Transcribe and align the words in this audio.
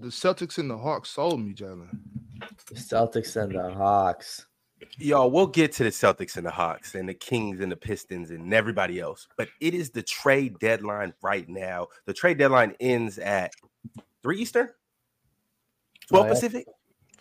the 0.00 0.08
Celtics 0.08 0.58
and 0.58 0.70
the 0.70 0.78
Hawks 0.78 1.10
sold 1.10 1.40
me, 1.40 1.52
Jalen. 1.52 1.88
The 2.68 2.74
Celtics 2.74 3.36
and 3.36 3.54
the 3.54 3.70
Hawks. 3.70 4.46
Y'all, 4.98 5.30
we'll 5.30 5.46
get 5.46 5.72
to 5.72 5.84
the 5.84 5.90
Celtics 5.90 6.36
and 6.38 6.46
the 6.46 6.50
Hawks 6.50 6.94
and 6.94 7.06
the 7.06 7.14
Kings 7.14 7.60
and 7.60 7.70
the 7.70 7.76
Pistons 7.76 8.30
and 8.30 8.52
everybody 8.54 8.98
else. 8.98 9.28
But 9.36 9.48
it 9.60 9.74
is 9.74 9.90
the 9.90 10.02
trade 10.02 10.58
deadline 10.58 11.12
right 11.22 11.46
now. 11.48 11.88
The 12.06 12.14
trade 12.14 12.38
deadline 12.38 12.74
ends 12.80 13.18
at 13.18 13.52
three 14.22 14.40
Eastern, 14.40 14.70
12 16.08 16.26
Oh. 16.26 16.28
Pacific. 16.30 16.66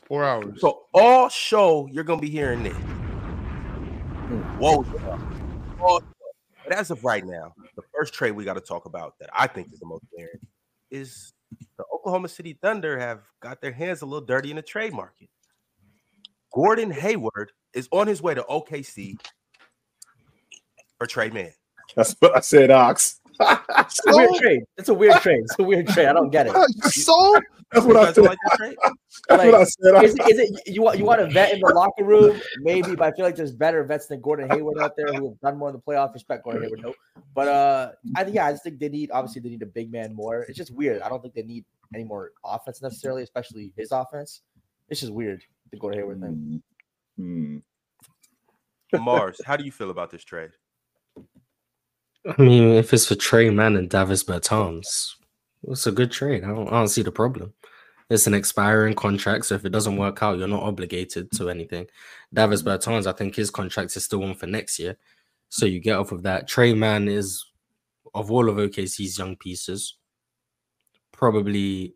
Four 0.04 0.24
hours. 0.24 0.60
So 0.62 0.86
all 0.94 1.30
show 1.30 1.88
you're 1.92 2.04
gonna 2.06 2.22
be 2.22 2.30
hearing 2.30 2.64
this. 2.64 2.74
Hmm. 2.74 4.42
Whoa. 4.58 4.86
All. 5.82 6.02
But 6.64 6.78
as 6.78 6.92
of 6.92 7.04
right 7.04 7.26
now, 7.26 7.54
the 7.76 7.84
first 7.94 8.14
trade 8.14 8.32
we 8.32 8.44
got 8.46 8.54
to 8.54 8.62
talk 8.62 8.86
about 8.86 9.20
that 9.20 9.30
I 9.34 9.48
think 9.48 9.72
is 9.74 9.80
the 9.80 9.86
most 9.86 10.06
glaring 10.16 10.40
is 10.92 11.34
the 11.78 11.84
Oklahoma 12.00 12.30
City 12.30 12.58
Thunder 12.62 12.98
have 12.98 13.22
got 13.42 13.62
their 13.62 13.72
hands 13.74 14.02
a 14.02 14.06
little 14.06 14.26
dirty 14.26 14.50
in 14.52 14.56
the 14.56 14.62
trade 14.62 14.94
market. 14.94 15.30
Gordon 16.54 16.92
Hayward 16.92 17.52
is 17.74 17.88
on 17.92 18.08
his 18.08 18.22
way 18.22 18.34
to 18.34 18.44
OKC 18.44 19.20
for 20.98 21.06
Tre 21.08 21.30
Mann. 21.30 21.52
That's 21.96 22.16
what 22.20 22.36
I 22.36 22.40
said, 22.40 22.72
Ox. 22.72 23.20
It's 23.80 24.02
a 24.06 24.16
weird 24.16 24.36
trade. 24.36 24.62
It's 24.78 24.90
a 24.90 24.94
weird 24.94 25.16
trade. 25.22 25.40
It's 25.44 25.58
a 25.60 25.64
weird 25.64 25.88
trade. 25.88 26.08
I 26.08 26.14
don't 26.14 26.30
get 26.30 26.48
it. 26.48 26.54
so 26.92 27.40
That's 27.72 27.86
what 27.86 27.96
I 27.96 28.06
guys 28.06 28.16
don't 28.16 28.26
said. 28.26 28.30
like 28.32 28.38
that 28.50 28.58
trade? 28.58 28.76
That's 29.30 29.44
what 29.46 29.56
I 29.56 29.64
said. 29.64 30.04
Is, 30.04 30.16
it- 30.16 30.30
is 30.30 30.40
it 30.40 30.62
you 30.68 30.82
want 30.82 30.98
you 30.98 31.06
want 31.06 31.22
a 31.22 31.28
vet 31.28 31.54
in 31.54 31.60
the 31.62 31.74
locker 31.74 32.04
room? 32.04 32.40
Maybe, 32.60 32.96
but 32.96 33.14
I 33.14 33.16
feel 33.16 33.24
like 33.24 33.38
there's 33.38 33.54
better 33.54 33.82
vets 33.86 34.08
than 34.08 34.20
Gordon 34.20 34.50
Hayward 34.50 34.80
out 34.80 34.98
there 34.98 35.08
who 35.14 35.30
have 35.30 35.40
done 35.40 35.58
more 35.58 35.70
in 35.70 35.76
the 35.76 35.82
playoff. 35.82 36.14
Respect 36.14 36.44
Gordon 36.44 36.64
Hayward, 36.64 36.82
no. 36.82 36.94
But 37.34 37.48
uh, 37.48 37.92
I 38.18 38.24
think 38.26 38.36
yeah, 38.36 38.46
I 38.48 38.52
just 38.52 38.64
think 38.64 38.78
they 38.80 38.90
need 38.90 39.10
obviously 39.12 39.42
they 39.42 39.50
need 39.50 39.62
a 39.62 39.68
big 39.68 39.90
man 39.92 40.14
more. 40.14 40.42
It's 40.44 40.58
just 40.58 40.72
weird. 40.76 41.02
I 41.02 41.08
don't 41.08 41.22
think 41.22 41.34
they 41.34 41.44
need 41.44 41.64
any 41.94 42.04
more 42.04 42.32
offense 42.44 42.82
necessarily, 42.82 43.24
especially 43.24 43.74
his 43.78 43.92
offense. 43.92 44.42
It's 44.90 45.02
just 45.02 45.14
weird 45.14 45.44
the 45.72 45.78
Gordon 45.78 46.00
Hayward 46.00 46.22
thing. 46.22 46.64
Hmm. 47.18 47.58
Mars, 48.98 49.40
how 49.46 49.56
do 49.56 49.64
you 49.64 49.72
feel 49.72 49.92
about 49.92 50.10
this 50.10 50.24
trade? 50.24 50.52
I 52.26 52.42
mean, 52.42 52.74
if 52.74 52.94
it's 52.94 53.06
for 53.06 53.16
Tre 53.16 53.50
Mann 53.50 53.76
and 53.76 53.90
Davis 53.90 54.24
Bertans, 54.24 55.16
it's 55.68 55.88
a 55.88 55.92
good 55.92 56.12
trade. 56.12 56.44
I 56.44 56.48
don't, 56.48 56.68
I 56.68 56.72
don't 56.72 56.88
see 56.88 57.02
the 57.02 57.12
problem. 57.12 57.54
It's 58.10 58.26
an 58.26 58.34
expiring 58.34 58.96
contract, 58.96 59.46
so 59.46 59.56
if 59.56 59.66
it 59.66 59.70
doesn't 59.70 59.98
work 59.98 60.24
out, 60.24 60.40
you're 60.40 60.48
not 60.48 60.64
obligated 60.64 61.32
to 61.34 61.50
anything. 61.50 61.86
Davis 62.34 62.64
Bertans, 62.64 63.06
I 63.06 63.12
think 63.12 63.36
his 63.36 63.52
contract 63.52 63.96
is 63.96 64.04
still 64.04 64.24
on 64.24 64.34
for 64.34 64.48
next 64.48 64.80
year, 64.80 64.98
so 65.50 65.68
you 65.68 65.80
get 65.80 65.98
off 65.98 66.12
of 66.12 66.24
that. 66.24 66.48
Tre 66.48 66.74
Mann 66.74 67.08
is, 67.08 67.46
of 68.16 68.32
all 68.32 68.50
of 68.50 68.56
OKC's 68.56 69.20
young 69.20 69.36
pieces, 69.36 69.99
probably 71.24 71.94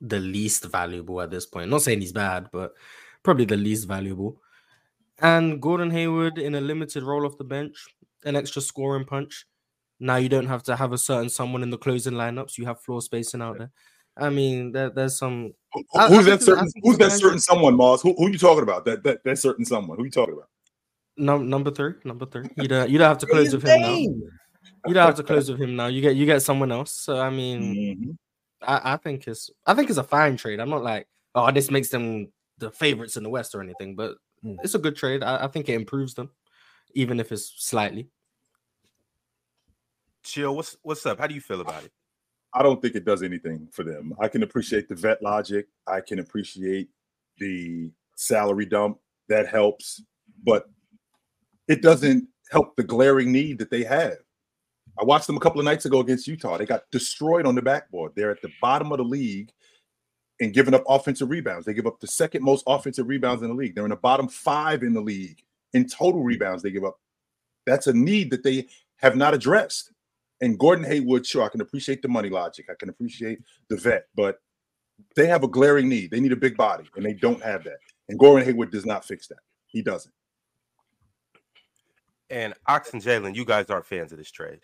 the 0.00 0.18
least 0.18 0.64
valuable 0.64 1.20
at 1.20 1.30
this 1.30 1.44
point. 1.44 1.68
Not 1.70 1.82
saying 1.82 2.00
he's 2.00 2.12
bad, 2.12 2.48
but 2.52 2.72
probably 3.22 3.44
the 3.44 3.56
least 3.56 3.86
valuable. 3.86 4.40
And 5.18 5.60
Gordon 5.60 5.90
Hayward 5.90 6.38
in 6.38 6.54
a 6.54 6.60
limited 6.60 7.02
role 7.02 7.26
off 7.26 7.36
the 7.36 7.44
bench, 7.44 7.76
an 8.24 8.34
extra 8.34 8.62
scoring 8.62 9.04
punch. 9.04 9.46
Now 10.00 10.16
you 10.16 10.28
don't 10.30 10.46
have 10.46 10.62
to 10.64 10.76
have 10.76 10.92
a 10.92 10.98
certain 10.98 11.28
someone 11.28 11.62
in 11.62 11.70
the 11.70 11.78
closing 11.78 12.14
lineups. 12.14 12.56
You 12.58 12.64
have 12.66 12.80
floor 12.80 13.00
spacing 13.02 13.42
out 13.42 13.58
there. 13.58 13.70
I 14.18 14.30
mean, 14.30 14.72
there, 14.72 14.88
there's 14.90 15.18
some. 15.18 15.52
Who- 15.74 15.84
I- 15.94 16.06
I 16.06 16.08
Who's 16.08 16.24
that 16.26 16.42
certain? 16.42 16.68
Who's 16.82 16.96
that 16.98 17.12
certain 17.12 17.38
someone, 17.38 17.76
Mars? 17.76 18.00
Who, 18.00 18.14
who 18.16 18.26
are 18.26 18.30
you 18.30 18.38
talking 18.38 18.62
about? 18.62 18.86
That 18.86 19.02
that 19.04 19.22
that 19.24 19.38
certain 19.38 19.64
someone? 19.66 19.96
Who 19.98 20.02
are 20.04 20.06
you 20.06 20.10
talking 20.10 20.34
about? 20.34 20.48
Num- 21.18 21.48
number 21.50 21.70
three, 21.70 21.94
number 22.04 22.24
three. 22.26 22.46
You 22.56 22.68
don't, 22.68 22.88
you 22.90 22.96
don't 22.98 23.08
have 23.08 23.18
to 23.18 23.26
close 23.26 23.52
with 23.54 23.62
him 23.66 23.80
now. 23.82 23.96
You 24.86 24.94
don't 24.94 25.06
have 25.06 25.14
to 25.16 25.22
close 25.22 25.50
with 25.50 25.60
him 25.60 25.76
now. 25.76 25.86
You 25.86 26.00
get 26.02 26.16
you 26.16 26.24
get 26.26 26.40
someone 26.42 26.72
else. 26.72 26.92
So 26.92 27.18
I 27.20 27.30
mean, 27.30 27.60
Mhm. 27.74 28.16
I, 28.66 28.94
I 28.94 28.96
think 28.96 29.26
it's 29.26 29.50
I 29.66 29.74
think 29.74 29.88
it's 29.90 29.98
a 29.98 30.02
fine 30.04 30.36
trade. 30.36 30.60
I'm 30.60 30.70
not 30.70 30.82
like, 30.82 31.06
oh, 31.34 31.50
this 31.52 31.70
makes 31.70 31.88
them 31.88 32.28
the 32.58 32.70
favorites 32.70 33.16
in 33.16 33.22
the 33.22 33.30
West 33.30 33.54
or 33.54 33.60
anything, 33.62 33.94
but 33.96 34.16
Mm. 34.44 34.56
it's 34.62 34.74
a 34.74 34.78
good 34.78 34.94
trade. 34.96 35.22
I, 35.22 35.44
I 35.44 35.48
think 35.48 35.66
it 35.70 35.74
improves 35.74 36.12
them, 36.12 36.30
even 36.94 37.18
if 37.20 37.32
it's 37.32 37.54
slightly. 37.56 38.10
Chill, 40.24 40.54
what's 40.54 40.76
what's 40.82 41.06
up? 41.06 41.18
How 41.18 41.26
do 41.26 41.34
you 41.34 41.40
feel 41.40 41.60
about 41.62 41.84
it? 41.84 41.92
I 42.52 42.62
don't 42.62 42.80
think 42.82 42.94
it 42.96 43.04
does 43.04 43.22
anything 43.22 43.68
for 43.72 43.82
them. 43.82 44.14
I 44.20 44.28
can 44.28 44.42
appreciate 44.42 44.88
the 44.88 44.94
vet 44.94 45.22
logic. 45.22 45.68
I 45.86 46.00
can 46.00 46.18
appreciate 46.18 46.88
the 47.38 47.90
salary 48.16 48.66
dump. 48.66 48.98
That 49.28 49.48
helps, 49.48 50.02
but 50.44 50.68
it 51.66 51.82
doesn't 51.82 52.28
help 52.50 52.76
the 52.76 52.84
glaring 52.84 53.32
need 53.32 53.58
that 53.58 53.70
they 53.70 53.84
have. 53.84 54.18
I 54.98 55.04
watched 55.04 55.26
them 55.26 55.36
a 55.36 55.40
couple 55.40 55.60
of 55.60 55.64
nights 55.64 55.84
ago 55.84 56.00
against 56.00 56.26
Utah. 56.26 56.56
They 56.56 56.66
got 56.66 56.90
destroyed 56.90 57.46
on 57.46 57.54
the 57.54 57.62
backboard. 57.62 58.12
They're 58.14 58.30
at 58.30 58.42
the 58.42 58.52
bottom 58.60 58.92
of 58.92 58.98
the 58.98 59.04
league 59.04 59.52
and 60.40 60.52
giving 60.54 60.74
up 60.74 60.84
offensive 60.88 61.30
rebounds. 61.30 61.66
They 61.66 61.74
give 61.74 61.86
up 61.86 62.00
the 62.00 62.06
second 62.06 62.42
most 62.42 62.64
offensive 62.66 63.08
rebounds 63.08 63.42
in 63.42 63.48
the 63.48 63.54
league. 63.54 63.74
They're 63.74 63.84
in 63.84 63.90
the 63.90 63.96
bottom 63.96 64.28
five 64.28 64.82
in 64.82 64.94
the 64.94 65.00
league 65.00 65.42
in 65.72 65.86
total 65.86 66.22
rebounds. 66.22 66.62
They 66.62 66.70
give 66.70 66.84
up. 66.84 66.98
That's 67.66 67.86
a 67.86 67.92
need 67.92 68.30
that 68.30 68.42
they 68.42 68.66
have 68.96 69.16
not 69.16 69.34
addressed. 69.34 69.92
And 70.40 70.58
Gordon 70.58 70.84
Hayward, 70.84 71.26
sure, 71.26 71.42
I 71.42 71.48
can 71.48 71.60
appreciate 71.60 72.02
the 72.02 72.08
money 72.08 72.28
logic. 72.28 72.66
I 72.70 72.74
can 72.78 72.88
appreciate 72.88 73.40
the 73.68 73.76
vet, 73.76 74.06
but 74.14 74.40
they 75.14 75.26
have 75.26 75.44
a 75.44 75.48
glaring 75.48 75.88
need. 75.88 76.10
They 76.10 76.20
need 76.20 76.32
a 76.32 76.36
big 76.36 76.56
body, 76.56 76.84
and 76.94 77.04
they 77.04 77.14
don't 77.14 77.42
have 77.42 77.64
that. 77.64 77.78
And 78.08 78.18
Gordon 78.18 78.46
Hayward 78.46 78.70
does 78.70 78.86
not 78.86 79.04
fix 79.04 79.28
that. 79.28 79.38
He 79.66 79.82
doesn't. 79.82 80.14
And 82.28 82.54
Ox 82.66 82.92
and 82.92 83.02
Jalen, 83.02 83.34
you 83.34 83.44
guys 83.44 83.70
aren't 83.70 83.86
fans 83.86 84.12
of 84.12 84.18
this 84.18 84.30
trade. 84.30 84.60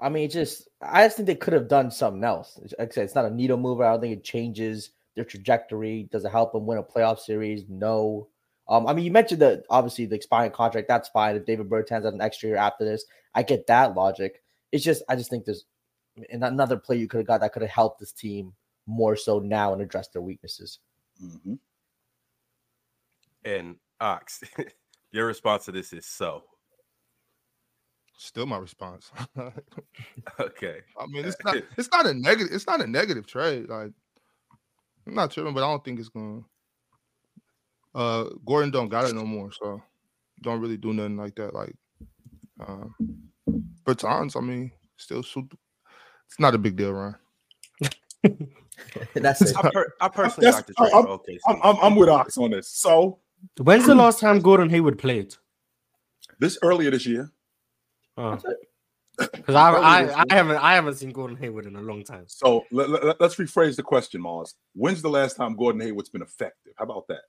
I 0.00 0.08
mean, 0.08 0.28
just 0.28 0.68
I 0.82 1.04
just 1.04 1.16
think 1.16 1.26
they 1.26 1.34
could 1.34 1.52
have 1.52 1.68
done 1.68 1.90
something 1.90 2.24
else. 2.24 2.58
Like 2.78 2.90
I 2.90 2.94
said, 2.94 3.04
it's 3.04 3.14
not 3.14 3.26
a 3.26 3.30
needle 3.30 3.56
mover. 3.56 3.84
I 3.84 3.92
don't 3.92 4.00
think 4.00 4.16
it 4.16 4.24
changes 4.24 4.90
their 5.14 5.24
trajectory. 5.24 6.08
Does 6.10 6.24
it 6.24 6.32
help 6.32 6.52
them 6.52 6.66
win 6.66 6.78
a 6.78 6.82
playoff 6.82 7.18
series? 7.20 7.64
No. 7.68 8.28
Um, 8.68 8.86
I 8.86 8.94
mean, 8.94 9.04
you 9.04 9.10
mentioned 9.10 9.42
that 9.42 9.64
obviously 9.70 10.06
the 10.06 10.16
expiring 10.16 10.50
contract. 10.50 10.88
That's 10.88 11.08
fine. 11.10 11.36
If 11.36 11.44
Davis 11.44 11.66
Bertans 11.66 12.04
has 12.04 12.14
an 12.14 12.20
extra 12.20 12.48
year 12.48 12.58
after 12.58 12.84
this, 12.84 13.04
I 13.34 13.42
get 13.42 13.66
that 13.66 13.94
logic. 13.94 14.42
It's 14.72 14.84
just 14.84 15.02
I 15.08 15.16
just 15.16 15.30
think 15.30 15.44
there's 15.44 15.66
another 16.30 16.76
play 16.76 16.96
you 16.96 17.08
could 17.08 17.18
have 17.18 17.26
got 17.26 17.40
that 17.40 17.52
could 17.52 17.62
have 17.62 17.70
helped 17.70 18.00
this 18.00 18.12
team 18.12 18.52
more 18.86 19.16
so 19.16 19.38
now 19.38 19.72
and 19.72 19.82
address 19.82 20.08
their 20.08 20.22
weaknesses. 20.22 20.78
Mhm. 21.22 21.58
And 23.44 23.76
Ox, 24.00 24.42
your 25.12 25.26
response 25.26 25.66
to 25.66 25.72
this 25.72 25.92
is 25.92 26.06
so. 26.06 26.44
Still 28.16 28.46
my 28.46 28.58
response. 28.58 29.10
Okay. 30.40 30.78
I 30.98 31.06
mean, 31.06 31.24
it's 31.24 31.36
not 31.44 31.56
it's 31.78 31.90
not 31.92 32.06
a 32.06 32.14
negative. 32.14 32.52
It's 32.52 32.66
not 32.66 32.80
a 32.80 32.86
negative 32.86 33.26
trade. 33.26 33.68
Like 33.68 33.92
I'm 35.06 35.14
not 35.14 35.30
tripping, 35.30 35.52
but 35.54 35.62
I 35.64 35.70
don't 35.70 35.84
think 35.84 35.98
it's 36.00 36.08
gonna. 36.08 36.40
Uh, 37.94 38.24
Gordon 38.44 38.70
don't 38.70 38.88
got 38.88 39.04
it 39.08 39.14
no 39.14 39.24
more, 39.24 39.52
so 39.52 39.80
don't 40.42 40.60
really 40.60 40.76
do 40.76 40.92
nothing 40.92 41.16
like 41.16 41.34
that. 41.36 41.54
Like, 41.54 41.74
um, 42.66 42.94
Bertans, 43.84 44.36
I 44.36 44.40
mean, 44.40 44.72
still 44.96 45.22
shoot. 45.22 45.46
It's 46.26 46.40
not 46.40 46.54
a 46.54 46.58
big 46.58 46.74
deal, 46.76 46.92
Ryan. 46.92 47.16
That's 49.14 49.42
it. 49.42 49.56
I, 49.56 49.70
per- 49.70 49.92
I 50.00 50.08
personally 50.08 50.46
That's- 50.50 50.54
like 50.54 50.66
the 50.66 50.74
trade 50.74 50.92
I'm- 50.92 51.06
OKC. 51.06 51.38
I'm, 51.46 51.60
I'm, 51.62 51.76
I'm 51.82 51.96
with 51.96 52.08
Ox 52.08 52.36
on 52.38 52.50
this. 52.50 52.68
So 52.68 53.18
When's 53.58 53.86
the 53.86 53.94
last 53.94 54.18
time 54.20 54.40
Gordon 54.40 54.70
Hayward 54.70 54.98
played? 54.98 55.34
this 56.40 56.58
earlier 56.62 56.90
this 56.90 57.06
year, 57.06 57.30
Because 58.16 59.54
I, 59.54 59.70
I, 59.70 60.24
I 60.28 60.34
haven't 60.34 60.56
I 60.56 60.74
haven't 60.74 60.94
seen 60.94 61.10
Gordon 61.10 61.36
Hayward 61.36 61.66
in 61.66 61.76
a 61.76 61.80
long 61.80 62.02
time. 62.02 62.24
so 62.26 62.64
let, 62.72 62.90
let, 62.90 63.20
us 63.20 63.36
rephrase 63.36 63.76
the 63.76 63.82
question, 63.82 64.20
Mars. 64.20 64.54
When's 64.74 65.02
the 65.02 65.08
last 65.08 65.36
time 65.36 65.54
Gordon 65.54 65.80
Hayward's 65.80 66.08
been 66.08 66.22
effective? 66.22 66.72
How 66.76 66.84
about 66.84 67.06
that? 67.08 67.20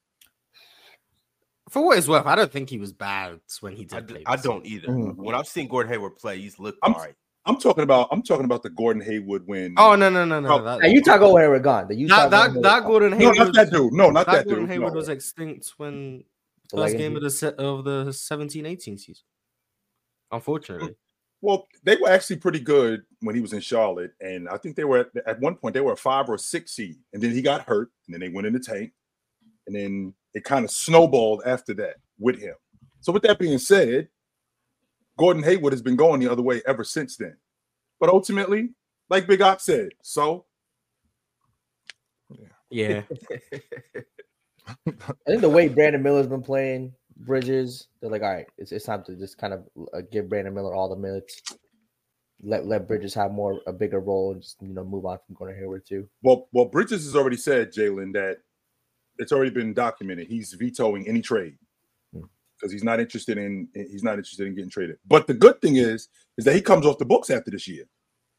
For 1.69 1.83
what 1.83 1.97
it's 1.97 2.07
worth, 2.07 2.25
I 2.25 2.35
don't 2.35 2.51
think 2.51 2.69
he 2.69 2.77
was 2.77 2.91
bad 2.93 3.39
when 3.61 3.73
he 3.75 3.87
I, 3.91 3.95
did 3.99 4.07
d- 4.07 4.13
play. 4.15 4.23
I 4.25 4.35
don't 4.35 4.65
either. 4.65 4.87
Mhm. 4.87 5.15
When 5.15 5.35
I've 5.35 5.47
seen 5.47 5.67
Gordon 5.67 5.91
Hayward 5.91 6.15
play, 6.15 6.39
he's 6.39 6.59
looked 6.59 6.79
I'm- 6.83 6.93
all 6.95 7.01
right. 7.01 7.15
I'm 7.47 7.57
talking 7.59 7.83
about 7.83 8.07
I'm 8.11 8.23
talking 8.23 8.45
about 8.45 8.63
the 8.63 8.71
Gordon 8.71 9.03
Hayward 9.03 9.43
when. 9.45 9.75
Oh 9.77 9.95
no 9.95 10.09
no 10.09 10.25
no 10.25 10.39
no! 10.39 10.49
Oh, 10.59 10.63
that, 10.63 10.79
Now, 10.81 10.87
Utah 10.87 11.17
go 11.19 11.31
where 11.33 11.59
gone. 11.59 11.87
The 11.87 11.93
Utah 11.95 12.27
that, 12.27 12.31
that, 12.31 12.53
Gordon 12.53 12.61
that 12.63 12.69
Hayward- 12.71 12.85
Gordon 12.87 13.11
no, 13.11 13.17
Hayward, 13.17 13.37
not 13.37 13.53
that 13.53 13.71
dude. 13.71 13.93
No, 13.93 14.09
not 14.09 14.25
that 14.25 14.31
that, 14.31 14.45
Gordon 14.45 14.63
dude. 14.63 14.71
Hayward 14.71 14.93
No. 14.93 14.97
was 14.97 15.09
extinct 15.09 15.73
when 15.77 16.23
first 16.71 16.73
legacy. 16.73 16.97
game 16.97 17.15
of 17.15 17.21
the 17.21 17.29
set 17.29 17.53
of 17.59 17.83
the 17.83 18.05
17-18 18.05 18.99
season. 18.99 19.23
Unfortunately, 20.31 20.95
Well, 21.41 21.67
they 21.83 21.95
were 21.97 22.09
actually 22.09 22.37
pretty 22.37 22.59
good 22.59 23.03
when 23.19 23.35
he 23.35 23.41
was 23.41 23.53
in 23.53 23.59
Charlotte, 23.59 24.13
and 24.19 24.49
I 24.49 24.57
think 24.57 24.75
they 24.75 24.83
were 24.83 24.99
at, 24.99 25.27
at 25.27 25.39
one 25.39 25.55
point 25.55 25.73
they 25.73 25.81
were 25.81 25.93
a 25.93 25.97
five 25.97 26.27
or 26.29 26.35
a 26.35 26.39
six 26.39 26.71
seed, 26.71 26.97
and 27.13 27.21
then 27.21 27.31
he 27.31 27.41
got 27.41 27.67
hurt, 27.67 27.91
and 28.07 28.13
then 28.13 28.21
they 28.21 28.33
went 28.33 28.47
in 28.47 28.53
the 28.53 28.59
tank, 28.59 28.93
and 29.67 29.75
then 29.75 30.13
it 30.33 30.43
kind 30.43 30.65
of 30.65 30.71
snowballed 30.71 31.43
after 31.45 31.73
that 31.75 31.97
with 32.17 32.39
him. 32.39 32.55
So, 33.01 33.11
with 33.11 33.23
that 33.23 33.37
being 33.37 33.59
said, 33.59 34.07
Gordon 35.17 35.43
Hayward 35.43 35.73
has 35.73 35.81
been 35.81 35.95
going 35.95 36.19
the 36.19 36.31
other 36.31 36.41
way 36.41 36.61
ever 36.65 36.83
since 36.83 37.15
then. 37.15 37.37
But 37.99 38.09
ultimately, 38.09 38.69
like 39.09 39.27
Big 39.27 39.41
Op 39.41 39.61
said, 39.61 39.89
so 40.01 40.45
yeah. 42.69 43.03
I 44.87 44.93
think 45.27 45.41
the 45.41 45.49
way 45.49 45.67
Brandon 45.67 46.01
Miller's 46.01 46.27
been 46.27 46.41
playing 46.41 46.93
Bridges, 47.17 47.87
they're 48.01 48.09
like, 48.09 48.21
all 48.23 48.33
right, 48.33 48.47
it's, 48.57 48.71
it's 48.71 48.85
time 48.85 49.03
to 49.05 49.15
just 49.15 49.37
kind 49.37 49.53
of 49.53 49.65
uh, 49.93 50.01
give 50.11 50.27
Brandon 50.29 50.53
Miller 50.53 50.73
all 50.75 50.89
the 50.89 50.95
minutes. 50.95 51.41
let 52.43 52.65
let 52.65 52.87
Bridges 52.87 53.13
have 53.13 53.31
more 53.31 53.61
a 53.67 53.73
bigger 53.73 53.99
role 53.99 54.33
and 54.33 54.41
just 54.41 54.61
you 54.61 54.73
know 54.73 54.83
move 54.83 55.05
on 55.05 55.17
from 55.25 55.35
Gordon 55.35 55.57
Hayward 55.57 55.85
too. 55.87 56.07
Well, 56.21 56.49
well, 56.51 56.65
Bridges 56.65 57.05
has 57.05 57.15
already 57.15 57.37
said, 57.37 57.71
Jalen, 57.73 58.13
that 58.13 58.39
it's 59.17 59.31
already 59.31 59.51
been 59.51 59.73
documented. 59.73 60.27
He's 60.27 60.53
vetoing 60.53 61.07
any 61.07 61.21
trade 61.21 61.57
Hmm. 62.13 62.25
because 62.59 62.71
he's 62.73 62.83
not 62.83 62.99
interested 62.99 63.37
in 63.37 63.69
he's 63.73 64.03
not 64.03 64.17
interested 64.17 64.45
in 64.47 64.55
getting 64.55 64.69
traded. 64.69 64.97
But 65.07 65.27
the 65.27 65.33
good 65.33 65.61
thing 65.61 65.77
is, 65.77 66.09
is 66.37 66.43
that 66.45 66.53
he 66.55 66.61
comes 66.61 66.85
off 66.85 66.97
the 66.97 67.05
books 67.05 67.29
after 67.29 67.49
this 67.51 67.67
year. 67.67 67.85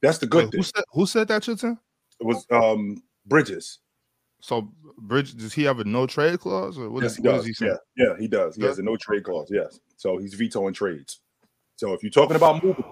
That's 0.03 0.19
the 0.19 0.27
good 0.27 0.45
Wait, 0.45 0.51
thing. 0.53 0.59
who 0.59 0.65
said 0.65 0.85
who 0.93 1.07
said 1.07 1.29
that, 1.29 1.43
Chilton? 1.43 1.79
It 2.21 2.27
was 2.27 2.47
um 2.51 3.03
Bridges. 3.25 3.79
So 4.47 4.71
Bridge, 4.99 5.35
does 5.35 5.53
he 5.53 5.65
have 5.65 5.81
a 5.81 5.85
no 5.85 6.07
trade 6.07 6.39
clause 6.39 6.79
or 6.79 6.89
what, 6.89 7.03
yes, 7.03 7.13
is, 7.13 7.17
he 7.17 7.23
what 7.23 7.33
does. 7.33 7.47
does 7.47 7.59
he 7.59 7.65
yeah, 7.67 7.75
yeah, 7.97 8.15
he 8.17 8.29
does. 8.29 8.55
He 8.55 8.63
has 8.63 8.79
a 8.79 8.83
no 8.83 8.97
trade 8.97 9.25
clause. 9.25 9.49
Yes, 9.51 9.81
so 9.97 10.19
he's 10.19 10.35
vetoing 10.35 10.73
trades. 10.73 11.19
So 11.75 11.93
if 11.95 12.03
you're 12.05 12.11
talking 12.13 12.37
about 12.37 12.63
moving, 12.63 12.85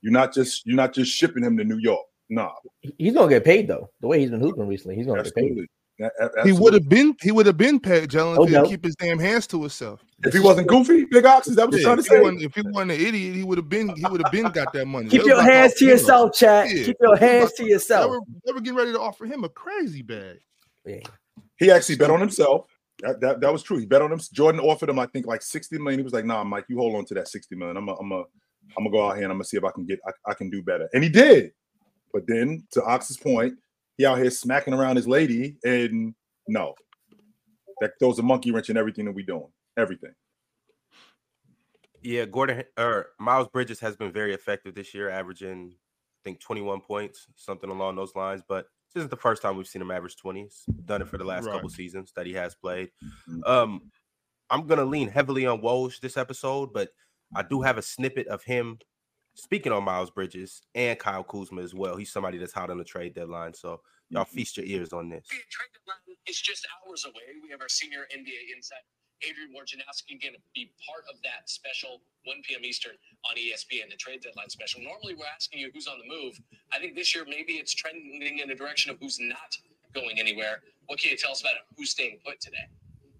you're 0.00 0.12
not 0.12 0.32
just 0.32 0.64
you're 0.64 0.76
not 0.76 0.92
just 0.94 1.10
shipping 1.10 1.42
him 1.42 1.56
to 1.56 1.64
New 1.64 1.78
York. 1.78 2.06
Nah, 2.30 2.52
He's 2.98 3.14
gonna 3.14 3.28
get 3.28 3.44
paid 3.44 3.66
though. 3.66 3.90
The 4.00 4.06
way 4.06 4.20
he's 4.20 4.30
been 4.30 4.40
hooping 4.40 4.68
recently, 4.68 4.94
he's 4.94 5.06
gonna 5.06 5.24
get 5.24 5.34
paid. 5.34 5.44
absolutely. 5.44 5.66
A- 5.98 6.40
a- 6.42 6.44
He 6.44 6.52
would 6.52 6.72
have 6.74 6.88
been 6.88 7.16
he 7.20 7.32
would 7.32 7.46
have 7.46 7.56
been 7.56 7.80
paid, 7.80 8.08
Jalen, 8.08 8.38
Oh, 8.38 8.44
if 8.44 8.50
he 8.50 8.54
no. 8.54 8.64
keep 8.68 8.84
his 8.84 8.94
damn 8.94 9.18
hands 9.18 9.48
to 9.48 9.60
himself. 9.60 10.04
if 10.24 10.32
he 10.34 10.38
wasn't 10.38 10.68
goofy, 10.68 11.04
Big 11.06 11.26
Ox. 11.26 11.48
Is 11.48 11.56
that 11.56 11.66
what 11.66 11.72
Yeah, 11.74 11.80
you're 11.80 11.96
trying 11.96 11.96
to 11.96 12.02
if, 12.28 12.34
he 12.36 12.38
say? 12.38 12.44
if 12.46 12.54
he 12.54 12.62
wasn't 12.70 12.92
an 12.92 13.00
idiot, 13.00 13.34
he 13.34 13.42
would 13.42 13.58
have 13.58 13.68
been 13.68 13.88
he 13.96 14.04
would 14.06 14.22
have 14.22 14.30
been 14.30 14.50
got 14.52 14.72
that 14.72 14.86
money. 14.86 15.08
Keep 15.08 15.22
They 15.22 15.28
your 15.30 15.42
hands 15.42 15.74
to 15.74 15.84
yourself, 15.84 16.32
chat. 16.32 16.68
Yeah. 16.70 16.84
Keep 16.84 16.96
your 17.00 17.16
hands 17.16 17.44
about 17.46 17.56
to 17.56 17.62
They 17.64 17.70
yourself. 17.70 18.10
were, 18.12 18.20
they 18.46 18.52
were 18.52 18.60
getting 18.60 18.76
ready 18.78 18.92
to 18.92 19.00
offer 19.00 19.24
him 19.26 19.42
a 19.42 19.48
crazy 19.48 20.02
bag. 20.02 20.38
Yeah. 20.86 21.00
He 21.58 21.70
actually 21.70 21.96
bet 21.96 22.10
on 22.10 22.20
himself. 22.20 22.66
That, 23.00 23.20
that 23.20 23.40
that 23.40 23.52
was 23.52 23.62
true. 23.62 23.78
He 23.78 23.86
bet 23.86 24.02
on 24.02 24.12
him. 24.12 24.20
Jordan 24.32 24.60
offered 24.60 24.88
him, 24.88 24.98
I 24.98 25.06
think, 25.06 25.26
like 25.26 25.42
60 25.42 25.78
million. 25.78 26.00
He 26.00 26.04
was 26.04 26.12
like, 26.12 26.24
nah, 26.24 26.44
Mike, 26.44 26.64
you 26.68 26.78
hold 26.78 26.94
on 26.94 27.04
to 27.06 27.14
that 27.14 27.28
60 27.28 27.54
million. 27.56 27.76
I'm 27.76 27.88
a, 27.88 27.94
I'm 27.94 28.12
a, 28.12 28.20
I'm 28.76 28.84
gonna 28.84 28.90
go 28.90 29.08
out 29.08 29.16
here 29.16 29.24
and 29.24 29.32
I'm 29.32 29.38
gonna 29.38 29.44
see 29.44 29.56
if 29.56 29.64
I 29.64 29.70
can 29.70 29.84
get 29.84 30.00
I, 30.06 30.30
I 30.30 30.34
can 30.34 30.50
do 30.50 30.62
better. 30.62 30.88
And 30.94 31.04
he 31.04 31.10
did. 31.10 31.52
But 32.12 32.26
then 32.26 32.66
to 32.72 32.82
Ox's 32.82 33.16
point, 33.16 33.54
he 33.98 34.06
out 34.06 34.18
here 34.18 34.30
smacking 34.30 34.74
around 34.74 34.96
his 34.96 35.08
lady, 35.08 35.56
and 35.64 36.14
no. 36.48 36.74
That 37.80 37.92
throws 37.98 38.18
a 38.18 38.22
monkey 38.22 38.50
wrench 38.52 38.70
in 38.70 38.78
everything 38.78 39.04
that 39.04 39.12
we 39.12 39.22
doing. 39.22 39.48
Everything. 39.76 40.14
Yeah, 42.02 42.24
Gordon 42.24 42.64
or 42.78 43.08
Miles 43.18 43.48
Bridges 43.48 43.80
has 43.80 43.96
been 43.96 44.12
very 44.12 44.32
effective 44.32 44.74
this 44.74 44.94
year, 44.94 45.10
averaging 45.10 45.74
I 45.74 46.20
think 46.24 46.40
21 46.40 46.80
points, 46.80 47.26
something 47.36 47.68
along 47.68 47.96
those 47.96 48.14
lines. 48.14 48.42
But 48.48 48.66
this 48.96 49.04
is 49.04 49.10
the 49.10 49.16
first 49.16 49.42
time 49.42 49.58
we've 49.58 49.68
seen 49.68 49.82
him 49.82 49.90
average 49.90 50.16
20s. 50.16 50.62
Done 50.86 51.02
it 51.02 51.08
for 51.08 51.18
the 51.18 51.24
last 51.24 51.46
couple 51.46 51.68
seasons 51.68 52.12
that 52.16 52.24
he 52.24 52.32
has 52.32 52.54
played. 52.54 52.90
Mhm. 53.28 53.46
Um, 53.46 53.92
I'm 54.48 54.66
gonna 54.66 54.86
lean 54.86 55.08
heavily 55.08 55.44
on 55.44 55.60
Woj 55.60 56.00
this 56.00 56.16
episode, 56.16 56.72
but 56.72 56.94
I 57.34 57.42
do 57.42 57.60
have 57.60 57.76
a 57.76 57.82
snippet 57.82 58.26
of 58.28 58.42
him 58.42 58.78
speaking 59.34 59.70
on 59.70 59.84
Miles 59.84 60.10
Bridges 60.10 60.62
and 60.74 60.98
Kyle 60.98 61.22
Kuzma 61.22 61.60
as 61.60 61.74
well. 61.74 61.96
He's 61.96 62.10
somebody 62.10 62.38
that's 62.38 62.54
hot 62.54 62.70
on 62.70 62.78
the 62.78 62.84
trade 62.84 63.12
deadline, 63.12 63.52
so 63.52 63.82
y'all 64.08 64.24
feast 64.24 64.56
your 64.56 64.64
ears 64.64 64.94
on 64.94 65.10
this. 65.10 65.26
NBA 65.30 65.44
trade 65.50 65.68
deadline 65.74 66.16
is 66.26 66.40
just 66.40 66.66
hours 66.86 67.04
away. 67.04 67.36
We 67.42 67.50
have 67.50 67.60
our 67.60 67.68
senior 67.68 68.06
NBA 68.10 68.54
insight, 68.56 68.78
Adrian 69.22 69.50
Wojnarowski, 69.52 70.20
going 70.20 70.34
to 70.34 70.40
be 70.54 70.70
part 70.84 71.04
of 71.08 71.20
that 71.22 71.48
special 71.48 72.00
1 72.24 72.36
p.m. 72.46 72.64
Eastern 72.64 72.92
on 73.24 73.36
ESPN, 73.36 73.90
the 73.90 73.96
trade 73.96 74.20
deadline 74.20 74.50
special. 74.50 74.80
Normally, 74.82 75.14
we're 75.14 75.30
asking 75.32 75.60
you 75.60 75.70
who's 75.72 75.86
on 75.86 75.98
the 75.98 76.08
move. 76.08 76.38
I 76.72 76.78
think 76.78 76.94
this 76.94 77.14
year 77.14 77.24
maybe 77.28 77.54
it's 77.54 77.74
trending 77.74 78.38
in 78.38 78.48
the 78.48 78.54
direction 78.54 78.90
of 78.90 78.98
who's 79.00 79.18
not 79.20 79.56
going 79.94 80.18
anywhere. 80.18 80.62
What 80.86 80.98
can 81.00 81.10
you 81.10 81.16
tell 81.16 81.32
us 81.32 81.40
about 81.40 81.54
who's 81.76 81.90
staying 81.90 82.18
put 82.24 82.40
today? 82.40 82.68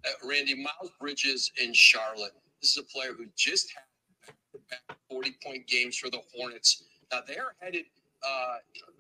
Uh, 0.05 0.29
Randy, 0.29 0.55
Miles 0.55 0.93
Bridges 1.01 1.51
in 1.63 1.73
Charlotte. 1.73 2.33
This 2.61 2.73
is 2.73 2.79
a 2.79 2.85
player 2.85 3.13
who 3.17 3.27
just 3.37 3.73
had 3.75 4.97
40 5.11 5.37
point 5.45 5.67
games 5.67 5.97
for 5.97 6.11
the 6.11 6.21
Hornets. 6.37 6.85
Now 7.11 7.21
they 7.27 7.39
are 7.39 7.55
headed 7.61 7.87
uh, 8.27 8.57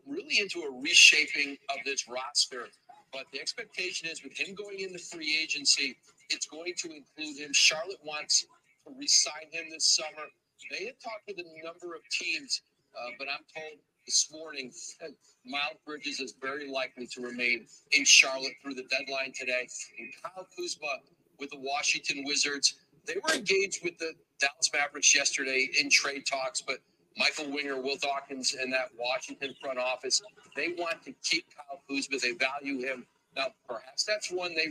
really 0.06 0.40
into 0.40 0.60
a 0.60 0.70
reshaping 0.81 1.58
of 1.70 1.76
this 1.84 2.08
roster. 2.08 2.69
But 3.12 3.25
the 3.32 3.40
expectation 3.40 4.08
is 4.08 4.22
with 4.22 4.38
him 4.38 4.54
going 4.54 4.81
into 4.81 4.98
free 4.98 5.38
agency, 5.43 5.96
it's 6.31 6.46
going 6.46 6.75
to 6.78 6.88
include 6.88 7.38
him. 7.38 7.52
Charlotte 7.52 8.00
wants 8.05 8.43
to 8.43 8.93
re-sign 8.99 9.50
him 9.50 9.67
this 9.70 9.84
summer. 9.84 10.28
They 10.70 10.87
had 10.87 11.00
talked 11.00 11.26
with 11.26 11.38
a 11.38 11.64
number 11.64 11.94
of 11.94 12.02
teams, 12.11 12.62
uh, 12.96 13.11
but 13.19 13.28
I'm 13.28 13.44
told 13.55 13.78
this 14.06 14.28
morning 14.32 14.73
that 15.00 15.11
Miles 15.44 15.76
Bridges 15.84 16.20
is 16.20 16.34
very 16.40 16.70
likely 16.70 17.06
to 17.08 17.20
remain 17.20 17.67
in 17.93 18.05
Charlotte 18.05 18.55
through 18.62 18.75
the 18.75 18.84
deadline 18.84 19.32
today. 19.38 19.69
And 19.99 20.08
Kyle 20.23 20.46
Kuzma 20.56 21.00
with 21.38 21.50
the 21.50 21.58
Washington 21.58 22.25
Wizards, 22.25 22.75
they 23.06 23.14
were 23.22 23.34
engaged 23.34 23.84
with 23.84 23.99
the 23.99 24.12
Dallas 24.40 24.70
Mavericks 24.72 25.14
yesterday 25.14 25.69
in 25.81 25.90
trade 25.90 26.26
talks, 26.26 26.61
but 26.61 26.79
Michael 27.17 27.50
Winger, 27.50 27.81
Will 27.81 27.96
Dawkins, 27.96 28.55
and 28.55 28.72
that 28.72 28.90
Washington 28.99 29.55
front 29.61 29.79
office, 29.79 30.20
they 30.55 30.69
want 30.79 31.02
to 31.05 31.12
keep 31.22 31.46
Kyle 31.56 31.81
Kuzma. 31.88 32.19
They 32.19 32.32
value 32.32 32.87
him. 32.87 33.06
Now, 33.34 33.49
perhaps 33.69 34.05
that's 34.05 34.31
one 34.31 34.55
they 34.55 34.69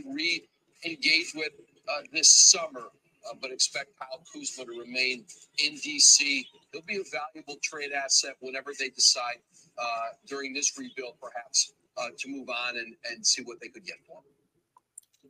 re-engage 0.86 1.32
with 1.34 1.52
uh, 1.88 2.02
this 2.12 2.30
summer, 2.30 2.80
uh, 3.28 3.34
but 3.40 3.50
expect 3.50 3.90
Kyle 3.98 4.22
Kuzma 4.32 4.64
to 4.64 4.78
remain 4.78 5.24
in 5.58 5.74
DC. 5.74 6.44
He'll 6.72 6.82
be 6.86 6.96
a 6.96 7.04
valuable 7.10 7.56
trade 7.62 7.92
asset 7.92 8.36
whenever 8.40 8.72
they 8.78 8.88
decide 8.90 9.36
uh, 9.78 10.14
during 10.26 10.52
this 10.52 10.78
rebuild, 10.78 11.14
perhaps, 11.20 11.72
uh, 11.98 12.08
to 12.18 12.28
move 12.28 12.48
on 12.48 12.76
and, 12.76 12.94
and 13.10 13.26
see 13.26 13.42
what 13.42 13.60
they 13.60 13.68
could 13.68 13.84
get 13.84 13.96
for 14.06 14.18
him. 14.18 14.24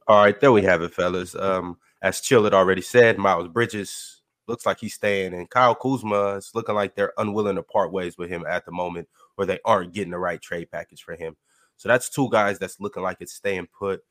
All 0.09 0.23
right, 0.23 0.39
there 0.39 0.53
we 0.53 0.63
have 0.63 0.83
it, 0.83 0.95
fellas. 0.95 1.35
Um, 1.35 1.79
as 2.03 2.21
Chill 2.21 2.45
had 2.45 2.55
already 2.55 2.83
said, 2.83 3.19
Miles 3.19 3.49
Bridges 3.49 4.23
looks 4.47 4.65
like 4.65 4.79
he's 4.79 4.95
staying, 4.95 5.35
and 5.35 5.51
Kyle 5.51 5.75
Kuzma 5.75 6.37
is 6.37 6.53
looking 6.55 6.77
like 6.77 6.95
they're 6.95 7.13
unwilling 7.19 7.57
to 7.57 7.63
part 7.63 7.93
ways 7.93 8.17
with 8.17 8.31
him 8.31 8.45
at 8.49 8.65
the 8.65 8.73
moment, 8.73 9.09
or 9.37 9.47
they 9.47 9.59
aren't 9.65 9.93
getting 9.93 10.13
the 10.13 10.19
right 10.19 10.41
trade 10.41 10.71
package 10.71 11.03
for 11.03 11.17
him. 11.17 11.37
So 11.77 11.89
that's 11.89 12.09
two 12.09 12.29
guys 12.31 12.59
that's 12.59 12.81
looking 12.81 13.03
like 13.03 13.19
it's 13.21 13.35
staying 13.35 13.67
put. 13.77 14.03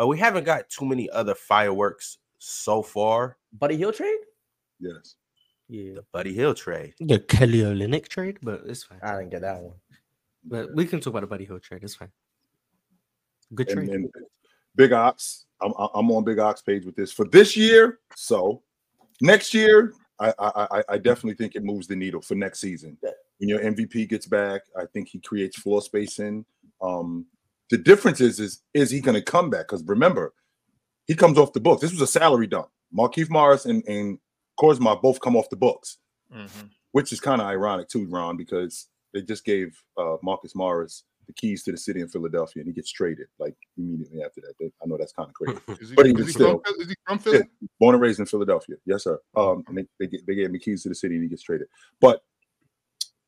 Uh, 0.00 0.06
we 0.06 0.18
haven't 0.18 0.44
got 0.44 0.68
too 0.68 0.84
many 0.84 1.08
other 1.10 1.34
fireworks 1.34 2.18
so 2.38 2.82
far. 2.82 3.36
Buddy 3.52 3.76
Hield 3.76 3.94
trade? 3.94 4.18
Yes. 4.80 5.16
Yeah. 5.68 5.94
The 5.94 6.04
Buddy 6.12 6.32
Hield 6.34 6.56
trade. 6.56 6.94
The 7.00 7.18
Kelly 7.18 7.58
Olynyk 7.60 8.08
trade, 8.08 8.38
but 8.42 8.62
it's 8.66 8.84
fine. 8.84 9.00
I 9.02 9.16
didn't 9.18 9.30
get 9.30 9.40
that 9.42 9.60
one. 9.60 9.74
But 10.44 10.74
we 10.74 10.86
can 10.86 11.00
talk 11.00 11.12
about 11.12 11.20
the 11.22 11.26
Buddy 11.26 11.44
Hield 11.44 11.62
trade. 11.62 11.82
It's 11.82 11.94
fine. 11.94 12.10
Good 13.54 13.68
trade. 13.68 13.88
And, 13.88 14.04
and 14.14 14.24
Big 14.76 14.92
Ox, 14.92 15.46
I'm, 15.60 15.72
I'm 15.76 16.10
on 16.12 16.24
Big 16.24 16.38
Ox 16.38 16.62
page 16.62 16.84
with 16.84 16.94
this 16.94 17.10
for 17.12 17.24
this 17.26 17.56
year. 17.56 17.98
So 18.14 18.62
next 19.20 19.52
year, 19.52 19.92
I, 20.20 20.32
I 20.38 20.66
I- 20.78 20.84
I 20.90 20.98
definitely 20.98 21.34
think 21.34 21.54
it 21.56 21.64
moves 21.64 21.86
the 21.86 21.96
needle 21.96 22.20
for 22.20 22.34
next 22.34 22.60
season. 22.60 22.96
When 23.38 23.48
your 23.48 23.60
MVP 23.60 24.08
gets 24.08 24.26
back, 24.26 24.62
I 24.76 24.84
think 24.86 25.08
he 25.08 25.18
creates 25.20 25.58
floor 25.58 25.80
spacing. 25.82 26.44
Um, 26.80 27.26
the 27.70 27.78
difference 27.78 28.20
is 28.20 28.40
is 28.40 28.62
is 28.74 28.90
he 28.90 29.00
going 29.00 29.14
to 29.14 29.22
come 29.22 29.50
back? 29.50 29.68
Because 29.68 29.82
remember, 29.84 30.32
he 31.06 31.14
comes 31.14 31.38
off 31.38 31.52
the 31.52 31.60
books. 31.60 31.82
This 31.82 31.92
was 31.92 32.00
a 32.00 32.06
salary 32.06 32.46
dump. 32.46 32.68
Markeith 32.96 33.30
Morris 33.30 33.64
and 33.66 33.82
and 33.86 34.18
Korkmaz 34.60 35.00
both 35.02 35.20
come 35.20 35.36
off 35.36 35.50
the 35.50 35.56
books, 35.56 35.98
which 36.92 37.12
is 37.12 37.20
kind 37.20 37.40
of 37.40 37.46
ironic 37.46 37.88
too, 37.88 38.06
Ron, 38.06 38.36
because 38.36 38.88
they 39.14 39.22
just 39.22 39.44
gave 39.44 39.76
uh, 39.96 40.16
Marcus 40.22 40.54
Morris 40.54 41.04
the 41.26 41.32
keys 41.34 41.62
to 41.62 41.70
the 41.72 41.76
city 41.76 42.00
in 42.00 42.08
Philadelphia, 42.08 42.62
and 42.62 42.66
he 42.68 42.72
gets 42.72 42.90
traded 42.90 43.26
like 43.38 43.54
immediately 43.76 44.22
after 44.22 44.40
that. 44.40 44.54
They- 44.58 44.72
I 44.82 44.86
know 44.86 44.96
that's 44.96 45.12
kind 45.12 45.28
of 45.28 45.34
crazy. 45.34 45.60
Is 45.82 45.90
he, 45.90 45.94
But 45.94 46.06
is 46.06 46.12
even 46.12 46.24
he 46.26 46.32
still- 46.32 46.62
from, 46.64 46.80
is 46.80 46.88
he 46.88 46.94
from 47.06 47.18
Philly? 47.18 47.42
Born 47.78 47.94
and 47.94 48.02
raised 48.02 48.18
in 48.18 48.24
Philadelphia, 48.26 48.76
yes, 48.86 49.04
sir. 49.04 49.20
Um, 49.36 49.62
and 49.68 49.76
they 49.78 49.86
they, 50.06 50.18
they 50.26 50.34
gave 50.34 50.46
him 50.46 50.52
the 50.52 50.58
keys 50.58 50.82
to 50.84 50.88
the 50.88 50.94
city, 50.94 51.14
and 51.16 51.22
he 51.22 51.28
gets 51.28 51.42
traded. 51.42 51.68
But 52.00 52.22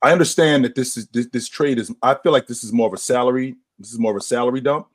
I 0.03 0.13
understand 0.13 0.65
that 0.65 0.75
this 0.75 0.97
is 0.97 1.07
this, 1.09 1.27
this 1.31 1.49
trade 1.49 1.79
is. 1.79 1.93
I 2.03 2.15
feel 2.15 2.33
like 2.33 2.47
this 2.47 2.65
is 2.65 2.73
more 2.73 2.87
of 2.87 2.95
a 2.95 2.99
salary. 2.99 3.57
This 3.81 3.93
is 3.93 3.99
more 3.99 4.13
of 4.13 4.17
a 4.17 4.25
salary 4.25 4.61
dump 4.61 4.87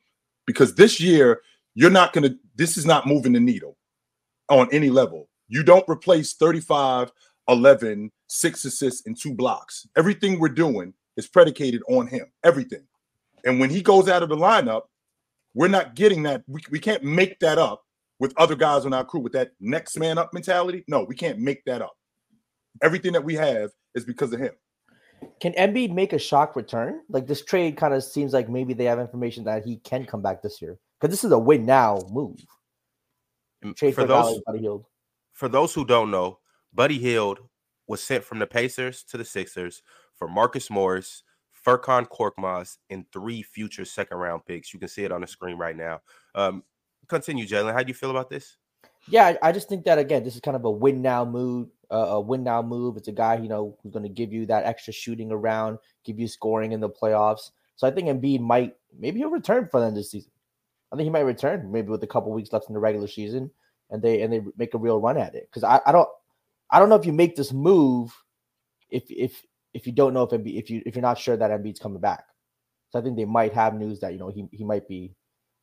because 0.46 0.76
this 0.76 1.02
year 1.02 1.42
you're 1.74 1.90
not 1.90 2.14
going 2.14 2.30
to. 2.30 2.38
This 2.56 2.78
is 2.78 2.86
not 2.86 3.08
moving 3.08 3.34
the 3.34 3.40
needle 3.40 3.76
on 4.50 4.70
any 4.72 4.90
level. 4.90 5.28
You 5.48 5.64
don't 5.64 5.88
replace 5.90 6.34
35, 6.34 7.12
11, 7.50 8.12
six 8.28 8.64
assists, 8.64 9.06
and 9.06 9.20
two 9.20 9.34
blocks. 9.34 9.88
Everything 9.98 10.40
we're 10.40 10.50
doing 10.50 10.94
is 11.18 11.28
predicated 11.28 11.82
on 11.90 12.08
him. 12.08 12.32
Everything. 12.44 12.84
And 13.46 13.60
when 13.60 13.70
he 13.70 13.82
goes 13.82 14.08
out 14.08 14.24
of 14.24 14.30
the 14.30 14.36
lineup, 14.36 14.84
we're 15.54 15.68
not 15.68 15.96
getting 15.96 16.24
that. 16.24 16.44
We, 16.48 16.62
we 16.72 16.80
can't 16.80 17.04
make 17.04 17.40
that 17.40 17.58
up 17.58 17.84
with 18.20 18.34
other 18.38 18.56
guys 18.56 18.86
on 18.86 18.94
our 18.94 19.04
crew 19.04 19.20
with 19.20 19.34
that 19.34 19.52
next 19.60 19.98
man 19.98 20.18
up 20.18 20.34
mentality. 20.34 20.84
No, 20.88 21.04
we 21.04 21.16
can't 21.16 21.40
make 21.40 21.64
that 21.66 21.82
up. 21.82 21.96
Everything 22.82 23.14
that 23.14 23.24
we 23.24 23.36
have 23.36 23.72
is 23.94 24.06
because 24.06 24.34
of 24.34 24.40
him. 24.40 24.54
Can 25.40 25.54
Embiid 25.54 25.94
make 25.94 26.14
a 26.14 26.20
shock 26.20 26.56
return? 26.56 27.02
Like 27.10 27.28
this 27.28 27.44
trade 27.44 27.78
kind 27.78 27.94
of 27.94 28.04
seems 28.04 28.34
like 28.34 28.50
maybe 28.50 28.74
they 28.74 28.86
have 28.86 29.00
information 29.00 29.44
that 29.46 29.66
he 29.66 29.78
can 29.78 30.06
come 30.06 30.22
back 30.22 30.42
this 30.42 30.62
year 30.62 30.78
because 31.00 31.12
this 31.12 31.24
is 31.24 31.32
a 31.32 31.40
win 31.40 31.66
now 31.66 32.00
move. 32.12 32.40
Trade 33.76 33.96
for 33.96 34.02
for, 34.02 34.08
those 34.08 34.40
Hield. 34.60 34.86
for 35.34 35.50
those 35.50 35.74
who 35.74 35.86
don't 35.86 36.12
know, 36.12 36.40
Buddy 36.74 37.00
Hield 37.00 37.40
was 37.88 38.02
sent 38.02 38.24
from 38.24 38.40
the 38.40 38.48
Pacers 38.48 39.04
to 39.06 39.18
the 39.18 39.26
Sixers 39.26 39.82
for 40.16 40.28
Marcus 40.28 40.70
Morris, 40.70 41.24
Furkan 41.66 42.08
Korkmaz, 42.08 42.78
and 42.90 43.06
three 43.12 43.42
future 43.42 43.86
second 43.86 44.18
round 44.18 44.46
picks. 44.46 44.74
You 44.74 44.80
can 44.80 44.90
see 44.90 45.04
it 45.04 45.12
on 45.12 45.22
the 45.22 45.28
screen 45.28 45.58
right 45.58 45.76
now. 45.76 46.02
Um, 46.36 46.64
continue, 47.08 47.48
Jalen. 47.48 47.74
How 47.74 47.82
do 47.82 47.88
you 47.88 47.94
feel 47.94 48.12
about 48.12 48.30
this? 48.30 48.58
Yeah, 49.08 49.36
I, 49.42 49.52
just 49.52 49.70
think 49.70 49.86
that 49.86 50.00
again, 50.00 50.24
this 50.24 50.36
is 50.36 50.42
kind 50.42 50.58
of 50.58 50.66
a 50.66 50.72
win 50.72 51.02
now 51.02 51.26
move. 51.26 51.70
Uh, 51.92 52.08
a 52.10 52.20
win 52.20 52.44
now 52.44 52.62
move. 52.64 52.98
It's 52.98 53.08
a 53.08 53.12
guy 53.12 53.36
you 53.36 53.48
know 53.48 53.78
who's 53.84 53.94
going 53.94 54.04
to 54.04 54.10
give 54.10 54.34
you 54.34 54.48
that 54.48 54.66
extra 54.66 54.92
shooting 54.92 55.32
around, 55.32 55.78
give 56.04 56.20
you 56.20 56.28
scoring 56.28 56.72
in 56.72 56.80
the 56.80 56.90
playoffs. 56.90 57.52
So 57.76 57.88
I 57.88 57.92
think 57.92 58.08
Embiid 58.08 58.40
might 58.40 58.76
maybe 58.98 59.20
he'll 59.20 59.30
return 59.30 59.68
for 59.70 59.80
the 59.80 59.88
them 59.88 59.96
this 59.96 60.12
season. 60.12 60.32
I 60.92 60.96
think 60.96 61.06
he 61.06 61.12
might 61.12 61.20
return 61.22 61.72
maybe 61.72 61.90
with 61.90 62.04
a 62.04 62.08
couple 62.08 62.32
weeks 62.32 62.52
left 62.52 62.70
in 62.70 62.74
the 62.74 62.80
regular 62.80 63.08
season, 63.08 63.52
and 63.92 64.02
they 64.02 64.22
and 64.24 64.34
they 64.34 64.42
make 64.58 64.74
a 64.74 64.80
real 64.80 65.00
run 65.00 65.18
at 65.18 65.36
it. 65.36 65.48
Because 65.52 65.64
I, 65.64 65.80
I 65.86 65.92
don't 65.92 66.10
I 66.72 66.80
don't 66.80 66.90
know 66.90 66.96
if 66.96 67.06
you 67.06 67.14
make 67.14 67.36
this 67.36 67.54
move 67.54 68.16
if 68.90 69.04
if 69.10 69.46
if 69.74 69.86
you 69.86 69.94
don't 69.94 70.14
know 70.14 70.24
if 70.24 70.32
Embiid, 70.32 70.58
if 70.58 70.70
you 70.70 70.82
if 70.86 70.96
you're 70.96 71.02
not 71.02 71.20
sure 71.20 71.38
that 71.38 71.52
Embiid's 71.52 71.80
coming 71.80 72.00
back. 72.00 72.26
So 72.90 73.00
I 73.00 73.02
think 73.02 73.18
they 73.18 73.26
might 73.26 73.54
have 73.54 73.76
news 73.76 74.00
that 74.00 74.14
you 74.14 74.20
know 74.20 74.30
he 74.30 74.48
he 74.52 74.64
might 74.64 74.88
be, 74.88 75.14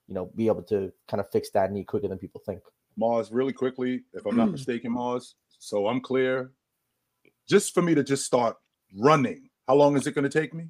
you 0.06 0.14
know, 0.14 0.30
be 0.36 0.46
able 0.46 0.62
to 0.64 0.92
kind 1.08 1.20
of 1.20 1.30
fix 1.30 1.50
that 1.50 1.72
knee 1.72 1.84
quicker 1.84 2.08
than 2.08 2.18
people 2.18 2.42
think. 2.44 2.60
Mars, 2.96 3.30
really 3.32 3.52
quickly, 3.52 4.02
if 4.12 4.26
I'm 4.26 4.36
not 4.36 4.48
mm. 4.48 4.52
mistaken, 4.52 4.92
Mars. 4.92 5.34
So 5.58 5.86
I'm 5.86 6.00
clear. 6.00 6.52
Just 7.48 7.74
for 7.74 7.82
me 7.82 7.94
to 7.94 8.02
just 8.02 8.24
start 8.24 8.56
running, 8.96 9.48
how 9.68 9.74
long 9.74 9.96
is 9.96 10.06
it 10.06 10.14
going 10.14 10.28
to 10.28 10.40
take 10.40 10.54
me? 10.54 10.68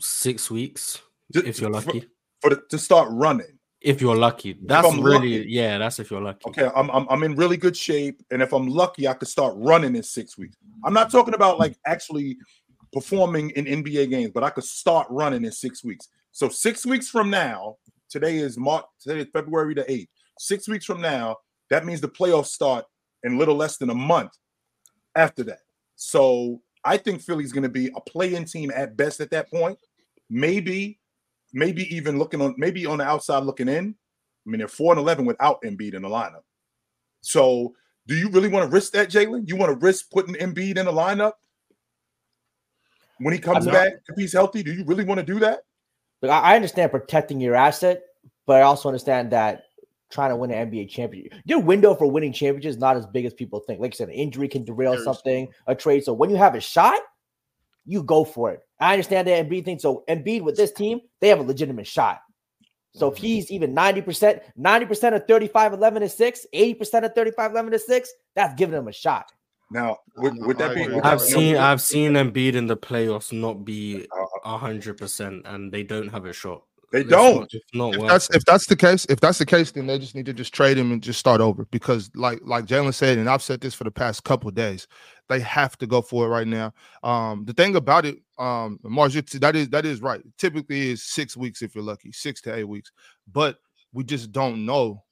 Six 0.00 0.50
weeks, 0.50 1.02
Ju- 1.32 1.42
if 1.44 1.60
you're 1.60 1.70
lucky. 1.70 2.04
For, 2.40 2.50
the, 2.50 2.62
to 2.70 2.78
start 2.78 3.08
running. 3.10 3.58
If 3.80 4.00
you're 4.00 4.16
lucky, 4.16 4.58
that's 4.64 4.96
really 4.96 5.38
lucky. 5.38 5.50
yeah. 5.50 5.78
That's 5.78 5.98
if 5.98 6.10
you're 6.10 6.20
lucky. 6.20 6.48
Okay, 6.48 6.68
I'm, 6.74 6.90
I'm 6.90 7.06
I'm 7.08 7.22
in 7.22 7.36
really 7.36 7.56
good 7.56 7.76
shape, 7.76 8.20
and 8.30 8.42
if 8.42 8.52
I'm 8.52 8.66
lucky, 8.66 9.06
I 9.06 9.14
could 9.14 9.28
start 9.28 9.54
running 9.56 9.94
in 9.94 10.02
six 10.02 10.36
weeks. 10.36 10.56
I'm 10.84 10.92
not 10.92 11.10
talking 11.10 11.34
about 11.34 11.58
like 11.58 11.76
actually 11.86 12.38
performing 12.92 13.50
in 13.50 13.66
NBA 13.66 14.10
games, 14.10 14.32
but 14.34 14.42
I 14.42 14.50
could 14.50 14.64
start 14.64 15.06
running 15.10 15.44
in 15.44 15.52
six 15.52 15.84
weeks. 15.84 16.08
So 16.32 16.48
six 16.48 16.84
weeks 16.84 17.08
from 17.08 17.30
now, 17.30 17.76
today 18.08 18.38
is 18.38 18.58
March. 18.58 18.84
Today 19.00 19.20
is 19.20 19.26
February 19.32 19.74
the 19.74 19.90
eighth. 19.90 20.10
Six 20.38 20.68
weeks 20.68 20.84
from 20.84 21.00
now, 21.00 21.36
that 21.70 21.84
means 21.84 22.00
the 22.00 22.08
playoffs 22.08 22.46
start 22.46 22.84
in 23.24 23.38
little 23.38 23.56
less 23.56 23.76
than 23.76 23.90
a 23.90 23.94
month 23.94 24.32
after 25.14 25.42
that. 25.44 25.60
So 25.96 26.60
I 26.84 26.96
think 26.96 27.20
Philly's 27.20 27.52
going 27.52 27.64
to 27.64 27.68
be 27.68 27.90
a 27.96 28.00
play-in 28.00 28.44
team 28.44 28.70
at 28.74 28.96
best 28.96 29.20
at 29.20 29.30
that 29.30 29.50
point. 29.50 29.78
Maybe, 30.30 31.00
maybe 31.52 31.94
even 31.94 32.18
looking 32.18 32.40
on, 32.40 32.54
maybe 32.56 32.86
on 32.86 32.98
the 32.98 33.04
outside 33.04 33.42
looking 33.42 33.68
in. 33.68 33.94
I 34.46 34.50
mean, 34.50 34.58
they're 34.60 34.68
four 34.68 34.92
and 34.92 35.00
eleven 35.00 35.26
without 35.26 35.60
Embiid 35.62 35.94
in 35.94 36.02
the 36.02 36.08
lineup. 36.08 36.42
So, 37.20 37.74
do 38.06 38.14
you 38.14 38.30
really 38.30 38.48
want 38.48 38.64
to 38.64 38.72
risk 38.72 38.92
that, 38.92 39.10
Jalen? 39.10 39.48
You 39.48 39.56
want 39.56 39.70
to 39.70 39.84
risk 39.84 40.10
putting 40.10 40.34
Embiid 40.36 40.78
in 40.78 40.86
the 40.86 40.92
lineup 40.92 41.32
when 43.18 43.34
he 43.34 43.40
comes 43.40 43.66
back 43.66 43.92
if 44.08 44.16
he's 44.16 44.32
healthy? 44.32 44.62
Do 44.62 44.72
you 44.72 44.84
really 44.84 45.04
want 45.04 45.18
to 45.18 45.26
do 45.26 45.38
that? 45.40 45.60
I 46.22 46.56
understand 46.56 46.90
protecting 46.90 47.40
your 47.40 47.54
asset, 47.54 48.02
but 48.46 48.56
I 48.56 48.62
also 48.62 48.88
understand 48.88 49.32
that 49.32 49.64
trying 50.10 50.30
to 50.30 50.36
win 50.36 50.50
an 50.50 50.70
NBA 50.70 50.88
championship, 50.88 51.34
your 51.44 51.60
window 51.60 51.94
for 51.94 52.10
winning 52.10 52.32
championships 52.32 52.76
is 52.76 52.80
not 52.80 52.96
as 52.96 53.06
big 53.06 53.24
as 53.24 53.34
people 53.34 53.60
think. 53.60 53.80
Like 53.80 53.94
I 53.94 53.96
said, 53.96 54.08
an 54.08 54.14
injury 54.14 54.48
can 54.48 54.64
derail 54.64 54.92
Very 54.92 55.04
something, 55.04 55.48
a 55.66 55.74
trade. 55.74 56.04
So 56.04 56.12
when 56.12 56.30
you 56.30 56.36
have 56.36 56.54
a 56.54 56.60
shot, 56.60 57.00
you 57.84 58.02
go 58.02 58.24
for 58.24 58.52
it. 58.52 58.60
I 58.80 58.92
understand 58.92 59.26
the 59.26 59.32
Embiid 59.32 59.64
thing. 59.64 59.78
So 59.78 60.04
Embiid 60.08 60.42
with 60.42 60.56
this 60.56 60.72
team, 60.72 61.00
they 61.20 61.28
have 61.28 61.40
a 61.40 61.42
legitimate 61.42 61.86
shot. 61.86 62.20
So 62.94 63.08
if 63.08 63.14
mm-hmm. 63.14 63.24
he's 63.24 63.50
even 63.50 63.74
90%, 63.74 64.40
90% 64.58 65.16
of 65.16 65.26
35, 65.26 65.72
11 65.72 66.02
to 66.02 66.08
6, 66.08 66.46
80% 66.54 67.04
of 67.04 67.14
35, 67.14 67.50
11 67.52 67.72
to 67.72 67.78
6, 67.78 68.12
that's 68.34 68.54
giving 68.54 68.74
them 68.74 68.88
a 68.88 68.92
shot. 68.92 69.30
Now, 69.70 69.98
would, 70.16 70.34
would 70.38 70.60
I 70.62 70.68
that 70.68 70.74
be? 70.74 70.82
agree. 70.82 70.94
would 70.94 71.04
I've 71.04 71.18
that- 71.20 71.26
seen 71.26 71.56
I've 71.56 71.82
seen 71.82 72.12
Embiid 72.12 72.54
in 72.54 72.66
the 72.66 72.76
playoffs 72.76 73.32
not 73.32 73.64
be 73.64 74.06
Uh, 74.10 74.22
uh, 74.22 74.54
uh. 74.54 74.58
hundred 74.58 74.96
percent, 74.96 75.42
and 75.44 75.70
they 75.70 75.82
don't 75.82 76.08
have 76.08 76.24
a 76.24 76.32
shot. 76.32 76.62
They 76.90 77.04
don't. 77.04 77.52
Not 77.74 77.94
if 77.94 78.00
worth 78.00 78.08
that's 78.08 78.30
if 78.30 78.44
that's 78.46 78.66
the 78.66 78.76
case, 78.76 79.04
if 79.06 79.20
that's 79.20 79.38
the 79.38 79.44
case, 79.44 79.72
then 79.72 79.86
they 79.86 79.98
just 79.98 80.14
need 80.14 80.24
to 80.26 80.32
just 80.32 80.54
trade 80.54 80.78
him 80.78 80.90
and 80.90 81.02
just 81.02 81.20
start 81.20 81.40
over. 81.40 81.66
Because 81.66 82.10
like 82.14 82.40
like 82.42 82.64
Jalen 82.64 82.94
said, 82.94 83.18
and 83.18 83.28
I've 83.28 83.42
said 83.42 83.60
this 83.60 83.74
for 83.74 83.84
the 83.84 83.90
past 83.90 84.24
couple 84.24 84.48
of 84.48 84.54
days, 84.54 84.86
they 85.28 85.40
have 85.40 85.76
to 85.78 85.86
go 85.86 86.00
for 86.00 86.24
it 86.24 86.28
right 86.30 86.46
now. 86.46 86.72
Um, 87.02 87.44
the 87.44 87.52
thing 87.52 87.76
about 87.76 88.06
it, 88.06 88.16
um, 88.38 88.78
Mars, 88.82 89.14
that 89.14 89.54
is 89.54 89.68
that 89.68 89.84
is 89.84 90.00
right. 90.00 90.22
Typically, 90.38 90.90
is 90.90 91.02
six 91.02 91.36
weeks 91.36 91.60
if 91.60 91.74
you're 91.74 91.84
lucky, 91.84 92.10
six 92.10 92.40
to 92.42 92.54
eight 92.54 92.64
weeks. 92.64 92.90
But 93.30 93.58
we 93.92 94.04
just 94.04 94.32
don't 94.32 94.64
know. 94.64 95.04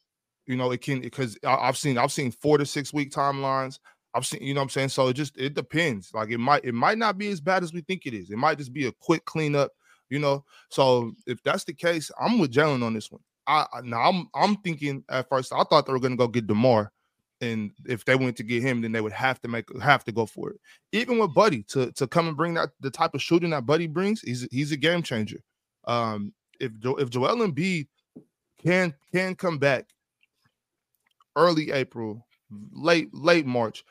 You 0.47 0.57
know, 0.57 0.71
it 0.71 0.81
can 0.81 1.01
because 1.01 1.37
I've 1.45 1.77
seen 1.77 1.99
I've 1.99 2.13
seen 2.13 2.31
four 2.31 2.57
to 2.57 2.65
six 2.65 2.93
week 2.95 3.11
timelines. 3.11 3.81
I've 4.15 4.25
seen, 4.25 4.43
you 4.43 4.55
know 4.55 4.61
what 4.61 4.65
I'm 4.65 4.71
saying? 4.71 4.89
So 4.89 5.09
it 5.09 5.15
just 5.15 5.37
it 5.37 5.53
depends. 5.53 6.11
Like 6.15 6.31
it 6.31 6.39
might 6.39 6.65
it 6.65 6.73
might 6.73 6.97
not 6.97 7.19
be 7.19 7.29
as 7.29 7.41
bad 7.41 7.63
as 7.63 7.75
we 7.75 7.83
think 7.83 8.07
it 8.07 8.15
is. 8.15 8.31
It 8.31 8.39
might 8.39 8.57
just 8.57 8.73
be 8.73 8.87
a 8.87 8.93
quick 8.93 9.27
cleanup, 9.27 9.73
you 10.11 10.19
know. 10.19 10.45
So 10.71 11.13
if 11.27 11.43
that's 11.43 11.65
the 11.65 11.75
case, 11.75 12.11
I'm 12.21 12.39
with 12.39 12.53
Jalen 12.53 12.83
on 12.83 12.95
this 12.95 13.11
one. 13.11 13.23
I 13.47 13.67
now 13.83 14.01
I'm 14.01 14.29
I'm 14.35 14.57
thinking 14.57 15.05
at 15.09 15.29
first 15.29 15.53
I 15.53 15.63
thought 15.65 15.87
they 15.87 15.93
were 15.93 16.01
gonna 16.01 16.17
go 16.17 16.29
get 16.29 16.47
Demar, 16.47 16.93
and 17.41 17.71
if 17.87 18.05
they 18.05 18.17
went 18.17 18.37
to 18.37 18.43
get 18.43 18.63
him, 18.63 18.81
then 18.83 18.93
they 18.93 19.01
would 19.01 19.13
have 19.13 19.41
to 19.43 19.49
make 19.49 19.65
have 19.81 20.05
to 20.05 20.13
go 20.13 20.27
for 20.27 20.51
it. 20.51 20.61
Even 20.93 21.19
with 21.19 21.35
Buddy 21.35 21.63
to 21.69 21.93
to 21.93 22.07
come 22.07 22.29
and 22.29 22.37
bring 22.37 22.55
that 22.55 22.71
the 22.81 22.91
type 22.91 23.15
of 23.15 23.23
shooting 23.23 23.51
that 23.51 23.67
Buddy 23.67 23.87
brings, 23.87 24.21
he's 24.21 24.49
he's 24.51 24.73
a 24.73 24.77
game 24.77 25.03
changer. 25.03 25.41
Um, 25.87 26.33
if 26.61 26.73
if 26.83 27.11
Joel 27.11 27.47
Embiid 27.47 27.87
can 28.63 28.95
can 29.13 29.35
come 29.35 29.59
back 29.59 29.87
early 31.37 31.71
April, 31.71 32.27
late 32.73 33.13
late 33.15 33.47
March, 33.47 33.85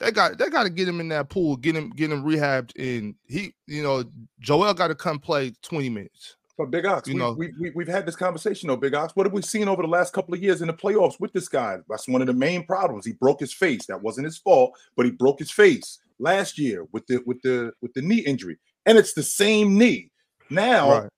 they 0.00 0.10
got 0.10 0.38
they 0.38 0.48
got 0.50 0.64
to 0.64 0.70
get 0.70 0.88
him 0.88 1.00
in 1.00 1.08
that 1.08 1.28
pool, 1.28 1.56
get 1.56 1.74
him 1.76 1.90
get 1.90 2.10
him 2.10 2.24
rehabbed, 2.24 2.72
and 2.78 3.14
he 3.26 3.54
you 3.66 3.82
know 3.82 4.04
Joel 4.40 4.74
got 4.74 4.88
to 4.88 4.94
come 4.94 5.18
play 5.18 5.52
twenty 5.62 5.88
minutes. 5.88 6.36
But 6.58 6.70
Big 6.70 6.86
Ox, 6.86 7.06
You 7.06 7.14
we, 7.14 7.20
know- 7.20 7.32
we, 7.34 7.52
we, 7.60 7.70
we've 7.74 7.86
had 7.88 8.06
this 8.06 8.16
conversation 8.16 8.68
though, 8.68 8.76
Big 8.76 8.94
Ox. 8.94 9.14
What 9.14 9.26
have 9.26 9.34
we 9.34 9.42
seen 9.42 9.68
over 9.68 9.82
the 9.82 9.88
last 9.88 10.14
couple 10.14 10.32
of 10.32 10.42
years 10.42 10.62
in 10.62 10.68
the 10.68 10.72
playoffs 10.72 11.20
with 11.20 11.32
this 11.34 11.48
guy? 11.48 11.76
That's 11.88 12.08
one 12.08 12.22
of 12.22 12.26
the 12.28 12.32
main 12.32 12.64
problems. 12.64 13.04
He 13.04 13.12
broke 13.12 13.40
his 13.40 13.52
face. 13.52 13.84
That 13.86 14.00
wasn't 14.00 14.24
his 14.24 14.38
fault, 14.38 14.72
but 14.96 15.04
he 15.04 15.12
broke 15.12 15.38
his 15.38 15.50
face 15.50 15.98
last 16.18 16.58
year 16.58 16.86
with 16.92 17.06
the 17.08 17.22
with 17.26 17.42
the 17.42 17.72
with 17.82 17.92
the 17.92 18.00
knee 18.00 18.20
injury, 18.20 18.56
and 18.86 18.96
it's 18.96 19.12
the 19.12 19.22
same 19.22 19.76
knee. 19.76 20.10
Now 20.48 21.00
Right. 21.02 21.10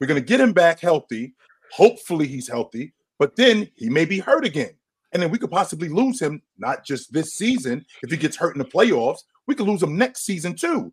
we're 0.00 0.06
gonna 0.06 0.20
get 0.20 0.40
him 0.40 0.52
back 0.52 0.80
healthy. 0.80 1.34
Hopefully 1.72 2.26
he's 2.26 2.46
healthy, 2.48 2.92
but 3.18 3.36
then 3.36 3.70
he 3.76 3.88
may 3.88 4.04
be 4.04 4.18
hurt 4.18 4.44
again, 4.44 4.74
and 5.14 5.22
then 5.22 5.30
we 5.30 5.38
could 5.38 5.50
possibly 5.50 5.88
lose 5.88 6.20
him. 6.20 6.42
Not 6.58 6.84
just 6.84 7.12
this 7.12 7.34
season. 7.34 7.86
If 8.02 8.10
he 8.10 8.16
gets 8.16 8.36
hurt 8.36 8.54
in 8.54 8.58
the 8.58 8.64
playoffs, 8.64 9.20
we 9.46 9.54
could 9.54 9.66
lose 9.66 9.82
him 9.82 9.96
next 9.96 10.24
season 10.24 10.54
too. 10.54 10.92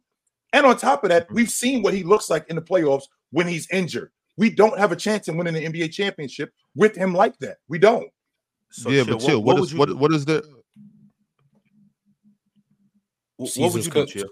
And 0.54 0.66
on 0.66 0.78
top 0.78 1.04
of 1.04 1.10
that, 1.10 1.26
mm-hmm. 1.26 1.36
we've 1.36 1.50
seen 1.50 1.82
what 1.82 1.94
he 1.94 2.04
looks 2.04 2.30
like 2.30 2.48
in 2.48 2.56
the 2.56 2.62
playoffs 2.62 3.04
when 3.32 3.48
he's 3.48 3.70
injured. 3.72 4.12
We 4.38 4.50
don't 4.50 4.78
have 4.78 4.92
a 4.92 4.96
chance 4.96 5.28
in 5.28 5.38
winning 5.38 5.54
the 5.54 5.66
NBA 5.66 5.92
championship 5.92 6.54
with 6.76 6.96
him 6.96 7.14
like 7.14 7.38
that. 7.40 7.58
We 7.68 7.80
don't. 7.80 8.10
So, 8.72 8.90
yeah, 8.90 9.04
Chill, 9.04 9.18
but 9.18 9.26
chill. 9.26 9.44
what 9.44 9.56
would 9.56 9.64
is 9.64 9.74
you 9.74 9.80
what 9.80 9.90
do? 9.90 9.98
what 9.98 10.14
is 10.14 10.24
the 10.24 10.42
Wh- 13.38 13.40
What 13.42 13.74
would 13.74 13.84
Season's 13.84 13.86
you 13.88 13.92
do. 13.92 14.06
Chill? 14.06 14.30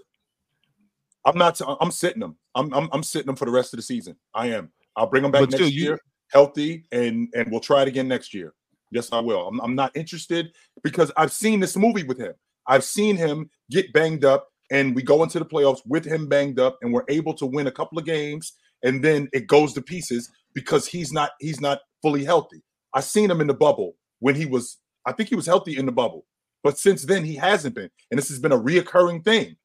I'm 1.26 1.36
not. 1.36 1.60
I'm 1.80 1.90
sitting 1.90 2.22
him. 2.22 2.36
I'm, 2.54 2.72
I'm 2.72 2.88
I'm 2.92 3.02
sitting 3.02 3.28
him 3.28 3.36
for 3.36 3.44
the 3.44 3.50
rest 3.50 3.74
of 3.74 3.78
the 3.78 3.82
season. 3.82 4.16
I 4.34 4.46
am. 4.48 4.70
I'll 4.96 5.06
bring 5.06 5.24
him 5.24 5.30
back 5.30 5.42
But 5.42 5.50
next 5.50 5.62
still, 5.64 5.68
you- 5.68 5.82
year, 5.82 5.98
healthy, 6.28 6.84
and 6.92 7.28
and 7.34 7.50
we'll 7.50 7.60
try 7.60 7.82
it 7.82 7.88
again 7.88 8.08
next 8.08 8.32
year. 8.32 8.54
Yes, 8.90 9.12
I 9.12 9.20
will. 9.20 9.46
I'm, 9.46 9.60
I'm 9.60 9.74
not 9.74 9.96
interested 9.96 10.52
because 10.82 11.12
I've 11.16 11.32
seen 11.32 11.60
this 11.60 11.76
movie 11.76 12.02
with 12.02 12.18
him. 12.18 12.34
I've 12.66 12.84
seen 12.84 13.16
him 13.16 13.50
get 13.70 13.92
banged 13.92 14.24
up, 14.24 14.48
and 14.70 14.94
we 14.94 15.02
go 15.02 15.22
into 15.22 15.38
the 15.38 15.44
playoffs 15.44 15.80
with 15.86 16.04
him 16.04 16.28
banged 16.28 16.60
up, 16.60 16.78
and 16.82 16.92
we're 16.92 17.04
able 17.08 17.34
to 17.34 17.46
win 17.46 17.66
a 17.66 17.72
couple 17.72 17.98
of 17.98 18.04
games, 18.04 18.52
and 18.82 19.02
then 19.02 19.28
it 19.32 19.46
goes 19.46 19.72
to 19.74 19.82
pieces 19.82 20.30
because 20.54 20.86
he's 20.86 21.12
not 21.12 21.30
he's 21.40 21.60
not 21.60 21.80
fully 22.02 22.24
healthy. 22.24 22.62
I 22.94 23.00
seen 23.00 23.30
him 23.30 23.40
in 23.40 23.46
the 23.46 23.54
bubble 23.54 23.96
when 24.18 24.34
he 24.34 24.46
was. 24.46 24.78
I 25.06 25.12
think 25.12 25.28
he 25.28 25.36
was 25.36 25.46
healthy 25.46 25.76
in 25.76 25.86
the 25.86 25.92
bubble, 25.92 26.26
but 26.62 26.78
since 26.78 27.04
then 27.04 27.24
he 27.24 27.36
hasn't 27.36 27.74
been, 27.74 27.90
and 28.10 28.18
this 28.18 28.28
has 28.28 28.38
been 28.38 28.52
a 28.52 28.58
reoccurring 28.58 29.24
thing. 29.24 29.56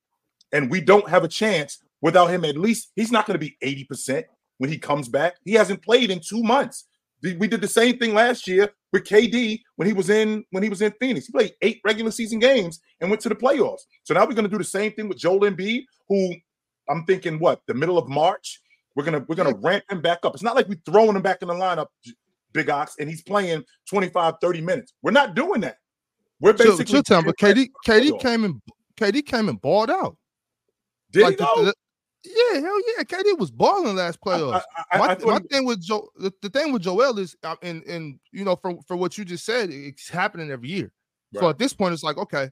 And 0.51 0.71
we 0.71 0.79
don't 0.79 1.09
have 1.09 1.23
a 1.23 1.27
chance 1.27 1.79
without 2.01 2.27
him. 2.27 2.45
At 2.45 2.57
least 2.57 2.91
he's 2.95 3.11
not 3.11 3.25
going 3.25 3.37
to 3.37 3.45
be 3.45 3.57
80% 3.91 4.23
when 4.59 4.69
he 4.69 4.77
comes 4.77 5.09
back. 5.09 5.35
He 5.43 5.53
hasn't 5.53 5.83
played 5.83 6.11
in 6.11 6.21
two 6.21 6.43
months. 6.43 6.85
We 7.33 7.47
did 7.47 7.61
the 7.61 7.67
same 7.67 7.97
thing 7.97 8.13
last 8.13 8.47
year 8.47 8.71
with 8.93 9.03
KD 9.03 9.61
when 9.77 9.87
he 9.87 9.93
was 9.93 10.09
in 10.09 10.45
when 10.51 10.63
he 10.63 10.69
was 10.69 10.81
in 10.81 10.93
Phoenix. 10.99 11.25
He 11.25 11.31
played 11.31 11.53
eight 11.61 11.81
regular 11.83 12.11
season 12.11 12.39
games 12.39 12.79
and 13.01 13.09
went 13.09 13.21
to 13.23 13.29
the 13.29 13.35
playoffs. 13.35 13.81
So 14.03 14.13
now 14.13 14.21
we're 14.21 14.33
going 14.33 14.45
to 14.45 14.49
do 14.51 14.57
the 14.57 14.63
same 14.63 14.91
thing 14.93 15.09
with 15.09 15.17
Joel 15.17 15.41
Embiid, 15.41 15.85
who 16.07 16.35
I'm 16.89 17.03
thinking 17.05 17.39
what 17.39 17.61
the 17.67 17.73
middle 17.73 17.97
of 17.97 18.07
March 18.07 18.61
we're 18.95 19.03
gonna 19.03 19.25
we're 19.27 19.35
gonna 19.35 19.55
ramp 19.55 19.83
him 19.89 20.01
back 20.01 20.19
up. 20.23 20.33
It's 20.33 20.43
not 20.43 20.55
like 20.55 20.67
we're 20.67 20.79
throwing 20.85 21.15
him 21.15 21.21
back 21.21 21.41
in 21.41 21.49
the 21.49 21.53
lineup, 21.53 21.87
Big 22.53 22.69
Ox, 22.69 22.95
and 22.99 23.09
he's 23.09 23.21
playing 23.21 23.63
25, 23.89 24.35
30 24.41 24.61
minutes. 24.61 24.93
We're 25.01 25.11
not 25.11 25.35
doing 25.35 25.61
that. 25.61 25.77
We're 26.39 26.53
basically 26.53 26.85
chill 26.85 27.03
time? 27.03 27.25
But 27.25 27.37
KD 27.37 27.69
KD 27.85 28.19
came 28.19 28.45
and 28.45 28.61
KD 28.97 29.25
came 29.25 29.49
and 29.49 29.59
balled 29.59 29.91
out. 29.91 30.17
Did 31.11 31.23
Like 31.23 31.39
he 31.39 31.45
the- 31.45 31.73
yeah, 32.25 32.59
hell 32.59 32.79
yeah, 32.97 33.03
KD 33.03 33.37
was 33.37 33.51
balling 33.51 33.95
last 33.95 34.19
playoffs. 34.21 34.61
I- 34.75 34.83
I- 34.91 34.97
my, 34.97 35.07
I 35.13 35.17
my 35.25 35.39
he- 35.41 35.47
thing 35.47 35.65
with 35.65 35.81
Joe, 35.81 36.09
the, 36.17 36.31
the 36.41 36.49
thing 36.49 36.71
with 36.73 36.81
Joel 36.81 37.19
is, 37.19 37.35
uh, 37.43 37.55
and 37.61 37.83
and 37.83 38.19
you 38.31 38.43
know, 38.43 38.55
for 38.55 38.75
for 38.87 38.95
what 38.97 39.17
you 39.17 39.25
just 39.25 39.45
said, 39.45 39.69
it's 39.71 40.09
happening 40.09 40.51
every 40.51 40.69
year. 40.69 40.91
So 41.41 41.49
at 41.49 41.57
this 41.57 41.73
point, 41.73 41.93
it's 41.93 42.03
like 42.03 42.17
okay, 42.17 42.49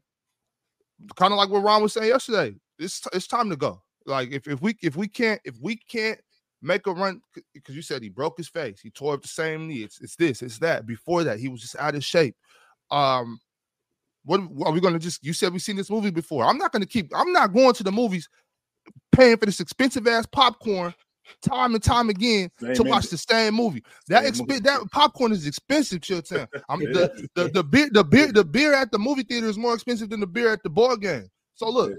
kind 1.15 1.31
of 1.33 1.37
like 1.37 1.49
what 1.49 1.63
Ron 1.63 1.81
was 1.81 1.93
saying 1.93 2.07
yesterday. 2.07 2.55
It's 2.79 3.01
it's 3.13 3.27
time 3.27 3.49
to 3.49 3.55
go. 3.55 3.81
Like 4.05 4.31
if 4.31 4.47
if 4.47 4.61
we 4.61 4.75
if 4.81 4.95
we 4.95 5.07
can't 5.07 5.39
if 5.45 5.55
we 5.61 5.77
can't 5.77 6.19
make 6.61 6.87
a 6.87 6.91
run 6.91 7.21
because 7.53 7.75
you 7.75 7.81
said 7.81 8.01
he 8.01 8.09
broke 8.09 8.37
his 8.37 8.49
face, 8.49 8.79
he 8.81 8.89
tore 8.89 9.13
up 9.13 9.21
the 9.21 9.27
same 9.27 9.67
knee. 9.67 9.83
It's 9.83 10.01
it's 10.01 10.15
this, 10.15 10.41
it's 10.41 10.59
that. 10.59 10.85
Before 10.85 11.23
that, 11.23 11.39
he 11.39 11.47
was 11.49 11.61
just 11.61 11.75
out 11.77 11.95
of 11.95 12.03
shape. 12.03 12.35
Um, 12.91 13.39
what 14.25 14.39
are 14.65 14.71
we 14.71 14.79
gonna 14.81 14.99
just? 14.99 15.23
You 15.23 15.33
said 15.33 15.51
we've 15.51 15.61
seen 15.61 15.75
this 15.75 15.89
movie 15.89 16.09
before. 16.11 16.45
I'm 16.45 16.57
not 16.57 16.71
gonna 16.71 16.85
keep. 16.85 17.11
I'm 17.15 17.31
not 17.33 17.53
going 17.53 17.73
to 17.73 17.83
the 17.83 17.91
movies, 17.91 18.27
paying 19.13 19.37
for 19.37 19.45
this 19.45 19.59
expensive 19.59 20.07
ass 20.07 20.25
popcorn 20.25 20.93
time 21.41 21.73
and 21.73 21.83
time 21.83 22.09
again 22.09 22.49
Same 22.59 22.73
to 22.75 22.83
watch 22.83 23.03
movie. 23.03 23.07
the 23.11 23.17
same 23.17 23.53
movie. 23.55 23.83
That 24.09 24.23
Same 24.25 24.33
exp- 24.33 24.49
movie. 24.49 24.59
that 24.61 24.81
popcorn 24.91 25.31
is 25.31 25.47
expensive, 25.47 26.01
Chilltown. 26.01 26.47
I'm 26.69 26.81
It 26.81 26.93
the, 26.93 27.27
the 27.35 27.49
the 27.49 27.63
beer 27.63 27.89
the 27.91 28.03
beer 28.03 28.31
the 28.31 28.43
beer 28.43 28.73
at 28.73 28.91
the 28.91 28.99
movie 28.99 29.23
theater 29.23 29.47
is 29.47 29.57
more 29.57 29.73
expensive 29.73 30.09
than 30.09 30.19
the 30.19 30.27
beer 30.27 30.51
at 30.51 30.63
the 30.63 30.69
ball 30.69 30.97
game. 30.97 31.29
So 31.55 31.69
look, 31.69 31.93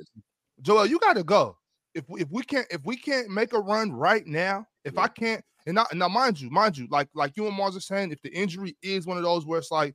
Joel, 0.62 0.86
you 0.86 0.98
got 0.98 1.14
to 1.14 1.24
go. 1.24 1.56
If 1.94 2.04
we, 2.08 2.20
if 2.22 2.28
we 2.30 2.42
can't 2.42 2.66
if 2.70 2.84
we 2.84 2.96
can't 2.96 3.30
make 3.30 3.52
a 3.52 3.60
run 3.60 3.92
right 3.92 4.26
now, 4.26 4.66
if 4.84 4.98
I 4.98 5.08
can't 5.08 5.42
and 5.66 5.76
now, 5.76 5.86
now 5.94 6.08
mind 6.08 6.38
you, 6.40 6.50
mind 6.50 6.76
you, 6.76 6.86
like 6.90 7.08
like 7.14 7.36
you 7.36 7.46
and 7.46 7.56
Mars 7.56 7.76
are 7.76 7.80
saying, 7.80 8.12
if 8.12 8.20
the 8.22 8.30
injury 8.34 8.76
is 8.82 9.06
one 9.06 9.16
of 9.16 9.22
those 9.22 9.46
where 9.46 9.58
it's 9.58 9.70
like 9.70 9.94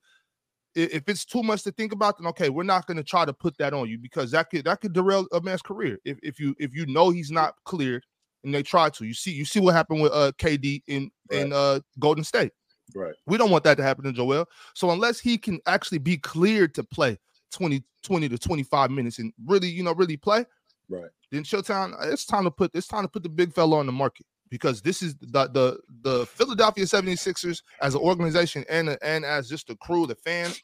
if 0.75 1.07
it's 1.07 1.25
too 1.25 1.43
much 1.43 1.63
to 1.63 1.71
think 1.71 1.91
about, 1.91 2.17
then 2.17 2.27
okay, 2.27 2.49
we're 2.49 2.63
not 2.63 2.85
going 2.85 2.97
to 2.97 3.03
try 3.03 3.25
to 3.25 3.33
put 3.33 3.57
that 3.57 3.73
on 3.73 3.89
you 3.89 3.97
because 3.97 4.31
that 4.31 4.49
could 4.49 4.65
that 4.65 4.81
could 4.81 4.93
derail 4.93 5.25
a 5.31 5.41
man's 5.41 5.61
career. 5.61 5.99
If 6.05 6.19
if 6.23 6.39
you 6.39 6.55
if 6.59 6.73
you 6.75 6.85
know 6.85 7.09
he's 7.09 7.31
not 7.31 7.55
cleared 7.65 8.05
and 8.43 8.53
they 8.53 8.63
try 8.63 8.89
to, 8.89 9.05
you 9.05 9.13
see 9.13 9.31
you 9.31 9.45
see 9.45 9.59
what 9.59 9.75
happened 9.75 10.01
with 10.01 10.11
uh 10.13 10.31
KD 10.37 10.83
in 10.87 11.11
in 11.31 11.53
uh 11.53 11.79
Golden 11.99 12.23
State. 12.23 12.51
Right. 12.95 13.13
We 13.25 13.37
don't 13.37 13.51
want 13.51 13.63
that 13.65 13.77
to 13.77 13.83
happen 13.83 14.03
to 14.05 14.11
Joel. 14.11 14.47
So 14.73 14.91
unless 14.91 15.19
he 15.19 15.37
can 15.37 15.59
actually 15.67 15.99
be 15.99 16.17
cleared 16.17 16.73
to 16.75 16.83
play 16.83 17.17
20 17.51 17.83
20 18.03 18.29
to 18.29 18.37
25 18.37 18.91
minutes 18.91 19.19
and 19.19 19.33
really, 19.45 19.67
you 19.67 19.83
know, 19.83 19.93
really 19.93 20.17
play, 20.17 20.45
Right. 20.87 21.09
then 21.31 21.43
Showtime, 21.43 21.93
it's 22.11 22.25
time 22.25 22.45
to 22.45 22.51
put 22.51 22.71
it's 22.73 22.87
time 22.87 23.03
to 23.03 23.09
put 23.09 23.23
the 23.23 23.29
big 23.29 23.53
fella 23.53 23.77
on 23.77 23.85
the 23.85 23.91
market 23.91 24.25
because 24.49 24.81
this 24.81 25.01
is 25.01 25.15
the 25.15 25.47
the 25.47 25.79
the 26.01 26.25
Philadelphia 26.25 26.85
76ers 26.85 27.61
as 27.81 27.95
an 27.95 28.01
organization 28.01 28.65
and 28.69 28.97
and 29.01 29.25
as 29.25 29.49
just 29.49 29.67
the 29.67 29.75
crew, 29.77 30.07
the 30.07 30.15
fans, 30.15 30.61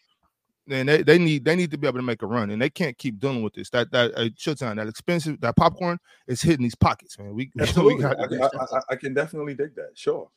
then 0.67 0.85
they, 0.85 1.03
they 1.03 1.17
need 1.17 1.45
they 1.45 1.55
need 1.55 1.71
to 1.71 1.77
be 1.77 1.87
able 1.87 1.99
to 1.99 2.03
make 2.03 2.21
a 2.21 2.27
run 2.27 2.51
and 2.51 2.61
they 2.61 2.69
can't 2.69 2.97
keep 2.97 3.19
dealing 3.19 3.43
with 3.43 3.53
this. 3.53 3.69
That 3.69 3.91
that 3.91 4.13
uh, 4.15 4.29
Showtime, 4.37 4.77
that 4.77 4.87
expensive 4.87 5.39
that 5.41 5.55
popcorn 5.55 5.99
is 6.27 6.41
hitting 6.41 6.63
these 6.63 6.75
pockets, 6.75 7.17
man. 7.19 7.33
We, 7.33 7.51
we 7.55 7.61
Absolutely. 7.61 8.01
got 8.01 8.19
I, 8.19 8.45
I, 8.45 8.47
I, 8.47 8.79
I 8.91 8.95
can 8.95 9.13
definitely 9.13 9.53
dig 9.53 9.75
that. 9.75 9.91
Sure. 9.95 10.29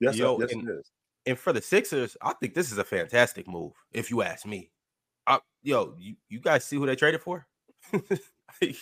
Yes, 0.00 0.16
Yo, 0.16 0.38
yes, 0.40 0.52
and- 0.52 0.68
it 0.68 0.72
is. 0.72 0.90
And 1.26 1.38
for 1.38 1.54
the 1.54 1.62
Sixers, 1.62 2.18
I 2.20 2.34
think 2.34 2.52
this 2.52 2.70
is 2.70 2.76
a 2.76 2.84
fantastic 2.84 3.48
move, 3.48 3.72
if 3.92 4.10
you 4.10 4.22
ask 4.22 4.44
me. 4.44 4.70
I, 5.26 5.38
yo, 5.62 5.94
you, 5.98 6.16
you 6.28 6.38
guys 6.38 6.66
see 6.66 6.76
who 6.76 6.84
they 6.84 6.96
traded 6.96 7.22
for? 7.22 7.46
they, 8.60 8.74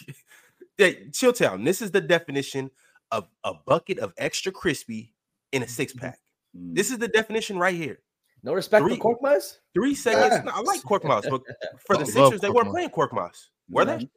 Chilltown, 1.11 1.65
this 1.65 1.81
is 1.81 1.93
the 1.93 2.01
definition 2.01 2.71
of 3.13 3.29
a 3.45 3.53
bucket 3.67 3.99
of 4.01 4.13
extra 4.19 4.51
crispy 4.51 5.13
in 5.53 5.63
a 5.63 5.69
six 5.69 5.93
pack. 5.93 6.19
Mm. 6.57 6.75
This 6.75 6.91
is 6.91 6.99
the 6.99 7.09
definition 7.09 7.59
right 7.59 7.75
here. 7.75 8.01
No 8.43 8.55
respect 8.55 8.85
Three- 8.85 8.97
for 8.97 9.17
Korkmaz? 9.17 9.59
Three 9.75 9.95
seconds. 9.95 10.35
Yeah. 10.35 10.43
no, 10.43 10.53
I 10.53 10.61
like 10.63 10.81
Korkmaz, 10.83 11.31
but 11.31 11.43
for 11.87 11.97
the 11.97 12.05
Sixers, 12.07 12.41
they 12.41 12.51
weren't 12.51 12.69
Korkmaz. 12.69 12.71
playing 12.73 12.91
Korkmaz. 12.91 13.47
Were 13.71 13.85
they? 13.85 14.09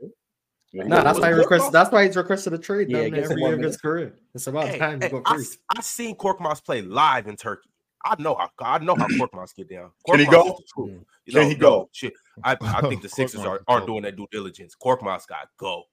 Yeah, 0.73 0.83
No, 0.87 1.03
that's 1.03 1.19
why 1.19 1.33
he 1.33 1.39
Korkmaz- 1.41 1.71
That's 1.71 1.91
why 1.91 2.05
he's 2.07 2.17
requested 2.17 2.53
a 2.53 2.57
trade 2.57 2.89
Yeah, 2.89 3.01
down 3.03 3.11
there 3.11 3.19
get 3.21 3.27
some 3.29 3.31
every 3.33 3.43
year 3.43 3.53
of 3.53 3.59
his 3.61 3.77
career. 3.77 4.15
It's 4.33 4.47
about 4.47 4.67
Hey, 4.67 4.79
time 4.79 4.99
hey, 4.99 5.07
he 5.07 5.11
got 5.13 5.21
I, 5.25 5.35
free. 5.35 5.43
s- 5.43 5.57
I 5.77 5.81
seen 5.81 6.15
Korkmaz 6.15 6.63
play 6.65 6.81
live 6.81 7.27
in 7.27 7.35
Turkey. 7.35 7.69
I 8.03 8.15
know 8.21 8.35
how 8.35 8.49
I 8.59 8.79
know 8.79 8.95
how 8.95 9.07
Korkmaz 9.07 9.55
get 9.55 9.69
down. 9.69 9.91
Can 10.07 10.19
he 10.19 10.25
go? 10.25 10.53
is 10.53 10.63
the. 10.75 10.83
You 10.83 11.33
Can 11.33 11.41
know, 11.43 11.47
he 11.49 11.55
go? 11.55 11.89
Shit, 11.91 12.13
I, 12.43 12.55
I 12.61 12.81
think 12.81 13.01
the 13.03 13.09
Sixers 13.19 13.41
are, 13.41 13.61
aren't 13.67 13.85
doing 13.87 14.01
their 14.03 14.11
due 14.11 14.27
diligence. 14.31 14.75
Korkmaz 14.79 15.27
got 15.27 15.47
go, 15.57 15.83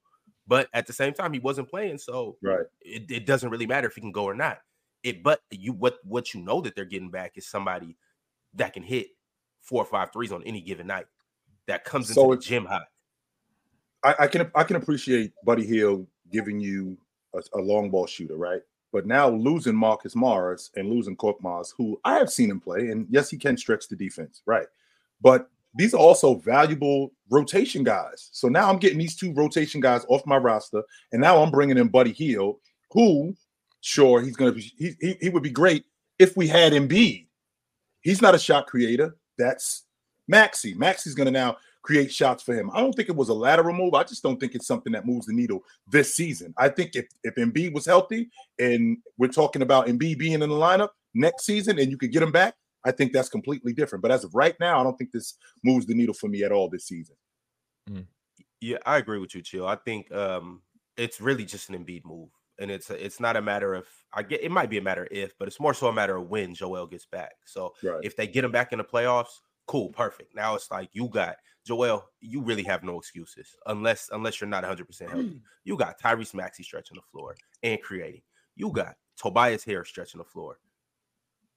but 0.47 0.69
at 0.73 0.87
the 0.87 0.93
same 0.93 1.13
time, 1.15 1.33
he 1.33 1.39
wasn't 1.39 1.69
playing, 1.69 1.99
so 1.99 2.37
Right. 2.43 2.67
it, 2.81 3.11
it 3.11 3.27
doesn't 3.27 3.51
really 3.51 3.67
matter 3.67 3.89
if 3.89 3.95
he 3.95 4.01
can 4.01 4.13
go 4.13 4.25
or 4.25 4.35
not. 4.35 4.59
It, 5.03 5.23
but 5.23 5.41
you 5.51 5.73
what 5.73 5.99
what 6.05 6.33
you 6.33 6.43
know 6.43 6.61
that 6.61 6.77
they're 6.77 6.85
getting 6.85 7.11
back 7.11 7.33
is 7.37 7.47
somebody 7.47 7.97
that 8.55 8.73
can 8.73 8.83
hit 8.83 9.09
four 9.61 9.83
or 9.83 9.87
five 9.87 10.13
threes 10.13 10.33
on 10.33 10.43
any 10.45 10.61
given 10.61 10.87
night. 10.87 11.07
That 11.67 11.85
comes 11.85 12.11
into 12.11 12.21
So 12.21 12.35
the 12.35 12.41
gym 12.41 12.65
hot. 12.65 12.87
I, 14.05 14.15
I 14.21 14.27
can 14.27 14.51
I 14.55 14.65
can 14.65 14.77
appreciate 14.77 15.33
Buddy 15.45 15.65
Hield 15.65 16.07
giving 16.31 16.61
you 16.61 16.97
a, 17.35 17.43
a 17.55 17.61
long 17.61 17.91
ball 17.91 18.07
shooter, 18.07 18.37
right? 18.37 18.63
But 18.93 19.07
now 19.07 19.29
losing 19.29 19.75
Marcus 19.75 20.15
Morris 20.15 20.71
and 20.77 20.91
losing 20.91 21.17
Korkmaz, 21.17 21.73
who 21.77 22.01
I 22.05 22.19
have 22.19 22.31
seen 22.31 22.51
him 22.51 22.61
play, 22.61 22.91
and 22.91 23.07
yes, 23.09 23.31
he 23.31 23.39
can 23.39 23.57
stretch 23.57 23.89
the 23.89 23.97
defense, 23.97 24.43
right? 24.45 24.67
But 25.21 25.51
these 25.75 25.95
are 25.95 25.99
also 25.99 26.35
valuable 26.35 27.13
rotation 27.31 27.83
guys. 27.83 28.29
So 28.33 28.49
now 28.49 28.69
I'm 28.69 28.79
getting 28.79 28.99
these 28.99 29.17
two 29.17 29.33
rotation 29.33 29.81
guys 29.81 30.05
off 30.09 30.27
my 30.27 30.37
roster, 30.37 30.83
and 31.13 31.21
now 31.21 31.43
I'm 31.43 31.51
bringing 31.51 31.79
in 31.79 31.89
Buddy 31.89 32.13
Hield, 32.13 32.57
who, 32.91 33.35
sure, 33.81 34.21
he's 34.21 34.37
gonna 34.37 34.53
be 34.53 34.73
he 34.77 34.95
he, 35.01 35.17
he 35.21 35.29
would 35.31 35.43
be 35.43 35.51
great 35.51 35.85
if 36.19 36.37
we 36.37 36.47
had 36.47 36.73
Embiid. 36.73 37.27
He's 38.01 38.23
not 38.23 38.35
a 38.35 38.39
shot 38.39 38.67
creator. 38.67 39.17
That's 39.39 39.85
Maxi. 40.31 40.77
Maxi's 40.77 41.15
gonna 41.15 41.31
now 41.31 41.57
create 41.83 42.13
shots 42.13 42.43
for 42.43 42.55
him. 42.55 42.71
I 42.73 42.81
don't 42.81 42.93
think 42.93 43.09
it 43.09 43.17
was 43.17 43.29
a 43.29 43.35
lateral 43.35 43.75
move. 43.75 43.95
I 43.95 44.05
just 44.05 44.23
don't 44.23 44.39
think 44.39 44.55
it's 44.55 44.67
something 44.67 44.93
that 44.93 45.07
moves 45.07 45.27
the 45.27 45.33
needle 45.33 45.65
this 45.89 46.15
season. 46.15 46.55
I 46.57 46.69
think 46.69 46.95
if 46.95 47.07
if 47.25 47.35
Embiid 47.37 47.73
was 47.73 47.87
healthy 47.87 48.31
and 48.59 48.99
we're 49.19 49.29
talking 49.29 49.63
about 49.63 49.87
Embiid 49.87 50.19
being 50.19 50.35
in 50.35 50.41
the 50.41 50.49
lineup 50.49 50.91
next 51.15 51.45
season 51.45 51.79
and 51.79 51.91
you 51.91 51.99
could 51.99 52.13
get 52.13 52.23
him 52.23 52.33
back, 52.33 52.55
I 52.85 52.91
think 52.91 53.13
that's 53.13 53.29
completely 53.29 53.73
different. 53.73 54.03
But 54.03 54.11
as 54.11 54.25
of 54.25 54.35
right 54.35 54.57
now, 54.61 54.81
I 54.81 54.83
don't 54.83 54.97
think 54.97 55.13
this 55.13 55.35
moves 55.65 55.87
the 55.87 55.95
needle 55.95 56.15
for 56.15 56.29
me 56.29 56.43
at 56.43 56.53
all 56.53 56.69
this 56.69 56.87
season. 56.87 57.17
Yeah, 58.61 58.79
I 58.87 58.99
agree 58.99 59.19
with 59.19 59.35
you, 59.35 59.43
Chill. 59.43 59.67
I 59.67 59.77
think 59.77 60.13
um 60.13 60.63
it's 60.97 61.21
really 61.21 61.45
just 61.45 61.69
an 61.69 61.85
Embiid 61.85 62.05
move. 62.05 62.31
And 62.59 62.71
it's 62.71 62.91
it's 62.91 63.19
not 63.21 63.37
a 63.37 63.43
matter 63.43 63.75
of 63.75 63.87
I 64.13 64.23
get 64.23 64.43
it 64.43 64.51
might 64.51 64.71
be 64.71 64.79
a 64.79 64.83
matter 64.83 65.05
of 65.05 65.09
if, 65.11 65.37
but 65.39 65.49
it's 65.49 65.59
more 65.61 65.75
so 65.75 65.89
a 65.89 65.93
matter 65.93 66.17
of 66.17 66.29
when 66.29 66.55
Joel 66.55 66.87
gets 66.87 67.07
back. 67.07 67.33
So 67.45 67.75
Right. 67.83 68.01
if 68.05 68.17
they 68.17 68.27
get 68.27 68.45
him 68.45 68.53
back 68.53 68.73
in 68.73 68.79
the 68.79 68.85
playoffs, 68.85 69.41
cool, 69.67 69.91
perfect. 69.91 70.35
Now 70.35 70.55
it's 70.55 70.71
like 70.71 70.91
you 70.93 71.09
got 71.09 71.37
Joel, 71.67 72.09
you 72.21 72.41
really 72.43 72.63
have 72.65 72.83
no 72.85 72.99
excuses 72.99 73.55
unless 73.67 74.11
unless 74.13 74.41
you're 74.41 74.49
not 74.49 74.65
100% 74.65 75.09
healthy. 75.11 75.41
You 75.65 75.77
got 75.77 76.01
Tyrese 76.01 76.35
Maxey 76.35 76.63
stretching 76.63 76.97
the 76.97 77.03
floor 77.03 77.35
and 77.63 77.81
creating. 77.83 78.23
You 78.55 78.71
got 78.71 78.97
Tobias 79.17 79.65
Harris 79.65 79.89
stretching 79.89 80.19
the 80.19 80.25
floor. 80.25 80.59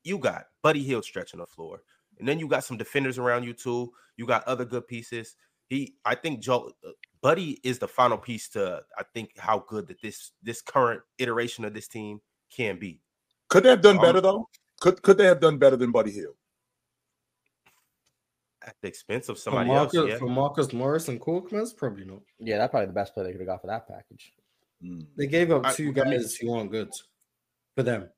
You 0.06 0.18
got 0.20 0.46
Buddy 0.63 0.82
Hield 0.84 1.04
stretching 1.04 1.39
the 1.41 1.46
floor. 1.46 1.82
And 2.20 2.26
then 2.28 2.39
you 2.39 2.48
got 2.48 2.63
some 2.63 2.78
defenders 2.78 3.18
around 3.18 3.44
you 3.44 3.52
too. 3.54 3.91
You 4.15 4.26
got 4.26 4.48
other 4.48 4.63
good 4.63 4.88
pieces. 4.88 5.36
He, 5.68 5.96
I 6.06 6.15
think 6.15 6.39
Joe, 6.41 6.72
uh, 6.88 6.91
Buddy 7.22 7.60
is 7.63 7.80
the 7.80 7.88
final 7.88 8.18
piece 8.18 8.48
to 8.50 8.82
I 8.98 9.04
think 9.13 9.32
how 9.38 9.65
good 9.68 9.88
that 9.88 10.00
this 10.02 10.32
this 10.44 10.62
current 10.62 11.02
iteration 11.18 11.65
of 11.65 11.74
this 11.74 11.88
team 11.89 12.22
can 12.56 12.78
be. 12.80 13.02
Could 13.50 13.63
they 13.63 13.70
have 13.72 13.82
done 13.82 13.98
Um, 13.98 14.02
better 14.04 14.22
though? 14.22 14.48
Could 14.80 15.02
could 15.02 15.18
they 15.18 15.26
have 15.26 15.41
done 15.41 15.58
better 15.58 15.76
than 15.76 15.91
Buddy 15.91 16.12
Hield? 16.12 16.36
At 18.62 18.76
the 18.82 18.88
expense 18.88 19.28
of 19.30 19.38
For 19.38 19.41
somebody 19.41 19.70
Marcus, 19.70 19.96
else, 19.96 20.10
yeah. 20.10 20.18
for 20.18 20.28
Marcus 20.30 20.72
Morris 20.74 21.08
and 21.08 21.20
Korkmaz, 21.20 21.76
probably 21.76 22.06
not. 22.06 22.22
Yeah, 22.39 22.58
that's 22.58 22.72
probably 22.72 22.88
the 22.88 22.94
best 22.94 23.13
play 23.13 23.24
they 23.24 23.32
could 23.32 23.41
have 23.41 23.48
got 23.48 23.62
for 23.62 23.68
that 23.68 23.88
package. 23.88 24.34
Mm. 24.84 25.06
They 25.18 25.28
gave 25.28 25.52
up 25.52 25.65
I- 25.65 25.74
two 25.74 25.84
I 25.84 25.88
mean- 25.88 25.94
guys 26.20 26.36
who 26.36 26.54
aren't 26.54 26.72
good 26.72 26.89
for 27.76 27.84
them. 27.84 28.10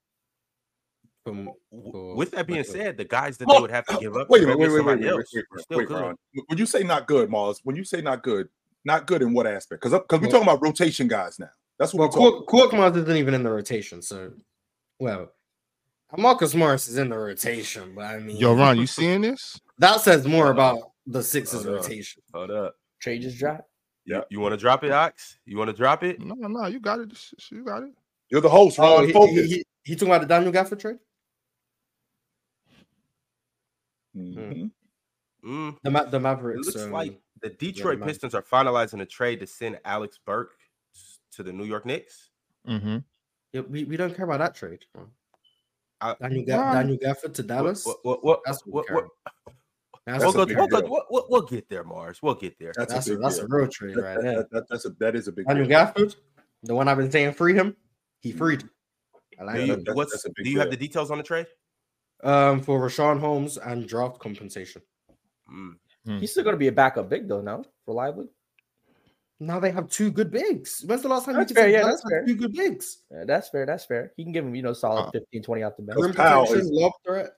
From 1.28 1.50
for- 1.92 2.16
With 2.16 2.32
that 2.32 2.48
being 2.48 2.64
for- 2.64 2.72
said, 2.72 2.98
the 2.98 3.04
guys 3.06 3.38
that 3.38 3.48
Oh, 3.50 3.56
they 3.56 3.62
would 3.62 3.72
have 3.72 3.86
to 3.88 3.98
give 4.00 4.16
up 4.16 4.30
Wait 4.30 4.40
to 4.40 4.46
a 4.46 4.48
minute, 4.48 4.58
go 4.58 4.62
wait, 4.62 4.68
get 4.68 4.72
wait, 4.72 4.72
wait, 4.72 4.78
somebody 4.78 5.02
wait, 5.02 5.12
wait, 5.12 5.20
else 5.20 5.32
wait, 5.36 5.46
are 5.52 5.60
still 5.60 5.78
wait, 5.80 5.88
good. 5.88 6.02
Ron. 6.02 6.16
When 6.48 6.58
you 6.58 6.66
say 6.66 6.84
not 6.84 7.08
good, 7.08 7.30
Mars, 7.30 7.60
when 7.64 7.76
you 7.76 7.84
say 7.84 8.02
not 8.02 8.24
good, 8.24 8.48
not 8.86 9.08
good 9.08 9.22
in 9.22 9.34
what 9.34 9.46
aspect? 9.48 9.82
Because 9.82 10.00
because 10.00 10.20
we're 10.20 10.28
Well- 10.28 10.32
talking 10.32 10.48
about 10.48 10.62
rotation 10.64 11.08
guys 11.08 11.38
now. 11.40 11.50
That's 11.80 11.94
what 11.94 12.00
Well, 12.16 12.24
we're 12.32 12.32
talking. 12.32 12.46
Kork, 12.48 12.72
Korkmaz 12.72 12.96
isn't 12.98 13.16
even 13.18 13.34
in 13.34 13.44
the 13.44 13.52
rotation, 13.52 14.02
so 14.02 14.32
well, 15.00 15.32
Marcus 16.18 16.56
Morris 16.56 16.88
is 16.88 16.98
in 16.98 17.10
the 17.10 17.18
rotation, 17.18 17.94
but 17.94 18.06
I 18.06 18.20
mean, 18.20 18.38
Yo, 18.38 18.56
Ron, 18.56 18.78
you 18.78 18.88
seeing 18.88 19.22
this? 19.22 19.60
that 19.80 20.00
says 20.02 20.26
more 20.26 20.50
about 20.52 20.92
the 21.06 21.22
Sixers 21.22 21.64
Hold 21.66 21.76
up. 21.76 21.84
rotation. 21.84 22.24
Hold 22.34 22.52
up. 22.52 22.76
Trade 23.00 23.22
just 23.22 23.38
dropped. 23.38 23.70
You, 24.06 24.24
you 24.30 24.40
want 24.40 24.54
to 24.54 24.58
drop 24.58 24.86
it, 24.86 24.92
Ox? 24.92 25.38
You 25.46 25.58
want 25.58 25.70
to 25.70 25.76
drop 25.76 26.02
it? 26.04 26.22
No, 26.22 26.34
no, 26.36 26.68
you 26.68 26.80
got 26.80 27.00
it. 27.00 27.12
You 27.52 27.64
got 27.66 27.84
it. 27.84 27.90
You're 28.30 28.42
the 28.42 28.50
host, 28.50 28.80
Oh, 28.80 28.98
Ron. 29.00 29.08
he, 29.08 29.14
focus. 29.14 29.36
he, 29.36 29.48
he, 29.48 29.64
he 29.84 29.96
talking 29.96 30.08
about 30.10 30.22
the 30.22 30.28
Daniel 30.28 30.52
Gafford 30.52 30.80
trade? 30.80 30.98
Mhm. 34.18 34.72
Mm, 35.46 35.78
The 35.84 35.92
Ma- 35.92 36.04
the 36.04 36.18
it 36.18 36.58
looks 36.58 36.76
um, 36.76 36.92
like 36.92 37.20
the 37.42 37.50
Detroit 37.50 38.00
man. 38.00 38.08
Pistons 38.08 38.34
are 38.34 38.42
finalizing 38.42 39.02
a 39.02 39.06
trade 39.06 39.40
to 39.40 39.48
send 39.48 39.80
Alex 39.86 40.20
Burke 40.26 40.54
to 41.34 41.44
the 41.44 41.54
New 41.54 41.64
York 41.66 41.86
Knicks. 41.86 42.32
Mm-hmm. 42.68 42.98
yeah, 43.54 43.62
we, 43.62 43.84
we 43.86 43.96
don't 43.96 44.16
care 44.16 44.26
about 44.26 44.40
that 44.40 44.56
trade. 44.56 44.86
I- 46.02 46.16
Daniel, 46.20 46.46
Ga- 46.46 46.58
Why? 46.58 46.74
Daniel 46.74 46.98
Gafford 46.98 47.34
to 47.36 47.44
Dallas. 47.44 47.86
What, 47.86 48.00
what, 48.04 48.24
what, 48.26 48.40
That's 48.46 48.62
what 48.66 48.90
what, 48.92 49.04
what 49.06 49.54
that's 50.06 50.24
we'll, 50.24 50.34
go, 50.34 50.46
we'll, 50.56 50.68
go, 50.68 50.82
we'll, 50.90 51.06
we'll, 51.10 51.26
we'll 51.30 51.42
get 51.42 51.68
there, 51.70 51.84
Mars. 51.84 52.22
We'll 52.22 52.34
get 52.36 52.58
there. 52.60 52.72
That's, 52.76 52.94
that's 52.94 53.08
a 53.10 53.16
a, 53.16 53.18
that's 53.18 53.38
a 53.40 53.48
real 53.48 53.68
trade 53.68 53.96
That- 53.96 54.02
right 54.02 54.16
that- 54.16 54.24
there. 54.24 54.36
that- 54.38 54.52
that- 54.52 54.70
that's 54.70 54.86
a 54.86 54.90
that 55.00 55.16
is 55.16 55.28
a 55.28 55.32
big 55.32 55.48
Daniel 55.48 55.68
deal. 55.68 55.78
Gafford, 55.80 56.16
the 56.64 56.74
one 56.76 56.88
I've 56.88 56.98
been 56.98 57.12
saying 57.12 57.34
free 57.34 57.54
him, 57.54 57.76
he 58.22 58.32
freed. 58.32 58.64
I 59.40 59.44
like 59.44 59.56
Do 59.56 59.60
Yeah, 59.62 59.66
you, 59.68 59.74
him. 59.74 59.84
that- 59.84 59.96
what's, 59.96 60.12
that's 60.14 60.26
a 60.26 60.30
big 60.36 60.46
do 60.46 60.50
you 60.52 60.60
have 60.60 60.72
the 60.72 60.78
details 60.78 61.12
on 61.12 61.18
the 61.20 61.24
trade? 61.24 61.48
Um, 62.24 62.62
for 62.62 62.80
Richaun 62.80 63.20
Holmes 63.20 63.58
and 63.58 63.88
draft 63.88 64.20
compensation. 64.20 64.82
Mm. 65.52 66.20
He's 66.20 66.32
still 66.32 66.44
going 66.44 66.56
to 66.56 66.60
be 66.60 66.68
a 66.68 66.72
backup 66.72 67.10
big 67.10 67.28
though, 67.28 67.42
now, 67.42 67.64
Reliably. 67.86 68.28
Now 69.40 69.60
they 69.60 69.70
have 69.70 69.88
two 69.90 70.10
good 70.10 70.32
bigs. 70.32 70.84
When's 70.88 71.04
the 71.04 71.10
last 71.10 71.26
time 71.26 71.36
That's 71.36 71.52
you 71.52 71.56
fair, 71.56 71.70
yeah, 71.70 71.84
that's 71.84 72.02
fair. 72.10 72.26
two 72.26 72.36
good 72.36 72.54
bigs? 72.54 73.04
Yeah, 73.12 73.24
that's 73.26 73.50
fair. 73.50 73.68
That's 73.68 73.86
fair. 73.86 74.12
He 74.18 74.24
can 74.24 74.32
give 74.32 74.44
him, 74.44 74.56
you 74.56 74.64
know, 74.64 74.74
solid 74.74 75.04
Uh, 75.08 75.12
15, 75.12 75.44
20 75.44 75.64
out 75.64 75.78
the 75.78 75.84
bench. 75.84 75.96
Because 75.98 76.08
Rim 76.08 76.16
Powell 76.16 76.46
protection, 76.48 76.66
is- 76.66 76.72
lob 76.72 76.92
threat. 77.06 77.32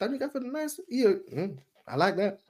Danny 0.00 0.18
Gafford, 0.18 0.42
nice. 0.50 0.80
Yeah, 0.88 1.12
mm, 1.32 1.56
I 1.86 1.94
like 1.96 2.16
that. 2.16 2.40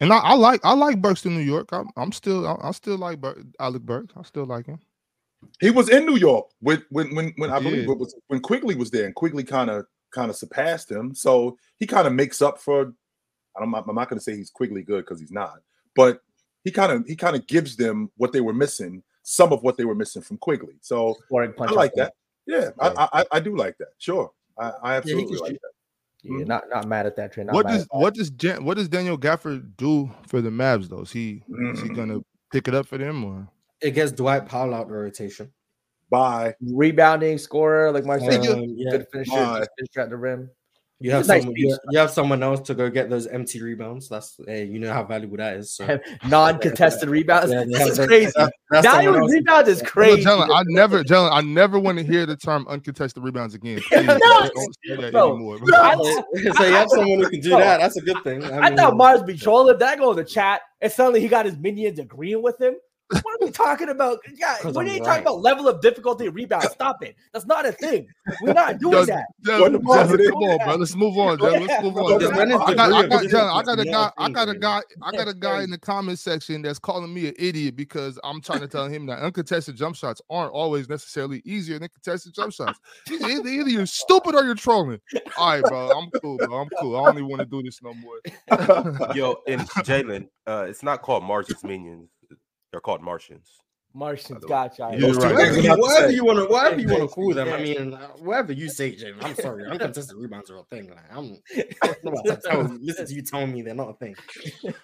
And 0.00 0.12
I, 0.12 0.18
I 0.18 0.34
like 0.34 0.60
I 0.62 0.74
like 0.74 1.00
Burks 1.00 1.24
in 1.24 1.34
New 1.34 1.42
York. 1.42 1.70
I'm, 1.72 1.88
I'm 1.96 2.12
still 2.12 2.46
I, 2.46 2.68
I 2.68 2.70
still 2.72 2.98
like 2.98 3.18
Bur- 3.20 3.42
Alec 3.58 3.82
Burks. 3.82 4.12
I 4.14 4.22
still 4.24 4.44
like 4.44 4.66
him. 4.66 4.78
He 5.58 5.70
was 5.70 5.88
in 5.88 6.04
New 6.04 6.16
York 6.16 6.46
when 6.60 6.84
when 6.90 7.14
when, 7.14 7.32
when 7.38 7.50
I 7.50 7.58
believe 7.60 7.86
Yeah. 7.86 7.92
it 7.92 7.98
was 7.98 8.14
when 8.28 8.40
Quickley 8.40 8.74
was 8.74 8.90
there, 8.90 9.06
and 9.06 9.14
Quickley 9.14 9.42
kind 9.42 9.70
of 9.70 9.86
kind 10.16 10.30
of 10.30 10.36
surpassed 10.36 10.90
him. 10.90 11.14
So 11.14 11.56
he 11.76 11.86
kind 11.86 12.06
of 12.08 12.12
makes 12.12 12.42
up 12.42 12.58
for. 12.58 12.92
I'm 13.58 13.70
not, 13.70 13.84
I'm 13.88 13.94
not 13.94 14.08
going 14.10 14.18
to 14.18 14.24
say 14.24 14.36
he's 14.36 14.50
Quickley 14.50 14.82
good 14.82 15.04
because 15.04 15.20
he's 15.20 15.30
not, 15.32 15.60
but 15.94 16.20
he 16.64 16.70
kind 16.70 16.92
of 16.92 17.06
he 17.06 17.14
kind 17.16 17.36
of 17.36 17.46
gives 17.46 17.76
them 17.76 18.10
what 18.16 18.32
they 18.32 18.40
were 18.40 18.52
missing, 18.52 19.02
some 19.22 19.52
of 19.52 19.62
what 19.62 19.76
they 19.76 19.84
were 19.84 19.94
missing 19.94 20.20
from 20.22 20.36
Quickley. 20.38 20.74
So 20.80 21.14
I 21.32 21.70
like 21.72 21.94
that. 21.94 22.12
Yeah, 22.46 22.70
I, 22.80 23.08
I 23.12 23.24
I 23.32 23.40
do 23.40 23.56
like 23.56 23.78
that. 23.78 23.88
Sure, 23.98 24.30
I, 24.58 24.72
I 24.82 24.94
absolutely 24.96 25.36
can 25.36 25.38
like 25.38 25.52
shoot. 25.52 25.60
that. 25.62 25.72
Yeah, 26.38 26.44
not 26.44 26.64
not 26.68 26.86
mad 26.86 27.06
at 27.06 27.16
that 27.16 27.32
trade. 27.32 27.46
Not 27.46 27.54
what 27.54 27.66
does 27.66 27.86
what 27.90 28.14
does 28.14 28.30
Jan, 28.30 28.64
what 28.64 28.76
does 28.76 28.88
Daniel 28.88 29.16
Gafford 29.16 29.76
do 29.76 30.10
for 30.26 30.40
the 30.42 30.50
Mavs 30.50 30.88
though? 30.88 31.02
Is 31.02 31.12
he 31.12 31.42
is 31.72 31.80
he 31.80 31.88
Mm. 31.88 31.96
gonna 31.96 32.20
pick 32.52 32.68
it 32.68 32.74
up 32.74 32.86
for 32.86 32.98
them 32.98 33.24
or 33.24 33.48
It 33.80 33.92
gets 33.92 34.12
Dwight 34.12 34.46
Powell 34.46 34.74
out 34.74 34.88
the 34.88 34.94
rotation. 34.94 35.52
Bye. 36.10 36.54
rebounding 36.60 37.38
scorer 37.38 37.90
like 37.92 38.04
Marcel? 38.04 38.44
you- 38.44 38.52
Um, 38.52 38.64
yeah, 38.76 38.90
good 38.92 39.06
finisher, 39.12 39.30
Bye. 39.32 39.58
just 39.58 39.70
finisher 39.78 40.00
at 40.00 40.10
the 40.10 40.16
rim. 40.16 40.50
you 40.98 41.10
have 41.10 41.26
nice 41.28 41.42
someone. 41.42 41.56
You, 41.58 41.76
you 41.90 41.98
have 41.98 42.10
someone 42.10 42.42
else 42.42 42.60
to 42.68 42.74
go 42.74 42.88
get 42.88 43.10
those 43.10 43.26
empty 43.26 43.60
rebounds. 43.60 44.08
That's 44.08 44.40
hey, 44.46 44.64
you 44.64 44.78
know 44.78 44.92
how 44.92 45.04
valuable 45.04 45.36
that 45.36 45.56
is. 45.58 45.72
So 45.74 45.98
Non-contested 46.28 47.08
rebounds. 47.10 47.52
Yeah, 47.52 47.64
this 47.64 47.78
yeah, 47.80 47.86
is 47.86 47.96
that- 47.98 48.06
crazy. 48.08 48.32
that- 48.36 48.52
that's 48.70 48.84
someone 48.86 49.04
Value 49.04 49.20
else. 49.20 49.32
rebounds 49.32 49.68
is 49.68 49.82
No, 49.82 49.88
crazy. 49.90 50.24
Jalen, 50.24 50.48
I 50.52 50.62
never, 50.68 51.04
Jalen, 51.04 51.30
I 51.32 51.40
never 51.42 51.78
want 51.78 51.98
to 51.98 52.04
hear 52.04 52.24
the 52.26 52.34
term 52.36 52.66
uncontested 52.68 53.22
rebounds 53.22 53.54
again. 53.54 53.80
Please, 53.88 54.06
No, 54.06 54.16
don't 54.16 54.76
say 54.86 54.96
that 54.96 55.12
bro, 55.12 55.34
anymore. 55.34 55.58
no, 55.62 55.78
I- 55.82 55.94
so 55.96 56.64
you 56.64 56.72
have 56.72 56.88
someone 56.88 57.18
who 57.20 57.28
can 57.30 57.40
do 57.40 57.50
Bro, 57.50 57.58
that. 57.58 57.78
That's 57.80 57.96
a 57.96 58.00
good 58.00 58.22
thing. 58.24 58.42
I 58.44 58.70
mean, 58.70 58.76
thought 58.78 58.96
Mars 58.96 59.22
be 59.22 59.36
trolling. 59.36 59.76
that 59.78 59.88
I 59.88 59.96
go 59.96 60.10
in 60.12 60.16
the 60.16 60.24
chat, 60.24 60.62
and 60.80 60.90
suddenly 60.90 61.20
he 61.20 61.28
got 61.28 61.44
his 61.46 61.56
minions 61.58 61.98
agreeing 61.98 62.42
with 62.42 62.58
him. 62.60 62.74
What 63.08 63.24
are 63.40 63.44
we 63.46 63.52
talking 63.52 63.88
about? 63.88 64.18
Yeah, 64.34 64.56
'Cause 64.60 64.74
when 64.74 64.86
I'm 64.88 64.94
you 64.94 64.98
right. 65.00 65.06
talking 65.06 65.22
about 65.22 65.40
level 65.40 65.68
of 65.68 65.80
difficulty 65.80 66.28
rebound, 66.28 66.64
stop 66.64 67.02
it. 67.04 67.14
That's 67.32 67.46
not 67.46 67.64
a 67.64 67.70
thing. 67.72 68.08
We're 68.42 68.52
not 68.52 68.78
doing 68.80 68.94
Yo, 68.94 69.04
that. 69.06 69.26
Jalen, 69.44 69.60
What 69.60 69.72
the 69.72 69.78
Jalen, 69.78 69.84
positive? 69.84 70.30
come 70.32 70.42
on, 70.42 70.58
bro. 70.66 70.74
Let's 70.76 70.96
move 70.96 71.16
on, 71.18 71.38
Jalen. 71.38 71.66
Let's 71.68 71.82
move 71.84 71.96
on. 71.98 72.04
bro. 72.04 72.18
Jalen. 72.18 72.36
When 72.36 72.50
is 72.50 72.56
I 72.60 72.74
got, 72.74 72.92
I 72.92 73.06
got, 73.06 73.24
of 73.24 73.32
I 73.56 73.62
got 73.62 73.78
a 73.78 73.84
guy, 73.84 74.10
I 74.18 74.28
got 74.30 74.48
a 74.48 74.54
guy, 74.58 74.80
I 75.02 75.10
got 75.12 75.28
a 75.28 75.34
guy 75.34 75.62
in 75.62 75.70
the 75.70 75.78
comment 75.78 76.18
section 76.18 76.62
that's 76.62 76.78
calling 76.80 77.14
me 77.14 77.28
an 77.28 77.34
idiot 77.38 77.76
because 77.76 78.18
I'm 78.24 78.40
trying 78.40 78.60
to 78.60 78.68
tell 78.68 78.88
him 78.88 79.06
that 79.06 79.20
uncontested 79.20 79.76
jump 79.76 79.94
shots 79.94 80.20
aren't 80.28 80.52
always 80.52 80.88
necessarily 80.88 81.42
easier 81.44 81.78
than 81.78 81.88
contested 81.88 82.34
jump 82.34 82.52
shots. 82.52 82.80
Either, 83.08 83.48
either 83.48 83.70
you're 83.70 83.86
stupid 83.86 84.34
or 84.34 84.42
you're 84.44 84.54
trolling. 84.56 85.00
All 85.38 85.50
right, 85.50 85.62
bro. 85.62 85.90
I'm 85.90 86.10
cool, 86.20 86.38
bro. 86.38 86.56
I'm 86.62 86.68
cool. 86.80 86.96
I 86.96 87.04
don't 87.04 87.18
even 87.18 87.28
want 87.28 87.40
to 87.40 87.46
do 87.46 87.62
this 87.62 87.80
no 87.82 87.94
more. 87.94 88.18
Yo, 89.14 89.36
and 89.46 89.60
Jalen, 89.86 90.28
uh, 90.48 90.66
it's 90.68 90.82
not 90.82 91.02
called 91.02 91.22
Martians 91.22 91.62
minions. 91.62 92.08
They're 92.76 92.82
called 92.82 93.00
Martians. 93.00 93.62
Martians, 93.94 94.28
By 94.32 94.38
the 94.40 94.48
way. 94.48 94.52
gotcha. 94.68 94.94
You're 94.98 95.14
right. 95.14 95.34
things 95.34 95.66
are 95.66 95.78
Whatever 95.78 96.10
you 96.12 96.26
want 96.26 96.38
to, 96.40 96.44
whatever 96.44 96.78
you 96.78 96.88
want 96.90 97.00
to 97.00 97.08
Yeah, 97.08 97.14
call 97.14 97.32
them. 97.32 97.48
I 97.48 97.62
mean, 97.62 97.92
whatever 98.18 98.52
you 98.52 98.68
say, 98.68 98.94
Jalen. 98.94 99.22
I'm 99.22 99.34
sorry. 99.34 99.64
Uncontested 99.66 100.14
rebounds 100.18 100.50
are 100.50 100.58
a 100.58 100.64
thing. 100.64 100.90
Like, 100.90 100.98
I'm, 101.10 101.38
I'm 101.82 101.94
not 102.04 102.12
about 102.12 102.28
to 102.28 102.36
tell, 102.36 102.62
listen 102.82 103.06
to 103.06 103.14
you 103.14 103.22
telling 103.22 103.50
me 103.50 103.62
they're 103.62 103.74
not 103.74 103.88
a 103.88 103.94
thing. 103.94 104.14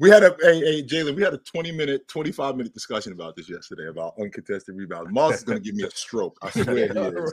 We 0.00 0.08
had 0.08 0.22
a 0.24 0.34
hey, 0.40 0.60
hey 0.60 0.82
Jalen, 0.82 1.14
we 1.14 1.22
had 1.22 1.34
a 1.34 1.38
20 1.38 1.72
minute, 1.72 2.08
25 2.08 2.56
minute 2.56 2.72
discussion 2.72 3.12
about 3.12 3.36
this 3.36 3.50
yesterday 3.50 3.88
about 3.88 4.14
uncontested 4.18 4.74
rebounds. 4.74 5.12
Moss 5.12 5.34
is 5.34 5.44
gonna 5.44 5.60
give 5.60 5.74
me 5.74 5.84
a 5.84 5.90
stroke. 5.90 6.38
I 6.40 6.48
swear 6.62 6.74
he 6.74 6.82
is. 6.84 7.32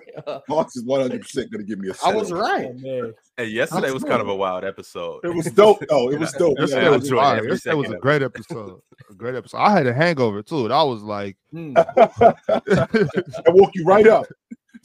Moss 0.49 0.75
is 0.75 0.83
100 0.83 1.21
percent 1.21 1.49
gonna 1.49 1.63
give 1.63 1.79
me 1.79 1.89
a 1.89 1.93
stroke. 1.93 2.13
I 2.13 2.17
was 2.17 2.31
right. 2.33 2.67
Oh. 2.85 3.13
Hey, 3.37 3.45
yesterday 3.45 3.89
was 3.91 4.03
kind 4.03 4.19
of 4.21 4.27
a 4.27 4.35
wild 4.35 4.65
episode. 4.65 5.21
It 5.23 5.33
was 5.33 5.45
dope. 5.51 5.81
Oh, 5.89 6.09
it 6.09 6.19
was 6.19 6.31
dope. 6.37 6.57
That 6.57 6.69
Yeah, 6.69 6.75
shit 6.79 6.83
I 6.83 6.89
was 6.89 7.03
enjoyed 7.05 7.19
fire. 7.19 7.37
every 7.37 7.49
was 7.77 7.89
a 7.89 7.97
great 7.99 8.21
episode. 8.21 8.81
A 9.09 9.13
great 9.13 9.35
episode. 9.35 9.57
I 9.59 9.71
had 9.71 9.87
a 9.87 9.93
hangover 9.93 10.43
too. 10.43 10.65
and 10.65 10.73
I 10.73 10.83
was 10.83 11.01
like, 11.03 11.37
Hmm. 11.51 11.71
that 11.73 13.43
woke 13.47 13.71
you 13.75 13.85
right 13.85 14.07
up. 14.07 14.25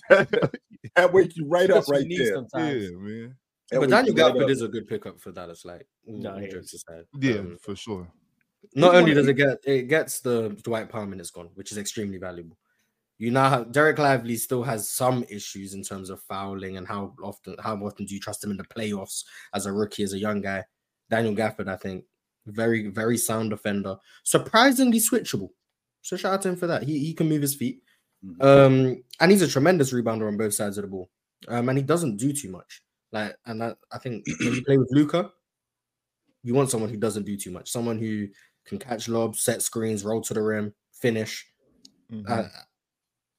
that 0.09 1.12
wake 1.12 1.37
you 1.37 1.47
right 1.49 1.71
up 1.71 1.88
right 1.88 2.03
you 2.03 2.09
need 2.09 2.18
there. 2.21 2.45
yeah, 2.75 2.90
man. 2.97 3.35
That 3.73 3.81
But 3.81 3.91
Daniel 3.91 4.15
you 4.17 4.23
Gafford 4.23 4.51
is 4.51 4.63
a 4.63 4.69
good 4.69 4.87
pickup 4.87 5.19
for 5.21 5.33
Dallas. 5.33 5.65
Like, 5.65 5.87
No, 6.07 6.39
jokes 6.47 6.75
aside. 6.75 7.05
Yeah, 7.19 7.37
Um, 7.37 7.59
for 7.59 7.75
sure. 7.75 8.07
not 8.75 8.95
only 8.95 9.15
does 9.15 9.27
it 9.29 9.35
get 9.35 9.59
it 9.65 9.89
gets 9.89 10.21
the 10.21 10.51
Dwight 10.63 10.89
Powell 10.91 11.07
minutes 11.07 11.31
gone, 11.31 11.51
which 11.55 11.73
is 11.73 11.79
extremely 11.79 12.19
valuable. 12.19 12.59
You 13.19 13.31
now 13.31 13.49
have 13.49 13.67
Dereck 13.69 13.99
Lively 13.99 14.37
still 14.37 14.63
has 14.63 14.89
some 14.89 15.25
issues 15.29 15.75
in 15.75 15.83
terms 15.83 16.11
of 16.11 16.21
fouling 16.23 16.77
and 16.77 16.87
how 16.87 17.15
often 17.23 17.57
how 17.59 17.77
often 17.77 18.05
do 18.07 18.15
you 18.15 18.21
trust 18.21 18.45
him 18.45 18.51
in 18.51 18.57
the 18.57 18.65
playoffs 18.65 19.25
as 19.55 19.67
a 19.67 19.73
rookie, 19.73 20.03
as 20.03 20.13
a 20.13 20.19
young 20.19 20.41
guy. 20.41 20.65
Daniel 21.11 21.35
Gafford, 21.35 21.69
I 21.69 21.77
think, 21.77 22.05
very, 22.47 22.89
very 22.89 23.17
sound 23.19 23.51
defender, 23.51 23.97
surprisingly 24.25 24.99
switchable. 24.99 25.51
So 26.03 26.17
shout 26.17 26.35
out 26.35 26.43
to 26.43 26.49
him 26.51 26.57
for 26.57 26.67
that. 26.67 26.83
He 26.83 26.99
he 26.99 27.15
can 27.15 27.29
move 27.29 27.43
his 27.43 27.55
feet. 27.55 27.83
Mhm. 28.25 28.43
Um, 28.43 29.05
and 29.21 29.31
he's 29.31 29.43
a 29.43 29.49
tremendous 29.49 29.93
rebounder 29.93 30.29
on 30.29 30.37
both 30.37 30.55
sides 30.55 30.77
of 30.79 30.83
the 30.83 30.89
ball. 30.89 31.09
Um, 31.49 31.69
and 31.69 31.79
he 31.79 31.85
doesn't 31.85 32.17
do 32.19 32.33
too 32.33 32.51
much. 32.51 32.83
Like, 33.12 33.37
and 33.46 33.61
that, 33.61 33.77
I 33.92 33.98
think 33.98 34.25
when 34.40 34.55
you 34.55 34.64
play 34.64 34.79
with 34.79 34.88
Luka, 34.90 35.31
you 36.42 36.55
want 36.55 36.70
someone 36.70 36.90
who 36.90 36.96
doesn't 36.96 37.25
do 37.25 37.37
too 37.37 37.51
much, 37.51 37.70
someone 37.70 37.98
who 37.98 38.29
can 38.66 38.79
catch 38.79 39.09
lobs, 39.09 39.40
set 39.40 39.62
screens, 39.62 40.05
roll 40.05 40.20
to 40.22 40.35
the 40.35 40.42
rim, 40.42 40.75
finish. 40.92 41.46
Mhm. 42.11 42.29
Uh, 42.29 42.48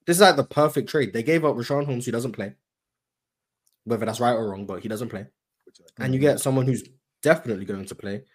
this 0.05 0.17
is 0.17 0.21
like 0.21 0.36
the 0.36 0.43
perfect 0.43 0.89
trade. 0.89 1.13
They 1.13 1.23
gave 1.23 1.45
up 1.45 1.55
Richaun 1.55 1.86
Holmes, 1.86 2.05
who 2.05 2.12
doesn't 2.12 2.33
play, 2.33 2.55
whether 3.86 4.05
that's 4.05 4.19
right 4.19 4.33
or 4.33 4.49
wrong, 4.49 4.65
but 4.65 4.81
he 4.81 4.89
doesn't 4.89 5.09
play. 5.09 5.27
And 5.97 6.13
you 6.13 6.19
get 6.19 6.39
someone 6.39 6.65
who's 6.65 6.83
definitely 7.21 7.65
going 7.65 7.86
to 7.86 7.95
play, 7.95 8.25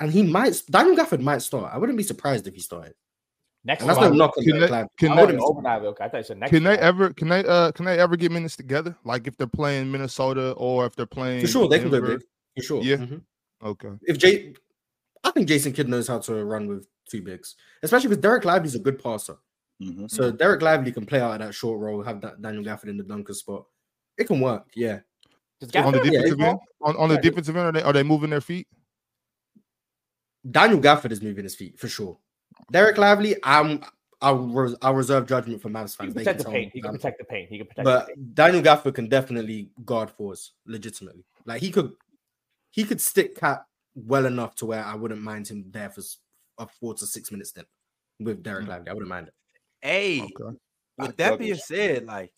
and 0.00 0.12
he 0.12 0.22
might. 0.22 0.62
Daniel 0.70 0.96
Gafford 0.96 1.20
might 1.20 1.42
start. 1.42 1.72
I 1.72 1.78
wouldn't 1.78 1.98
be 1.98 2.04
surprised 2.04 2.46
if 2.46 2.54
he 2.54 2.60
started. 2.60 2.94
Next 3.68 3.82
And 3.82 3.90
that's 3.90 4.00
one. 4.00 4.12
no 4.12 4.16
knock 4.16 4.38
on 4.38 4.44
Can 4.44 4.60
they- 4.60 4.66
can 4.96 5.12
I 5.12 5.14
they- 5.16 5.20
wouldn't 5.20 5.38
be 5.40 5.44
Overnight, 5.44 5.82
okay. 5.82 6.04
I 6.04 6.08
thought 6.08 6.16
you 6.16 6.22
said 6.24 6.38
next 6.38 6.50
Can 6.52 6.62
they 6.62 6.78
ever 6.78 7.12
can 7.12 7.28
they 7.28 7.44
uh 7.44 7.70
can 7.72 7.84
they 7.84 7.98
ever 7.98 8.16
get 8.16 8.32
minutes 8.32 8.56
together? 8.56 8.96
Like 9.04 9.26
if 9.26 9.36
they're 9.36 9.46
playing 9.46 9.92
Minnesota 9.92 10.52
or 10.52 10.86
if 10.86 10.96
they're 10.96 11.04
playing 11.04 11.42
For 11.42 11.48
sure, 11.48 11.68
they 11.68 11.78
can 11.78 11.90
go 11.90 12.00
Denver? 12.00 12.16
big. 12.16 12.26
For 12.56 12.62
sure. 12.62 12.82
Yeah. 12.82 12.96
Mhm. 12.96 13.20
Okay. 13.62 13.90
If 14.06 14.16
Jay, 14.16 14.54
I 15.22 15.32
think 15.32 15.48
Jason 15.48 15.74
Kidd 15.74 15.86
knows 15.86 16.08
how 16.08 16.18
to 16.18 16.44
run 16.46 16.66
with 16.66 16.88
two 17.10 17.20
bigs, 17.20 17.56
especially 17.82 18.08
because 18.08 18.22
Dereck 18.24 18.46
Lively's 18.46 18.74
a 18.74 18.78
good 18.78 19.02
passer. 19.02 19.36
Mhm. 19.82 20.10
So 20.10 20.32
Dereck 20.32 20.62
Lively 20.62 20.90
can 20.90 21.04
play 21.04 21.20
out 21.20 21.38
of 21.38 21.46
that 21.46 21.52
short 21.52 21.78
role, 21.78 22.02
have 22.02 22.22
that 22.22 22.40
Daniel 22.40 22.64
Gafford 22.64 22.88
in 22.88 22.96
the 22.96 23.04
dunker 23.04 23.34
spot. 23.34 23.66
It 24.16 24.28
can 24.28 24.40
work, 24.40 24.64
yeah. 24.74 25.00
On 25.60 25.66
the 25.92 25.98
Gafford- 25.98 26.04
Yeah, 26.06 26.10
defensive 26.22 26.40
end, 26.40 26.58
on, 26.80 26.96
on 26.96 27.08
the 27.10 27.18
defensive 27.18 27.54
end, 27.54 27.66
are 27.66 27.72
they 27.72 27.82
are 27.82 27.92
they 27.92 28.02
moving 28.02 28.30
their 28.30 28.40
feet? 28.40 28.66
Daniel 30.50 30.80
Gafford 30.80 31.10
is 31.12 31.20
moving 31.20 31.44
his 31.44 31.54
feet 31.54 31.78
for 31.78 31.88
sure. 31.88 32.16
Dereck 32.72 32.96
Lively, 32.98 33.36
I'm 33.42 33.82
I'll, 34.20 34.36
res- 34.48 34.74
I'll 34.82 34.94
reserve 34.94 35.26
judgment 35.26 35.62
for 35.62 35.68
Mavs 35.68 35.92
He 35.92 35.96
fans. 35.96 35.96
can 35.98 36.08
They 36.14 36.24
protect 36.24 36.26
can 36.26 36.38
the 36.38 36.44
tell 36.44 36.52
paint. 36.52 36.66
me 36.66 36.70
He 36.74 36.80
can 36.82 36.92
protect 36.92 37.18
the 37.18 37.24
paint. 37.24 37.48
He 37.50 37.58
can 37.58 37.66
protect 37.68 37.84
but 37.84 38.06
the 38.08 38.12
paint. 38.14 38.34
Daniel 38.34 38.62
Gafford 38.62 38.94
can 38.94 39.08
definitely 39.08 39.70
guard 39.84 40.10
fours 40.10 40.52
legitimately. 40.66 41.24
Like 41.46 41.60
he 41.62 41.70
could, 41.70 41.92
he 42.70 42.84
could 42.84 43.00
stick 43.00 43.36
cat 43.38 43.64
well 43.94 44.26
enough 44.26 44.54
to 44.56 44.66
where 44.66 44.84
I 44.84 44.94
wouldn't 44.96 45.22
mind 45.22 45.48
him 45.48 45.64
there 45.70 45.88
for 45.90 46.00
s- 46.00 46.18
a 46.58 46.66
four 46.66 46.94
to 46.94 47.06
six 47.06 47.30
minutes 47.30 47.50
stint 47.50 47.68
with 48.18 48.42
Derek 48.42 48.66
Mm. 48.66 48.68
Lively. 48.70 48.88
I 48.90 48.92
wouldn't 48.94 49.08
mind 49.08 49.28
it. 49.28 49.34
Hey, 49.80 50.20
Okay. 50.22 50.58
with 50.98 51.16
that 51.18 51.38
being 51.38 51.54
said, 51.54 52.04
like 52.06 52.32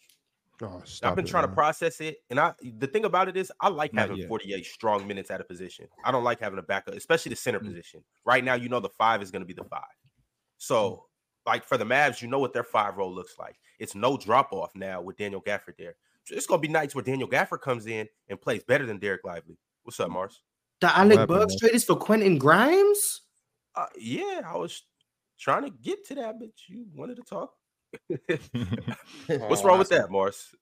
Oh, 0.63 0.83
I've 1.03 1.17
been 1.17 1.25
it, 1.25 1.29
trying 1.29 1.45
to 1.49 1.55
process 1.55 2.03
it, 2.03 2.19
and 2.29 2.39
I 2.39 2.53
the 2.63 2.87
thing 2.87 3.07
about 3.07 3.29
it 3.29 3.37
is 3.39 3.51
I 3.63 3.69
like 3.71 3.95
Not 3.95 4.03
having 4.03 4.19
yet. 4.19 4.29
48 4.29 4.67
strong 4.67 5.07
minutes 5.09 5.31
at 5.31 5.41
a 5.41 5.45
position. 5.45 5.87
I 6.05 6.13
don't 6.13 6.23
like 6.23 6.39
having 6.39 6.59
a 6.59 6.63
backup, 6.63 6.93
especially 6.95 7.31
the 7.31 7.37
center 7.37 7.61
Mm. 7.61 7.65
position. 7.69 8.05
Right 8.27 8.45
now, 8.45 8.53
you 8.55 8.69
know 8.69 8.79
the 8.79 8.91
five 8.91 9.23
is 9.23 9.31
going 9.31 9.41
to 9.41 9.47
be 9.47 9.55
the 9.55 9.65
five. 9.65 9.81
So, 10.63 11.07
like 11.47 11.65
for 11.65 11.79
the 11.79 11.87
Mavs, 11.87 12.21
you 12.21 12.29
know 12.29 12.39
what 12.39 12.53
their 12.53 12.63
five 12.63 12.99
role 12.99 13.13
looks 13.13 13.37
like. 13.39 13.57
It's 13.79 13.95
no 13.95 14.19
drop 14.19 14.53
off 14.53 14.71
now 14.75 15.01
with 15.01 15.17
Daniel 15.17 15.41
Gafford 15.41 15.79
there. 15.79 15.97
So 16.25 16.35
it's 16.35 16.45
going 16.47 16.61
to 16.61 16.69
be 16.69 16.73
nights 16.73 16.95
where 16.95 17.03
Daniel 17.03 17.27
Gafford 17.29 17.63
comes 17.63 17.87
in 17.87 18.07
and 18.29 18.39
plays 18.39 18.63
better 18.63 18.85
than 18.85 19.01
Dereck 19.01 19.25
Lively. 19.25 19.57
What's 19.85 19.99
up, 20.01 20.11
Mars? 20.11 20.43
The 20.83 20.95
Alec 20.95 21.19
happened, 21.21 21.39
Burks 21.41 21.53
man? 21.55 21.59
trade 21.71 21.75
is 21.77 21.85
for 21.85 21.97
Quentin 21.97 22.37
Grimes. 22.37 23.23
Uh, 23.75 23.87
yeah, 23.99 24.43
I 24.47 24.55
was 24.59 24.83
trying 25.39 25.65
to 25.65 25.71
get 25.71 26.07
to 26.09 26.15
that, 26.17 26.39
but 26.39 26.51
you 26.69 26.85
wanted 26.95 27.17
to 27.17 27.23
talk. 27.23 27.55
What's 28.09 29.63
Oh, 29.63 29.65
wrong 29.65 29.79
with 29.79 29.89
that, 29.89 30.11
Mars? 30.11 30.55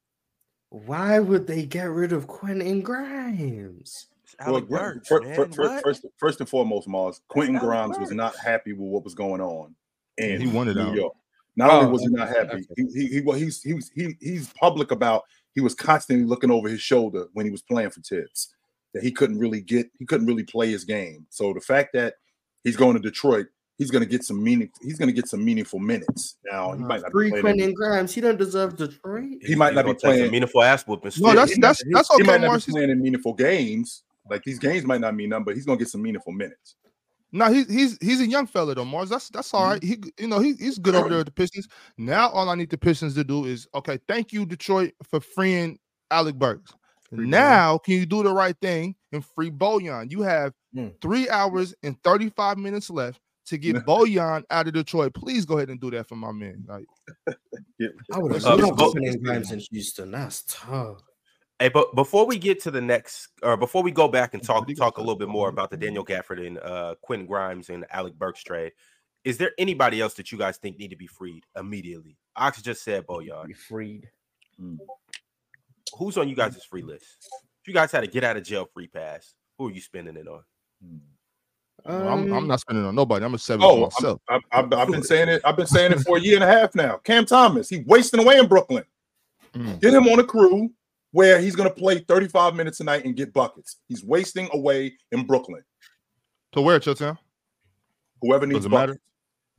Why 0.71 1.19
would 1.19 1.49
they 1.49 1.67
get 1.67 1.91
rid 1.91 2.13
of 2.13 2.29
Quentin 2.29 2.83
Grimes? 2.83 4.07
Well, 4.41 4.51
Alec 4.51 4.69
Burks, 4.69 5.09
fir- 5.09 5.21
man. 5.23 5.35
fir- 5.35 5.47
fir- 5.49 5.63
What? 5.63 5.83
first, 5.83 6.07
first 6.19 6.41
and 6.41 6.49
foremost, 6.49 6.87
Mars, 6.87 7.21
Quentin 7.29 7.57
Alec 7.57 7.67
Grimes 7.67 7.99
was 7.99 8.13
not 8.13 8.37
happy 8.37 8.73
with 8.75 8.89
what 8.89 9.03
was 9.03 9.15
going 9.15 9.41
on 9.41 9.75
in 10.19 10.41
He 10.41 10.47
wanted 10.47 10.77
New 10.77 10.83
out. 10.83 10.95
York. 10.95 11.13
Not 11.57 11.71
only 11.71 11.87
Oh, 11.87 11.91
was 11.91 12.03
he 12.03 12.09
not 12.09 12.29
happy, 12.29 12.65
he, 12.77 12.85
he, 12.95 13.07
he, 13.07 13.21
well, 13.21 13.37
he's, 13.37 13.63
he 13.63 13.75
was, 13.75 13.91
he, 13.95 14.17
he's 14.21 14.53
public 14.53 14.91
about 14.93 15.25
he 15.55 15.61
was 15.61 15.75
constantly 15.75 16.25
looking 16.25 16.51
over 16.53 16.69
his 16.69 16.81
shoulder 16.81 17.27
when 17.33 17.45
he 17.47 17.51
was 17.51 17.63
playing 17.63 17.91
for 17.91 18.01
Thibs. 18.01 18.55
That 18.95 19.03
he 19.03 19.11
couldn't 19.11 19.39
really 19.39 19.61
get, 19.61 19.91
he 19.99 20.07
couldn't 20.07 20.27
really 20.27 20.45
play 20.45 20.71
his 20.71 20.85
game. 20.85 21.27
So 21.31 21.53
the 21.53 21.61
fact 21.61 21.91
that 21.95 22.15
he's 22.65 22.77
going 22.77 22.95
to 22.95 23.01
Detroit, 23.03 23.47
he's 23.77 23.91
going 23.91 24.03
to 24.05 24.09
get 24.09 24.23
some 24.25 24.43
meaning. 24.43 24.71
He's 24.81 24.99
going 24.99 25.09
to 25.09 25.13
get 25.13 25.29
some 25.29 25.45
meaningful 25.45 25.79
minutes. 25.81 26.37
Now 26.51 26.69
he 26.73 26.79
uh-huh. 26.79 26.87
might 26.87 27.03
not 27.03 27.13
be 27.13 27.29
playing. 27.31 27.43
Quentin 27.43 27.75
Grimes. 27.75 28.15
He 28.15 28.21
don't 28.21 28.39
deserve 28.39 28.77
Detroit. 28.77 29.25
He 29.43 29.55
might 29.57 29.71
He's 29.71 29.75
not 29.77 29.83
be 29.85 29.89
gonna 29.89 29.99
some 29.99 30.11
playing. 30.11 30.31
meaningful 30.31 30.63
ass 30.63 30.87
whooping. 30.87 31.13
No, 31.19 31.31
still. 31.31 31.35
that's 31.35 31.53
he 31.53 31.59
might- 31.61 31.67
that's 31.69 31.83
he- 31.83 31.91
that's 31.93 32.17
He 32.17 32.23
might 32.23 32.41
not 32.41 32.47
Morris. 32.49 32.67
be 32.67 32.73
playing 32.73 32.91
in 32.91 33.03
meaningful 33.03 33.35
games. 33.35 34.05
Like 34.31 34.43
these 34.45 34.59
games 34.59 34.85
might 34.85 35.01
not 35.01 35.15
mean 35.17 35.31
nothing, 35.31 35.45
but 35.45 35.55
he's 35.57 35.67
going 35.67 35.79
to 35.79 35.85
get 35.85 35.91
some 35.91 36.03
meaningful 36.03 36.33
minutes. 36.33 36.77
No, 37.31 37.53
he's 37.53 37.71
he's 37.71 37.99
he's 38.01 38.21
a 38.21 38.27
young 38.27 38.47
fella 38.47 38.75
though, 38.75 38.85
Mars. 38.85 39.11
That's 39.11 39.29
that's 39.29 39.53
all 39.53 39.69
right. 39.71 39.83
He 39.83 39.99
you 40.19 40.29
know 40.29 40.39
he, 40.39 40.55
he's 40.55 40.79
good 40.79 40.95
over 40.95 41.09
there 41.11 41.21
at 41.21 41.27
the 41.27 41.33
Pistons. 41.33 41.69
Now 41.99 42.29
all 42.31 42.49
I 42.49 42.55
need 42.55 42.71
the 42.71 42.79
Pistons 42.79 43.15
to 43.17 43.25
do 43.25 43.45
is 43.45 43.67
okay. 43.75 43.99
Thank 44.09 44.33
you, 44.33 44.47
Detroit, 44.47 44.93
for 45.11 45.21
freeing 45.21 45.79
Alec 46.11 46.37
Burks. 46.37 46.73
Free 47.11 47.27
now 47.27 47.79
can 47.79 47.95
you 47.95 48.07
do 48.07 48.23
the 48.23 48.33
right 48.33 48.57
thing 48.61 48.95
and 49.13 49.25
free 49.25 49.51
Bojan? 49.51 50.11
You 50.11 50.23
have 50.23 50.53
Hmm. 50.75 50.89
three 51.01 51.29
hours 51.31 51.75
and 51.83 51.97
thirty 52.03 52.29
five 52.31 52.59
minutes 52.59 52.91
left 52.91 53.21
to 53.47 53.57
get 53.57 53.77
Bojan 53.87 54.45
out 54.51 54.67
of 54.67 54.75
Detroit. 54.75 55.15
Please 55.15 55.45
go 55.47 55.57
ahead 55.57 55.71
and 55.71 55.81
do 55.81 55.91
that 55.93 56.07
for 56.07 56.17
my 56.17 56.31
man. 56.33 56.65
Like 56.69 56.85
Yeah. 57.79 57.89
I 58.13 58.19
would 58.19 58.33
have 58.35 58.45
Uh, 58.45 58.57
loved 58.57 58.77
but- 58.77 58.91
Quentin 58.93 59.55
in 59.55 59.61
Houston. 59.71 60.11
That's 60.11 60.45
tough. 60.47 60.99
Hey, 61.61 61.69
but 61.69 61.93
before 61.97 62.25
we 62.25 62.39
get 62.39 62.63
to 62.63 62.71
the 62.71 62.81
next, 62.81 63.29
or 63.43 63.57
before 63.57 63.83
we 63.83 63.91
go 63.91 64.07
back 64.07 64.33
and 64.35 64.43
talk 64.43 64.69
talk 64.77 64.99
a 64.99 65.01
little 65.01 65.17
bit 65.17 65.29
more 65.29 65.49
about 65.49 65.71
the 65.71 65.77
Daniel 65.77 66.05
Gafford 66.05 66.47
and 66.47 66.59
uh, 66.59 66.95
Quentin 67.03 67.27
Grimes 67.27 67.69
and 67.69 67.85
Alec 67.91 68.15
Burks 68.15 68.45
trade, 68.45 68.73
is 69.25 69.39
there 69.39 69.51
anybody 69.59 70.01
else 70.01 70.15
that 70.15 70.31
you 70.31 70.39
guys 70.39 70.57
think 70.57 70.79
need 70.79 70.91
to 70.91 70.97
be 70.97 71.09
freed 71.09 71.45
immediately? 71.57 72.17
Ox 72.37 72.63
just 72.63 72.85
said 72.85 73.07
Bojan. 73.07 73.47
Be 73.47 73.55
freed. 73.55 74.09
Who's 75.99 76.17
on 76.17 76.29
you 76.29 76.37
guys' 76.37 76.63
free 76.65 76.83
list? 76.83 77.29
If 77.63 77.67
you 77.67 77.75
guys 77.75 77.91
had 77.91 78.05
a 78.05 78.07
get 78.07 78.23
out 78.23 78.37
of 78.37 78.45
jail 78.45 78.69
free 78.73 78.87
pass, 78.87 79.35
who 79.59 79.69
are 79.69 79.73
you 79.73 79.81
spending 79.81 80.17
it 80.17 80.29
on? 80.29 80.43
I'm, 81.85 82.07
I'm 82.07 82.33
Um, 82.33 82.47
not 82.47 82.61
spending 82.61 82.85
it 82.85 82.89
on 82.89 82.95
nobody. 82.95 83.25
I'm 83.25 83.33
gonna 83.33 83.39
save 83.39 83.57
it 83.59 83.63
for 83.63 83.73
Oh, 83.73 83.81
myself. 83.81 84.21
I've, 84.29 84.41
I've, 84.53 84.73
I've 84.73 84.89
been 84.89 85.03
saying 85.03 85.29
it. 85.29 85.43
I've 85.45 85.57
been 85.57 85.67
saying 85.67 85.91
it 85.91 86.01
for 86.01 86.19
a 86.19 86.21
year 86.21 86.37
and 86.37 86.45
a 86.45 86.47
half 86.47 86.77
now. 86.77 86.99
Cam 86.99 87.25
Thomas, 87.25 87.69
he's 87.69 87.85
wasting 87.85 88.21
away 88.21 88.39
in 88.39 88.47
Brooklyn. 88.47 88.85
Mm. 89.55 89.81
Get 89.81 89.95
him 89.95 90.07
on 90.07 90.21
a 90.21 90.25
crew 90.25 90.71
where 91.13 91.39
he's 91.41 91.57
going 91.57 91.69
to 91.69 91.75
play 91.75 91.99
35 91.99 92.55
minutes 92.55 92.79
tonight 92.79 93.05
and 93.05 93.17
get 93.17 93.33
buckets. 93.33 93.77
He's 93.89 94.05
wasting 94.05 94.49
away 94.53 94.97
in 95.13 95.25
Brooklyn. 95.27 95.63
To 96.53 96.61
where, 96.61 96.79
Chilltown? 96.81 97.19
Whoever 98.23 98.47
needs 98.47 98.59
Doesn't 98.61 98.71
matter. 98.73 98.99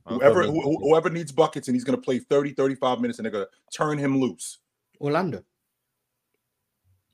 buckets, 0.06 0.24
whoever 0.24 0.42
who- 0.44 0.60
who- 0.60 0.78
whoever 0.88 1.10
needs 1.10 1.32
buckets, 1.32 1.68
and 1.68 1.74
he's 1.74 1.84
going 1.84 1.96
to 1.96 2.02
play 2.02 2.18
30, 2.18 2.52
35 2.52 3.00
minutes, 3.00 3.18
and 3.18 3.24
they're 3.24 3.32
going 3.32 3.46
to 3.46 3.76
turn 3.76 3.98
him 3.98 4.20
loose. 4.20 4.58
Orlando. 5.00 5.42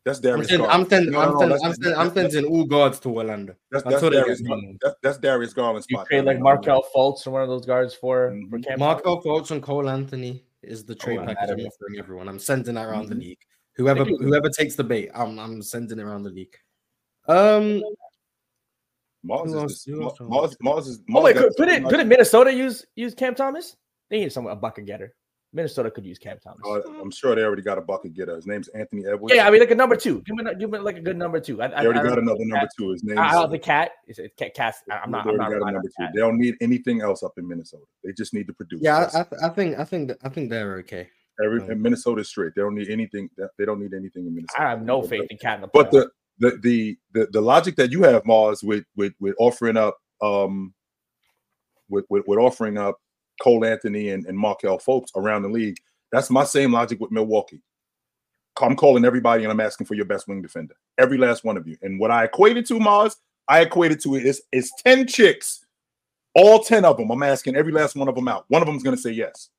That's 0.05 0.19
I'm 0.19 0.23
Darius. 0.23 0.49
sending, 0.49 0.67
I'm 0.69 0.89
sending, 0.89 1.13
No, 1.13 1.21
I'm 1.21 1.33
no, 1.33 1.39
that's- 1.41 1.63
I'm 1.65 1.75
sending, 1.75 1.99
I'm 1.99 2.15
sending 2.15 2.45
all 2.45 2.65
guards 2.65 3.01
to 3.01 3.09
Orlando. 3.09 3.57
That's, 3.73 3.83
That's 3.83 3.95
that's, 3.95 4.03
what 4.05 4.13
it 4.15 4.17
Darius, 4.19 4.41
is. 4.41 4.47
Gar- 4.47 4.61
that's, 4.81 4.95
that's 5.03 5.19
Darius 5.19 5.53
Garland's 5.53 5.87
You 5.91 5.97
spot. 5.97 6.07
trade 6.07 6.25
like 6.25 6.39
Markelle 6.39 6.87
Fultz 6.95 7.25
and 7.27 7.33
one 7.33 7.43
of 7.43 7.49
those 7.49 7.67
guards 7.67 7.93
for, 7.95 8.29
for 8.49 8.59
Mhm. 8.59 8.65
Cam. 8.67 8.79
Markelle 8.79 9.21
Fultz 9.23 9.51
and 9.51 9.61
Cole 9.63 9.89
Anthony 9.91 10.45
is 10.63 10.85
the 10.85 10.95
trade 10.95 11.17
Cole 11.19 11.27
package 11.27 11.51
I'm 11.51 11.59
offering 11.67 11.99
everyone. 11.99 12.29
I'm 12.29 12.39
sending 12.39 12.75
that 12.77 12.87
around 12.87 13.09
the 13.09 13.17
Mhm. 13.17 13.21
league. 13.21 13.39
Whoever 13.77 14.05
whoever 14.05 14.49
takes 14.49 14.75
the 14.75 14.85
bait, 14.85 15.11
I'm 15.15 15.39
I'm 15.39 15.63
sending 15.63 15.99
it 15.99 16.03
around 16.03 16.23
the 16.23 16.31
league. 16.31 16.57
Um, 17.29 17.83
Mars 19.23 19.53
Who 19.53 19.65
is, 19.65 19.87
else- 19.89 20.21
Mars, 20.21 20.57
Mars 20.61 20.87
is. 20.87 21.01
Oh 21.15 21.23
wait, 21.23 21.37
could, 21.37 21.43
too 21.45 21.51
couldn't 21.59 21.83
much- 21.83 21.91
couldn't 21.91 22.09
Minnesota 22.09 22.53
use 22.53 22.85
use 22.95 23.15
Cam 23.15 23.35
Thomas? 23.35 23.77
They 24.11 24.21
need 24.21 24.33
some 24.33 24.47
a 24.47 24.55
bucket 24.57 24.87
getter. 24.87 25.15
Minnesota 25.53 25.91
could 25.91 26.05
use 26.05 26.19
Cam 26.19 26.39
Thomas. 26.43 26.61
Uh, 26.67 26.81
I'm 27.01 27.11
sure 27.11 27.35
they 27.35 27.43
already 27.43 27.63
got 27.63 27.79
a 27.79 27.81
bucket 27.81 28.13
getter. 28.15 28.37
His 28.37 28.47
name's 28.47 28.69
Anthony 28.69 29.07
Edwards. 29.07 29.35
yeah, 29.35 29.47
I 29.47 29.51
mean 29.51 29.61
like 29.61 29.71
a 29.71 29.75
number 29.75 29.97
two. 29.97 30.23
Give 30.27 30.37
me 30.37 30.45
give 30.59 30.71
me 30.71 30.79
like 30.79 30.97
a 30.99 31.01
good 31.01 31.17
number 31.17 31.41
two. 31.41 31.61
I, 31.61 31.67
I, 31.67 31.69
they 31.69 31.75
already 31.87 32.01
I 32.01 32.03
got 32.03 32.09
don't- 32.17 32.19
another 32.25 32.45
number 32.45 32.69
two. 32.79 32.91
His 32.93 33.03
name's. 33.05 33.19
I, 33.19 33.29
I 33.29 33.33
don't 33.47 33.63
Cat 33.63 33.91
is 34.07 34.19
it 34.19 34.37
Cat. 34.37 34.55
Cat 34.55 34.75
I'm 34.91 35.11
not. 35.11 35.25
they 35.25 35.31
I'm 35.33 35.41
already 35.41 35.55
not 35.55 35.61
got 35.61 35.69
a 35.69 35.73
number 35.73 35.89
two. 35.89 35.95
Cat. 35.99 36.11
They 36.15 36.21
don't 36.21 36.39
need 36.39 36.55
anything 36.61 37.01
else 37.01 37.23
up 37.23 37.33
in 37.39 37.49
Minnesota. 37.49 37.85
They 38.05 38.13
just 38.13 38.33
need 38.35 38.47
to 38.47 38.53
produce. 38.53 38.81
yeah, 38.83 39.09
I, 39.13 39.21
I, 39.21 39.23
th- 39.25 39.43
I 39.43 39.49
think 39.49 39.79
I 39.79 39.85
think 39.85 40.13
I 40.23 40.29
think 40.29 40.51
they're 40.51 40.77
okay. 40.79 41.09
Every 41.45 41.61
um, 41.61 41.71
and 41.71 41.83
Minnesota's 41.83 42.29
straight. 42.29 42.55
They 42.55 42.63
don't 42.63 42.75
need 42.75 42.89
anything. 42.89 43.29
They 43.59 43.65
don't 43.65 43.81
need 43.81 43.95
anything 43.95 44.27
in 44.27 44.35
Minnesota. 44.35 44.63
I 44.63 44.71
have 44.71 44.83
no 44.83 45.03
faith 45.03 45.27
in 45.31 45.37
Cat 45.39 45.57
in 45.57 45.61
the 45.63 45.69
But 45.69 45.91
the 45.91 46.11
the 46.39 46.59
the 46.63 46.97
the, 47.13 47.27
the 47.33 47.41
logic 47.41 47.77
that 47.77 47.93
you 47.93 48.03
have, 48.05 48.25
Mars, 48.25 48.63
with 48.63 48.85
with 48.97 49.13
with 49.21 49.35
offering 49.39 49.77
up 49.77 49.99
um 50.23 50.73
with 51.89 52.05
with, 52.09 52.25
with 52.27 52.39
offering 52.39 52.79
up 52.79 53.01
Cole 53.41 53.65
Anthony 53.65 54.11
and, 54.11 54.27
and 54.27 54.39
Markelle 54.39 54.79
Fultz 54.79 55.09
around 55.15 55.43
the 55.43 55.49
league, 55.49 55.77
that's 56.13 56.31
my 56.31 56.45
same 56.45 56.73
logic 56.73 57.01
with 57.01 57.11
Milwaukee. 57.11 57.61
I'm 58.61 58.77
calling 58.77 59.05
everybody 59.05 59.45
and 59.45 59.53
I'm 59.53 59.61
asking 59.61 59.87
for 59.87 59.95
your 59.95 60.07
best 60.07 60.29
wing 60.29 60.41
defender. 60.41 60.75
Every 60.97 61.19
last 61.19 61.45
one 61.45 61.59
of 61.59 61.69
you. 61.69 61.77
And 61.83 62.01
what 62.01 62.11
I 62.11 62.25
equated 62.25 62.65
to, 62.67 62.81
Mars, 62.81 63.17
I 63.49 63.61
equated 63.61 64.01
to 64.03 64.17
it 64.17 64.25
is 64.25 64.43
is 64.53 64.73
10 64.85 65.07
chicks, 65.07 65.65
all 66.35 66.61
10 66.61 66.85
of 66.85 66.97
them. 66.97 67.11
I'm 67.11 67.23
asking 67.23 67.57
every 67.57 67.73
last 67.73 67.97
one 67.97 68.09
of 68.09 68.15
them 68.15 68.29
out. 68.29 68.47
One 68.49 68.63
of 68.63 68.67
them 68.67 68.77
is 68.77 68.83
gonna 68.83 68.97
say 68.97 69.11
yes. 69.11 69.51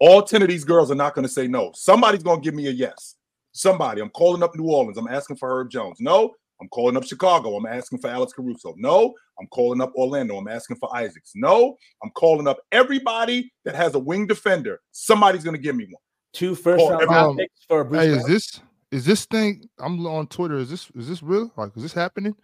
All 0.00 0.22
10 0.22 0.42
of 0.42 0.48
these 0.48 0.64
girls 0.64 0.90
are 0.90 0.96
not 0.96 1.14
gonna 1.14 1.28
say 1.28 1.46
no. 1.46 1.72
Somebody's 1.74 2.22
gonna 2.22 2.40
give 2.40 2.54
me 2.54 2.66
a 2.68 2.70
yes. 2.70 3.16
Somebody. 3.52 4.00
I'm 4.00 4.10
calling 4.10 4.42
up 4.42 4.54
New 4.56 4.70
Orleans. 4.70 4.96
I'm 4.96 5.08
asking 5.08 5.36
for 5.36 5.48
Herb 5.48 5.70
Jones. 5.70 5.98
No, 6.00 6.34
I'm 6.60 6.68
calling 6.68 6.96
up 6.96 7.04
Chicago. 7.04 7.56
I'm 7.56 7.66
asking 7.66 7.98
for 7.98 8.08
Alex 8.08 8.32
Caruso. 8.32 8.74
No, 8.76 9.14
I'm 9.40 9.46
calling 9.48 9.80
up 9.80 9.92
Orlando. 9.94 10.36
I'm 10.36 10.48
asking 10.48 10.76
for 10.76 10.94
Isaacs. 10.94 11.32
No, 11.34 11.76
I'm 12.02 12.10
calling 12.10 12.46
up 12.46 12.58
everybody 12.70 13.52
that 13.64 13.74
has 13.74 13.94
a 13.94 13.98
wing 13.98 14.26
defender. 14.26 14.80
Somebody's 14.92 15.42
going 15.42 15.56
to 15.56 15.62
give 15.62 15.74
me 15.74 15.84
one. 15.84 16.02
Two 16.32 16.54
first 16.54 16.82
round 16.82 17.02
every- 17.02 17.06
draft 17.06 17.38
picks 17.38 17.64
for 17.66 17.84
Bruce. 17.84 18.02
Hey, 18.02 18.08
is 18.10 18.24
this 18.26 18.60
is 18.92 19.04
this 19.04 19.24
thing? 19.24 19.68
I'm 19.78 20.06
on 20.06 20.26
Twitter. 20.26 20.56
Is 20.56 20.70
this 20.70 20.90
is 20.94 21.08
this 21.08 21.22
real? 21.22 21.50
Like, 21.56 21.76
is 21.76 21.82
this 21.82 21.92
happening? 21.92 22.36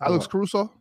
Alex 0.00 0.26
Caruso. 0.26 0.72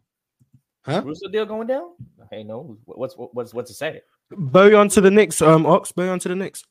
Huh? 0.82 1.02
Bruce 1.02 1.22
deal 1.32 1.46
going 1.46 1.68
down? 1.68 1.92
Hey, 2.32 2.44
no. 2.44 2.78
What's 2.86 3.16
what's 3.18 3.54
what's 3.54 3.72
it 3.72 3.76
say? 3.76 4.02
Bojan 4.34 4.92
to 4.94 5.02
the 5.02 5.12
Knicks. 5.12 5.42
Um, 5.42 5.66
Ox. 5.66 5.92
Bojan 5.92 6.20
to 6.22 6.30
the 6.30 6.36
Knicks. 6.36 6.64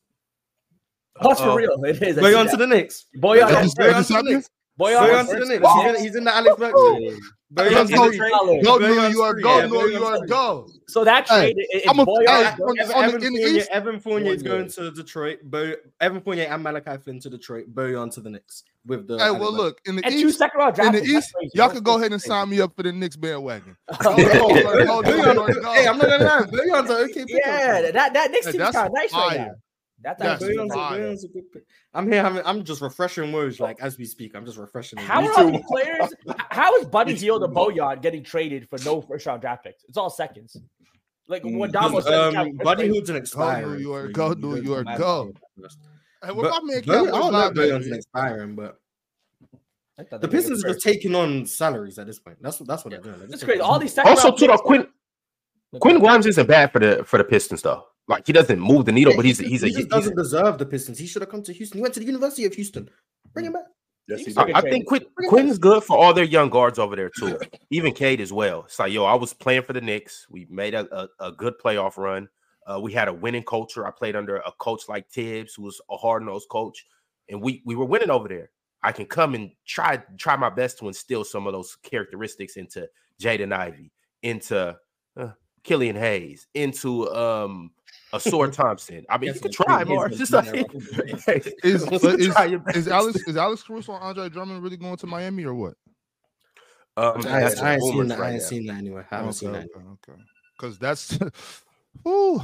What's 1.21 1.41
for 1.41 1.49
Uh-oh. 1.49 1.55
real? 1.55 1.83
It 1.83 2.01
is. 2.01 2.17
I 2.17 2.33
on 2.33 2.45
that. 2.45 2.51
to 2.51 2.57
the 2.57 2.67
Knicks. 2.67 3.05
Bojan. 3.17 3.63
Is 3.63 3.73
this- 3.73 3.87
Bojan 3.93 4.07
to 4.07 4.13
the? 4.13 4.23
Knicks. 4.35 4.49
Boyan. 4.79 4.97
Bojan 5.09 5.29
to 5.29 5.39
the 5.39 5.45
Knicks. 5.45 5.67
He's 5.73 5.85
in, 5.95 6.03
he's 6.03 6.15
in 6.15 6.23
the 6.23 6.35
Alex 6.35 6.55
Burks. 6.57 6.79
trade. 6.79 7.19
Let's 7.51 7.73
Bojan's 7.73 7.89
go. 7.91 8.03
in 8.05 8.11
the 8.11 8.17
trade. 8.17 8.31
Go, 8.63 8.79
Bojan's 8.79 9.13
New 9.13 9.17
York. 9.19 9.33
free. 9.33 9.43
Go, 9.43 9.57
Yeah, 9.57 9.65
New 9.65 9.73
Bojan's 9.73 9.91
York. 9.93 10.19
free. 10.19 10.27
Go. 10.29 10.67
So 10.87 11.03
that 11.03 11.27
Hey, 11.27 11.53
trade, 11.53 11.65
is 11.73 11.83
I'm 11.87 11.99
a- 11.99 12.05
Bojan. 12.05 12.27
hey, 12.27 12.33
Evan, 12.45 12.61
on 12.61 12.75
the- 12.75 12.81
Evan, 12.83 12.95
on 12.95 13.01
the- 13.01 13.07
Evan 13.07 13.15
in 13.15 13.21
Fournier, 13.33 13.47
East? 13.57 13.69
Evan 13.71 13.99
Fournier 13.99 14.31
is 14.33 14.43
going 14.43 14.67
to 14.69 14.91
Detroit. 14.91 15.39
Bo, 15.43 15.73
Evan 15.99 16.21
Fournier 16.21 16.43
and 16.45 16.63
Malachi 16.63 16.97
Flynn 17.03 17.19
to 17.21 17.29
Detroit. 17.29 17.65
Bojan 17.73 18.13
to 18.13 18.21
the 18.21 18.29
Knicks 18.29 18.63
with 18.85 19.07
the. 19.07 19.17
Hey, 19.17 19.23
Alex 19.25 19.39
well, 19.41 19.51
look 19.53 19.81
in 19.85 19.95
the 19.97 20.05
and 20.05 20.13
East. 20.13 20.37
second 20.37 20.59
round 20.59 20.77
In 20.79 20.91
the 20.93 21.01
East, 21.03 21.33
crazy. 21.33 21.51
y'all 21.55 21.67
That's 21.67 21.73
could 21.73 21.83
go 21.83 21.97
ahead 21.97 22.11
and 22.11 22.21
sign 22.21 22.49
me 22.49 22.61
up 22.61 22.75
for 22.75 22.83
the 22.83 22.93
Knicks 22.93 23.15
bandwagon. 23.15 23.75
Go, 24.03 24.15
go, 24.15 24.23
Bojan- 24.23 24.85
go, 24.85 25.01
New 25.01 25.33
York. 25.33 25.63
Hey, 25.75 25.87
I'm 25.87 25.97
not 25.97 26.07
gonna 26.07 26.23
lie. 26.23 26.41
Bojan's 26.43 26.89
an 26.91 26.95
okay 26.97 27.25
pick. 27.25 27.29
Yeah, 27.45 27.91
that 27.91 28.13
that 28.13 28.31
Knicks 28.31 28.45
team 28.45 28.55
is 28.55 28.57
that's 28.59 28.75
kind 28.77 28.87
of 28.87 28.93
nice 28.93 29.11
right 29.11 29.29
fire. 29.29 29.37
now. 29.39 29.51
That's 30.01 30.21
That's 30.21 30.41
actually 30.43 30.57
Bojan's 30.57 30.71
a, 30.71 30.75
fire. 30.75 30.99
Bojan's 30.99 31.23
a 31.25 31.27
good 31.27 31.51
pick. 31.51 31.63
I'm 31.93 32.09
here. 32.11 32.21
having- 32.23 32.41
I'm 32.45 32.63
just 32.63 32.81
refreshing 32.81 33.31
words 33.33 33.59
like 33.59 33.81
as 33.81 33.97
we 33.97 34.05
speak. 34.05 34.33
I'm 34.35 34.45
just 34.45 34.57
refreshing. 34.57 34.97
them. 34.97 35.05
How 35.05 35.25
are 35.27 35.33
all 35.45 35.51
these 35.51 35.61
players? 35.67 36.13
How 36.49 36.73
is 36.75 36.85
Buddy 36.85 37.13
Me 37.13 37.19
Hield 37.19 37.41
too. 37.41 37.45
and 37.47 38.01
getting 38.01 38.23
traded 38.23 38.69
for 38.69 38.77
no 38.85 39.01
first 39.01 39.25
round 39.25 39.41
draft 39.41 39.63
picks? 39.65 39.83
It's 39.85 39.97
all 39.97 40.09
seconds. 40.09 40.55
Like 41.27 41.43
Mm. 41.43 41.57
when 41.59 41.71
Damo 41.71 41.99
said, 41.99 42.13
um, 42.35 42.57
Buddy 42.57 42.87
first 42.87 42.95
Hood's 42.97 43.09
an 43.09 43.15
expiring. 43.17 43.81
York, 43.81 44.07
so 44.07 44.11
go, 44.13 44.29
you- 44.29 44.35
New 44.35 44.55
you 44.55 44.61
don't 44.63 44.65
York, 44.85 44.97
go. 44.97 45.33
to. 45.61 45.69
Hey, 46.25 46.31
what 46.31 46.43
But 46.43 46.63
my 46.63 46.73
man 46.73 46.77
I 46.77 46.85
don't 46.85 47.07
know 47.11 47.29
live 47.29 47.51
if 47.51 47.57
Bojan's 47.57 47.85
at? 47.85 47.91
an 47.91 47.97
expiring, 47.97 48.55
but 48.55 48.79
the 50.21 50.27
Pistons 50.29 50.63
are 50.63 50.69
just 50.69 50.81
taking 50.81 51.13
on 51.13 51.45
salaries 51.45 51.99
at 51.99 52.07
this 52.07 52.19
point. 52.19 52.37
That's 52.41 52.59
what 52.59 52.67
that's 52.67 52.85
what 52.85 52.91
they're 52.91 53.01
doing. 53.01 53.19
They're 53.19 53.27
It's 53.31 53.43
crazy. 53.43 53.59
All 53.59 53.77
these 53.79 53.93
second 53.93 54.11
Also, 54.11 54.29
round 54.29 54.39
too, 54.39 54.47
though, 54.47 54.57
Quinn 54.57 54.87
Quinn 55.79 55.99
Grimes 55.99 56.25
isn't 56.25 56.47
bad 56.47 56.71
for 56.71 56.79
the 56.79 57.03
for 57.03 57.17
the 57.17 57.23
Pistons 57.25 57.61
though. 57.61 57.85
Like 58.09 58.25
he 58.25 58.33
doesn't 58.33 58.59
move 58.59 58.85
the 58.85 58.91
needle, 58.91 59.13
but 59.15 59.23
he's 59.23 59.37
he 59.37 59.49
he's 59.49 59.61
just, 59.61 59.63
a 59.63 59.67
he 59.67 59.73
just 59.73 59.83
he's, 59.83 59.87
doesn't 59.87 60.17
deserve 60.17 60.57
the 60.57 60.65
Pistons. 60.65 60.97
He 60.97 61.05
should 61.05 61.21
have 61.21 61.29
come 61.29 61.43
to 61.43 61.53
Houston. 61.53 61.77
He 61.77 61.81
went 61.81 61.93
to 61.93 61.99
the 61.99 62.07
University 62.07 62.45
of 62.45 62.53
Houston. 62.55 62.89
Bring 63.33 63.45
him 63.45 63.53
back. 63.53 63.65
Yes, 64.07 64.19
he 64.19 64.25
He's 64.25 64.35
did. 64.35 64.49
a 64.49 64.55
I, 64.55 64.57
I 64.57 64.61
think 64.61 64.87
Quinn, 64.87 65.05
Quinn's 65.27 65.59
good 65.59 65.83
for 65.83 65.95
all 65.95 66.13
their 66.15 66.25
young 66.25 66.49
guards 66.49 66.79
over 66.79 66.95
there 66.95 67.11
too. 67.11 67.39
Even 67.69 67.93
Cade 67.93 68.19
as 68.19 68.33
well. 68.33 68.63
It's 68.63 68.79
like, 68.79 68.91
yo, 68.91 69.05
I 69.05 69.13
was 69.13 69.33
playing 69.33 69.61
for 69.61 69.73
the 69.73 69.81
Knicks. 69.81 70.25
We 70.27 70.47
made 70.49 70.73
a, 70.73 70.87
a, 70.91 71.27
a 71.27 71.31
good 71.31 71.53
playoff 71.63 71.97
run. 71.97 72.27
Uh, 72.65 72.79
we 72.79 72.91
had 72.91 73.07
a 73.07 73.13
winning 73.13 73.43
culture. 73.43 73.85
I 73.85 73.91
played 73.91 74.15
under 74.15 74.37
a 74.37 74.51
coach 74.53 74.89
like 74.89 75.07
Thibs, 75.09 75.53
who 75.53 75.61
was 75.61 75.79
a 75.91 75.95
hard 75.95 76.23
nosed 76.23 76.49
coach, 76.49 76.87
and 77.29 77.39
we 77.39 77.61
we 77.65 77.75
were 77.75 77.85
winning 77.85 78.09
over 78.09 78.27
there. 78.27 78.49
I 78.81 78.91
can 78.91 79.05
come 79.05 79.35
and 79.35 79.51
try 79.67 79.97
try 80.17 80.35
my 80.35 80.49
best 80.49 80.79
to 80.79 80.87
instill 80.87 81.23
some 81.23 81.45
of 81.45 81.53
those 81.53 81.75
characteristics 81.83 82.55
into 82.57 82.89
Jaden 83.21 83.53
Ivey, 83.53 83.91
into 84.23 84.75
uh, 85.17 85.31
Killian 85.63 85.95
Hayes, 85.95 86.47
into 86.55 87.13
um 87.13 87.71
Ausar 88.13 88.51
Thompson. 88.53 89.05
I 89.09 89.17
mean, 89.17 89.27
you 89.27 89.33
Yes, 89.33 89.41
can 89.41 89.51
try, 89.51 89.83
Quinn 89.83 89.95
Mark. 89.95 90.13
Just 90.15 90.31
like, 90.33 90.51
there. 90.51 90.65
Is, 91.37 91.53
is, 91.63 91.85
try 92.31 92.47
is 92.47 92.59
best. 92.59 92.87
Alex 92.87 93.27
is 93.27 93.37
Alex 93.37 93.63
Caruso 93.63 93.93
and 93.93 94.03
Andre 94.03 94.29
Drummond 94.29 94.63
really 94.63 94.77
going 94.77 94.97
to 94.97 95.07
Miami 95.07 95.45
or 95.45 95.53
what? 95.53 95.73
Um, 96.97 97.17
I, 97.19 97.21
that's 97.41 97.55
ain't- 97.55 97.63
I 97.63 97.73
ain't 97.73 97.81
rumors 97.81 97.95
seen 97.95 98.07
that. 98.09 98.17
I 98.17 98.21
right 98.21 98.33
ain't 98.33 98.41
seen 98.41 98.65
that 98.65 98.77
anywhere. 98.77 99.07
I 99.09 99.15
haven't 99.15 99.29
okay, 99.29 99.37
seen 99.37 99.51
that. 99.53 99.67
okay, 99.75 99.85
okay. 100.09 100.21
Because 100.57 100.77
that's, 100.77 101.17
Whew. 102.03 102.43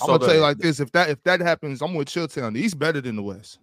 I'm 0.00 0.06
gonna 0.06 0.18
tell 0.20 0.34
you 0.34 0.40
like 0.40 0.58
this: 0.58 0.80
if 0.80 0.92
that 0.92 1.10
if 1.10 1.22
that 1.24 1.40
happens, 1.40 1.82
I'm 1.82 1.94
with 1.94 2.08
Chilltown. 2.08 2.54
The 2.54 2.60
East 2.60 2.78
better 2.78 3.00
than 3.00 3.16
the 3.16 3.22
West. 3.22 3.58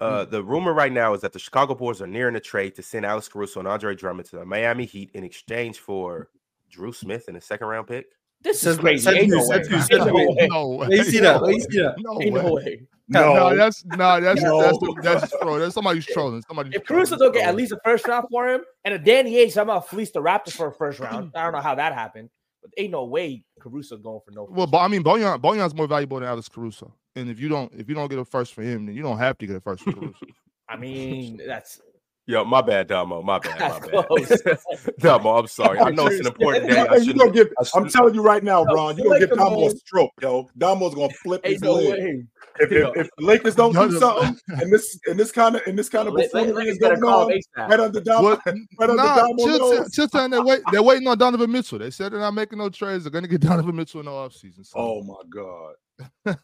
Uh, 0.00 0.24
the 0.24 0.42
rumor 0.42 0.74
right 0.74 0.92
now 0.92 1.14
is 1.14 1.22
that 1.22 1.32
the 1.32 1.38
Chicago 1.38 1.74
Bulls 1.74 2.02
are 2.02 2.06
nearing 2.06 2.36
a 2.36 2.40
trade 2.40 2.74
to 2.74 2.82
send 2.82 3.06
Alex 3.06 3.28
Caruso 3.28 3.60
and 3.60 3.68
Andre 3.68 3.94
Drummond 3.94 4.28
to 4.30 4.36
the 4.36 4.44
Miami 4.44 4.84
Heat 4.84 5.10
in 5.14 5.24
exchange 5.24 5.78
for 5.78 6.28
Dru 6.70 6.92
Smith 6.92 7.28
in 7.28 7.36
a 7.36 7.40
second 7.40 7.68
round 7.68 7.86
pick. 7.86 8.06
This 8.42 8.56
is 8.56 8.62
Says- 8.62 8.78
crazy. 8.78 9.02
said 9.04 9.14
Ain't 9.14 9.30
no 9.30 9.38
way. 9.38 9.44
said 9.46 9.66
who, 9.66 9.74
Ain't 9.76 9.84
said 9.84 9.98
no 9.98 10.04
who. 10.06 10.14
way. 10.36 10.48
No 10.50 10.68
way. 10.68 10.86
Let 10.86 10.88
me 10.90 11.02
see 11.04 11.18
that. 11.20 11.42
Let 11.42 11.50
me 11.54 11.60
see 11.60 11.78
that. 11.82 11.94
No 11.98 12.20
Ain't 12.20 12.32
way. 12.34 12.42
no 12.42 12.52
way. 12.52 12.86
No, 13.08 13.34
No, 13.34 13.56
that's 13.56 13.84
no, 13.84 14.20
that's 14.20 14.42
No. 14.42 14.60
that's 14.62 14.78
that's 15.02 15.20
that's 15.20 15.32
troll. 15.40 15.58
That's 15.58 15.74
somebody 15.74 15.98
who's 15.98 16.06
trolling. 16.06 16.42
Somebody. 16.46 16.70
If 16.74 16.84
Caruso 16.84 17.16
don't 17.16 17.32
get 17.32 17.46
at 17.48 17.54
least 17.54 17.72
a 17.72 17.78
first 17.84 18.06
round 18.06 18.26
for 18.30 18.48
him, 18.48 18.62
and 18.84 18.94
a 18.94 18.98
Danny 18.98 19.34
Ainge 19.36 19.52
somehow 19.52 19.80
fleeced 19.80 20.14
the 20.14 20.20
Raptors 20.20 20.52
for 20.52 20.68
a 20.68 20.72
first 20.72 20.98
round, 20.98 21.30
I 21.34 21.44
don't 21.44 21.52
know 21.52 21.60
how 21.60 21.76
that 21.76 21.92
happened, 21.94 22.30
but 22.62 22.72
ain't 22.76 22.90
no 22.90 23.04
way 23.04 23.44
Caruso 23.60 23.96
going 23.96 24.20
for 24.24 24.32
no. 24.32 24.48
Well, 24.50 24.66
but 24.66 24.78
I 24.78 24.88
mean, 24.88 25.04
Bojan 25.04 25.40
Bojan's 25.40 25.74
more 25.74 25.86
valuable 25.86 26.18
than 26.18 26.28
Alex 26.28 26.48
Caruso. 26.48 26.92
And 27.14 27.30
if 27.30 27.38
you 27.38 27.48
don't 27.48 27.72
if 27.74 27.88
you 27.88 27.94
don't 27.94 28.08
get 28.08 28.18
a 28.18 28.24
first 28.24 28.54
for 28.54 28.62
him, 28.62 28.86
then 28.86 28.94
you 28.96 29.02
don't 29.02 29.18
have 29.18 29.38
to 29.38 29.46
get 29.46 29.54
a 29.56 29.60
first 29.60 29.84
for 29.84 29.92
Caruso. 29.92 30.26
I 30.68 30.76
mean, 30.76 31.40
that's 31.46 31.80
Yo, 32.28 32.44
my 32.44 32.60
bad, 32.60 32.88
Damo. 32.88 33.22
My 33.22 33.38
bad. 33.38 33.60
My 33.60 33.78
bad. 33.78 34.06
close. 34.08 34.42
Damo, 34.98 35.36
I'm 35.38 35.46
sorry. 35.46 35.78
I 35.78 35.90
know 35.90 36.06
it's 36.08 36.18
an 36.18 36.26
important 36.26 36.68
day. 36.68 36.76
I 36.80 36.86
Hey, 36.86 36.94
you 36.98 37.04
shouldn't- 37.04 37.18
gonna 37.20 37.30
give, 37.30 37.48
I 37.60 37.64
I'm 37.76 37.88
telling 37.88 38.14
you 38.14 38.22
right 38.22 38.42
now, 38.42 38.64
No, 38.64 38.74
Ron. 38.74 38.96
You're 38.96 39.04
gonna 39.06 39.20
like 39.20 39.28
give 39.30 39.38
Damo 39.38 39.66
a 39.66 39.70
stroke, 39.70 40.10
yo. 40.20 40.48
Damo's 40.58 40.94
gonna 40.96 41.12
flip 41.22 41.46
his 41.46 41.60
no 41.62 41.74
lid. 41.74 42.26
If, 42.58 42.72
if, 42.72 42.96
if 42.96 43.08
the 43.18 43.24
Lakers 43.24 43.54
don't 43.54 43.72
do 43.74 43.96
something, 43.98 44.36
and 44.48 44.72
this 44.72 44.98
and 45.06 45.20
this 45.20 45.30
kind 45.30 45.54
of 45.54 45.62
and 45.68 45.78
this 45.78 45.88
kind 45.88 46.08
of 46.08 46.14
Let- 46.14 46.34
let- 46.34 46.46
buffoonery 46.48 46.68
is 46.68 46.78
going 46.78 47.04
on, 47.04 47.30
him 47.30 47.38
ASAP. 47.56 47.68
right 47.68 47.80
under 47.80 48.00
Damo, 48.00 48.22
What? 48.22 48.40
right 48.46 48.56
under 48.80 48.94
Nah, 48.96 49.16
Damo 49.16 49.36
Chill 49.44 49.58
nose. 49.58 49.92
Chill 49.94 50.08
Town, 50.08 50.30
they 50.30 50.40
wait. 50.40 50.62
They're 50.72 50.82
waiting 50.82 51.06
on 51.06 51.18
Donovan 51.18 51.52
Mitchell. 51.52 51.78
They 51.78 51.90
said 51.92 52.12
they're 52.12 52.18
not 52.18 52.34
making 52.34 52.58
no 52.58 52.68
trades. 52.70 53.04
They're 53.04 53.12
gonna 53.12 53.28
get 53.28 53.40
Donovan 53.42 53.76
Mitchell 53.76 54.00
in 54.00 54.06
the 54.06 54.12
offseason. 54.12 54.66
So. 54.66 54.72
Oh 54.76 55.02
my 55.04 55.14
god, 55.30 55.74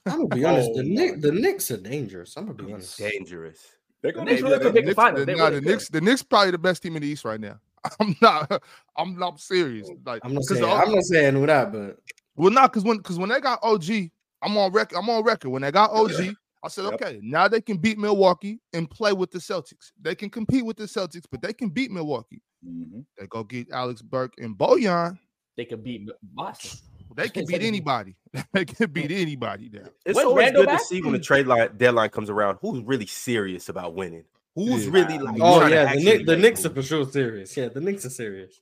I'm 0.07 0.29
gonna 0.29 0.29
be 0.29 0.45
honest. 0.45 0.69
Oh 0.73 0.77
the 0.77 0.83
my 0.85 0.95
Knicks, 0.95 1.23
the 1.23 1.33
Knicks 1.33 1.71
are 1.73 1.77
dangerous. 1.79 2.37
I'm 2.37 2.47
gonna 2.47 2.63
be 2.63 2.73
honest. 2.73 2.99
dangerous. 2.99 3.59
They're 4.03 4.13
The 4.13 4.19
gonna 4.19 4.31
Knicks 4.31 4.43
really 4.43 4.59
that. 4.59 4.63
could 4.63 4.75
make 4.75 4.85
the 4.85 4.89
Knicks, 4.89 4.97
finals. 4.97 5.27
the, 5.27 5.35
nah, 5.37 5.51
the. 5.51 5.61
Knicks, 5.61 5.89
the 5.89 6.01
Knicks 6.01 6.23
probably 6.23 6.51
the 6.51 6.59
best 6.59 6.83
team 6.83 6.97
in 6.97 7.03
the 7.03 7.09
East 7.09 7.25
right 7.25 7.41
now. 7.41 7.59
I'm 8.01 8.15
not. 8.21 8.63
I'm 8.97 9.19
not 9.19 9.41
serious. 9.41 9.89
Like 10.05 10.21
I'm 10.25 10.35
not 10.35 10.41
'cause 10.47 10.59
saying. 10.59 10.63
the- 10.63 10.75
I'm 10.75 10.93
not 10.93 11.05
saying 11.05 11.37
all 11.37 11.47
that, 11.47 11.73
but 11.73 11.99
Well, 12.37 12.51
not 12.51 12.73
because 12.73 12.85
when 12.85 12.99
because 12.99 13.19
when 13.19 13.29
they 13.29 13.41
got 13.41 13.59
OG, 13.63 14.11
I'm 14.43 14.57
on 14.57 14.73
record. 14.73 14.97
I'm 14.99 15.09
on 15.09 15.23
record. 15.25 15.51
When 15.51 15.63
they 15.63 15.71
got 15.73 15.91
OG, 15.91 16.35
I 16.65 16.69
said, 16.69 16.85
Yep. 16.85 16.95
okay, 16.95 17.21
now 17.23 17.49
they 17.49 17.61
can 17.61 17.77
beat 17.77 17.99
Milwaukee 17.99 18.61
and 18.73 18.89
play 18.89 19.13
with 19.13 19.31
the 19.33 19.39
Celtics. 19.39 19.91
They 20.01 20.15
can 20.15 20.31
compete 20.31 20.65
with 20.65 20.77
the 20.77 20.85
Celtics, 20.85 21.25
but 21.31 21.43
they 21.43 21.53
can 21.53 21.71
beat 21.71 21.91
Milwaukee. 21.91 22.41
Mhm. 22.65 23.05
They 23.19 23.27
go 23.27 23.43
get 23.43 23.71
Alex 23.73 24.01
Burke 24.01 24.35
and 24.39 24.57
Bojan. 24.57 25.19
They 25.57 25.65
could 25.65 25.83
beat 25.83 26.09
Boston. 26.23 26.79
They 27.17 27.29
can 27.29 27.47
beat 27.47 27.63
anybody. 27.63 28.17
they 28.53 28.65
can 28.65 28.91
beat 28.91 29.11
anybody 29.11 29.71
now. 29.73 29.81
It's 30.07 30.17
When's 30.17 30.27
always 30.29 30.45
Randle 30.47 30.63
good 30.63 30.69
back? 30.69 30.79
to 30.81 30.85
see 30.85 31.03
when 31.03 31.13
the 31.13 31.19
trade 31.19 31.47
line 31.47 31.71
deadline 31.77 32.11
comes 32.11 32.31
around 32.31 32.59
who's 32.61 32.83
really 32.85 33.07
serious 33.07 33.69
about 33.69 33.95
winning. 33.95 34.25
Who's 34.55 34.87
Yeah. 34.87 34.93
really 34.93 35.19
like 35.19 35.37
oh 35.41 35.61
yeah, 35.67 35.69
the 35.69 35.77
actually 35.89 36.05
Knicks, 36.05 36.27
the 36.27 36.37
Knicks 36.37 36.67
are 36.67 36.71
for 36.71 36.83
sure 36.83 37.05
serious. 37.11 37.57
Yeah, 37.57 37.69
the 37.69 37.81
Knicks 37.81 38.05
are 38.05 38.11
serious. 38.11 38.61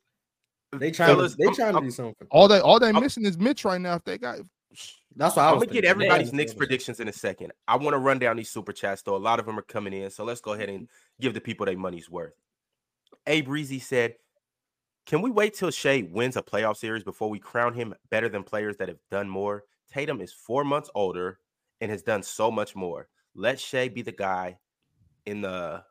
They 0.73 0.91
uh, 0.91 0.95
trying 0.95 1.09
Fellas, 1.17 1.33
to. 1.33 1.37
They 1.39 1.45
I'm- 1.47 1.55
trying 1.55 1.75
to 1.75 1.81
do 1.81 1.91
something. 1.91 2.29
All 2.31 2.47
they 2.49 2.61
all 2.61 2.79
they 2.79 2.87
I'm- 2.87 3.01
missing 3.01 3.25
is 3.27 3.39
Mitch 3.39 3.65
right 3.65 3.81
now. 3.81 3.97
If 3.97 4.05
they 4.05 4.19
got 4.19 4.39
That's 5.17 5.35
what 5.37 5.43
I 5.45 5.49
I'm 5.49 5.57
was 5.57 5.65
gonna 5.65 5.73
get 5.81 5.85
everybody's 5.85 6.31
Yeah. 6.31 6.37
Knicks 6.37 6.55
predictions 6.55 7.01
in 7.01 7.09
a 7.09 7.13
second. 7.13 7.53
I 7.67 7.77
want 7.77 7.95
to 7.95 7.99
run 7.99 8.19
down 8.21 8.37
these 8.37 8.51
super 8.51 8.73
chats 8.73 9.03
though. 9.03 9.17
A 9.17 9.19
lot 9.19 9.41
of 9.41 9.47
them 9.47 9.59
are 9.59 9.63
coming 9.63 9.93
in, 9.93 10.11
so 10.11 10.23
let's 10.25 10.41
go 10.41 10.53
ahead 10.53 10.69
and 10.69 10.89
give 11.21 11.35
the 11.35 11.41
people 11.41 11.67
their 11.67 11.77
money's 11.77 12.09
worth. 12.09 12.35
A 13.27 13.41
Breezy 13.43 13.81
said, 13.81 14.15
"Can 15.11 15.23
we 15.23 15.31
wait 15.31 15.55
till 15.55 15.73
Shai 15.73 16.07
wins 16.09 16.37
a 16.37 16.43
playoff 16.43 16.77
series 16.77 17.03
before 17.03 17.29
we 17.29 17.41
crown 17.41 17.75
him 17.75 17.93
better 18.11 18.29
than 18.29 18.45
players 18.45 18.77
that 18.77 18.87
have 18.87 19.01
done 19.11 19.29
more? 19.29 19.65
Tatum 19.93 20.21
is 20.21 20.33
four 20.33 20.63
months 20.63 20.89
older 20.95 21.41
and 21.81 21.91
has 21.91 22.05
done 22.05 22.23
so 22.23 22.49
much 22.49 22.77
more. 22.77 23.09
Let 23.35 23.59
Shai 23.59 23.89
be 23.89 24.03
the 24.03 24.13
guy 24.13 24.61
in 25.27 25.41
the 25.41 25.83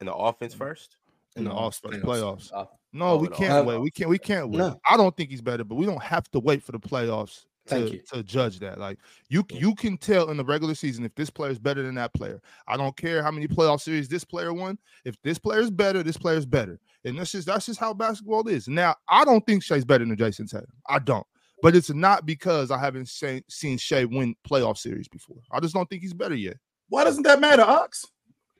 in 0.00 0.06
the 0.06 0.14
offense 0.14 0.54
first. 0.54 0.96
in 1.34 1.42
the 1.42 1.50
mm-hmm. 1.50 1.58
off 1.58 1.82
playoffs. 1.82 2.52
playoffs. 2.52 2.68
No, 2.92 3.06
Oh, 3.06 3.16
we 3.16 3.26
can't 3.26 3.66
wait. 3.66 3.80
We 3.80 3.90
can't. 3.90 4.08
We 4.08 4.18
can't 4.18 4.48
wait. 4.48 4.58
No. 4.58 4.80
I 4.88 4.96
don't 4.96 5.16
think 5.16 5.30
he's 5.30 5.40
better, 5.40 5.64
but 5.64 5.74
we 5.74 5.84
don't 5.84 6.02
have 6.02 6.30
to 6.30 6.38
wait 6.38 6.62
for 6.62 6.70
the 6.70 6.78
playoffs 6.78 7.40
Thank 7.42 7.51
to, 7.66 7.98
to 8.14 8.22
judge 8.22 8.58
that. 8.60 8.78
Like 8.78 8.98
you, 9.28 9.44
Yeah. 9.50 9.58
you 9.60 9.74
can 9.74 9.96
tell 9.96 10.30
in 10.30 10.36
the 10.36 10.44
regular 10.44 10.74
season 10.74 11.04
if 11.04 11.14
this 11.14 11.30
player 11.30 11.50
is 11.50 11.58
better 11.58 11.82
than 11.82 11.94
that 11.96 12.12
player. 12.14 12.40
I 12.66 12.76
don't 12.76 12.96
care 12.96 13.22
how 13.22 13.30
many 13.30 13.46
playoff 13.48 13.80
series 13.80 14.08
this 14.08 14.24
player 14.24 14.52
won. 14.52 14.78
If 15.04 15.20
this 15.22 15.38
player 15.38 15.60
is 15.60 15.70
better, 15.70 16.02
this 16.02 16.16
player 16.16 16.36
is 16.36 16.46
better, 16.46 16.80
and 17.04 17.18
that's 17.18 17.32
just 17.32 17.46
that's 17.46 17.66
just 17.66 17.80
how 17.80 17.94
basketball 17.94 18.46
is. 18.48 18.68
Now, 18.68 18.96
I 19.08 19.24
don't 19.24 19.44
think 19.46 19.62
Shai's 19.62 19.84
better 19.84 20.04
than 20.04 20.16
Jayson 20.16 20.46
Tatum. 20.46 20.66
I 20.88 20.98
don't. 20.98 21.26
But 21.62 21.76
it's 21.76 21.90
not 21.90 22.26
because 22.26 22.72
I 22.72 22.78
haven't 22.78 23.08
seen, 23.08 23.42
seen 23.48 23.78
Shai 23.78 24.04
win 24.04 24.34
playoff 24.48 24.78
series 24.78 25.06
before. 25.06 25.36
I 25.52 25.60
just 25.60 25.74
don't 25.74 25.88
think 25.88 26.02
he's 26.02 26.12
better 26.12 26.34
yet. 26.34 26.56
Why 26.88 27.04
doesn't 27.04 27.22
that 27.22 27.40
matter, 27.40 27.62
Ox? 27.62 28.04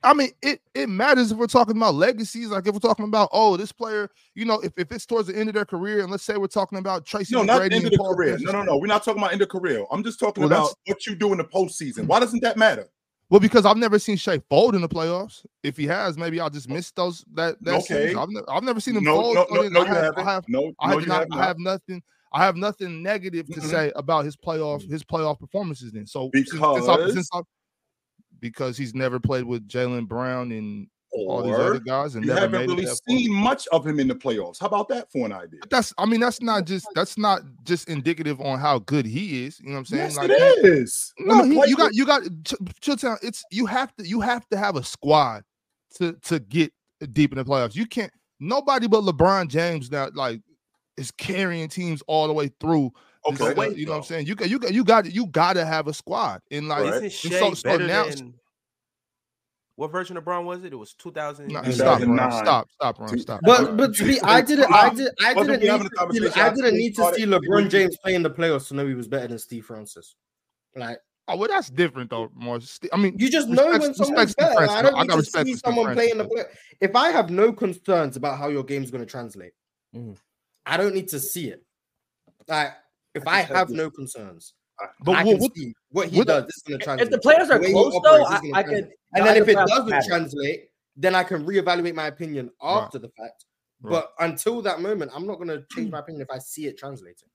I 0.03 0.13
mean, 0.13 0.31
it 0.41 0.61
it 0.73 0.89
matters 0.89 1.31
if 1.31 1.37
we're 1.37 1.47
talking 1.47 1.77
about 1.77 1.95
legacies. 1.95 2.49
Like 2.49 2.67
if 2.67 2.73
we're 2.73 2.79
talking 2.79 3.05
about, 3.05 3.29
oh, 3.31 3.55
this 3.57 3.71
player, 3.71 4.09
you 4.35 4.43
know, 4.45 4.59
if, 4.59 4.73
if 4.77 4.91
it's 4.91 5.05
towards 5.05 5.27
the 5.29 5.37
end 5.37 5.49
of 5.49 5.55
their 5.55 5.65
career, 5.65 6.01
and 6.01 6.11
let's 6.11 6.23
say 6.23 6.35
we're 6.37 6.47
talking 6.47 6.77
about 6.77 7.05
Tracy 7.05 7.33
No, 7.35 7.43
not 7.43 7.61
McGrady 7.61 7.63
end 7.65 7.73
and 7.73 7.85
of 7.85 7.91
the 7.91 7.97
Paul 7.97 8.15
career. 8.15 8.37
No, 8.39 8.51
no, 8.51 8.63
no. 8.63 8.77
We're 8.77 8.87
not 8.87 9.03
talking 9.03 9.21
about 9.21 9.31
end 9.33 9.41
of 9.41 9.49
career. 9.49 9.85
I'm 9.91 10.03
just 10.03 10.19
talking 10.19 10.43
Well, 10.43 10.51
about 10.51 10.75
what 10.87 11.05
you 11.07 11.15
do 11.15 11.31
in 11.31 11.37
the 11.37 11.45
postseason. 11.45 12.05
Why 12.07 12.19
doesn't 12.19 12.41
that 12.43 12.57
matter? 12.57 12.87
Well, 13.29 13.39
because 13.39 13.65
I've 13.65 13.77
never 13.77 13.97
seen 13.97 14.17
Shai 14.17 14.39
fold 14.49 14.75
in 14.75 14.81
the 14.81 14.89
playoffs. 14.89 15.45
If 15.63 15.77
he 15.77 15.87
has, 15.87 16.17
maybe 16.17 16.39
I'll 16.39 16.49
just 16.49 16.69
miss 16.69 16.91
those 16.91 17.23
that 17.33 17.55
that 17.63 17.75
Okay. 17.75 18.07
season. 18.07 18.19
I've, 18.19 18.29
ne- 18.29 18.41
I've 18.49 18.63
never 18.63 18.79
seen 18.79 18.97
him 18.97 19.05
No, 19.05 19.15
fold. 19.21 19.35
no, 19.35 19.45
no, 19.49 19.67
no, 19.69 19.79
I 19.79 19.83
you 19.83 19.87
have, 19.93 20.03
haven't. 20.03 20.19
I 20.27 20.31
have, 20.33 20.43
No, 20.49 20.73
I 20.79 20.89
have 20.89 21.07
not, 21.07 21.27
I 21.31 21.43
have 21.45 21.57
nothing. 21.59 22.03
I 22.33 22.43
have 22.43 22.55
nothing 22.57 23.01
negative 23.01 23.47
to 23.47 23.59
Mhm. 23.61 23.69
say 23.69 23.91
about 23.95 24.25
his 24.25 24.35
playoff 24.35 24.87
his 24.89 25.03
playoff 25.03 25.39
performances. 25.39 25.91
Then, 25.93 26.05
so 26.07 26.29
since- 26.33 26.49
since 26.51 26.61
I- 26.61 26.73
Because- 26.75 27.13
since 27.13 27.29
I- 27.33 27.41
because 28.43 28.77
he's 28.77 28.93
never 28.93 29.21
played 29.21 29.45
with 29.45 29.65
Jaylen 29.69 30.05
Brown 30.05 30.51
and 30.51 30.85
all 31.13 31.43
these 31.43 31.55
other 31.55 31.79
guys 31.79 32.15
and 32.15 32.25
you 32.25 32.33
never 32.33 32.41
haven't 32.41 32.67
really 32.67 32.85
that 32.85 32.99
far. 33.07 33.17
seen 33.17 33.31
much 33.31 33.67
of 33.71 33.87
him 33.87 33.99
in 33.99 34.07
the 34.07 34.15
playoffs. 34.15 34.59
How 34.59 34.65
about 34.65 34.89
that 34.89 35.09
for 35.11 35.25
an 35.25 35.31
idea? 35.31 35.59
But 35.61 35.69
that's 35.69 35.93
I 35.97 36.05
mean 36.05 36.19
that's 36.19 36.41
not 36.41 36.65
just 36.65 36.87
that's 36.95 37.17
not 37.17 37.41
just 37.63 37.87
indicative 37.87 38.41
on 38.41 38.59
how 38.59 38.79
good 38.79 39.05
he 39.05 39.45
is. 39.45 39.59
You 39.59 39.67
know 39.67 39.73
what 39.73 39.79
I'm 39.79 39.85
saying? 39.85 40.03
Yes, 40.03 40.17
Like, 40.17 40.29
it 40.31 40.65
is. 40.65 41.13
No, 41.19 41.43
he, 41.45 41.53
you 41.69 41.77
got 41.77 41.93
you 41.93 42.05
got 42.05 42.23
Ch- 42.43 42.55
Chilltown. 42.81 43.17
It's 43.21 43.43
you 43.49 43.65
have 43.67 43.95
to 43.95 44.07
you 44.07 44.19
have 44.21 44.47
to 44.49 44.57
have 44.57 44.75
a 44.75 44.83
squad 44.83 45.43
to 45.95 46.13
to 46.23 46.39
get 46.39 46.73
deep 47.13 47.31
in 47.31 47.37
the 47.37 47.45
playoffs. 47.45 47.75
You 47.75 47.85
can't 47.85 48.11
nobody 48.41 48.87
but 48.87 49.03
LeBron 49.03 49.47
James 49.47 49.89
now 49.89 50.09
like 50.13 50.41
is 50.97 51.11
carrying 51.11 51.69
teams 51.69 52.01
all 52.07 52.27
the 52.27 52.33
way 52.33 52.51
through. 52.59 52.91
This, 53.29 53.41
Okay. 53.41 53.53
wait, 53.53 53.77
you 53.77 53.85
know 53.85 53.93
what 53.93 53.97
I'm 53.99 54.03
saying? 54.03 54.27
You 54.27 54.35
got 54.35 54.49
you 54.49 54.59
got 54.59 54.73
you 54.73 54.83
got 54.83 55.13
you 55.13 55.25
got 55.27 55.53
to 55.53 55.65
have 55.65 55.87
a 55.87 55.93
squad 55.93 56.41
and 56.51 56.67
like 56.67 56.83
Right. 56.83 57.03
Isn't 57.03 57.03
and 57.03 57.11
Shai 57.13 57.39
so- 57.39 57.53
so 57.53 57.63
better 57.69 57.87
now- 57.87 58.05
than 58.09 58.33
what 59.75 59.91
version 59.91 60.17
of 60.17 60.23
Bron 60.23 60.45
was 60.45 60.63
it? 60.63 60.71
It 60.71 60.75
was 60.75 60.93
2000. 60.93 61.47
No, 61.47 61.63
stop, 61.71 61.99
Ron, 62.01 62.31
stop, 62.31 62.69
stop, 62.71 62.99
Ron, 62.99 63.17
stop. 63.17 63.39
But 63.43 63.75
but 63.75 63.95
to 63.95 64.05
be, 64.05 64.21
I 64.21 64.39
didn't, 64.41 64.71
I 64.71 64.93
did, 64.93 65.09
I 65.25 65.33
didn't 65.33 65.61
need 65.61 65.67
to 66.21 66.31
see, 66.31 66.39
I 66.39 66.49
didn't 66.53 66.75
need 66.77 66.95
to 66.95 67.13
see 67.15 67.23
LeBron 67.25 67.69
James 67.71 67.97
play 67.97 68.13
in 68.13 68.21
the 68.21 68.29
playoffs 68.29 68.67
to 68.67 68.75
know 68.75 68.85
he 68.85 68.93
was 68.93 69.07
better 69.07 69.27
than 69.29 69.39
Steve 69.39 69.65
Francis. 69.65 70.15
Like 70.75 70.99
Oh 71.27 71.37
well, 71.37 71.47
that's 71.49 71.69
different 71.69 72.09
though. 72.11 72.29
More, 72.35 72.59
I 72.91 72.97
mean, 72.97 73.15
you 73.17 73.31
just 73.31 73.47
know 73.47 73.63
Respect- 73.69 73.83
when 73.83 73.93
someone's 73.95 74.35
better. 74.35 74.53
Francis. 74.53 74.75
I 74.77 74.81
don't 74.83 74.95
I 74.95 75.01
need 75.03 75.07
got 75.07 75.13
to 75.15 75.19
respect 75.21 75.47
see 75.47 75.55
someone 75.55 75.93
play 75.93 76.11
in 76.11 76.17
the 76.19 76.25
Francis, 76.25 76.45
play. 76.51 76.77
If 76.81 76.95
I 76.97 77.09
have 77.11 77.29
no 77.31 77.51
concerns 77.53 78.15
about 78.17 78.37
how 78.37 78.49
your 78.49 78.63
game's 78.63 78.91
going 78.91 79.03
to 79.03 79.09
translate, 79.09 79.53
Mhm. 79.95 80.17
I 80.67 80.77
don't 80.77 80.93
need 80.93 81.07
to 81.09 81.19
see 81.19 81.47
it. 81.49 81.63
Like 82.47 82.73
if 83.15 83.27
I 83.27 83.39
I 83.39 83.41
have 83.43 83.69
no 83.69 83.89
concerns, 83.89 84.53
but 85.03 85.15
I 85.15 85.23
what, 85.23 85.39
what, 85.39 85.55
see 85.55 85.73
what 85.91 86.09
he 86.09 86.17
what- 86.19 86.27
does. 86.27 86.45
This 86.45 86.55
is 86.57 86.63
going 86.63 86.79
to 86.79 86.83
translate. 86.83 87.07
If 87.07 87.11
the 87.11 87.19
players 87.19 87.49
are 87.49 87.59
way 87.59 87.67
he 87.67 87.73
close 87.73 87.99
though, 88.03 88.25
I, 88.25 88.41
I 88.53 88.63
could. 88.63 88.89
And 89.15 89.25
then 89.25 89.37
if 89.37 89.47
it 89.47 89.55
doesn't 89.55 90.05
translate, 90.05 90.69
then 90.95 91.15
I 91.15 91.23
can 91.23 91.45
reevaluate 91.45 91.95
my 91.95 92.07
opinion 92.07 92.51
Right. 92.61 92.83
after 92.83 92.99
the 92.99 93.09
fact. 93.09 93.45
Right. 93.81 93.91
But 93.91 94.13
until 94.19 94.61
that 94.61 94.81
moment, 94.81 95.11
I'm 95.13 95.27
not 95.27 95.35
going 95.35 95.49
to 95.49 95.63
change 95.71 95.87
hmm. 95.87 95.93
my 95.93 95.99
opinion 95.99 96.21
if 96.21 96.29
I 96.31 96.39
see 96.39 96.67
it 96.67 96.77
translating. 96.77 97.29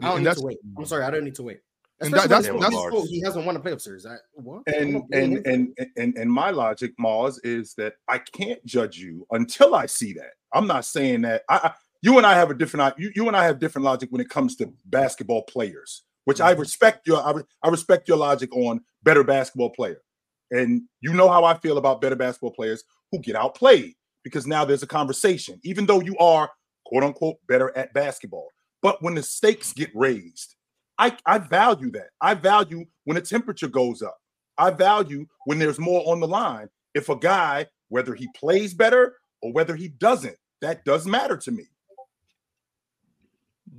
I 0.00 0.08
don't 0.08 0.16
and 0.16 0.24
need 0.24 0.34
to 0.34 0.42
wait. 0.42 0.58
I'm 0.64 0.82
hmm. 0.82 0.84
sorry, 0.84 1.04
I 1.04 1.10
don't 1.10 1.24
need 1.24 1.34
to 1.36 1.42
wait. 1.42 1.60
And 2.00 2.12
that- 2.12 2.28
that's- 2.28 2.46
that's- 2.46 2.72
fault 2.72 3.08
he 3.08 3.20
hasn't 3.20 3.46
won 3.46 3.56
a 3.56 3.60
playoff 3.60 3.80
series. 3.80 4.06
I, 4.06 4.16
what? 4.32 4.62
And 4.66 5.02
and 5.12 5.46
and 5.46 5.78
and 5.96 6.16
and 6.16 6.30
my 6.30 6.50
logic, 6.50 6.92
Mars, 6.98 7.38
is 7.44 7.74
that 7.74 7.94
I 8.08 8.18
can't 8.18 8.64
judge 8.64 8.98
you 8.98 9.26
until 9.30 9.74
I 9.74 9.86
see 9.86 10.12
that. 10.14 10.32
I'm 10.52 10.66
not 10.66 10.84
saying 10.84 11.22
that 11.22 11.42
I, 11.48 11.56
I 11.56 11.72
you 12.04 12.18
and 12.18 12.26
I 12.26 12.34
have 12.34 12.50
a 12.50 12.54
different 12.54 12.98
you, 12.98 13.10
you 13.14 13.28
and 13.28 13.36
I 13.36 13.44
have 13.44 13.58
different 13.58 13.86
logic 13.86 14.10
when 14.12 14.20
it 14.20 14.28
comes 14.28 14.56
to 14.56 14.70
basketball 14.84 15.42
players, 15.44 16.02
which 16.26 16.38
I 16.38 16.52
mm-hmm. 16.52 16.60
respect 16.60 17.06
your 17.06 17.22
I, 17.22 17.32
re- 17.32 17.44
I 17.62 17.68
respect 17.68 18.08
your 18.08 18.18
logic 18.18 18.54
on 18.54 18.82
better 19.02 19.24
basketball 19.24 19.70
player. 19.70 20.02
And 20.50 20.82
you 21.00 21.14
know 21.14 21.30
how 21.30 21.44
I 21.44 21.56
feel 21.56 21.78
about 21.78 22.02
better 22.02 22.14
basketball 22.14 22.50
players 22.50 22.84
who 23.10 23.20
get 23.20 23.36
outplayed 23.36 23.94
because 24.22 24.46
now 24.46 24.66
there's 24.66 24.82
a 24.82 24.86
conversation, 24.86 25.58
even 25.64 25.86
though 25.86 26.02
you 26.02 26.14
are 26.18 26.50
quote 26.84 27.04
unquote 27.04 27.36
better 27.48 27.74
at 27.74 27.94
basketball. 27.94 28.48
But 28.82 29.02
when 29.02 29.14
the 29.14 29.22
stakes 29.22 29.72
get 29.72 29.90
raised, 29.94 30.56
I, 30.98 31.16
I 31.24 31.38
value 31.38 31.90
that. 31.92 32.08
I 32.20 32.34
value 32.34 32.84
when 33.04 33.14
the 33.14 33.22
temperature 33.22 33.66
goes 33.66 34.02
up. 34.02 34.18
I 34.58 34.70
value 34.70 35.24
when 35.46 35.58
there's 35.58 35.78
more 35.78 36.02
on 36.06 36.20
the 36.20 36.28
line. 36.28 36.68
If 36.94 37.08
a 37.08 37.16
guy, 37.16 37.66
whether 37.88 38.14
he 38.14 38.28
plays 38.36 38.74
better 38.74 39.16
or 39.40 39.52
whether 39.52 39.74
he 39.74 39.88
doesn't, 39.88 40.36
that 40.60 40.84
does 40.84 41.06
matter 41.06 41.38
to 41.38 41.50
me. 41.50 41.64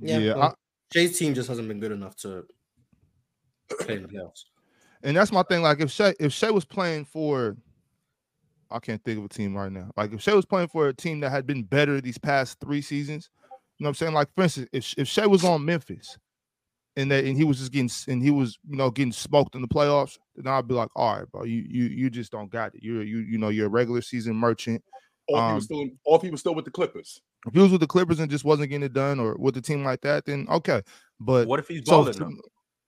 Yeah, 0.00 0.18
yeah, 0.18 0.34
well, 0.34 0.42
I- 0.44 0.54
Jay's 0.92 1.18
team 1.18 1.34
just 1.34 1.48
hasn't 1.48 1.68
been 1.68 1.80
good 1.80 1.92
enough 1.92 2.16
to 2.16 2.44
play 3.80 3.96
in 3.96 4.02
the 4.02 4.08
playoffs. 4.08 4.44
and 5.02 5.16
that's 5.16 5.32
my 5.32 5.42
thing. 5.42 5.62
Like 5.62 5.80
if 5.80 5.90
Shai 5.90 6.14
if 6.20 6.32
Shai 6.32 6.50
was 6.50 6.64
playing 6.64 7.04
for, 7.06 7.56
I 8.70 8.78
can't 8.78 9.02
think 9.04 9.18
of 9.18 9.24
a 9.24 9.28
team 9.28 9.56
right 9.56 9.70
now. 9.72 9.90
Like 9.96 10.12
if 10.12 10.20
Shai 10.22 10.34
was 10.34 10.46
playing 10.46 10.68
for 10.68 10.88
a 10.88 10.94
team 10.94 11.20
that 11.20 11.30
had 11.30 11.46
been 11.46 11.62
better 11.64 12.00
these 12.00 12.18
past 12.18 12.58
three 12.60 12.82
seasons, 12.82 13.30
You 13.78 13.84
know 13.84 13.88
what 13.88 13.90
I'm 13.90 13.94
saying? 13.94 14.14
Like 14.14 14.28
for 14.34 14.42
instance, 14.44 14.68
if 14.72 14.94
if 14.96 15.08
Shai 15.08 15.26
was 15.26 15.44
on 15.44 15.64
Memphis 15.64 16.16
and 16.96 17.10
that 17.10 17.24
and 17.24 17.36
he 17.36 17.44
was 17.44 17.58
just 17.58 17.72
getting 17.72 17.90
and 18.12 18.22
he 18.22 18.30
was 18.30 18.58
you 18.68 18.76
know 18.76 18.90
getting 18.90 19.12
smoked 19.12 19.54
in 19.54 19.62
the 19.62 19.68
playoffs, 19.68 20.18
then 20.36 20.46
I'd 20.52 20.68
be 20.68 20.74
like, 20.74 20.88
all 20.94 21.18
right, 21.18 21.30
bro, 21.32 21.44
you 21.44 21.64
you 21.68 21.84
you 21.86 22.10
just 22.10 22.30
don't 22.32 22.50
got 22.50 22.74
it. 22.74 22.82
You're 22.82 23.02
you 23.02 23.18
you 23.18 23.38
know 23.38 23.48
you're 23.48 23.66
a 23.66 23.70
regular 23.70 24.02
season 24.02 24.36
merchant. 24.36 24.82
Or 25.28 25.38
if 25.38 25.42
he 25.44 25.48
Um, 25.48 25.54
was 25.56 25.64
still, 25.64 25.88
or 26.04 26.16
if 26.16 26.22
he 26.22 26.30
was 26.30 26.38
still 26.40 26.54
with 26.54 26.64
the 26.64 26.70
Clippers. 26.70 27.20
If 27.46 27.54
he 27.54 27.60
was 27.60 27.70
with 27.72 27.80
the 27.80 27.86
Clippers 27.86 28.18
and 28.20 28.30
just 28.30 28.44
wasn't 28.44 28.70
getting 28.70 28.84
it 28.84 28.92
done, 28.92 29.20
or 29.20 29.36
with 29.38 29.56
a 29.56 29.60
team 29.60 29.84
like 29.84 30.00
that, 30.02 30.24
then 30.24 30.46
okay. 30.50 30.82
But 31.20 31.46
What 31.46 31.58
if 31.60 31.68
he's 31.68 31.82
balling? 31.82 32.18
though? 32.18 32.32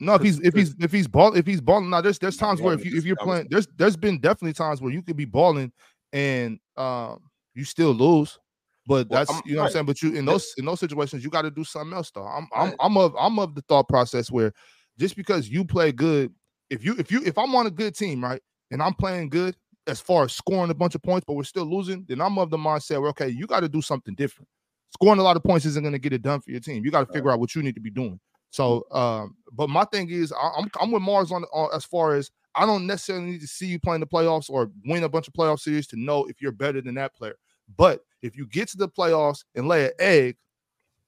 no, 0.01 0.14
if 0.14 0.22
he's 0.22 0.40
if 0.40 0.55
he's 0.55 0.74
if 0.80 0.92
he's 0.92 1.07
ball 1.09 1.34
if 1.36 1.46
he's 1.46 1.61
balling 1.61 1.90
now, 1.90 2.01
there's 2.01 2.18
there's 2.18 2.36
times 2.36 2.61
where 2.61 2.74
if 2.74 2.84
you 2.84 2.96
if 2.99 3.05
you're 3.05 3.16
playing, 3.16 3.46
there's 3.51 3.66
there's 3.76 3.96
been 3.96 4.18
definitely 4.20 4.53
times 4.53 4.80
where 4.80 4.92
you 4.92 5.03
could 5.03 5.16
be 5.16 5.24
balling 5.24 5.72
and 6.12 6.59
um 6.76 7.20
you 7.55 7.64
still 7.64 7.92
lose. 7.92 8.38
But 8.86 9.09
that's 9.11 9.30
I'm- 9.30 9.42
you 9.44 9.55
know 9.55 9.61
what 9.62 9.66
I'm 9.66 9.72
saying. 9.72 9.86
But 9.86 10.03
you 10.03 10.14
in 10.14 10.24
those 10.24 10.55
in 10.57 10.64
those 10.64 10.80
situations, 10.80 11.22
you 11.22 11.30
got 11.30 11.42
to 11.42 11.51
do 11.51 11.64
something 11.64 11.94
else 11.96 12.11
though. 12.11 12.24
I'm 12.26 12.49
I'm 12.55 12.72
I'm 12.80 12.96
of 12.96 13.14
I'm 13.18 13.38
of 13.38 13.55
the 13.55 13.62
thought 13.62 13.88
process 13.88 14.30
where 14.30 14.53
just 14.99 15.14
because 15.16 15.49
you 15.49 15.64
play 15.64 15.92
good, 15.92 16.32
if 16.70 16.84
you 16.84 16.94
if 16.99 17.11
you 17.12 17.22
if 17.24 17.36
I'm 17.38 17.55
on 17.55 17.66
a 17.66 17.70
good 17.70 17.94
team, 17.94 18.22
right, 18.24 18.40
and 18.70 18.82
I'm 18.82 18.94
playing 18.94 19.28
good 19.28 19.57
as 19.89 20.01
far 20.01 20.24
as 20.24 20.32
scoring 20.32 20.70
a 20.70 20.74
bunch 20.74 20.95
of 20.95 21.03
points, 21.03 21.24
but 21.26 21.34
we're 21.34 21.45
still 21.45 21.64
losing, 21.64 22.05
then 22.09 22.20
I'm 22.20 22.39
of 22.39 22.51
the 22.51 22.59
mindset 22.59 23.01
where 23.01 23.11
okay, 23.11 23.28
you 23.28 23.47
got 23.47 23.61
to 23.61 23.68
do 23.68 23.82
something 23.82 24.14
different. 24.14 24.49
Scoring 24.91 25.18
a 25.18 25.22
lot 25.22 25.36
of 25.36 25.43
points 25.43 25.66
isn't 25.66 25.82
going 25.82 25.93
to 25.93 25.99
get 25.99 26.12
it 26.12 26.22
done 26.22 26.41
for 26.41 26.51
your 26.51 26.61
team. 26.61 26.84
You 26.84 26.91
got 26.91 27.07
to 27.07 27.12
figure 27.12 27.30
out 27.30 27.41
what 27.41 27.55
you 27.55 27.62
need 27.62 27.74
to 27.74 27.80
be 27.80 27.91
doing. 27.91 28.20
So, 28.51 28.84
um, 28.91 29.36
but 29.53 29.68
my 29.68 29.84
thing 29.84 30.09
is, 30.11 30.32
I, 30.32 30.51
I'm 30.57 30.70
I'm 30.80 30.91
with 30.91 31.03
Mars 31.03 31.32
on, 31.32 31.45
on 31.53 31.70
as 31.74 31.84
far 31.84 32.14
as 32.14 32.30
I 32.55 32.66
don't 32.66 32.86
necessarily 32.86 33.26
need 33.26 33.41
to 33.41 33.47
see 33.47 33.66
you 33.66 33.78
playing 33.78 34.01
the 34.01 34.07
playoffs 34.07 34.51
or 34.51 34.70
win 34.84 35.05
a 35.05 35.09
bunch 35.09 35.28
of 35.28 35.34
playoff 35.34 35.61
series 35.61 35.86
to 35.89 35.97
know 35.97 36.24
if 36.26 36.41
you're 36.41 36.53
better 36.53 36.80
than 36.80 36.95
that 36.95 37.14
player. 37.14 37.36
But 37.76 38.01
if 38.22 38.36
you 38.36 38.47
get 38.47 38.68
to 38.68 38.76
the 38.76 38.89
playoffs 38.89 39.45
and 39.55 39.68
lay 39.68 39.86
an 39.86 39.93
egg, 39.99 40.36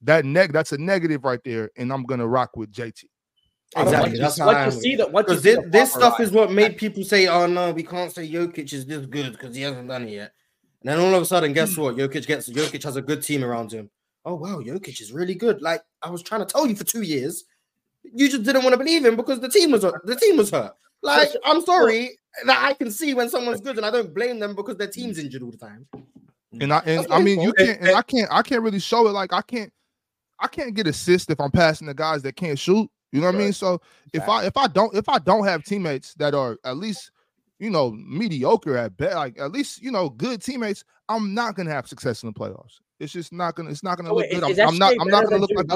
that 0.03 0.25
neg 0.25 0.53
that's 0.53 0.73
a 0.73 0.79
negative 0.79 1.25
right 1.25 1.41
there, 1.45 1.71
and 1.77 1.93
I'm 1.93 2.05
gonna 2.05 2.27
rock 2.27 2.57
with 2.57 2.73
JT. 2.73 3.05
I 3.77 3.85
don't- 3.85 3.95
Exactly, 3.95 4.09
Once 4.09 4.19
you, 4.19 4.23
that's 4.23 4.39
how 4.39 4.47
once 4.47 4.75
you 4.75 4.81
see 4.81 4.97
the 4.97 5.07
once 5.09 5.31
you 5.31 5.37
see 5.37 5.55
this, 5.55 5.65
this 5.69 5.93
stuff 5.93 6.19
line- 6.19 6.23
is 6.23 6.33
what 6.33 6.51
made 6.51 6.77
people 6.77 7.05
say, 7.05 7.29
"Oh 7.29 7.47
no, 7.47 7.73
we 7.73 7.85
can't 7.85 8.13
say 8.13 8.29
Jokic 8.29 8.73
is 8.73 8.85
this 8.85 9.07
good 9.07 9.33
because 9.33 9.55
he 9.55 9.63
hasn't 9.63 9.89
done 9.89 10.09
it 10.09 10.13
yet." 10.13 10.33
And 10.83 10.91
then 10.91 10.99
all 10.99 11.15
of 11.15 11.23
a 11.23 11.27
sudden, 11.27 11.53
guess 11.53 11.77
hmm. 11.77 11.83
what? 11.83 11.97
Jokic 11.97 12.27
gets 12.27 12.49
Jokic 12.49 12.83
has 12.83 12.97
a 12.97 13.03
good 13.03 13.23
team 13.23 13.45
around 13.45 13.73
him. 13.73 13.91
Oh 14.25 14.35
wow, 14.35 14.61
Jokic 14.61 15.01
is 15.01 15.13
really 15.13 15.35
good. 15.35 15.63
Like 15.63 15.83
I 16.03 16.11
was 16.11 16.23
trying 16.23 16.41
to 16.41 16.47
tell 16.47 16.67
you 16.67 16.75
for 16.75 16.85
two 16.85 17.03
years, 17.03 17.45
you 18.03 18.29
just 18.29 18.43
didn't 18.43 18.63
want 18.63 18.75
to 18.75 18.79
believe 18.79 19.05
him 19.05 19.17
because 19.17 19.41
the 19.41 19.49
team 19.49 19.71
was 19.71 19.83
the 19.83 20.19
team 20.21 20.37
was 20.37 20.51
hurt. 20.51 20.75
Like 21.03 21.31
I'm 21.45 21.63
sorry 21.63 22.11
that 22.47 22.63
I 22.63 22.75
can 22.75 22.91
see 22.91 23.15
when 23.15 23.29
someone's 23.29 23.61
good, 23.61 23.77
and 23.77 23.87
I 23.87 23.91
don't 23.91 24.13
blame 24.15 24.39
them 24.39 24.55
because 24.55 24.77
their 24.77 24.89
team's 24.89 25.19
injured 25.19 25.43
all 25.43 25.51
the 25.51 25.57
time. 25.57 25.87
And 26.61 26.73
I 26.73 26.79
and 26.81 27.07
I 27.11 27.21
mean 27.21 27.41
you 27.41 27.53
can't 27.53 27.81
and 27.81 27.97
I 27.97 28.03
can't 28.03 28.29
I 28.31 28.43
can't 28.43 28.63
really 28.63 28.81
show 28.81 29.07
it 29.07 29.13
like 29.13 29.33
I 29.33 29.43
can't 29.43 29.73
I 30.41 30.49
can't 30.49 30.75
get 30.75 30.87
assists 30.87 31.31
if 31.31 31.41
I'm 31.41 31.51
passing 31.51 31.87
the 31.87 31.95
guys 31.95 32.23
that 32.23 32.37
can't 32.37 32.59
shoot. 32.59 32.91
You 33.13 33.21
know 33.21 33.27
what 33.27 33.35
I 33.35 33.39
mean? 33.39 33.49
Right. 33.49 33.55
So 33.55 33.81
if 34.13 34.29
I 34.29 34.45
if 34.45 34.57
I 34.57 34.67
don't 34.67 34.95
if 34.95 35.09
I 35.09 35.19
don't 35.19 35.45
have 35.45 35.65
teammates 35.65 36.15
that 36.15 36.35
are 36.35 36.59
at 36.65 36.77
least 36.77 37.11
you 37.59 37.71
know 37.71 37.91
mediocre 37.91 38.77
at 38.77 38.97
best, 38.97 39.17
like 39.17 39.39
at 39.39 39.53
least 39.53 39.83
you 39.83 39.91
know 39.91 40.09
good 40.11 40.43
teammates, 40.43 40.85
I'm 41.09 41.35
not 41.35 41.57
gonna 41.57 41.71
have 41.71 41.89
success 41.89 42.23
in 42.23 42.29
the 42.29 42.33
playoffs. 42.33 42.81
It's 43.01 43.13
just 43.13 43.33
not 43.33 43.57
gonna 43.57 43.71
it's 43.71 43.83
not 43.83 43.97
gonna 43.97 44.11
look 44.13 44.27
wait, 44.31 44.41
good. 44.41 44.51
is, 44.51 44.59
is 44.59 44.59
I'm, 44.59 44.69
I'm 44.69 44.79
not 44.79 44.95
I'm 45.01 45.09
not 45.09 45.25
gonna 45.25 45.39
look 45.39 45.51
like 45.55 45.67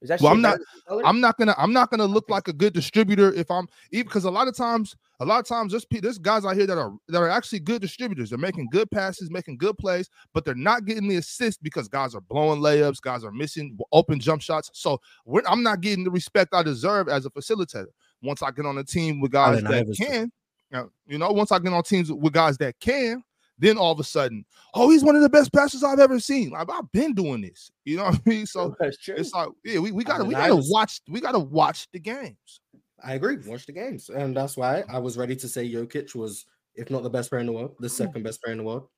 a, 0.00 0.04
Butler? 0.04 0.04
Is 0.04 0.08
that 0.08 0.20
Well, 0.20 0.32
I'm 0.32 0.40
not- 0.40 0.50
better 0.52 0.58
than 0.58 0.66
Jimmy 0.72 0.82
Butler? 0.88 1.06
I'm 1.06 1.20
not 1.20 1.38
gonna 1.38 1.54
I'm 1.58 1.72
not 1.72 1.90
gonna 1.90 2.04
look 2.06 2.30
like 2.30 2.48
a 2.48 2.52
good 2.52 2.72
distributor 2.72 3.32
if 3.32 3.50
I'm 3.50 3.66
even 3.92 4.06
because 4.06 4.24
a 4.24 4.30
lot 4.30 4.48
of 4.48 4.56
times 4.56 4.96
a 5.20 5.24
lot 5.24 5.40
of 5.40 5.46
times 5.46 5.72
there's 5.72 5.86
there's 5.90 6.18
guys 6.18 6.44
out 6.44 6.54
here 6.56 6.66
that 6.66 6.78
are 6.78 6.92
that 7.08 7.18
are 7.18 7.28
actually 7.28 7.60
good 7.60 7.82
distributors. 7.82 8.30
They're 8.30 8.38
making 8.38 8.68
good 8.70 8.90
passes, 8.90 9.30
making 9.30 9.58
good 9.58 9.76
plays, 9.78 10.08
but 10.32 10.44
they're 10.44 10.54
not 10.54 10.84
getting 10.84 11.08
the 11.08 11.16
assist 11.16 11.62
because 11.62 11.88
guys 11.88 12.14
are 12.14 12.20
blowing 12.20 12.60
layups, 12.60 13.00
guys 13.00 13.24
are 13.24 13.32
missing 13.32 13.76
open 13.92 14.20
jump 14.20 14.42
shots. 14.42 14.70
So 14.74 15.00
we're, 15.24 15.42
I'm 15.48 15.62
not 15.62 15.80
getting 15.80 16.04
the 16.04 16.10
respect 16.10 16.54
I 16.54 16.62
deserve 16.62 17.08
as 17.08 17.26
a 17.26 17.30
facilitator. 17.30 17.86
Once 18.22 18.42
I 18.42 18.50
get 18.52 18.66
on 18.66 18.78
a 18.78 18.84
team 18.84 19.20
with 19.20 19.32
guys 19.32 19.62
that 19.62 19.96
can, 19.96 20.32
uh, 20.72 20.84
you 21.06 21.18
know, 21.18 21.30
once 21.32 21.50
I 21.52 21.58
get 21.58 21.72
on 21.72 21.82
teams 21.82 22.12
with 22.12 22.32
guys 22.32 22.56
that 22.58 22.78
can, 22.80 23.22
then 23.58 23.76
all 23.76 23.92
of 23.92 24.00
a 24.00 24.04
sudden, 24.04 24.44
oh, 24.74 24.90
he's 24.90 25.04
one 25.04 25.16
of 25.16 25.22
the 25.22 25.28
best 25.28 25.52
passers 25.52 25.82
I've 25.82 25.98
ever 25.98 26.20
seen. 26.20 26.50
Like, 26.50 26.68
I've 26.70 26.90
been 26.92 27.14
doing 27.14 27.40
this, 27.40 27.70
you 27.84 27.96
know 27.96 28.04
what 28.06 28.20
I 28.26 28.28
mean? 28.28 28.46
So 28.46 28.76
it's 28.80 29.32
like, 29.34 29.48
yeah, 29.64 29.78
we, 29.78 29.92
we 29.92 30.04
gotta 30.04 30.20
Allen 30.20 30.28
we 30.28 30.34
gotta 30.34 30.62
watch 30.70 31.00
we 31.08 31.20
gotta 31.20 31.38
watch 31.38 31.88
the 31.92 31.98
games. 31.98 32.60
I 33.02 33.14
agree. 33.14 33.36
Watch 33.46 33.66
the 33.66 33.72
games, 33.72 34.08
and 34.08 34.36
that's 34.36 34.56
why 34.56 34.84
I 34.88 34.98
was 34.98 35.16
ready 35.16 35.36
to 35.36 35.48
say 35.48 35.70
Jokic 35.70 36.14
was, 36.14 36.46
if 36.74 36.90
not 36.90 37.02
the 37.02 37.10
best 37.10 37.30
player 37.30 37.40
in 37.40 37.46
the 37.46 37.52
world, 37.52 37.76
the 37.78 37.88
second 37.88 38.22
best 38.24 38.42
player 38.42 38.52
in 38.52 38.58
the 38.58 38.64
world, 38.64 38.88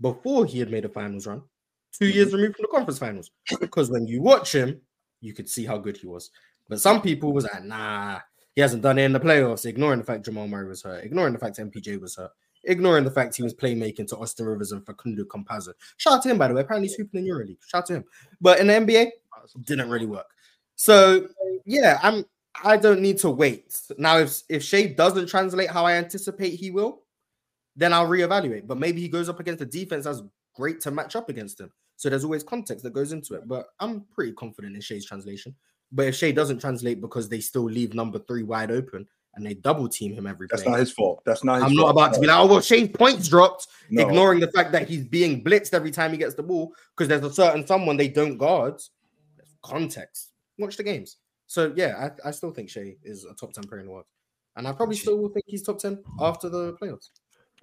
before 0.00 0.44
he 0.44 0.58
had 0.58 0.70
made 0.70 0.84
a 0.84 0.88
finals 0.88 1.26
run, 1.26 1.42
2 1.98 2.04
mm-hmm. 2.04 2.16
years 2.16 2.34
removed 2.34 2.56
from 2.56 2.64
the 2.64 2.76
conference 2.76 2.98
finals. 2.98 3.30
Because 3.60 3.90
when 3.90 4.06
you 4.06 4.20
watch 4.20 4.54
him, 4.54 4.80
you 5.20 5.32
could 5.32 5.48
see 5.48 5.64
how 5.64 5.78
good 5.78 5.96
he 5.96 6.06
was. 6.06 6.30
But 6.68 6.80
some 6.80 7.00
people 7.00 7.32
was 7.32 7.44
like, 7.44 7.64
nah, 7.64 8.20
he 8.54 8.60
hasn't 8.60 8.82
done 8.82 8.98
it 8.98 9.04
in 9.04 9.12
the 9.12 9.20
playoffs, 9.20 9.66
ignoring 9.66 9.98
the 9.98 10.04
fact 10.04 10.24
Jamal 10.24 10.48
Murray 10.48 10.68
was 10.68 10.82
hurt, 10.82 11.04
ignoring 11.04 11.32
the 11.32 11.38
fact 11.38 11.58
MPJ 11.58 12.00
was 12.00 12.16
hurt, 12.16 12.30
ignoring 12.66 13.04
the 13.04 13.10
fact 13.10 13.36
he 13.36 13.42
was 13.42 13.54
playmaking 13.54 14.08
to 14.08 14.16
Austin 14.16 14.46
Rivers 14.46 14.72
and 14.72 14.84
Facundo 14.84 15.24
Campazzo. 15.24 15.72
Shout 15.96 16.14
out 16.14 16.22
to 16.22 16.30
him, 16.30 16.38
by 16.38 16.48
the 16.48 16.54
way. 16.54 16.62
Apparently, 16.62 16.88
he's 16.88 16.96
hooping 16.96 17.26
in 17.26 17.32
EuroLeague. 17.32 17.58
Shout 17.66 17.82
out 17.82 17.86
to 17.86 17.94
him. 17.94 18.04
But 18.40 18.60
in 18.60 18.66
the 18.66 18.72
NBA, 18.74 19.10
didn't 19.64 19.90
really 19.90 20.06
work. 20.06 20.26
So 20.76 21.28
yeah, 21.64 21.98
I'm. 22.02 22.24
I 22.62 22.76
don't 22.76 23.00
need 23.00 23.18
to 23.18 23.30
wait 23.30 23.76
now. 23.98 24.18
If 24.18 24.42
if 24.48 24.62
Shai 24.62 24.86
doesn't 24.86 25.26
translate 25.26 25.70
how 25.70 25.84
I 25.86 25.94
anticipate 25.94 26.54
he 26.54 26.70
will, 26.70 27.02
then 27.74 27.92
I'll 27.92 28.06
reevaluate. 28.06 28.66
But 28.66 28.78
maybe 28.78 29.00
he 29.00 29.08
goes 29.08 29.28
up 29.28 29.40
against 29.40 29.62
a 29.62 29.66
defense 29.66 30.04
that's 30.04 30.22
great 30.54 30.80
to 30.82 30.90
match 30.90 31.16
up 31.16 31.28
against 31.28 31.60
him. 31.60 31.72
So 31.96 32.08
there's 32.08 32.24
always 32.24 32.44
context 32.44 32.84
that 32.84 32.92
goes 32.92 33.12
into 33.12 33.34
it. 33.34 33.48
But 33.48 33.66
I'm 33.80 34.04
pretty 34.12 34.32
confident 34.32 34.76
in 34.76 34.80
Shai's 34.80 35.04
translation. 35.04 35.54
But 35.90 36.06
if 36.06 36.14
Shai 36.14 36.30
doesn't 36.30 36.60
translate 36.60 37.00
because 37.00 37.28
they 37.28 37.40
still 37.40 37.64
leave 37.64 37.94
number 37.94 38.18
three 38.20 38.42
wide 38.44 38.70
open 38.70 39.06
and 39.36 39.44
they 39.46 39.54
double 39.54 39.88
team 39.88 40.12
him 40.14 40.26
every 40.26 40.46
That's 40.50 40.62
play, 40.62 40.72
not 40.72 40.80
his 40.80 40.92
fault. 40.92 41.22
That's 41.24 41.44
not 41.44 41.56
his 41.56 41.64
I'm 41.64 41.74
not 41.74 41.82
fault. 41.82 41.90
about 41.92 42.14
to 42.14 42.20
be 42.20 42.26
like, 42.26 42.38
oh 42.38 42.46
well, 42.46 42.60
Shai's 42.60 42.88
points 42.88 43.28
dropped, 43.28 43.66
No. 43.90 44.06
ignoring 44.06 44.40
the 44.40 44.50
fact 44.52 44.72
that 44.72 44.88
he's 44.88 45.04
being 45.04 45.42
blitzed 45.42 45.74
every 45.74 45.90
time 45.90 46.12
he 46.12 46.18
gets 46.18 46.34
the 46.34 46.42
ball 46.42 46.72
because 46.96 47.08
there's 47.08 47.24
a 47.24 47.32
certain 47.32 47.66
someone 47.66 47.96
they 47.96 48.08
don't 48.08 48.38
guard. 48.38 48.80
Context. 49.62 50.32
Watch 50.58 50.76
the 50.76 50.82
games. 50.82 51.16
So 51.46 51.72
yeah, 51.76 52.10
I, 52.24 52.28
I 52.28 52.30
still 52.30 52.50
think 52.50 52.68
Shai 52.70 52.96
is 53.02 53.24
a 53.24 53.34
top 53.34 53.52
10 53.52 53.64
player 53.64 53.80
in 53.80 53.86
the 53.86 53.92
world. 53.92 54.06
And 54.56 54.68
I 54.68 54.72
probably 54.72 54.96
still 54.96 55.18
will 55.18 55.30
think 55.30 55.44
he's 55.48 55.62
top 55.62 55.78
10 55.78 56.02
after 56.20 56.48
the 56.48 56.74
playoffs. 56.74 57.10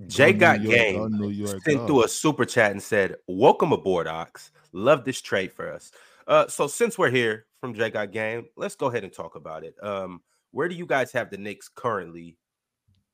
Jay 0.08 0.34
got 0.34 0.62
New 0.62 0.70
York, 0.70 0.80
game. 0.80 1.20
go 1.20 1.60
sent 1.60 1.88
through 1.88 2.04
a 2.04 2.08
super 2.08 2.44
chat 2.46 2.72
and 2.72 2.82
said, 2.82 3.16
"Welcome 3.28 3.72
aboard, 3.72 4.08
Ox. 4.08 4.52
Love 4.72 5.06
this 5.06 5.22
trade 5.22 5.52
for 5.54 5.72
us." 5.72 5.92
Uh, 6.28 6.48
so 6.48 6.66
since 6.66 6.98
we're 6.98 7.12
here 7.12 7.46
from 7.60 7.74
Jay 7.76 7.90
got 7.92 8.12
game, 8.12 8.46
let's 8.56 8.76
go 8.76 8.88
ahead 8.88 9.04
and 9.04 9.14
talk 9.14 9.36
about 9.36 9.64
it. 9.64 9.76
Um, 9.84 10.22
where 10.52 10.68
do 10.68 10.76
you 10.76 10.86
guys 10.86 11.12
have 11.14 11.30
the 11.30 11.38
Knicks 11.38 11.70
currently 11.70 12.38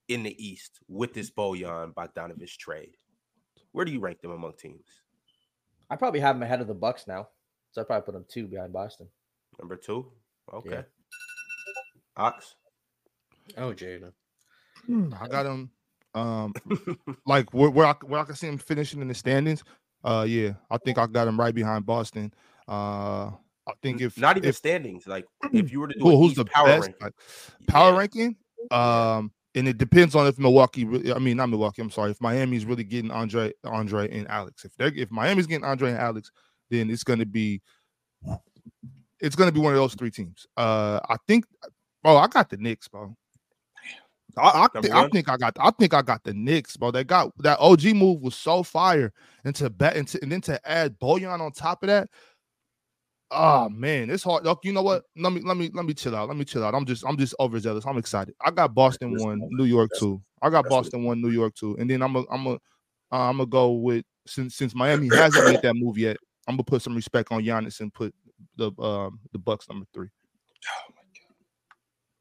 in 0.08 0.24
the 0.24 0.36
East 0.44 0.80
with 0.88 1.14
this 1.14 1.32
Bojan 1.32 1.94
Bogdanovich 1.94 2.58
trade? 2.58 2.98
Where 3.72 3.86
do 3.86 3.92
you 3.92 4.00
rank 4.00 4.22
them 4.22 4.32
among 4.32 4.54
teams? 4.58 4.86
I 5.90 5.96
probably 5.96 6.20
have 6.20 6.36
them 6.36 6.44
ahead 6.44 6.62
of 6.62 6.68
the 6.68 6.74
Bucks 6.74 7.08
now, 7.08 7.30
so 7.72 7.82
I 7.82 7.86
probably 7.86 8.06
put 8.06 8.14
them 8.14 8.26
two 8.28 8.48
behind 8.48 8.74
Boston. 8.74 9.08
Number 9.60 9.76
two. 9.76 10.12
Okay. 10.54 10.70
Yeah. 10.72 10.82
Ox. 12.16 12.56
Oh, 13.58 13.74
Jada. 13.74 14.12
I 14.90 15.28
got 15.28 15.44
them. 15.44 15.72
Um, 16.14 16.54
like 17.26 17.54
where, 17.54 17.70
where 17.70 17.86
I 17.86 17.94
where 18.06 18.20
I 18.20 18.24
can 18.24 18.36
see 18.36 18.48
them 18.48 18.58
finishing 18.58 19.02
in 19.02 19.08
the 19.08 19.14
standings. 19.14 19.64
Uh, 20.04 20.26
yeah, 20.28 20.54
I 20.70 20.78
think 20.78 20.98
I 20.98 21.06
got 21.08 21.28
him 21.28 21.40
right 21.40 21.54
behind 21.54 21.86
Boston. 21.86 22.34
Uh, 22.68 23.32
I 23.68 23.74
think 23.82 24.02
if 24.02 24.18
Not 24.18 24.38
even 24.38 24.50
if, 24.50 24.56
standings, 24.56 25.08
like 25.08 25.26
if 25.52 25.72
you 25.72 25.82
were 25.82 25.88
to 25.88 25.94
do 25.94 26.04
who, 26.04 26.18
who's 26.18 26.36
the 26.36 26.46
power 26.46 26.68
best 26.68 26.90
ranking, 27.02 27.14
power 27.68 27.92
yeah. 27.92 27.98
ranking, 27.98 28.36
um, 28.72 29.32
and 29.56 29.68
it 29.68 29.78
depends 29.78 30.16
on 30.16 30.26
if 30.28 30.40
Milwaukee. 30.40 30.86
Really, 30.86 31.14
I 31.14 31.20
mean, 31.20 31.38
not 31.38 31.50
Milwaukee. 31.50 31.82
I'm 31.82 31.90
sorry. 31.90 32.12
If 32.12 32.22
Miami's 32.22 32.66
really 32.66 32.84
getting 32.84 33.12
Andre, 33.12 33.52
Andre 33.66 34.10
and 34.10 34.28
Alex. 34.30 34.64
If 34.64 34.76
they're 34.78 34.94
if 34.96 35.12
Miami's 35.12 35.48
getting 35.48 35.66
Andre 35.66 35.92
and 35.92 36.00
Alex, 36.00 36.32
then 36.70 36.90
it's 36.90 37.04
going 37.04 37.20
to 37.20 37.26
be 37.26 37.62
it's 39.20 39.36
going 39.36 39.50
to 39.50 39.54
be 39.54 39.60
one 39.60 39.74
of 39.74 39.80
those 39.80 39.96
three 39.96 40.12
teams. 40.12 40.46
Uh, 40.56 41.00
I 41.10 41.18
think. 41.28 41.46
Oh, 42.06 42.18
I 42.18 42.28
got 42.28 42.50
the 42.50 42.58
Knicks, 42.58 42.88
bro. 42.88 43.16
I, 44.38 44.50
I, 44.50 44.68
Number 44.74 44.88
thi- 44.88 44.94
I 44.94 45.10
think 45.10 45.30
I 45.30 45.38
got 45.38 45.58
I 45.60 45.72
think 45.72 45.94
I 45.94 46.02
got 46.02 46.24
the 46.24 46.34
Knicks, 46.34 46.78
bro. 46.78 46.92
They 46.92 47.04
got 47.04 47.32
that 47.40 47.60
OG 47.60 47.86
move 47.96 48.22
was 48.22 48.36
so 48.36 48.64
fire, 48.64 49.12
and 49.44 49.56
to 49.56 49.70
bet 49.70 49.96
and, 49.96 50.08
to, 50.10 50.20
and 50.22 50.32
then 50.32 50.42
to 50.42 50.70
add 50.70 51.00
Bojan 51.00 51.40
on 51.40 51.52
top 51.52 51.84
of 51.84 51.88
that. 51.88 52.10
Oh 53.30 53.68
man, 53.70 54.10
it's 54.10 54.24
hard. 54.24 54.46
Look, 54.46 54.60
you 54.64 54.72
know 54.72 54.82
what? 54.82 55.04
Let 55.18 55.34
me 55.34 55.42
let 55.42 55.58
me 55.58 55.70
let 55.74 55.86
me 55.86 55.94
chill 55.94 56.16
out. 56.16 56.30
Let 56.30 56.38
me 56.38 56.46
chill 56.46 56.64
out. 56.64 56.74
I'm 56.74 56.86
just 56.86 57.06
I'm 57.06 57.18
just 57.18 57.36
overzealous. 57.40 57.86
I'm 57.86 57.98
excited. 57.98 58.34
I 58.42 58.52
got 58.52 58.74
Boston 58.74 59.12
That's 59.12 59.24
one, 59.26 59.42
New 59.52 59.66
York 59.66 59.92
two. 60.00 60.22
I 60.42 60.50
got 60.50 60.70
Boston 60.70 61.04
one, 61.04 61.22
New 61.22 61.32
York 61.32 61.54
two, 61.56 61.76
and 61.78 61.90
then 61.90 62.02
I'm 62.02 62.16
a 62.16 62.24
I'm 62.32 62.48
a 62.48 62.54
uh, 63.12 63.30
I'm 63.30 63.38
gonna 63.38 63.48
go 63.48 63.72
with 63.72 64.06
since 64.26 64.56
since 64.56 64.74
Miami 64.74 65.10
hasn't 65.14 65.46
made 65.46 65.62
that 65.62 65.76
move 65.76 65.98
yet. 65.98 66.18
I'm 66.48 66.54
gonna 66.54 66.64
put 66.64 66.82
some 66.82 66.96
respect 66.96 67.32
on 67.32 67.44
Giannis 67.44 67.82
and 67.82 67.94
put 67.94 68.14
the 68.56 68.72
um 68.80 69.20
the 69.34 69.40
Bucks 69.40 69.68
number 69.68 69.86
three. 69.94 70.08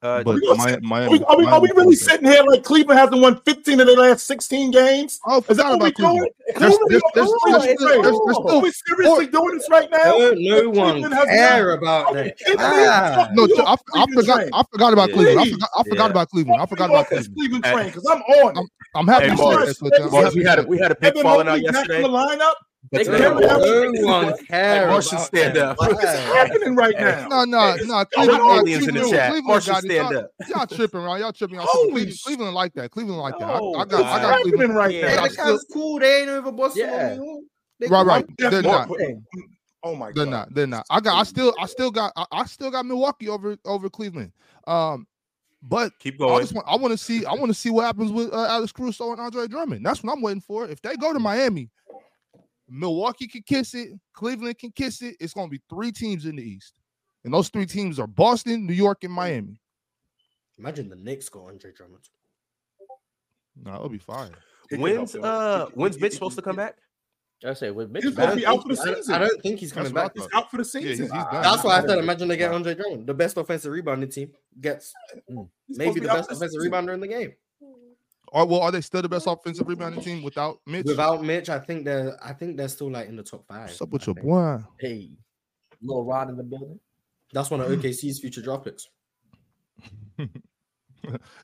Uh, 0.07 0.22
But 0.22 0.34
We 0.36 0.40
gonna 0.46 0.64
Mi- 0.64 0.70
sit- 0.70 0.82
Miami, 0.82 1.07
Are 1.07 1.11
we, 1.11 1.24
are 1.24 1.36
we, 1.38 1.46
are 1.46 1.61
we 1.61 1.70
really 1.74 1.96
sitting 1.96 2.26
here 2.30 2.42
like 2.44 2.62
Cleveland 2.62 2.98
hasn't 3.00 3.20
won 3.20 3.40
15 3.44 3.80
of 3.80 3.86
their 3.86 3.96
last 3.96 4.26
16 4.26 4.70
games? 4.70 5.18
Oh, 5.26 5.42
Is 5.48 5.57
that 5.57 5.66
what 5.66 5.80
we 5.82 5.88
about 5.88 5.94
Cleveland. 5.94 6.18
doing? 6.18 6.30
There's- 6.59 6.74
Are 6.74 6.78
there's- 6.88 7.02
there's- 7.14 7.28
doing 7.28 7.38
still- 7.40 7.59
this? 7.59 7.62
there's- 7.64 8.24
there's 8.24 8.54
Are 8.54 8.61
we 8.61 8.70
seriously 8.70 9.26
doing 9.26 9.54
this 9.59 9.68
right 9.70 9.90
now? 9.90 10.16
No, 10.18 10.30
no 10.36 10.68
one 10.70 10.92
Cleveland 11.02 11.28
care 11.28 11.70
about 11.72 12.12
that. 12.14 12.36
Ah. 12.59 13.28
No, 13.32 13.48
I, 13.66 13.76
I 13.94 14.07
forgot. 14.14 14.40
I 14.52 14.62
forgot 14.70 14.92
about 14.92 15.11
Cleveland. 15.11 15.40
I 15.40 15.44
forgot. 15.50 15.70
I 15.76 15.82
forgot 15.82 16.11
about 16.11 16.30
Cleveland. 16.30 16.62
I 16.62 16.66
forgot 16.66 16.90
about 16.90 17.11
this 17.11 17.28
Cleveland. 17.28 17.64
Cleveland 17.64 17.64
train 17.64 17.86
because 17.86 18.07
I'm 18.07 18.22
on. 18.22 18.68
I'm 18.94 19.07
happy 19.07 19.24
Hey, 19.26 19.30
you 19.32 19.36
Mark, 19.36 19.59
said 19.61 19.68
that. 19.68 19.76
Switch. 19.76 19.92
I'm 20.00 20.11
Mark, 20.11 20.24
happy 20.24 20.38
we 20.38 20.44
had 20.44 20.59
a 20.59 20.62
said 20.62 20.68
we 20.70 20.78
had 20.78 20.90
a 20.90 20.94
pick 20.94 21.18
falling 21.20 21.48
out 21.48 21.59
in 21.59 21.64
yesterday. 21.64 22.02
the 22.02 22.09
lineup. 22.09 22.54
They 22.93 22.99
That's 23.05 23.09
could 23.09 23.18
fair. 23.18 23.49
have 23.49 23.95
No 23.95 24.07
one 24.07 24.47
cares. 24.47 24.89
Marshall, 24.91 25.18
stand 25.18 25.59
up. 25.59 25.78
What's 25.78 26.03
happening 26.05 26.76
right 26.76 26.95
now? 26.99 27.26
No, 27.28 27.45
no, 27.45 27.74
no. 27.76 27.84
Y'all 27.84 28.05
Cleveland, 28.05 28.39
got 28.39 28.39
no, 28.39 28.55
aliens 28.61 28.89
in 28.89 28.95
the 28.95 29.01
chat. 29.11 29.30
Cleveland 29.30 29.47
Marshall, 29.47 29.72
got 29.74 29.82
stand 29.82 30.11
Y'all, 30.11 30.18
up. 30.18 30.30
y'all 30.49 30.66
tripping, 30.66 31.01
right? 31.01 31.20
Y'all 31.20 31.32
tripping. 31.32 31.57
Y'all 31.57 31.66
Holy 31.68 31.91
Cleveland, 31.93 32.18
Cleveland 32.24 32.55
like 32.55 32.72
that. 32.74 32.91
Cleveland 32.91 33.18
like 33.20 33.39
that. 33.39 33.45
I, 33.49 33.59
No, 33.59 33.74
I 33.74 33.84
got, 33.87 34.05
I 34.05 34.22
got 34.22 34.43
Cleveland. 34.43 34.74
right 34.76 34.95
Yeah. 34.95 35.01
now? 35.03 35.09
Hey, 35.09 35.16
I 35.18 35.28
the 35.28 35.30
still- 35.34 35.59
cool. 35.72 35.99
They 35.99 36.20
ain't 36.20 36.28
over 36.30 36.53
Boston. 36.53 36.87
Yeah. 36.87 37.12
or 37.12 37.16
New 37.16 37.47
They 37.80 37.87
Right, 37.89 38.07
right. 38.07 38.26
They're 38.39 38.62
not. 38.62 38.89
Oh 39.82 39.95
my 39.95 40.07
god. 40.07 40.14
They're 40.16 40.26
not. 40.26 40.55
They're 40.55 40.66
not. 40.66 40.87
I 40.91 41.01
got. 41.01 41.18
I 41.18 41.22
still. 41.24 41.55
I 41.61 41.66
still 41.66 41.91
got. 41.91 42.12
I, 42.16 42.24
I 42.32 42.45
still 42.47 42.70
got 42.70 42.87
Milwaukee 42.87 43.28
over 43.28 43.57
over 43.64 43.89
Cleveland. 43.91 44.32
Um, 44.66 45.07
but 45.62 45.93
Keep 45.99 46.14
I 46.14 46.18
going. 46.18 46.41
just 46.41 46.55
want. 46.55 46.66
I 46.68 46.76
want 46.76 46.93
to 46.93 46.99
see. 46.99 47.24
I 47.24 47.32
want 47.34 47.49
to 47.49 47.55
see 47.55 47.70
what 47.70 47.84
happens 47.84 48.11
with 48.12 48.32
uh, 48.32 48.47
Alex 48.49 48.72
Caruso 48.72 49.12
and 49.12 49.20
Andre 49.20 49.47
Drummond. 49.47 49.84
That's 49.84 50.03
what 50.03 50.12
I'm 50.12 50.22
waiting 50.22 50.41
for. 50.41 50.66
If 50.66 50.80
they 50.82 50.97
go 50.97 51.12
to 51.12 51.18
Miami, 51.18 51.70
Milwaukee 52.68 53.26
can 53.28 53.42
kiss 53.42 53.74
it. 53.74 53.90
Cleveland 54.12 54.58
can 54.58 54.70
kiss 54.72 55.02
it. 55.02 55.16
It's 55.20 55.32
going 55.32 55.46
to 55.46 55.50
be 55.50 55.60
three 55.70 55.92
teams 55.92 56.26
in 56.26 56.36
the 56.36 56.42
East, 56.42 56.80
and 57.24 57.32
those 57.32 57.48
three 57.48 57.66
teams 57.66 57.98
are 58.00 58.06
Boston, 58.06 58.66
New 58.66 58.72
York, 58.74 59.04
and 59.04 59.12
Miami. 59.12 59.60
Imagine 60.58 60.88
the 60.88 60.96
Knicks 60.96 61.28
go 61.28 61.46
Andre 61.48 61.70
Drummond. 61.72 62.02
No, 63.62 63.74
it'll 63.74 63.88
be 63.88 63.98
fine. 63.98 64.30
When's 64.72 65.14
uh 65.14 65.66
He- 65.66 65.72
when's 65.74 65.94
he- 65.96 66.00
Mitch 66.02 66.12
he- 66.12 66.16
supposed 66.16 66.36
to 66.36 66.40
he- 66.42 66.44
come 66.44 66.56
back? 66.56 66.76
I 67.44 67.52
say 67.52 67.70
with 67.70 67.90
Mitch 67.90 68.02
He's 68.02 68.14
back, 68.14 68.30
gonna 68.30 68.36
be 68.40 68.46
out 68.46 68.62
for 68.62 68.74
the 68.74 68.80
I 68.80 68.84
don't, 68.86 68.96
season. 68.96 69.14
I 69.14 69.18
don't 69.18 69.42
think 69.42 69.60
he's 69.60 69.70
coming 69.72 69.92
That's 69.92 69.94
what 69.94 70.00
I 70.02 70.06
back. 70.08 70.16
He's 70.32 70.38
out 70.42 70.50
for 70.50 70.56
the 70.56 70.62
he's- 70.62 70.72
season. 70.72 71.04
he's 71.04 71.12
done. 71.12 71.42
That's 71.42 71.62
why 71.62 71.76
I 71.76 71.80
said 71.82 71.90
He's 71.90 71.98
imagine 71.98 72.28
they 72.28 72.36
get 72.38 72.52
Andre 72.52 72.74
Drummond, 72.74 73.06
the 73.06 73.14
best 73.14 73.36
offensive 73.36 73.70
rebounding 73.72 74.08
team, 74.10 74.32
gets 74.60 74.92
supposed 75.28 75.50
maybe 75.68 75.94
the 75.94 76.00
be 76.00 76.06
best 76.06 76.28
for 76.30 76.34
the 76.34 76.46
offensive 76.46 76.62
rebounder 76.62 76.94
in 76.94 77.00
the 77.00 77.06
game. 77.08 77.34
Are 78.32 78.46
well? 78.46 78.60
Are 78.60 78.72
they 78.72 78.80
still 78.80 79.02
the 79.02 79.08
best 79.08 79.26
offensive 79.26 79.68
rebounding 79.68 80.02
team 80.02 80.22
without 80.22 80.58
Mitch? 80.66 80.86
Without 80.86 81.22
Mitch, 81.22 81.48
I 81.48 81.58
think 81.58 81.84
they're 81.84 82.16
I 82.24 82.32
think 82.32 82.56
they're 82.56 82.68
still 82.68 82.90
like 82.90 83.08
in 83.08 83.16
the 83.16 83.22
top 83.22 83.46
five. 83.46 83.62
What's 83.68 83.82
up 83.82 83.90
with 83.90 84.02
I 84.02 84.06
your 84.06 84.14
think. 84.14 84.26
boy? 84.26 84.58
hey, 84.80 85.10
little 85.82 86.04
Rod 86.04 86.28
in 86.30 86.36
the 86.36 86.42
building. 86.42 86.80
That's 87.32 87.50
one 87.50 87.60
of 87.60 87.68
OKC's 87.70 88.20
future 88.20 88.42
draft 88.42 88.64
picks. 88.64 88.88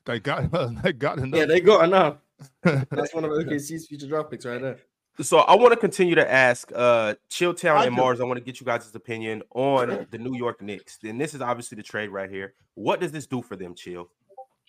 They 0.05 0.19
got. 0.19 0.51
They 0.83 0.91
got 0.93 1.19
enough. 1.19 1.39
Yeah, 1.39 1.45
they 1.45 1.61
got 1.61 1.85
enough. 1.85 2.17
That's 2.61 3.13
one 3.13 3.23
of 3.23 3.31
OKC's 3.31 3.87
future 3.87 4.07
draft 4.07 4.29
picks 4.29 4.45
right 4.45 4.61
there. 4.61 4.79
So 5.21 5.37
I 5.39 5.55
want 5.55 5.71
to 5.73 5.79
continue 5.79 6.15
to 6.15 6.29
ask 6.29 6.71
uh 6.75 7.13
Chilltown 7.29 7.75
I 7.77 7.85
and 7.85 7.95
do. 7.95 8.01
Mars. 8.01 8.19
I 8.19 8.23
want 8.25 8.37
to 8.39 8.43
get 8.43 8.59
you 8.59 8.65
guys' 8.65 8.93
opinion 8.93 9.43
on 9.51 10.07
the 10.11 10.17
New 10.17 10.35
York 10.35 10.61
Knicks. 10.61 10.99
And 11.03 11.21
this 11.21 11.33
is 11.33 11.39
obviously 11.41 11.75
the 11.77 11.83
trade 11.83 12.09
right 12.09 12.29
here. 12.29 12.55
What 12.73 12.99
does 12.99 13.11
this 13.11 13.25
do 13.27 13.41
for 13.41 13.55
them, 13.55 13.75
Chill? 13.75 14.09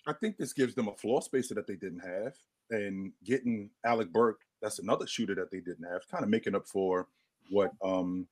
I 0.07 0.13
think 0.13 0.37
this 0.37 0.53
gives 0.53 0.75
them 0.75 0.87
a 0.87 0.95
floor 0.95 1.21
spacer 1.21 1.55
that 1.55 1.67
they 1.67 1.75
didn't 1.75 2.01
have, 2.01 2.35
and 2.71 3.11
getting 3.23 3.69
Alec 3.85 4.11
Burke, 4.13 4.41
that's 4.61 4.79
another 4.79 5.07
shooter 5.07 5.35
that 5.35 5.51
they 5.51 5.59
didn't 5.59 5.89
have, 5.89 6.07
kind 6.09 6.23
of 6.23 6.29
making 6.29 6.55
up 6.55 6.67
for 6.67 7.07
what 7.51 7.71
um 7.83 8.27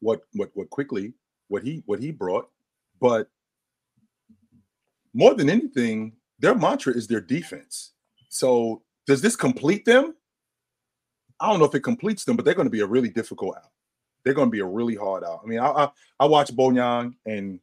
what 0.00 0.20
what 0.32 0.50
what 0.54 0.70
Quickley 0.70 1.14
what 1.48 1.62
he 1.62 1.82
what 1.86 2.00
he 2.00 2.10
brought. 2.10 2.48
But 3.00 3.28
more 5.14 5.34
than 5.34 5.48
anything, 5.48 6.12
their 6.38 6.54
mantra 6.54 6.92
is 6.92 7.06
their 7.06 7.20
defense. 7.20 7.92
So 8.28 8.82
does 9.06 9.22
this 9.22 9.36
complete 9.36 9.84
them? 9.84 10.14
I 11.40 11.48
don't 11.48 11.58
know 11.58 11.66
if 11.66 11.74
it 11.74 11.80
completes 11.80 12.24
them, 12.24 12.36
but 12.36 12.44
they're 12.44 12.54
going 12.54 12.66
to 12.66 12.70
be 12.70 12.80
a 12.80 12.86
really 12.86 13.10
difficult 13.10 13.56
out. 13.56 13.70
They're 14.24 14.34
going 14.34 14.48
to 14.48 14.52
be 14.52 14.60
a 14.60 14.66
really 14.66 14.94
hard 14.94 15.22
out. 15.22 15.40
I 15.44 15.46
mean, 15.46 15.60
I 15.60 15.68
I, 15.68 15.88
I 16.20 16.26
watch 16.26 16.54
Bonyang 16.54 17.14
and 17.26 17.60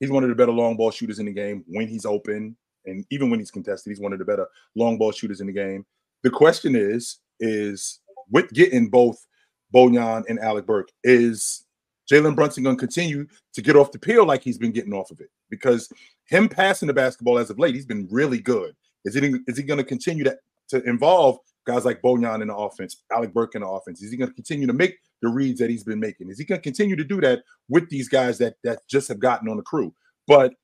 he's 0.00 0.10
one 0.10 0.22
of 0.22 0.28
the 0.28 0.34
better 0.34 0.52
long 0.52 0.76
ball 0.76 0.90
shooters 0.90 1.18
in 1.18 1.26
the 1.26 1.32
game 1.32 1.64
when 1.66 1.88
he's 1.88 2.04
open 2.04 2.56
and 2.84 3.04
even 3.10 3.30
when 3.30 3.38
he's 3.38 3.50
contested. 3.50 3.90
He's 3.90 4.00
one 4.00 4.12
of 4.12 4.18
the 4.18 4.24
better 4.24 4.46
long 4.74 4.98
ball 4.98 5.12
shooters 5.12 5.40
in 5.40 5.46
the 5.46 5.52
game. 5.52 5.84
The 6.22 6.30
question 6.30 6.74
is 6.74 7.18
is 7.40 8.00
with 8.30 8.50
getting 8.52 8.88
both 8.88 9.26
Bojan 9.74 10.24
and 10.28 10.38
Alec 10.40 10.66
Burke 10.66 10.90
is 11.04 11.64
Jalen 12.10 12.36
Brunson 12.36 12.62
going 12.62 12.76
to 12.76 12.80
continue 12.80 13.26
to 13.52 13.62
get 13.62 13.76
off 13.76 13.92
the 13.92 13.98
peel 13.98 14.24
like 14.24 14.42
he's 14.42 14.58
been 14.58 14.72
getting 14.72 14.92
off 14.92 15.10
of 15.10 15.20
it? 15.20 15.30
Because 15.50 15.92
him 16.26 16.48
passing 16.48 16.86
the 16.86 16.94
basketball 16.94 17.38
as 17.38 17.50
of 17.50 17.58
late 17.58 17.74
he's 17.74 17.86
been 17.86 18.08
really 18.10 18.40
good. 18.40 18.74
Is 19.04 19.16
it 19.16 19.24
is 19.46 19.56
he 19.56 19.62
going 19.62 19.78
to 19.78 19.84
continue 19.84 20.24
to 20.24 20.36
to 20.68 20.82
involve 20.84 21.38
guys 21.66 21.84
like 21.84 22.02
Bojan 22.02 22.42
in 22.42 22.48
the 22.48 22.56
offense 22.56 23.02
Alec 23.12 23.32
Burke 23.32 23.54
in 23.54 23.62
the 23.62 23.68
offense? 23.68 24.02
Is 24.02 24.10
he 24.10 24.16
going 24.16 24.30
to 24.30 24.34
continue 24.34 24.66
to 24.66 24.72
make 24.72 24.98
the 25.22 25.28
reads 25.28 25.58
that 25.60 25.70
he's 25.70 25.84
been 25.84 26.00
making 26.00 26.30
is 26.30 26.38
he 26.38 26.44
going 26.44 26.60
to 26.60 26.62
continue 26.62 26.96
to 26.96 27.04
do 27.04 27.20
that 27.20 27.42
with 27.68 27.88
these 27.88 28.08
guys 28.08 28.38
that 28.38 28.56
that 28.64 28.80
just 28.88 29.08
have 29.08 29.18
gotten 29.18 29.48
on 29.48 29.56
the 29.56 29.62
crew. 29.62 29.94
But 30.26 30.54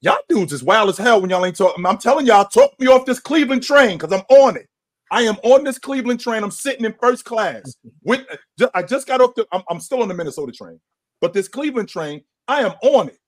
y'all 0.00 0.18
dudes 0.28 0.52
is 0.52 0.62
wild 0.62 0.88
as 0.88 0.98
hell 0.98 1.20
when 1.20 1.30
y'all 1.30 1.44
ain't 1.44 1.56
talking. 1.56 1.84
I'm 1.84 1.98
telling 1.98 2.26
y'all, 2.26 2.44
talk 2.44 2.78
me 2.78 2.86
off 2.86 3.06
this 3.06 3.20
Cleveland 3.20 3.62
train 3.62 3.98
because 3.98 4.12
I'm 4.12 4.24
on 4.36 4.56
it. 4.56 4.68
I 5.10 5.22
am 5.22 5.36
on 5.42 5.64
this 5.64 5.78
Cleveland 5.78 6.20
train. 6.20 6.44
I'm 6.44 6.52
sitting 6.52 6.84
in 6.84 6.94
first 7.00 7.24
class. 7.24 7.76
With 8.04 8.24
uh, 8.60 8.68
I 8.74 8.82
just 8.82 9.06
got 9.06 9.20
off 9.20 9.34
the. 9.34 9.46
I'm, 9.52 9.62
I'm 9.68 9.80
still 9.80 10.02
on 10.02 10.08
the 10.08 10.14
Minnesota 10.14 10.52
train, 10.52 10.80
but 11.20 11.32
this 11.32 11.48
Cleveland 11.48 11.88
train, 11.88 12.22
I 12.48 12.62
am 12.62 12.72
on 12.82 13.08
it. 13.08 13.18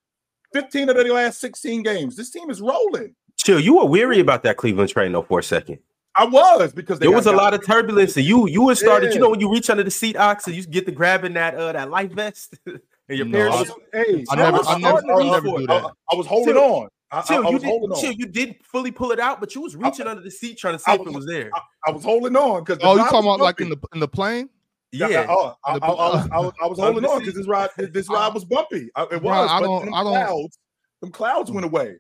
15 0.52 0.90
of 0.90 0.96
the 0.96 1.04
last 1.04 1.40
16 1.40 1.82
games. 1.82 2.14
This 2.14 2.30
team 2.30 2.50
is 2.50 2.60
rolling. 2.60 3.14
Chill, 3.38 3.58
you 3.58 3.78
were 3.78 3.86
weary 3.86 4.20
about 4.20 4.42
that 4.42 4.56
Cleveland 4.56 4.90
train 4.90 5.12
though 5.12 5.22
for 5.22 5.38
a 5.38 5.42
second. 5.42 5.78
I 6.14 6.24
was 6.26 6.72
because 6.72 6.98
There 6.98 7.10
was 7.10 7.26
a 7.26 7.32
lot 7.32 7.54
of 7.54 7.64
turbulence. 7.64 8.16
And 8.16 8.26
you 8.26 8.46
you 8.48 8.68
had 8.68 8.78
started, 8.78 9.08
Yeah. 9.08 9.14
you 9.14 9.20
know, 9.20 9.30
when 9.30 9.40
you 9.40 9.50
reach 9.50 9.70
under 9.70 9.82
the 9.82 9.90
seat 9.90 10.16
ox 10.16 10.46
and 10.46 10.54
you 10.54 10.62
get 10.66 10.84
to 10.86 10.92
grabbing 10.92 11.34
that 11.34 11.54
uh 11.54 11.72
that 11.72 11.90
life 11.90 12.12
vest 12.12 12.54
and 12.66 12.80
your 13.08 13.26
No, 13.26 13.38
I 13.38 13.50
parents. 13.50 13.70
was, 13.70 13.78
hey, 13.92 14.24
I 14.30 14.36
never- 14.36 14.58
was 14.58 14.66
I 14.68 14.78
never- 14.78 14.98
I 14.98 15.00
never 15.00 15.16
reach 15.16 15.42
do 15.42 15.50
for 15.50 15.60
it. 15.62 15.66
that. 15.68 15.84
I, 15.84 15.90
I 16.12 16.14
was 16.16 16.26
holding 16.26 16.54
Chill. 16.54 16.62
on. 16.62 16.88
I, 17.10 17.18
I, 17.18 17.22
Chill, 17.22 17.46
I 17.46 17.48
you 17.50 17.54
was 17.54 17.62
holding 17.64 17.88
did, 17.90 17.94
on. 17.96 18.00
chill, 18.00 18.12
you 18.12 18.26
didn't 18.26 18.64
fully 18.64 18.90
pull 18.90 19.10
it 19.12 19.20
out, 19.20 19.38
but 19.40 19.54
you 19.54 19.60
was 19.60 19.76
reaching 19.76 20.06
under 20.06 20.22
the 20.22 20.30
seat 20.30 20.56
trying 20.58 20.74
to 20.74 20.78
see 20.78 20.90
I 20.90 20.94
if 20.94 21.00
it 21.00 21.06
was- 21.06 21.14
was 21.16 21.26
there. 21.26 21.50
I 21.86 21.90
was 21.90 22.04
holding 22.04 22.36
on 22.36 22.64
because 22.64 22.78
Oh, 22.82 22.92
you 22.96 22.98
talking 23.04 23.18
about 23.20 23.40
like 23.40 23.60
in 23.60 23.68
the 23.70 23.76
in 23.94 24.00
the 24.00 24.08
plane? 24.08 24.48
Yeah, 24.94 25.08
Yeah. 25.08 25.26
oh, 25.30 25.54
I, 25.64 25.72
I, 25.72 25.76
I 25.76 25.88
was, 25.88 26.28
I 26.30 26.38
was, 26.40 26.52
I 26.62 26.66
was 26.66 26.78
holding 26.84 27.04
on 27.06 27.20
because 27.20 27.34
this 27.34 27.46
ride, 27.48 27.70
this 27.78 28.08
ride 28.10 28.34
was 28.34 28.44
bumpy. 28.44 28.90
I- 28.94 29.04
It 29.04 29.08
Bro, 29.22 29.30
was, 29.30 29.50
I 29.50 29.60
don't- 29.60 29.84
them 29.86 29.94
I 29.94 30.02
don't- 30.04 30.12
clouds, 30.12 30.58
them 31.00 31.10
clouds 31.10 31.50
went 31.50 31.64
away. 31.64 31.96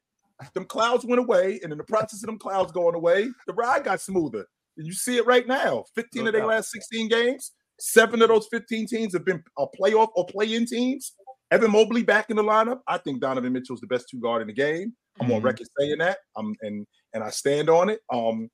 Them 0.54 0.64
clouds 0.64 1.04
went 1.04 1.20
away, 1.20 1.60
and 1.62 1.72
in 1.72 1.78
the 1.78 1.84
process 1.84 2.22
of 2.22 2.26
them 2.26 2.38
clouds 2.38 2.72
going 2.72 2.94
away, 2.94 3.28
the 3.46 3.52
ride 3.54 3.84
got 3.84 4.00
smoother. 4.00 4.46
And 4.76 4.86
you 4.86 4.92
see 4.92 5.16
it 5.18 5.26
right 5.26 5.46
now. 5.46 5.84
15 5.94 6.22
No 6.24 6.28
of 6.28 6.32
their 6.34 6.46
last 6.46 6.70
16 6.70 7.08
games, 7.08 7.52
seven 7.78 8.22
of 8.22 8.28
those 8.28 8.46
15 8.50 8.86
teams 8.86 9.12
have 9.12 9.24
been 9.24 9.42
a 9.58 9.66
playoff 9.80 10.08
or 10.14 10.26
play-in 10.26 10.66
teams. 10.66 11.12
Evan 11.50 11.70
Mobley 11.70 12.02
back 12.02 12.30
in 12.30 12.36
the 12.36 12.42
lineup. 12.42 12.80
I 12.88 12.96
think 12.98 13.20
Donovan 13.20 13.52
Mitchell's 13.52 13.80
the 13.80 13.86
best 13.86 14.06
two 14.10 14.18
guard 14.20 14.40
in 14.40 14.48
the 14.48 14.54
game. 14.54 14.96
I'm 15.20 15.30
on 15.30 15.42
Mhm. 15.42 15.44
record 15.44 15.68
saying 15.78 15.98
that. 15.98 16.18
Um, 16.36 16.54
and 16.62 16.86
and 17.12 17.22
I 17.22 17.28
stand 17.28 17.68
on 17.68 17.90
it. 17.90 18.00
Um, 18.10 18.48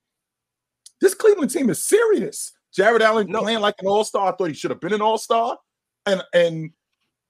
this 0.99 1.13
Cleveland 1.13 1.49
team 1.51 1.69
is 1.69 1.85
serious. 1.87 2.51
Jarrett 2.73 3.01
Allen 3.01 3.27
No. 3.29 3.39
playing 3.39 3.61
like 3.61 3.75
an 3.79 3.87
all-star. 3.87 4.33
I 4.33 4.35
thought 4.35 4.49
he 4.49 4.53
should 4.53 4.71
have 4.71 4.81
been 4.81 4.91
an 4.91 5.01
all-star. 5.01 5.57
And 6.05 6.21
and 6.33 6.71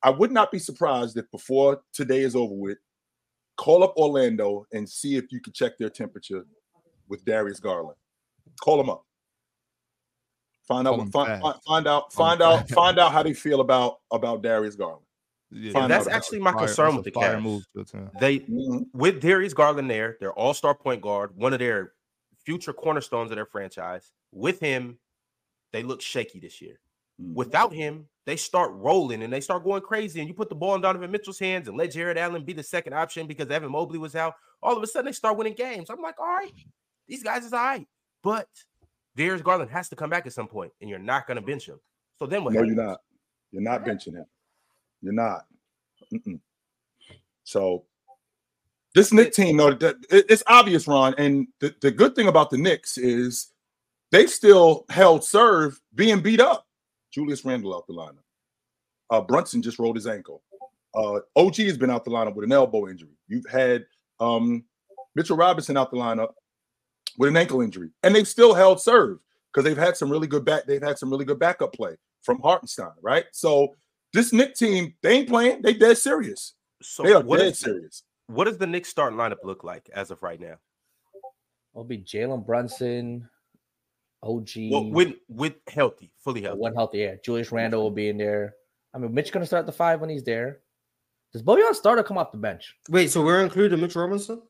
I 0.01 0.09
would 0.09 0.31
not 0.31 0.51
be 0.51 0.57
surprised 0.57 1.15
if 1.17 1.29
before 1.29 1.81
today 1.93 2.21
is 2.21 2.35
over 2.35 2.55
with, 2.55 2.79
call 3.59 3.83
up 3.83 3.93
Orlando 3.97 4.65
and 4.71 4.87
see 4.89 5.17
if 5.17 5.31
you 5.33 5.41
can 5.41 5.51
check 5.51 5.77
their 5.77 5.89
temperature 5.89 6.45
with 7.09 7.25
Darius 7.25 7.59
Garland. 7.59 7.97
Call 8.61 8.77
them 8.77 8.89
up. 8.89 9.03
Find 10.67 10.87
out, 10.87 10.97
find, 10.97 11.11
fast. 11.13 11.41
find, 11.41 11.55
find 11.65 11.87
out, 11.87 12.13
Call 12.13 12.31
him 12.31 12.39
find 12.39 12.41
out, 12.41 12.59
fast. 12.59 12.73
find 12.73 12.99
out 12.99 13.11
how 13.11 13.23
they 13.23 13.33
feel 13.33 13.59
about 13.59 13.99
about 14.11 14.41
Darius 14.43 14.75
Garland. 14.75 15.03
Yeah, 15.51 15.87
that's 15.87 16.07
actually 16.07 16.39
my 16.39 16.51
Fire- 16.51 16.67
concern 16.67 16.85
that's 16.87 16.95
with 16.97 17.05
the 17.05 17.11
fire 17.11 17.35
Cavs. 17.37 17.41
move, 17.41 17.63
Chilltown. 17.75 18.19
They 18.19 18.39
Mhm. 18.41 18.85
with 18.93 19.19
Darius 19.19 19.53
Garland 19.55 19.89
there, 19.89 20.15
their 20.19 20.31
all-star 20.33 20.75
point 20.75 21.01
guard, 21.01 21.35
one 21.35 21.53
of 21.53 21.59
their 21.59 21.93
future 22.45 22.71
cornerstones 22.71 23.31
of 23.31 23.35
their 23.35 23.47
franchise. 23.47 24.11
With 24.31 24.59
him, 24.59 24.99
they 25.73 25.81
look 25.83 26.01
shaky 26.01 26.39
this 26.39 26.61
year. 26.61 26.79
Mhm. 27.19 27.33
Without 27.33 27.73
him, 27.73 28.07
they 28.29 28.35
start 28.35 28.71
rolling 28.75 29.23
and 29.23 29.33
they 29.33 29.41
start 29.41 29.63
going 29.63 29.81
crazy. 29.81 30.19
And 30.19 30.29
you 30.29 30.35
put 30.35 30.49
the 30.49 30.55
ball 30.55 30.75
in 30.75 30.81
Donovan 30.81 31.09
Mitchell's 31.09 31.39
hands 31.39 31.67
and 31.67 31.75
let 31.75 31.91
Jarrett 31.91 32.17
Allen 32.17 32.45
be 32.45 32.53
the 32.53 32.61
second 32.61 32.93
option 32.93 33.25
because 33.25 33.49
Evan 33.49 33.71
Mobley 33.71 33.97
was 33.97 34.15
out. 34.15 34.35
All 34.61 34.77
of 34.77 34.83
a 34.83 34.87
sudden, 34.87 35.07
they 35.07 35.13
start 35.13 35.35
winning 35.35 35.55
games. 35.55 35.89
I'm 35.89 36.01
like, 36.01 36.19
all 36.19 36.27
right, 36.27 36.53
these 37.07 37.23
guys 37.23 37.43
is 37.43 37.53
all 37.53 37.59
right. 37.59 37.87
But 38.21 38.47
Darius 39.15 39.41
Garland 39.41 39.71
has 39.71 39.89
to 39.89 39.95
come 39.95 40.11
back 40.11 40.27
at 40.27 40.33
some 40.33 40.47
point, 40.47 40.71
and 40.79 40.89
you're 40.89 40.99
not 40.99 41.25
going 41.25 41.37
to 41.37 41.41
bench 41.41 41.67
him. 41.67 41.79
So 42.19 42.27
then 42.27 42.43
what? 42.43 42.53
No, 42.53 42.61
you're 42.61 42.75
not. 42.75 42.99
You're 43.51 43.63
not 43.63 43.83
benching 43.83 44.13
him. 44.13 44.25
You're 45.01 45.13
not. 45.13 45.45
Mm-mm. 46.13 46.39
So 47.45 47.85
this 48.93 49.11
Knicks 49.11 49.35
team, 49.35 49.57
though, 49.57 49.75
it's 50.11 50.43
obvious, 50.45 50.87
Ron. 50.87 51.15
And 51.17 51.47
the, 51.61 51.73
the 51.81 51.89
good 51.89 52.15
thing 52.15 52.27
about 52.27 52.51
the 52.51 52.57
Knicks 52.59 52.97
is 52.97 53.47
they 54.11 54.27
still 54.27 54.85
held 54.89 55.23
serve 55.23 55.79
being 55.95 56.21
beat 56.21 56.39
up. 56.41 56.67
Julius 57.11 57.45
Randle 57.45 57.75
out 57.75 57.87
the 57.87 57.93
lineup. 57.93 58.23
Uh, 59.09 59.21
Brunson 59.21 59.61
just 59.61 59.79
rolled 59.79 59.95
his 59.95 60.07
ankle. 60.07 60.43
Uh, 60.95 61.19
OG 61.35 61.55
has 61.57 61.77
been 61.77 61.89
out 61.89 62.03
the 62.05 62.11
lineup 62.11 62.35
with 62.35 62.45
an 62.45 62.51
elbow 62.51 62.87
injury. 62.87 63.17
You've 63.27 63.45
had 63.51 63.85
um, 64.19 64.63
Mitchell 65.15 65.37
Robinson 65.37 65.77
out 65.77 65.91
the 65.91 65.97
lineup 65.97 66.29
with 67.17 67.29
an 67.29 67.37
ankle 67.37 67.61
injury, 67.61 67.89
and 68.03 68.15
they've 68.15 68.27
still 68.27 68.53
held 68.53 68.81
serve 68.81 69.19
because 69.51 69.63
they've 69.63 69.77
had 69.77 69.97
some 69.97 70.09
really 70.11 70.27
good 70.27 70.45
back. 70.45 70.65
They've 70.65 70.81
had 70.81 70.97
some 70.97 71.09
really 71.09 71.25
good 71.25 71.39
backup 71.39 71.73
play 71.73 71.95
from 72.23 72.39
Hartenstein, 72.41 72.91
right? 73.01 73.25
So 73.31 73.75
this 74.13 74.33
Nick 74.33 74.55
team, 74.55 74.93
they 75.01 75.11
ain't 75.17 75.29
playing. 75.29 75.61
They 75.61 75.73
dead 75.73 75.97
serious. 75.97 76.53
So 76.81 77.03
They 77.03 77.13
are 77.13 77.21
what 77.21 77.37
dead 77.37 77.47
is 77.53 77.59
serious. 77.59 78.03
what 78.27 78.45
does 78.45 78.57
the 78.57 78.67
Knicks 78.67 78.89
starting 78.89 79.17
lineup 79.17 79.43
look 79.43 79.63
like 79.63 79.89
as 79.93 80.11
of 80.11 80.21
right 80.23 80.39
now? 80.39 80.55
It'll 81.73 81.83
be 81.83 81.99
Jalen 81.99 82.45
Brunson, 82.45 83.29
OG, 84.21 84.49
Well, 84.71 84.89
with 84.91 85.13
with 85.27 85.53
healthy, 85.67 86.11
fully 86.23 86.41
healthy. 86.41 86.59
one 86.59 86.75
healthy. 86.75 86.99
Yeah, 86.99 87.15
Julius 87.23 87.51
Randle 87.51 87.81
will 87.83 87.91
be 87.91 88.09
in 88.09 88.17
there. 88.17 88.55
I 88.93 88.97
mean, 88.97 89.13
Mitch 89.13 89.31
gonna 89.31 89.45
start 89.45 89.65
the 89.65 89.71
five 89.71 90.01
when 90.01 90.09
he's 90.09 90.23
there. 90.23 90.59
Does 91.31 91.43
Bojan 91.43 91.73
start 91.75 91.99
or 91.99 92.03
come 92.03 92.17
off 92.17 92.31
the 92.31 92.37
bench? 92.37 92.75
Wait, 92.89 93.11
so 93.11 93.23
we're 93.23 93.41
including 93.41 93.79
Mitch 93.79 93.95
Robinson? 93.95 94.41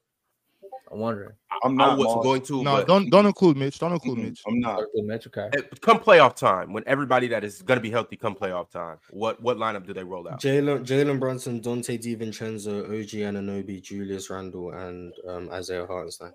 I'm 0.92 1.00
wondering. 1.00 1.34
I'm 1.64 1.80
I 1.80 1.86
not. 1.88 1.98
was 1.98 2.06
Mars. 2.06 2.24
going 2.24 2.42
to, 2.44 2.64
No, 2.64 2.78
but 2.78 2.88
don't 2.88 3.10
don't 3.10 3.26
include 3.26 3.58
Mitch. 3.58 3.80
Don't 3.80 3.92
include 3.92 4.18
Mitch. 4.20 4.42
I'm 4.48 4.60
not. 4.60 4.84
Mitch, 4.96 5.28
okay. 5.28 5.50
eh, 5.54 5.62
come 5.82 6.00
playoff 6.00 6.36
time 6.36 6.74
when 6.74 6.84
everybody 6.88 7.28
that 7.28 7.44
is 7.44 7.62
going 7.62 7.78
to 7.78 7.82
be 7.82 7.92
healthy 7.92 8.16
come 8.16 8.36
playoff 8.36 8.70
time. 8.70 8.98
What 9.12 9.42
what 9.42 9.58
lineup 9.58 9.86
do 9.86 9.94
they 9.94 10.04
roll 10.04 10.28
out? 10.28 10.42
Jalen 10.42 10.86
Jalen 10.86 11.20
Brunson, 11.20 11.62
Donte 11.62 12.00
DiVincenzo, 12.00 12.86
OG 12.86 13.36
Anunoby, 13.36 13.82
Julius 13.82 14.30
Randle, 14.30 14.72
and 14.72 15.14
um, 15.28 15.50
Isaiah 15.52 15.86
Hartenstein. 15.86 16.32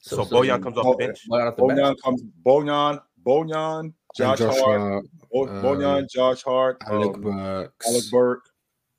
So, 0.00 0.24
Bojan 0.24 0.60
comes 0.62 0.76
off 0.78 0.96
the 0.98 1.06
bench. 1.06 1.20
Bojan 1.30 1.48
off 1.48 1.56
the 1.56 1.64
bench. 1.64 1.78
Bojan 1.80 1.96
comes. 2.02 2.22
Bojan. 2.44 3.00
Bojan. 3.24 3.92
Josh 4.16 4.40
and 4.40 4.50
Hart. 4.50 4.58
Joshua, 4.58 5.02
Bo- 5.32 5.46
uh, 5.46 5.62
Bojan. 5.62 6.10
Josh 6.10 6.42
Hart. 6.42 6.82
Alec 6.86 7.14
um, 7.14 7.20
Burks. 7.20 7.88
Alec 7.88 8.04
Burke. 8.10 8.44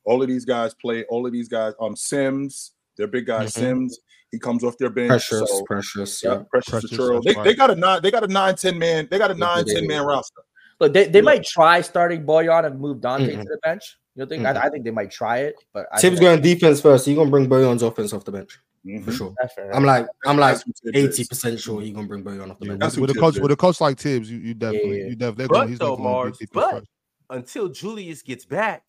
All 0.06 0.22
of 0.22 0.28
these 0.30 0.45
guys 0.45 0.74
play. 0.74 1.04
All 1.06 1.26
of 1.26 1.34
these 1.34 1.49
guys. 1.49 1.74
Um, 1.80 1.95
Sims. 1.95 2.72
Their 2.97 3.08
big 3.08 3.26
guy 3.26 3.45
Mhm. 3.45 3.51
Sims. 3.51 3.99
He 4.34 4.39
comes 4.39 4.63
off 4.63 4.75
their 4.79 4.89
bench. 4.89 5.09
Precious, 5.09 5.47
so, 5.47 5.63
precious. 5.63 6.23
yeah, 6.23 6.31
Yeah. 6.34 6.43
Precious, 6.49 6.69
Precious, 6.71 6.91
Arturo. 6.99 7.21
They, 7.21 7.34
right. 7.34 7.43
they 7.43 7.53
got 7.53 7.69
a 7.69 7.75
nine. 7.75 8.01
They 8.01 8.09
got 8.09 8.23
a 8.23 8.27
nine 8.27 8.55
ten 8.55 8.79
man. 8.79 9.07
They 9.11 9.19
got 9.19 9.29
a 9.29 9.36
Yeah, 9.36 9.39
nine 9.45 9.65
they 9.65 9.75
ten 9.75 9.88
man 9.88 10.01
do. 10.01 10.07
roster. 10.07 10.41
Look, 10.79 10.91
they, 10.91 11.05
they 11.05 11.19
Yeah. 11.19 11.23
might 11.23 11.43
try 11.45 11.81
starting 11.81 12.25
Bojan 12.25 12.65
and 12.65 12.79
move 12.79 12.97
Donte 12.97 13.29
Mm-mm. 13.29 13.43
to 13.43 13.47
the 13.47 13.59
bench. 13.63 13.84
You 14.15 14.23
know, 14.23 14.27
think 14.27 14.41
Mm-mm. 14.43 14.57
I, 14.57 14.65
I 14.65 14.69
think 14.69 14.86
they 14.86 14.91
might 14.91 15.11
try 15.11 15.38
it, 15.39 15.55
but 15.71 15.86
I 15.91 16.01
Thibs 16.01 16.17
think 16.17 16.21
going 16.27 16.41
defense 16.41 16.81
first. 16.81 17.05
You're 17.07 17.15
gonna 17.15 17.29
bring 17.29 17.47
Bojan's 17.47 17.84
offense 17.84 18.11
off 18.11 18.25
the 18.25 18.31
bench 18.31 18.59
Mhm. 18.86 19.05
for 19.05 19.11
sure. 19.11 19.36
I'm 19.71 19.84
like, 19.86 20.07
I'm 20.25 20.38
like 20.38 20.55
That's 20.55 20.63
who 20.84 20.91
Thibs 20.91 20.97
is. 20.97 21.19
eighty 21.19 21.27
percent 21.29 21.59
sure 21.59 21.81
you're 21.84 21.93
gonna 21.93 22.07
bring 22.07 22.23
Bojan 22.23 22.49
off 22.49 22.59
the 22.59 22.65
bench. 22.67 22.79
That's 22.79 22.95
with, 22.97 23.09
with 23.09 23.15
who 23.15 23.19
a 23.19 23.21
coach 23.21 23.34
Thibs 23.36 23.43
with 23.43 23.51
a 23.51 23.55
coach 23.55 23.79
like 23.81 23.99
Thibs, 23.99 24.31
you, 24.31 24.39
you 24.39 24.53
definitely 24.55 24.99
yeah. 25.01 25.07
you 25.09 25.15
def, 25.15 25.36
they're 25.36 25.47
But 25.47 25.53
going, 25.53 25.69
he's 25.69 25.77
though, 25.79 25.91
definitely 25.95 26.03
going 26.05 26.13
Mars, 26.25 26.38
to 26.39 26.45
defense 26.45 26.65
but- 26.65 26.71
first. 26.79 26.88
Until 27.29 27.69
Julius 27.69 28.21
gets 28.23 28.45
back, 28.45 28.84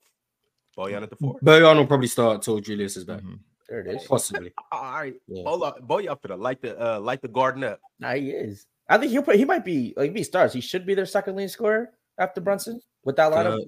Bojan 0.77 1.03
at 1.03 1.11
the 1.11 1.17
four. 1.17 1.39
Bojan 1.41 1.77
will 1.77 1.87
probably 1.87 2.09
start 2.09 2.43
till 2.43 2.59
Julius 2.61 2.97
is 2.97 3.05
back, 3.05 3.21
Mhm. 3.21 3.39
There 3.69 3.81
it 3.81 3.95
is. 3.97 4.07
possibly. 4.07 4.53
All 4.73 4.83
right, 4.93 5.15
Yeah. 5.27 5.45
hold 5.45 5.63
on, 5.63 5.73
Bojan 5.83 6.21
finna 6.21 6.39
light 6.39 6.61
the 6.63 6.79
uh, 6.79 7.01
light 7.01 7.23
the 7.23 7.29
garden 7.29 7.65
up. 7.65 7.81
Nah, 7.99 8.15
he 8.15 8.31
is. 8.31 8.67
I 8.89 8.99
think 8.99 9.13
he'll 9.13 9.23
put, 9.23 9.37
he 9.37 9.47
might 9.47 9.65
be 9.65 9.95
like 9.97 10.15
if 10.15 10.27
stars. 10.27 10.53
he 10.53 10.61
should 10.61 10.85
be 10.85 10.95
their 10.95 11.07
second 11.07 11.37
leading 11.37 11.49
scorer 11.49 11.91
after 12.19 12.41
Brunson 12.43 12.81
with 13.05 13.17
that 13.17 13.33
lineup. 13.33 13.59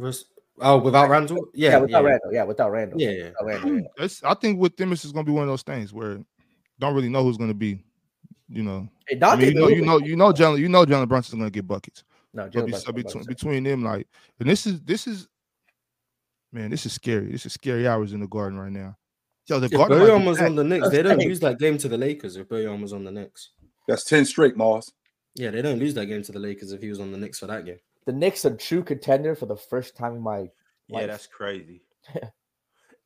Uh, 0.00 0.12
oh, 0.62 0.78
without 0.78 1.10
Randle? 1.10 1.46
Yeah, 1.54 1.70
yeah, 1.72 1.78
without 1.78 2.02
yeah, 2.04 2.08
Randle. 2.10 2.32
Yeah, 2.32 2.42
without 2.44 2.70
Randle. 2.72 3.00
yeah, 3.00 3.10
yeah. 3.10 3.24
Without 3.42 3.44
Randle, 3.64 3.86
yeah. 3.98 4.08
I 4.24 4.34
think 4.34 4.58
with 4.58 4.76
them, 4.78 4.92
it's 4.92 5.02
just 5.02 5.12
going 5.12 5.26
to 5.26 5.30
be 5.30 5.34
one 5.34 5.42
of 5.44 5.48
those 5.50 5.62
things 5.62 5.92
where 5.92 6.18
don't 6.78 6.94
really 6.94 7.10
know 7.10 7.22
who's 7.22 7.36
going 7.36 7.50
to 7.50 7.54
be. 7.54 7.84
You 8.48 8.62
know, 8.62 8.88
Hey, 9.08 9.16
I 9.16 9.18
Donte, 9.18 9.38
mean, 9.38 9.48
you 9.48 9.54
know, 9.60 9.68
you 9.68 9.82
know, 9.82 9.98
you 9.98 10.16
know, 10.16 10.32
Jalen, 10.32 10.58
you 10.58 10.68
know, 10.68 10.84
Jalen 10.84 11.08
Brunson's 11.08 11.38
going 11.38 11.50
to 11.50 11.54
get 11.54 11.66
buckets. 11.66 12.04
no, 12.34 12.44
But 12.44 12.52
Jalen 12.52 12.64
be- 12.66 12.70
Brunson, 12.72 12.80
so 12.86 12.92
between, 12.92 13.12
Brunson. 13.12 13.28
between 13.32 13.62
them, 13.64 13.82
like, 13.84 14.06
and 14.40 14.48
this 14.48 14.66
is 14.66 14.80
this 14.82 15.06
is, 15.06 15.28
man, 16.52 16.70
this 16.70 16.84
is 16.86 16.92
scary. 16.92 17.30
This 17.32 17.46
is 17.46 17.52
scary 17.54 17.86
hours 17.88 18.12
in 18.14 18.20
the 18.20 18.26
garden 18.26 18.58
right 18.58 18.72
now. 18.72 18.96
Yo, 19.48 19.58
the 19.58 19.66
If 19.66 19.72
garden. 19.72 19.98
Bojan 19.98 20.26
was 20.26 20.40
on 20.40 20.54
the 20.54 20.64
Knicks, 20.64 20.88
they 20.90 21.02
don't 21.02 21.18
right. 21.18 21.26
lose 21.26 21.40
that 21.40 21.58
game 21.58 21.76
to 21.78 21.88
the 21.88 21.98
Lakers 21.98 22.36
if 22.36 22.48
Bojan 22.48 22.80
was 22.80 22.92
on 22.92 23.04
the 23.04 23.10
Knicks. 23.10 23.50
That's 23.88 24.04
ten 24.04 24.24
straight, 24.24 24.56
Moss. 24.56 24.90
Yeah, 25.34 25.50
they 25.50 25.62
don't 25.62 25.78
lose 25.78 25.94
that 25.94 26.06
game 26.06 26.22
to 26.22 26.32
the 26.32 26.38
Lakers 26.38 26.72
if 26.72 26.80
he 26.82 26.88
was 26.88 27.00
on 27.00 27.10
the 27.10 27.18
Knicks 27.18 27.38
for 27.40 27.46
that 27.46 27.64
game. 27.64 27.78
the 28.06 28.12
Knicks 28.12 28.44
are 28.44 28.56
true 28.56 28.82
contender 28.82 29.34
for 29.34 29.46
the 29.46 29.56
first 29.56 29.96
time 29.96 30.14
in 30.14 30.22
my 30.22 30.38
life. 30.38 30.50
Yeah, 30.88 31.06
that's 31.06 31.26
crazy. 31.26 31.82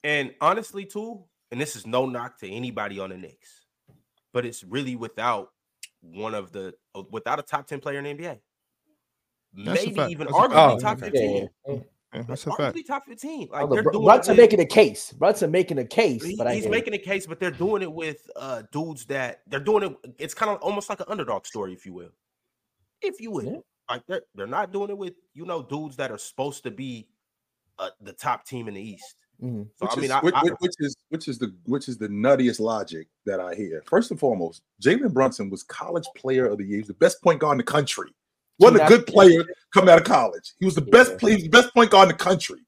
and 0.05 0.35
honestly, 0.41 0.85
too, 0.85 1.25
and 1.51 1.61
this 1.61 1.77
is 1.77 1.87
no 1.87 2.07
knock 2.07 2.39
to 2.41 2.51
anybody 2.51 2.99
on 2.99 3.11
the 3.11 3.17
Knicks, 3.17 3.63
but 4.33 4.45
it's 4.45 4.63
really 4.65 4.97
without 4.97 5.51
one 6.01 6.35
of 6.35 6.53
the 6.53 6.75
without 7.11 7.39
a 7.39 7.43
top 7.43 7.67
ten 7.67 7.81
player 7.81 7.99
in 7.99 8.05
the 8.05 8.23
NBA. 8.23 8.39
That's 9.65 9.87
Maybe 9.87 10.01
even 10.13 10.27
That's 10.27 10.37
a 10.37 10.41
arguably 10.41 10.77
Oh, 10.77 10.79
top 10.79 11.03
okay. 11.03 11.07
yeah, 11.07 11.11
fifteen. 11.11 11.49
yeah, 11.69 11.77
yeah. 12.17 12.23
Yeah, 12.23 12.27
that's 12.29 12.47
a 12.47 12.51
fact. 12.53 12.77
Arguably 12.77 12.87
top 12.87 13.05
fifteen. 13.07 13.49
Oh, 13.53 13.57
Like 13.61 13.69
the 13.69 13.75
they're 13.77 13.93
doing 13.93 14.05
Brunson 14.05 14.33
with- 14.33 14.39
making 14.41 14.61
a 14.61 14.67
case. 14.67 15.13
Brunson 15.13 15.51
making 15.51 15.79
a 15.79 15.85
case, 15.85 16.25
he- 16.25 16.37
but 16.37 16.53
he's 16.53 16.65
hear- 16.65 16.71
making 16.71 16.95
a 16.95 16.99
case, 16.99 17.27
but 17.27 17.39
they're 17.41 17.51
doing 17.51 17.83
it 17.83 17.93
with 17.93 18.29
uh 18.37 18.63
dudes 18.73 19.05
that 19.07 19.43
they're 19.49 19.61
doing 19.61 19.83
it. 19.85 20.15
It's 20.19 20.35
kind 20.35 20.51
of 20.51 20.59
almost 20.63 20.89
like 20.89 21.01
an 21.01 21.07
underdog 21.09 21.47
story, 21.47 21.73
if 21.73 21.85
you 21.87 21.93
will, 21.93 22.11
if 23.03 23.21
you 23.21 23.31
will. 23.31 23.45
Yeah. 23.45 23.59
Like 23.91 24.03
they're 24.07 24.23
they're 24.35 24.47
not 24.47 24.73
doing 24.73 24.91
it 24.91 24.99
with 24.99 25.15
you 25.35 25.45
know 25.47 25.63
dudes 25.63 25.97
that 25.97 26.11
are 26.11 26.19
supposed 26.19 26.63
to 26.65 26.71
be 26.71 27.09
uh, 27.79 27.91
the 28.01 28.13
top 28.13 28.47
team 28.47 28.69
in 28.69 28.75
the 28.75 28.81
East. 28.81 29.17
Mhm. 29.43 29.69
So 29.77 29.85
Which 29.87 29.93
I 29.93 29.97
mean, 29.97 30.05
is, 30.07 30.11
I, 30.13 30.21
which, 30.21 30.35
I- 30.35 30.43
which- 30.45 30.55
which 30.61 30.75
is 30.81 30.97
which 31.11 31.29
is 31.29 31.39
the 31.39 31.55
which 31.67 31.89
is 31.89 31.99
the 31.99 32.09
nuttiest 32.09 32.59
logic 32.59 33.07
that 33.27 33.39
I 33.39 33.55
hear. 33.55 33.83
First 33.87 34.11
and 34.11 34.19
foremost, 34.19 34.63
Jalen 34.83 35.13
Brunson 35.13 35.51
was 35.51 35.63
college 35.63 36.07
player 36.17 36.47
of 36.47 36.57
the 36.59 36.65
year. 36.65 36.77
He 36.77 36.81
was 36.81 36.89
the 36.89 36.95
best 36.95 37.23
point 37.23 37.41
guard 37.41 37.57
in 37.57 37.59
the 37.59 37.65
country. 37.65 38.11
Wasn't 38.59 38.83
a 38.83 38.87
good 38.87 39.07
player 39.07 39.45
coming 39.73 39.91
out 39.91 39.99
of 39.99 40.05
college. 40.05 40.55
He 40.59 40.65
was 40.65 40.75
the 40.75 40.81
best 40.81 41.19
player, 41.19 41.37
the 41.37 41.49
best 41.49 41.75
point 41.75 41.91
guard 41.91 42.09
in 42.11 42.17
the 42.17 42.23
country. 42.23 42.61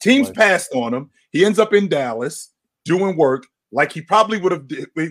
Teams 0.00 0.30
passed 0.30 0.72
on 0.74 0.92
him. 0.92 1.10
He 1.30 1.44
ends 1.44 1.58
up 1.58 1.72
in 1.72 1.88
Dallas 1.88 2.50
doing 2.84 3.16
work 3.16 3.46
like 3.70 3.92
he 3.92 4.00
probably 4.00 4.38
would 4.38 4.52
have 4.52 4.64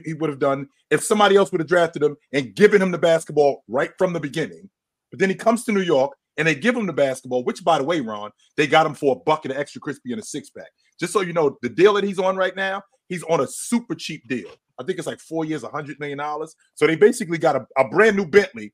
he 0.05 0.13
would 0.13 0.29
have 0.29 0.39
done 0.39 0.67
if 0.89 1.03
somebody 1.03 1.35
else 1.35 1.51
would 1.51 1.61
have 1.61 1.67
drafted 1.67 2.03
him 2.03 2.17
and 2.33 2.55
given 2.55 2.81
him 2.81 2.91
the 2.91 2.97
basketball 2.97 3.63
right 3.67 3.91
from 3.97 4.13
the 4.13 4.19
beginning. 4.19 4.69
But 5.11 5.19
then 5.19 5.29
he 5.29 5.35
comes 5.35 5.63
to 5.65 5.71
New 5.71 5.81
York 5.81 6.13
and 6.37 6.47
they 6.47 6.55
give 6.55 6.75
him 6.75 6.85
the 6.85 6.93
basketball, 6.93 7.43
which 7.43 7.63
by 7.63 7.77
the 7.77 7.83
way, 7.83 8.01
Ron, 8.01 8.31
they 8.55 8.67
got 8.67 8.85
him 8.85 8.93
for 8.93 9.15
a 9.15 9.19
bucket 9.19 9.51
of 9.51 9.57
extra 9.57 9.81
crispy 9.81 10.11
and 10.11 10.21
a 10.21 10.25
six 10.25 10.49
pack. 10.49 10.69
Just 10.99 11.13
so 11.13 11.21
you 11.21 11.33
know, 11.33 11.57
the 11.61 11.69
deal 11.69 11.93
that 11.93 12.03
he's 12.03 12.19
on 12.19 12.35
right 12.35 12.55
now, 12.55 12.81
he's 13.09 13.23
on 13.23 13.41
a 13.41 13.47
super 13.47 13.95
cheap 13.95 14.27
deal. 14.27 14.49
I 14.79 14.83
think 14.83 14.97
it's 14.97 15.07
like 15.07 15.19
four 15.19 15.45
years, 15.45 15.63
a 15.63 15.69
hundred 15.69 15.99
million 15.99 16.17
dollars. 16.17 16.55
So 16.75 16.87
they 16.87 16.95
basically 16.95 17.37
got 17.37 17.55
a, 17.55 17.67
a 17.77 17.87
brand 17.87 18.15
new 18.15 18.25
Bentley. 18.25 18.73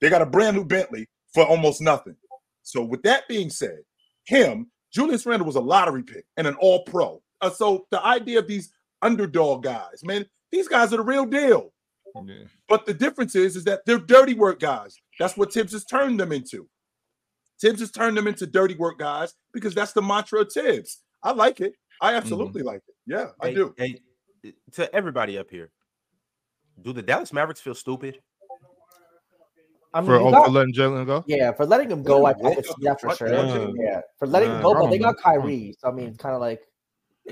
They 0.00 0.10
got 0.10 0.22
a 0.22 0.26
brand 0.26 0.56
new 0.56 0.64
Bentley 0.64 1.08
for 1.32 1.44
almost 1.44 1.80
nothing. 1.80 2.16
So 2.62 2.82
with 2.82 3.02
that 3.02 3.28
being 3.28 3.50
said, 3.50 3.78
him, 4.24 4.70
Julius 4.92 5.26
Randle 5.26 5.46
was 5.46 5.56
a 5.56 5.60
lottery 5.60 6.02
pick 6.02 6.24
and 6.36 6.46
an 6.46 6.54
all 6.56 6.82
pro. 6.84 7.22
Uh, 7.40 7.50
so 7.50 7.86
the 7.90 8.04
idea 8.04 8.38
of 8.38 8.46
these 8.46 8.72
underdog 9.02 9.62
guys, 9.62 10.02
man, 10.02 10.26
these 10.50 10.68
guys 10.68 10.92
are 10.92 10.98
the 10.98 11.02
real 11.02 11.26
deal. 11.26 11.72
Yeah. 12.24 12.44
But 12.68 12.86
the 12.86 12.94
difference 12.94 13.34
is, 13.34 13.56
is 13.56 13.64
that 13.64 13.82
they're 13.84 13.98
dirty 13.98 14.34
work 14.34 14.58
guys. 14.58 14.96
That's 15.18 15.36
what 15.36 15.52
Thibs 15.52 15.72
has 15.72 15.84
turned 15.84 16.18
them 16.18 16.32
into. 16.32 16.68
Thibs 17.60 17.80
has 17.80 17.90
turned 17.90 18.16
them 18.16 18.26
into 18.26 18.46
dirty 18.46 18.74
work 18.74 18.98
guys 18.98 19.34
because 19.52 19.74
that's 19.74 19.92
the 19.92 20.02
mantra 20.02 20.40
of 20.40 20.52
Thibs. 20.52 21.02
I 21.22 21.32
like 21.32 21.60
it. 21.60 21.74
I 22.00 22.14
absolutely 22.14 22.62
like 22.62 22.82
it. 22.88 22.94
Yeah, 23.06 23.28
I 23.40 23.52
do. 23.52 23.74
hey, 23.78 24.00
to 24.72 24.94
everybody 24.94 25.38
up 25.38 25.50
here, 25.50 25.70
do 26.82 26.92
the 26.92 27.02
Dallas 27.02 27.32
Mavericks 27.32 27.60
feel 27.60 27.74
stupid? 27.74 28.20
I 29.94 30.00
mean, 30.00 30.06
For, 30.10 30.16
oh, 30.16 30.30
got- 30.30 30.46
for 30.46 30.50
letting 30.52 30.74
Jalen 30.74 31.06
go. 31.06 31.24
yeah, 31.26 31.52
for 31.52 31.64
letting 31.66 31.90
him 31.90 32.02
go, 32.02 32.26
I, 32.26 32.30
I 32.30 32.34
Walk 32.34 32.52
can 32.52 32.58
up 32.58 32.64
see 32.64 32.72
that 32.84 33.00
for 33.00 33.14
sure. 33.16 33.28
door. 33.28 33.72
Yeah, 33.76 34.00
for 34.18 34.26
letting 34.26 34.50
him 34.50 34.62
go, 34.62 34.74
but 34.74 34.90
they 34.90 34.98
got 34.98 35.16
know. 35.16 35.22
Kyrie, 35.22 35.74
so 35.78 35.88
I 35.88 35.92
mean, 35.92 36.08
it's 36.08 36.18
kind 36.18 36.34
of 36.34 36.40
like 36.40 36.60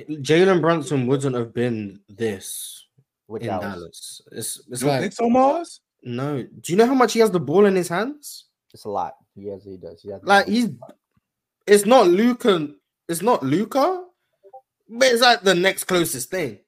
Jalen 0.09 0.61
Brunson 0.61 1.07
wouldn't 1.07 1.35
have 1.37 1.53
been 1.55 2.01
this 2.09 2.87
with 3.29 3.43
in 3.43 3.49
Dallas. 3.49 3.63
Dallas. 3.75 4.23
It's 4.33 4.63
it's 4.71 4.83
You 4.83 4.89
like 4.89 5.01
think 5.03 5.13
so, 5.13 5.29
Mars? 5.29 5.81
no. 6.03 6.43
Do 6.43 6.73
you 6.73 6.77
know 6.77 6.87
how 6.87 6.95
much 6.95 7.13
he 7.13 7.21
has 7.21 7.31
the 7.31 7.41
ball 7.41 7.67
in 7.67 7.75
his 7.75 7.89
hands? 7.89 8.47
It's 8.73 8.85
a 8.85 8.91
lot. 8.91 9.15
He 9.37 9.47
has, 9.49 9.65
he 9.65 9.77
does. 9.77 10.01
He 10.03 10.11
has 10.11 10.21
Like 10.25 10.47
he's 10.47 10.69
it's 11.67 11.87
not 11.87 12.09
Luka, 12.09 12.69
it's 13.09 13.23
not 13.23 13.43
Luka, 13.43 14.05
but 14.89 15.09
it's 15.13 15.23
like 15.23 15.43
the 15.43 15.55
next 15.55 15.85
closest 15.85 16.31
thing 16.31 16.59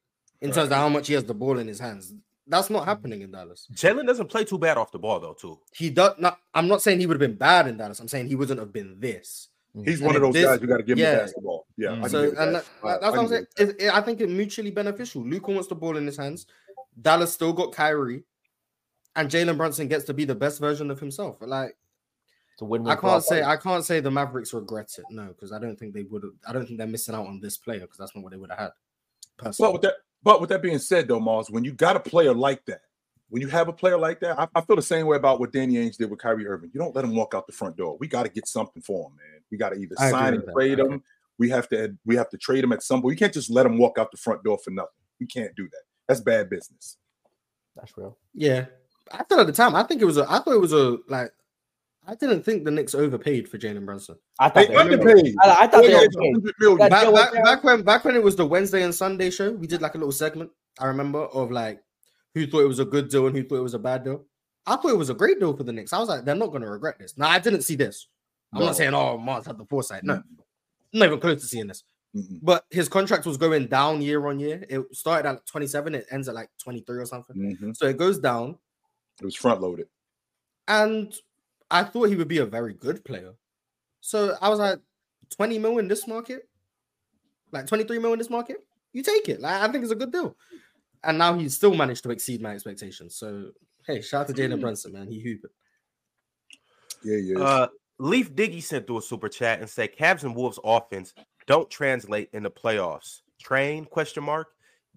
in 0.40 0.52
terms 0.52 0.70
of 0.70 0.76
how 0.76 0.88
much 0.88 1.08
he 1.08 1.14
has 1.14 1.24
the 1.24 1.34
ball 1.34 1.58
in 1.58 1.66
his 1.66 1.80
hands. 1.80 2.12
That's 2.48 2.70
not 2.70 2.80
mm-hmm. 2.80 2.88
happening 2.88 3.22
in 3.22 3.32
Dallas. 3.32 3.66
Jalen 3.72 4.06
doesn't 4.06 4.28
play 4.28 4.44
too 4.44 4.58
bad 4.58 4.76
off 4.78 4.92
the 4.92 4.98
ball 4.98 5.18
though, 5.20 5.34
too. 5.34 5.58
He 5.72 5.90
does 5.90 6.12
not. 6.18 6.38
I'm 6.54 6.68
not 6.68 6.80
saying 6.82 7.00
he 7.00 7.06
would 7.06 7.20
have 7.20 7.28
been 7.30 7.36
bad 7.36 7.66
in 7.66 7.76
Dallas. 7.76 7.98
I'm 7.98 8.08
saying 8.08 8.28
he 8.28 8.36
wouldn't 8.36 8.60
have 8.60 8.72
been 8.72 9.00
this. 9.00 9.48
Mm-hmm. 9.76 9.88
He's 9.88 9.98
And 9.98 10.06
one 10.06 10.16
of 10.16 10.22
those 10.22 10.34
this- 10.34 10.44
guys 10.46 10.60
you 10.60 10.68
got 10.68 10.76
to 10.78 10.82
give 10.82 10.96
him 10.98 11.04
yeah. 11.04 11.12
the 11.12 11.18
basketball. 11.18 11.66
Yeah, 11.76 11.88
I 11.88 11.92
mm-hmm. 11.92 12.02
can 12.02 12.10
So 12.10 12.22
and 12.22 12.36
that. 12.36 12.52
that- 12.54 12.64
that's 12.82 13.04
I 13.04 13.10
what 13.10 13.18
I'm 13.18 13.28
saying. 13.28 13.46
it 13.58 13.68
It- 13.68 13.82
it- 13.82 13.94
I 13.94 14.00
think 14.00 14.20
it's 14.20 14.30
mutually 14.32 14.70
beneficial. 14.70 15.22
Luka 15.26 15.50
wants 15.50 15.68
the 15.68 15.74
ball 15.74 15.96
in 15.96 16.06
his 16.06 16.16
hands. 16.16 16.46
Dallas 17.00 17.32
still 17.32 17.52
got 17.52 17.72
Kyrie, 17.72 18.22
and 19.16 19.28
Jalen 19.28 19.56
Brunson 19.56 19.88
gets 19.88 20.04
to 20.04 20.14
be 20.14 20.24
the 20.24 20.34
best 20.34 20.60
version 20.60 20.90
of 20.90 20.98
himself. 21.00 21.36
Like 21.40 21.76
It's 22.52 22.62
a 22.62 22.64
win-win. 22.64 22.90
I 22.90 22.96
can't 22.96 23.22
say. 23.22 23.42
I 23.42 23.56
can't 23.56 23.84
say 23.84 24.00
the 24.00 24.10
Mavericks 24.10 24.54
regret 24.54 24.90
it. 24.98 25.04
No, 25.10 25.26
because 25.26 25.52
I 25.52 25.58
don't 25.58 25.76
think 25.78 25.92
they 25.94 26.04
would 26.04 26.22
have. 26.22 26.32
I 26.46 26.52
don't 26.52 26.64
think 26.64 26.78
they're 26.78 26.86
missing 26.86 27.14
out 27.14 27.26
on 27.26 27.40
this 27.40 27.58
player 27.58 27.80
because 27.80 27.98
that's 27.98 28.14
not 28.14 28.22
what 28.22 28.30
they 28.30 28.38
would 28.38 28.50
have 28.50 28.58
had. 28.58 28.70
Personally. 29.36 29.68
But 29.68 29.72
with 29.74 29.82
that, 29.82 29.94
but 30.26 30.40
with 30.40 30.50
that 30.50 30.60
being 30.60 30.80
said, 30.80 31.06
though, 31.06 31.20
Mars, 31.20 31.52
when 31.52 31.62
you 31.62 31.70
got 31.70 31.94
a 31.94 32.00
player 32.00 32.34
like 32.34 32.66
that, 32.66 32.80
when 33.28 33.40
you 33.40 33.46
have 33.46 33.68
a 33.68 33.72
player 33.72 33.96
like 33.96 34.18
that, 34.18 34.36
I, 34.36 34.48
I 34.56 34.60
feel 34.60 34.74
the 34.74 34.82
same 34.82 35.06
way 35.06 35.16
about 35.16 35.38
what 35.38 35.52
Danny 35.52 35.74
Ainge 35.74 35.98
did 35.98 36.10
with 36.10 36.18
Kyrie 36.18 36.48
Irving. 36.48 36.72
You 36.74 36.80
don't 36.80 36.96
let 36.96 37.04
him 37.04 37.14
walk 37.14 37.32
out 37.32 37.46
the 37.46 37.52
front 37.52 37.76
door. 37.76 37.96
We 38.00 38.08
got 38.08 38.24
to 38.24 38.28
get 38.28 38.48
something 38.48 38.82
for 38.82 39.08
him, 39.08 39.16
man. 39.16 39.40
We 39.52 39.56
got 39.56 39.68
to 39.68 39.76
either 39.76 39.94
I 40.00 40.10
sign 40.10 40.34
and 40.34 40.42
trade 40.52 40.80
I 40.80 40.82
him, 40.82 41.02
We 41.38 41.48
have 41.50 41.68
to 41.68 41.96
we 42.04 42.16
have 42.16 42.28
to 42.30 42.38
trade 42.38 42.64
him 42.64 42.72
at 42.72 42.82
some 42.82 43.02
point. 43.02 43.10
We 43.10 43.16
can't 43.16 43.32
just 43.32 43.50
let 43.50 43.66
him 43.66 43.78
walk 43.78 43.98
out 43.98 44.10
the 44.10 44.16
front 44.16 44.42
door 44.42 44.58
for 44.58 44.72
nothing. 44.72 44.90
We 45.20 45.26
can't 45.26 45.54
do 45.54 45.62
that. 45.62 45.82
That's 46.08 46.20
bad 46.20 46.50
business. 46.50 46.96
That's 47.76 47.96
real. 47.96 48.18
Yeah, 48.34 48.66
I 49.12 49.22
thought 49.22 49.38
at 49.38 49.46
the 49.46 49.52
time. 49.52 49.76
I 49.76 49.84
think 49.84 50.02
it 50.02 50.06
was 50.06 50.16
a. 50.16 50.26
I 50.28 50.40
thought 50.40 50.54
it 50.54 50.60
was 50.60 50.72
a 50.72 50.98
like. 51.06 51.30
I 52.08 52.14
didn't 52.14 52.44
think 52.44 52.64
the 52.64 52.70
Knicks 52.70 52.94
overpaid 52.94 53.48
for 53.48 53.58
Jalen 53.58 53.84
Brunson. 53.84 54.16
I 54.38 54.48
thought 54.48 54.68
They 54.68 54.74
they 54.74 54.76
underpaid. 54.76 55.34
I, 55.42 55.56
I 55.60 55.66
thought 55.66 55.82
They 55.82 55.88
they 55.88 55.92
had 55.94 56.02
overpaid. 56.16 56.34
100 56.34 56.54
million. 56.60 56.78
That- 56.78 56.90
Back, 56.90 57.12
back, 57.32 57.44
back 57.44 57.64
when 57.64 57.82
back 57.82 58.04
when 58.04 58.14
it 58.16 58.22
was 58.22 58.36
the 58.36 58.46
Wednesday 58.46 58.82
and 58.82 58.94
Sunday 58.94 59.30
show, 59.30 59.50
we 59.52 59.66
did 59.66 59.82
like 59.82 59.94
a 59.94 59.98
little 59.98 60.12
segment. 60.12 60.50
I 60.78 60.86
remember 60.86 61.20
of 61.26 61.50
like 61.50 61.82
who 62.34 62.46
thought 62.46 62.60
it 62.60 62.68
was 62.68 62.78
a 62.78 62.84
good 62.84 63.08
deal 63.08 63.26
and 63.26 63.36
who 63.36 63.42
thought 63.42 63.56
it 63.56 63.62
was 63.62 63.74
a 63.74 63.78
bad 63.78 64.04
deal. 64.04 64.24
I 64.66 64.76
thought 64.76 64.90
it 64.90 64.96
was 64.98 65.10
a 65.10 65.14
great 65.14 65.38
deal 65.40 65.56
for 65.56 65.62
the 65.64 65.72
Knicks. 65.72 65.92
I 65.92 65.98
was 65.98 66.08
like, 66.08 66.24
they're 66.24 66.34
not 66.34 66.48
going 66.50 66.62
to 66.62 66.68
regret 66.70 66.98
this. 66.98 67.16
Now 67.16 67.28
I 67.28 67.38
didn't 67.38 67.62
see 67.62 67.76
this. 67.76 68.08
I'm 68.52 68.60
No. 68.60 68.66
not 68.66 68.76
saying 68.76 68.94
oh 68.94 69.16
Mars 69.18 69.46
had 69.46 69.58
the 69.58 69.64
foresight. 69.64 70.04
No, 70.04 70.14
Mm. 70.14 70.22
not 70.92 71.06
even 71.06 71.20
close 71.20 71.40
to 71.40 71.46
seeing 71.46 71.66
this. 71.66 71.82
Mm-mm. 72.14 72.38
But 72.42 72.64
his 72.70 72.88
contract 72.88 73.26
was 73.26 73.36
going 73.36 73.66
down 73.66 74.00
year 74.00 74.24
on 74.26 74.38
year. 74.38 74.64
It 74.68 74.80
started 74.94 75.28
at 75.28 75.46
27, 75.46 75.94
it 75.96 76.06
ends 76.10 76.28
at 76.28 76.34
like 76.34 76.50
23 76.62 76.98
or 76.98 77.04
something. 77.06 77.36
Mhm. 77.60 77.76
So 77.76 77.86
it 77.86 77.96
goes 77.96 78.18
down. 78.18 78.56
It 79.20 79.24
was 79.24 79.34
front 79.34 79.60
loaded. 79.60 79.88
And 80.68 81.14
I 81.70 81.84
thought 81.84 82.08
he 82.08 82.16
would 82.16 82.28
be 82.28 82.38
a 82.38 82.46
very 82.46 82.74
good 82.74 83.04
player. 83.04 83.32
So 84.00 84.36
I 84.40 84.48
was 84.48 84.58
like, 84.58 84.78
20 85.30 85.58
mil 85.58 85.78
in 85.78 85.88
this 85.88 86.06
market, 86.06 86.48
like 87.52 87.66
23 87.66 87.98
mil 87.98 88.12
in 88.12 88.18
this 88.18 88.30
market, 88.30 88.58
you 88.92 89.02
take 89.02 89.28
it. 89.28 89.40
Like 89.40 89.60
I 89.60 89.70
think 89.70 89.82
it's 89.82 89.92
a 89.92 89.96
good 89.96 90.12
deal. 90.12 90.36
And 91.02 91.18
now 91.18 91.34
he's 91.34 91.56
still 91.56 91.74
managed 91.74 92.02
to 92.04 92.10
exceed 92.10 92.40
my 92.40 92.54
expectations. 92.54 93.16
So 93.16 93.50
hey, 93.86 94.00
shout 94.00 94.22
out 94.22 94.34
to 94.34 94.42
Jalen 94.42 94.60
Brunson, 94.60 94.92
man. 94.92 95.08
He 95.08 95.20
hooped. 95.20 95.46
Yeah, 97.04 97.16
yeah. 97.16 97.38
Uh, 97.38 97.66
Leaf 97.98 98.34
Diggy 98.34 98.62
sent 98.62 98.86
through 98.86 98.98
a 98.98 99.02
super 99.02 99.28
chat 99.28 99.60
and 99.60 99.68
said, 99.68 99.96
"Cavs 99.96 100.24
and 100.24 100.34
Wolves 100.34 100.58
offense 100.64 101.14
don't 101.46 101.70
translate 101.70 102.28
in 102.32 102.42
the 102.42 102.50
playoffs. 102.50 103.22
Train 103.40 103.84
question 103.84 104.24
mark. 104.24 104.48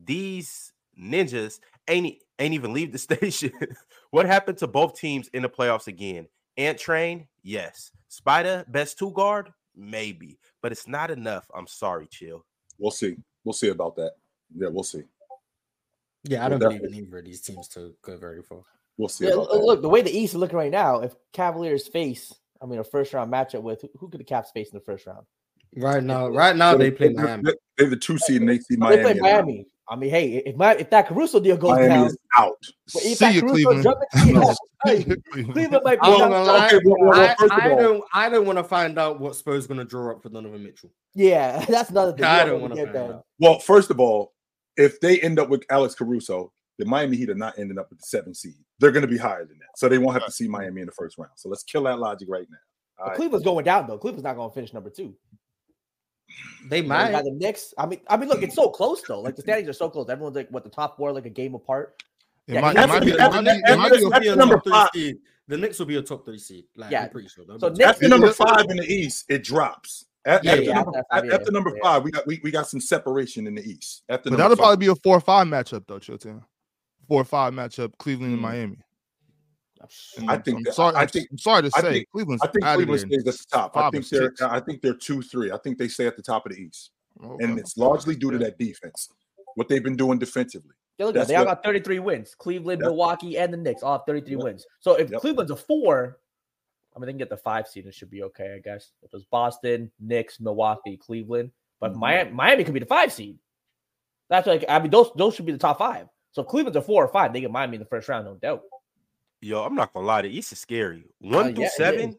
These 0.04 0.74
ninjas 1.00 1.60
ain't 1.88 2.18
ain't 2.40 2.54
even 2.54 2.74
leave 2.74 2.92
the 2.92 2.98
station. 2.98 3.52
what 4.12 4.26
happened 4.26 4.58
to 4.60 4.68
both 4.68 5.00
teams 5.00 5.28
in 5.30 5.44
the 5.44 5.50
playoffs 5.50 5.88
again? 5.88 6.28
Ant 6.60 6.78
Train, 6.78 7.28
yes. 7.42 7.92
Spider 8.10 8.66
best 8.68 9.00
two 9.00 9.12
guard, 9.12 9.52
maybe, 9.76 10.38
but 10.62 10.72
it's 10.72 10.88
not 10.88 11.10
enough. 11.10 11.50
I'm 11.56 11.68
sorry, 11.68 12.08
chill. 12.12 12.46
we'll 12.78 12.92
see. 12.92 13.16
We'll 13.46 13.54
see 13.54 13.70
about 13.70 13.96
that. 13.96 14.12
Yeah, 14.56 14.68
we'll 14.68 14.84
see. 14.84 15.04
Yeah, 16.26 16.46
I 16.46 16.50
don't 16.50 16.60
believe 16.60 16.82
in 16.82 16.88
definitely. 16.88 17.08
either 17.08 17.18
of 17.20 17.26
these 17.26 17.42
teams 17.42 17.68
to 17.70 17.94
go 18.02 18.18
very 18.18 18.42
far. 18.44 18.62
We'll 18.98 19.08
see 19.08 19.26
Yeah, 19.28 19.36
about 19.36 19.52
look, 19.62 19.78
that. 19.78 19.82
the 19.84 19.90
way 19.90 20.02
the 20.02 20.12
East 20.12 20.34
is 20.34 20.40
looking 20.40 20.58
right 20.58 20.72
now, 20.72 21.00
if 21.00 21.16
Cavaliers 21.32 21.88
face, 21.88 22.34
I 22.62 22.66
mean, 22.66 22.80
a 22.80 22.84
first 22.84 23.14
round 23.14 23.32
matchup 23.32 23.62
with 23.62 23.82
who, 23.82 23.90
who 23.98 24.10
could 24.10 24.20
the 24.20 24.26
Cavs 24.26 24.52
face 24.54 24.70
in 24.70 24.78
the 24.78 24.84
first 24.84 25.08
round? 25.08 25.26
Right 25.76 26.04
now, 26.04 26.30
right 26.30 26.56
now 26.56 26.76
they 26.76 26.92
play 26.92 27.14
They're- 27.14 27.26
Miami. 27.26 27.44
They're, 27.44 27.56
they're 27.78 27.90
the 27.90 27.96
two 27.98 28.18
seed 28.18 28.42
and 28.42 28.50
they 28.50 28.60
see 28.60 28.76
Miami. 28.76 28.98
they 28.98 29.04
play 29.04 29.20
Miami. 29.20 29.66
I 29.92 29.96
mean, 29.96 30.12
hey, 30.12 30.36
if 30.46 30.56
my 30.56 30.76
if 30.76 30.90
that 30.92 31.08
Caruso 31.08 31.40
deal 31.40 31.58
goes 31.58 31.72
Miami 31.72 31.88
down, 31.88 32.08
is 32.08 32.18
out. 32.38 32.54
if 32.88 33.02
See 33.02 33.14
that 33.16 33.34
you, 33.34 33.42
Caruso 33.42 33.54
Cleveland. 33.56 33.84
jump 33.84 33.98
hey, 34.86 35.04
Cleveland. 35.32 35.54
Cleveland 35.54 35.84
might 35.84 36.00
be 36.02 36.08
I'm 36.08 36.20
not 36.20 36.30
gonna 36.30 36.44
lie. 36.44 36.68
Okay, 36.68 36.80
well, 36.86 37.10
well, 37.10 37.36
I, 37.40 37.48
I 37.52 37.68
don't. 37.70 38.04
I 38.14 38.30
don't 38.30 38.46
want 38.46 38.60
to 38.60 38.64
find 38.64 39.00
out 39.00 39.20
what 39.20 39.36
Spurs 39.36 39.66
going 39.66 39.80
to 39.80 39.86
draw 39.86 40.12
up 40.12 40.22
for 40.22 40.30
Donovan 40.30 40.64
Mitchell. 40.64 40.92
Yeah, 41.16 41.66
that's 41.70 41.90
another 41.90 42.14
thing. 42.14 42.24
I 42.24 42.46
don't 42.46 42.62
wanna 42.62 42.76
want 42.76 42.88
to 42.88 42.94
find 42.94 42.96
that. 42.96 43.16
out. 43.16 43.26
Well, 43.40 43.60
first 43.60 43.90
of 43.90 44.00
all, 44.00 44.34
if 44.78 45.00
they 45.00 45.20
end 45.22 45.40
up 45.40 45.50
with 45.50 45.64
Alex 45.72 45.96
Caruso, 45.96 46.52
the 46.78 46.86
Miami 46.86 47.18
Heat 47.18 47.32
are 47.32 47.36
not 47.36 47.58
ending 47.58 47.80
up 47.80 47.90
with 47.90 48.00
the 48.00 48.06
seven 48.06 48.36
seed. 48.36 48.54
They're 48.78 48.92
going 48.92 49.02
to 49.02 49.08
be 49.08 49.18
higher 49.18 49.44
than 49.46 49.58
that, 49.58 49.78
so 49.78 49.90
they 49.90 49.98
won't 49.98 50.14
have 50.14 50.26
to 50.26 50.32
see 50.32 50.48
Miami 50.48 50.82
in 50.82 50.86
the 50.86 50.94
first 50.94 51.18
round. 51.18 51.32
So 51.36 51.50
let's 51.50 51.64
kill 51.64 51.84
that 51.84 51.98
logic 52.00 52.28
right 52.30 52.48
now. 52.50 52.58
All 53.00 53.08
right. 53.08 53.16
Cleveland's 53.18 53.44
going 53.44 53.66
down 53.66 53.88
though. 53.88 53.98
Cleveland's 53.98 54.24
not 54.24 54.36
going 54.36 54.50
to 54.52 54.54
finish 54.54 54.72
number 54.72 54.92
two. 54.92 55.16
They 56.68 56.78
You 56.78 56.84
know, 56.84 56.96
you 56.98 57.04
might. 57.06 57.12
got 57.12 57.24
the 57.24 57.32
Knicks. 57.32 57.74
I 57.78 57.86
mean, 57.86 58.00
I 58.08 58.18
mean, 58.18 58.30
look, 58.30 58.42
it's 58.44 58.56
so 58.56 58.70
close 58.70 59.02
though. 59.02 59.22
Like 59.22 59.36
the 59.36 59.42
standings 59.42 59.70
are 59.70 59.74
so 59.74 59.90
close. 59.90 60.10
Everyone's 60.10 60.36
like, 60.36 60.50
what 60.50 60.64
the 60.64 60.70
top 60.70 60.98
four, 60.98 61.12
like 61.12 61.26
a 61.26 61.30
game 61.30 61.56
apart. 61.56 62.04
It 62.48 62.56
Yeah, 62.56 62.62
might, 62.62 62.76
it 62.78 62.88
might 62.88 63.04
be, 63.04 63.12
it 63.12 63.20
After- 63.20 63.42
might 63.42 63.46
be, 63.46 63.50
it 63.72 63.78
might 63.78 63.90
be 63.92 63.98
Knicks 63.98 64.18
a- 64.18 64.20
be 64.22 64.28
a 64.30 64.36
number 64.36 64.56
top 64.56 64.64
three 64.64 64.72
five. 64.74 64.90
seed. 64.94 65.18
The 65.48 65.58
Knicks 65.58 65.80
will 65.80 65.86
be 65.88 65.96
a 65.98 66.02
top 66.02 66.26
three 66.26 66.38
seed. 66.38 66.66
Like, 66.76 66.92
Yeah. 66.92 67.04
I'm 67.04 67.10
pretty 67.10 67.28
sure. 67.30 67.46
They'll 67.46 67.60
So 67.60 67.70
Knicks- 67.70 67.84
After 67.90 68.08
number 68.08 68.32
five 68.32 68.66
in 68.70 68.78
the 68.78 68.86
East, 68.86 69.26
it 69.30 69.44
drops. 69.44 70.06
At- 70.26 70.44
Yeah, 70.44 70.52
after 70.52 70.64
yeah, 70.64 70.74
number, 70.74 70.90
after 70.90 70.94
five, 71.12 71.18
after, 71.18 71.28
yeah, 71.30 71.36
after 71.36 71.52
number 71.52 71.70
yeah. 71.76 71.82
five, 71.84 72.04
we 72.04 72.12
got 72.12 72.28
we, 72.28 72.40
we 72.44 72.52
got 72.52 72.68
some 72.68 72.82
separation 72.82 73.48
in 73.48 73.56
the 73.56 73.64
East. 73.64 74.04
After 74.10 74.30
but 74.30 74.38
that'll 74.38 74.56
five. 74.58 74.64
probably 74.64 74.86
be 74.86 74.92
a 74.92 74.96
four 74.96 75.18
or 75.18 75.22
five 75.22 75.48
matchup 75.48 75.86
though, 75.88 76.00
Chilltown. 76.00 76.42
Four 77.08 77.22
or 77.22 77.26
five 77.26 77.54
matchup, 77.54 77.94
Cleveland 77.98 78.34
and 78.34 78.40
Mm. 78.40 78.44
Miami. 78.44 78.78
And 80.18 80.30
I 80.30 80.38
think 80.38 80.68
I'm 80.68 80.74
sorry. 80.74 80.96
I 80.96 81.00
I'm- 81.00 81.08
think- 81.08 81.28
I'm 81.32 81.38
sorry 81.38 81.62
to 81.64 81.72
I 81.76 81.82
say, 81.82 81.92
think- 81.94 82.10
Cleveland's 82.12 82.44
I 82.44 82.48
think 82.48 82.66
out 82.66 82.76
Cleveland 82.76 83.00
stays 83.02 83.20
at 83.20 83.26
the 83.26 83.46
top. 83.52 83.78
I 83.78 83.90
think 83.90 84.08
they're 84.10 84.24
six. 84.30 84.42
I 84.42 84.60
think 84.60 84.82
they're 84.82 84.94
two 84.94 85.22
three. 85.22 85.52
I 85.52 85.58
think 85.58 85.78
they 85.78 85.88
stay 85.88 86.08
at 86.08 86.16
the 86.16 86.22
top 86.22 86.46
of 86.46 86.52
the 86.54 86.60
East, 86.60 86.92
Okay. 87.24 87.46
and 87.46 87.58
it's 87.60 87.78
largely 87.78 88.16
due 88.16 88.32
to 88.32 88.38
that 88.40 88.58
defense. 88.58 89.10
What 89.56 89.68
they've 89.68 89.84
been 89.84 89.96
doing 89.96 90.20
defensively. 90.20 90.72
Yeah, 90.98 91.06
look, 91.08 91.16
at 91.16 91.20
that. 91.20 91.28
They 91.30 91.36
all 91.36 91.46
got 91.46 91.64
33 91.64 92.00
wins. 92.00 92.36
Cleveland, 92.36 92.82
Yep. 92.82 92.90
Milwaukee, 92.90 93.38
and 93.38 93.54
the 93.54 93.58
Knicks 93.58 93.84
all 93.84 93.98
have 93.98 94.06
33 94.06 94.36
Yep. 94.36 94.44
wins. 94.44 94.68
So 94.82 94.96
if 94.96 95.10
Yep. 95.10 95.22
Cleveland's 95.22 95.52
a 95.52 95.56
four, 95.56 96.20
I 96.96 97.00
mean, 97.00 97.06
they 97.08 97.12
can 97.14 97.18
get 97.20 97.30
the 97.30 97.38
five 97.38 97.68
seed. 97.68 97.86
It 97.88 97.94
should 97.94 98.10
be 98.10 98.24
okay, 98.24 98.54
I 98.56 98.60
guess. 98.60 98.92
If 99.02 99.14
it's 99.14 99.24
Boston, 99.26 99.92
Knicks, 100.00 100.40
Milwaukee, 100.42 100.98
Cleveland, 100.98 101.52
but 101.80 101.94
Mhm. 101.94 101.98
Miami, 102.00 102.32
Miami 102.32 102.64
could 102.66 102.74
be 102.74 102.80
the 102.82 102.86
five 102.86 103.14
seed. 103.14 103.40
That's 104.30 104.46
like 104.46 104.66
I 104.68 104.80
mean, 104.80 104.92
those 104.92 105.12
those 105.16 105.36
should 105.36 105.46
be 105.46 105.52
the 105.54 105.58
top 105.58 105.78
five. 105.78 106.08
So 106.32 106.42
if 106.44 106.48
Cleveland's 106.48 106.78
a 106.78 106.82
four 106.82 107.04
or 107.04 107.08
five, 107.08 107.34
they 107.34 107.42
get 107.42 107.50
Miami 107.52 107.76
in 107.78 107.80
the 107.80 107.88
first 107.88 108.08
round, 108.10 108.26
no 108.26 108.36
doubt. 108.36 108.64
Yo, 109.42 109.64
I'm 109.64 109.76
not 109.76 109.94
gonna 109.94 110.06
lie. 110.06 110.22
The 110.24 110.30
East 110.30 110.52
is 110.52 110.60
scary. 110.60 111.06
One 111.20 111.48
Uh, 111.48 111.54
through 111.54 111.64
yeah, 111.64 111.70
seven, 111.70 112.16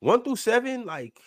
one 0.00 0.22
through 0.22 0.36
seven, 0.36 0.84
like 0.84 1.18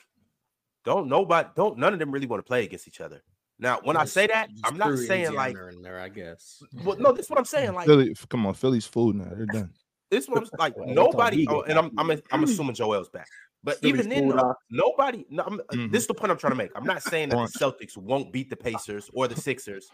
don't 0.86 1.08
nobody, 1.08 1.50
don't 1.56 1.78
none 1.78 1.94
of 1.94 2.00
them 2.00 2.12
really 2.12 2.28
want 2.28 2.40
to 2.40 2.48
play 2.48 2.64
against 2.64 2.88
each 2.88 3.02
other. 3.02 3.22
Now, 3.58 3.80
when 3.84 3.96
I 3.96 4.06
say 4.06 4.28
that, 4.28 4.50
I'm 4.64 4.78
not 4.78 4.88
threw 4.88 4.98
saying 5.06 5.34
like, 5.34 5.56
in 5.56 5.82
there, 5.82 6.00
I 6.00 6.10
guess. 6.10 6.64
well, 6.84 6.98
no, 7.00 7.12
this 7.12 7.26
is 7.26 7.30
what 7.30 7.38
I'm 7.38 7.46
saying. 7.46 7.74
Like, 7.74 7.86
Philly, 7.86 8.16
come 8.30 8.46
on, 8.48 8.54
Philly's 8.56 8.88
food 8.88 9.16
now. 9.16 9.30
They're 9.36 9.46
done. 9.46 9.72
this 10.12 10.28
one, 10.28 10.48
like 10.58 10.76
Well, 10.78 10.88
that's 10.88 10.96
nobody, 10.96 11.46
oh, 11.48 11.62
and 11.62 11.78
I'm, 11.78 11.92
I'm, 11.98 12.12
I'm 12.32 12.44
assuming 12.44 12.74
Joel's 12.74 13.10
back. 13.10 13.28
But 13.64 13.80
Philly's 13.80 14.06
even 14.06 14.10
then, 14.10 14.30
food, 14.30 14.40
though, 14.40 14.56
nobody. 14.72 15.26
No, 15.30 15.44
I'm, 15.44 15.60
uh, 15.60 15.76
Mhm. 15.76 15.92
this 15.92 16.04
is 16.04 16.08
the 16.08 16.16
point 16.16 16.32
I'm 16.32 16.38
trying 16.38 16.52
to 16.54 16.58
make. 16.58 16.72
I'm 16.76 16.86
not 16.86 17.04
saying 17.04 17.30
that 17.30 17.38
the 17.38 17.60
Celtics 17.60 17.96
won't 17.96 18.32
beat 18.32 18.50
the 18.50 18.56
Pacers 18.56 19.10
or 19.14 19.28
the 19.28 19.40
Sixers, 19.40 19.92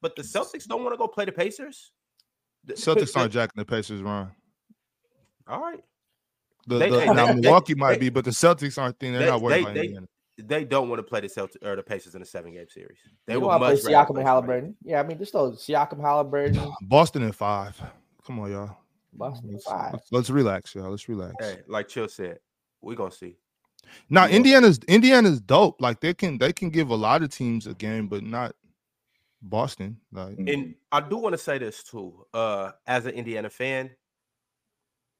but 0.00 0.16
the 0.16 0.22
Celtics 0.22 0.66
don't 0.66 0.82
want 0.82 0.94
to 0.94 0.98
go 0.98 1.06
play 1.06 1.26
the 1.26 1.32
Pacers. 1.32 1.92
The- 2.64 2.72
Celtics 2.74 3.14
aren't 3.14 3.32
jacking 3.32 3.52
the 3.56 3.66
Pacers 3.66 4.00
run. 4.00 4.30
All 5.46 5.60
right, 5.60 5.82
The, 6.66 6.78
They- 6.78 6.90
the, 6.90 6.96
they- 6.98 7.06
now 7.06 7.26
they- 7.26 7.34
Milwaukee 7.40 7.74
might 7.74 7.94
they- 7.94 7.98
be, 8.00 8.08
but 8.08 8.24
the 8.24 8.30
Celtics 8.30 8.80
aren't 8.80 8.98
thinking 8.98 9.12
they're 9.14 9.22
they- 9.26 9.30
not 9.30 9.42
worried 9.42 9.54
they- 9.56 9.60
about 9.62 9.74
they- 9.74 9.80
Indiana. 9.84 10.06
they 10.38 10.64
don't 10.64 10.88
want 10.88 10.98
to 10.98 11.02
play 11.02 11.20
the 11.20 11.26
Celtics 11.28 11.62
or 11.62 11.76
the 11.76 11.82
Pacers 11.82 12.14
in 12.14 12.22
a 12.22 12.24
seven 12.24 12.52
game 12.54 12.66
series. 12.68 12.98
They 13.26 13.34
They 13.34 13.36
would 13.36 13.46
want 13.46 13.62
to 13.62 13.66
play 13.66 13.74
much 13.74 13.82
Siakam 13.82 13.98
and 13.98 14.06
somebody. 14.08 14.24
Halliburton. 14.26 14.76
Yeah, 14.82 15.00
I 15.00 15.02
mean, 15.02 15.18
there's 15.18 15.28
still 15.28 15.52
Siakam, 15.52 16.00
Halliburton, 16.00 16.72
Boston 16.82 17.22
in 17.22 17.32
five. 17.32 17.80
Come 18.26 18.40
on, 18.40 18.50
y'all. 18.50 18.76
Boston 19.12 19.50
Let's, 19.52 19.64
five. 19.64 19.92
let's- 19.92 20.08
let's 20.10 20.30
relax, 20.30 20.74
y'all. 20.74 20.90
Let's 20.90 21.08
relax. 21.08 21.34
Hey, 21.38 21.60
like 21.68 21.86
Chill 21.88 22.08
said, 22.08 22.38
we're 22.80 22.96
gonna 22.96 23.10
see. 23.12 23.36
Now 24.08 24.24
Yeah. 24.24 24.36
Indiana's 24.36 24.80
Indiana's 24.88 25.40
dope. 25.42 25.80
Like 25.80 26.00
they 26.00 26.14
can 26.14 26.38
they 26.38 26.52
can 26.54 26.70
give 26.70 26.88
a 26.88 26.94
lot 26.96 27.22
of 27.22 27.28
teams 27.28 27.66
a 27.66 27.74
game, 27.74 28.08
but 28.08 28.22
not 28.24 28.56
Boston. 29.42 30.00
Like. 30.10 30.38
And 30.38 30.74
I 30.90 31.00
do 31.00 31.18
want 31.18 31.34
to 31.34 31.38
say 31.38 31.58
this 31.58 31.82
too. 31.84 32.24
Uh, 32.32 32.72
as 32.86 33.04
an 33.06 33.12
Indiana 33.12 33.50
fan, 33.50 33.90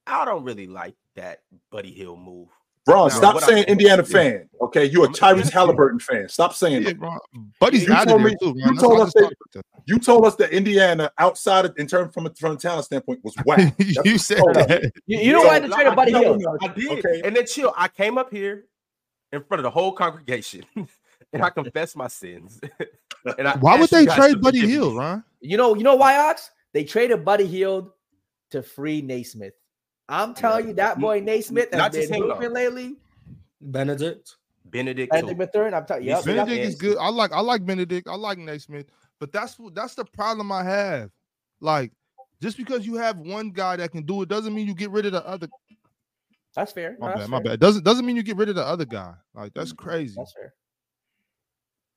I 0.06 0.24
don't 0.24 0.44
really 0.44 0.66
like 0.66 0.94
that 1.16 1.40
Buddy 1.70 1.92
Hield 1.92 2.20
move. 2.20 2.48
Bro, 2.86 3.04
Now, 3.04 3.08
stop 3.08 3.34
what 3.36 3.44
I- 3.44 3.46
saying 3.46 3.64
Indiana 3.64 4.02
fan. 4.04 4.48
Okay, 4.60 4.84
you 4.84 5.02
a 5.02 5.06
I'm- 5.06 5.14
Tyrese 5.14 5.50
Halliburton 5.50 5.98
fan. 6.00 6.28
Stop 6.28 6.52
saying 6.52 6.82
yeah, 6.82 6.88
that. 6.90 6.98
bro. 6.98 7.16
Buddy's 7.58 7.86
You 7.86 7.94
out 7.94 8.02
of 8.02 8.08
told 8.08 8.20
there 8.20 8.28
me- 8.28 8.36
too, 8.42 8.54
man. 8.54 8.74
you 8.74 8.78
told 8.78 9.00
us 9.00 9.12
just 9.14 9.34
talked 9.54 9.66
You 9.86 9.98
told 9.98 10.26
us 10.26 10.34
that 10.36 10.50
Indiana, 10.52 11.10
outside 11.16 11.64
of 11.64 11.74
in 11.78 11.86
terms 11.86 12.12
from 12.12 12.26
a 12.26 12.34
from 12.34 12.52
a 12.52 12.56
talent 12.56 12.84
standpoint, 12.84 13.20
was 13.24 13.34
whack. 13.46 13.74
you 14.04 14.18
said 14.18 14.36
told 14.38 14.54
that. 14.56 14.92
You, 15.06 15.18
you 15.18 15.32
know 15.32 15.40
So, 15.42 15.46
why 15.48 15.58
they 15.60 15.68
No, 15.68 15.76
traded 15.76 15.96
Buddy 15.96 16.12
Hield? 16.12 16.44
I 16.60 16.68
did. 16.68 17.04
Okay. 17.04 17.22
And 17.24 17.34
then 17.34 17.46
chill. 17.46 17.72
I 17.74 17.88
came 17.88 18.18
up 18.18 18.30
here 18.30 18.66
in 19.32 19.42
front 19.44 19.60
of 19.60 19.62
the 19.62 19.70
whole 19.70 19.92
congregation 19.92 20.62
and 21.32 21.42
I 21.42 21.48
confessed 21.48 21.96
my 21.96 22.08
sins. 22.08 22.60
and 23.38 23.48
I 23.48 23.56
Why 23.56 23.78
would 23.80 23.88
they 23.88 24.04
trade 24.04 24.42
Buddy. 24.42 24.58
Hill, 24.68 24.94
Ron? 24.94 25.24
You 25.40 25.56
know, 25.56 25.74
you 25.74 25.84
know 25.84 25.94
why, 25.96 26.18
Ox? 26.28 26.50
They 26.74 26.84
traded 26.84 27.24
Buddy 27.24 27.46
Hield 27.46 27.92
to 28.50 28.62
free 28.62 29.00
Nesmith. 29.00 29.54
I'm 30.08 30.34
telling 30.34 30.68
you, 30.68 30.74
that 30.74 30.98
boy 30.98 31.20
Nesmith 31.20 31.70
has 31.72 31.78
Not 31.78 31.92
just 31.92 32.10
been 32.10 32.22
him, 32.22 32.28
though. 32.28 32.34
moving 32.34 32.52
lately. 32.52 32.96
Bennedict. 33.60 34.36
Bennedict. 34.66 35.12
Bennedict 35.12 35.38
too. 35.38 35.38
Mathurin, 35.38 35.74
I'm 35.74 35.86
telling 35.86 36.02
you. 36.04 36.10
Yes, 36.10 36.26
Yep, 36.26 36.36
yep. 36.36 36.46
Bennedict 36.46 36.66
is 36.68 36.74
good. 36.74 36.98
I 36.98 37.08
like 37.08 37.32
I 37.32 37.40
like 37.40 37.64
Bennedict. 37.64 38.08
I 38.08 38.14
like 38.16 38.38
Nesmith. 38.38 38.86
But 39.20 39.32
that's 39.32 39.58
what 39.58 39.74
that's 39.74 39.94
the 39.94 40.04
problem 40.04 40.52
I 40.52 40.64
have. 40.64 41.10
Like, 41.60 41.92
just 42.42 42.56
because 42.56 42.86
you 42.86 42.94
have 42.96 43.18
one 43.18 43.50
guy 43.50 43.76
that 43.76 43.92
can 43.92 44.04
do 44.04 44.22
it 44.22 44.28
doesn't 44.28 44.54
mean 44.54 44.66
you 44.66 44.74
get 44.74 44.90
rid 44.90 45.06
of 45.06 45.12
the 45.12 45.26
other. 45.26 45.48
That's 46.54 46.72
fair. 46.72 46.96
My 47.00 47.10
No, 47.10 47.14
bad, 47.14 47.28
my 47.28 47.38
fair. 47.38 47.44
bad. 47.52 47.60
Doesn't 47.60 47.84
doesn't 47.84 48.04
mean 48.04 48.16
you 48.16 48.22
get 48.22 48.36
rid 48.36 48.48
of 48.48 48.56
the 48.56 48.64
other 48.64 48.84
guy. 48.84 49.14
Like 49.34 49.54
that's 49.54 49.72
mm, 49.72 49.78
crazy. 49.78 50.14
That's 50.16 50.32
fair. 50.34 50.54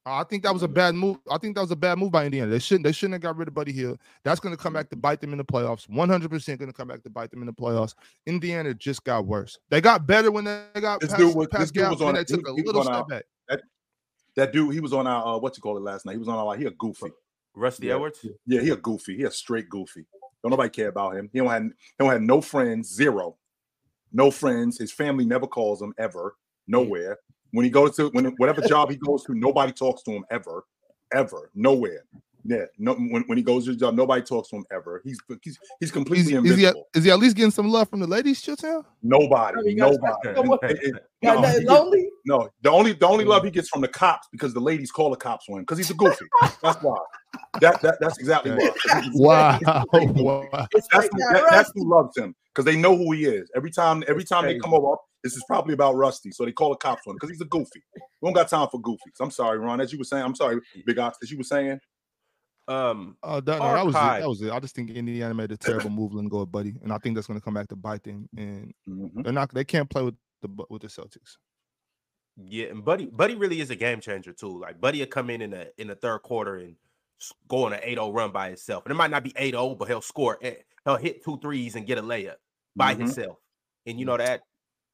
I 0.09 0.23
think 0.23 0.43
that 0.43 0.53
was 0.53 0.63
a 0.63 0.67
bad 0.67 0.95
move. 0.95 1.17
I 1.29 1.37
think 1.37 1.55
that 1.55 1.61
was 1.61 1.71
a 1.71 1.75
bad 1.75 1.97
move 1.97 2.11
by 2.11 2.25
Indiana. 2.25 2.49
They 2.49 2.59
shouldn't. 2.59 2.85
They 2.85 2.91
shouldn't 2.91 3.13
have 3.13 3.21
got 3.21 3.35
rid 3.37 3.47
of 3.47 3.53
Buddy 3.53 3.71
Hield. 3.71 3.99
That's 4.23 4.39
going 4.39 4.55
to 4.55 4.61
come 4.61 4.73
back 4.73 4.89
to 4.89 4.95
bite 4.95 5.19
them 5.21 5.31
in 5.33 5.37
the 5.37 5.45
playoffs. 5.45 5.89
One 5.89 6.09
hundred 6.09 6.29
percent 6.31 6.59
going 6.59 6.71
to 6.71 6.77
come 6.77 6.87
back 6.87 7.03
to 7.03 7.09
bite 7.09 7.31
them 7.31 7.41
in 7.41 7.45
the 7.47 7.53
playoffs. 7.53 7.93
Indiana 8.25 8.73
just 8.73 9.03
got 9.03 9.25
worse. 9.25 9.57
They 9.69 9.81
got 9.81 10.07
better 10.07 10.31
when 10.31 10.45
they 10.45 10.61
got 10.79 11.01
This 11.01 11.09
past, 11.09 11.19
dude 11.19 11.35
was- 11.35 11.47
this 11.47 11.59
past 11.59 11.73
dude 11.73 11.89
was 11.89 12.01
on 12.01 12.13
they 12.15 12.23
took 12.23 12.45
He- 12.45 12.51
a 12.51 12.55
he 12.55 12.61
was 12.61 12.65
little 12.67 12.81
on 12.81 12.85
step 12.85 12.95
out. 12.95 13.07
back. 13.09 13.59
That 14.35 14.53
dude, 14.53 14.73
he 14.73 14.79
was 14.79 14.93
on 14.93 15.07
our 15.07 15.35
uh, 15.35 15.37
what 15.39 15.57
you 15.57 15.61
call 15.61 15.77
it 15.77 15.81
last 15.83 16.05
night. 16.05 16.11
He 16.13 16.19
was 16.19 16.27
on 16.27 16.37
our 16.37 16.55
he 16.55 16.65
a 16.65 16.71
goofy. 16.71 17.11
Rusty 17.55 17.87
Yeah. 17.87 17.95
Edwards. 17.95 18.23
Yeah, 18.45 18.61
he 18.61 18.69
a 18.69 18.75
goofy. 18.75 19.17
He 19.17 19.23
a 19.23 19.31
straight 19.31 19.67
goofy. 19.67 20.05
Don't 20.43 20.51
nobody 20.51 20.69
care 20.69 20.89
about 20.89 21.15
him. 21.15 21.27
He 21.33 21.39
don't 21.39 21.47
have 21.49 21.63
he 21.63 21.69
don't 21.99 22.09
have 22.11 22.21
no 22.21 22.39
friends, 22.41 22.93
zero. 22.93 23.35
No 24.13 24.29
friends. 24.29 24.77
His 24.77 24.91
family 24.91 25.25
never 25.25 25.47
calls 25.47 25.81
him 25.81 25.93
ever, 25.97 26.35
nowhere. 26.67 27.17
When 27.57 27.63
he 27.63 27.71
goes 27.71 27.95
to 27.95 28.09
when 28.09 28.25
whatever 28.37 28.61
job 28.61 28.91
he 28.91 28.97
goes 28.97 29.23
to, 29.23 29.33
nobody 29.33 29.71
talks 29.71 30.03
to 30.03 30.11
him 30.11 30.23
ever, 30.29 30.63
ever, 31.11 31.49
nowhere. 31.55 32.03
Yeah, 32.49 32.63
no. 32.77 32.93
When, 32.93 33.23
when 33.23 33.37
he 33.37 33.43
goes 33.43 33.65
to 33.65 33.71
his 33.71 33.79
job, 33.79 33.93
nobody 33.95 34.21
talks 34.21 34.49
to 34.49 34.55
him 34.55 34.65
ever. 34.71 35.01
He's 35.03 35.19
he's 35.43 35.59
he's 35.81 35.89
Is, 35.89 35.91
completely 35.91 36.23
is 36.23 36.29
he 36.29 36.35
at, 36.35 36.39
invisible. 36.45 36.87
is 36.95 37.03
he 37.03 37.11
at 37.11 37.19
least 37.19 37.35
getting 37.35 37.51
some 37.51 37.69
love 37.69 37.89
from 37.89 37.99
the 37.99 38.07
ladies, 38.07 38.41
Chilltown? 38.41 38.85
Nobody, 39.03 39.57
I 39.57 39.61
mean, 39.63 39.77
you 39.77 39.83
guys- 39.83 39.97
nobody. 40.01 40.29
you 40.29 40.33
know 40.33 40.41
what? 40.49 40.63
It- 40.63 40.79
it- 40.81 40.93
no, 41.21 41.41
that- 41.41 41.59
he 41.59 41.65
gets- 41.65 42.11
no, 42.25 42.49
the 42.61 42.71
only 42.71 42.93
the 42.93 43.05
only 43.05 43.25
love 43.25 43.43
he 43.43 43.51
gets 43.51 43.67
from 43.67 43.81
the 43.81 43.87
cops 43.89 44.29
because 44.31 44.53
the 44.53 44.61
ladies 44.61 44.91
call 44.91 45.09
the 45.09 45.17
cops 45.17 45.45
on 45.49 45.57
him 45.57 45.63
because 45.63 45.77
he's 45.77 45.89
a 45.91 45.93
goofy. 45.93 46.25
That's 46.63 46.81
why. 46.81 46.97
That, 47.59 47.81
that 47.81 47.97
that's 47.99 48.17
exactly 48.17 48.51
why. 48.51 48.71
Wow. 49.13 49.85
wow. 49.91 50.67
It's 50.73 50.87
That's 50.87 51.03
like 51.03 51.11
who, 51.11 51.17
that, 51.19 51.33
that, 51.33 51.45
that's 51.51 51.71
who 51.75 51.89
loves 51.89 52.17
him 52.17 52.33
because 52.55 52.63
they 52.63 52.77
know 52.79 52.95
who 52.95 53.11
he 53.11 53.25
is. 53.25 53.51
Every 53.55 53.71
time, 53.71 54.03
every 54.07 54.23
That's 54.23 54.29
time 54.29 54.45
they 54.45 54.57
come 54.57 54.73
over, 54.73 54.95
this 55.23 55.35
is 55.35 55.43
probably 55.47 55.73
about 55.73 55.95
Rusty, 55.95 56.31
so 56.31 56.45
they 56.45 56.53
call 56.53 56.69
the 56.69 56.77
cops 56.77 57.01
on 57.07 57.11
him 57.11 57.15
because 57.17 57.29
he's 57.29 57.41
a 57.41 57.45
goofy. 57.45 57.81
We 58.21 58.27
don't 58.27 58.33
got 58.33 58.47
time 58.47 58.67
for 58.71 58.79
goofies. 58.81 59.19
I'm 59.19 59.31
sorry, 59.31 59.59
Ron. 59.59 59.81
As 59.81 59.91
you 59.91 59.97
were 59.97 60.05
saying, 60.05 60.23
I'm 60.23 60.35
sorry, 60.35 60.61
Big 60.85 60.97
Ox, 60.97 61.17
as 61.21 61.29
you 61.29 61.37
were 61.37 61.43
saying. 61.43 61.79
Um, 62.67 63.17
Uh, 63.23 63.39
that, 63.41 63.59
no, 63.59 63.73
that 63.73 63.85
was 63.85 63.95
it. 63.95 63.97
That 63.99 64.27
was 64.27 64.41
it. 64.41 64.51
I 64.51 64.59
just 64.59 64.75
think 64.75 64.89
Indiana 64.91 65.33
made 65.33 65.51
a 65.51 65.57
terrible 65.57 65.89
move 65.89 66.13
letting 66.13 66.29
go 66.29 66.39
of 66.39 66.51
Buddy, 66.51 66.75
and 66.83 66.91
I 66.91 66.97
think 66.97 67.15
that's 67.15 67.27
going 67.27 67.39
to 67.39 67.43
come 67.43 67.53
back 67.53 67.67
to 67.69 67.75
bite 67.75 68.03
them. 68.03 68.27
And 68.37 68.73
Mhm. 68.87 69.23
they're 69.23 69.33
not. 69.33 69.53
They 69.53 69.63
can't 69.63 69.89
play 69.89 70.03
with 70.03 70.15
the 70.41 70.49
with 70.69 70.81
the 70.81 70.87
Celtics. 70.89 71.37
yeah, 72.35 72.67
and 72.67 72.83
Buddy, 72.85 73.05
Buddy 73.07 73.35
really 73.35 73.61
is 73.61 73.69
a 73.71 73.75
game 73.75 73.99
changer 74.01 74.33
too. 74.33 74.59
Like 74.59 74.79
Buddy 74.81 74.99
will 74.99 75.07
come 75.07 75.29
in 75.29 75.41
in 75.41 75.51
the 75.51 75.71
in 75.81 75.87
the 75.87 75.95
third 75.95 76.19
quarter 76.23 76.57
and 76.57 76.75
s- 77.21 77.33
go 77.47 77.63
on 77.65 77.73
an 77.73 77.79
8-0 77.83 78.13
run 78.13 78.31
by 78.31 78.47
himself. 78.49 78.85
And 78.85 78.91
it 78.91 78.95
might 78.95 79.09
not 79.11 79.23
be 79.23 79.31
8-0, 79.37 79.75
but 79.77 79.87
he'll 79.87 80.01
score. 80.01 80.37
eh, 80.41 80.55
He'll 80.85 80.97
hit 80.97 81.23
two 81.23 81.37
threes 81.39 81.75
and 81.75 81.85
get 81.87 81.97
a 81.97 82.01
layup 82.03 82.35
by 82.75 82.93
Mhm. 82.93 82.99
himself. 82.99 83.37
And 83.87 83.97
you 83.99 84.05
know 84.05 84.17
that 84.17 84.41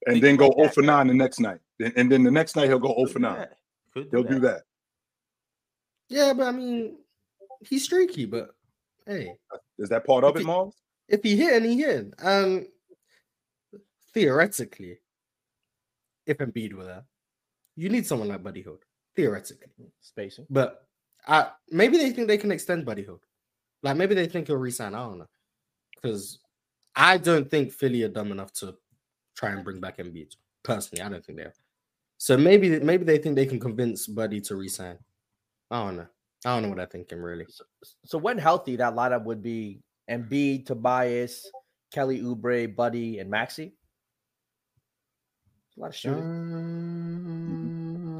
And 0.08 0.22
then 0.22 0.38
go 0.38 0.48
like 0.48 0.56
0 0.56 0.68
that. 0.68 0.74
for 0.76 0.82
9 0.84 1.08
the 1.08 1.14
next 1.14 1.40
night. 1.40 1.60
And, 1.80 1.94
and 1.98 2.12
then 2.12 2.24
the 2.24 2.32
next 2.32 2.56
night 2.56 2.68
he'll 2.70 2.80
go 2.80 2.94
0 2.94 3.06
could 3.06 3.14
for 3.14 3.20
do 3.20 3.24
9. 3.24 3.36
that. 3.40 3.58
Could 3.94 4.08
He'll 4.12 4.24
do 4.24 4.40
that. 4.40 4.64
Yeah, 6.10 6.34
but 6.34 6.48
I 6.48 6.52
mean, 6.52 6.98
he's 7.68 7.84
streaky, 7.86 8.26
but 8.26 8.52
hey, 9.06 9.36
Is 9.78 9.90
that 9.90 10.06
part 10.06 10.24
of 10.24 10.36
it, 10.36 10.40
he- 10.40 10.46
Mars? 10.46 10.74
if 11.08 11.22
he 11.24 11.36
hit 11.36 11.54
and 11.58 11.66
he 11.66 11.78
hit, 11.78 12.14
um, 12.24 12.66
theoretically, 14.14 15.00
if 16.26 16.38
Embiid 16.38 16.74
were 16.74 16.86
there, 16.86 17.04
you 17.76 17.90
need 17.90 18.06
someone 18.08 18.28
like 18.30 18.44
Buddy 18.44 18.62
Hood. 18.62 18.80
theoretically. 19.16 19.68
spacing. 20.02 20.46
But 20.50 20.88
I 21.28 21.52
maybe 21.70 21.98
they 21.98 22.12
think 22.12 22.28
they 22.28 22.38
can 22.38 22.52
extend 22.52 22.86
Buddy 22.86 23.04
Hood. 23.04 23.20
Like 23.84 23.98
maybe 23.98 24.16
they 24.16 24.28
think 24.28 24.48
he'll 24.48 24.58
resign. 24.58 24.96
I 24.96 25.00
don't 25.00 25.20
know. 25.20 25.28
Because 25.96 26.40
I 26.96 27.18
don't 27.18 27.50
think 27.50 27.72
Philly 27.74 28.04
are 28.04 28.10
dumb 28.10 28.32
enough 28.32 28.52
to 28.54 28.76
try 29.36 29.52
and 29.52 29.64
bring 29.64 29.80
back 29.80 29.98
Embiid. 29.98 30.36
Personally, 30.64 31.02
I 31.04 31.10
don't 31.10 31.24
think 31.26 31.38
they 31.40 31.46
are. 31.46 31.54
So 32.18 32.38
maybe 32.38 32.80
maybe 32.80 33.04
they 33.04 33.18
think 33.18 33.36
they 33.36 33.46
can 33.46 33.60
convince 33.60 34.08
Buddy 34.08 34.40
to 34.42 34.56
resign. 34.56 34.98
I 35.70 35.86
don't 35.86 35.98
know. 35.98 36.08
I 36.46 36.54
don't 36.54 36.64
know 36.64 36.70
what 36.70 36.80
I'm 36.80 36.88
thinking 36.88 37.20
really. 37.20 37.46
So 38.06 38.18
when 38.18 38.38
healthy, 38.38 38.76
that 38.78 38.94
lineup 38.96 39.24
would 39.24 39.42
be 39.42 39.82
Embiid, 40.10 40.66
Tobias, 40.66 41.50
Kelly 41.92 42.22
Oubre, 42.22 42.74
Buddy, 42.76 43.20
and 43.20 43.30
Maxey. 43.30 43.74
A 45.78 45.80
lot 45.82 45.90
of 45.90 45.96
shooting. 45.96 46.22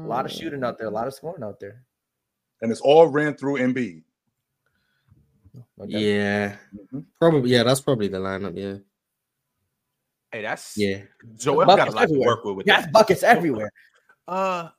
A 0.04 0.08
lot 0.08 0.24
of 0.24 0.32
shooting 0.32 0.64
out 0.64 0.78
there. 0.78 0.86
A 0.88 0.90
lot 0.90 1.06
of 1.06 1.14
scoring 1.14 1.42
out 1.44 1.60
there. 1.60 1.82
And 2.62 2.72
it's 2.72 2.80
all 2.80 3.06
ran 3.08 3.34
through 3.36 3.58
Embiid. 3.58 4.02
No 5.76 5.86
doubt. 5.86 6.00
Yeah, 6.00 6.56
Mhm. 6.92 7.04
probably. 7.18 7.50
Yeah, 7.50 7.62
that's 7.62 7.80
probably 7.80 8.08
the 8.08 8.18
lineup. 8.18 8.56
Yeah, 8.56 8.78
Hey, 10.32 10.42
that's 10.42 10.76
yeah. 10.76 11.02
Joel 11.36 11.64
got 11.64 11.72
a 11.74 11.76
Buckets 11.76 11.94
lot 11.94 12.00
to 12.00 12.04
everywhere. 12.04 12.26
work 12.28 12.44
with. 12.44 12.56
with 12.56 12.66
Yes, 12.66 12.84
that. 12.84 12.92
buckets 12.92 13.22
everywhere. 13.22 13.70
Uh, 14.26 14.70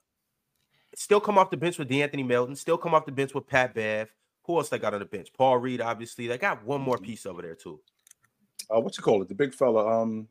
still 0.96 1.20
come 1.20 1.38
off 1.38 1.50
the 1.50 1.58
bench 1.58 1.78
with 1.78 1.88
D'Anthony 1.90 2.24
Melton. 2.24 2.56
Still 2.56 2.78
come 2.78 2.94
off 2.94 3.06
the 3.06 3.12
bench 3.12 3.34
with 3.34 3.48
Pat 3.48 3.74
Bev. 3.74 4.10
Who 4.46 4.58
else 4.58 4.70
they 4.70 4.78
got 4.80 4.94
on 4.94 5.00
the 5.00 5.06
bench? 5.06 5.30
Paul 5.36 5.58
Reed, 5.58 5.82
obviously. 5.82 6.28
They 6.28 6.38
got 6.38 6.64
one 6.66 6.82
more 6.82 6.98
piece 6.98 7.26
over 7.26 7.42
there 7.42 7.56
too. 7.56 7.80
Uh, 8.70 8.80
what 8.80 8.98
you 8.98 9.04
call 9.04 9.22
it? 9.22 9.28
The 9.30 9.36
big 9.36 9.54
fella, 9.54 10.02
um, 10.02 10.28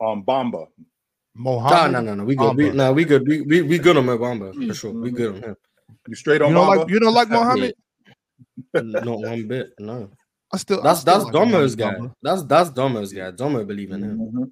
um, 0.00 0.24
Bamba. 0.24 0.66
No, 1.34 1.42
Mohammed. 1.60 1.92
no, 1.92 2.00
no, 2.00 2.14
no. 2.14 2.24
We 2.24 2.36
good. 2.36 2.56
We, 2.56 2.70
no, 2.70 2.92
we 2.92 3.04
good. 3.04 3.26
We 3.26 3.40
we, 3.42 3.62
we 3.62 3.78
good 3.78 3.96
on 3.96 4.04
Mobamba 4.06 4.54
for 4.68 4.74
sure. 4.74 4.92
We 4.92 5.10
good 5.10 5.36
on 5.36 5.42
him. 5.42 5.56
You 6.08 6.14
straight 6.14 6.42
on 6.42 6.48
You 6.50 6.54
don't 6.54 6.66
Bamba? 6.68 6.76
like 6.78 6.88
you 6.90 7.00
don't 7.00 7.14
like 7.14 7.30
Mohammed? 7.30 7.74
Not 8.74 9.06
one 9.20 9.48
bit. 9.48 9.70
No. 9.78 10.10
I 10.52 10.58
still 10.58 10.80
I 10.80 10.82
That's 10.84 11.00
still 11.00 11.14
that's 11.14 11.24
like 11.24 11.32
Domo's 11.32 11.76
Mohamed 11.76 11.78
guy. 11.78 11.94
Bamba. 11.94 12.14
That's 12.22 12.42
that's 12.44 12.70
Domo's 12.70 13.12
guy. 13.12 13.30
Domo 13.30 13.64
believe 13.64 13.90
in 13.92 14.02
him. 14.02 14.18
Mhm. 14.18 14.50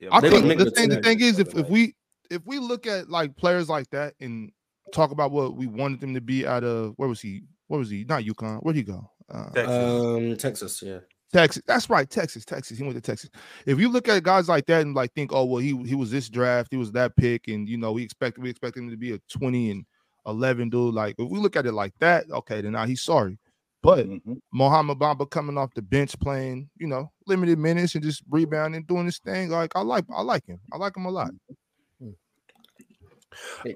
Yeah, 0.00 0.08
I 0.12 0.20
They 0.20 0.28
but- 0.30 0.36
gonna 0.42 0.48
think 0.48 0.58
the 0.58 0.64
the 0.66 0.70
thing 0.72 0.88
the 0.90 1.02
thing 1.02 1.20
is 1.20 1.38
if, 1.38 1.54
if 1.56 1.68
we 1.70 1.94
if 2.30 2.42
we 2.46 2.58
look 2.58 2.86
at 2.86 3.08
like 3.08 3.36
players 3.36 3.68
like 3.68 3.88
that 3.90 4.14
and 4.20 4.50
talk 4.92 5.10
about 5.10 5.30
what 5.32 5.56
we 5.56 5.66
wanted 5.66 6.00
them 6.00 6.14
to 6.14 6.20
be 6.20 6.46
out 6.46 6.64
of 6.64 6.94
where 6.96 7.08
was 7.08 7.20
he? 7.20 7.42
Where 7.68 7.78
was 7.78 7.90
he? 7.90 8.04
Not 8.04 8.22
UConn. 8.24 8.60
Where'd 8.62 8.76
he 8.76 8.82
go? 8.82 9.10
Uh, 9.28 9.50
Texas. 9.50 9.76
Um, 9.76 10.36
Texas. 10.36 10.82
Yeah. 10.82 10.98
Texas. 11.32 11.62
That's 11.66 11.90
right, 11.90 12.08
Texas. 12.08 12.44
Texas. 12.44 12.78
He 12.78 12.84
went 12.84 12.94
to 12.94 13.00
Texas. 13.00 13.30
If 13.66 13.80
you 13.80 13.88
look 13.88 14.08
at 14.08 14.22
guys 14.22 14.48
like 14.48 14.66
that 14.66 14.82
and 14.82 14.94
like 14.94 15.12
think, 15.14 15.32
oh 15.32 15.44
well, 15.44 15.60
he 15.60 15.76
he 15.84 15.94
was 15.94 16.10
this 16.10 16.28
draft, 16.28 16.68
he 16.70 16.76
was 16.76 16.92
that 16.92 17.16
pick, 17.16 17.48
and 17.48 17.68
you 17.68 17.76
know 17.76 17.92
we 17.92 18.02
expect 18.02 18.38
we 18.38 18.48
expect 18.48 18.76
him 18.76 18.88
to 18.90 18.96
be 18.96 19.12
a 19.12 19.18
twenty 19.28 19.70
and 19.70 19.84
eleven 20.26 20.70
dude. 20.70 20.94
Like 20.94 21.16
if 21.18 21.28
we 21.28 21.38
look 21.38 21.56
at 21.56 21.66
it 21.66 21.72
like 21.72 21.94
that, 21.98 22.30
okay, 22.30 22.60
then 22.60 22.72
now 22.72 22.86
he's 22.86 23.02
sorry. 23.02 23.38
But 23.82 24.06
Mhm. 24.06 24.38
Mohamed 24.52 24.98
Bamba 24.98 25.28
coming 25.28 25.58
off 25.58 25.74
the 25.74 25.82
bench 25.82 26.18
playing, 26.18 26.70
you 26.76 26.86
know, 26.86 27.10
limited 27.26 27.58
minutes 27.58 27.94
and 27.94 28.02
just 28.04 28.22
rebounding, 28.30 28.84
doing 28.84 29.06
his 29.06 29.18
thing. 29.18 29.50
Like 29.50 29.72
I 29.74 29.82
like 29.82 30.04
I 30.14 30.22
like 30.22 30.46
him. 30.46 30.60
I 30.72 30.76
like 30.76 30.96
him 30.96 31.06
a 31.06 31.10
lot. 31.10 31.30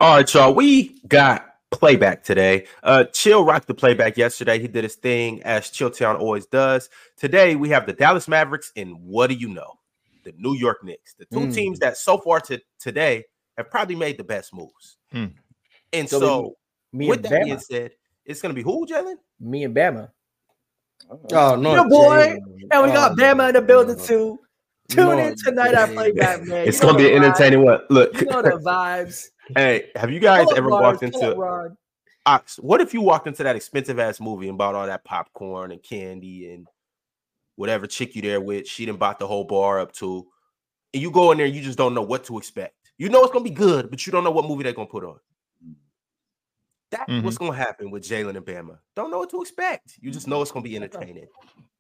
All 0.01 0.17
right, 0.17 0.35
y'all. 0.35 0.55
We 0.55 1.01
got 1.09 1.47
playback 1.71 2.25
today. 2.25 2.67
Uh 2.83 3.05
Chill 3.05 3.45
rocked 3.45 3.69
the 3.69 3.75
playback 3.75 4.17
yesterday. 4.17 4.59
He 4.59 4.67
did 4.69 4.85
his 4.85 4.97
thing 4.97 5.43
as 5.45 5.71
Chilltown 5.71 6.19
always 6.19 6.47
does. 6.47 6.89
Today 7.17 7.55
we 7.57 7.69
have 7.69 7.87
the 7.87 7.93
Dallas 7.93 8.27
Mavericks 8.29 8.73
and 8.77 9.01
what 9.03 9.29
do 9.29 9.35
you 9.35 9.49
know? 9.49 9.79
The 10.25 10.33
New 10.37 10.55
York 10.57 10.83
Knicks. 10.85 11.15
The 11.15 11.27
two 11.27 11.41
Mm. 11.41 11.55
teams 11.55 11.79
that 11.79 11.97
so 11.97 12.19
far 12.19 12.41
to 12.41 12.61
today 12.79 13.25
have 13.57 13.71
probably 13.71 13.95
made 13.97 14.19
the 14.19 14.25
best 14.25 14.53
moves. 14.55 14.97
Mm. 15.15 15.33
And 15.93 16.09
So 16.09 16.19
so, 16.19 16.57
Me 16.93 17.09
with 17.09 17.25
and 17.25 17.25
that 17.27 17.45
being 17.45 17.59
said, 17.59 17.93
it's 18.25 18.41
gonna 18.43 18.55
be 18.55 18.63
who, 18.63 18.87
Jalen? 18.87 19.17
Me 19.39 19.65
and 19.65 19.75
Bama. 19.75 20.11
Oh 21.33 21.55
no, 21.57 21.75
Yeah, 21.77 21.85
boy. 21.89 22.17
Jalen. 22.17 22.39
And 22.73 22.83
we 22.83 22.89
got 22.91 23.13
Oh, 23.13 23.15
Bama 23.15 23.49
in 23.49 23.55
the 23.55 23.63
building 23.63 23.97
no. 23.97 24.05
too. 24.05 24.39
Tune 24.89 25.07
No, 25.07 25.19
in 25.19 25.37
tonight 25.37 25.75
I 25.77 25.87
Jalen. 25.87 25.95
Playback, 25.95 26.43
man. 26.45 26.67
It's 26.69 26.79
You 26.81 26.87
know 26.87 26.93
gonna 26.93 26.99
be 26.99 27.15
an 27.15 27.23
entertaining 27.23 27.63
What 27.65 27.89
Look, 27.91 28.21
You 28.21 28.27
know 28.27 28.43
the 28.43 28.61
vibes. 28.65 29.29
Hey, 29.57 29.91
have 29.97 30.11
you 30.11 30.21
guys 30.21 30.47
Pull 30.47 30.57
ever 30.57 30.71
Lars, 30.71 30.83
walked 30.83 31.03
into 31.03 31.75
Ox, 32.27 32.57
what 32.59 32.81
if 32.81 32.93
you 32.93 33.01
walked 33.01 33.27
into 33.27 33.43
that 33.43 33.57
expensive 33.57 33.99
ass 33.99 34.21
movie 34.21 34.49
and 34.49 34.59
bought 34.59 34.75
all 34.75 34.87
that 34.87 35.05
popcorn 35.05 35.73
and 35.73 35.83
candy 35.83 36.53
and 36.53 36.67
whatever 37.57 37.87
chick 37.87 38.15
you 38.15 38.23
there 38.23 38.41
with, 38.41 38.67
she 38.67 38.87
didn't 38.87 38.99
bought 38.99 39.19
the 39.19 39.27
whole 39.27 39.45
bar 39.45 39.81
up 39.81 39.93
to, 39.93 40.27
and 40.93 41.03
you 41.03 41.11
go 41.11 41.33
in 41.33 41.39
there, 41.39 41.47
you 41.47 41.63
just 41.63 41.79
don't 41.79 41.95
know 41.95 42.03
what 42.03 42.25
to 42.25 42.39
expect. 42.39 42.75
You 42.99 43.09
know 43.09 43.23
it's 43.23 43.33
gonna 43.33 43.45
be 43.45 43.51
good, 43.51 43.91
but 43.91 44.07
you 44.07 44.13
don't 44.13 44.25
know 44.25 44.31
what 44.31 44.47
movie 44.47 44.63
they're 44.63 44.73
gonna 44.73 44.87
put 44.87 45.05
on. 45.05 45.19
That's 46.91 47.09
what's 47.23 47.37
Mm-hmm. 47.37 47.47
gonna 47.47 47.57
happen 47.57 47.91
with 47.91 48.03
Jalen 48.03 48.37
and 48.37 48.45
Bama. 48.45 48.79
Don't 48.97 49.11
know 49.11 49.19
what 49.19 49.31
to 49.31 49.41
expect. 49.41 49.95
You 50.01 50.11
just 50.11 50.29
know 50.29 50.43
it's 50.43 50.51
gonna 50.51 50.63
be 50.65 50.77
entertaining. 50.77 51.27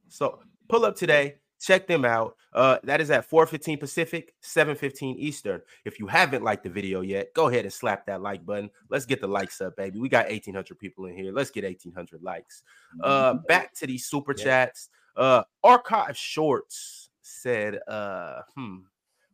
So 0.08 0.40
pull 0.68 0.84
up 0.84 0.96
today, 0.96 1.36
check 1.60 1.86
them 1.86 2.04
out. 2.04 2.36
Uh, 2.52 2.78
that 2.82 3.00
is 3.00 3.10
at 3.10 3.28
4:15 3.28 3.78
Pacific, 3.78 4.34
7:15 4.40 5.16
Eastern. 5.18 5.60
If 5.84 6.00
you 6.00 6.06
haven't 6.06 6.42
liked 6.42 6.64
the 6.64 6.70
video 6.70 7.00
yet, 7.02 7.32
go 7.34 7.48
ahead 7.48 7.64
and 7.64 7.72
slap 7.72 8.06
that 8.06 8.22
like 8.22 8.44
button. 8.44 8.70
Let's 8.88 9.06
get 9.06 9.20
the 9.20 9.28
likes 9.28 9.60
up, 9.60 9.76
baby. 9.76 10.00
We 10.00 10.08
got 10.08 10.28
1,800 10.28 10.78
people 10.78 11.06
in 11.06 11.16
here. 11.16 11.32
Let's 11.32 11.50
get 11.50 11.64
1,800 11.64 12.22
likes. 12.22 12.62
Uh, 13.02 13.34
back 13.46 13.74
to 13.74 13.86
these 13.86 14.06
super 14.06 14.34
Yeah. 14.36 14.44
chats. 14.44 14.88
Uh, 15.16 15.44
Archive 15.62 16.16
Shorts 16.16 17.10
said, 17.20 17.80
uh, 17.86 18.42
hmm, 18.56 18.78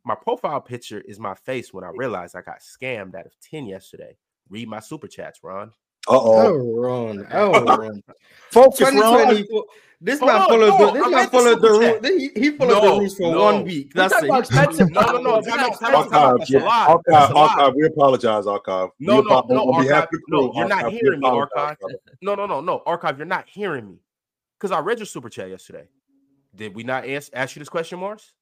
my 0.03 0.15
profile 0.15 0.61
picture 0.61 1.01
is 1.01 1.19
my 1.19 1.33
face 1.33 1.73
when 1.73 1.83
I 1.83 1.89
realized 1.95 2.35
I 2.35 2.41
got 2.41 2.59
scammed 2.59 3.15
out 3.15 3.25
of 3.25 3.33
10 3.41 3.65
yesterday. 3.65 4.17
Read 4.49 4.67
my 4.67 4.79
super 4.79 5.07
chats, 5.07 5.43
Ron. 5.43 5.71
Uh 6.07 6.13
Oh, 6.13 6.47
oh. 6.47 6.57
Ron. 6.75 7.27
Oh, 7.31 7.63
Ron. 7.77 8.03
Focus, 8.51 8.93
Ron. 8.93 9.45
This 9.99 10.21
man 10.21 10.29
on, 10.29 10.47
followed 10.47 10.67
no, 10.67 10.77
the. 10.77 10.91
This 10.93 11.05
I 11.05 11.09
man 11.09 11.11
read 11.11 11.25
the 11.25 11.31
followed 11.31 11.61
the 11.61 11.69
rule. 11.69 12.19
He, 12.19 12.29
he 12.39 12.51
followed 12.51 12.73
No, 12.73 12.81
the 12.81 12.99
rules 12.99 13.17
for 13.17 13.31
no. 13.31 13.43
one 13.43 13.63
week. 13.65 13.93
That's 13.95 14.13
talking 14.13 14.35
it. 14.35 14.39
expensive. 14.39 14.91
No, 14.91 15.01
no, 15.01 15.17
no. 15.17 15.41
Time 15.41 15.57
time 15.57 15.59
out, 15.59 15.79
time 15.79 15.95
out. 15.95 16.13
Archive, 16.13 16.37
That's 16.37 16.53
a 16.53 16.59
lie. 16.59 16.85
Archive, 16.85 17.03
That's. 17.07 17.31
Archive. 17.33 17.73
We 17.75 17.85
apologize, 17.87 18.47
Archive. 18.47 18.89
We 18.99 19.07
No, 19.07 19.21
no, 19.21 19.43
no, 19.49 19.63
on 19.63 19.83
behalf 19.83 20.03
Archive. 20.03 20.13
of 20.13 20.21
No, 20.27 20.53
you're 20.53 20.67
not 20.67 20.83
Archive, 20.83 20.91
we 20.91 20.99
hearing 20.99 21.19
me, 21.19 21.27
Archive. 21.27 21.77
No, 22.21 22.35
no, 22.35 22.45
no, 22.45 22.61
no. 22.61 22.83
Archive, 22.85 23.17
you're 23.17 23.25
not 23.25 23.49
hearing 23.49 23.87
me. 23.87 23.97
Because 24.59 24.71
I 24.71 24.79
read 24.79 24.99
your 24.99 25.07
super 25.07 25.29
chat 25.29 25.49
yesterday. 25.49 25.87
Did 26.55 26.75
we 26.75 26.83
not 26.83 27.07
ask, 27.07 27.31
ask 27.33 27.55
you 27.55 27.59
this 27.59 27.69
question, 27.69 27.99
Morris? 27.99 28.33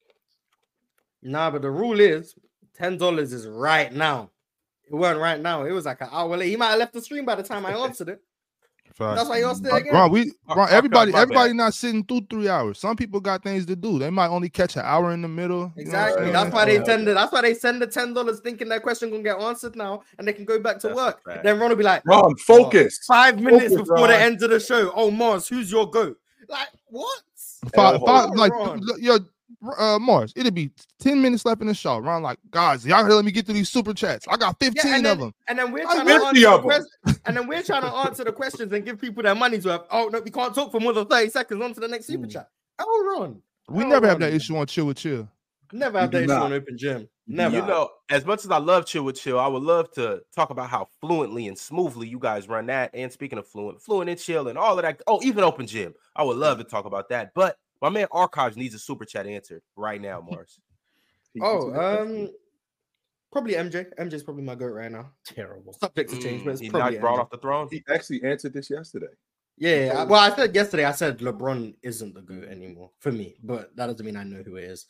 Nah, 1.21 1.51
but 1.51 1.61
the 1.61 1.71
rule 1.71 2.01
is 2.01 2.35
ten 2.73 2.97
dollars 2.97 3.31
is 3.31 3.47
right 3.47 3.93
now. 3.93 4.29
It 4.89 4.95
wasn't 4.95 5.19
right 5.19 5.39
now. 5.41 5.63
It 5.63 5.71
was 5.71 5.85
like 5.85 6.01
an 6.01 6.09
hour 6.11 6.37
late. 6.37 6.49
He 6.49 6.55
might 6.55 6.69
have 6.69 6.79
left 6.79 6.93
the 6.93 7.01
stream 7.01 7.25
by 7.25 7.35
the 7.35 7.43
time 7.43 7.65
I 7.65 7.71
answered 7.83 8.09
it. 8.09 8.21
Facts. 8.93 9.17
That's 9.17 9.29
why 9.29 9.39
y'all 9.39 9.55
still 9.55 9.75
again. 9.75 9.93
Ron, 9.93 10.09
we 10.09 10.31
Oh, 10.47 10.55
Ron, 10.55 10.67
okay, 10.67 10.77
everybody, 10.77 11.13
everybody 11.13 11.49
bad. 11.49 11.55
not 11.57 11.73
sitting 11.73 12.01
through 12.05 12.21
three 12.29 12.47
hours. 12.47 12.79
Some 12.79 12.95
people 12.95 13.19
got 13.19 13.43
things 13.43 13.65
to 13.65 13.75
do. 13.75 13.99
They 13.99 14.09
might 14.09 14.29
only 14.29 14.47
catch 14.47 14.77
an 14.77 14.83
hour 14.85 15.11
in 15.11 15.21
the 15.21 15.27
middle. 15.27 15.73
you 15.75 15.83
know 15.83 15.89
Exactly. 15.89 16.31
That's 16.31 16.53
why 16.53 16.63
they 16.65 16.77
So- 16.77 16.85
send 16.85 17.07
it. 17.09 17.13
That's 17.15 17.31
why 17.33 17.41
they 17.41 17.53
send 17.55 17.81
the 17.81 17.87
ten 17.87 18.13
dollars, 18.13 18.39
thinking 18.39 18.69
that 18.69 18.83
question 18.83 19.09
gonna 19.09 19.21
get 19.23 19.41
answered 19.41 19.75
now, 19.75 20.03
and 20.17 20.25
they 20.25 20.31
can 20.31 20.45
go 20.45 20.59
back 20.61 20.79
to 20.79 20.87
That's 20.87 20.95
work. 20.97 21.25
fact. 21.25 21.43
Then 21.43 21.59
Ron 21.59 21.69
will 21.71 21.75
be 21.75 21.83
like, 21.83 22.03
Ron, 22.05 22.23
oh, 22.25 22.35
focus. 22.45 22.99
five 23.05 23.37
minutes 23.37 23.73
Focus, 23.73 23.89
before 23.89 24.07
the 24.07 24.17
end 24.17 24.41
of 24.43 24.49
the 24.51 24.59
show. 24.61 24.93
Oh, 24.95 25.11
Mars, 25.11 25.47
who's 25.49 25.69
your 25.69 25.89
goat? 25.89 26.17
Like 26.47 26.69
what? 26.85 27.19
Five, 27.75 27.99
five, 28.05 28.29
like 28.35 28.51
yo, 28.99 29.17
uh, 29.77 29.99
Mars. 29.99 30.33
It'll 30.35 30.51
be 30.51 30.71
ten 30.99 31.21
minutes 31.21 31.45
left 31.45 31.61
in 31.61 31.67
the 31.67 31.73
show. 31.73 31.97
Ron, 31.99 32.21
like 32.23 32.37
guys, 32.51 32.85
y'all 32.85 33.03
let 33.05 33.25
me 33.25 33.31
get 33.31 33.45
through 33.45 33.55
these 33.55 33.69
super 33.69 33.93
chats. 33.93 34.27
I 34.27 34.37
got 34.37 34.57
fifteen 34.59 34.93
and 34.95 35.07
of 35.07 35.19
them. 35.19 35.33
and 35.47 35.59
then 35.59 35.71
we're 35.71 35.83
trying 35.83 36.05
to 36.05 36.13
answer 36.13 36.33
the 36.33 36.45
of 36.47 36.59
'em. 36.59 36.63
questions, 36.63 37.19
and 37.25 37.37
then 37.37 37.47
we're 37.47 37.63
trying 37.63 37.81
to 37.83 37.87
answer 37.93 38.23
the 38.23 38.31
questions 38.31 38.71
and 38.73 38.85
give 38.85 38.99
people 38.99 39.23
their 39.23 39.35
money's 39.35 39.65
worth. 39.65 39.81
Oh 39.91 40.07
no, 40.11 40.19
we 40.21 40.31
can't 40.31 40.53
talk 40.55 40.71
for 40.71 40.79
more 40.79 40.93
than 40.93 41.05
thirty 41.07 41.29
seconds. 41.29 41.61
On 41.61 41.73
to 41.73 41.79
the 41.79 41.87
next 41.87 42.07
super 42.07 42.25
Hmm. 42.25 42.29
chat. 42.31 42.49
Oh, 42.79 43.17
Ron, 43.19 43.41
We 43.69 43.83
Oh, 43.83 43.87
never 43.87 44.07
have 44.07 44.19
that 44.19 44.27
Ron. 44.27 44.35
issue 44.35 44.57
on 44.57 44.67
chill 44.67 44.85
with 44.85 44.97
chill. 44.97 45.27
never 45.73 45.99
have 45.99 46.11
do 46.11 46.19
that 46.19 46.23
issue 46.25 46.33
on 46.33 46.53
open 46.53 46.77
gym. 46.77 47.09
Never. 47.27 47.55
You 47.55 47.65
know, 47.65 47.89
as 48.09 48.23
much 48.23 48.45
as 48.45 48.51
I 48.51 48.59
love 48.59 48.85
Chill 48.85 49.01
with 49.01 49.19
Chill, 49.19 49.39
I 49.39 49.47
would 49.47 49.63
love 49.63 49.91
to 49.93 50.21
talk 50.35 50.51
about 50.51 50.69
how 50.69 50.89
fluently 51.01 51.47
and 51.47 51.57
smoothly 51.57 52.07
you 52.07 52.19
guys 52.19 52.47
run 52.47 52.67
that. 52.67 52.91
And 52.93 53.11
speaking 53.11 53.39
of 53.39 53.47
fluent, 53.47 53.81
fluent 53.81 54.11
and 54.11 54.19
chill 54.19 54.47
and 54.47 54.59
all 54.59 54.77
of 54.77 54.83
that. 54.83 55.01
Oh, 55.07 55.19
even 55.23 55.43
open 55.43 55.65
gym. 55.65 55.95
I 56.15 56.21
would 56.23 56.37
love 56.37 56.59
to 56.59 56.63
talk 56.63 56.85
about 56.85 57.09
that. 57.09 57.31
But 57.33 57.57
my 57.81 57.89
man 57.89 58.07
Archives 58.11 58.57
needs 58.57 58.73
a 58.75 58.79
super 58.79 59.05
chat 59.05 59.27
answered 59.27 59.61
right 59.75 60.01
now, 60.01 60.21
Mars. 60.29 60.59
Oh, 61.41 61.73
um, 61.73 62.29
probably 63.31 63.53
MJ. 63.53 63.93
MJ's 63.99 64.23
probably 64.23 64.43
my 64.43 64.55
goat 64.55 64.73
right 64.73 64.91
now. 64.91 65.11
Terrible. 65.25 65.73
Subject 65.73 66.09
to 66.11 66.19
change, 66.19 66.43
but 66.43 66.51
Mm, 66.51 66.53
it's 66.53 66.61
he 66.61 66.69
probably 66.69 66.93
not 66.93 67.01
brought 67.01 67.15
MJ. 67.17 67.21
off 67.21 67.29
the 67.29 67.37
throne. 67.37 67.67
He 67.69 67.83
actually 67.89 68.23
answered 68.23 68.53
this 68.53 68.69
yesterday. 68.69 69.07
Yeah, 69.57 69.93
I- 69.97 70.03
well, 70.05 70.19
I 70.21 70.35
said 70.35 70.53
yesterday. 70.55 70.85
I 70.85 70.91
said 70.91 71.19
LeBron 71.19 71.75
isn't 71.81 72.13
the 72.13 72.21
goat 72.21 72.45
anymore 72.45 72.91
for 72.99 73.11
me, 73.11 73.37
but 73.43 73.75
that 73.75 73.87
doesn't 73.87 74.05
mean 74.05 74.17
I 74.17 74.23
know 74.23 74.43
who 74.43 74.55
it 74.57 74.65
is. 74.65 74.85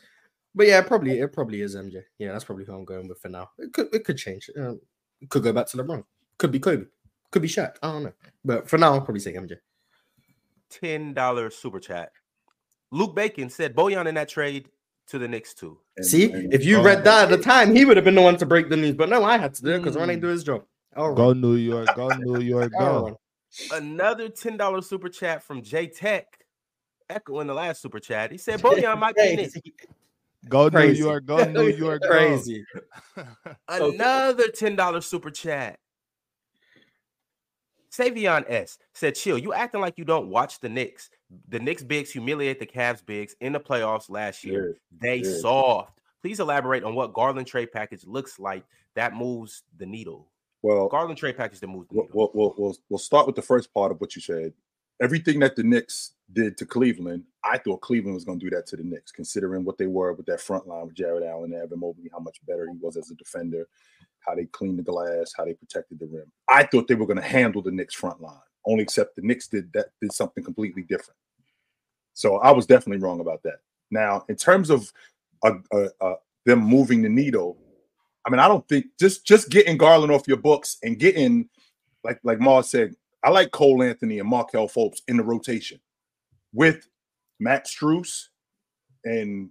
But 0.54 0.68
yeah, 0.68 0.82
probably 0.82 1.20
it 1.20 1.34
probably 1.34 1.62
is 1.62 1.76
MJ. 1.76 2.02
Yeah, 2.18 2.32
that's 2.32 2.44
probably 2.46 2.66
who 2.66 2.74
I'm 2.74 2.86
going 2.86 3.08
with 3.08 3.20
for 3.20 3.30
now. 3.30 3.50
It 3.60 3.74
could 3.74 3.94
it 3.94 4.06
could 4.06 4.18
change. 4.18 4.50
Um, 4.58 4.80
it 5.22 5.30
could 5.30 5.44
go 5.44 5.52
back 5.54 5.68
to 5.68 5.78
LeBron. 5.78 6.04
Could 6.38 6.52
be 6.52 6.60
Kobe. 6.60 6.86
Could 7.32 7.42
be 7.42 7.48
Shaq. 7.48 7.76
I 7.84 7.92
don't 7.92 8.04
know. 8.04 8.14
But 8.44 8.70
for 8.70 8.78
now, 8.78 8.94
I'll 8.94 9.02
probably 9.02 9.20
say 9.20 9.34
MJ. 9.34 9.58
$10 10.72 11.52
super 11.54 11.80
chat. 11.80 12.12
Luke 12.96 13.14
Bacon 13.14 13.50
said 13.50 13.76
Bojan 13.76 14.08
in 14.08 14.16
that 14.16 14.30
trade 14.30 14.70
to 15.08 15.20
the 15.20 15.28
Knicks 15.28 15.54
too. 15.54 15.78
And- 15.98 16.06
See, 16.06 16.32
and- 16.32 16.54
if 16.54 16.64
you 16.64 16.82
read 16.82 17.04
that 17.04 17.30
at 17.30 17.38
the 17.38 17.44
time, 17.44 17.76
he 17.76 17.84
would 17.84 17.98
have 17.98 18.06
been 18.06 18.16
the 18.16 18.22
one 18.22 18.38
to 18.38 18.46
break 18.46 18.70
the 18.70 18.78
news. 18.78 18.96
But 18.96 19.10
no, 19.10 19.24
I 19.24 19.38
had 19.38 19.54
to 19.56 19.62
do 19.62 19.72
it 19.72 19.80
because 19.80 19.98
Ron 19.98 20.10
ain't 20.10 20.20
mm. 20.20 20.24
do 20.24 20.28
his 20.30 20.46
job. 20.46 20.64
All 20.96 21.10
right. 21.10 21.18
Go 21.18 21.34
New 21.34 21.56
York, 21.56 21.90
go 21.94 22.08
New 22.08 22.40
York, 22.40 22.72
go. 22.80 23.20
Another 23.74 24.30
$10 24.30 24.84
super 24.84 25.10
chat 25.10 25.44
from 25.44 25.62
J 25.62 25.88
Tech. 25.88 26.26
Echoing 27.10 27.48
the 27.48 27.54
last 27.54 27.82
super 27.82 28.00
chat. 28.00 28.32
He 28.32 28.38
said 28.38 28.60
Bojan 28.62 28.98
might 28.98 29.16
be 29.16 29.36
Knicks. 29.36 29.54
Crazy. 29.54 29.74
Go 30.48 30.64
New 30.66 30.72
Crazy. 30.72 31.00
York, 31.00 31.26
go 31.26 31.44
New 31.52 31.68
York, 31.68 32.02
go. 32.02 32.10
Crazy. 32.10 32.66
Another 33.68 34.48
$10 34.48 35.04
super 35.04 35.32
chat. 35.32 35.80
Savion 37.92 38.46
S 38.48 38.78
said, 38.94 39.16
chill, 39.16 39.38
you 39.38 39.54
acting 39.54 39.82
like 39.82 39.98
you 39.98 40.06
don't 40.06 40.30
watch 40.30 40.60
the 40.60 40.70
Knicks. 40.70 41.10
The 41.50 41.60
Knicks 41.60 41.84
bigs 41.84 42.12
humiliate 42.12 42.60
the 42.60 42.66
Cavs 42.66 43.06
bigs 43.06 43.36
in 43.42 43.54
the 43.54 43.60
playoffs 43.60 44.10
last 44.10 44.44
year. 44.44 44.78
They 45.02 45.18
yeah. 45.18 45.38
soft. 45.40 46.00
Please 46.22 46.40
elaborate 46.40 46.84
on 46.84 46.96
what 46.96 47.14
Garland 47.14 47.48
trade 47.48 47.72
package 47.72 48.06
looks 48.06 48.40
like 48.40 48.64
that 48.96 49.16
moves 49.16 49.64
the 49.78 49.86
needle. 49.86 50.32
Well, 50.62 50.88
Garland 50.88 51.18
trade 51.18 51.38
package 51.38 51.60
that 51.60 51.68
moves 51.68 51.88
the 51.90 51.96
needle. 51.96 52.10
we'll, 52.14 52.32
we'll, 52.34 52.56
we'll, 52.58 52.78
we'll 52.90 53.00
start 53.00 53.28
with 53.28 53.36
the 53.36 53.42
first 53.42 53.74
part 53.74 53.92
of 53.92 54.02
what 54.02 54.16
you 54.16 54.22
said. 54.22 54.54
Everything 55.02 55.40
that 55.40 55.56
the 55.56 55.64
Knicks 55.64 56.14
did 56.32 56.58
to 56.58 56.66
Cleveland, 56.66 57.24
I 57.44 57.58
thought 57.58 57.82
Cleveland 57.82 58.16
was 58.16 58.24
going 58.24 58.40
to 58.40 58.46
do 58.50 58.56
that 58.56 58.66
to 58.68 58.78
the 58.78 58.84
Knicks, 58.84 59.12
considering 59.12 59.64
what 59.64 59.78
they 59.78 59.88
were 59.88 60.14
with 60.14 60.26
that 60.28 60.42
front 60.42 60.68
line 60.68 60.86
with 60.86 60.96
Jarrett 60.96 61.24
Allen 61.24 61.54
and 61.54 61.62
Evan 61.62 61.80
Mobley, 61.80 62.10
how 62.12 62.20
much 62.20 62.40
better 62.48 62.68
he 62.72 62.78
was 62.80 62.98
as 62.98 63.12
a 63.12 63.16
defender, 63.16 63.68
how 64.20 64.36
they 64.36 64.46
cleaned 64.46 64.80
the 64.80 64.84
glass, 64.84 65.34
how 65.36 65.46
they 65.46 65.54
protected 65.54 66.00
the 66.00 66.08
rim. 66.08 66.32
I 66.50 66.64
thought 66.64 66.88
they 66.88 66.96
were 66.96 67.06
going 67.06 67.22
to 67.22 67.24
handle 67.24 67.62
the 67.62 67.72
Knicks 67.72 67.94
front 67.94 68.22
line, 68.22 68.40
only 68.68 68.84
except 68.84 69.16
the 69.16 69.22
Knicks 69.22 69.48
did 69.48 69.72
that 69.74 69.88
did 70.02 70.12
something 70.12 70.44
completely 70.44 70.84
different. 70.84 71.18
So 72.14 72.38
I 72.38 72.52
was 72.52 72.66
definitely 72.66 73.04
wrong 73.04 73.20
about 73.20 73.44
that. 73.44 73.60
Now, 73.92 74.26
in 74.30 74.36
terms 74.36 74.70
of 74.70 74.92
them 75.44 76.60
moving 76.60 77.02
the 77.02 77.10
needle, 77.10 77.58
I 78.26 78.30
mean, 78.30 78.40
I 78.40 78.48
don't 78.48 78.68
think 78.68 78.86
just 79.00 79.26
just 79.26 79.50
getting 79.50 79.78
Garland 79.78 80.12
off 80.12 80.28
your 80.28 80.38
books 80.38 80.78
and 80.84 80.98
getting 80.98 81.50
like 82.04 82.20
like 82.24 82.40
Mars 82.40 82.70
said, 82.70 82.96
I 83.24 83.30
like 83.30 83.52
Cole 83.52 83.84
Anthony 83.84 84.20
and 84.20 84.30
Markelle 84.30 84.68
Fultz 84.68 85.02
in 85.08 85.18
the 85.18 85.24
rotation 85.24 85.80
with 86.54 86.88
Max 87.40 87.76
Strus 87.76 88.28
and 89.04 89.50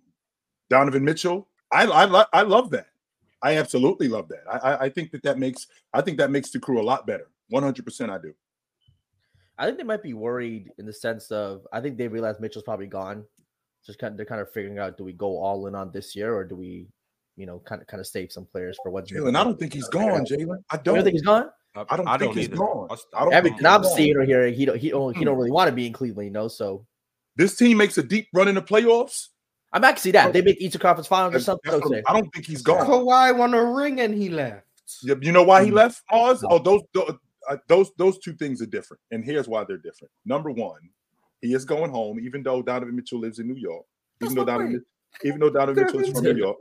Donovan 0.71 1.05
Mitchell. 1.05 1.49
I 1.71 1.87
I, 1.87 2.25
I 2.33 2.43
love 2.43 2.71
that. 2.71 2.89
I 3.43 3.59
absolutely 3.59 4.09
love 4.09 4.29
that. 4.29 4.45
I, 4.51 4.57
I 4.57 4.85
I 4.85 4.89
think 4.89 5.13
that 5.13 5.23
that 5.23 5.39
makes 5.39 5.67
I 5.93 6.01
think 6.01 6.19
that 6.19 6.31
makes 6.31 6.51
the 6.51 6.59
crew 6.59 6.81
a 6.81 6.83
lot 6.83 7.07
better. 7.07 7.29
One 7.51 7.63
hundred 7.63 7.85
percent, 7.85 8.11
I 8.11 8.19
do. 8.19 8.35
I 9.59 9.67
think 9.67 9.79
they 9.79 9.85
might 9.85 10.03
be 10.03 10.15
worried 10.15 10.71
in 10.79 10.87
the 10.87 10.93
sense 10.93 11.31
of 11.31 11.67
I 11.73 11.81
think 11.81 11.97
they 11.97 12.09
realize 12.09 12.41
Mitchell's 12.41 12.65
probably 12.65 12.87
gone. 12.89 13.25
Just 13.87 13.99
kind 13.99 14.13
of, 14.13 14.17
they're 14.17 14.27
kind 14.27 14.41
of 14.41 14.51
figuring 14.53 14.79
out 14.79 14.97
do 14.97 15.05
we 15.05 15.13
go 15.13 15.37
all 15.39 15.67
in 15.67 15.75
on 15.75 15.91
this 15.93 16.17
year 16.17 16.35
or 16.35 16.43
do 16.45 16.57
we, 16.57 16.87
you 17.37 17.47
know, 17.47 17.59
kind 17.61 17.81
of 17.83 17.87
kind 17.87 18.01
of 18.01 18.07
save 18.07 18.33
some 18.33 18.47
players 18.47 18.79
for 18.83 18.91
what's 18.91 19.11
Jalen, 19.13 19.37
I 19.37 19.45
don't 19.45 19.59
think 19.59 19.73
he's 19.75 19.89
gone, 19.89 20.25
Jalen. 20.25 20.59
I 20.71 20.77
don't. 20.79 20.95
don't 20.97 21.05
think 21.05 21.15
he's 21.15 21.23
gone? 21.23 21.51
I 21.77 21.97
don't 21.97 22.19
think 22.19 22.35
he's 22.35 22.45
either. 22.49 22.57
gone. 22.57 22.87
I'll- 22.91 23.01
I 23.15 23.25
don't 23.25 23.33
Everything 23.35 23.59
think 23.59 23.69
I'm 23.69 23.83
gone. 23.83 23.97
seeing 23.97 24.17
or 24.17 24.25
hearing, 24.25 24.55
he 24.55 24.65
don't 24.65 24.79
he 24.79 24.91
don't 24.91 25.17
he 25.17 25.25
don't 25.25 25.37
really 25.37 25.51
want 25.51 25.69
to 25.69 25.75
be 25.75 25.87
in 25.87 25.93
Cleveland, 25.93 26.27
you 26.27 26.33
know. 26.33 26.49
So 26.49 26.87
This 27.37 27.57
team 27.57 27.77
makes 27.77 27.99
a 27.99 28.03
deep 28.03 28.29
run 28.33 28.49
in 28.49 28.55
the 28.55 28.63
playoffs. 28.63 29.29
I'm 29.73 29.83
actually 29.85 30.13
that 30.13 30.33
they 30.33 30.41
make 30.41 30.61
Eastern 30.61 30.81
Conference 30.81 31.09
Finals 31.09 31.35
or 31.35 31.41
something. 31.41 31.73
that's 31.73 31.85
what- 31.85 31.93
Okay. 31.93 32.03
I 32.07 32.13
don't 32.13 32.33
think 32.33 32.47
he's 32.47 32.63
gone. 32.63 32.87
Kawhi 32.87 33.37
won 33.37 33.55
a 33.55 33.65
ring 33.65 34.01
and 34.01 34.15
he 34.15 34.29
left. 34.31 34.65
You 35.03 35.19
you 35.21 35.33
know 35.33 35.43
why 35.43 35.65
he 35.65 35.71
Mm. 35.71 35.75
left 35.75 36.03
Oz? 36.11 36.45
Oh, 36.49 36.59
those 36.61 36.83
those, 37.49 37.59
those 37.69 37.91
those 37.97 38.19
two 38.19 38.33
things 38.35 38.61
are 38.63 38.67
different, 38.67 39.01
and 39.11 39.25
here's 39.25 39.49
why 39.49 39.65
they're 39.65 39.77
different. 39.79 40.11
Number 40.25 40.51
one, 40.51 40.81
he 41.41 41.55
is 41.55 41.65
going 41.65 41.91
home, 41.91 42.19
even 42.21 42.43
though 42.43 42.63
Donovan 42.63 42.97
Mitchell 42.97 43.19
lives 43.21 43.39
in 43.39 43.47
New 43.49 43.57
York. 43.57 43.85
Even 44.23 44.35
though 44.37 44.45
Donovan, 44.45 44.85
even 45.25 45.41
though 45.41 45.51
Donovan 45.51 45.85
Mitchell 45.85 46.01
is 46.01 46.11
from 46.11 46.25
New 46.25 46.37
York, 46.37 46.57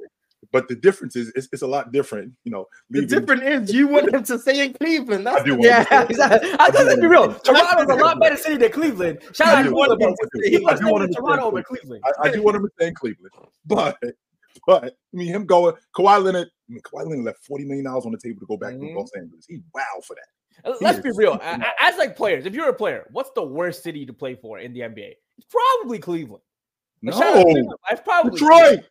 but 0.51 0.67
the 0.67 0.75
difference 0.75 1.15
is 1.15 1.31
it's, 1.35 1.47
it's 1.53 1.61
a 1.61 1.67
lot 1.67 1.91
different. 1.91 2.33
You 2.43 2.51
know, 2.51 2.67
The 2.89 3.05
difference 3.05 3.43
is 3.69 3.73
you 3.75 3.87
want 3.87 4.13
him 4.13 4.23
to 4.23 4.37
stay 4.39 4.65
in 4.65 4.73
Cleveland. 4.73 5.25
That's 5.25 5.41
I 5.41 5.43
do 5.45 5.51
the- 5.51 5.57
want 5.57 5.69
him 5.69 5.85
to 5.85 5.87
Yeah, 5.91 6.03
exactly. 6.03 6.51
I 6.53 6.65
I 6.65 6.69
do 6.71 6.77
let's 6.83 6.99
be 7.01 7.07
real. 7.07 7.33
Toronto's 7.35 7.95
a 7.95 8.03
lot 8.03 8.19
better 8.19 8.35
city 8.35 8.57
than 8.57 8.71
Cleveland. 8.71 9.19
Shout 9.33 9.47
out 9.47 9.63
to 9.63 9.71
want 9.71 9.89
one 9.89 9.91
of 9.91 10.01
him 10.01 10.07
them. 10.09 10.29
to 10.33 10.39
stay. 10.39 10.49
He 10.49 10.57
I 10.57 10.59
wants 10.61 10.81
do 10.81 10.85
to 10.87 10.91
want 10.91 11.01
stay 11.01 11.03
him 11.03 11.03
in 11.03 11.07
to 11.07 11.13
stay 11.13 11.19
in 11.19 11.23
Toronto 11.23 11.45
over 11.45 11.63
Cleveland. 11.63 12.01
Cleveland. 12.03 12.15
I, 12.23 12.27
I 12.27 12.31
do 12.31 12.43
want 12.43 12.55
him 12.57 12.63
to 12.63 12.69
stay 12.77 12.87
in 12.87 12.95
Cleveland, 12.95 13.33
but 13.65 13.97
but 14.67 14.83
I 14.85 14.91
mean 15.11 15.27
him 15.27 15.45
going 15.45 15.75
Kawhi 15.95 16.23
Leonard. 16.23 16.47
I 16.47 16.73
mean, 16.73 16.81
Kawhi 16.81 17.05
Leonard 17.07 17.25
left 17.25 17.45
forty 17.45 17.65
million 17.65 17.85
dollars 17.85 18.05
on 18.05 18.11
the 18.11 18.17
table 18.17 18.39
to 18.39 18.45
go 18.45 18.57
back 18.57 18.73
Mhm. 18.73 18.93
to 18.93 18.99
Los 18.99 19.11
Angeles. 19.15 19.45
He 19.47 19.61
wow 19.73 19.83
for 20.05 20.15
that. 20.15 20.69
Uh, 20.69 20.75
Let's 20.81 20.99
be 20.99 21.11
real. 21.15 21.33
A- 21.33 21.65
As 21.81 21.97
like 21.97 22.15
players, 22.15 22.45
if 22.45 22.53
you're 22.53 22.69
a 22.69 22.73
player, 22.73 23.07
what's 23.11 23.31
the 23.35 23.43
worst 23.43 23.81
city 23.83 24.05
to 24.05 24.13
play 24.13 24.35
for 24.35 24.59
in 24.59 24.71
the 24.73 24.81
NBA? 24.81 25.13
It's 25.37 25.47
probably 25.49 25.97
Cleveland. 25.99 26.43
Like, 27.01 27.15
No, 27.19 27.43
Cleveland. 27.43 27.73
It's 27.91 28.01
probably 28.01 28.31
Detroit. 28.31 28.85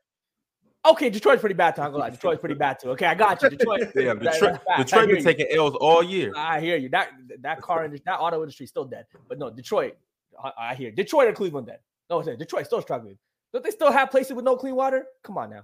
Okay, 0.84 1.08
Detroit's 1.10 1.38
pretty 1.40 1.54
bad 1.54 1.76
too. 1.76 1.82
I'm 1.82 1.92
gonna 1.92 2.02
lie. 2.02 2.10
Detroit's 2.10 2.40
pretty 2.40 2.56
bad 2.56 2.80
too. 2.80 2.90
Okay, 2.90 3.06
I 3.06 3.14
got 3.14 3.40
you. 3.40 3.50
Detroit. 3.50 3.80
Damn, 3.94 4.18
that- 4.18 4.32
Detroit. 4.32 4.58
I 4.68 4.82
Detroit 4.82 5.08
been 5.08 5.22
taking 5.24 5.46
L's 5.52 5.76
all 5.76 6.02
year. 6.02 6.32
I 6.36 6.60
hear 6.60 6.76
you. 6.76 6.88
That 6.88 7.10
that 7.40 7.60
car 7.62 7.84
industry, 7.84 8.02
that 8.06 8.18
auto 8.18 8.42
industry 8.42 8.66
still 8.66 8.84
dead. 8.84 9.06
But 9.28 9.38
no, 9.38 9.48
Detroit. 9.50 9.96
I, 10.42 10.52
I 10.58 10.74
hear 10.74 10.90
Detroit 10.90 11.28
or 11.28 11.32
Cleveland 11.32 11.68
dead. 11.68 11.78
No, 12.10 12.18
I'm 12.18 12.24
saying 12.24 12.38
Detroit 12.38 12.66
still 12.66 12.82
struggling. 12.82 13.16
Don't 13.52 13.64
they 13.64 13.70
still 13.70 13.92
have 13.92 14.10
places 14.10 14.32
with 14.32 14.44
no 14.44 14.56
clean 14.56 14.74
water? 14.74 15.04
Come 15.22 15.36
on 15.38 15.50
now. 15.50 15.62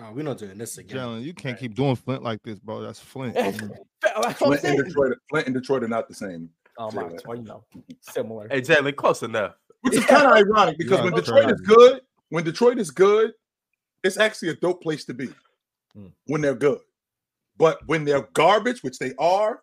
Oh, 0.00 0.12
we're 0.12 0.22
not 0.22 0.38
doing 0.38 0.58
this 0.58 0.78
again. 0.78 0.96
Jalen, 0.98 1.22
you 1.22 1.34
can't 1.34 1.58
keep 1.58 1.74
doing 1.74 1.94
Flint 1.96 2.22
like 2.22 2.42
this, 2.42 2.58
bro. 2.58 2.80
That's 2.82 2.98
Flint. 3.00 3.34
That's 3.34 3.58
Flint 4.38 4.64
and. 4.64 4.84
Detroit. 4.84 5.16
Flint 5.30 5.46
and 5.46 5.54
Detroit 5.54 5.84
are 5.84 5.88
not 5.88 6.08
the 6.08 6.14
same. 6.14 6.50
Oh 6.78 6.90
my, 6.90 7.04
well, 7.24 7.36
you 7.36 7.44
know, 7.44 7.64
similar. 8.00 8.48
Hey, 8.48 8.60
Jalen, 8.60 8.96
close 8.96 9.22
enough. 9.22 9.54
Which 9.82 9.94
is 9.94 10.04
kind 10.06 10.26
of 10.26 10.32
ironic 10.32 10.76
because 10.78 10.98
Yeah, 10.98 11.04
when 11.04 11.12
Detroit 11.14 11.44
right. 11.44 11.54
is 11.54 11.60
good, 11.60 12.00
when 12.30 12.42
Detroit 12.42 12.78
is 12.78 12.90
good, 12.90 13.32
it's 14.02 14.16
actually 14.16 14.48
a 14.48 14.54
dope 14.56 14.82
place 14.82 15.04
to 15.04 15.14
be 15.14 15.28
Hmm. 15.94 16.06
when 16.26 16.40
they're 16.40 16.56
good. 16.56 16.80
But 17.56 17.78
when 17.86 18.04
they're 18.04 18.26
garbage, 18.32 18.82
which 18.82 18.98
they 18.98 19.12
are, 19.18 19.62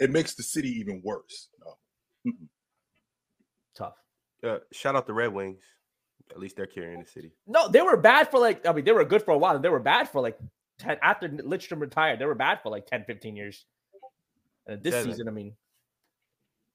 it 0.00 0.10
makes 0.10 0.34
the 0.34 0.42
city 0.42 0.70
even 0.80 1.00
worse. 1.04 1.48
No. 2.24 2.32
Tough. 3.76 3.94
Uh, 4.42 4.58
shout 4.72 4.96
out 4.96 5.06
the 5.06 5.12
Red 5.14 5.32
Wings. 5.32 5.62
At 6.30 6.38
least 6.40 6.56
they're 6.56 6.66
carrying 6.66 7.00
the 7.00 7.06
city. 7.06 7.32
No, 7.46 7.68
they 7.68 7.82
were 7.82 7.96
bad 7.96 8.30
for 8.30 8.38
like, 8.38 8.66
I 8.66 8.72
mean, 8.72 8.84
they 8.84 8.92
were 8.92 9.04
good 9.04 9.22
for 9.22 9.32
a 9.32 9.38
while. 9.38 9.54
and 9.56 9.64
They 9.64 9.68
were 9.68 9.78
bad 9.80 10.08
for 10.08 10.20
like 10.20 10.38
10, 10.78 10.98
after 11.02 11.28
Lidstrom 11.28 11.80
retired, 11.80 12.18
they 12.18 12.26
were 12.26 12.34
bad 12.34 12.60
for 12.62 12.70
like 12.70 12.86
10, 12.86 13.04
15 13.04 13.36
years. 13.36 13.64
And 14.66 14.82
this 14.82 15.04
season, 15.04 15.28
I 15.28 15.30
mean, 15.30 15.54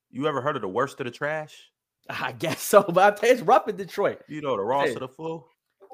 You 0.10 0.28
ever 0.28 0.42
heard 0.42 0.56
of 0.56 0.62
the 0.62 0.68
worst 0.70 1.00
of 1.00 1.06
the 1.06 1.12
trash? 1.12 1.70
I 2.10 2.32
guess 2.32 2.62
so, 2.62 2.82
but 2.84 2.98
I'm 3.04 3.16
telling 3.16 3.36
you, 3.36 3.40
it's 3.40 3.42
rough 3.48 3.68
in 3.68 3.76
Detroit. 3.76 4.22
You 4.28 4.42
know 4.42 4.56
the 4.58 4.64
Ross 4.64 4.88
Hey. 4.88 4.96
of 4.96 5.16
the. 5.16 5.40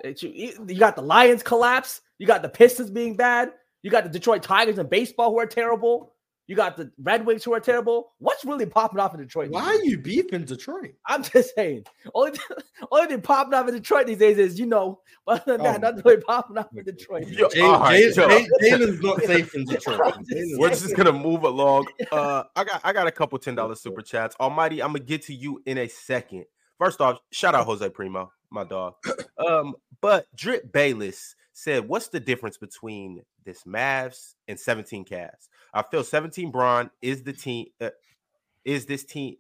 It's, 0.04 0.22
you, 0.24 0.54
you 0.68 0.78
got 0.80 0.96
the 0.96 1.02
Lions 1.02 1.42
collapse, 1.44 2.02
you 2.20 2.28
got 2.28 2.42
the 2.44 2.50
Pistons 2.50 2.92
being 2.92 3.16
bad, 3.18 3.52
You 3.82 3.90
got 3.92 4.04
the 4.04 4.10
Detroit 4.10 4.44
Tigers 4.44 4.78
in 4.78 4.88
baseball 4.88 5.32
who 5.32 5.40
are 5.40 5.46
terrible. 5.48 6.14
You 6.48 6.56
got 6.56 6.78
the 6.78 6.90
Red 6.98 7.26
Wings 7.26 7.44
who 7.44 7.54
are 7.54 7.60
terrible. 7.60 8.14
What's 8.20 8.46
really 8.46 8.66
popping 8.66 9.00
off 9.00 9.14
in 9.14 9.20
Detroit? 9.20 9.52
Why 9.52 9.64
are 9.66 9.84
you 9.84 9.98
beefing 9.98 10.46
Detroit? 10.46 10.94
I'm 11.06 11.22
just 11.22 11.54
saying. 11.56 11.84
Only, 12.16 12.40
only 12.92 13.08
thing 13.08 13.22
popping 13.22 13.54
off 13.54 13.68
in 13.68 13.74
Detroit 13.74 14.08
these 14.08 14.18
days 14.18 14.38
is 14.38 14.58
you 14.60 14.66
know. 14.66 15.02
But 15.26 15.42
other 15.42 15.58
than 15.58 15.64
that, 15.64 15.76
Oh. 15.84 15.90
nothing 15.90 16.02
really 16.06 16.22
popping 16.22 16.58
off 16.58 16.68
in 16.74 16.86
Detroit. 16.86 17.28
Yo, 17.28 17.50
Jay- 17.50 17.60
all 17.60 17.80
right, 17.82 18.00
Jay- 18.14 18.46
Jay- 18.62 18.70
Jalen's 18.72 19.02
not 19.02 19.22
safe 19.24 19.54
in 19.56 19.66
Detroit. 19.66 20.16
Just 20.26 20.58
We're 20.58 20.70
just 20.70 20.96
gonna 20.96 21.12
move 21.12 21.44
along. 21.44 21.88
Uh, 22.14 22.44
I 22.56 22.64
got 22.64 22.82
I 22.86 22.94
got 22.94 23.08
a 23.08 23.12
couple 23.12 23.38
ten 23.40 23.54
dollars 23.56 23.82
super 23.82 24.02
chats. 24.02 24.36
Almighty, 24.40 24.82
I'm 24.82 24.90
gonna 24.94 25.00
get 25.00 25.24
to 25.24 25.34
you 25.34 25.62
in 25.66 25.78
a 25.80 25.90
second. 25.90 26.46
First 26.80 27.02
off, 27.02 27.20
shout 27.34 27.56
out 27.56 27.66
Jose 27.66 27.90
Primo, 27.90 28.32
my 28.50 28.64
dog. 28.64 28.94
Um, 29.38 29.76
but 30.02 30.26
Drip 30.36 30.72
Bayless 30.72 31.36
said, 31.54 31.88
"What's 31.88 32.08
the 32.08 32.20
difference 32.20 32.58
between 32.58 33.22
this 33.48 33.64
Mavs 33.64 34.36
and 34.48 34.60
17 34.60 35.06
Cavs? 35.06 35.50
I 35.74 35.82
feel 35.82 36.04
17 36.04 36.52
Bron 36.52 36.92
is 37.02 37.24
the 37.24 37.34
team. 37.34 37.68
Uh, 37.82 37.90
is 38.64 38.86
this 38.86 39.04
team? 39.04 39.38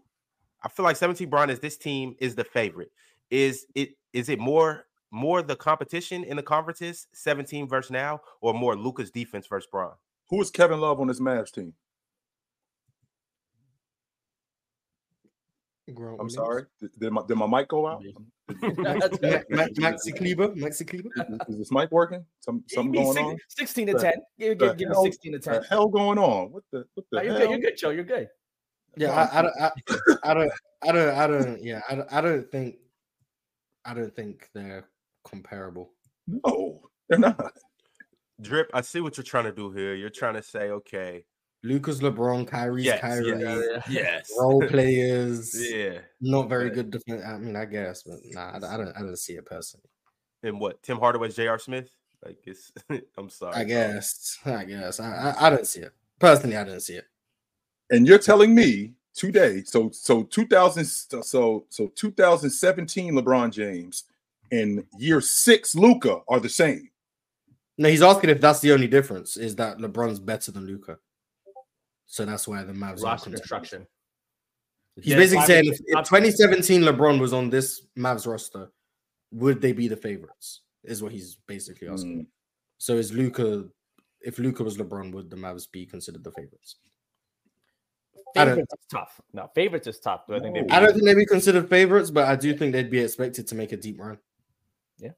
I 0.63 0.69
feel 0.69 0.83
like 0.83 0.95
17 0.95 1.29
Bron 1.29 1.51
is 1.51 1.59
this 1.59 1.77
team 1.77 2.15
is 2.19 2.33
the 2.33 2.43
favorite. 2.43 2.91
Is 3.29 3.67
it? 3.75 3.91
Is 4.13 4.29
it 4.29 4.39
more?" 4.39 4.85
More 5.09 5.41
the 5.41 5.55
competition 5.55 6.25
in 6.25 6.35
the 6.35 6.43
conferences, 6.43 7.07
17 7.13 7.69
versus 7.69 7.91
now, 7.91 8.19
or 8.41 8.53
more 8.53 8.75
Luka's 8.75 9.09
defense 9.09 9.47
versus 9.47 9.69
Bron? 9.71 9.93
Who 10.29 10.41
is 10.41 10.51
Kevin 10.51 10.81
Love 10.81 10.99
on 10.99 11.07
this 11.07 11.21
Mavs 11.21 11.51
team? 11.51 11.73
Grant 15.93 16.17
I'm 16.19 16.29
sorry. 16.29 16.65
Did, 16.81 16.91
did 16.99 17.11
my, 17.13 17.21
did 17.27 17.35
my 17.37 17.47
mic 17.47 17.69
go 17.69 17.87
out? 17.87 18.03
Ma- 18.61 18.93
Ma- 19.49 19.67
Maxi 19.79 20.15
Kleber. 20.15 20.49
Maxi 20.49 20.85
Kleber. 20.87 21.09
Is, 21.47 21.53
is 21.53 21.57
this 21.59 21.71
mic 21.71 21.91
working? 21.91 22.25
Some 22.39 22.63
something 22.67 22.91
Give 22.91 23.07
me 23.07 23.13
going 23.13 23.25
on? 23.25 23.37
16 23.49 23.87
to 23.87 23.93
The- 23.93 23.99
10. 23.99 24.13
Give, 24.39 24.57
the 24.59 24.65
give, 24.67 24.77
give 24.77 24.89
me 24.89 24.95
hell- 24.95 25.03
16 25.05 25.31
to 25.33 25.39
10. 25.39 25.53
The 25.61 25.67
hell 25.69 25.87
going 25.87 26.17
on? 26.17 26.51
What 26.51 26.63
the 26.71 26.85
what 26.93 27.05
the 27.11 27.17
No, 27.17 27.21
you're 27.23 27.31
hell? 27.33 27.41
good. 27.41 27.49
You're 27.51 27.59
good, 27.59 27.77
Joe. 27.77 27.89
You're 27.91 28.03
good. 28.03 28.29
Yeah, 28.97 29.11
I, 29.11 29.39
I, 29.39 29.41
don't, 29.43 29.53
I, 29.61 29.71
I 30.23 30.33
don't, 30.33 30.51
I 30.81 30.91
don't, 30.91 31.09
I 31.17 31.27
don't, 31.27 31.63
yeah, 31.63 31.81
I, 31.89 31.95
don't- 31.95 32.13
I 32.13 32.21
don't 32.21 32.51
think, 32.51 32.77
I 33.85 33.93
don't 33.93 34.15
think 34.15 34.49
they're 34.55 34.89
comparable. 35.23 35.91
No, 36.27 36.81
they're 37.07 37.19
not. 37.19 37.53
Drip, 38.41 38.69
I 38.73 38.81
see 38.81 38.99
what 39.01 39.15
you're 39.17 39.23
trying 39.23 39.45
to 39.45 39.51
do 39.51 39.71
here. 39.71 39.93
You're 39.95 40.09
trying 40.09 40.33
to 40.33 40.43
say, 40.43 40.69
okay, 40.71 41.25
Luka's 41.63 42.01
LeBron, 42.01 42.47
Kyrie's 42.47 42.85
yes, 42.85 43.01
Kyrie, 43.01 43.39
yes, 43.39 43.83
yes, 43.89 44.31
role 44.39 44.61
players, 44.67 45.55
yeah. 45.69 45.99
not 46.21 46.47
very 46.49 46.65
Right. 46.65 46.73
good 46.75 46.91
defense. 46.91 47.23
I 47.25 47.37
mean, 47.37 47.55
I 47.55 47.65
guess, 47.65 48.03
but 48.03 48.19
nah, 48.25 48.51
I, 48.51 48.57
I 48.75 48.77
don't, 48.77 48.95
I 48.95 48.99
don't 48.99 49.17
see 49.17 49.33
it 49.33 49.45
personally. 49.45 49.89
And 50.43 50.59
what? 50.59 50.81
Tim 50.83 50.99
Hardaway, 50.99 51.29
J.R. 51.29 51.57
Smith? 51.59 51.89
Like 52.23 52.37
it's. 52.45 52.71
I'm 53.17 53.29
sorry. 53.29 53.55
I 53.55 53.63
guess, 53.63 54.37
I 54.45 54.65
guess, 54.65 54.99
I, 54.99 55.33
I, 55.39 55.47
I 55.47 55.49
don't 55.49 55.67
see 55.67 55.81
it 55.81 55.91
personally. 56.19 56.57
I 56.57 56.63
don't 56.63 56.79
see 56.79 56.95
it. 56.95 57.05
And 57.89 58.07
you're 58.07 58.19
telling 58.19 58.53
me 58.53 58.93
today, 59.15 59.63
so 59.65 59.89
so 59.91 60.23
2000 60.23 60.85
so 60.85 61.65
so 61.69 61.87
2017 61.95 63.13
LeBron 63.13 63.51
James 63.51 64.03
and 64.51 64.83
year 64.97 65.21
six 65.21 65.73
Luka 65.75 66.19
are 66.27 66.39
the 66.39 66.49
same. 66.49 66.89
No, 67.77 67.89
he's 67.89 68.01
asking 68.01 68.29
if 68.29 68.41
that's 68.41 68.59
the 68.59 68.71
only 68.73 68.87
difference 68.87 69.37
is 69.37 69.55
that 69.55 69.77
LeBron's 69.77 70.19
better 70.19 70.51
than 70.51 70.65
Luka. 70.65 70.97
So 72.07 72.25
that's 72.25 72.47
why 72.47 72.63
the 72.63 72.73
Mavs 72.73 73.01
are 73.01 73.05
Roster 73.11 73.25
contenders. 73.25 73.41
construction. 73.41 73.87
He's 74.95 75.07
Yeah, 75.07 75.17
basically 75.17 75.45
saying 75.45 75.65
if, 75.65 75.79
if 75.85 76.07
2017 76.07 76.81
LeBron 76.81 77.19
was 77.19 77.33
on 77.33 77.49
this 77.49 77.85
Mavs 77.97 78.25
roster, 78.25 78.69
would 79.31 79.61
they 79.61 79.73
be 79.73 79.87
the 79.87 79.97
favorites? 79.97 80.61
Is 80.83 81.03
what 81.03 81.11
he's 81.11 81.35
basically 81.47 81.89
asking. 81.89 82.21
Mm. 82.23 82.27
So 82.77 82.95
is 82.95 83.11
Luka? 83.13 83.65
If 84.21 84.39
Luka 84.39 84.63
was 84.63 84.77
LeBron, 84.77 85.11
would 85.13 85.29
the 85.29 85.35
Mavs 85.35 85.69
be 85.71 85.85
considered 85.85 86.23
the 86.23 86.31
favorites? 86.31 86.77
I 88.35 88.45
don't- 88.45 88.55
Favorites 88.55 88.73
is 88.73 88.85
tough. 88.89 89.21
No, 89.33 89.51
favorites 89.53 89.87
is 89.87 89.99
tough. 89.99 90.27
Do 90.27 90.35
I 90.35 90.39
think 90.39 90.55
they? 90.55 90.61
No. 90.61 90.75
I 90.75 90.79
don't 90.79 90.93
think 90.93 91.05
they'd 91.05 91.13
be 91.15 91.25
considered 91.25 91.69
favorites, 91.69 92.09
but 92.09 92.25
I 92.27 92.35
do 92.35 92.55
think 92.57 92.71
they'd 92.71 92.89
be 92.89 92.99
expected 92.99 93.47
to 93.47 93.55
make 93.55 93.71
a 93.73 93.77
deep 93.77 93.99
run. 93.99 94.17
Yeah. 94.97 95.11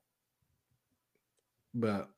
But 1.73 2.09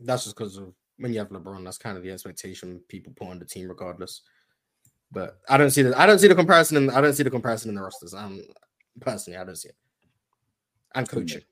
that's 0.00 0.24
just 0.24 0.36
because 0.36 0.56
of 0.56 0.72
when 1.02 1.12
you 1.12 1.18
have 1.18 1.30
LeBron, 1.30 1.64
that's 1.64 1.78
kind 1.78 1.96
of 1.96 2.04
the 2.04 2.12
expectation 2.12 2.80
people 2.88 3.12
put 3.16 3.28
on 3.28 3.38
the 3.40 3.44
team, 3.44 3.68
regardless. 3.68 4.22
But 5.10 5.40
I 5.48 5.56
don't 5.58 5.70
see 5.70 5.82
the 5.82 5.98
I 5.98 6.06
don't 6.06 6.18
see 6.18 6.28
the 6.28 6.34
comparison 6.34 6.76
in 6.76 6.90
I 6.90 7.00
don't 7.00 7.12
see 7.12 7.24
the 7.24 7.30
comparison 7.30 7.68
in 7.68 7.74
the 7.74 7.82
rosters. 7.82 8.14
Um 8.14 8.40
personally, 9.00 9.36
I 9.36 9.44
don't 9.44 9.56
see 9.56 9.68
it. 9.68 9.76
And 10.94 11.08
coaching. 11.08 11.42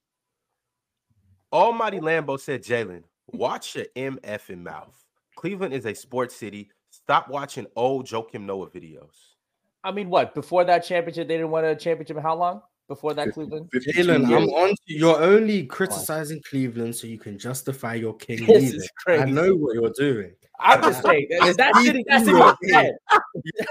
Almighty 1.53 1.99
Lambo 1.99 2.39
said, 2.39 2.63
Jalen, 2.63 3.03
watch 3.27 3.75
your 3.75 3.87
MF 3.97 4.51
in 4.51 4.63
mouth. 4.63 5.05
Cleveland 5.35 5.75
is 5.75 5.85
a 5.85 5.95
sports 5.95 6.37
city. 6.37 6.71
Stop 6.91 7.29
watching 7.29 7.67
old 7.75 8.07
Joakim 8.07 8.43
Noah 8.43 8.71
videos. 8.71 9.35
I 9.83 9.91
mean, 9.91 10.11
what 10.11 10.35
before 10.35 10.65
that 10.65 10.85
championship? 10.85 11.27
They 11.27 11.39
didn't 11.39 11.51
win 11.51 11.65
a 11.65 11.75
championship 11.75 12.17
in 12.17 12.23
how 12.23 12.37
long? 12.37 12.63
Before 12.91 13.15
that, 13.15 13.33
Cleveland. 13.33 13.69
52 13.73 14.03
Jalen, 14.03 14.25
I'm 14.37 14.49
on. 14.49 14.71
To, 14.71 14.77
you're 14.87 15.23
only 15.23 15.65
criticizing 15.65 16.43
Cleveland 16.51 16.97
so 16.97 17.07
you 17.07 17.21
can 17.21 17.39
justify 17.39 17.95
your 17.95 18.17
king. 18.17 18.39
This 18.47 18.49
leaving. 18.65 18.81
is 18.81 18.91
I 19.07 19.25
know 19.27 19.55
what 19.55 19.75
you're 19.77 19.93
doing. 19.97 20.33
I'm 20.59 20.83
just 20.83 21.01
saying 21.07 21.29
that 21.31 21.57
that 21.57 21.75
Steve 21.77 21.87
city. 21.87 22.05
That 22.09 22.25
city 22.25 22.37
Ballmer. 22.37 22.57
is 22.63 22.73
dead. 22.73 22.95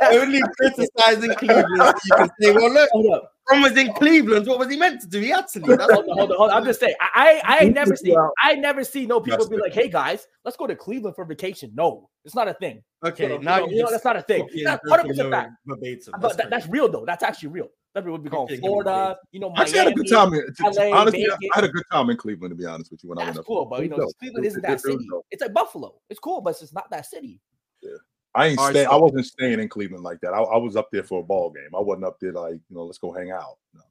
only 0.22 0.41
criticizing 0.57 1.34
Cleveland 1.36 1.67
so 1.78 1.93
you 2.05 2.15
can 2.15 2.30
say, 2.39 2.51
well, 2.53 2.72
look, 2.72 2.89
Hold 2.93 3.13
up. 3.13 3.34
Ron 3.51 3.61
was 3.61 3.76
in 3.76 3.91
Cleveland. 3.95 4.47
What 4.47 4.57
was 4.57 4.70
he 4.70 4.78
meant 4.78 5.01
to 5.01 5.07
do? 5.07 5.20
He 5.20 5.30
had 5.32 5.47
to 5.49 5.59
leave. 5.59 5.78
That's 5.80 5.91
Hold 5.91 6.05
on, 6.09 6.17
hold 6.17 6.32
on, 6.32 6.38
hold 6.38 6.51
on. 6.51 6.57
I'm 6.57 6.63
just 6.63 6.80
saying. 6.80 6.95
I 7.01 7.41
I, 7.43 7.57
I 7.65 7.70
never 7.70 7.97
see. 7.97 8.15
I 8.41 8.55
never 8.55 8.86
see 8.86 9.05
no 9.05 9.20
people 9.20 9.39
that's 9.39 9.49
be 9.49 9.57
the- 9.57 9.63
like, 9.63 9.74
"Hey 9.74 9.89
guys, 9.89 10.28
let's 10.45 10.55
go 10.55 10.65
to 10.65 10.76
Cleveland 10.78 11.15
for 11.17 11.26
vacation." 11.26 11.72
No, 11.76 12.09
it's 12.24 12.36
not 12.36 12.47
a 12.47 12.53
thing. 12.53 12.82
okay. 13.03 13.24
You 13.24 13.30
know, 13.32 13.38
now 13.39 13.55
you 13.57 13.61
know, 13.63 13.72
you 13.72 13.84
know, 13.84 13.91
that's 13.91 14.05
not 14.05 14.15
a 14.15 14.22
thing. 14.22 14.43
copying 14.43 14.63
That's 14.63 14.88
Joakim 14.88 15.03
100% 15.11 15.15
Noah 15.17 15.32
fact. 15.32 15.51
verbatim. 15.65 16.11
But 16.13 16.22
That's 16.22 16.36
that, 16.38 16.49
that's 16.51 16.67
real 16.67 16.88
though. 16.89 17.03
That's 17.05 17.24
actually 17.24 17.49
real. 17.49 17.67
That 17.95 18.05
would 18.05 18.23
be 18.23 18.29
going 18.29 18.43
Okay, 18.43 18.55
give 18.55 18.61
Florida. 18.61 19.17
You 19.31 19.39
know, 19.39 19.51
I 19.55 19.67
had 19.67 19.87
a 19.87 19.91
good 19.91 20.07
time. 20.07 20.33
In, 20.33 20.45
to- 20.45 20.51
to- 20.51 20.63
LA, 20.63 20.95
honestly, 20.95 21.25
I- 21.25 21.29
Vegas. 21.29 21.49
I 21.53 21.57
had 21.57 21.63
a 21.63 21.69
good 21.69 21.83
time 21.91 22.09
in 22.09 22.17
Cleveland. 22.17 22.51
To 22.51 22.55
be 22.55 22.65
honest 22.65 22.91
with 22.91 23.03
you, 23.03 23.09
when 23.09 23.17
I 23.17 23.25
That's 23.25 23.37
went 23.37 23.39
up, 23.39 23.45
cool, 23.47 23.65
but 23.65 23.81
you 23.83 23.89
know, 23.89 23.97
was. 23.97 24.13
Cleveland 24.19 24.45
It- 24.45 24.49
isn't 24.49 24.61
that 24.61 24.81
city. 24.81 25.07
It's 25.31 25.41
like 25.41 25.53
Buffalo. 25.53 25.95
It's 26.09 26.19
cool, 26.19 26.41
but 26.41 26.61
it's 26.61 26.73
not 26.73 26.89
that 26.91 27.07
city. 27.07 27.39
Yeah. 27.81 27.91
I 28.35 28.47
ain't 28.47 28.59
All 28.59 28.65
right, 28.65 28.75
stay. 28.75 28.85
I 28.85 28.95
wasn't 28.95 29.25
staying 29.25 29.59
in 29.59 29.67
Cleveland 29.69 30.03
like 30.03 30.19
that. 30.21 30.33
I, 30.33 30.41
I 30.41 30.57
was 30.57 30.75
up 30.75 30.89
there 30.91 31.03
for 31.03 31.21
a 31.21 31.23
ball 31.23 31.49
game. 31.49 31.69
I 31.75 31.79
wasn't 31.79 32.05
up 32.05 32.19
there 32.19 32.31
like 32.31 32.53
you 32.53 32.75
know, 32.75 32.83
let's 32.83 32.99
go 32.99 33.11
hang 33.11 33.31
out. 33.31 33.57
No. 33.73 33.81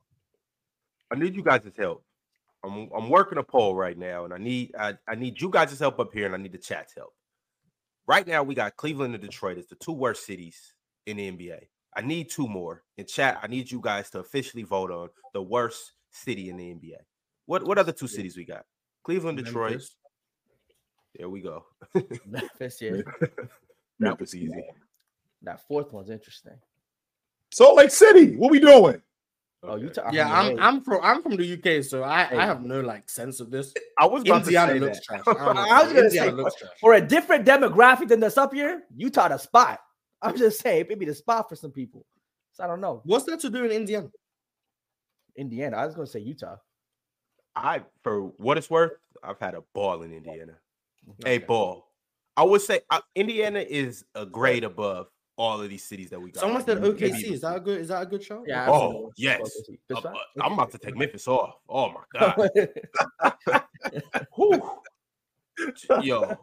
I 1.11 1.16
need 1.16 1.34
you 1.34 1.42
guys' 1.42 1.62
help. 1.76 2.05
I'm 2.64 2.88
I'm 2.96 3.09
working 3.09 3.38
a 3.38 3.42
poll 3.42 3.74
right 3.74 3.99
now, 3.99 4.24
and 4.24 4.32
I 4.32 4.38
need 4.38 4.74
I, 4.78 4.94
I 5.09 5.16
need 5.16 5.40
you 5.40 5.51
guys' 5.51 5.76
help 5.78 5.99
up 5.99 6.12
here, 6.12 6.26
and 6.26 6.34
I 6.34 6.38
need 6.38 6.53
the 6.53 6.59
chat's 6.59 6.94
help. 6.94 7.14
Right 8.07 8.26
now, 8.26 8.42
we 8.42 8.55
got 8.55 8.76
Cleveland 8.76 9.14
and 9.14 9.22
Detroit 9.22 9.59
as 9.59 9.66
the 9.66 9.74
two 9.74 9.92
worst 9.92 10.24
cities 10.24 10.72
in 11.07 11.16
the 11.16 11.30
NBA. 11.30 11.64
I 11.99 12.03
need 12.03 12.30
two 12.30 12.46
more. 12.46 12.84
In 12.96 13.07
chat, 13.07 13.38
I 13.42 13.49
need 13.49 13.70
you 13.70 13.80
guys 13.82 14.09
to 14.11 14.20
officially 14.20 14.62
vote 14.62 14.90
on 14.92 15.09
the 15.34 15.42
worst 15.42 15.92
city 16.12 16.49
in 16.49 16.57
the 16.57 16.64
NBA. 16.74 16.96
What 17.46 17.64
what 17.64 17.76
other 17.76 17.92
two 17.92 18.07
cities 18.09 18.36
we 18.36 18.44
got? 18.44 18.64
Cleveland, 19.05 19.38
Detroit. 19.38 19.70
Memphis. 19.72 19.96
There 21.16 21.28
we 21.28 21.40
go. 21.40 21.64
Memphis, 22.26 22.78
yeah. 22.80 22.92
That 24.01 24.20
was 24.20 24.32
easy. 24.36 24.62
That 25.42 25.66
fourth 25.66 25.92
one's 25.92 26.09
interesting. 26.11 26.53
Salt 27.53 27.76
Lake 27.76 27.90
City. 27.90 28.36
What 28.36 28.53
we 28.53 28.61
doing? 28.61 29.03
Oh, 29.64 29.74
you 29.74 29.86
Okay. 29.86 29.94
talk. 29.94 30.12
Yeah, 30.12 30.30
I 30.32 30.40
I'm 30.42 30.49
mean, 30.51 30.59
I'm 30.61 30.80
from 30.82 31.01
I'm 31.03 31.20
from 31.20 31.34
the 31.36 31.55
UK, 31.55 31.82
so 31.82 32.05
I, 32.05 32.24
Hey. 32.26 32.36
I 32.36 32.46
have 32.46 32.62
no 32.62 32.80
like 32.80 33.11
sense 33.11 33.40
of 33.40 33.51
this. 33.51 33.74
I 33.99 34.07
was 34.07 34.22
about 34.22 34.42
Indiana 34.42 34.74
to 34.74 34.78
say 34.78 34.84
looks 34.86 34.99
that. 34.99 35.05
trash. 35.05 35.22
I, 35.26 35.44
don't 35.44 35.55
know. 35.57 35.61
I 35.68 35.83
was 35.83 35.92
gonna 35.92 36.04
Indiana 36.07 36.30
say- 36.30 36.37
looks 36.37 36.54
trash. 36.54 36.70
for 36.80 36.92
a 36.95 37.00
different 37.00 37.45
demographic 37.45 38.07
than 38.07 38.20
that's 38.20 38.38
up 38.38 38.54
here, 38.54 38.83
Utah 38.96 39.26
the 39.29 39.38
spot. 39.38 39.80
I'm 40.22 40.36
just 40.36 40.61
saying, 40.61 40.86
maybe 40.88 41.07
the 41.07 41.14
spot 41.14 41.49
for 41.49 41.57
some 41.57 41.70
people. 41.70 42.04
So 42.53 42.64
I 42.64 42.66
don't 42.66 42.80
know. 42.80 43.03
What's 43.04 43.24
that 43.26 43.40
to 43.40 43.50
do 43.50 43.64
in 43.64 43.70
Indiana? 43.70 44.08
Indiana. 45.36 45.76
I 45.76 45.86
was 45.86 45.95
gonna 45.95 46.07
say 46.07 46.20
Utah. 46.20 46.57
I, 47.54 47.82
for 48.03 48.22
what 48.38 48.58
it's 48.58 48.70
worth, 48.70 48.92
I've 49.22 49.38
had 49.40 49.54
a 49.54 49.62
ball 49.74 50.03
in 50.03 50.12
Indiana. 50.12 50.54
A 51.24 51.38
ball. 51.38 51.92
I 52.36 52.42
would 52.45 52.61
say 52.61 52.80
uh, 52.90 53.00
Indiana 53.14 53.61
is 53.61 54.04
a 54.14 54.24
grade 54.24 54.64
above 54.64 55.08
all 55.36 55.61
of 55.61 55.70
these 55.70 55.84
cities 55.84 56.11
that 56.11 56.20
we 56.20 56.32
got. 56.32 56.40
Someone 56.40 56.64
said 56.64 56.80
now. 56.80 56.88
OKC. 56.88 57.32
Is 57.32 57.40
that 57.40 57.57
a 57.57 57.61
good? 57.61 57.80
Is 57.80 57.88
that 57.88 58.03
a 58.03 58.07
good 58.07 58.22
show? 58.22 58.45
Yeah. 58.46 58.68
Oh, 58.68 59.11
absolutely. 59.11 59.14
yes. 59.16 59.64
Uh, 59.92 60.08
uh, 60.08 60.14
I'm 60.42 60.53
about 60.53 60.70
to 60.72 60.78
take 60.78 60.96
Memphis 60.96 61.26
off. 61.26 61.54
Oh 61.68 61.90
my 61.90 62.03
god. 63.53 63.64
Whew. 64.34 64.62
Yo. 66.03 66.36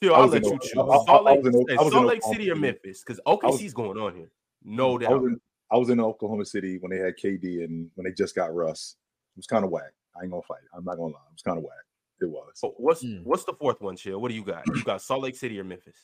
Yo, 0.00 0.12
I 0.14 0.20
I'll 0.20 0.26
let 0.28 0.44
you 0.44 0.58
choose. 0.62 0.72
I- 0.76 0.80
I- 0.80 0.82
I 0.82 1.04
Salt 1.04 1.24
Lake, 1.24 1.40
in 1.44 1.54
Oak- 1.56 1.70
hey, 1.70 1.76
I 1.76 1.78
was 1.82 1.86
in 1.86 1.92
Salt 1.92 2.06
Lake 2.06 2.18
Oklahoma 2.18 2.34
City 2.34 2.50
or 2.50 2.56
Memphis? 2.56 3.04
Because 3.04 3.20
was- 3.26 3.38
OKC's 3.60 3.74
going 3.74 3.98
on 3.98 4.14
here. 4.14 4.30
No 4.64 4.96
I 4.96 4.98
doubt. 5.02 5.22
was, 5.22 5.32
in, 5.32 5.40
I 5.70 5.76
was 5.76 5.90
in 5.90 6.00
Oklahoma 6.00 6.44
City 6.46 6.78
when 6.78 6.90
they 6.90 6.98
had 6.98 7.16
KD 7.16 7.64
and 7.64 7.90
when 7.94 8.04
they 8.06 8.12
just 8.12 8.34
got 8.34 8.54
Russ. 8.54 8.96
It 9.34 9.38
was 9.38 9.46
kind 9.46 9.64
of 9.64 9.70
whack. 9.70 9.92
I 10.18 10.22
ain't 10.22 10.30
gonna 10.30 10.42
fight. 10.42 10.60
I'm 10.74 10.84
not 10.84 10.96
gonna 10.96 11.12
lie. 11.12 11.20
It 11.30 11.34
was 11.34 11.42
kind 11.42 11.58
of 11.58 11.64
whack. 11.64 11.72
It 12.20 12.26
was 12.28 12.50
So 12.54 12.74
what's 12.78 13.02
Mm. 13.04 13.24
what's 13.24 13.44
the 13.44 13.54
fourth 13.54 13.80
one, 13.80 13.96
Chill? 13.96 14.20
What 14.20 14.28
do 14.28 14.34
you 14.34 14.44
got? 14.44 14.66
You 14.66 14.82
got 14.84 15.00
Salt 15.02 15.22
Lake 15.22 15.36
City 15.36 15.58
or 15.60 15.64
Memphis? 15.64 15.96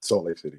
Salt 0.00 0.24
Lake 0.24 0.38
City. 0.38 0.58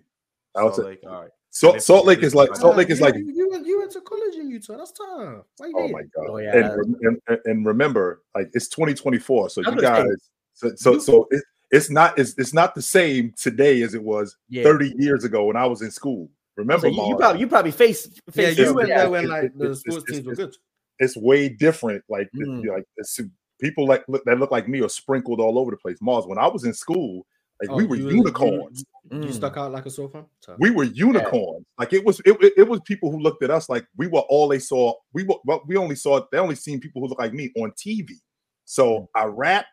I 0.55 0.63
would 0.63 0.75
Salt 0.75 0.85
say 0.85 0.89
Lake. 0.91 0.99
All 1.07 1.21
right. 1.21 1.31
Salt, 1.49 1.73
Memphis 1.73 1.85
Salt 1.85 2.05
Lake 2.05 2.19
is 2.19 2.25
is 2.27 2.35
like 2.35 2.49
like- 2.49 2.59
Salt 2.59 2.75
Lake 2.77 2.89
is 2.89 2.99
you, 2.99 3.05
like 3.05 3.15
you, 3.15 3.31
you 3.33 3.49
went 3.49 3.65
you 3.65 3.79
went 3.79 3.91
to 3.91 4.01
college 4.01 4.35
in 4.35 4.49
Utah. 4.49 4.77
That's 4.77 4.91
tough. 4.91 5.45
Why 5.57 5.71
oh 5.75 5.87
my 5.87 6.01
god. 6.03 6.27
Oh, 6.29 6.37
yeah, 6.37 6.55
and, 6.57 6.95
and, 7.27 7.39
and 7.45 7.65
remember, 7.65 8.21
like 8.35 8.49
it's 8.53 8.67
2024, 8.67 9.49
so 9.49 9.61
I 9.65 9.69
you 9.71 9.81
guys, 9.81 10.05
say, 10.53 10.69
so 10.69 10.75
so, 10.75 10.99
so 10.99 11.27
it, 11.31 11.43
it's 11.71 11.89
not 11.89 12.17
it's, 12.19 12.33
it's 12.37 12.53
not 12.53 12.75
the 12.75 12.81
same 12.81 13.33
today 13.37 13.81
as 13.81 13.93
it 13.93 14.03
was 14.03 14.37
Yeah. 14.49 14.63
30 14.63 14.93
years 14.97 15.23
ago 15.23 15.45
when 15.45 15.55
I 15.55 15.65
was 15.65 15.81
in 15.81 15.91
school. 15.91 16.29
Remember, 16.57 16.87
So 16.89 16.93
you, 16.93 17.07
you 17.09 17.15
probably 17.17 17.39
you 17.41 17.47
probably 17.47 17.71
face, 17.71 18.07
Yeah, 18.35 18.47
you 18.47 18.51
it's- 18.51 18.73
went 18.73 18.89
yeah. 18.89 19.07
when 19.07 19.23
it's- 19.25 19.41
like 19.43 19.57
the 19.57 19.65
it's- 19.65 19.79
sports 19.79 19.97
it's- 20.03 20.17
teams 20.17 20.27
were 20.27 20.35
good. 20.35 20.55
it's 20.99 21.17
way 21.17 21.49
different. 21.49 22.03
Like 22.09 22.29
the- 22.33 22.45
Mm. 22.45 22.67
like 22.67 22.83
it's, 22.97 23.19
people 23.59 23.87
like 23.87 24.03
look, 24.07 24.23
that 24.25 24.37
look 24.39 24.51
like 24.51 24.67
me 24.67 24.81
are 24.81 24.89
sprinkled 24.89 25.39
all 25.39 25.57
over 25.57 25.71
the 25.71 25.77
place. 25.77 25.97
Mars, 26.01 26.25
when 26.27 26.37
I 26.37 26.47
was 26.47 26.63
in 26.65 26.73
school, 26.73 27.25
like 27.61 27.71
we 27.77 27.83
Oh, 27.83 27.87
were 27.87 27.95
you 27.95 28.09
unicorns. 28.09 28.83
You, 29.11 29.19
you 29.19 29.27
Mm. 29.27 29.33
stuck 29.33 29.55
out 29.55 29.71
like 29.71 29.85
a 29.85 29.89
sore 29.91 30.09
thumb. 30.09 30.25
We 30.59 30.71
were 30.71 30.83
unicorns. 30.83 31.65
Like 31.79 31.93
it 31.93 32.03
was 32.03 32.19
it, 32.25 32.35
it, 32.41 32.53
it 32.57 32.67
was 32.67 32.81
people 32.81 33.11
who 33.11 33.19
looked 33.19 33.43
at 33.43 33.51
us 33.51 33.69
like 33.69 33.85
we 33.95 34.07
were 34.07 34.21
all 34.29 34.47
they 34.47 34.59
saw. 34.59 34.93
We 35.13 35.23
were 35.23 35.35
well, 35.45 35.61
we 35.67 35.77
only 35.77 35.95
saw 35.95 36.25
they 36.31 36.37
only 36.39 36.55
seen 36.55 36.79
people 36.81 37.01
who 37.01 37.07
look 37.07 37.19
like 37.19 37.33
me 37.33 37.51
on 37.57 37.71
TV. 37.73 38.09
Mm. 38.09 38.19
So 38.65 39.09
I 39.15 39.25
rap, 39.25 39.65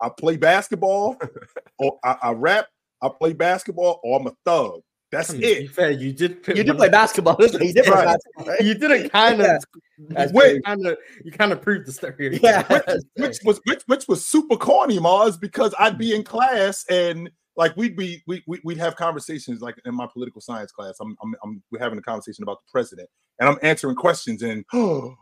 I 0.00 0.08
play 0.08 0.36
basketball, 0.36 1.16
or 1.78 1.98
I, 2.04 2.16
I 2.22 2.30
rap, 2.32 2.66
I 3.02 3.08
play 3.08 3.32
basketball, 3.32 4.00
or 4.02 4.20
I'm 4.20 4.26
a 4.26 4.34
thug. 4.44 4.80
That's 5.10 5.30
I 5.30 5.34
mean, 5.34 5.42
it. 5.44 5.70
fair, 5.70 5.90
you 5.90 6.12
did. 6.12 6.46
You 6.48 6.62
did 6.62 6.76
play 6.76 6.90
basketball. 6.90 7.36
you 7.40 7.48
did 7.48 7.84
play 7.86 7.94
Right. 7.94 8.04
basketball. 8.04 8.46
Right? 8.46 8.60
You 8.60 8.74
didn't 8.74 9.08
kind 9.10 9.40
of. 9.40 9.64
That's 10.10 10.32
Wait, 10.32 10.62
kind 10.64 10.86
of. 10.86 10.98
You 11.24 11.32
kind 11.32 11.50
of 11.52 11.62
proved 11.62 11.86
the 11.86 11.92
stereotype. 11.92 12.42
Yeah. 12.42 12.96
which 13.16 13.38
was 13.42 13.58
which, 13.64 13.82
which 13.86 14.06
was 14.06 14.26
super 14.26 14.56
corny, 14.56 14.98
Mars, 14.98 15.38
because 15.38 15.74
I'd 15.78 15.96
be 15.96 16.14
in 16.14 16.24
class 16.24 16.84
and 16.90 17.30
like 17.56 17.76
we'd 17.76 17.96
be 17.96 18.22
we, 18.26 18.42
we 18.46 18.60
we'd 18.64 18.78
have 18.78 18.96
conversations 18.96 19.60
like 19.60 19.74
in 19.84 19.94
my 19.94 20.06
political 20.06 20.40
science 20.40 20.72
class. 20.72 20.94
I'm, 21.00 21.16
I'm 21.22 21.34
I'm 21.42 21.62
we're 21.72 21.80
having 21.80 21.98
a 21.98 22.02
conversation 22.02 22.42
about 22.44 22.58
the 22.60 22.70
president, 22.70 23.08
and 23.40 23.48
I'm 23.48 23.58
answering 23.62 23.96
questions, 23.96 24.42
and 24.42 24.64
and 24.72 25.16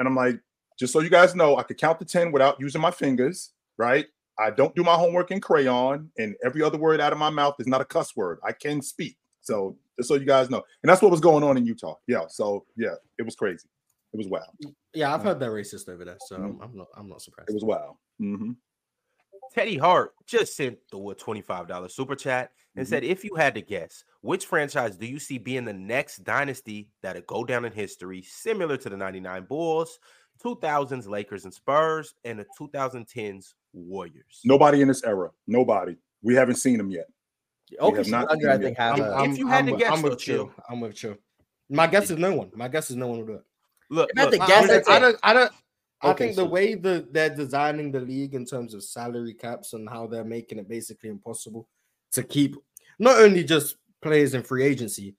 I'm 0.00 0.14
like, 0.14 0.38
just 0.82 0.92
so 0.92 0.98
you 0.98 1.10
guys 1.10 1.36
know, 1.36 1.58
I 1.58 1.62
could 1.62 1.78
count 1.78 2.00
to 2.00 2.04
ten 2.04 2.32
without 2.32 2.58
using 2.58 2.80
my 2.80 2.90
fingers, 2.90 3.52
right? 3.76 4.06
I 4.36 4.50
don't 4.50 4.74
do 4.74 4.82
my 4.82 4.94
homework 4.94 5.30
in 5.30 5.40
crayon, 5.40 6.10
and 6.18 6.34
every 6.44 6.60
other 6.60 6.76
word 6.76 7.00
out 7.00 7.12
of 7.12 7.20
my 7.20 7.30
mouth 7.30 7.54
is 7.60 7.68
not 7.68 7.80
a 7.80 7.84
cuss 7.84 8.16
word. 8.16 8.40
I 8.42 8.50
can 8.50 8.82
speak, 8.82 9.16
so 9.42 9.76
just 9.96 10.08
so 10.08 10.16
you 10.16 10.26
guys 10.26 10.50
know, 10.50 10.64
and 10.82 10.90
that's 10.90 11.00
what 11.00 11.12
was 11.12 11.20
going 11.20 11.44
on 11.44 11.56
in 11.56 11.64
Utah. 11.64 11.94
Yeah, 12.08 12.26
so 12.26 12.66
yeah, 12.76 12.96
it 13.16 13.22
was 13.22 13.36
crazy. 13.36 13.68
It 14.12 14.16
was 14.16 14.26
wild. 14.26 14.48
Yeah, 14.92 15.14
I've 15.14 15.22
heard 15.22 15.38
they're 15.38 15.52
racist 15.52 15.88
over 15.88 16.04
there, 16.04 16.18
so 16.26 16.34
I'm, 16.34 16.54
Mhm. 16.54 16.62
I'm 16.64 16.76
not. 16.76 16.88
I'm 16.96 17.08
not 17.08 17.22
surprised. 17.22 17.50
It 17.50 17.54
was 17.54 17.62
wild. 17.64 17.96
hmm 18.18 18.52
Teddy 19.54 19.76
Hart 19.76 20.14
just 20.26 20.56
sent 20.56 20.78
through 20.90 21.10
a 21.10 21.14
$25 21.14 21.94
super 21.94 22.16
chat 22.16 22.52
and 22.74 22.86
Mhm. 22.86 22.88
said, 22.88 23.04
if 23.04 23.22
you 23.22 23.34
had 23.36 23.54
to 23.54 23.60
guess, 23.60 24.02
which 24.22 24.46
franchise 24.46 24.96
do 24.96 25.06
you 25.06 25.18
see 25.18 25.36
being 25.36 25.66
the 25.66 25.74
next 25.74 26.24
dynasty 26.24 26.88
that'll 27.02 27.22
go 27.22 27.44
down 27.44 27.66
in 27.66 27.72
history, 27.72 28.22
similar 28.22 28.78
to 28.78 28.88
the 28.88 28.96
99 28.96 29.44
Bulls, 29.44 29.98
2000s 30.44 31.06
Lakers 31.08 31.44
and 31.44 31.52
Spurs, 31.54 32.14
and 32.24 32.38
the 32.38 32.46
2010s 32.58 33.54
Warriors? 33.72 34.40
Nobody 34.44 34.82
in 34.82 34.88
this 34.88 35.04
era. 35.04 35.30
Nobody. 35.46 35.96
We 36.22 36.34
haven't 36.34 36.56
seen 36.56 36.78
them 36.78 36.90
yet. 36.90 37.06
Okay, 37.80 38.08
not 38.10 38.28
Thunder, 38.28 38.50
I 38.50 38.58
think, 38.58 38.76
have 38.76 38.94
I'm, 38.96 39.00
a, 39.02 39.12
I'm, 39.14 39.32
If 39.32 39.38
you 39.38 39.46
had 39.46 39.60
I'm, 39.60 39.66
to 39.72 39.76
guess, 39.78 39.92
I'm 39.92 40.02
with 40.02 40.12
you. 40.28 40.34
Chill. 40.34 40.52
I'm 40.68 40.80
with 40.80 40.94
chill. 40.94 41.14
My 41.70 41.86
guess 41.86 42.10
is 42.10 42.18
no 42.18 42.34
one. 42.34 42.50
My 42.54 42.68
guess 42.68 42.90
is 42.90 42.96
no 42.96 43.06
one 43.06 43.20
will 43.20 43.26
do 43.26 43.32
it. 43.34 43.44
Look, 43.88 44.10
If 44.14 44.18
I 44.18 44.24
look, 44.24 44.34
to 44.34 44.42
I- 44.42 44.46
guess, 44.46 44.70
I, 44.70 44.74
I'd 44.74 44.78
don't- 44.78 44.88
I 44.88 44.98
don't. 44.98 45.18
I 45.22 45.32
don't. 45.32 45.52
I 46.04 46.10
Okay, 46.10 46.24
think 46.26 46.36
the 46.36 46.42
so- 46.42 46.48
way 46.48 46.74
the 46.74 47.06
they're 47.12 47.34
designing 47.34 47.92
the 47.92 48.00
league 48.00 48.34
in 48.34 48.44
terms 48.44 48.74
of 48.74 48.82
salary 48.82 49.34
caps 49.34 49.72
and 49.72 49.88
how 49.88 50.06
they're 50.06 50.24
making 50.24 50.58
it 50.58 50.68
basically 50.68 51.08
impossible 51.10 51.68
to 52.10 52.22
keep 52.22 52.56
not 52.98 53.20
only 53.22 53.44
just 53.44 53.76
players 54.02 54.34
in 54.34 54.42
free 54.42 54.64
agency. 54.64 55.14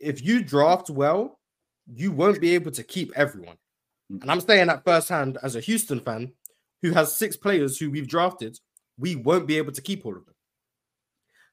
If 0.00 0.22
you 0.24 0.42
draft 0.42 0.90
well, 0.90 1.38
you 1.86 2.10
won't 2.10 2.40
be 2.40 2.54
able 2.54 2.72
to 2.72 2.82
keep 2.82 3.12
everyone. 3.16 3.56
And 4.20 4.30
I'm 4.30 4.40
saying 4.40 4.66
that 4.66 4.84
firsthand 4.84 5.38
as 5.42 5.56
a 5.56 5.60
Houston 5.60 6.00
fan 6.00 6.32
who 6.82 6.92
has 6.92 7.16
six 7.16 7.36
players 7.36 7.78
who 7.78 7.90
we've 7.90 8.08
drafted, 8.08 8.58
we 8.98 9.16
won't 9.16 9.46
be 9.46 9.56
able 9.56 9.72
to 9.72 9.82
keep 9.82 10.04
all 10.04 10.16
of 10.16 10.26
them. 10.26 10.34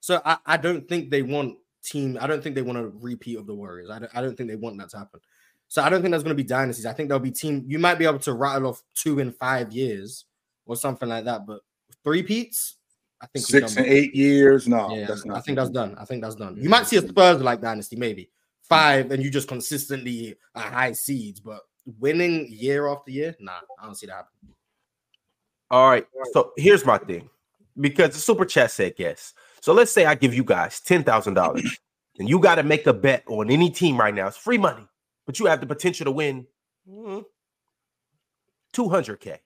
So 0.01 0.21
I, 0.25 0.37
I 0.45 0.57
don't 0.57 0.87
think 0.87 1.09
they 1.09 1.21
want 1.21 1.57
team. 1.83 2.17
I 2.19 2.27
don't 2.27 2.41
think 2.41 2.55
they 2.55 2.61
want 2.61 2.77
a 2.77 2.87
repeat 2.87 3.37
of 3.37 3.47
the 3.47 3.55
Warriors. 3.55 3.89
I 3.89 3.99
don't, 3.99 4.11
I 4.15 4.21
don't 4.21 4.35
think 4.35 4.49
they 4.49 4.55
want 4.55 4.77
that 4.79 4.89
to 4.89 4.97
happen. 4.97 5.19
So 5.67 5.83
I 5.83 5.89
don't 5.89 6.01
think 6.01 6.11
there's 6.11 6.23
going 6.23 6.35
to 6.35 6.43
be 6.43 6.47
dynasties. 6.47 6.85
I 6.85 6.93
think 6.93 7.09
there'll 7.09 7.19
be 7.19 7.31
team. 7.31 7.63
You 7.67 7.79
might 7.79 7.99
be 7.99 8.05
able 8.05 8.19
to 8.19 8.33
rattle 8.33 8.69
off 8.69 8.81
two 8.95 9.19
in 9.19 9.31
five 9.31 9.71
years 9.71 10.25
or 10.65 10.75
something 10.75 11.07
like 11.07 11.25
that. 11.25 11.45
But 11.45 11.61
three 12.03 12.23
peats, 12.23 12.77
I 13.21 13.27
think 13.27 13.45
Six 13.45 13.75
and 13.75 13.85
eight 13.85 14.15
years. 14.15 14.67
No, 14.67 14.95
Yeah, 14.95 15.05
that's 15.05 15.25
not. 15.25 15.37
I 15.37 15.41
think 15.41 15.57
that's 15.57 15.69
done. 15.69 15.95
I 15.99 16.05
think 16.05 16.23
that's 16.23 16.35
done. 16.35 16.57
You 16.59 16.69
might 16.69 16.87
see 16.87 16.97
a 16.97 17.07
Spurs 17.07 17.41
like 17.41 17.61
dynasty, 17.61 17.97
maybe 17.97 18.31
five, 18.63 19.11
and 19.11 19.21
you 19.21 19.29
just 19.29 19.47
consistently 19.47 20.35
a 20.55 20.59
high 20.61 20.93
seeds, 20.93 21.39
but 21.39 21.61
winning 21.85 22.47
year 22.49 22.87
after 22.87 23.11
year, 23.11 23.35
nah, 23.39 23.59
I 23.79 23.85
don't 23.85 23.95
see 23.95 24.07
that 24.07 24.13
happening. 24.13 24.55
All 25.71 25.89
right. 25.89 26.05
So 26.33 26.51
here's 26.57 26.85
my 26.85 26.97
thing. 26.97 27.29
Because 27.79 28.13
the 28.13 28.19
super 28.19 28.45
chat 28.45 28.71
said 28.71 28.93
yes. 28.97 29.33
So 29.61 29.73
let's 29.73 29.91
say 29.91 30.05
I 30.05 30.15
give 30.15 30.33
you 30.33 30.43
guys 30.43 30.79
ten 30.79 31.03
thousand 31.03 31.35
dollars, 31.35 31.79
and 32.19 32.27
you 32.27 32.39
got 32.39 32.55
to 32.55 32.63
make 32.63 32.87
a 32.87 32.93
bet 32.93 33.23
on 33.27 33.49
any 33.49 33.69
team 33.69 33.97
right 33.97 34.13
now. 34.13 34.27
It's 34.27 34.37
free 34.37 34.57
money, 34.57 34.87
but 35.25 35.39
you 35.39 35.45
have 35.45 35.61
the 35.61 35.67
potential 35.67 36.05
to 36.05 36.11
win 36.11 36.47
mm, 36.89 37.23
two 38.73 38.89
hundred 38.89 39.19
k. 39.19 39.39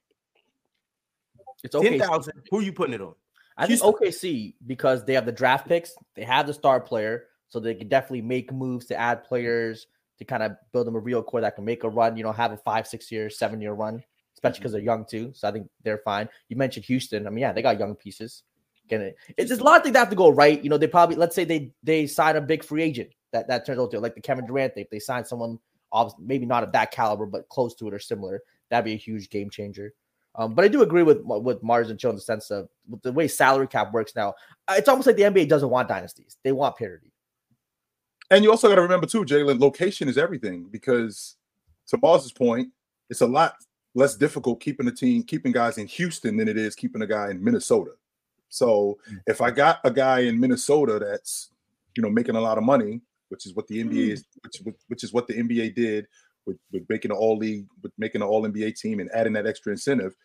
it's 1.63 1.75
okay. 1.75 1.97
Ten 1.97 2.07
thousand. 2.07 2.33
Who 2.49 2.59
are 2.59 2.63
you 2.63 2.73
putting 2.73 2.93
it 2.93 3.01
on? 3.01 3.13
I 3.57 3.67
think 3.67 3.81
Houston. 3.81 3.93
OKC 3.93 4.55
because 4.65 5.05
they 5.05 5.13
have 5.13 5.25
the 5.25 5.31
draft 5.31 5.67
picks, 5.67 5.93
they 6.15 6.23
have 6.23 6.47
the 6.47 6.53
star 6.53 6.79
player, 6.79 7.25
so 7.49 7.59
they 7.59 7.75
can 7.75 7.87
definitely 7.87 8.21
make 8.21 8.51
moves 8.51 8.85
to 8.87 8.95
add 8.95 9.23
players 9.23 9.87
to 10.19 10.25
kind 10.25 10.43
of 10.43 10.53
build 10.71 10.87
them 10.87 10.95
a 10.95 10.99
real 10.99 11.23
core 11.23 11.41
that 11.41 11.55
can 11.55 11.65
make 11.65 11.83
a 11.83 11.89
run. 11.89 12.17
You 12.17 12.23
know, 12.23 12.31
have 12.31 12.51
a 12.51 12.57
five, 12.57 12.87
six 12.87 13.11
year, 13.11 13.29
seven 13.29 13.61
year 13.61 13.73
run, 13.73 14.03
especially 14.35 14.59
because 14.59 14.71
they're 14.71 14.81
young 14.81 15.05
too. 15.05 15.31
So 15.33 15.47
I 15.47 15.51
think 15.51 15.67
they're 15.83 15.99
fine. 15.99 16.29
You 16.49 16.55
mentioned 16.57 16.85
Houston. 16.85 17.27
I 17.27 17.29
mean, 17.29 17.39
yeah, 17.39 17.53
they 17.53 17.61
got 17.61 17.79
young 17.79 17.95
pieces. 17.95 18.43
Get 18.89 19.01
it? 19.01 19.15
It's 19.37 19.49
just 19.49 19.61
a 19.61 19.63
lot 19.63 19.77
of 19.77 19.83
things 19.83 19.93
that 19.93 19.99
have 19.99 20.09
to 20.09 20.15
go 20.15 20.29
right. 20.29 20.61
You 20.61 20.69
know, 20.69 20.77
they 20.77 20.87
probably 20.87 21.15
let's 21.15 21.35
say 21.35 21.45
they 21.45 21.71
they 21.83 22.05
sign 22.07 22.35
a 22.35 22.41
big 22.41 22.63
free 22.63 22.83
agent 22.83 23.11
that 23.31 23.47
that 23.47 23.65
turns 23.65 23.79
out 23.79 23.91
to 23.91 23.99
like 23.99 24.15
the 24.15 24.21
Kevin 24.21 24.45
Durant 24.45 24.73
thing. 24.73 24.83
If 24.83 24.89
they 24.89 24.99
sign 24.99 25.23
someone, 25.23 25.57
obviously 25.91 26.25
maybe 26.25 26.45
not 26.45 26.63
of 26.63 26.71
that 26.73 26.91
caliber, 26.91 27.25
but 27.25 27.47
close 27.49 27.73
to 27.75 27.87
it 27.87 27.93
or 27.93 27.99
similar, 27.99 28.41
that'd 28.69 28.83
be 28.83 28.93
a 28.93 28.97
huge 28.97 29.29
game 29.29 29.49
changer. 29.49 29.93
Um, 30.35 30.53
but 30.53 30.65
I 30.65 30.67
do 30.67 30.81
agree 30.81 31.03
with 31.03 31.21
with 31.23 31.63
Mars 31.63 31.89
and 31.89 31.99
Chill 31.99 32.09
in 32.09 32.15
the 32.17 32.21
sense 32.21 32.49
of 32.51 32.67
the 33.03 33.11
way 33.11 33.27
salary 33.27 33.67
cap 33.67 33.93
works 33.93 34.15
now. 34.15 34.33
uh, 34.67 34.75
It's 34.77 34.89
almost 34.89 35.07
like 35.07 35.15
the 35.15 35.23
NBA 35.23 35.47
doesn't 35.47 35.69
want 35.69 35.87
dynasties; 35.87 36.37
they 36.43 36.51
want 36.51 36.75
parity. 36.75 37.12
And 38.31 38.43
you 38.43 38.51
also 38.51 38.67
got 38.69 38.75
to 38.75 38.81
remember 38.81 39.07
too, 39.07 39.25
Jalen. 39.25 39.59
Location 39.59 40.07
is 40.07 40.17
everything 40.17 40.67
because, 40.71 41.35
to 41.87 41.97
Mars's 42.01 42.31
point, 42.31 42.69
it's 43.09 43.21
a 43.21 43.27
lot 43.27 43.55
less 43.95 44.15
difficult 44.15 44.59
keeping 44.59 44.87
a 44.87 44.91
team, 44.91 45.23
keeping 45.23 45.51
guys 45.51 45.77
in 45.77 45.87
Houston 45.87 46.37
than 46.37 46.47
it 46.47 46.57
is 46.57 46.75
keeping 46.75 47.01
a 47.01 47.07
guy 47.07 47.29
in 47.29 47.43
Minnesota. 47.43 47.91
So 48.49 48.97
mm. 49.09 49.19
if 49.27 49.41
I 49.41 49.51
got 49.51 49.79
a 49.83 49.91
guy 49.91 50.21
in 50.21 50.39
Minnesota 50.39 50.99
that's, 50.99 51.51
you 51.95 52.03
know, 52.03 52.09
making 52.09 52.35
a 52.35 52.41
lot 52.41 52.57
of 52.57 52.63
money, 52.63 53.01
which 53.29 53.45
is 53.45 53.55
what 53.55 53.67
the 53.67 53.83
NBA 53.83 54.09
is, 54.09 54.21
mm. 54.21 54.25
which 54.43 54.75
which 54.87 55.03
is 55.03 55.13
what 55.13 55.27
the 55.27 55.33
NBA 55.33 55.75
did 55.75 56.07
with, 56.45 56.57
with 56.71 56.85
making 56.89 57.11
an 57.11 57.17
all 57.17 57.37
league, 57.37 57.67
with 57.81 57.91
making 57.97 58.21
an 58.21 58.27
all 58.27 58.43
NBA 58.43 58.79
team 58.79 58.99
and 58.99 59.09
adding 59.13 59.33
that 59.33 59.47
extra 59.47 59.71
incentive. 59.71 60.15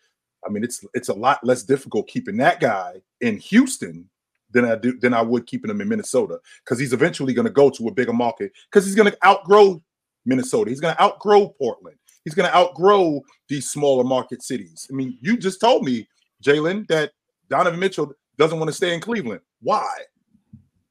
I 0.45 0.49
mean, 0.49 0.63
it's 0.63 0.85
it's 0.93 1.09
a 1.09 1.13
lot 1.13 1.43
less 1.43 1.63
difficult 1.63 2.07
keeping 2.07 2.37
that 2.37 2.59
guy 2.59 3.01
in 3.21 3.37
Houston 3.37 4.09
than 4.51 4.65
I 4.65 4.75
do 4.75 4.97
than 4.99 5.13
I 5.13 5.21
would 5.21 5.45
keeping 5.47 5.69
him 5.71 5.81
in 5.81 5.87
Minnesota 5.87 6.39
because 6.63 6.79
he's 6.79 6.93
eventually 6.93 7.33
going 7.33 7.47
to 7.47 7.51
go 7.53 7.69
to 7.69 7.87
a 7.87 7.91
bigger 7.91 8.13
market 8.13 8.51
because 8.71 8.85
he's 8.85 8.95
going 8.95 9.11
to 9.11 9.17
outgrow 9.25 9.81
Minnesota. 10.25 10.69
He's 10.69 10.79
going 10.79 10.95
to 10.95 11.01
outgrow 11.01 11.49
Portland. 11.49 11.97
He's 12.25 12.33
going 12.33 12.49
to 12.49 12.55
outgrow 12.55 13.21
these 13.47 13.69
smaller 13.69 14.03
market 14.03 14.43
cities. 14.43 14.87
I 14.91 14.95
mean, 14.95 15.17
you 15.21 15.37
just 15.37 15.61
told 15.61 15.83
me, 15.83 16.07
Jalen, 16.43 16.87
that 16.87 17.11
Donovan 17.49 17.79
Mitchell 17.79 18.13
doesn't 18.37 18.59
want 18.59 18.69
to 18.69 18.75
stay 18.75 18.93
in 18.93 18.99
Cleveland. 19.01 19.41
Why? 19.61 19.87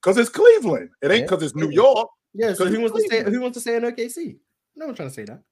Because 0.01 0.16
it's 0.18 0.30
Cleveland. 0.30 0.90
It 1.02 1.10
ain't 1.10 1.20
Yeah. 1.20 1.26
because 1.26 1.43
it's 1.43 1.55
New 1.55 1.70
York. 1.70 2.09
Yeah, 2.35 2.52
so 2.52 2.64
Because 2.64 2.74
who 2.74 2.80
wants 2.80 2.97
to 2.98 3.06
stay. 3.06 3.30
He 3.30 3.39
wants 3.39 3.55
to 3.56 3.60
stay 3.60 3.76
in 3.76 3.82
OKC? 3.82 4.39
No 4.76 4.86
one 4.86 4.94
trying 4.94 5.09
to 5.09 5.14
say 5.14 5.24
that. 5.24 5.43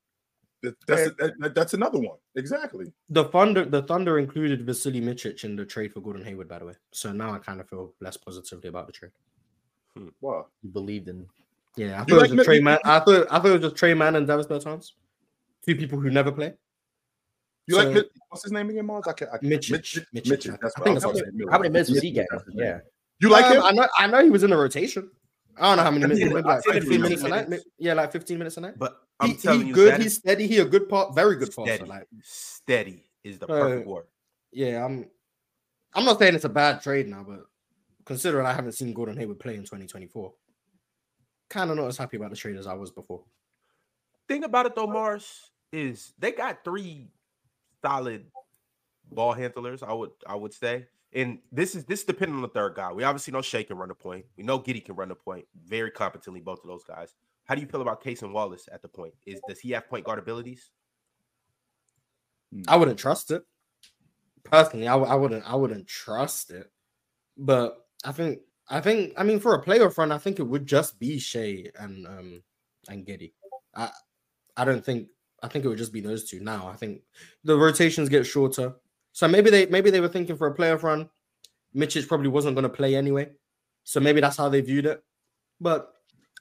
That- 0.63 0.75
That's 0.87 1.17
that- 1.17 1.35
that- 1.39 1.55
that's 1.55 1.75
another 1.75 1.99
one. 1.99 2.19
Exactly. 2.35 2.93
The 3.11 3.25
Thunder, 3.25 3.65
the 3.65 3.83
Thunder 3.83 4.19
included 4.19 4.65
Vasily 4.65 5.01
Mičić 5.01 5.45
in 5.45 5.55
the 5.57 5.65
trade 5.65 5.93
for 5.93 6.01
Gordon 6.01 6.25
Hayward, 6.25 6.49
by 6.49 6.59
the 6.59 6.65
way. 6.67 6.75
So 6.93 7.13
now 7.13 7.33
I 7.35 7.39
kind 7.39 7.61
of 7.61 7.69
feel 7.69 7.95
less 8.01 8.17
positively 8.17 8.69
about 8.69 8.87
the 8.87 8.93
trade. 8.93 9.13
Wow. 10.21 10.47
You 10.63 10.71
believed 10.71 11.09
in 11.09 11.27
Yeah, 11.77 11.97
I 11.97 11.99
thought 11.99 12.09
You 12.09 12.15
it 12.17 12.21
like 12.21 12.31
was 12.31 12.37
just 12.39 12.47
Tre 12.47 12.61
Mann. 12.61 12.79
I 12.85 13.01
thought 13.01 13.27
I 13.31 13.39
thought 13.39 13.47
it 13.47 13.53
was 13.53 13.61
just 13.63 13.77
Tre 13.77 13.95
Mann 13.95 14.17
and 14.17 14.27
Davis 14.27 14.47
Bertans, 14.47 14.93
two 15.65 15.77
people 15.77 16.01
who 16.01 16.11
never 16.11 16.33
play. 16.33 16.55
You 17.67 17.75
So- 17.77 17.89
like 17.91 18.07
what's 18.29 18.43
his 18.45 18.53
name 18.53 18.71
again, 18.71 18.87
Mars? 18.87 19.05
I 19.07 19.13
can't. 19.13 19.31
I, 19.33 19.39
Mičić. 19.39 19.71
Mitch, 19.71 20.01
Mičić. 20.15 20.31
Mitch, 20.31 20.49
I 20.49 20.57
That's 20.61 20.75
think 20.75 20.79
what 20.79 20.89
I 20.89 20.93
that's 20.95 21.05
was 21.07 21.15
what- 21.23 21.25
saying. 21.25 21.49
how 21.51 21.59
many 21.59 21.71
minutes 21.71 21.91
was 21.91 22.01
he 22.01 22.13
Mitch, 22.13 22.27
getting? 22.31 22.59
Yeah. 22.59 22.81
You 23.21 23.29
like 23.31 23.45
Um, 23.47 23.57
him? 23.59 23.63
I 23.63 23.71
know 23.73 23.89
I 23.99 24.07
know 24.07 24.25
he 24.25 24.31
was 24.31 24.43
in 24.43 24.53
a 24.53 24.57
rotation. 24.57 25.11
I 25.59 25.69
don't 25.69 25.77
know 25.79 25.83
how 25.85 25.91
many 25.91 26.03
minutes, 26.03 26.21
think- 26.21 26.35
maybe 26.35 26.47
like 26.49 26.63
15 26.65 27.01
minutes 27.01 27.23
a 27.23 27.29
minutes. 27.29 27.51
night. 27.51 27.61
Yeah, 27.79 27.95
like 27.95 28.13
15 28.13 28.39
minutes 28.39 28.57
a 28.57 28.61
night. 28.61 28.75
But 28.79 29.01
I'm 29.21 29.31
He, 29.31 29.37
telling 29.37 29.61
he 29.63 29.69
you, 29.69 29.75
good, 29.75 29.93
that 29.93 30.01
he's 30.03 30.15
steady, 30.17 30.47
he 30.47 30.59
a 30.59 30.65
good 30.65 30.89
part, 30.89 31.15
very 31.15 31.37
good 31.37 31.49
passer. 31.55 31.75
steady. 31.77 31.85
Like 31.89 32.07
steady 32.23 33.05
is 33.25 33.39
the 33.39 33.47
Uh, 33.47 33.61
perfect 33.61 33.87
word. 33.89 34.05
yeah, 34.53 34.85
I'm 34.85 35.09
I'm 35.95 36.05
not 36.05 36.19
saying 36.19 36.35
it's 36.35 36.45
a 36.45 36.51
bad 36.51 36.83
trade 36.83 37.09
now, 37.09 37.25
but 37.27 37.47
considering 38.05 38.47
I 38.47 38.53
haven't 38.53 38.73
seen 38.73 38.93
Gordon 38.93 39.17
Hayward 39.17 39.41
play 39.41 39.55
in 39.55 39.63
2024, 39.63 40.35
kind 41.49 41.71
of 41.71 41.77
not 41.79 41.87
as 41.89 41.97
happy 41.97 42.19
about 42.19 42.31
the 42.31 42.37
trade 42.37 42.57
as 42.57 42.67
I 42.67 42.75
was 42.75 42.91
before. 42.91 43.25
Thing 44.29 44.45
about 44.45 44.67
it 44.67 44.75
though, 44.75 44.87
Mars, 44.87 45.51
is 45.73 46.13
they 46.19 46.33
got 46.33 46.63
three 46.65 47.09
solid 47.83 48.27
ball 49.11 49.33
handlers. 49.33 49.83
I 49.83 49.93
would 49.95 50.11
I 50.27 50.35
would 50.35 50.53
say 50.53 50.87
And 51.17 51.39
this 51.51 51.75
is 51.75 51.87
this 51.87 52.01
is 52.01 52.05
depending 52.05 52.37
on 52.37 52.43
the 52.43 52.49
third 52.49 52.75
guy. 52.75 52.93
We 52.93 53.03
obviously 53.03 53.33
know 53.33 53.41
Shai 53.41 53.63
can 53.63 53.79
run 53.79 53.89
the 53.89 53.95
point. 53.95 54.27
We 54.37 54.45
know 54.45 54.59
Giddey 54.59 54.85
can 54.85 54.97
run 54.97 55.09
the 55.09 55.15
point 55.15 55.47
very 55.67 55.91
competently, 55.91 56.41
both 56.41 56.61
of 56.63 56.69
those 56.69 56.85
guys. 56.85 57.15
How 57.47 57.55
do 57.55 57.63
you 57.63 57.67
feel 57.67 57.81
about 57.81 58.05
Cason 58.05 58.33
Wallace 58.33 58.69
at 58.71 58.83
the 58.83 58.89
point? 58.89 59.15
Is 59.25 59.41
does 59.49 59.59
he 59.59 59.71
have 59.71 59.89
point 59.89 60.05
guard 60.05 60.19
abilities? 60.19 60.71
I 62.69 62.77
wouldn't 62.77 62.99
trust 62.99 63.31
it. 63.31 63.45
Personally, 64.45 64.87
I 64.89 64.95
wouldn't 64.95 65.45
I 65.51 65.55
wouldn't 65.55 65.87
trust 65.87 66.51
it. 66.51 66.71
But 67.39 67.87
I 68.05 68.13
think 68.13 68.41
I 68.69 68.83
think 68.83 69.15
I 69.17 69.23
mean 69.23 69.41
for 69.41 69.55
a 69.55 69.65
playoff 69.65 69.97
run, 69.97 70.13
I 70.13 70.19
think 70.19 70.39
it 70.39 70.47
would 70.47 70.67
just 70.67 70.99
be 71.01 71.19
Shai 71.19 71.71
and 71.79 72.07
um 72.07 72.43
and 72.89 73.07
Giddey. 73.07 73.33
I 73.75 73.91
I 74.55 74.67
don't 74.67 74.85
think 74.85 75.09
I 75.43 75.49
think 75.49 75.65
it 75.65 75.69
would 75.69 75.79
just 75.79 75.95
be 75.95 76.03
those 76.03 76.29
two 76.29 76.41
now. 76.41 76.69
I 76.69 76.77
think 76.77 77.01
the 77.43 77.57
rotations 77.57 78.11
get 78.11 78.27
shorter. 78.27 78.75
So 79.17 79.27
maybe 79.27 79.49
they 79.49 79.65
maybe 79.65 79.89
they 79.89 80.03
were 80.03 80.09
thinking 80.09 80.37
for 80.37 80.47
a 80.47 80.55
playoff 80.55 80.83
run. 80.83 81.09
Mičić 81.75 82.07
probably 82.07 82.29
wasn't 82.29 82.55
going 82.55 82.65
to 82.65 82.77
play 82.77 82.95
anyway. 82.95 83.31
So 83.83 83.99
maybe 83.99 84.21
that's 84.21 84.37
how 84.37 84.51
they 84.51 84.61
viewed 84.61 84.85
it. 84.85 85.03
But 85.59 85.91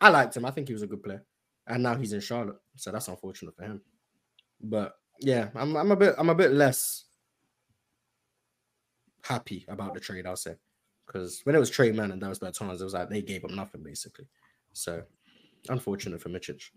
I 0.02 0.10
liked 0.10 0.36
him. 0.36 0.44
I 0.44 0.52
think 0.52 0.68
he 0.68 0.74
was 0.74 0.84
a 0.84 0.88
good 0.88 1.02
player. 1.02 1.24
And 1.68 1.84
now 1.84 1.96
he's 1.96 2.12
in 2.12 2.20
Charlotte. 2.20 2.58
So 2.76 2.92
that's 2.92 3.08
unfortunate 3.08 3.56
for 3.56 3.64
him. 3.64 3.82
But 4.60 4.98
yeah, 5.22 5.52
I'm 5.56 5.78
I'm 5.78 5.92
a 5.92 5.96
bit 5.96 6.16
I'm 6.18 6.30
a 6.30 6.36
bit 6.36 6.52
less 6.52 7.06
happy 9.22 9.66
about 9.70 9.94
the 9.94 10.02
trade, 10.02 10.26
I'll 10.28 10.36
say. 10.36 10.56
Because 11.08 11.40
when 11.46 11.56
it 11.56 11.60
was 11.60 11.70
Tre 11.70 11.94
Mann 11.94 12.12
and 12.12 12.22
that 12.22 12.26
Davis 12.26 12.40
Bertans, 12.40 12.82
it 12.82 12.84
was 12.84 12.94
like 12.94 13.10
they 13.10 13.22
gave 13.22 13.46
up 13.46 13.52
nothing 13.52 13.84
basically. 13.84 14.28
So 14.74 15.02
unfortunate 15.70 16.22
for 16.22 16.28
Mičić. 16.28 16.72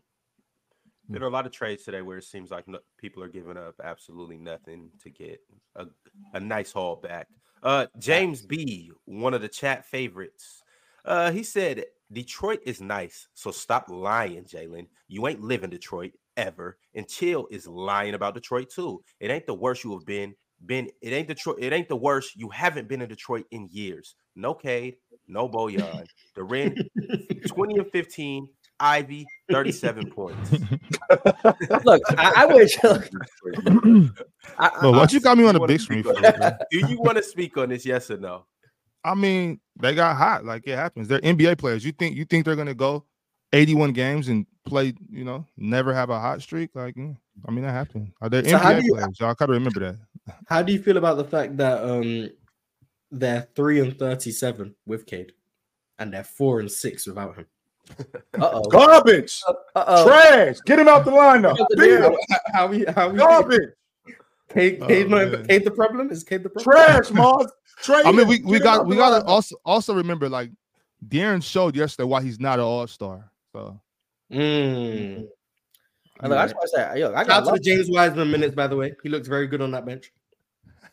There 1.09 1.23
are 1.23 1.29
a 1.29 1.31
lot 1.31 1.47
of 1.47 1.53
trades 1.53 1.85
today 1.85 2.03
where 2.03 2.19
it 2.19 2.25
seems 2.25 2.51
like 2.51 2.69
no, 2.69 2.79
people 2.99 3.23
are 3.23 3.29
giving 3.29 3.57
up 3.57 3.75
absolutely 3.83 4.37
nothing 4.37 4.91
to 5.03 5.11
get 5.11 5.41
a, 5.77 5.87
a 6.35 6.41
nice 6.41 6.73
haul 6.73 6.97
back. 6.97 7.29
Uh, 7.63 7.87
James 7.99 8.43
B, 8.43 8.93
one 9.07 9.35
of 9.35 9.41
the 9.41 9.49
chat 9.49 9.87
favorites, 9.87 10.63
uh, 11.05 11.31
he 11.31 11.43
said 11.43 11.85
Detroit 12.13 12.61
is 12.65 12.81
nice, 12.81 13.29
so 13.35 13.51
stop 13.51 13.87
lying, 13.89 14.45
Jalen. 14.45 14.87
You 15.09 15.27
ain't 15.27 15.43
live 15.43 15.65
in 15.65 15.71
Detroit 15.71 16.13
ever, 16.37 16.79
and 16.95 17.09
Chill 17.09 17.47
is 17.51 17.67
lying 17.67 18.15
about 18.15 18.35
Detroit 18.35 18.71
too. 18.71 19.03
It 19.21 19.31
ain't 19.31 19.47
the 19.47 19.55
worst 19.55 19.85
you 19.85 19.93
have 19.93 20.07
been. 20.07 20.35
Been 20.67 20.91
it 21.01 21.13
ain't 21.13 21.29
Detroit. 21.29 21.59
It 21.61 21.73
ain't 21.73 21.89
the 21.89 21.97
worst. 21.97 22.37
You 22.37 22.49
haven't 22.51 22.89
been 22.89 23.01
in 23.01 23.09
Detroit 23.09 23.47
in 23.51 23.69
years. 23.71 24.17
No 24.35 24.55
Cade, 24.55 24.97
no 25.27 25.49
Bojan. 25.49 26.05
The 26.35 26.43
Ren, 26.43 26.77
twenty 27.47 27.77
and 27.77 27.91
fifteen. 27.91 28.49
Ivey, 28.81 29.27
thirty-seven 29.51 30.11
points. 30.15 30.53
Look, 31.85 32.03
I, 32.17 32.33
I 32.37 32.47
wish. 32.47 32.77
Look, 32.85 33.09
I, 34.59 34.71
But 34.81 34.93
what 34.93 35.13
you 35.13 35.21
got 35.21 35.37
me 35.39 35.45
on 35.45 35.57
a 35.57 35.59
wanna 35.59 35.73
big 35.73 35.81
screen 35.81 36.03
for? 36.03 36.15
Do 36.15 36.79
you 36.79 37.01
want 37.01 37.17
to 37.17 37.23
speak 37.23 37.57
on 37.57 37.69
this? 37.71 37.85
Yes 37.85 38.11
or 38.11 38.19
no? 38.19 38.45
I 39.05 39.15
mean, 39.15 39.61
they 39.81 39.95
got 39.95 40.17
hot. 40.17 40.45
Like 40.45 40.67
it 40.67 40.77
happens. 40.77 41.09
They're 41.09 41.21
NBA 41.21 41.59
players. 41.59 41.85
You 41.85 41.93
think 41.93 42.17
you 42.17 42.25
think 42.25 42.45
they're 42.45 42.57
gonna 42.57 42.75
go 42.75 43.05
81 43.53 43.93
games 43.93 44.29
and 44.29 44.47
play? 44.67 44.93
You 45.11 45.25
know, 45.25 45.47
never 45.57 45.93
have 45.95 46.11
a 46.11 46.19
hot 46.21 46.43
streak? 46.43 46.71
Like, 46.75 46.95
mm, 46.95 47.17
I 47.47 47.51
mean, 47.51 47.63
that 47.65 47.73
happened. 47.73 48.13
Are 48.21 48.29
they 48.29 48.43
So 48.49 48.59
NBA 48.59 48.83
you- 48.85 48.95
players? 48.95 49.21
Y'all 49.21 49.35
gotta 49.35 49.53
remember 49.53 49.81
that. 49.81 49.97
How 50.47 50.63
do 50.63 50.73
you 50.73 50.83
feel 50.83 50.99
about 50.99 51.17
the 51.17 51.25
fact 51.25 51.57
that 51.57 51.83
um 51.83 52.29
they're 53.11 53.49
three 53.57 53.81
and 53.81 53.99
thirty-seven 53.99 54.75
with 54.87 55.07
Cade, 55.07 55.33
and 55.99 56.13
they're 56.13 56.23
four 56.25 56.61
and 56.61 56.71
six 56.71 57.07
without 57.07 57.37
him? 57.37 57.47
uh-oh. 58.41 58.63
Garbage, 58.69 59.41
Uh-oh. 59.75 60.07
trash. 60.07 60.57
Get 60.67 60.79
him 60.79 60.89
out 60.89 61.05
the 61.05 61.11
lineup. 61.11 61.57
How, 62.31 62.39
how 62.53 62.67
we 62.67 62.85
how 62.95 63.11
we 63.11 63.19
Garbage, 63.19 63.71
Cade, 64.49 64.79
Oh, 64.83 64.87
Cade, 64.87 65.11
not, 65.11 65.31
man. 65.31 65.47
Cade 65.47 65.65
the 65.65 65.71
problem 65.71 66.11
is 66.11 66.25
Cade 66.25 66.43
the 66.43 66.51
problem. 66.51 66.87
trash, 66.87 67.11
Mars. 67.11 67.51
Trade 67.83 68.07
I 68.07 68.13
mean, 68.13 68.27
we, 68.27 68.41
we 68.43 68.59
got 68.59 68.87
we 68.87 68.97
gotta 68.97 69.25
also 69.25 69.57
also 69.65 69.95
remember 69.95 70.29
like 70.29 70.51
Darren 71.07 71.43
showed 71.43 71.77
yesterday 71.77 72.07
why 72.09 72.23
he's 72.23 72.41
not 72.41 72.59
an 72.59 72.65
all 72.65 72.87
star. 72.87 73.31
So 73.53 73.81
Mm. 74.33 75.27
And 76.21 76.31
look, 76.31 76.39
I 76.39 76.45
just 76.45 76.55
want 76.55 76.71
to 76.71 76.77
say, 76.77 77.01
yo, 77.01 77.15
I 77.15 77.25
got 77.25 77.45
to 77.45 77.53
the 77.53 77.61
James 77.61 77.89
Wiseman 77.89 78.31
minutes, 78.31 78.55
by 78.55 78.67
the 78.67 78.77
way. 78.77 78.95
He 79.03 79.09
looks 79.09 79.29
very 79.29 79.47
good 79.47 79.61
on 79.61 79.71
that 79.71 79.87
bench. 79.87 80.13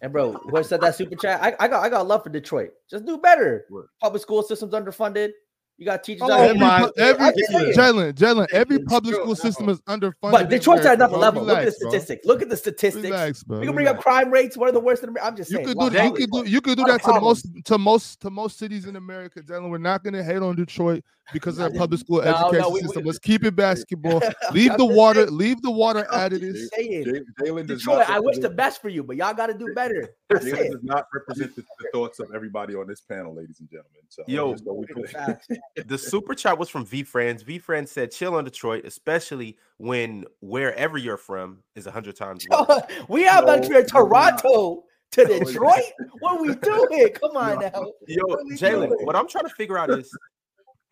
And 0.01 0.11
bro, 0.13 0.33
who 0.33 0.63
said 0.63 0.81
that 0.81 0.95
super 0.95 1.15
chat? 1.15 1.41
I, 1.41 1.55
I 1.59 1.67
got 1.67 1.83
I 1.83 1.89
got 1.89 2.05
love 2.07 2.23
for 2.23 2.29
Detroit. 2.29 2.71
Just 2.89 3.05
do 3.05 3.17
better. 3.17 3.65
Public 4.01 4.21
school 4.21 4.43
systems 4.43 4.73
underfunded. 4.73 5.31
You 5.77 5.85
got 5.85 6.03
teachers 6.05 6.21
Oh 6.23 6.31
out 6.31 6.55
my 6.55 6.89
every 6.97 7.25
I'm 7.25 7.33
just 7.37 7.51
saying. 7.51 7.73
Jalen, 7.73 8.13
Jalen, 8.13 8.47
every 8.53 8.79
public 8.79 9.13
true. 9.15 9.23
school 9.23 9.35
system 9.35 9.67
is 9.67 9.81
underfunded. 9.81 10.31
But 10.31 10.49
Detroit's 10.49 10.85
at 10.85 10.93
another 10.95 11.17
level. 11.17 11.43
Look 11.43 11.57
at 11.57 11.65
the 11.65 11.65
Relax, 11.65 11.79
bro. 11.81 11.89
statistics. 11.91 12.25
Look 12.25 12.41
at 12.41 12.49
the 12.49 12.55
statistics. 12.57 13.03
Relax, 13.03 13.43
bro. 13.43 13.59
We 13.59 13.65
can 13.65 13.75
bring 13.75 13.87
up 13.87 13.99
crime 13.99 14.31
rates. 14.31 14.55
One 14.55 14.69
of 14.69 14.73
the 14.73 14.79
worst 14.79 15.03
in 15.03 15.09
America. 15.09 15.27
I'm 15.27 15.35
just 15.35 15.51
You 15.51 15.57
saying. 15.57 15.67
could 15.67 15.77
Wow. 15.77 15.89
do 15.89 16.01
you 16.01 16.11
could 16.13 16.31
do 16.31 16.43
you 16.49 16.61
could 16.61 16.77
do 16.77 16.85
that 16.85 17.03
to 17.03 17.19
most 17.19 17.47
to 17.65 17.77
most 17.77 18.21
to 18.21 18.29
most 18.29 18.57
cities 18.57 18.85
in 18.85 18.95
America, 18.95 19.41
Jalen. 19.41 19.69
We're 19.69 19.77
not 19.77 20.01
gonna 20.01 20.23
hate 20.23 20.37
on 20.41 20.55
Detroit 20.55 21.03
because 21.33 21.57
of 21.59 21.71
their 21.71 21.79
public 21.79 21.99
school 21.99 22.21
No, 22.21 22.31
no, 22.31 22.47
education 22.49 22.65
we- 22.67 22.73
we- 22.73 22.79
system. 22.81 23.03
Let's 23.05 23.19
keep 23.19 23.43
it 23.43 23.55
basketball. 23.55 24.21
Leave 24.51 24.77
the 24.77 24.85
water, 24.85 25.25
leave 25.29 25.61
the 25.61 25.71
water 25.71 26.05
I'm 26.11 26.31
as 26.31 26.39
it 26.39 26.41
just 26.41 26.55
is. 26.57 26.69
saying. 26.75 27.03
J- 27.05 27.21
Jalen 27.49 27.67
Detroit, 27.67 28.09
I 28.09 28.19
wish 28.19 28.37
the 28.37 28.49
best 28.49 28.81
for 28.81 28.89
you, 28.89 29.03
but 29.03 29.15
y'all 29.15 29.33
got 29.33 29.47
to 29.47 29.53
do 29.53 29.73
better. 29.73 30.09
That's 30.29 30.45
Jalen 30.45 30.71
does 30.71 30.83
not 30.83 31.05
represent 31.13 31.55
the, 31.55 31.63
the 31.79 31.87
thoughts 31.93 32.19
of 32.19 32.27
everybody 32.35 32.75
on 32.75 32.87
this 32.87 33.01
panel, 33.01 33.33
ladies 33.35 33.59
and 33.59 33.69
gentlemen. 33.69 34.01
So 34.09 34.23
Yo. 34.27 34.51
just 34.53 34.65
go 34.65 34.73
with 34.73 34.89
it. 34.95 35.09
Facts. 35.09 35.47
The 35.87 35.97
super 35.97 36.33
chat 36.35 36.57
was 36.57 36.69
from 36.69 36.85
V 36.85 37.03
Friends. 37.03 37.41
V 37.43 37.59
Friends 37.59 37.91
said, 37.91 38.11
"Chill 38.11 38.35
on 38.35 38.43
Detroit, 38.45 38.85
especially 38.85 39.57
when 39.77 40.25
wherever 40.41 40.97
you're 40.97 41.17
from 41.17 41.59
is 41.75 41.85
a 41.87 41.91
hundred 41.91 42.15
times 42.15 42.45
worse." 42.49 42.81
we 43.09 43.23
have 43.23 43.45
No, 43.45 43.55
to 43.55 43.61
compare 43.61 43.81
no. 43.81 43.87
Toronto 43.87 44.83
to 45.11 45.25
Detroit. 45.25 45.79
What 46.19 46.33
are 46.37 46.41
we 46.41 46.55
doing? 46.55 47.09
Come 47.13 47.35
on 47.37 47.59
now. 47.59 47.91
Yo, 48.07 48.23
What 48.25 48.39
are 48.39 48.45
we 48.45 48.55
Jalen, 48.55 49.03
what 49.05 49.15
I'm 49.15 49.27
trying 49.27 49.45
to 49.45 49.53
figure 49.53 49.77
out 49.77 49.89
is 49.91 50.09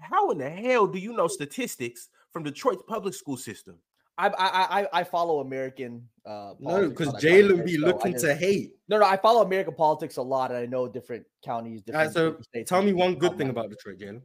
how 0.03 0.29
in 0.31 0.37
the 0.37 0.49
hell 0.49 0.85
do 0.87 0.99
you 0.99 1.13
know 1.13 1.27
statistics 1.27 2.09
from 2.31 2.43
Detroit's 2.43 2.83
public 2.87 3.13
school 3.13 3.37
system? 3.37 3.75
I 4.17 4.27
I 4.27 4.81
I, 4.81 4.87
I 4.99 5.03
follow 5.03 5.39
American. 5.39 6.07
Uh, 6.25 6.53
No, 6.59 6.89
because 6.89 7.09
Jalen 7.15 7.65
be 7.65 7.75
so 7.77 7.87
looking 7.87 8.11
just- 8.13 8.25
to 8.25 8.35
hate. 8.35 8.73
No, 8.87 8.99
no, 8.99 9.05
I 9.05 9.17
follow 9.17 9.41
American 9.41 9.73
politics 9.73 10.17
a 10.17 10.21
lot, 10.21 10.51
and 10.51 10.59
I 10.59 10.65
know 10.67 10.87
different 10.87 11.25
counties. 11.43 11.81
All 11.87 11.93
right, 11.95 12.03
Different, 12.05 12.13
so 12.13 12.25
different 12.27 12.45
states. 12.45 12.69
tell 12.69 12.81
me 12.83 12.93
one 12.93 13.15
good 13.15 13.37
thing 13.37 13.49
about 13.49 13.69
Detroit, 13.71 13.97
Jalen. 13.99 14.21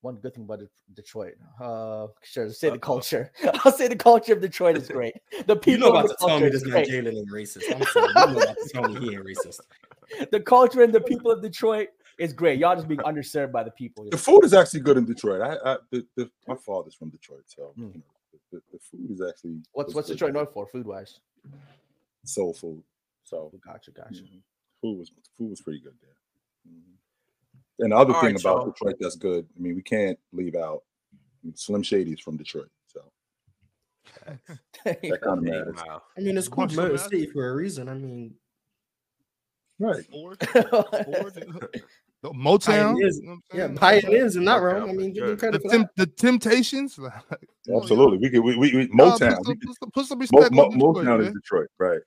one 0.00 0.16
good 0.16 0.34
thing 0.34 0.44
about 0.44 0.60
Detroit. 0.94 1.34
Uh, 1.60 2.06
sure, 2.22 2.48
say 2.50 2.70
the 2.70 2.78
culture. 2.78 3.30
I'll 3.64 3.72
say 3.72 3.88
the 3.88 3.96
culture 3.96 4.32
of 4.32 4.40
Detroit 4.40 4.76
is 4.78 4.88
great. 4.88 5.14
The 5.46 5.56
people. 5.56 5.72
You 5.72 5.78
know 5.78 5.88
about 5.90 6.08
to 6.08 6.16
tell 6.18 6.28
me 6.28 6.32
culture 6.40 6.50
this 6.50 6.62
is 6.62 6.68
man. 6.68 6.84
Jalen 6.86 7.16
ain't 7.18 7.30
racist. 7.30 7.74
I'm 7.74 7.82
sorry. 7.92 8.08
You 8.08 8.14
know 8.36 8.42
about 8.42 8.56
to 8.56 8.68
tell 8.72 8.88
me 8.88 9.00
he 9.00 9.14
ain't 9.16 9.26
racist. 9.26 9.60
The 10.30 10.40
culture 10.40 10.82
and 10.82 10.92
the 10.94 11.00
people 11.00 11.30
of 11.30 11.42
Detroit 11.42 11.88
is 12.18 12.32
great. 12.32 12.58
Y'all 12.58 12.74
just 12.76 12.88
being 12.88 13.00
underserved 13.00 13.52
by 13.52 13.62
the 13.64 13.70
people. 13.72 14.06
The 14.10 14.18
food 14.18 14.44
is 14.44 14.54
actually 14.54 14.80
good 14.80 14.96
in 14.96 15.04
Detroit. 15.04 15.40
I, 15.42 15.72
I 15.72 15.76
the, 15.90 16.06
the, 16.16 16.30
my 16.46 16.56
father's 16.56 16.94
from 16.94 17.10
Detroit, 17.10 17.44
so 17.46 17.72
Mm. 17.78 17.94
you 17.94 18.00
know, 18.00 18.02
the, 18.32 18.38
the, 18.58 18.62
the 18.72 18.78
food 18.78 19.10
is 19.10 19.20
actually 19.26 19.60
What's 19.72 19.94
what's 19.94 20.08
good. 20.08 20.14
Detroit 20.14 20.34
known 20.34 20.46
for 20.52 20.66
food 20.66 20.86
wise? 20.86 21.18
soul 22.24 22.54
food. 22.54 22.82
So 23.24 23.52
Gotcha, 23.66 23.90
gotcha. 23.90 24.22
mhm. 24.22 24.40
food 24.80 24.98
was 24.98 25.10
food 25.36 25.50
was 25.50 25.60
pretty 25.60 25.80
good 25.80 25.94
there. 26.00 26.16
Mhm. 26.72 26.80
And 27.80 27.92
the 27.92 27.96
other 27.96 28.14
All 28.14 28.20
thing 28.20 28.34
right, 28.34 28.40
about 28.44 28.56
y'all. 28.58 28.66
Detroit 28.70 28.96
that's 29.00 29.16
good. 29.16 29.46
I 29.56 29.60
mean, 29.60 29.74
we 29.74 29.82
can't 29.82 30.18
leave 30.32 30.54
out 30.54 30.82
Slim 31.54 31.82
Shady's 31.82 32.20
from 32.20 32.36
Detroit, 32.36 32.70
so 32.86 33.00
that 34.84 35.20
kind 35.22 35.38
of 35.38 35.42
matters. 35.42 35.76
Wow. 35.86 36.02
I 36.16 36.20
mean, 36.20 36.38
it's 36.38 36.48
called 36.48 36.70
Watch 36.70 36.76
Motor 36.76 36.98
City 36.98 37.26
for 37.26 37.48
a 37.48 37.54
reason. 37.54 37.88
I 37.88 37.94
mean, 37.94 38.34
Right. 39.80 40.06
Ford, 40.06 40.38
Ford, 40.52 40.64
the 41.34 41.82
Motown, 42.32 42.64
Pioneers. 42.94 43.20
you 43.22 43.28
know 43.28 43.38
yeah, 43.52 43.66
saying? 43.66 43.76
pioneers 43.76 44.36
in 44.36 44.44
that 44.46 44.56
Okay, 44.56 44.64
realm. 44.64 44.90
I 44.90 44.92
mean, 44.92 45.12
give 45.12 45.26
them 45.26 45.36
credit 45.36 45.62
the, 45.62 45.68
for 45.68 45.76
that. 45.76 45.76
Tem- 45.78 45.88
the 45.96 46.06
Temptations. 46.06 46.98
like, 46.98 47.12
come 47.66 47.74
on, 47.76 47.82
Absolutely. 47.82 48.18
We 48.18 48.30
could 48.30 48.40
we, 48.40 48.56
we, 48.56 48.74
we 48.74 48.82
y'all. 48.96 49.18
Y'all 49.18 49.18
Motown. 49.18 49.36
Put 49.36 49.38
we 49.38 49.44
some, 49.44 49.56
could- 49.56 49.66
put 49.68 49.76
some, 49.78 49.90
put 49.90 50.06
some 50.06 50.18
respect 50.18 50.52
Mo, 50.52 50.64
on 50.64 50.70
Detroit, 50.72 50.96
Motown 51.06 51.26
is. 51.26 51.32
Detroit, 51.34 51.68
right? 51.78 52.00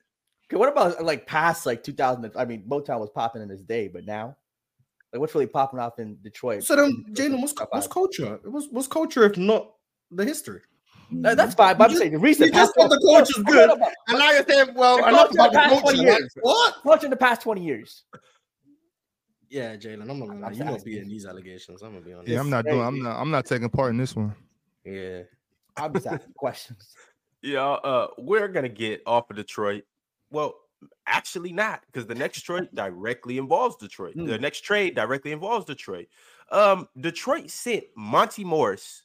Okay, 0.49 0.57
what 0.57 0.69
about 0.69 1.03
like 1.03 1.27
past 1.27 1.65
like 1.65 1.83
2000? 1.83 2.31
I 2.35 2.45
mean, 2.45 2.63
Motown 2.67 2.99
was 2.99 3.09
popping 3.09 3.41
in 3.41 3.51
its 3.51 3.61
day, 3.63 3.87
but 3.89 4.05
now, 4.05 4.35
like, 5.11 5.19
what's 5.19 5.35
really 5.35 5.47
popping 5.47 5.79
off 5.79 5.99
in 5.99 6.17
Detroit? 6.21 6.63
So 6.63 6.75
then, 6.75 7.05
Jalen, 7.11 7.41
what's, 7.41 7.53
what's 7.69 7.87
culture? 7.87 8.39
It 8.43 8.51
was 8.51 8.67
what's 8.71 8.87
culture 8.87 9.23
if 9.23 9.37
not 9.37 9.71
the 10.11 10.23
history? 10.25 10.61
Uh, 11.23 11.35
that's 11.35 11.55
fine. 11.55 11.77
But 11.77 11.91
I'm 11.91 11.97
saying 11.97 12.11
the 12.11 12.19
recent 12.19 12.47
you 12.47 12.53
just 12.53 12.75
past 12.75 12.89
said 12.89 12.99
the 12.99 12.99
20 12.99 13.15
culture's 13.15 13.37
No, 13.37 13.43
good. 13.53 13.67
no, 13.69 13.75
no, 13.75 13.91
And 14.09 14.19
now 14.19 14.31
you're 14.31 14.45
saying, 14.45 14.73
well, 14.75 14.97
The 14.97 15.07
enough 15.07 15.31
about 15.31 15.51
the 15.53 15.57
past 15.57 15.75
the 15.75 15.81
20 15.81 16.05
culture. 16.05 16.27
What? 16.41 16.75
Culture 16.83 17.05
in 17.05 17.09
the 17.11 17.15
past 17.17 17.41
20 17.41 17.63
years. 17.63 18.03
Yeah, 19.49 19.75
Jalen, 19.77 20.01
I'm 20.09 20.19
not 20.19 20.27
gonna 20.27 20.39
lie. 20.41 20.51
You're 20.51 20.65
not 20.65 20.73
asking. 20.75 20.93
beating 20.93 21.09
these 21.09 21.25
allegations. 21.25 21.81
I'm 21.81 21.93
gonna 21.93 22.05
be 22.05 22.13
honest. 22.13 22.29
Yeah, 22.29 22.39
I'm 22.39 22.49
not 22.49 22.65
doing. 22.65 22.81
I'm 22.81 23.01
not. 23.01 23.19
I'm 23.19 23.31
not 23.31 23.45
taking 23.45 23.69
part 23.69 23.91
in 23.91 23.97
this 23.97 24.15
one. 24.15 24.35
Yeah. 24.83 25.21
I'm 25.77 25.93
just 25.93 26.07
asking 26.07 26.33
questions. 26.33 26.93
Yeah, 27.43 27.61
uh, 27.63 28.07
we're 28.17 28.47
gonna 28.47 28.67
get 28.67 29.03
off 29.05 29.29
of 29.29 29.35
Detroit. 29.35 29.83
Well, 30.31 30.55
actually 31.05 31.53
not, 31.53 31.83
because 31.85 32.07
the 32.07 32.15
next 32.15 32.41
trade 32.41 32.67
directly 32.73 33.37
involves 33.37 33.75
Detroit. 33.77 34.15
The 34.15 34.35
Hmm. 34.35 34.41
next 34.41 34.61
trade 34.61 34.95
directly 34.95 35.31
involves 35.31 35.65
Detroit. 35.65 36.07
Um, 36.51 36.89
Detroit 36.99 37.51
sent 37.51 37.83
Monte 37.95 38.43
Morris 38.43 39.03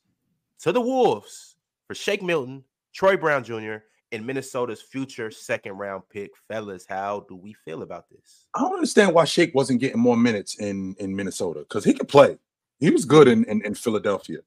to 0.60 0.72
the 0.72 0.80
Wolves 0.80 1.56
for 1.86 1.94
Shake 1.94 2.22
Milton, 2.22 2.64
Troy 2.94 3.18
Brown 3.18 3.44
Jr., 3.44 3.76
and 4.12 4.26
Minnesota's 4.26 4.82
future 4.82 5.30
second 5.30 5.72
round 5.72 6.02
pick. 6.10 6.30
Fellas, 6.48 6.86
how 6.88 7.26
do 7.28 7.36
we 7.36 7.54
feel 7.64 7.82
about 7.82 8.08
this? 8.10 8.46
I 8.54 8.60
don't 8.60 8.74
understand 8.74 9.14
why 9.14 9.24
Shake 9.24 9.54
wasn't 9.54 9.80
getting 9.80 10.00
more 10.00 10.16
minutes 10.16 10.56
in 10.56 10.94
in 10.98 11.16
Minnesota 11.16 11.60
because 11.60 11.84
he 11.84 11.94
could 11.94 12.08
play. 12.08 12.38
He 12.78 12.90
was 12.90 13.04
good 13.04 13.28
in, 13.28 13.44
in 13.44 13.64
in 13.64 13.74
Philadelphia, 13.74 14.38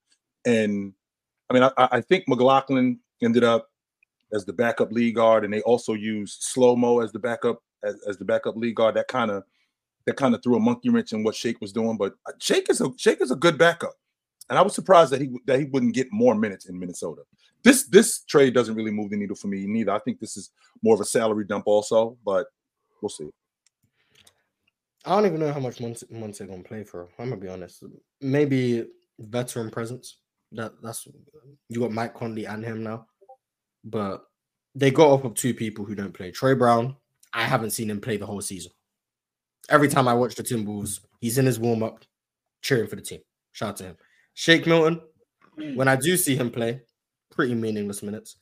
and 0.46 0.94
I 1.50 1.54
mean, 1.54 1.64
I, 1.64 1.72
I 1.78 2.02
think 2.02 2.26
McLaughlin 2.28 3.00
ended 3.22 3.44
up 3.44 3.70
as 4.34 4.46
the 4.46 4.54
backup 4.54 4.92
lead 4.92 5.16
guard, 5.16 5.46
and 5.46 5.54
they 5.54 5.62
also 5.62 5.94
used 5.94 6.44
slow 6.44 6.76
mo 6.76 7.00
as 7.00 7.12
the 7.12 7.20
backup 7.20 7.62
as, 7.84 7.96
as 8.08 8.18
the 8.18 8.26
backup 8.26 8.56
lead 8.56 8.76
guard. 8.76 8.96
That 8.96 9.08
kind 9.08 9.32
of 9.32 9.44
that 10.06 10.18
kind 10.18 10.36
of 10.36 10.44
threw 10.44 10.56
a 10.56 10.60
monkey 10.60 10.90
wrench 10.90 11.14
in 11.14 11.24
what 11.24 11.36
Shake 11.36 11.60
was 11.62 11.72
doing. 11.72 11.98
But 11.98 12.14
uh, 12.28 12.34
Shake 12.40 12.70
is 12.70 12.82
a 12.82 12.90
Shake 12.98 13.22
is 13.22 13.32
a 13.32 13.36
good 13.36 13.58
backup, 13.58 13.94
and 14.50 14.60
I 14.60 14.62
was 14.62 14.76
surprised 14.76 15.12
that 15.12 15.22
he 15.22 15.30
that 15.46 15.60
he 15.60 15.66
wouldn't 15.66 15.96
get 15.96 16.08
more 16.12 16.36
minutes 16.36 16.66
in 16.66 16.80
Minnesota. 16.80 17.22
This 17.66 17.88
this 17.88 18.24
trade 18.26 18.54
doesn't 18.54 18.76
really 18.76 18.92
move 18.92 19.10
the 19.10 19.18
needle 19.18 19.36
for 19.36 19.48
me 19.48 19.66
neither. 19.66 19.92
I 19.92 20.00
think 20.00 20.20
this 20.20 20.38
is 20.38 20.52
more 20.84 20.94
of 20.94 21.02
a 21.02 21.06
salary 21.06 21.46
dump 21.46 21.64
also, 21.66 22.16
but 22.24 22.46
we'll 23.02 23.10
see. 23.10 23.28
I 25.04 25.16
don't 25.16 25.26
even 25.26 25.40
know 25.40 25.52
how 25.52 25.60
much 25.60 25.82
Monte, 25.82 26.06
Monte 26.12 26.46
gonna 26.46 26.62
play 26.62 26.84
for. 26.84 27.10
I'm 27.18 27.30
gonna 27.30 27.42
be 27.42 27.48
honest. 27.48 27.84
Maybe 28.22 28.86
veteran 29.20 29.72
presence. 29.72 30.20
That 30.52 30.74
that's 30.84 31.08
you 31.68 31.80
got 31.80 31.92
Mike 31.92 32.14
Conley 32.14 32.46
and 32.46 32.64
him 32.64 32.84
now, 32.84 33.08
but 33.84 34.26
they 34.76 34.92
got 34.92 35.10
off 35.10 35.24
of 35.24 35.34
two 35.34 35.56
people 35.56 35.86
who 35.86 35.96
don't 35.96 36.14
play. 36.14 36.30
Trey 36.30 36.54
Brown. 36.54 36.96
I 37.34 37.46
haven't 37.46 37.72
seen 37.72 37.90
him 37.90 38.00
play 38.00 38.18
the 38.18 38.28
whole 38.28 38.42
season. 38.42 38.72
Every 39.70 39.90
time 39.90 40.08
I 40.08 40.14
watch 40.14 40.36
the 40.36 40.44
Timberwolves, 40.44 41.00
he's 41.20 41.40
in 41.40 41.48
his 41.48 41.60
warm 41.60 41.82
up, 41.82 42.06
cheering 42.62 42.88
for 42.88 42.96
the 42.96 43.02
team. 43.02 43.22
Shout 43.54 43.70
out 43.70 43.78
to 43.78 43.84
him. 43.86 43.98
Shake 44.36 44.68
Milton. 44.68 45.02
When 45.74 45.88
I 45.88 45.96
do 45.96 46.16
see 46.16 46.36
him 46.36 46.52
play, 46.52 46.82
pretty 47.36 47.54
meaningless 47.54 48.02
minutes. 48.02 48.38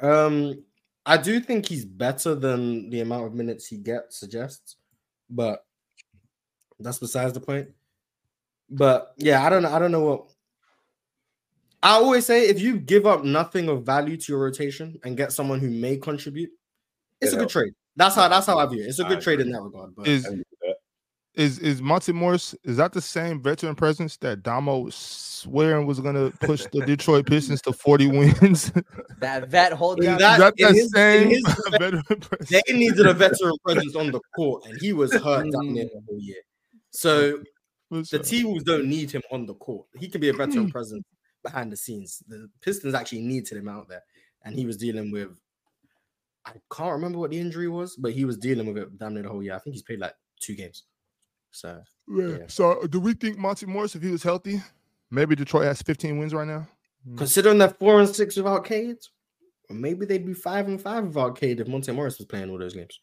Um, 0.00 0.62
I 1.04 1.16
do 1.16 1.40
think 1.40 1.66
he's 1.66 1.84
better 1.84 2.34
than 2.34 2.90
the 2.90 3.00
amount 3.00 3.26
of 3.26 3.34
minutes 3.34 3.66
he 3.66 3.78
gets 3.78 4.18
suggests, 4.18 4.76
but 5.28 5.64
that's 6.78 6.98
besides 6.98 7.32
the 7.32 7.40
point. 7.40 7.68
But 8.68 9.14
yeah, 9.16 9.44
I 9.44 9.50
don't 9.50 9.62
know. 9.62 9.72
I 9.72 9.78
don't 9.78 9.90
know 9.90 10.04
what 10.04 10.26
I 11.82 11.92
always 11.92 12.26
say 12.26 12.48
if 12.48 12.60
you 12.60 12.78
give 12.78 13.06
up 13.06 13.24
nothing 13.24 13.68
of 13.68 13.84
value 13.84 14.16
to 14.16 14.32
your 14.32 14.40
rotation 14.40 14.98
and 15.02 15.16
get 15.16 15.32
someone 15.32 15.60
who 15.60 15.70
may 15.70 15.96
contribute, 15.96 16.50
it's 17.20 17.32
It 17.32 17.36
a 17.36 17.38
good 17.40 17.48
trade. 17.48 17.72
That's 17.96 18.14
how 18.14 18.28
that's 18.28 18.46
how 18.46 18.58
I 18.58 18.66
view 18.66 18.82
it. 18.82 18.88
It's 18.88 18.98
a 18.98 19.04
good 19.04 19.20
trade 19.20 19.40
in 19.40 19.50
that 19.50 19.62
regard. 19.62 19.94
But 19.96 20.06
Is 20.06 20.26
I 20.26 20.28
agree 20.28 20.44
with 20.50 20.60
that. 20.60 20.76
Is 21.34 21.60
is 21.60 21.80
Monte 21.80 22.12
Morris? 22.12 22.56
Is 22.64 22.76
that 22.78 22.92
the 22.92 23.00
same 23.00 23.40
veteran 23.40 23.76
presence 23.76 24.16
that 24.18 24.42
Damo 24.42 24.78
was 24.80 24.96
swearing 24.96 25.86
was 25.86 26.00
gonna 26.00 26.30
push 26.40 26.66
the 26.72 26.84
Detroit 26.84 27.26
Pistons 27.26 27.62
to 27.62 27.72
40 27.72 28.06
wins? 28.08 28.40
is 28.42 28.72
That 29.20 29.48
vet 29.48 29.72
holding 29.72 30.10
In 30.10 30.18
that- 30.18 30.38
that 30.40 30.54
in 30.58 30.66
the 30.66 30.72
his- 30.74 30.82
in 30.84 30.88
same 30.90 31.28
his 31.30 31.42
veteran 31.70 32.02
presence? 32.02 32.50
they 32.50 32.72
needed 32.72 33.06
a 33.06 33.14
veteran 33.14 33.54
presence 33.64 33.94
on 33.94 34.10
the 34.10 34.20
court, 34.34 34.64
and 34.66 34.80
he 34.80 34.92
was 34.92 35.12
hurt 35.12 35.50
down 35.52 35.74
there 35.74 35.84
the 35.84 36.02
whole 36.08 36.18
year. 36.20 36.42
So 36.90 37.42
What's 37.90 38.10
the 38.10 38.18
up? 38.18 38.26
T 38.26 38.44
Wolves 38.44 38.64
don't 38.64 38.86
need 38.86 39.12
him 39.12 39.22
on 39.30 39.46
the 39.46 39.54
court. 39.54 39.86
He 39.96 40.08
can 40.08 40.20
be 40.20 40.30
a 40.30 40.32
veteran 40.32 40.66
mm. 40.66 40.72
presence 40.72 41.04
behind 41.44 41.70
the 41.70 41.76
scenes. 41.76 42.22
The 42.26 42.48
Pistons 42.60 42.94
actually 42.94 43.22
needed 43.22 43.56
him 43.56 43.68
out 43.68 43.88
there, 43.88 44.02
and 44.44 44.54
he 44.54 44.66
was 44.66 44.76
dealing 44.76 45.12
with. 45.12 45.30
I 46.44 46.52
can't 46.74 46.92
remember 46.92 47.18
what 47.18 47.30
the 47.30 47.38
injury 47.38 47.68
was, 47.68 47.94
but 47.96 48.12
he 48.12 48.24
was 48.24 48.36
dealing 48.36 48.66
with 48.66 48.78
it 48.78 48.98
damn 48.98 49.14
near 49.14 49.22
the 49.22 49.28
whole 49.28 49.42
year. 49.42 49.54
I 49.54 49.58
think 49.60 49.74
he's 49.74 49.82
played 49.82 50.00
like 50.00 50.14
two 50.40 50.56
games. 50.56 50.84
So 51.50 51.82
Yeah. 52.08 52.28
yeah. 52.28 52.44
So 52.48 52.86
do 52.86 53.00
we 53.00 53.14
think 53.14 53.38
Monte 53.38 53.66
Morris, 53.66 53.94
if 53.94 54.02
he 54.02 54.10
was 54.10 54.22
healthy, 54.22 54.60
maybe 55.10 55.34
Detroit 55.34 55.64
has 55.64 55.82
15 55.82 56.18
wins 56.18 56.34
right 56.34 56.46
now? 56.46 56.68
Mm. 57.08 57.16
considering 57.16 57.56
they're 57.56 57.70
four 57.70 57.98
and 57.98 58.08
six 58.14 58.36
without 58.36 58.66
Cade, 58.66 58.98
or 59.70 59.76
maybe 59.76 60.04
they'd 60.04 60.26
be 60.26 60.34
five 60.34 60.68
and 60.68 60.78
five 60.78 61.06
without 61.06 61.34
Cade 61.38 61.58
if 61.58 61.66
Monte 61.66 61.90
Morris 61.92 62.18
was 62.18 62.26
playing 62.26 62.50
all 62.50 62.58
those 62.58 62.74
games. 62.74 63.00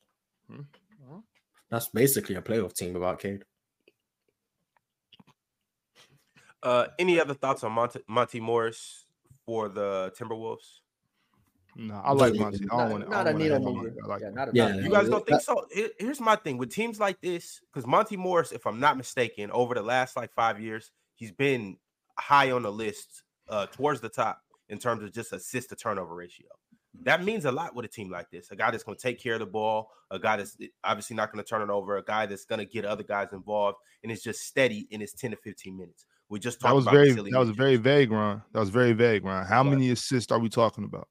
Hmm. 0.47 0.61
That's 1.71 1.87
basically 1.89 2.35
a 2.35 2.41
playoff 2.41 2.73
team 2.75 2.93
without 2.93 3.19
Cade. 3.19 3.43
Uh, 6.63 6.87
any 6.99 7.19
other 7.19 7.33
thoughts 7.33 7.63
on 7.63 7.71
Monte, 7.71 7.99
Monte 8.07 8.39
Morris 8.39 9.05
for 9.45 9.67
the 9.67 10.13
Timberwolves? 10.17 10.79
No, 11.79 12.01
I 12.03 12.11
like 12.11 12.33
Monte. 12.33 12.57
I 12.57 12.59
don't 12.59 12.77
Not, 12.77 12.91
want 12.91 13.03
to. 13.03 13.09
not 13.11 13.27
a 13.27 13.33
needle 13.33 13.59
mover. 13.59 13.93
I 14.03 14.07
like 14.07 14.21
yeah, 14.21 14.29
not 14.31 14.49
a 14.49 14.51
Yeah, 14.53 14.75
You 14.77 14.89
guys 14.89 15.09
don't 15.09 15.25
think 15.27 15.41
so? 15.41 15.67
Here's 15.99 16.19
my 16.19 16.35
thing 16.35 16.57
with 16.57 16.71
teams 16.71 16.99
like 16.99 17.21
this, 17.21 17.61
because 17.71 17.85
Monte 17.87 18.17
Morris, 18.17 18.51
if 18.51 18.65
I'm 18.65 18.79
not 18.79 18.97
mistaken, 18.97 19.51
over 19.51 19.75
the 19.75 19.83
last 19.83 20.17
like 20.17 20.33
five 20.33 20.59
years, 20.59 20.89
he's 21.13 21.31
been 21.31 21.77
high 22.17 22.49
on 22.51 22.63
the 22.63 22.71
list, 22.71 23.21
uh, 23.47 23.67
towards 23.67 24.01
the 24.01 24.09
top 24.09 24.41
in 24.69 24.79
terms 24.79 25.03
of 25.03 25.13
just 25.13 25.31
assist 25.33 25.69
to 25.69 25.75
turnover 25.75 26.15
ratio. 26.15 26.47
That 27.03 27.23
means 27.23 27.45
a 27.45 27.51
lot 27.51 27.75
with 27.75 27.85
a 27.85 27.89
team 27.89 28.09
like 28.09 28.31
this. 28.31 28.49
A 28.49 28.55
guy 28.55 28.71
that's 28.71 28.83
going 28.83 28.97
to 28.97 29.01
take 29.01 29.21
care 29.21 29.33
of 29.33 29.39
the 29.39 29.45
ball, 29.45 29.91
a 30.09 30.17
guy 30.17 30.37
that's 30.37 30.57
eh, 30.59 30.65
obviously 30.83 31.15
not 31.15 31.31
going 31.31 31.43
to 31.43 31.47
turn 31.47 31.61
it 31.61 31.69
over, 31.69 31.97
a 31.97 32.03
guy 32.03 32.25
that's 32.25 32.45
going 32.45 32.57
to 32.57 32.65
get 32.65 32.85
other 32.85 33.03
guys 33.03 33.27
involved, 33.33 33.77
and 34.01 34.11
it's 34.11 34.23
just 34.23 34.39
steady 34.41 34.87
in 34.89 34.99
his 35.01 35.13
10 35.13 35.29
to 35.31 35.37
15 35.37 35.77
minutes. 35.77 36.05
We 36.29 36.39
just 36.39 36.59
talked 36.59 36.71
That 36.71 36.75
was 36.75 36.85
about 36.85 36.93
very. 36.95 37.09
Vasily 37.09 37.31
That 37.31 37.39
was 37.39 37.51
very 37.51 37.75
vague, 37.75 38.11
Ron. 38.11 38.41
That 38.51 38.59
was 38.61 38.69
very 38.69 38.93
vague, 38.93 39.23
Ron. 39.23 39.45
How 39.45 39.63
What? 39.63 39.69
many 39.71 39.91
assists 39.91 40.31
are 40.31 40.39
we 40.39 40.49
talking 40.49 40.83
about? 40.85 41.07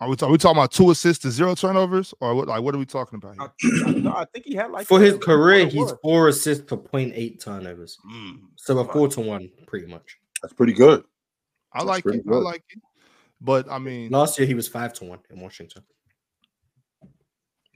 Are 0.00 0.08
we, 0.08 0.14
talk, 0.14 0.28
are 0.28 0.32
we 0.32 0.38
talking 0.38 0.58
about 0.58 0.70
two 0.70 0.90
assists 0.90 1.22
to 1.22 1.30
zero 1.30 1.56
turnovers, 1.56 2.14
or 2.20 2.32
what? 2.34 2.46
Like, 2.46 2.62
what 2.62 2.72
are 2.74 2.78
we 2.78 2.86
talking 2.86 3.16
about 3.16 3.34
here? 3.34 3.84
I, 3.86 3.90
no, 3.98 4.12
I 4.12 4.24
think 4.26 4.44
he 4.46 4.54
had 4.54 4.70
like 4.70 4.86
For 4.86 5.00
his 5.00 5.18
career, 5.18 5.66
he's 5.66 5.74
was. 5.74 5.94
four 6.02 6.28
assists 6.28 6.64
to 6.66 6.76
0.8 6.76 7.40
turnovers. 7.42 7.98
Mm, 8.08 8.42
So 8.54 8.78
a 8.78 8.84
come 8.84 8.92
four 8.92 9.08
to 9.08 9.20
one, 9.20 9.50
pretty 9.66 9.86
much. 9.88 10.18
That's 10.40 10.54
pretty 10.54 10.72
good. 10.72 11.02
I 11.72 11.78
That's 11.78 11.86
like 11.86 12.04
pretty 12.04 12.18
it. 12.20 12.24
I 12.30 12.36
like 12.36 12.62
it. 12.70 12.80
But 13.40 13.68
I 13.70 13.78
mean, 13.80 14.10
Last 14.12 14.38
year 14.38 14.46
he 14.46 14.54
was 14.54 14.68
five 14.68 14.92
to 14.94 15.04
one 15.04 15.18
in 15.30 15.40
Washington. 15.40 15.82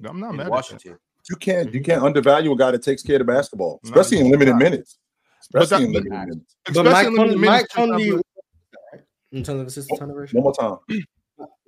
I'm 0.05 0.20
not 0.20 0.31
in 0.31 0.36
mad. 0.36 0.49
Washington. 0.49 0.99
You 1.31 1.36
can't 1.36 1.73
you 1.74 1.81
can't 1.82 2.03
undervalue 2.03 2.53
a 2.53 2.57
guy 2.57 2.70
that 2.73 2.82
takes 2.82 3.03
care 3.03 3.16
of 3.16 3.20
the 3.27 3.32
basketball, 3.32 3.81
No, 3.85 3.90
especially 3.90 4.19
in 4.24 4.31
limited 4.31 4.53
cannot. 4.53 4.62
minutes. 4.62 4.99
But 5.53 5.62
Especially 5.62 5.85
that- 5.85 5.89
in 5.89 5.93
limited 5.93 6.12
minutes. 6.12 6.57
At 6.66 6.74
But. 6.74 6.85
Mike, 6.85 6.93
Especially 6.94 7.09
in 7.09 7.16
Con- 7.16 7.28
Mike 7.28 7.40
minutes, 7.40 7.62
he's 7.62 7.74
Conley, 7.74 8.23
in 9.32 9.43
terms 9.44 9.61
of 9.61 9.66
assist 9.66 9.89
to 9.90 9.97
turnover 9.99 10.20
ratio, 10.20 10.40
One 10.40 10.55
more 10.59 10.78
time. 10.89 11.01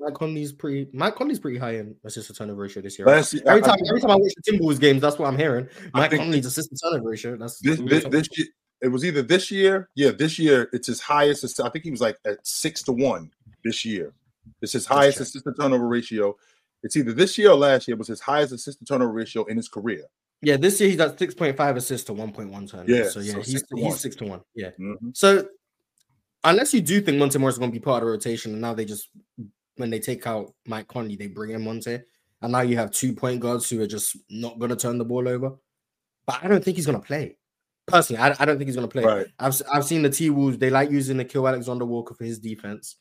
Mike 0.04 0.14
Conley's 0.14 0.52
pretty. 0.52 0.88
Mike 0.92 1.14
Conley's 1.14 1.38
pretty 1.38 1.58
high 1.58 1.76
in 1.76 1.96
assist 2.04 2.28
to 2.28 2.34
turnover 2.34 2.62
ratio 2.62 2.82
this 2.82 2.98
year. 2.98 3.08
Every 3.08 3.62
time, 3.62 3.78
every 3.88 4.00
time 4.00 4.10
I 4.10 4.16
watch 4.16 4.32
the 4.36 4.52
Timberwolves 4.52 4.80
games, 4.80 5.00
that's 5.00 5.18
what 5.18 5.28
I'm 5.28 5.38
hearing. 5.38 5.68
Mike 5.92 6.10
Conley's 6.10 6.46
assist 6.46 6.70
to 6.70 6.76
turnover 6.76 7.10
ratio. 7.10 7.36
That's 7.36 7.58
this, 7.60 7.80
this, 7.80 8.04
this 8.04 8.28
year, 8.36 8.46
it 8.82 8.88
was 8.88 9.04
either 9.04 9.22
this 9.22 9.50
year, 9.50 9.88
yeah, 9.94 10.10
this 10.10 10.38
year 10.38 10.68
it's 10.72 10.86
his 10.86 11.00
highest. 11.00 11.60
I 11.60 11.68
think 11.70 11.84
he 11.84 11.90
was 11.90 12.00
like 12.00 12.18
at 12.26 12.46
six 12.46 12.82
to 12.84 12.92
one 12.92 13.30
this 13.64 13.84
year. 13.84 14.12
It's 14.60 14.72
his 14.72 14.86
highest 14.86 15.20
assist 15.20 15.44
to 15.44 15.52
turnover 15.54 15.88
ratio. 15.88 16.36
It's 16.82 16.96
either 16.96 17.12
this 17.12 17.38
year 17.38 17.50
or 17.50 17.56
last 17.56 17.88
year. 17.88 17.94
It 17.94 17.98
was 17.98 18.08
his 18.08 18.20
highest 18.20 18.52
assist 18.52 18.78
to 18.80 18.84
turnover 18.84 19.12
ratio 19.12 19.44
in 19.44 19.56
his 19.56 19.68
career. 19.68 20.04
Yeah, 20.42 20.58
this 20.58 20.78
year 20.80 20.90
he's 20.90 21.00
at 21.00 21.18
six 21.18 21.34
point 21.34 21.56
five 21.56 21.76
assists 21.76 22.06
to 22.06 22.12
one 22.12 22.30
point 22.32 22.50
one 22.50 22.66
turnovers. 22.66 22.94
Yeah, 22.94 23.08
so 23.08 23.20
yeah, 23.20 23.32
so 23.32 23.38
he's 23.38 23.52
six 23.52 23.62
to 23.68 23.76
he's 23.76 23.84
one. 23.84 23.96
six 23.96 24.16
to 24.16 24.24
one. 24.26 24.40
Yeah. 24.54 24.70
Mhm. 24.78 25.16
So 25.16 25.48
unless 26.42 26.74
you 26.74 26.82
do 26.82 27.00
think 27.00 27.16
Monte 27.16 27.38
Morris 27.38 27.54
is 27.54 27.58
going 27.58 27.70
to 27.70 27.78
be 27.78 27.82
part 27.82 28.02
of 28.02 28.06
the 28.06 28.12
rotation, 28.12 28.52
and 28.52 28.60
now 28.60 28.74
they 28.74 28.84
just 28.84 29.08
when 29.76 29.90
they 29.90 29.98
take 29.98 30.26
out 30.26 30.54
Mike 30.66 30.88
Conley, 30.88 31.16
they 31.16 31.26
bring 31.26 31.52
in 31.52 31.64
Monte, 31.64 32.00
and 32.42 32.52
now 32.52 32.60
you 32.60 32.76
have 32.76 32.90
two 32.90 33.12
point 33.14 33.40
guards 33.40 33.68
who 33.68 33.80
are 33.82 33.86
just 33.86 34.16
not 34.30 34.58
going 34.58 34.70
to 34.70 34.76
turn 34.76 34.98
the 34.98 35.04
ball 35.04 35.28
over. 35.28 35.52
But 36.26 36.42
I 36.42 36.48
don't 36.48 36.64
think 36.64 36.76
he's 36.76 36.86
going 36.86 37.00
to 37.00 37.06
play. 37.06 37.36
Personally, 37.86 38.22
I, 38.22 38.34
I 38.38 38.44
don't 38.44 38.56
think 38.56 38.68
he's 38.68 38.76
going 38.76 38.88
to 38.88 38.92
play. 38.92 39.04
Right. 39.04 39.26
I've 39.38 39.60
I've 39.72 39.84
seen 39.84 40.02
the 40.02 40.10
T 40.10 40.30
Wolves. 40.30 40.58
They 40.58 40.70
like 40.70 40.90
using 40.90 41.16
the 41.16 41.24
kill 41.24 41.46
Alexander 41.46 41.84
Walker 41.84 42.14
for 42.14 42.24
his 42.24 42.38
defense. 42.38 42.96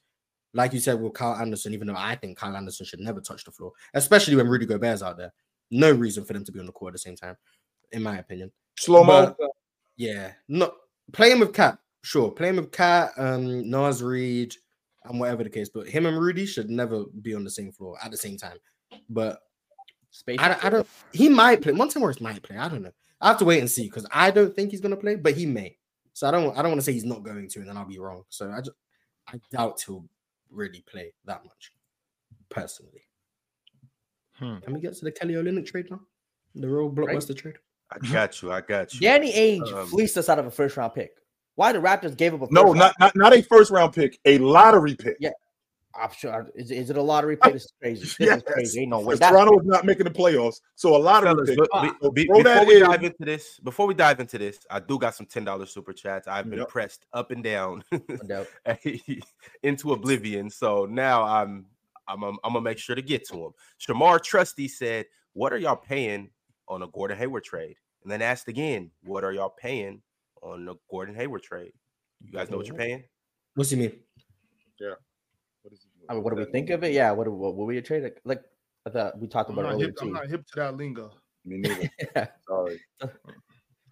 Like 0.53 0.73
you 0.73 0.79
said 0.79 1.01
with 1.01 1.13
Kyle 1.13 1.35
Anderson, 1.35 1.73
even 1.73 1.87
though 1.87 1.95
I 1.97 2.15
think 2.15 2.37
Kyle 2.37 2.55
Anderson 2.55 2.85
should 2.85 2.99
never 2.99 3.21
touch 3.21 3.43
the 3.43 3.51
floor, 3.51 3.71
especially 3.93 4.35
when 4.35 4.47
Rudy 4.47 4.65
Gobert's 4.65 5.01
out 5.01 5.17
there. 5.17 5.33
No 5.71 5.91
reason 5.91 6.23
for 6.23 6.33
them 6.33 6.45
to 6.45 6.51
be 6.51 6.59
on 6.59 6.67
the 6.67 6.71
court 6.71 6.91
at 6.91 6.93
the 6.93 6.99
same 6.99 7.15
time, 7.15 7.35
in 7.91 8.03
my 8.03 8.19
opinion. 8.19 8.51
Slow 8.77 9.03
mo. 9.03 9.35
Yeah, 9.95 10.33
no 10.47 10.73
playing 11.11 11.39
with 11.39 11.53
Cat, 11.53 11.79
sure. 12.03 12.31
Playing 12.31 12.57
with 12.57 12.71
Cat, 12.71 13.11
um, 13.17 13.69
Naz 13.69 14.03
Reid, 14.03 14.53
and 15.05 15.19
whatever 15.19 15.43
the 15.43 15.49
case, 15.49 15.69
but 15.69 15.87
him 15.87 16.05
and 16.05 16.17
Rudy 16.19 16.45
should 16.45 16.69
never 16.69 17.05
be 17.21 17.33
on 17.35 17.43
the 17.43 17.49
same 17.49 17.71
floor 17.71 17.97
at 18.03 18.11
the 18.11 18.17
same 18.17 18.37
time. 18.37 18.57
But 19.09 19.39
Space. 20.11 20.37
I, 20.39 20.47
don't- 20.49 20.65
I 20.65 20.69
don't. 20.69 20.87
He 21.11 21.27
might 21.27 21.61
play. 21.61 21.71
Monte 21.73 21.97
Morris 21.99 22.21
might 22.21 22.43
play. 22.43 22.57
I 22.57 22.69
don't 22.69 22.83
know. 22.83 22.91
I 23.19 23.29
have 23.29 23.37
to 23.39 23.45
wait 23.45 23.59
and 23.59 23.69
see 23.71 23.85
because 23.85 24.05
I 24.11 24.29
don't 24.31 24.55
think 24.55 24.69
he's 24.71 24.81
gonna 24.81 24.95
play, 24.97 25.15
but 25.15 25.33
he 25.35 25.45
may. 25.47 25.77
So 26.13 26.27
I 26.27 26.31
don't. 26.31 26.55
I 26.57 26.61
don't 26.61 26.69
want 26.71 26.81
to 26.81 26.85
say 26.85 26.93
he's 26.93 27.03
not 27.05 27.23
going 27.23 27.49
to, 27.49 27.59
and 27.59 27.67
then 27.67 27.77
I'll 27.77 27.85
be 27.87 27.97
wrong. 27.97 28.23
So 28.29 28.51
I 28.51 28.59
just, 28.59 28.71
I 29.27 29.39
doubt 29.51 29.81
he'll 29.85 30.05
really 30.51 30.81
play 30.81 31.13
that 31.25 31.43
much, 31.43 31.71
personally. 32.49 33.01
Hmm. 34.33 34.57
Can 34.59 34.73
we 34.73 34.79
get 34.81 34.93
to 34.95 35.05
the 35.05 35.11
Kelly 35.11 35.33
Olynyk 35.35 35.65
trade 35.65 35.89
now? 35.89 36.01
The 36.55 36.69
real 36.69 36.91
blockbuster 36.91 37.35
trade. 37.35 37.55
I 37.91 37.97
got 38.11 38.41
you. 38.41 38.51
I 38.51 38.61
got 38.61 38.93
you. 38.93 38.99
Danny 38.99 39.31
Ainge 39.33 39.73
Um, 39.73 39.87
fleeced 39.87 40.17
us 40.17 40.29
out 40.29 40.37
of 40.39 40.45
a 40.45 40.51
first 40.51 40.77
round 40.77 40.93
pick. 40.93 41.11
Why 41.55 41.71
the 41.71 41.79
Raptors 41.79 42.17
gave 42.17 42.33
up 42.33 42.41
a 42.41 42.47
No, 42.51 42.67
first 42.67 42.75
not, 42.77 42.95
not 42.99 43.15
not 43.15 43.33
a 43.33 43.41
first 43.43 43.71
round 43.71 43.93
pick, 43.93 44.19
a 44.25 44.37
lottery 44.39 44.95
pick. 44.95 45.17
Yeah. 45.19 45.29
I'm 45.95 46.09
sure. 46.11 46.49
Is, 46.55 46.71
is 46.71 46.89
it 46.89 46.97
a 46.97 47.01
lottery 47.03 47.37
pick? 47.37 47.53
This 47.53 47.65
is 47.65 47.73
crazy. 47.79 48.01
This 48.05 48.15
Yes. 48.19 48.37
is 48.37 48.43
crazy. 48.43 48.81
Ain't 48.81 48.89
no 48.89 48.97
way. 48.99 49.05
Because 49.05 49.19
That's- 49.19 49.35
Toronto 49.45 49.59
is 49.59 49.65
not 49.67 49.85
making 49.85 50.05
the 50.05 50.09
playoffs, 50.09 50.59
so 50.73 50.95
a 50.95 50.97
lottery 50.97 51.29
Fellas, 51.29 51.49
pick. 51.51 51.59
look, 51.59 51.69
be- 51.83 51.91
so 52.01 52.11
be- 52.11 52.25
throw 52.25 52.37
before 52.39 52.43
that 52.45 52.67
we 52.67 52.77
in. 52.77 52.81
dive 52.89 53.03
into 53.03 53.15
this, 53.25 53.59
before 53.59 53.85
we 53.85 53.93
dive 53.93 54.19
into 54.19 54.39
this, 54.39 54.65
I 54.71 54.79
do 54.79 54.97
got 54.97 55.13
some 55.13 55.27
ten 55.27 55.43
dollars 55.45 55.71
super 55.71 55.93
chats. 55.93 56.27
I've 56.27 56.49
been 56.49 56.59
Yep. 56.59 56.69
pressed 56.69 57.05
up 57.13 57.29
and 57.29 57.43
down 57.43 57.83
No 58.23 58.43
into 59.63 59.93
oblivion. 59.93 60.49
So 60.49 60.85
now 60.89 61.23
I'm 61.23 61.65
I'm 62.07 62.19
gonna, 62.21 62.37
I'm 62.43 62.53
gonna 62.53 62.61
make 62.61 62.79
sure 62.79 62.95
to 62.95 63.01
get 63.03 63.27
to 63.27 63.33
them. 63.37 63.51
Shamar 63.79 64.21
Trusty 64.21 64.67
said, 64.67 65.05
"What 65.33 65.53
are 65.53 65.57
y'all 65.57 65.75
paying 65.75 66.31
on 66.67 66.81
a 66.81 66.87
Gordon 66.87 67.17
Hayward 67.17 67.43
trade?" 67.43 67.75
And 68.01 68.11
then 68.11 68.21
asked 68.23 68.47
again, 68.47 68.89
"What 69.03 69.23
are 69.23 69.31
y'all 69.31 69.53
paying 69.57 70.01
on 70.43 70.65
the 70.65 70.75
Gordon 70.89 71.15
Hayward 71.15 71.43
trade?" 71.43 71.73
You 72.21 72.31
guys 72.31 72.49
know 72.49 72.57
what 72.57 72.67
you're 72.67 72.75
paying? 72.75 73.03
What's 73.55 73.69
he 73.69 73.77
mean? 73.77 73.93
What 75.63 75.73
is 75.73 75.79
it? 75.79 76.05
I 76.09 76.13
mean, 76.13 76.23
what 76.23 76.35
do 76.35 76.39
we 76.39 76.45
think 76.51 76.67
mean? 76.67 76.75
of 76.75 76.83
it? 76.83 76.93
Yeah, 76.93 77.11
what 77.11 77.23
do- 77.25 77.31
what, 77.31 77.55
what 77.55 77.67
were 77.67 77.73
you 77.73 77.81
trade? 77.81 78.03
Like, 78.03 78.19
like 78.25 78.43
I 78.85 78.89
thought 78.89 79.19
we 79.19 79.27
talked 79.27 79.49
I'm 79.49 79.57
about 79.57 79.71
it 79.71 79.75
earlier 79.75 79.87
hip, 79.87 79.97
I'm 80.01 80.13
not 80.13 80.27
hip 80.27 80.45
to 80.47 80.55
that 80.59 80.77
lingo. 80.77 81.11
Me 81.45 81.57
neither. 81.57 81.89
Yeah. 82.15 82.27
Sorry. 82.47 82.79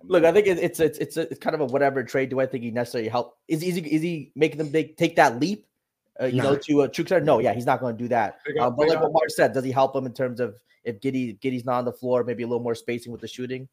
Look, 0.04 0.24
I 0.24 0.32
think 0.32 0.48
it's 0.48 0.80
it's 0.80 0.98
it's 0.98 1.18
a, 1.18 1.22
it's 1.22 1.40
kind 1.40 1.54
of 1.54 1.62
a 1.62 1.66
whatever 1.66 2.04
trade. 2.04 2.30
Do 2.30 2.40
I 2.40 2.46
think 2.46 2.64
he 2.64 2.72
necessarily 2.72 3.10
help? 3.10 3.38
Is 3.48 3.62
is 3.62 3.76
he 3.76 3.82
is 3.82 4.02
he 4.02 4.32
making 4.36 4.58
them 4.58 4.72
take 4.72 4.98
take 4.98 5.16
that 5.18 5.40
leap? 5.40 5.68
Uh, 6.20 6.26
you 6.26 6.42
know, 6.42 6.56
to 6.56 6.82
a 6.82 6.90
true 6.90 7.04
extent? 7.04 7.24
No, 7.24 7.40
yeah, 7.40 7.54
he's 7.54 7.66
not 7.66 7.80
going 7.80 7.96
to 7.96 8.04
do 8.04 8.08
that. 8.10 8.40
Big 8.46 8.58
Uh, 8.58 8.70
but 8.70 8.90
like 8.90 9.02
what 9.02 9.14
Mark 9.14 9.30
said, 9.30 9.54
does 9.54 9.64
he 9.64 9.72
help 9.72 9.96
him 9.96 10.06
in 10.06 10.14
terms 10.14 10.40
of 10.40 10.60
if 10.84 11.00
Giddey 11.00 11.40
Giddey's 11.40 11.66
not 11.66 11.80
on 11.80 11.86
the 11.86 11.94
floor, 11.94 12.24
maybe 12.24 12.44
a 12.44 12.48
little 12.48 12.64
more 12.64 12.76
spacing 12.76 13.12
with 13.12 13.22
the 13.22 13.28
shooting? 13.28 13.68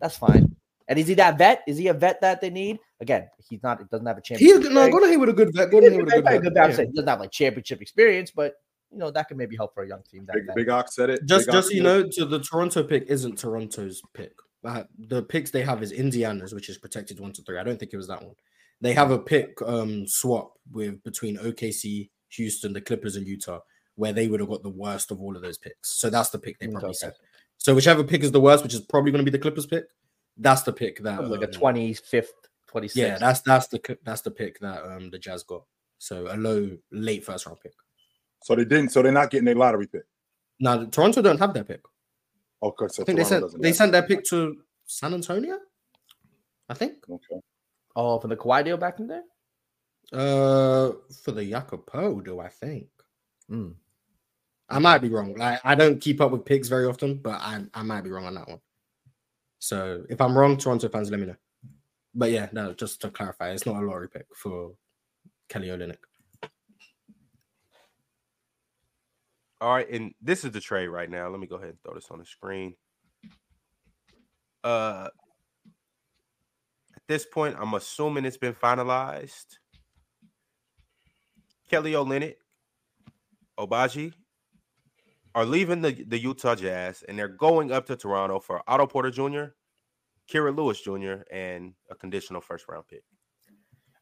That's 0.00 0.16
fine. 0.16 0.56
And 0.88 0.98
is 0.98 1.08
he 1.08 1.14
that 1.14 1.38
vet? 1.38 1.62
Is 1.66 1.78
he 1.78 1.88
a 1.88 1.94
vet 1.94 2.20
that 2.20 2.40
they 2.40 2.50
need? 2.50 2.78
Again, 3.00 3.28
he's 3.48 3.62
not. 3.62 3.78
He 3.78 3.84
doesn't 3.90 4.06
have 4.06 4.18
a 4.18 4.20
championship. 4.20 4.40
He's 4.40 4.64
championship. 4.64 4.74
no 4.74 4.86
to 4.86 4.90
Gordon 4.92 5.20
with 5.20 5.28
a 5.28 5.32
good 5.32 5.54
vet. 5.54 5.72
He's 5.72 5.80
to 5.80 5.86
a 5.86 5.90
with 5.90 5.92
a 5.92 5.96
good 5.96 6.10
good 6.10 6.24
vet, 6.24 6.32
vet. 6.32 6.42
good 6.42 6.54
vet. 6.54 6.62
I'm 6.64 6.70
Yeah. 6.70 6.76
saying 6.76 6.88
he 6.88 6.94
doesn't 6.94 7.08
have 7.08 7.20
like 7.20 7.30
championship 7.30 7.80
experience, 7.80 8.30
but 8.30 8.54
you 8.90 8.98
know 8.98 9.10
that 9.10 9.28
could 9.28 9.36
maybe 9.36 9.56
help 9.56 9.74
for 9.74 9.82
a 9.82 9.88
young 9.88 10.02
team. 10.02 10.26
That 10.26 10.34
Big, 10.34 10.46
vet. 10.46 10.56
Big 10.56 10.68
Ox 10.68 10.94
said 10.94 11.10
it. 11.10 11.24
Just 11.24 11.46
Big 11.46 11.52
just 11.52 11.68
Ox 11.68 11.74
you 11.74 11.82
know, 11.82 12.06
to 12.06 12.24
the 12.26 12.40
Toronto 12.40 12.82
pick 12.82 13.04
isn't 13.06 13.38
Toronto's 13.38 14.02
pick. 14.12 14.32
Uh, 14.62 14.84
the 14.98 15.22
picks 15.22 15.50
they 15.50 15.62
have 15.62 15.82
is 15.82 15.92
Indiana's, 15.92 16.54
which 16.54 16.68
is 16.68 16.78
protected 16.78 17.20
one 17.20 17.32
to 17.32 17.42
three. 17.42 17.58
I 17.58 17.64
don't 17.64 17.78
think 17.78 17.92
it 17.92 17.98
was 17.98 18.08
that 18.08 18.22
one. 18.22 18.34
They 18.80 18.92
have 18.92 19.10
a 19.10 19.18
pick 19.18 19.60
um 19.62 20.06
swap 20.06 20.52
with 20.70 21.02
between 21.02 21.38
OKC, 21.38 22.10
Houston, 22.30 22.72
the 22.72 22.80
Clippers, 22.80 23.16
and 23.16 23.26
Utah, 23.26 23.60
where 23.96 24.12
they 24.12 24.28
would 24.28 24.40
have 24.40 24.48
got 24.48 24.62
the 24.62 24.70
worst 24.70 25.10
of 25.10 25.20
all 25.20 25.34
of 25.34 25.42
those 25.42 25.58
picks. 25.58 25.98
So 25.98 26.10
that's 26.10 26.30
the 26.30 26.38
pick 26.38 26.58
they 26.58 26.68
probably 26.68 26.90
okay. 26.90 26.98
said. 26.98 27.14
So 27.58 27.74
whichever 27.74 28.04
pick 28.04 28.22
is 28.22 28.32
the 28.32 28.40
worst, 28.40 28.62
which 28.62 28.74
is 28.74 28.80
probably 28.80 29.10
going 29.10 29.24
to 29.24 29.30
be 29.30 29.36
the 29.36 29.40
Clippers 29.40 29.66
pick, 29.66 29.84
that's 30.36 30.62
the 30.62 30.72
pick 30.72 30.98
that 31.02 31.16
Probably 31.18 31.38
like 31.38 31.48
a 31.48 31.52
twenty 31.52 31.94
fifth, 31.94 32.32
twenty 32.66 32.88
sixth. 32.88 32.98
Yeah, 32.98 33.18
that's 33.18 33.40
that's 33.40 33.66
the 33.68 33.80
c- 33.86 33.96
that's 34.04 34.22
the 34.22 34.30
pick 34.30 34.58
that 34.60 34.82
um 34.84 35.10
the 35.10 35.18
Jazz 35.18 35.42
got. 35.42 35.64
So 35.98 36.26
a 36.30 36.36
low 36.36 36.76
late 36.90 37.24
first 37.24 37.46
round 37.46 37.60
pick. 37.60 37.72
So 38.42 38.54
they 38.54 38.64
didn't. 38.64 38.90
So 38.90 39.02
they're 39.02 39.12
not 39.12 39.30
getting 39.30 39.46
their 39.46 39.54
lottery 39.54 39.86
pick. 39.86 40.04
Now 40.60 40.84
Toronto 40.84 41.22
don't 41.22 41.38
have 41.38 41.54
their 41.54 41.64
pick. 41.64 41.82
Okay, 42.62 42.86
so 42.88 43.02
I 43.02 43.06
think 43.06 43.18
they 43.18 43.24
sent 43.24 43.60
they 43.60 43.68
have 43.68 43.76
sent 43.76 43.92
their 43.92 44.02
pick 44.02 44.24
to 44.24 44.56
San 44.86 45.14
Antonio. 45.14 45.58
I 46.68 46.74
think. 46.74 46.94
Okay. 47.08 47.40
Oh, 47.96 48.18
from 48.18 48.30
the 48.30 48.36
Kawhi 48.36 48.64
deal 48.64 48.76
back 48.76 48.98
in 49.00 49.06
there. 49.06 49.22
uh 50.12 50.92
for 51.22 51.32
the 51.32 51.44
Jacopo, 51.48 52.20
do 52.20 52.40
I 52.40 52.48
think? 52.48 52.88
Mm. 53.50 53.74
I 54.68 54.78
might 54.78 54.98
be 54.98 55.08
wrong. 55.10 55.34
Like 55.34 55.60
I 55.64 55.74
don't 55.74 56.00
keep 56.00 56.20
up 56.20 56.30
with 56.32 56.44
picks 56.44 56.68
very 56.68 56.86
often, 56.86 57.16
but 57.18 57.40
I 57.40 57.64
I 57.74 57.82
might 57.82 58.02
be 58.02 58.10
wrong 58.10 58.26
on 58.26 58.34
that 58.34 58.48
one. 58.48 58.60
So 59.64 60.04
if 60.10 60.20
I'm 60.20 60.36
wrong, 60.36 60.58
Toronto 60.58 60.90
fans, 60.90 61.10
let 61.10 61.18
me 61.18 61.24
know. 61.24 61.36
But 62.14 62.30
yeah, 62.30 62.48
no, 62.52 62.74
just 62.74 63.00
to 63.00 63.08
clarify, 63.08 63.52
it's 63.52 63.64
not 63.64 63.82
a 63.82 63.86
lottery 63.86 64.10
pick 64.10 64.26
for 64.36 64.72
Kelly 65.48 65.68
Olynyk. 65.68 65.96
All 69.62 69.72
right, 69.72 69.88
and 69.88 70.12
this 70.20 70.44
is 70.44 70.52
the 70.52 70.60
trade 70.60 70.88
right 70.88 71.08
now. 71.08 71.30
Let 71.30 71.40
me 71.40 71.46
go 71.46 71.56
ahead 71.56 71.70
and 71.70 71.82
throw 71.82 71.94
this 71.94 72.10
on 72.10 72.18
the 72.18 72.26
screen. 72.26 72.74
Uh, 74.62 75.08
at 76.94 77.02
this 77.08 77.24
point, 77.24 77.56
I'm 77.58 77.72
assuming 77.72 78.26
it's 78.26 78.36
been 78.36 78.52
finalized. 78.52 79.46
Kelly 81.70 81.92
Olynyk, 81.92 82.34
Agbaji 83.58 84.12
are 85.34 85.44
leaving 85.44 85.80
the, 85.80 86.04
the 86.06 86.18
Utah 86.18 86.54
Jazz, 86.54 87.02
and 87.08 87.18
they're 87.18 87.28
going 87.28 87.72
up 87.72 87.86
to 87.86 87.96
Toronto 87.96 88.38
for 88.38 88.62
Otto 88.68 88.86
Porter 88.86 89.10
Jr., 89.10 89.52
Kira 90.30 90.56
Lewis 90.56 90.80
Jr., 90.80 91.22
and 91.32 91.74
a 91.90 91.94
conditional 91.94 92.40
first 92.40 92.66
round 92.68 92.86
pick. 92.88 93.02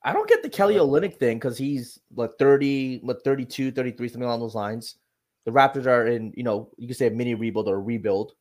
I 0.04 0.12
don't 0.12 0.28
get 0.28 0.42
the 0.42 0.48
Kelly 0.48 0.74
Olynyk 0.74 1.16
thing 1.18 1.38
because 1.38 1.56
he's 1.56 1.98
like 2.14 2.32
30, 2.38 3.00
like 3.04 3.22
32, 3.22 3.70
33, 3.70 4.08
something 4.08 4.24
along 4.24 4.40
those 4.40 4.54
lines. 4.54 4.96
The 5.44 5.52
Raptors 5.52 5.86
are 5.86 6.06
in, 6.06 6.32
you 6.36 6.42
know, 6.42 6.70
you 6.76 6.88
could 6.88 6.96
say 6.96 7.06
a 7.06 7.10
mini 7.10 7.34
rebuild 7.34 7.68
or 7.68 7.76
a 7.76 7.80
rebuild. 7.80 8.32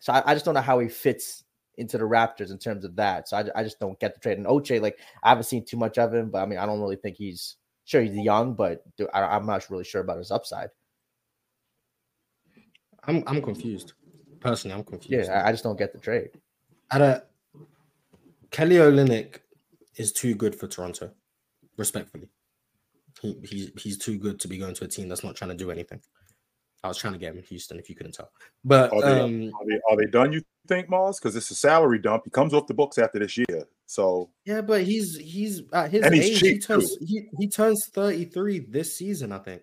So 0.00 0.12
I, 0.12 0.22
I 0.26 0.34
just 0.34 0.44
don't 0.44 0.54
know 0.54 0.60
how 0.60 0.78
he 0.78 0.88
fits 0.88 1.44
into 1.76 1.98
the 1.98 2.04
Raptors 2.04 2.50
in 2.50 2.58
terms 2.58 2.84
of 2.84 2.96
that. 2.96 3.28
So 3.28 3.36
I, 3.36 3.44
I 3.54 3.62
just 3.62 3.78
don't 3.78 3.98
get 4.00 4.14
the 4.14 4.20
trade. 4.20 4.38
And 4.38 4.46
Ochai, 4.46 4.80
like, 4.80 4.98
I 5.22 5.28
haven't 5.28 5.44
seen 5.44 5.64
too 5.64 5.76
much 5.76 5.98
of 5.98 6.12
him, 6.14 6.30
but 6.30 6.42
I 6.42 6.46
mean, 6.46 6.58
I 6.58 6.66
don't 6.66 6.80
really 6.80 6.96
think 6.96 7.16
he's 7.16 7.56
sure 7.84 8.02
he's 8.02 8.16
young, 8.16 8.54
but 8.54 8.82
I, 9.12 9.22
I'm 9.22 9.46
not 9.46 9.68
really 9.70 9.84
sure 9.84 10.00
about 10.00 10.18
his 10.18 10.30
upside. 10.30 10.68
I'm 13.04 13.24
I'm 13.26 13.42
confused. 13.42 13.94
Personally, 14.40 14.76
I'm 14.76 14.84
confused. 14.84 15.28
Yeah, 15.28 15.42
I, 15.42 15.48
I 15.48 15.52
just 15.52 15.64
don't 15.64 15.78
get 15.78 15.92
the 15.92 15.98
trade. 15.98 16.30
I 16.90 16.98
don't. 16.98 17.24
Kelly 18.50 18.76
Olynyk 18.76 19.38
is 19.96 20.12
too 20.12 20.34
good 20.34 20.54
for 20.54 20.68
Toronto. 20.68 21.10
Respectfully, 21.76 22.28
he 23.20 23.38
he's 23.44 23.70
he's 23.80 23.98
too 23.98 24.18
good 24.18 24.38
to 24.40 24.48
be 24.48 24.58
going 24.58 24.74
to 24.74 24.84
a 24.84 24.88
team 24.88 25.08
that's 25.08 25.24
not 25.24 25.36
trying 25.36 25.50
to 25.50 25.56
do 25.56 25.70
anything. 25.70 26.00
I 26.84 26.88
was 26.88 26.98
trying 26.98 27.12
to 27.12 27.18
get 27.18 27.30
him 27.32 27.38
in 27.38 27.44
Houston, 27.44 27.78
if 27.78 27.88
you 27.88 27.94
couldn't 27.94 28.12
tell. 28.12 28.32
But 28.64 28.92
Are 28.92 29.00
they, 29.00 29.20
um, 29.20 29.52
are 29.54 29.66
they 29.66 29.80
are 29.88 29.96
they 29.96 30.10
done? 30.10 30.32
You 30.32 30.42
think, 30.66 30.90
Mars? 30.90 31.18
Because 31.18 31.36
it's 31.36 31.50
a 31.50 31.54
salary 31.54 32.00
dump. 32.00 32.24
He 32.24 32.30
comes 32.30 32.52
off 32.52 32.66
the 32.66 32.74
books 32.74 32.98
after 32.98 33.20
this 33.20 33.38
year. 33.38 33.64
So 33.86 34.30
yeah, 34.44 34.62
but 34.62 34.82
he's 34.82 35.16
he's 35.16 35.62
at 35.72 35.90
his 35.90 36.04
And 36.04 36.14
he's 36.14 36.24
age. 36.24 36.40
He 36.40 36.52
cheap, 36.54 36.66
turns 36.66 36.96
he, 37.00 37.28
he 37.38 37.48
turns 37.48 37.86
thirty 37.86 38.24
three 38.24 38.58
this 38.58 38.96
season, 38.96 39.32
I 39.32 39.38
think. 39.38 39.62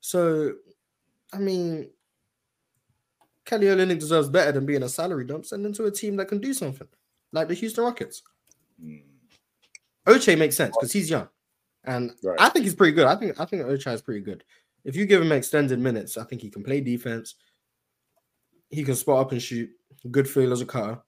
So, 0.00 0.54
I 1.32 1.38
mean, 1.38 1.90
Kelly 3.44 3.66
Olynyk 3.66 3.98
deserves 3.98 4.28
better 4.28 4.52
than 4.52 4.66
being 4.66 4.82
a 4.82 4.88
salary 4.88 5.24
dump. 5.24 5.46
Send 5.46 5.64
him 5.64 5.72
to 5.74 5.84
a 5.86 5.90
team 5.90 6.16
that 6.16 6.28
can 6.28 6.38
do 6.40 6.52
something, 6.52 6.86
like 7.32 7.48
the 7.48 7.54
Houston 7.54 7.84
Rockets. 7.84 8.22
mm, 8.82 9.02
Ochai 10.06 10.38
makes 10.38 10.56
sense 10.56 10.76
because 10.76 10.92
he's 10.92 11.10
young, 11.10 11.28
and 11.84 12.12
Right. 12.22 12.40
I 12.40 12.48
think 12.48 12.64
he's 12.64 12.74
pretty 12.74 12.92
good. 12.92 13.06
I 13.06 13.16
think 13.16 13.38
I 13.40 13.44
think 13.44 13.62
Ochai 13.62 13.94
is 13.94 14.02
pretty 14.02 14.20
good. 14.20 14.44
If 14.84 14.96
you 14.96 15.04
give 15.06 15.20
him 15.20 15.32
extended 15.32 15.78
minutes, 15.78 16.16
I 16.16 16.24
think 16.24 16.40
he 16.42 16.50
can 16.50 16.62
play 16.62 16.80
defense. 16.80 17.34
He 18.70 18.82
can 18.84 18.94
spot 18.94 19.20
up 19.26 19.32
and 19.32 19.42
shoot. 19.42 19.68
Good 20.10 20.28
feel 20.28 20.52
as 20.52 20.60
a 20.62 20.66
cutter. 20.66 21.00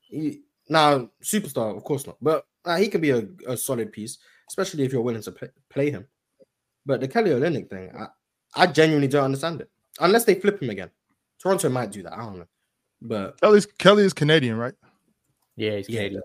He, 0.00 0.42
now, 0.68 1.10
superstar, 1.22 1.76
of 1.76 1.84
course 1.84 2.06
not, 2.06 2.16
but 2.20 2.46
uh, 2.64 2.76
he 2.76 2.88
can 2.88 3.00
be 3.00 3.10
a, 3.10 3.26
a 3.46 3.56
solid 3.56 3.92
piece, 3.92 4.18
especially 4.48 4.84
if 4.84 4.92
you're 4.92 5.02
willing 5.02 5.22
to 5.22 5.30
play, 5.32 5.48
play 5.68 5.90
him. 5.90 6.06
But 6.84 7.00
the 7.00 7.08
Kelly 7.08 7.30
Olynyk 7.30 7.70
thing, 7.70 7.90
I, 7.96 8.06
I 8.62 8.66
genuinely 8.66 9.08
don't 9.08 9.24
understand 9.26 9.60
it. 9.60 9.70
Unless 10.00 10.24
they 10.24 10.34
flip 10.34 10.60
him 10.60 10.70
again, 10.70 10.90
Toronto 11.40 11.68
might 11.68 11.90
do 11.90 12.02
that. 12.02 12.12
I 12.14 12.18
don't 12.18 12.38
know, 12.38 12.46
but 13.02 13.40
Kelly's 13.40 13.66
Kelly 13.66 14.04
is 14.04 14.12
Canadian, 14.12 14.56
right? 14.56 14.74
Yeah, 15.56 15.76
he's 15.76 15.88
Yeah, 15.88 15.98
Canadian. 16.00 16.22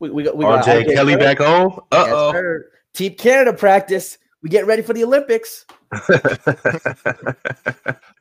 We, 0.00 0.10
we 0.10 0.22
got, 0.24 0.36
we 0.36 0.44
got 0.44 0.64
RJ 0.64 0.92
Kelly 0.94 1.14
Kerr. 1.14 1.18
back 1.18 1.38
home. 1.38 1.80
Uh 1.92 2.06
oh. 2.08 2.32
sir. 2.32 2.70
Team 2.92 3.14
Canada 3.14 3.52
practice. 3.52 4.18
We 4.42 4.48
get 4.50 4.66
ready 4.66 4.82
for 4.82 4.92
the 4.92 5.02
Olympics. 5.04 5.64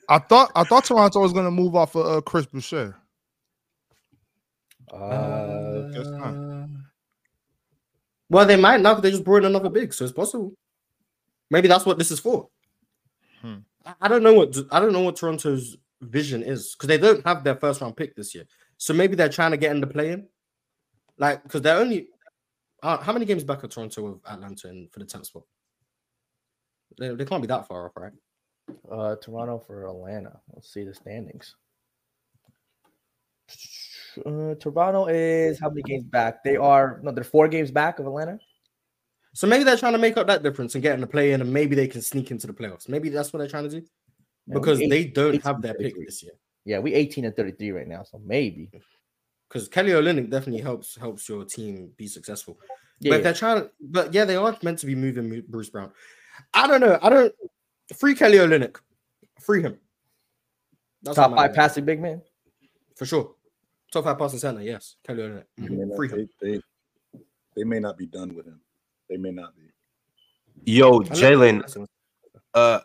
I 0.09 0.19
thought 0.19 0.51
I 0.55 0.63
thought 0.63 0.85
Toronto 0.85 1.19
was 1.19 1.33
gonna 1.33 1.51
move 1.51 1.75
off 1.75 1.95
of 1.95 2.05
uh, 2.05 2.21
Chris 2.21 2.45
Boucher. 2.45 2.95
Uh, 4.91 5.81
guess 5.89 6.07
not. 6.07 6.67
Well, 8.29 8.45
they 8.45 8.55
might 8.55 8.81
not. 8.81 9.01
they 9.01 9.11
just 9.11 9.23
brought 9.23 9.37
in 9.37 9.45
another 9.45 9.69
big, 9.69 9.93
so 9.93 10.05
it's 10.05 10.13
possible. 10.13 10.53
Maybe 11.49 11.67
that's 11.67 11.85
what 11.85 11.97
this 11.97 12.11
is 12.11 12.19
for. 12.19 12.47
Hmm. 13.41 13.57
I- 13.85 13.93
I 14.01 14.07
don't 14.07 14.23
know 14.23 14.33
what 14.33 14.55
I 14.71 14.79
don't 14.79 14.93
know 14.93 15.01
what 15.01 15.15
Toronto's 15.17 15.77
vision 16.03 16.43
is 16.43 16.75
because 16.75 16.87
they 16.87 16.97
don't 16.97 17.25
have 17.25 17.43
their 17.43 17.55
first 17.55 17.81
round 17.81 17.97
pick 17.97 18.15
this 18.15 18.33
year. 18.35 18.45
So 18.77 18.93
maybe 18.93 19.15
they're 19.15 19.29
trying 19.29 19.51
to 19.51 19.57
get 19.57 19.71
in 19.71 19.81
the 19.81 19.87
play 19.87 20.11
in, 20.11 20.27
like 21.17 21.43
because 21.43 21.61
they're 21.61 21.79
only 21.79 22.07
uh, 22.81 22.97
how 22.97 23.13
many 23.13 23.25
games 23.25 23.43
back 23.43 23.63
are 23.63 23.67
Toronto 23.67 24.01
with 24.01 24.21
Atlanta 24.29 24.69
in, 24.69 24.89
for 24.91 24.99
the 24.99 25.05
tenth 25.05 25.27
spot? 25.27 25.43
They, 26.99 27.15
they 27.15 27.25
can't 27.25 27.41
be 27.41 27.47
that 27.47 27.67
far 27.67 27.85
off, 27.85 27.93
right? 27.95 28.11
uh, 28.91 29.15
Toronto 29.15 29.59
for 29.65 29.87
Atlanta. 29.87 30.39
Let's 30.53 30.71
see 30.71 30.83
the 30.83 30.93
standings. 30.93 31.55
Uh, 34.25 34.55
Toronto 34.55 35.07
is 35.07 35.59
how 35.59 35.69
many 35.69 35.81
games 35.83 36.05
back? 36.05 36.43
They 36.43 36.55
are 36.55 36.99
no, 37.03 37.11
they're 37.11 37.23
four 37.23 37.47
games 37.47 37.71
back 37.71 37.99
of 37.99 38.05
Atlanta. 38.05 38.39
So 39.33 39.47
maybe 39.47 39.63
they're 39.63 39.77
trying 39.77 39.93
to 39.93 39.99
make 39.99 40.15
up 40.17 40.27
that 40.27 40.43
difference 40.43 40.75
and 40.75 40.81
get 40.83 40.93
in 40.93 41.01
the 41.01 41.07
play 41.07 41.31
in, 41.31 41.41
and 41.41 41.51
maybe 41.51 41.75
they 41.75 41.87
can 41.87 42.01
sneak 42.01 42.29
into 42.29 42.45
the 42.45 42.53
playoffs. 42.53 42.87
Maybe 42.87 43.09
that's 43.09 43.33
what 43.33 43.39
they're 43.39 43.49
trying 43.49 43.67
to 43.67 43.81
do 43.81 43.85
because 44.47 44.81
eight- 44.81 44.89
they 44.89 45.05
don't 45.05 45.41
have 45.43 45.61
their 45.61 45.73
pick 45.73 45.95
this 46.05 46.23
year. 46.23 46.33
Yeah, 46.65 46.79
we 46.79 46.93
18 46.93 47.25
and 47.25 47.35
33 47.35 47.71
right 47.71 47.87
now, 47.87 48.03
so 48.03 48.19
maybe. 48.19 48.69
because 49.49 49.67
Kelly 49.67 49.91
Olynyk 49.91 50.29
definitely 50.29 50.61
helps 50.61 50.95
helps 50.95 51.27
your 51.29 51.45
team 51.45 51.91
be 51.97 52.07
successful. 52.07 52.57
Yeah, 52.99 53.09
but 53.11 53.15
yeah. 53.17 53.21
they're 53.23 53.33
trying, 53.33 53.69
but 53.81 54.13
yeah, 54.13 54.25
they 54.25 54.35
are 54.37 54.57
meant 54.63 54.79
to 54.79 54.85
be 54.85 54.95
moving 54.95 55.43
Bruce 55.47 55.69
Brown. 55.69 55.91
I 56.53 56.67
don't 56.67 56.81
know. 56.81 56.97
I 57.01 57.09
don't 57.09 57.33
free 57.95 58.15
Kelly 58.15 58.37
Olynyk, 58.37 58.77
free 59.39 59.61
him. 59.61 59.77
That's 61.03 61.17
top 61.17 61.31
I'm 61.31 61.37
five 61.37 61.53
passing 61.53 61.85
big 61.85 61.99
man. 62.01 62.21
for 62.95 63.05
sure. 63.05 63.35
Top 63.91 64.05
five 64.05 64.17
passing 64.17 64.39
center, 64.39 64.61
yes, 64.61 64.95
Kelly 65.05 65.21
Olynyk. 65.23 65.43
they, 65.57 65.67
Mhm. 65.67 65.77
may 65.77 65.85
not, 65.85 65.95
Free 65.97 66.09
him. 66.09 66.29
they, 66.41 66.51
they, 66.51 66.61
they 67.57 67.63
may 67.65 67.79
not 67.79 67.97
be 67.97 68.05
done 68.07 68.33
with 68.33 68.45
him. 68.47 68.59
They 69.09 69.17
may 69.17 69.31
not 69.31 69.53
be. 69.55 70.71
Yo, 70.71 70.99
Jalen, 71.01 71.87
uh, 72.53 72.79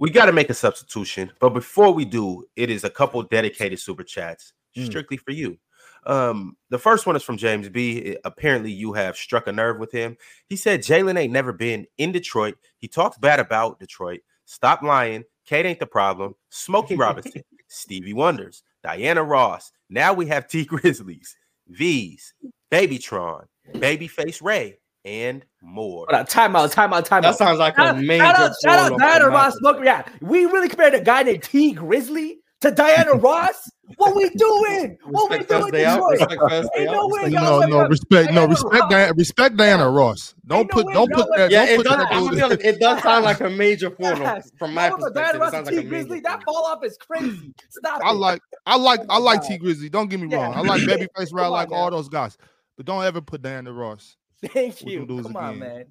We 0.00 0.10
got 0.10 0.26
to 0.26 0.32
make 0.32 0.50
a 0.50 0.54
substitution, 0.54 1.30
but 1.40 1.50
before 1.50 1.92
we 1.92 2.04
do, 2.04 2.44
it 2.56 2.70
is 2.70 2.82
a 2.84 2.90
couple 2.90 3.22
dedicated 3.22 3.78
super 3.78 4.02
chats 4.02 4.52
Mm. 4.76 4.86
strictly 4.86 5.16
for 5.16 5.32
you. 5.32 5.58
Um, 6.06 6.56
the 6.70 6.78
first 6.78 7.04
one 7.06 7.16
is 7.16 7.22
from 7.22 7.36
James 7.36 7.68
B. 7.68 8.16
Apparently, 8.24 8.70
you 8.72 8.92
have 8.94 9.16
struck 9.16 9.46
a 9.46 9.52
nerve 9.52 9.78
with 9.78 9.92
him. 9.92 10.16
He 10.48 10.56
said 10.56 10.80
Jalen 10.80 11.18
ain't 11.18 11.32
never 11.32 11.52
been 11.52 11.86
in 11.98 12.12
Detroit. 12.12 12.56
He 12.78 12.88
talks 12.88 13.18
bad 13.18 13.40
about 13.40 13.78
Detroit. 13.80 14.20
Stop 14.46 14.82
lying. 14.82 15.24
Kate 15.44 15.66
ain't 15.66 15.80
the 15.80 15.86
problem. 15.86 16.34
Smokey 16.50 16.96
Robinson, 16.96 17.42
Stevie 17.68 18.14
Wonders, 18.14 18.62
Diana 18.82 19.22
Ross. 19.22 19.72
Now 19.90 20.14
we 20.14 20.26
have 20.26 20.46
T 20.48 20.64
Grizzlies, 20.66 21.36
Veeze, 21.70 22.32
Babytron, 22.72 23.44
Babyface 23.74 24.40
Ray, 24.42 24.78
and 25.04 25.44
more. 25.62 26.06
Hold 26.10 26.20
on, 26.20 26.26
timeout, 26.26 26.74
timeout, 26.74 27.06
timeout. 27.06 27.22
That 27.22 27.36
sounds 27.36 27.58
like 27.58 27.74
a 27.78 27.82
Shout, 27.82 27.98
major. 27.98 28.24
shout 28.24 28.36
out, 28.36 28.52
shout 28.62 28.92
out 28.92 28.98
Diana 28.98 29.28
Ross. 29.28 29.54
map. 29.54 29.74
Smoke, 29.74 29.84
yeah, 29.84 30.02
we 30.20 30.44
really 30.46 30.68
compared 30.68 30.94
a 30.94 31.00
guy 31.00 31.22
named 31.22 31.42
Tee 31.42 31.74
Grizzley 31.74 32.34
to 32.60 32.70
Diana 32.70 33.12
Ross. 33.14 33.70
What 33.96 34.14
we 34.14 34.28
doing? 34.30 34.96
What 35.04 35.30
we 35.30 35.38
doing? 35.38 35.62
first 35.62 35.72
day 35.72 35.84
out. 35.84 35.94
Detroit? 35.96 36.20
Respect 36.20 36.72
day 36.74 36.82
Ain't 36.82 36.92
no 36.92 37.08
way, 37.08 37.28
No, 37.30 37.58
no, 37.60 37.88
respect, 37.88 38.32
no, 38.32 38.46
respect, 38.46 38.84
Diana, 38.90 39.12
respect 39.16 39.56
Diana 39.56 39.90
Ross. 39.90 40.34
Don't 40.46 40.60
Ain't 40.60 40.68
no 40.70 40.74
put, 40.76 40.86
way, 40.86 40.92
don't 40.94 41.10
y'all 41.10 41.18
put 41.18 41.30
like 41.30 41.38
that. 41.38 41.50
Yeah, 41.50 41.64
don't 41.66 41.72
it 41.72 41.76
put 41.78 41.86
does. 41.86 41.96
that 41.96 42.12
I'm 42.12 42.18
gonna 42.20 42.30
be 42.30 42.36
dude- 42.36 42.44
honest, 42.44 42.60
it 42.64 42.78
does 42.80 43.02
sound 43.02 43.24
like 43.24 43.40
a 43.40 43.50
major 43.50 43.90
fall 43.90 44.12
off 44.12 44.18
Yes. 44.20 44.50
from 44.58 44.74
my 44.74 44.88
Y'all 44.88 44.98
with 44.98 45.12
the 45.14 45.20
perspective. 45.20 45.32
Diana 45.32 45.38
It 45.38 45.40
Ross 45.40 45.50
sounds 45.52 45.68
and 45.68 45.76
like 45.76 45.82
T 45.82 45.86
a 45.86 45.90
Grizzly. 45.90 46.20
That 46.20 46.44
fall 46.44 46.54
fall 46.54 46.66
off 46.66 46.84
is 46.84 46.98
crazy. 46.98 47.54
Stop 47.70 48.00
I 48.04 48.12
like, 48.12 48.40
I 48.66 48.76
like, 48.76 49.00
I 49.08 49.18
like 49.18 49.42
Tee 49.42 49.58
Grizzley. 49.58 49.90
Don't 49.90 50.08
get 50.08 50.20
me 50.20 50.32
wrong. 50.32 50.54
I 50.54 50.60
like 50.60 50.82
Babyface 50.86 51.32
Ray. 51.32 51.42
I 51.42 51.46
like 51.48 51.72
all 51.72 51.90
those 51.90 52.08
guys, 52.08 52.36
but 52.76 52.86
don't 52.86 53.02
ever 53.02 53.20
put 53.20 53.42
Diana 53.42 53.72
Ross. 53.72 54.16
Thank 54.52 54.84
you. 54.86 55.00
them 55.00 55.06
dudes 55.08 55.26
Come 55.26 55.36
on, 55.36 55.58
man. 55.58 55.84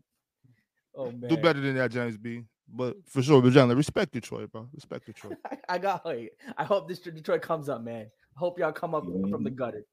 Oh 0.95 1.11
man. 1.11 1.29
Do 1.29 1.37
better 1.37 1.59
than 1.61 1.75
that, 1.75 1.91
James 1.91 2.17
B. 2.17 2.43
But 2.71 2.97
for 3.07 3.21
sure, 3.23 3.41
but 3.41 3.51
Jalen, 3.53 3.75
respect 3.75 4.11
Detroit, 4.13 4.51
bro. 4.51 4.67
Respect 4.73 5.05
Detroit. 5.05 5.37
I 5.69 5.77
got. 5.77 6.05
Wait, 6.05 6.31
I 6.57 6.63
hope 6.63 6.87
this 6.87 6.99
Detroit 6.99 7.41
comes 7.41 7.67
up, 7.69 7.81
man. 7.83 8.05
I 8.35 8.39
hope 8.39 8.59
y'all 8.59 8.71
come 8.71 8.93
up 8.95 9.03
from 9.05 9.13
Mm-hmm. 9.23 9.43
the 9.43 9.49
gutter. 9.51 9.85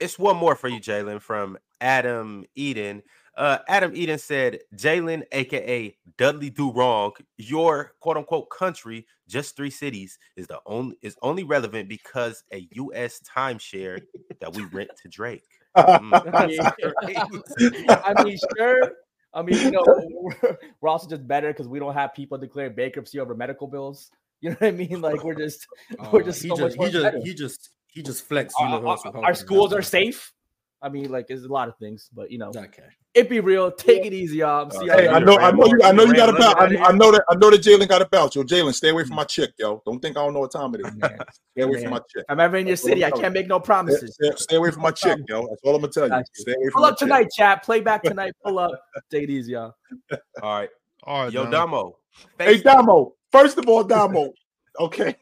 it's 0.00 0.18
one 0.18 0.36
more 0.36 0.54
for 0.56 0.68
you, 0.68 0.80
Jalen, 0.80 1.20
from 1.20 1.56
Adam 1.80 2.44
Eden. 2.54 3.02
Uh, 3.36 3.58
Adam 3.68 3.92
Eden 3.94 4.18
said, 4.18 4.58
Jalen, 4.74 5.22
aka 5.32 5.96
Dudley 6.18 6.50
Do 6.50 6.72
Wrong, 6.72 7.12
your 7.38 7.92
quote 8.00 8.16
unquote 8.16 8.50
country, 8.50 9.06
just 9.28 9.56
three 9.56 9.70
cities, 9.70 10.18
is 10.36 10.46
the 10.48 10.58
only 10.66 10.96
is 11.02 11.16
only 11.22 11.44
relevant 11.44 11.88
because 11.88 12.42
a 12.52 12.68
US 12.72 13.20
timeshare 13.20 14.00
that 14.40 14.52
we 14.54 14.64
rent 14.64 14.90
to 15.02 15.08
Drake. 15.08 15.44
Mm, 15.76 16.34
I 16.34 16.46
mean, 16.46 16.60
I 17.88 18.24
mean, 18.24 18.38
sure. 18.56 18.92
I 19.32 19.42
mean, 19.42 19.58
you 19.58 19.70
know, 19.70 19.84
we're, 19.86 20.58
we're 20.80 20.88
also 20.88 21.08
just 21.08 21.26
better 21.26 21.48
because 21.52 21.68
we 21.68 21.78
don't 21.78 21.94
have 21.94 22.12
people 22.14 22.36
declare 22.38 22.70
bankruptcy 22.70 23.20
over 23.20 23.34
medical 23.34 23.68
bills. 23.68 24.10
You 24.40 24.50
know 24.50 24.56
what 24.58 24.68
I 24.68 24.70
mean? 24.72 25.00
Like 25.00 25.22
we're 25.22 25.34
just 25.34 25.66
we're 26.12 26.22
Uh, 26.22 26.24
just 26.24 26.42
he 26.42 26.48
so 26.48 26.56
just 26.56 26.76
much 26.78 26.86
he 26.86 26.92
just 26.92 27.04
better. 27.04 27.20
he 27.22 27.34
just 27.34 27.70
he 27.88 28.02
just 28.02 28.26
flexed 28.26 28.56
Our- 28.58 28.84
our, 28.86 29.24
our 29.24 29.34
schools 29.34 29.72
are 29.72 29.82
safe. 29.82 30.32
I 30.82 30.88
mean, 30.88 31.10
like 31.10 31.26
there's 31.26 31.44
a 31.44 31.52
lot 31.52 31.68
of 31.68 31.76
things, 31.78 32.08
but 32.14 32.30
you 32.30 32.38
know, 32.38 32.48
Okay. 32.48 32.84
it 33.14 33.28
be 33.28 33.40
real. 33.40 33.70
Take 33.70 34.06
it 34.06 34.12
easy, 34.12 34.38
y'all. 34.38 34.70
See 34.70 34.86
y'all 34.86 34.96
Hey, 34.98 35.04
Yeah, 35.04 35.14
I 35.16 35.18
know, 35.20 35.36
I 35.38 35.50
know 35.50 35.66
you, 35.66 35.78
I 35.84 35.92
know 35.92 36.04
you 36.04 36.14
got 36.14 36.28
a 36.28 36.32
bout. 36.32 36.58
I, 36.58 36.64
I 36.88 36.92
know 36.92 37.10
that, 37.12 37.22
I 37.28 37.34
know 37.34 37.50
that 37.50 37.60
Jalen 37.62 37.88
got 37.88 38.00
a 38.02 38.06
bout. 38.06 38.34
Yo, 38.34 38.42
Jalen, 38.44 38.72
stay 38.74 38.88
away 38.90 39.04
from 39.04 39.16
my 39.16 39.24
chick, 39.24 39.50
yo. 39.58 39.82
Don't 39.84 40.00
think 40.00 40.16
I 40.16 40.24
don't 40.24 40.32
know 40.32 40.40
what 40.40 40.52
time 40.52 40.74
it 40.74 40.80
is. 40.80 40.94
Man, 40.96 41.18
Stay 41.52 41.62
away 41.62 41.74
man. 41.74 41.82
from 41.82 41.90
my 41.90 41.98
chick. 41.98 42.18
If 42.18 42.24
I'm 42.30 42.40
ever 42.40 42.56
in 42.56 42.66
your 42.66 42.76
That's 42.76 42.82
city, 42.82 43.04
I'm 43.04 43.08
I 43.08 43.10
telling 43.10 43.22
can't 43.24 43.34
make 43.34 43.48
no 43.48 43.60
promises. 43.60 44.14
stay- 44.14 44.30
stay 44.36 44.56
away 44.56 44.70
from 44.70 44.82
my 44.82 44.90
chick, 44.90 45.18
yo. 45.28 45.46
That's 45.48 45.60
all 45.64 45.74
I'm 45.74 45.80
gonna 45.82 45.92
tell 45.92 46.08
you. 46.08 46.24
Stay 46.34 46.52
away 46.52 46.64
from 46.64 46.72
Pull 46.72 46.82
my 46.82 46.88
up 46.88 46.94
chick. 46.94 46.98
tonight, 47.08 47.26
chat. 47.36 47.62
Play 47.62 47.80
back 47.80 48.02
tonight. 48.04 48.32
Pull 48.42 48.58
up. 48.58 48.72
Take 49.10 49.24
it 49.24 49.30
easy, 49.30 49.52
y'all. 49.52 49.74
All 50.42 50.60
right. 50.60 50.70
All 51.02 51.24
right, 51.24 51.32
Yo, 51.32 51.46
Jalen. 51.46 51.50
Damo. 51.50 51.96
Hey, 52.38 52.58
Damo. 52.62 53.14
First 53.32 53.58
of 53.58 53.68
all, 53.68 53.84
Damo. 53.84 54.32
Okay, 54.78 55.16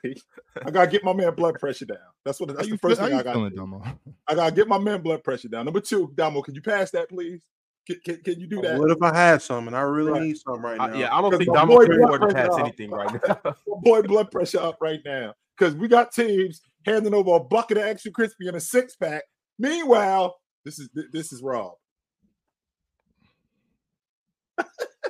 I 0.64 0.70
gotta 0.70 0.86
get 0.88 1.02
my 1.02 1.14
man 1.14 1.34
blood 1.34 1.58
pressure 1.58 1.86
down. 1.86 1.96
That's 2.28 2.40
what. 2.40 2.54
That's 2.54 2.68
you, 2.68 2.74
the 2.74 2.78
feel, 2.78 2.90
first 2.90 3.00
how 3.00 3.06
thing 3.06 3.14
you 3.14 3.20
I 3.20 3.22
got. 3.22 3.34
feeling, 3.34 3.82
I 4.28 4.34
gotta 4.34 4.54
get 4.54 4.68
my 4.68 4.76
man 4.76 5.00
blood 5.00 5.24
pressure 5.24 5.48
down. 5.48 5.64
Number 5.64 5.80
two, 5.80 6.12
Damo, 6.14 6.42
can 6.42 6.54
you 6.54 6.60
pass 6.60 6.90
that, 6.90 7.08
please? 7.08 7.40
Can, 7.86 7.98
can, 8.04 8.16
can 8.22 8.38
you 8.38 8.46
do 8.46 8.60
that? 8.60 8.78
What 8.78 8.90
if 8.90 9.00
I 9.00 9.16
had 9.16 9.40
some 9.40 9.66
and 9.66 9.74
I 9.74 9.80
really 9.80 10.12
Right. 10.12 10.22
need 10.24 10.36
some 10.36 10.62
right 10.62 10.78
Uh, 10.78 10.88
now? 10.88 10.98
yeah, 10.98 11.16
I 11.16 11.22
don't 11.22 11.34
think 11.34 11.48
my 11.48 11.54
Damo 11.54 11.76
boy 11.76 11.86
can 11.86 12.04
afford 12.04 12.20
to 12.20 12.34
pass 12.34 12.50
up. 12.52 12.58
anything 12.60 12.90
right 12.90 13.10
now. 13.10 13.52
Boy 13.82 14.02
blood 14.02 14.30
pressure 14.30 14.60
up 14.60 14.76
right 14.82 15.00
now 15.06 15.32
because 15.56 15.74
we 15.74 15.88
got 15.88 16.12
teams 16.12 16.60
handing 16.84 17.14
over 17.14 17.36
a 17.36 17.40
bucket 17.40 17.78
of 17.78 17.84
extra 17.84 18.10
crispy 18.12 18.46
and 18.48 18.58
a 18.58 18.60
six 18.60 18.94
pack. 18.94 19.22
Meanwhile, 19.58 20.36
this 20.66 20.78
is 20.78 20.90
this 21.12 21.32
is 21.32 21.42
Rob. 21.42 21.72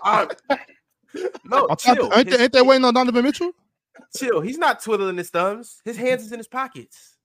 I- 0.04 0.28
no, 1.44 1.66
I 1.68 1.74
thought, 1.74 1.78
chill. 1.80 2.10
ain't, 2.14 2.30
they, 2.30 2.44
ain't 2.44 2.52
they 2.52 2.62
waiting 2.62 2.84
on 2.84 2.94
Donovan 2.94 3.24
Mitchell? 3.24 3.50
Chill. 4.16 4.40
He's 4.40 4.58
not 4.58 4.82
twiddling 4.82 5.16
his 5.16 5.30
thumbs. 5.30 5.80
His 5.84 5.96
mm-hmm. 5.96 6.06
hands 6.06 6.24
is 6.24 6.32
in 6.32 6.38
his 6.38 6.48
pockets. 6.48 7.16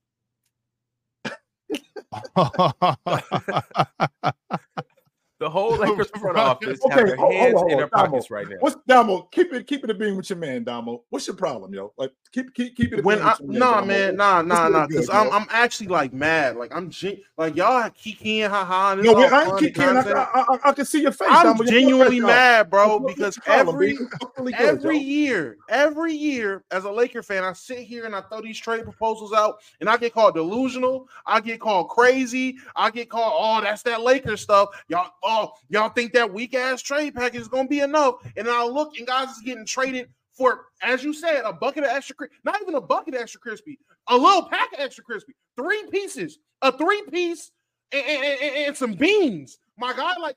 The 5.40 5.50
whole 5.50 5.72
oh, 5.74 5.76
Lakers 5.76 6.10
front 6.10 6.36
Right. 6.36 6.46
office 6.46 6.80
Okay, 6.84 6.94
have 6.94 7.06
their 7.06 7.16
hold- 7.16 7.32
hold 7.32 7.42
hands 7.42 7.54
on, 7.54 7.58
hold 7.60 7.70
in 7.72 7.78
their 7.78 7.86
Damo. 7.88 8.06
pockets 8.06 8.30
right 8.30 8.48
now. 8.48 8.56
What's 8.60 8.76
Damo? 8.86 9.22
Keep 9.32 9.52
it 9.52 9.66
keep 9.66 9.82
it 9.84 9.90
a 9.90 9.94
being 9.94 10.16
with 10.16 10.30
your 10.30 10.38
man, 10.38 10.62
Damo. 10.64 11.02
What's 11.10 11.26
your 11.26 11.36
problem, 11.36 11.74
yo? 11.74 11.92
Like 11.98 12.12
keep 12.32 12.54
keep 12.54 12.76
keep 12.76 12.92
it. 12.92 13.00
a 13.00 13.02
when 13.02 13.18
being 13.18 13.28
I 13.28 13.32
with 13.40 13.50
your 13.50 13.58
nah 13.58 13.74
Damo. 13.80 13.86
man 13.86 14.16
nah 14.16 14.42
nah 14.42 14.68
Let's 14.68 14.72
nah 14.72 14.86
because 14.86 15.10
I'm. 15.10 15.32
I'm 15.32 15.46
actually 15.50 15.88
like 15.88 16.12
mad 16.12 16.56
like 16.56 16.74
I'm 16.74 16.88
gen- 16.88 17.18
like 17.36 17.56
y'all 17.56 17.82
kikiing 17.90 18.48
haha 18.48 18.92
and 18.92 19.00
it's 19.00 19.08
No, 19.10 19.16
all 19.16 19.34
I 19.34 19.40
ain't 19.42 19.50
fun 19.50 19.58
kicking. 19.58 19.82
I. 19.84 20.00
I, 20.12 20.40
I, 20.54 20.58
I 20.66 20.72
can 20.72 20.84
see 20.84 21.02
your 21.02 21.12
face. 21.12 21.28
I'm 21.30 21.56
Damo. 21.56 21.64
Genuinely 21.64 22.20
mad 22.20 22.70
bro 22.70 22.98
What's- 22.98 23.18
what's 23.18 23.36
because 23.36 23.38
every 23.46 23.88
B? 23.88 23.92
You 23.94 24.08
look 24.20 24.38
really 24.38 24.52
good, 24.52 24.60
every 24.60 24.96
yo. 24.98 25.02
year 25.02 25.56
every 25.68 26.14
year 26.14 26.64
as 26.70 26.84
a 26.84 26.90
Laker 26.90 27.22
fan 27.24 27.42
I 27.44 27.52
sit 27.54 27.78
here 27.80 28.04
and 28.06 28.14
I 28.14 28.20
throw 28.22 28.40
these 28.40 28.58
trade 28.60 28.84
proposals 28.84 29.32
out 29.32 29.56
and 29.80 29.88
I 29.90 29.96
get 29.96 30.14
called 30.14 30.34
delusional 30.34 31.08
I 31.26 31.40
get 31.40 31.58
called 31.60 31.88
crazy 31.88 32.56
I 32.76 32.90
get 32.90 33.08
called 33.10 33.32
oh 33.36 33.60
that's 33.60 33.82
that 33.82 34.02
Laker 34.02 34.36
stuff 34.36 34.68
y'all 34.88 35.10
oh 35.24 35.52
y'all 35.68 35.88
think 35.88 36.12
that 36.12 36.32
weak 36.32 36.54
ass 36.54 36.82
trade 36.82 37.14
package 37.14 37.40
is 37.40 37.48
gonna 37.48 37.68
be 37.68 37.80
enough 37.80 38.16
and 38.36 38.48
I 38.48 38.64
look 38.64 38.96
and 38.98 39.06
guys 39.06 39.28
is 39.30 39.42
getting 39.44 39.66
traded 39.66 40.08
for 40.32 40.66
as 40.82 41.02
you 41.04 41.12
said 41.12 41.42
a 41.44 41.52
bucket 41.52 41.84
of 41.84 41.90
extra 41.90 42.14
not 42.44 42.60
even 42.62 42.74
a 42.74 42.80
bucket 42.80 43.14
of 43.14 43.20
extra 43.20 43.40
crispy 43.40 43.78
a 44.08 44.16
little 44.16 44.44
pack 44.48 44.72
of 44.72 44.80
extra 44.80 45.02
crispy 45.04 45.34
three 45.56 45.84
pieces 45.90 46.38
a 46.62 46.70
three 46.76 47.02
piece 47.10 47.50
and, 47.92 48.04
and- 48.06 48.24
and- 48.42 48.56
and 48.66 48.76
some 48.76 48.92
beans 48.94 49.58
my 49.78 49.92
God, 49.92 50.16
like 50.20 50.36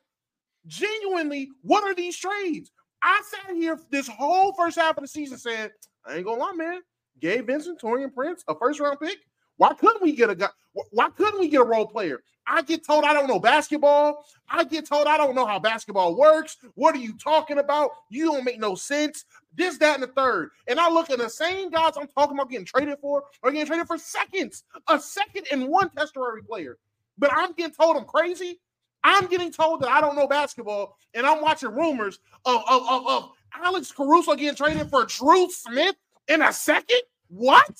genuinely 0.65 1.49
what 1.61 1.83
are 1.83 1.93
these 1.95 2.17
trades 2.17 2.71
I 3.03 3.21
sat 3.29 3.55
here 3.55 3.79
this 3.91 4.07
whole 4.07 4.53
first 4.53 4.77
half 4.77 4.97
of 4.97 5.03
the 5.03 5.07
season 5.07 5.37
saying, 5.37 5.69
I 6.05 6.15
ain't 6.15 6.25
gonna 6.25 6.39
lie, 6.41 6.53
man. 6.53 6.81
Gabe 7.19 7.45
Vincent, 7.45 7.79
Taurean 7.79 8.11
Prince, 8.11 8.43
a 8.47 8.55
first 8.57 8.79
round 8.79 8.99
pick. 8.99 9.19
Why 9.57 9.73
couldn't 9.73 10.01
we 10.01 10.13
get 10.13 10.29
a 10.29 10.35
guy? 10.35 10.49
Why 10.91 11.09
couldn't 11.09 11.39
we 11.39 11.49
get 11.49 11.61
a 11.61 11.65
role 11.65 11.87
player? 11.87 12.21
I 12.47 12.61
get 12.61 12.85
told 12.85 13.03
I 13.03 13.13
don't 13.13 13.27
know 13.27 13.39
basketball. 13.39 14.25
I 14.49 14.63
get 14.63 14.87
told 14.87 15.07
I 15.07 15.17
don't 15.17 15.35
know 15.35 15.45
how 15.45 15.59
basketball 15.59 16.15
works. 16.15 16.57
What 16.75 16.95
are 16.95 16.99
you 16.99 17.17
talking 17.17 17.57
about? 17.57 17.91
You 18.09 18.25
don't 18.25 18.45
make 18.45 18.59
no 18.59 18.75
sense. 18.75 19.25
This, 19.53 19.77
that, 19.79 19.95
and 19.95 20.03
the 20.03 20.07
third. 20.07 20.51
And 20.67 20.79
I 20.79 20.89
look 20.89 21.09
at 21.09 21.17
the 21.17 21.29
same 21.29 21.69
guys 21.69 21.93
I'm 21.97 22.07
talking 22.07 22.37
about 22.37 22.49
getting 22.49 22.65
traded 22.65 22.99
for 23.01 23.23
are 23.43 23.51
getting 23.51 23.67
traded 23.67 23.87
for 23.87 23.97
seconds, 23.97 24.63
a 24.87 24.99
second 24.99 25.47
and 25.51 25.67
one 25.67 25.89
temporary 25.89 26.43
player. 26.43 26.77
But 27.17 27.31
I'm 27.33 27.53
getting 27.53 27.73
told 27.73 27.97
I'm 27.97 28.05
crazy. 28.05 28.59
I'm 29.03 29.27
getting 29.27 29.51
told 29.51 29.81
that 29.81 29.89
I 29.89 30.01
don't 30.01 30.15
know 30.15 30.27
basketball, 30.27 30.97
and 31.13 31.25
I'm 31.25 31.41
watching 31.41 31.69
rumors 31.69 32.19
of, 32.45 32.61
of, 32.69 32.81
of, 32.89 33.07
of 33.07 33.31
Alex 33.53 33.91
Caruso 33.91 34.35
getting 34.35 34.55
traded 34.55 34.89
for 34.89 35.05
Dru 35.05 35.49
Smith 35.49 35.95
in 36.27 36.41
a 36.41 36.51
second. 36.53 37.01
What? 37.29 37.79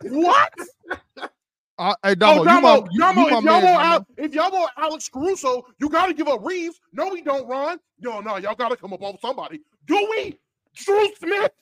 what? 0.00 0.52
Uh, 1.78 1.94
hey, 2.04 2.14
Damo, 2.16 2.40
oh, 2.40 2.44
you 2.44 2.60
Damo, 2.60 2.60
my, 2.60 2.82
you, 2.90 3.06
Damo, 3.06 3.10
you 3.10 3.28
my 3.28 3.40
if 3.40 3.42
y'all 3.42 3.62
man, 3.62 3.64
want 3.64 3.82
Al- 3.82 4.06
if 4.18 4.34
y'all 4.34 4.52
want 4.52 4.72
Alex 4.78 5.08
Caruso, 5.08 5.64
you 5.80 5.88
got 5.90 6.06
to 6.06 6.14
give 6.14 6.28
up 6.28 6.44
Reaves. 6.44 6.80
No, 6.92 7.08
we 7.10 7.22
don't, 7.22 7.48
Ron. 7.48 7.78
No, 8.00 8.20
no, 8.20 8.36
y'all 8.38 8.54
got 8.56 8.70
to 8.70 8.76
come 8.76 8.92
up 8.92 9.02
on 9.02 9.18
somebody. 9.20 9.60
Do 9.86 9.96
we? 10.12 10.38
Dru 10.76 11.10
Smith. 11.18 11.52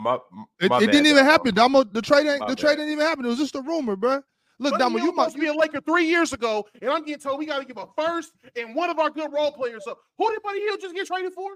My, 0.00 0.18
It, 0.60 0.72
my 0.72 0.80
it 0.80 0.80
bad, 0.80 0.92
didn't 0.92 1.06
even 1.08 1.24
Damo. 1.26 1.26
happen, 1.26 1.54
Damo. 1.54 1.84
The 1.84 2.02
trade 2.02 2.26
ain't 2.26 2.40
My 2.40 2.46
the 2.46 2.56
bad. 2.56 2.56
trade 2.56 2.76
didn't 2.76 2.92
even 2.92 3.06
happen. 3.06 3.24
It 3.26 3.28
was 3.28 3.38
just 3.38 3.56
a 3.56 3.62
rumor, 3.62 3.96
bro. 3.96 4.22
Look, 4.60 4.76
Buddy 4.76 4.78
Damo, 4.78 4.98
Hield 4.98 5.10
you 5.10 5.12
must 5.14 5.38
be 5.38 5.48
a 5.48 5.54
Laker 5.54 5.80
three 5.82 6.06
years 6.06 6.32
ago, 6.32 6.66
and 6.82 6.90
I'm 6.90 7.04
getting 7.04 7.20
told 7.22 7.38
we 7.38 7.46
got 7.46 7.60
to 7.60 7.66
give 7.66 7.78
a 7.78 7.86
first 7.98 8.32
and 8.56 8.74
one 8.74 8.90
of 8.90 8.98
our 8.98 9.10
good 9.10 9.32
role 9.32 9.52
players 9.52 9.86
up. 9.86 9.98
Who 10.18 10.30
did 10.30 10.42
Buddy 10.42 10.60
Hield 10.60 10.80
just 10.80 10.94
get 10.94 11.06
traded 11.06 11.32
for? 11.34 11.50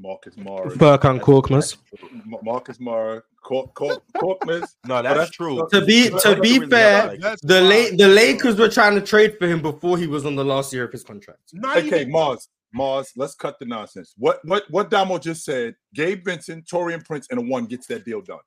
Marcus 0.00 0.36
Morris. 0.36 0.76
Burke 0.76 1.04
and 1.04 1.20
Korkmaz. 1.20 1.76
Ma- 2.24 2.38
Marcus 2.42 2.78
Morris. 2.78 3.22
Cork, 3.42 3.74
Cork, 3.74 4.02
Korkmaz. 4.16 4.74
No, 4.86 5.02
that's- 5.02 5.16
that's 5.16 5.30
true. 5.30 5.66
To 5.72 5.84
be 5.84 6.08
to 6.10 6.38
be 6.40 6.58
really 6.58 6.70
fair, 6.70 7.16
like- 7.18 7.38
the 7.42 7.54
wild. 7.54 7.64
La- 7.92 7.96
the 8.06 8.08
Lakers 8.08 8.56
were 8.58 8.68
trying 8.68 8.94
to 8.94 9.00
trade 9.00 9.36
for 9.38 9.46
him 9.46 9.60
before 9.62 9.98
he 9.98 10.06
was 10.06 10.24
on 10.24 10.36
the 10.36 10.44
last 10.44 10.72
year 10.72 10.84
of 10.84 10.92
his 10.92 11.02
contract. 11.04 11.40
Not 11.52 11.78
Okay, 11.78 12.02
even. 12.02 12.12
Mars. 12.12 12.48
Mars, 12.74 13.12
let's 13.16 13.34
cut 13.34 13.58
the 13.58 13.64
nonsense. 13.64 14.14
What 14.18 14.44
what 14.44 14.64
what 14.70 14.90
Damo 14.90 15.18
just 15.18 15.44
said, 15.44 15.74
Gabe 15.94 16.24
Vincent, 16.24 16.66
Taurean 16.66 17.04
Prince, 17.04 17.26
and 17.30 17.38
a 17.38 17.42
one 17.42 17.64
gets 17.64 17.86
that 17.86 18.04
deal 18.04 18.20
done. 18.20 18.40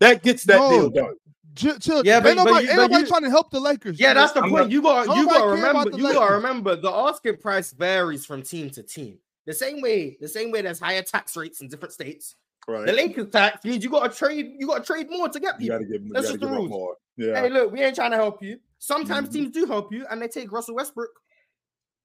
That 0.00 0.22
gets 0.22 0.44
that 0.44 0.58
No. 0.58 0.70
deal 0.70 0.90
done. 0.90 1.14
Chill, 1.56 1.78
chill. 1.78 2.02
Yeah, 2.06 2.16
ain't 2.16 2.24
but- 2.24 2.36
but 2.36 2.44
nobody, 2.44 2.64
you- 2.64 2.70
ain't 2.70 2.76
but 2.78 2.82
nobody 2.88 3.02
you- 3.02 3.08
trying 3.08 3.22
to 3.22 3.30
help 3.30 3.50
the 3.50 3.60
Lakers. 3.60 3.98
Yeah, 3.98 4.14
that's 4.14 4.32
the 4.32 4.42
I'm 4.42 4.50
point. 4.50 4.64
not- 4.64 4.70
You 4.70 4.82
got 4.82 5.16
you 5.16 5.26
got 5.26 5.38
to 5.40 5.46
remember. 5.48 5.96
You 5.96 6.12
got 6.12 6.28
to 6.28 6.34
remember 6.34 6.76
the 6.76 6.90
asking 6.90 7.36
price 7.38 7.72
varies 7.72 8.24
from 8.24 8.42
team 8.42 8.70
to 8.70 8.82
team. 8.82 9.18
The 9.46 9.52
same 9.54 9.80
way, 9.80 10.16
the 10.20 10.28
same 10.28 10.50
way 10.50 10.62
there's 10.62 10.80
higher 10.80 11.02
tax 11.02 11.36
rates 11.36 11.60
in 11.60 11.68
different 11.68 11.92
states. 11.92 12.36
Right. 12.66 12.86
The 12.86 12.92
Lakers 12.92 13.30
tax 13.30 13.64
means 13.64 13.84
you 13.84 13.90
got 13.90 14.10
to 14.10 14.16
trade. 14.16 14.54
You 14.58 14.66
got 14.66 14.78
to 14.78 14.84
trade 14.92 15.10
more 15.10 15.28
to 15.28 15.38
get 15.40 15.60
you 15.60 15.66
people. 15.70 15.78
got 15.78 15.84
to 15.84 15.92
give. 15.92 16.06
You 16.06 16.12
got 16.14 16.20
to 16.20 16.26
just 16.26 16.32
the 16.32 16.38
give 16.38 16.48
up 16.48 16.56
rules. 16.56 16.70
more. 16.70 16.96
Yeah. 17.16 17.40
Hey, 17.42 17.50
look, 17.50 17.70
we 17.72 17.82
ain't 17.82 17.94
trying 17.94 18.10
to 18.12 18.16
help 18.16 18.42
you. 18.42 18.58
Sometimes 18.78 19.28
Mhm. 19.28 19.32
teams 19.32 19.50
do 19.52 19.66
help 19.66 19.92
you, 19.92 20.06
and 20.10 20.20
they 20.22 20.28
take 20.28 20.50
Russell 20.50 20.74
Westbrook 20.76 21.10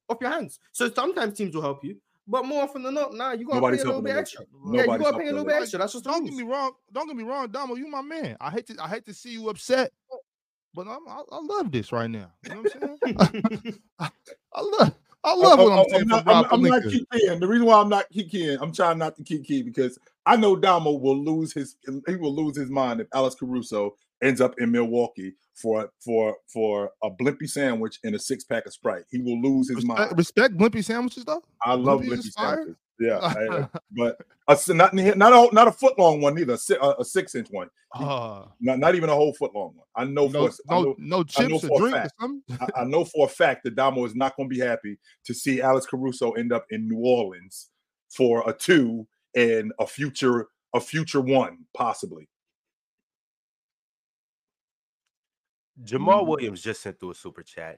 off 0.09 0.17
your 0.21 0.29
hands. 0.31 0.59
So 0.73 0.91
sometimes 0.91 1.37
teams 1.37 1.55
will 1.55 1.61
help 1.61 1.83
you, 1.83 1.95
but 2.27 2.45
more 2.45 2.63
often 2.63 2.83
than 2.83 2.93
not, 2.95 3.13
nah, 3.13 3.31
you 3.31 3.45
gotta 3.45 3.57
Nobody's 3.61 3.79
pay 3.79 3.83
a 3.83 3.87
little 3.87 4.01
bit 4.01 4.15
extra. 4.17 4.41
Lakers. 4.65 4.87
Yeah, 4.87 4.93
you 4.93 4.99
gotta 4.99 5.17
pay 5.17 5.23
a 5.27 5.31
little 5.31 5.45
bit 5.45 5.51
Lakers. 5.53 5.63
extra. 5.63 5.79
That's 5.79 5.93
just 5.93 6.05
Don't 6.05 6.25
get 6.25 6.33
me 6.33 6.43
wrong. 6.43 6.71
Don't 6.91 7.07
get 7.07 7.15
me 7.15 7.23
wrong, 7.23 7.49
Damo. 7.49 7.75
You 7.75 7.87
my 7.87 8.01
man. 8.01 8.35
I 8.41 8.49
hate 8.49 8.67
to 8.67 8.75
I 8.83 8.87
hate 8.89 9.05
to 9.05 9.13
see 9.13 9.31
you 9.31 9.49
upset, 9.49 9.91
but 10.73 10.87
I'm, 10.87 11.07
I, 11.07 11.21
I 11.31 11.39
love 11.41 11.71
this 11.71 11.91
right 11.91 12.09
now. 12.09 12.31
You 12.43 12.49
know 12.55 12.61
what 12.63 12.75
I'm 12.75 12.97
saying? 13.13 13.79
I, 13.99 14.09
I 14.53 14.61
love 14.61 14.93
I 15.23 15.33
oh, 15.33 15.37
love 15.37 15.59
what 15.59 15.67
oh, 15.67 15.71
I'm, 15.71 15.79
oh, 15.79 15.85
saying 15.89 16.07
not, 16.07 16.23
for 16.23 16.29
Rob 16.29 16.45
I'm, 16.51 16.53
I'm 16.53 16.61
not 16.61 16.83
keying. 16.83 17.39
The 17.39 17.47
reason 17.47 17.65
why 17.65 17.81
I'm 17.81 17.89
not 17.89 18.09
keying, 18.09 18.57
I'm 18.61 18.71
trying 18.71 18.97
not 18.97 19.17
to 19.17 19.23
key 19.23 19.39
key 19.39 19.63
because 19.63 19.99
I 20.25 20.37
know 20.37 20.55
Damo 20.55 20.91
will 20.91 21.21
lose 21.21 21.51
his 21.53 21.75
he 22.07 22.15
will 22.15 22.33
lose 22.33 22.55
his 22.55 22.69
mind 22.69 23.01
if 23.01 23.07
Alex 23.13 23.35
Caruso 23.35 23.95
ends 24.23 24.39
up 24.39 24.55
in 24.59 24.71
Milwaukee 24.71 25.33
for 25.55 25.91
for 25.99 26.37
for 26.47 26.91
a 27.03 27.09
blimpy 27.09 27.49
sandwich 27.49 27.99
and 28.03 28.15
a 28.15 28.19
six 28.19 28.43
pack 28.43 28.65
of 28.65 28.73
Sprite. 28.73 29.03
He 29.09 29.19
will 29.19 29.41
lose 29.41 29.67
his 29.67 29.77
Respect, 29.77 29.99
mind. 29.99 30.17
respect 30.17 30.57
blimpy 30.57 30.83
sandwiches 30.83 31.25
though. 31.25 31.43
I 31.63 31.73
love 31.73 32.01
Blimpy's 32.01 32.29
blimpy 32.29 32.31
sandwiches. 32.31 32.75
Yeah, 32.99 33.17
I- 33.21 33.67
but 33.91 34.17
a, 34.47 34.51
s- 34.51 34.69
not 34.69 34.93
not 34.93 35.51
a, 35.51 35.53
not 35.55 35.67
a 35.67 35.71
foot 35.71 35.97
long 35.97 36.21
one 36.21 36.37
either. 36.37 36.53
A, 36.53 36.75
a, 36.85 36.95
a 36.99 37.05
six 37.05 37.35
inch 37.35 37.47
one. 37.51 37.69
Uh, 37.95 38.45
Not, 38.59 38.77
not 38.79 38.93
even 38.95 39.09
a 39.09 39.15
whole 39.15 39.33
foot 39.33 39.53
long 39.55 39.73
one. 39.75 39.85
I 39.95 40.03
know 40.05 40.27
no, 40.27 40.47
for 40.49 40.53
I 40.69 40.75
no, 40.75 40.83
know, 40.83 40.95
no 40.99 41.17
I 41.37 41.43
know 41.47 41.57
chips 41.59 41.61
for 41.67 41.71
or 41.71 41.77
a 41.77 41.79
drink 41.79 41.95
or 41.95 41.99
fact. 42.01 42.13
something. 42.19 42.57
I, 42.59 42.81
I 42.81 42.83
know 42.83 43.03
for 43.05 43.25
a 43.25 43.29
fact 43.29 43.63
that 43.63 43.75
Damo 43.75 44.05
is 44.05 44.15
not 44.15 44.35
going 44.35 44.49
to 44.49 44.55
be 44.55 44.61
happy 44.61 44.99
to 45.25 45.33
see 45.33 45.61
Alex 45.61 45.85
Caruso 45.85 46.31
end 46.33 46.51
up 46.53 46.65
in 46.71 46.87
New 46.87 46.99
Orleans 46.99 47.69
for 48.09 48.47
a 48.49 48.53
two 48.53 49.07
and 49.35 49.71
a 49.79 49.87
future 49.87 50.47
a 50.75 50.79
future 50.79 51.21
one 51.21 51.59
possibly. 51.75 52.27
Jamal 55.83 56.23
Mhm. 56.25 56.27
Williams 56.27 56.61
just 56.61 56.81
sent 56.81 56.99
through 56.99 57.11
a 57.11 57.15
super 57.15 57.43
chat. 57.43 57.77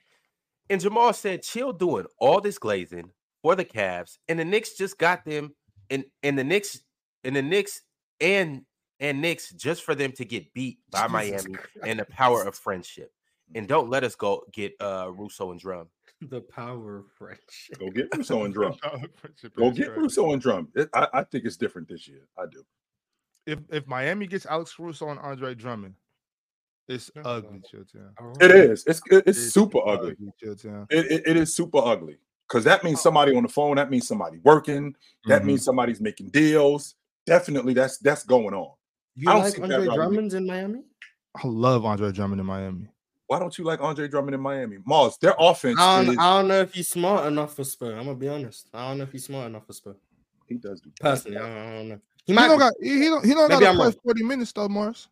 And 0.69 0.81
Jamal 0.81 1.13
said, 1.13 1.43
chill 1.43 1.71
doing 1.73 2.05
all 2.17 2.41
this 2.41 2.57
glazing 2.57 3.11
for 3.41 3.55
the 3.55 3.65
Cavs. 3.65 4.17
And 4.27 4.39
the 4.39 4.45
Knicks 4.45 4.73
just 4.77 4.97
got 4.97 5.25
them 5.25 5.53
and 5.89 6.05
and 6.23 6.37
the 6.37 6.43
Knicks 6.43 6.79
and 7.23 7.35
the 7.35 7.41
Knicks 7.41 7.81
and 8.19 8.63
and 8.99 9.21
Knicks 9.21 9.51
just 9.53 9.83
for 9.83 9.95
them 9.95 10.11
to 10.13 10.25
get 10.25 10.53
beat 10.53 10.79
by 10.91 11.07
Jesus 11.07 11.45
Miami 11.47 11.59
and 11.83 11.99
the 11.99 12.05
power 12.05 12.43
of 12.43 12.55
friendship. 12.55 13.11
And 13.53 13.67
don't 13.67 13.89
let 13.89 14.03
us 14.03 14.15
go 14.15 14.43
get 14.53 14.73
uh 14.79 15.11
Russo 15.13 15.51
and 15.51 15.59
Drum. 15.59 15.87
The 16.21 16.41
power 16.41 16.97
of 16.99 17.05
friendship. 17.17 17.79
Go 17.79 17.89
get 17.89 18.07
Russo 18.15 18.43
and 18.45 18.53
Drum. 18.53 18.75
Friendship 19.15 19.55
Go 19.55 19.71
get 19.71 19.87
crazy. 19.87 20.01
Russo 20.01 20.31
and 20.31 20.41
Drum. 20.41 20.67
It- 20.75 20.89
I, 20.93 21.07
I 21.13 21.23
think 21.23 21.45
it's 21.45 21.57
different 21.57 21.87
this 21.89 22.07
year. 22.07 22.27
I 22.37 22.45
do. 22.45 22.63
If 23.47 23.59
if 23.71 23.87
Miami 23.87 24.27
gets 24.27 24.45
Alex 24.45 24.77
Russo 24.77 25.09
and 25.09 25.19
Andre 25.19 25.55
Drummond, 25.55 25.95
it's 26.87 27.09
ugly, 27.25 27.61
Chilltown. 27.61 28.11
It 28.41 28.51
is. 28.51 28.85
It's 28.85 29.01
it- 29.09 29.23
it's 29.25 29.37
It's 29.39 29.51
super 29.53 29.79
ugly. 29.85 30.15
Chilltown. 30.41 30.85
It, 30.91 31.11
it, 31.11 31.23
it 31.27 31.37
is 31.37 31.55
super 31.55 31.79
ugly 31.79 32.17
because 32.51 32.65
that 32.65 32.83
means 32.83 32.99
somebody 33.01 33.35
on 33.35 33.43
the 33.43 33.49
phone. 33.49 33.77
That 33.77 33.89
means 33.89 34.07
somebody 34.07 34.39
working. 34.43 34.93
That 35.27 35.41
Mhm. 35.41 35.45
means 35.45 35.63
somebody's 35.63 36.01
making 36.01 36.29
deals. 36.29 36.95
Definitely, 37.25 37.73
that's 37.73 37.97
that's 37.99 38.23
going 38.23 38.53
on. 38.53 38.73
You 39.15 39.29
I 39.29 39.33
don't 39.33 39.43
like 39.43 39.55
see 39.55 39.61
Andre 39.61 39.85
Pat 39.87 39.95
Drummond's 39.95 40.33
in 40.33 40.45
Miami? 40.45 40.83
I 41.35 41.47
love 41.47 41.85
Andre 41.85 42.11
Drummond 42.11 42.41
in 42.41 42.47
Miami. 42.47 42.87
Why 43.27 43.39
don't 43.39 43.57
you 43.57 43.63
like 43.63 43.79
Andre 43.79 44.09
Drummond 44.09 44.35
in 44.35 44.41
Miami? 44.41 44.79
Mars, 44.85 45.17
their 45.21 45.35
offense 45.39 45.79
I 45.79 46.01
is 46.01 46.07
don't, 46.07 46.19
I 46.19 46.37
don't 46.39 46.47
know 46.49 46.59
if 46.59 46.73
he's 46.73 46.89
smart 46.89 47.25
enough 47.27 47.55
for 47.55 47.63
Spur. 47.63 47.93
I'm 47.95 48.05
gonna 48.05 48.15
be 48.15 48.27
honest. 48.27 48.67
I 48.73 48.89
don't 48.89 48.97
know 48.97 49.03
if 49.05 49.11
he's 49.13 49.25
smart 49.25 49.47
enough 49.47 49.65
for 49.65 49.73
Spur. 49.73 49.95
he 50.47 50.57
does 50.57 50.81
do 50.81 50.91
Personally, 50.99 51.37
I 51.37 51.41
don't, 51.41 51.57
I 51.57 51.73
don't 51.77 51.87
know. 51.89 51.99
He 52.25 52.33
He 52.33 52.33
might. 52.33 52.47
don't 52.47 52.57
be. 52.57 52.59
got 52.59 52.73
he, 52.81 52.89
he 52.99 53.05
don't 53.05 53.25
he 53.25 53.33
don't 53.33 53.47
Maybe 53.47 53.61
got 53.61 53.73
to 53.73 53.83
I'm 53.83 53.91
play 53.91 53.99
40 54.03 54.23
minutes 54.23 54.51
though, 54.51 54.67
Mars. 54.67 55.07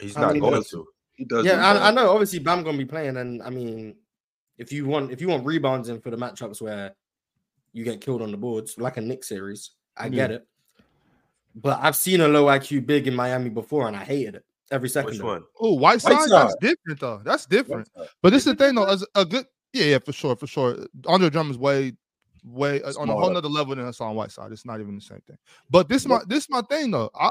He's 0.00 0.16
not 0.16 0.38
going 0.38 0.62
to. 0.62 0.86
He 1.14 1.24
does. 1.24 1.44
do 1.44 1.48
Yeah, 1.48 1.64
I, 1.64 1.88
I 1.88 1.90
know. 1.92 2.10
Obviously, 2.10 2.40
Bam 2.40 2.64
gonna 2.64 2.76
be 2.76 2.84
playing, 2.84 3.16
and 3.16 3.40
I 3.42 3.50
mean, 3.50 3.96
if 4.58 4.72
you 4.72 4.86
want, 4.86 5.12
if 5.12 5.20
you 5.20 5.28
want 5.28 5.44
rebounds 5.44 5.88
in 5.88 6.00
for 6.00 6.10
the 6.10 6.16
matchups 6.16 6.60
where 6.60 6.94
you 7.72 7.84
get 7.84 8.00
killed 8.00 8.22
on 8.22 8.30
the 8.30 8.36
boards, 8.36 8.78
like 8.78 8.96
a 8.96 9.00
Knicks 9.00 9.28
series, 9.28 9.72
I 9.96 10.08
get 10.08 10.30
it. 10.30 10.46
But 11.54 11.78
I've 11.82 11.96
seen 11.96 12.20
a 12.20 12.28
low 12.28 12.46
IQ 12.46 12.86
big 12.86 13.06
in 13.06 13.14
Miami 13.14 13.48
before, 13.48 13.86
and 13.88 13.96
I 13.96 14.04
hated 14.04 14.36
it 14.36 14.44
every 14.70 14.88
second. 14.88 15.10
Which 15.10 15.20
of 15.20 15.24
it. 15.24 15.28
one? 15.28 15.44
Oh, 15.58 15.74
Whiteside, 15.74 16.12
Whiteside. 16.12 16.48
that's 16.48 16.56
different 16.60 17.00
though. 17.00 17.20
That's 17.24 17.46
different. 17.46 17.88
But 18.22 18.30
this 18.30 18.46
is 18.46 18.54
the 18.54 18.64
thing 18.64 18.74
though, 18.74 18.84
as 18.84 19.04
a 19.14 19.24
good 19.24 19.46
yeah, 19.72 19.84
yeah, 19.84 19.98
for 19.98 20.12
sure, 20.12 20.36
for 20.36 20.46
sure. 20.46 20.86
Andre 21.06 21.28
Drummond's 21.28 21.58
way, 21.58 21.92
way 22.44 22.82
uh, 22.82 22.92
on 22.98 23.08
a 23.08 23.12
whole 23.12 23.22
Smaller. 23.22 23.34
nother 23.34 23.48
level 23.48 23.74
than 23.74 23.84
Hassan 23.84 24.14
Whiteside. 24.14 24.52
It's 24.52 24.64
not 24.64 24.80
even 24.80 24.94
the 24.94 25.00
same 25.00 25.20
thing. 25.26 25.36
But 25.70 25.88
this 25.88 26.06
my 26.06 26.20
this 26.26 26.48
my 26.48 26.62
thing 26.62 26.90
though. 26.90 27.10
I 27.14 27.30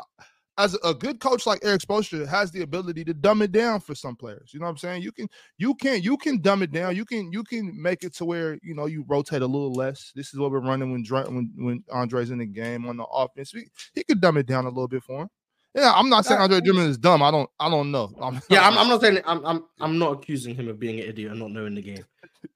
as 0.57 0.77
a 0.83 0.93
good 0.93 1.19
coach 1.19 1.45
like 1.45 1.59
Erik 1.63 1.81
Spoelstra 1.81 2.25
has 2.27 2.51
the 2.51 2.61
ability 2.61 3.03
to 3.05 3.13
dumb 3.13 3.41
it 3.41 3.51
down 3.51 3.81
for 3.81 3.93
some 3.93 4.15
players. 4.15 4.53
You 4.53 4.59
know 4.59 4.65
what 4.65 4.71
I'm 4.71 4.77
saying? 4.77 5.01
You 5.01 5.11
can 5.11 5.27
you 5.57 5.75
can 5.75 6.01
you 6.01 6.17
can 6.17 6.41
dumb 6.41 6.63
it 6.63 6.71
down. 6.71 6.95
You 6.95 7.05
can 7.05 7.31
you 7.31 7.43
can 7.43 7.71
make 7.79 8.03
it 8.03 8.13
to 8.15 8.25
where 8.25 8.57
you 8.63 8.73
know 8.73 8.85
you 8.85 9.03
rotate 9.07 9.41
a 9.41 9.47
little 9.47 9.73
less. 9.73 10.11
This 10.15 10.33
is 10.33 10.39
what 10.39 10.51
we're 10.51 10.59
running 10.59 10.91
when 10.91 11.03
when 11.05 11.51
when 11.57 11.83
Andre's 11.91 12.31
in 12.31 12.39
the 12.39 12.45
game 12.45 12.87
on 12.87 12.97
the 12.97 13.03
offense. 13.03 13.53
We, 13.53 13.67
he 13.93 14.03
could 14.03 14.21
dumb 14.21 14.37
it 14.37 14.45
down 14.45 14.65
a 14.65 14.69
little 14.69 14.87
bit 14.87 15.03
for 15.03 15.23
him. 15.23 15.29
Yeah, 15.75 15.91
I'm 15.93 16.07
not 16.07 16.25
saying 16.25 16.39
Andre 16.39 16.61
Drummond 16.61 16.89
is 16.89 16.97
dumb. 16.97 17.21
I 17.21 17.31
don't 17.31 17.49
I 17.59 17.69
don't 17.69 17.91
know. 17.91 18.13
I'm, 18.21 18.41
Yeah, 18.49 18.65
I'm, 18.65 18.77
I'm 18.77 18.87
not 18.87 19.01
saying 19.01 19.19
I'm, 19.25 19.45
I'm 19.45 19.65
I'm 19.81 19.99
not 19.99 20.13
accusing 20.13 20.55
him 20.55 20.69
of 20.69 20.79
being 20.79 20.99
an 21.01 21.05
idiot 21.07 21.31
and 21.31 21.39
not 21.39 21.51
knowing 21.51 21.75
the 21.75 21.81
game. 21.81 22.05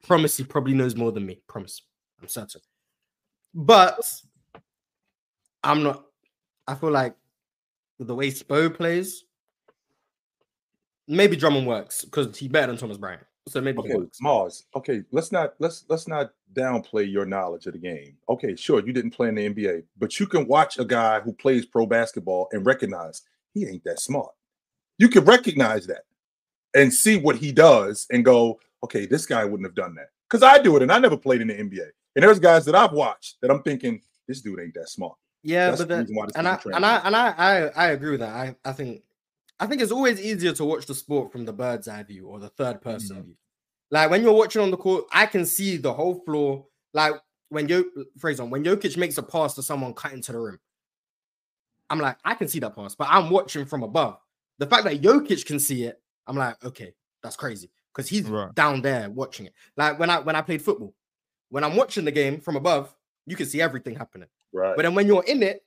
Promise 0.07 0.37
he 0.37 0.45
probably 0.45 0.73
knows 0.73 0.95
more 0.95 1.11
than 1.11 1.25
me. 1.25 1.41
Promise. 1.47 1.81
I'm 2.21 2.29
certain. 2.29 2.61
But 3.53 3.99
I'm 5.63 5.83
not 5.83 6.05
I 6.65 6.75
feel 6.75 6.91
like 6.91 7.15
with 7.99 8.07
the 8.07 8.15
way 8.15 8.31
Spo 8.31 8.73
plays, 8.73 9.25
maybe 11.07 11.35
Drummond 11.35 11.67
works 11.67 12.05
because 12.05 12.35
he's 12.37 12.49
better 12.49 12.67
than 12.67 12.77
Thomas 12.77 12.97
Bryant. 12.97 13.23
So 13.47 13.61
maybe 13.61 13.79
Okay. 13.79 13.95
Mars. 14.21 14.65
Okay, 14.75 15.03
let's 15.11 15.31
not 15.31 15.55
let's 15.59 15.85
let's 15.89 16.07
not 16.07 16.31
downplay 16.53 17.11
your 17.11 17.25
knowledge 17.25 17.65
of 17.65 17.73
the 17.73 17.79
game. 17.79 18.15
Okay, 18.29 18.55
sure, 18.55 18.85
you 18.85 18.93
didn't 18.93 19.11
play 19.11 19.27
in 19.27 19.35
the 19.35 19.49
NBA, 19.49 19.83
but 19.97 20.19
you 20.19 20.27
can 20.27 20.47
watch 20.47 20.77
a 20.77 20.85
guy 20.85 21.19
who 21.19 21.33
plays 21.33 21.65
pro 21.65 21.85
basketball 21.85 22.47
and 22.51 22.65
recognize 22.65 23.23
he 23.53 23.67
ain't 23.67 23.83
that 23.83 23.99
smart. 23.99 24.31
You 24.97 25.09
can 25.09 25.25
recognize 25.25 25.87
that 25.87 26.03
and 26.75 26.93
see 26.93 27.17
what 27.17 27.37
he 27.37 27.51
does 27.51 28.05
and 28.11 28.23
go, 28.23 28.59
okay, 28.83 29.05
this 29.05 29.25
guy 29.25 29.43
wouldn't 29.45 29.65
have 29.65 29.75
done 29.75 29.95
that. 29.95 30.09
Because 30.29 30.43
I 30.43 30.61
do 30.61 30.75
it, 30.75 30.83
and 30.83 30.91
I 30.91 30.99
never 30.99 31.17
played 31.17 31.41
in 31.41 31.47
the 31.47 31.55
NBA. 31.55 31.89
And 32.15 32.23
there's 32.23 32.39
guys 32.39 32.65
that 32.65 32.75
I've 32.75 32.91
watched 32.91 33.37
that 33.41 33.49
I'm 33.49 33.63
thinking 33.63 34.01
this 34.27 34.41
dude 34.41 34.59
ain't 34.59 34.75
that 34.75 34.89
smart. 34.89 35.15
Yeah, 35.43 35.71
That's 35.71 35.79
but 35.79 35.87
the 35.87 35.95
then, 35.95 36.01
reason 36.01 36.15
why 36.15 36.25
this 36.25 36.35
and 36.35 36.47
I 36.47 36.59
and 36.73 36.85
I 36.85 36.95
and 37.05 37.15
I, 37.15 37.29
I 37.37 37.67
I 37.69 37.87
agree 37.91 38.11
with 38.11 38.19
that. 38.19 38.33
I 38.35 38.55
I 38.65 38.73
think 38.73 39.03
I 39.59 39.67
think 39.67 39.81
it's 39.81 39.91
always 39.91 40.19
easier 40.19 40.53
to 40.53 40.65
watch 40.65 40.85
the 40.85 40.95
sport 40.95 41.31
from 41.31 41.45
the 41.45 41.53
bird's 41.53 41.87
eye 41.87 42.03
view 42.03 42.27
or 42.27 42.39
the 42.39 42.49
third 42.49 42.81
person 42.81 43.17
Mm-hmm. 43.17 43.23
view. 43.23 43.35
Like 43.91 44.09
when 44.11 44.21
you're 44.23 44.33
watching 44.33 44.61
on 44.61 44.71
the 44.71 44.77
court, 44.77 45.05
I 45.13 45.25
can 45.25 45.45
see 45.45 45.77
the 45.77 45.93
whole 45.93 46.21
floor. 46.25 46.65
Like 46.93 47.13
when 47.49 47.67
Yo, 47.67 47.83
for 48.17 48.29
example, 48.29 48.51
when 48.51 48.63
Jokic 48.63 48.97
makes 48.97 49.17
a 49.17 49.23
pass 49.23 49.53
to 49.55 49.63
someone 49.63 49.93
cutting 49.93 50.21
to 50.23 50.31
the 50.33 50.39
rim, 50.39 50.59
I'm 51.89 51.99
like, 51.99 52.17
I 52.23 52.35
can 52.35 52.47
see 52.47 52.59
that 52.59 52.75
pass, 52.75 52.95
but 52.95 53.07
I'm 53.09 53.29
watching 53.29 53.65
from 53.65 53.83
above. 53.83 54.19
The 54.59 54.67
fact 54.67 54.83
that 54.83 55.01
Jokic 55.01 55.45
can 55.45 55.59
see 55.59 55.83
it, 55.85 56.01
I'm 56.27 56.35
like, 56.37 56.63
okay, 56.63 56.93
that's 57.23 57.35
crazy 57.35 57.71
because 57.95 58.07
he's 58.09 58.29
Right. 58.29 58.51
down 58.53 58.81
there 58.81 59.09
watching 59.09 59.47
it. 59.47 59.53
Like 59.75 59.97
when 59.99 60.09
I 60.09 60.19
when 60.19 60.35
I 60.35 60.41
played 60.41 60.61
football, 60.61 60.93
when 61.49 61.63
I'm 61.63 61.75
watching 61.75 62.05
the 62.05 62.11
game 62.11 62.39
from 62.39 62.55
above, 62.55 62.95
you 63.25 63.35
can 63.35 63.45
see 63.47 63.61
everything 63.61 63.95
happening. 63.95 64.27
Right. 64.53 64.75
But 64.75 64.83
then 64.83 64.95
when 64.95 65.07
you're 65.07 65.23
in 65.25 65.43
it 65.43 65.63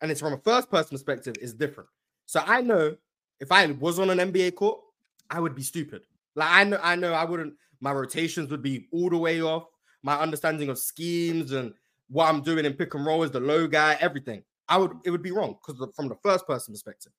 and 0.00 0.10
it's 0.10 0.20
from 0.20 0.32
a 0.32 0.38
first 0.38 0.70
person 0.70 0.90
perspective, 0.90 1.34
it's 1.40 1.52
different. 1.52 1.88
So 2.26 2.42
I 2.46 2.60
know 2.60 2.96
if 3.40 3.50
I 3.50 3.66
was 3.66 3.98
on 3.98 4.10
an 4.10 4.32
NBA 4.32 4.54
court, 4.54 4.80
I 5.28 5.40
would 5.40 5.54
be 5.54 5.62
stupid. 5.62 6.02
Like 6.36 6.50
I 6.50 6.64
know, 6.64 6.80
I 6.82 6.96
know 6.96 7.12
I 7.12 7.24
wouldn't, 7.24 7.54
my 7.80 7.92
rotations 7.92 8.50
would 8.50 8.62
be 8.62 8.88
all 8.92 9.10
the 9.10 9.18
way 9.18 9.42
off. 9.42 9.64
My 10.02 10.18
understanding 10.18 10.68
of 10.68 10.78
schemes 10.78 11.52
and 11.52 11.74
what 12.08 12.28
I'm 12.28 12.42
doing 12.42 12.64
in 12.64 12.74
pick 12.74 12.94
and 12.94 13.04
roll 13.04 13.22
is 13.22 13.30
the 13.30 13.40
low 13.40 13.66
guy, 13.66 13.96
everything. 14.00 14.42
I 14.68 14.76
would 14.78 14.92
it 15.04 15.10
would 15.10 15.22
be 15.22 15.32
wrong 15.32 15.56
because 15.66 15.84
from 15.94 16.08
the 16.08 16.16
first 16.22 16.46
person 16.46 16.72
perspective. 16.72 17.12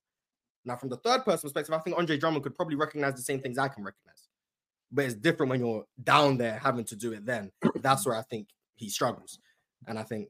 Now, 0.64 0.76
from 0.76 0.88
the 0.88 0.96
third 0.98 1.24
person 1.24 1.48
perspective, 1.48 1.74
I 1.74 1.78
think 1.78 1.98
Andre 1.98 2.16
Drummond 2.16 2.44
could 2.44 2.54
probably 2.54 2.76
recognize 2.76 3.14
the 3.14 3.22
same 3.22 3.40
things 3.40 3.58
I 3.58 3.68
can 3.68 3.82
recognize. 3.82 4.28
But 4.92 5.06
it's 5.06 5.14
different 5.14 5.50
when 5.50 5.60
you're 5.60 5.84
down 6.04 6.38
there 6.38 6.58
having 6.58 6.84
to 6.86 6.96
do 6.96 7.12
it 7.12 7.26
then. 7.26 7.50
That's 7.76 8.06
where 8.06 8.16
I 8.16 8.22
think 8.22 8.48
he 8.76 8.88
struggles. 8.88 9.38
And 9.86 9.98
I 9.98 10.02
think 10.02 10.28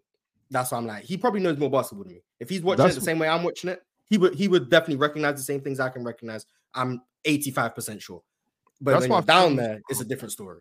that's 0.52 0.70
why 0.70 0.78
I'm 0.78 0.86
like, 0.86 1.04
he 1.04 1.16
probably 1.16 1.40
knows 1.40 1.58
more 1.58 1.70
basketball 1.70 2.04
than 2.04 2.14
me. 2.14 2.22
If 2.38 2.48
he's 2.48 2.62
watching 2.62 2.78
That's- 2.78 2.96
it 2.96 3.00
the 3.00 3.04
same 3.04 3.18
way 3.18 3.28
I'm 3.28 3.42
watching 3.42 3.70
it, 3.70 3.82
he 4.08 4.18
would 4.18 4.34
he 4.34 4.46
would 4.48 4.70
definitely 4.70 4.96
recognize 4.96 5.36
the 5.36 5.42
same 5.42 5.60
things 5.60 5.80
I 5.80 5.88
can 5.88 6.04
recognize. 6.04 6.46
I'm 6.74 7.02
85% 7.26 8.00
sure. 8.00 8.22
But 8.80 8.92
That's 8.92 9.02
when 9.02 9.10
why 9.10 9.20
down 9.22 9.56
there, 9.56 9.80
it's 9.88 10.00
a 10.00 10.04
different 10.04 10.32
story. 10.32 10.60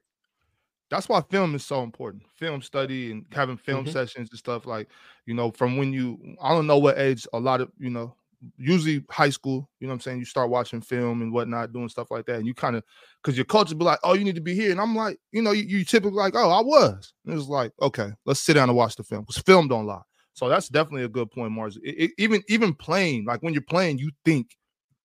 that's 0.89 1.07
why 1.09 1.21
film 1.21 1.55
is 1.55 1.65
so 1.65 1.83
important. 1.83 2.23
Film 2.35 2.61
study 2.61 3.11
and 3.11 3.25
having 3.31 3.57
film 3.57 3.85
Mhm. 3.85 3.93
sessions 3.93 4.29
and 4.29 4.37
stuff 4.39 4.65
like, 4.65 4.89
you 5.25 5.33
know, 5.33 5.51
from 5.51 5.77
when 5.77 5.91
you 5.93 6.35
I 6.41 6.49
don't 6.49 6.67
know 6.67 6.77
what 6.77 6.97
age 6.97 7.27
a 7.33 7.39
lot 7.39 7.61
of, 7.61 7.71
you 7.79 7.89
know, 7.89 8.15
usually 8.57 9.03
high 9.09 9.29
school, 9.29 9.69
you 9.79 9.87
know 9.87 9.91
what 9.91 9.95
I'm 9.95 9.99
saying? 10.01 10.19
You 10.19 10.25
start 10.25 10.49
watching 10.49 10.81
film 10.81 11.21
and 11.21 11.31
whatnot, 11.31 11.73
doing 11.73 11.89
stuff 11.89 12.09
like 12.11 12.25
that. 12.25 12.37
And 12.37 12.45
you 12.47 12.53
kind 12.53 12.75
of 12.75 12.83
because 13.21 13.37
your 13.37 13.45
coach 13.45 13.69
will 13.69 13.77
be 13.77 13.85
like, 13.85 13.99
Oh, 14.03 14.13
you 14.13 14.23
need 14.23 14.35
to 14.35 14.41
be 14.41 14.55
here. 14.55 14.71
And 14.71 14.81
I'm 14.81 14.95
like, 14.95 15.17
you 15.31 15.41
know, 15.41 15.51
you, 15.51 15.63
you 15.63 15.85
typically 15.85 16.17
like, 16.17 16.33
Oh, 16.35 16.49
I 16.49 16.61
was. 16.61 17.13
And 17.25 17.33
it 17.33 17.37
was 17.37 17.47
like, 17.49 17.71
okay, 17.81 18.09
let's 18.25 18.39
sit 18.39 18.53
down 18.55 18.69
and 18.69 18.77
watch 18.77 18.95
the 18.95 19.03
film. 19.03 19.21
Because 19.21 19.41
film 19.43 19.67
don't 19.67 19.85
lie. 19.85 20.01
So 20.33 20.47
that's 20.49 20.69
definitely 20.69 21.03
a 21.03 21.09
good 21.09 21.29
point, 21.29 21.51
Mars. 21.51 21.77
It- 21.83 21.95
it- 22.05 22.11
even 22.17 22.41
even 22.47 22.73
playing, 22.73 23.25
like 23.25 23.43
when 23.43 23.53
you're 23.53 23.61
playing, 23.63 23.97
you 23.99 24.11
think, 24.25 24.55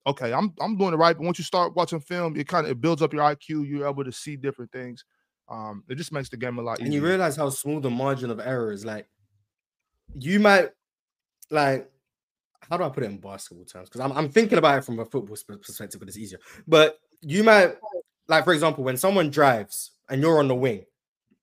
okay, 0.07 0.33
I'm 0.33 0.55
I'm 0.61 0.77
doing 0.79 0.95
it 0.95 0.99
right. 0.99 1.17
But 1.17 1.25
once 1.27 1.39
you 1.39 1.45
start 1.45 1.75
watching 1.77 2.01
film, 2.01 2.37
it 2.37 2.47
kind 2.49 2.65
of 2.67 2.73
it 2.73 2.81
builds 2.81 3.03
up 3.03 3.13
your 3.13 3.23
IQ. 3.23 3.69
You're 3.69 3.89
able 3.89 4.05
to 4.05 4.13
see 4.13 4.37
different 4.37 4.73
things. 4.73 5.05
Um, 5.49 5.85
it 5.89 5.95
just 5.97 6.11
makes 6.13 6.29
the 6.29 6.37
game 6.37 6.59
a 6.59 6.63
lot 6.63 6.81
and 6.81 6.93
you 6.93 7.01
realize 7.07 7.37
how 7.37 7.51
small 7.51 7.79
the 7.81 7.91
margin 7.91 8.31
of 8.31 8.41
error 8.41 8.73
is. 8.73 8.85
Like, 8.85 9.07
you 10.15 10.41
might, 10.41 10.71
like, 11.51 11.91
how 12.71 12.77
do 12.77 12.85
I 12.85 12.89
put 12.89 13.05
it 13.05 13.07
in 13.07 13.19
basketball 13.19 13.65
terms? 13.65 13.89
Because 13.89 14.01
I'm, 14.01 14.13
I'm 14.17 14.29
thinking 14.29 14.59
about 14.59 14.79
it 14.79 14.85
from 14.85 14.99
a 14.99 15.05
football 15.05 15.37
sp- 15.39 15.63
perspective, 15.63 16.01
but 16.01 16.09
it's 16.09 16.19
easier. 16.19 16.39
But 16.67 16.99
you 17.23 17.43
might, 17.45 17.77
like, 18.29 18.45
for 18.45 18.53
example, 18.53 18.85
when 18.85 18.97
someone 18.97 19.31
drives 19.31 19.93
and 20.09 20.21
you're 20.21 20.39
on 20.39 20.49
the 20.49 20.55
wing, 20.55 20.85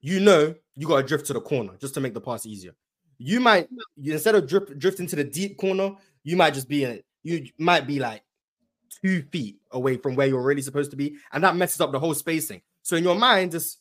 you 0.01 0.19
know 0.19 0.53
you 0.75 0.87
got 0.87 0.97
to 0.97 1.03
drift 1.03 1.25
to 1.27 1.33
the 1.33 1.41
corner 1.41 1.73
just 1.79 1.93
to 1.93 2.01
make 2.01 2.13
the 2.13 2.21
pass 2.21 2.45
easier. 2.45 2.75
You 3.17 3.39
might, 3.39 3.69
you, 3.95 4.13
instead 4.13 4.35
of 4.35 4.47
drip, 4.47 4.77
drifting 4.77 5.07
to 5.07 5.15
the 5.15 5.23
deep 5.23 5.57
corner, 5.57 5.91
you 6.23 6.35
might 6.35 6.53
just 6.53 6.67
be 6.67 6.83
in 6.83 6.91
it. 6.91 7.05
You 7.23 7.47
might 7.57 7.87
be 7.87 7.99
like 7.99 8.21
two 9.01 9.23
feet 9.31 9.57
away 9.71 9.97
from 9.97 10.15
where 10.15 10.27
you're 10.27 10.41
really 10.41 10.61
supposed 10.61 10.91
to 10.91 10.97
be, 10.97 11.15
and 11.31 11.43
that 11.43 11.55
messes 11.55 11.79
up 11.79 11.91
the 11.91 11.99
whole 11.99 12.13
spacing. 12.13 12.61
So 12.81 12.97
in 12.97 13.03
your 13.03 13.15
mind, 13.15 13.51
just 13.51 13.79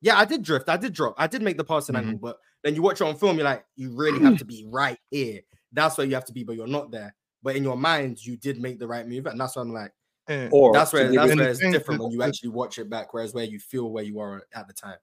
yeah, 0.00 0.18
I 0.18 0.24
did 0.24 0.42
drift, 0.42 0.68
I 0.68 0.76
did 0.76 0.92
drop, 0.92 1.14
I 1.18 1.26
did 1.26 1.42
make 1.42 1.56
the 1.56 1.64
passing 1.64 1.94
mm-hmm. 1.94 2.10
angle, 2.10 2.20
but 2.20 2.38
then 2.62 2.74
you 2.74 2.82
watch 2.82 3.00
it 3.00 3.04
on 3.04 3.16
film, 3.16 3.36
you're 3.36 3.44
like, 3.44 3.64
you 3.74 3.94
really 3.94 4.20
have 4.20 4.38
to 4.38 4.44
be 4.44 4.66
right 4.70 4.98
here. 5.10 5.40
That's 5.74 5.98
where 5.98 6.06
you 6.06 6.14
have 6.14 6.24
to 6.26 6.32
be, 6.32 6.44
but 6.44 6.56
you're 6.56 6.66
not 6.66 6.90
there. 6.90 7.14
But 7.42 7.56
in 7.56 7.64
your 7.64 7.76
mind, 7.76 8.24
you 8.24 8.36
did 8.36 8.58
make 8.60 8.78
the 8.78 8.86
right 8.86 9.06
move, 9.06 9.26
and 9.26 9.38
that's 9.38 9.56
what 9.56 9.62
I'm 9.62 9.72
like. 9.72 9.92
And- 10.26 10.50
Or 10.52 10.72
That's 10.72 10.92
where 10.92 11.12
that's 11.12 11.36
where 11.36 11.48
it's 11.50 11.58
different 11.60 12.02
when 12.02 12.10
you 12.12 12.22
actually 12.22 12.48
watch 12.50 12.78
it 12.78 12.88
back, 12.88 13.12
whereas 13.12 13.34
where 13.34 13.44
you 13.44 13.58
feel 13.58 13.90
where 13.90 14.04
you 14.04 14.18
are 14.20 14.42
at 14.54 14.66
the 14.66 14.72
time. 14.72 14.96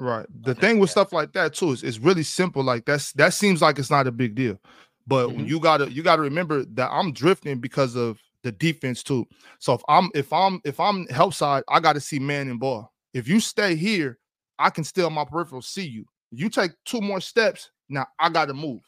Right. 0.00 0.26
The 0.42 0.56
thing 0.56 0.80
with 0.80 0.90
stuff 0.90 1.12
like 1.12 1.32
that 1.34 1.54
too 1.54 1.70
is 1.70 1.84
it's 1.84 1.98
really 1.98 2.24
simple. 2.24 2.64
Like 2.64 2.84
that's 2.84 3.12
that 3.12 3.32
seems 3.34 3.62
like 3.62 3.78
it's 3.78 3.90
not 3.90 4.08
a 4.08 4.12
big 4.12 4.34
deal. 4.34 4.58
But 5.06 5.28
when 5.28 5.44
Mhm. 5.44 5.48
you 5.48 5.60
gotta 5.60 5.92
you 5.92 6.02
gotta 6.02 6.22
remember 6.22 6.64
that 6.64 6.90
I'm 6.90 7.12
drifting 7.12 7.60
because 7.60 7.94
of 7.94 8.18
the 8.42 8.50
defense 8.50 9.04
too. 9.04 9.28
So 9.60 9.74
if 9.74 9.82
I'm 9.88 10.10
if 10.14 10.32
I'm 10.32 10.60
if 10.64 10.80
I'm 10.80 11.06
help 11.06 11.32
side, 11.34 11.62
I 11.68 11.78
gotta 11.78 12.00
see 12.00 12.18
man 12.18 12.48
and 12.50 12.58
ball. 12.58 12.92
If 13.12 13.28
you 13.28 13.38
stay 13.38 13.76
here, 13.76 14.18
I 14.58 14.70
can 14.70 14.82
still 14.82 15.10
my 15.10 15.24
peripheral 15.24 15.62
see 15.62 15.86
you. 15.86 16.06
You 16.32 16.48
take 16.48 16.72
two 16.84 17.00
more 17.00 17.20
steps, 17.20 17.70
now 17.88 18.06
I 18.18 18.30
gotta 18.30 18.54
move 18.54 18.80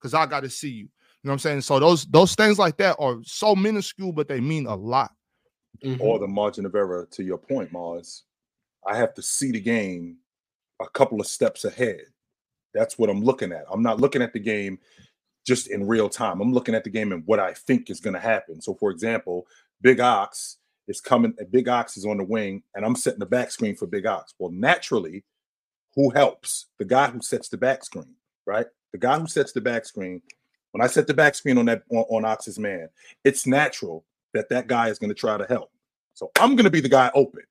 because 0.00 0.14
I 0.14 0.26
gotta 0.26 0.50
see 0.50 0.70
you. 0.70 0.76
You 0.84 0.88
know 1.24 1.30
what 1.30 1.32
I'm 1.34 1.38
saying? 1.40 1.60
So 1.62 1.78
those 1.80 2.04
those 2.06 2.34
things 2.34 2.58
like 2.58 2.76
that 2.78 2.96
are 2.98 3.18
so 3.24 3.54
minuscule, 3.56 4.12
but 4.12 4.28
they 4.28 4.40
mean 4.40 4.66
a 4.66 4.74
lot. 4.74 5.10
Mhm. 5.84 6.00
or 6.00 6.18
the 6.18 6.26
margin 6.26 6.66
of 6.66 6.74
error 6.74 7.06
to 7.12 7.22
your 7.22 7.38
point, 7.38 7.70
Mars. 7.70 8.24
I 8.86 8.96
have 8.96 9.14
to 9.14 9.22
see 9.22 9.52
the 9.52 9.60
game 9.60 10.16
a 10.80 10.88
couple 10.88 11.20
of 11.20 11.26
steps 11.28 11.64
ahead. 11.64 12.00
That's 12.74 12.98
what 12.98 13.10
I'm 13.10 13.22
looking 13.22 13.52
at. 13.52 13.64
I'm 13.70 13.82
not 13.82 14.00
looking 14.00 14.22
at 14.22 14.32
the 14.32 14.40
game 14.40 14.80
just 15.46 15.68
in 15.68 15.86
real 15.86 16.08
time. 16.08 16.40
I'm 16.40 16.52
looking 16.52 16.74
at 16.74 16.82
the 16.84 16.90
game 16.90 17.12
and 17.12 17.24
what 17.26 17.38
I 17.38 17.54
think 17.54 17.90
is 17.90 18.00
going 18.00 18.14
to 18.14 18.20
happen. 18.20 18.60
So, 18.60 18.74
for 18.74 18.90
example, 18.90 19.46
Big 19.80 20.00
Ox 20.00 20.56
is 20.88 21.00
coming, 21.00 21.34
and 21.38 21.50
Big 21.50 21.68
Ox 21.68 21.96
is 21.96 22.04
on 22.04 22.16
the 22.16 22.24
wing, 22.24 22.62
and 22.74 22.84
I'm 22.84 22.96
setting 22.96 23.20
the 23.20 23.26
back 23.26 23.50
screen 23.50 23.76
for 23.76 23.86
Big 23.86 24.06
Ox. 24.06 24.34
Well, 24.38 24.50
naturally, 24.50 25.24
who 25.94 26.10
helps? 26.10 26.66
The 26.78 26.84
guy 26.84 27.08
who 27.08 27.20
sets 27.22 27.48
the 27.48 27.56
back 27.56 27.84
screen, 27.84 28.16
right? 28.46 28.66
The 28.92 28.98
guy 28.98 29.18
who 29.18 29.26
sets 29.26 29.52
the 29.52 29.60
back 29.60 29.84
screen. 29.84 30.22
When 30.72 30.82
I 30.82 30.86
set 30.86 31.06
the 31.06 31.14
back 31.14 31.34
screen 31.34 31.58
on 31.58 31.66
that 31.66 31.82
on, 31.90 32.04
on 32.10 32.24
Ox's 32.24 32.58
man, 32.58 32.88
it's 33.24 33.46
natural 33.46 34.04
that 34.34 34.48
that 34.50 34.66
guy 34.66 34.88
is 34.88 34.98
going 34.98 35.08
to 35.10 35.14
try 35.14 35.36
to 35.36 35.46
help. 35.46 35.70
So 36.14 36.30
I'm 36.38 36.56
going 36.56 36.64
to 36.64 36.70
be 36.70 36.80
the 36.80 36.88
guy 36.88 37.10
open, 37.14 37.42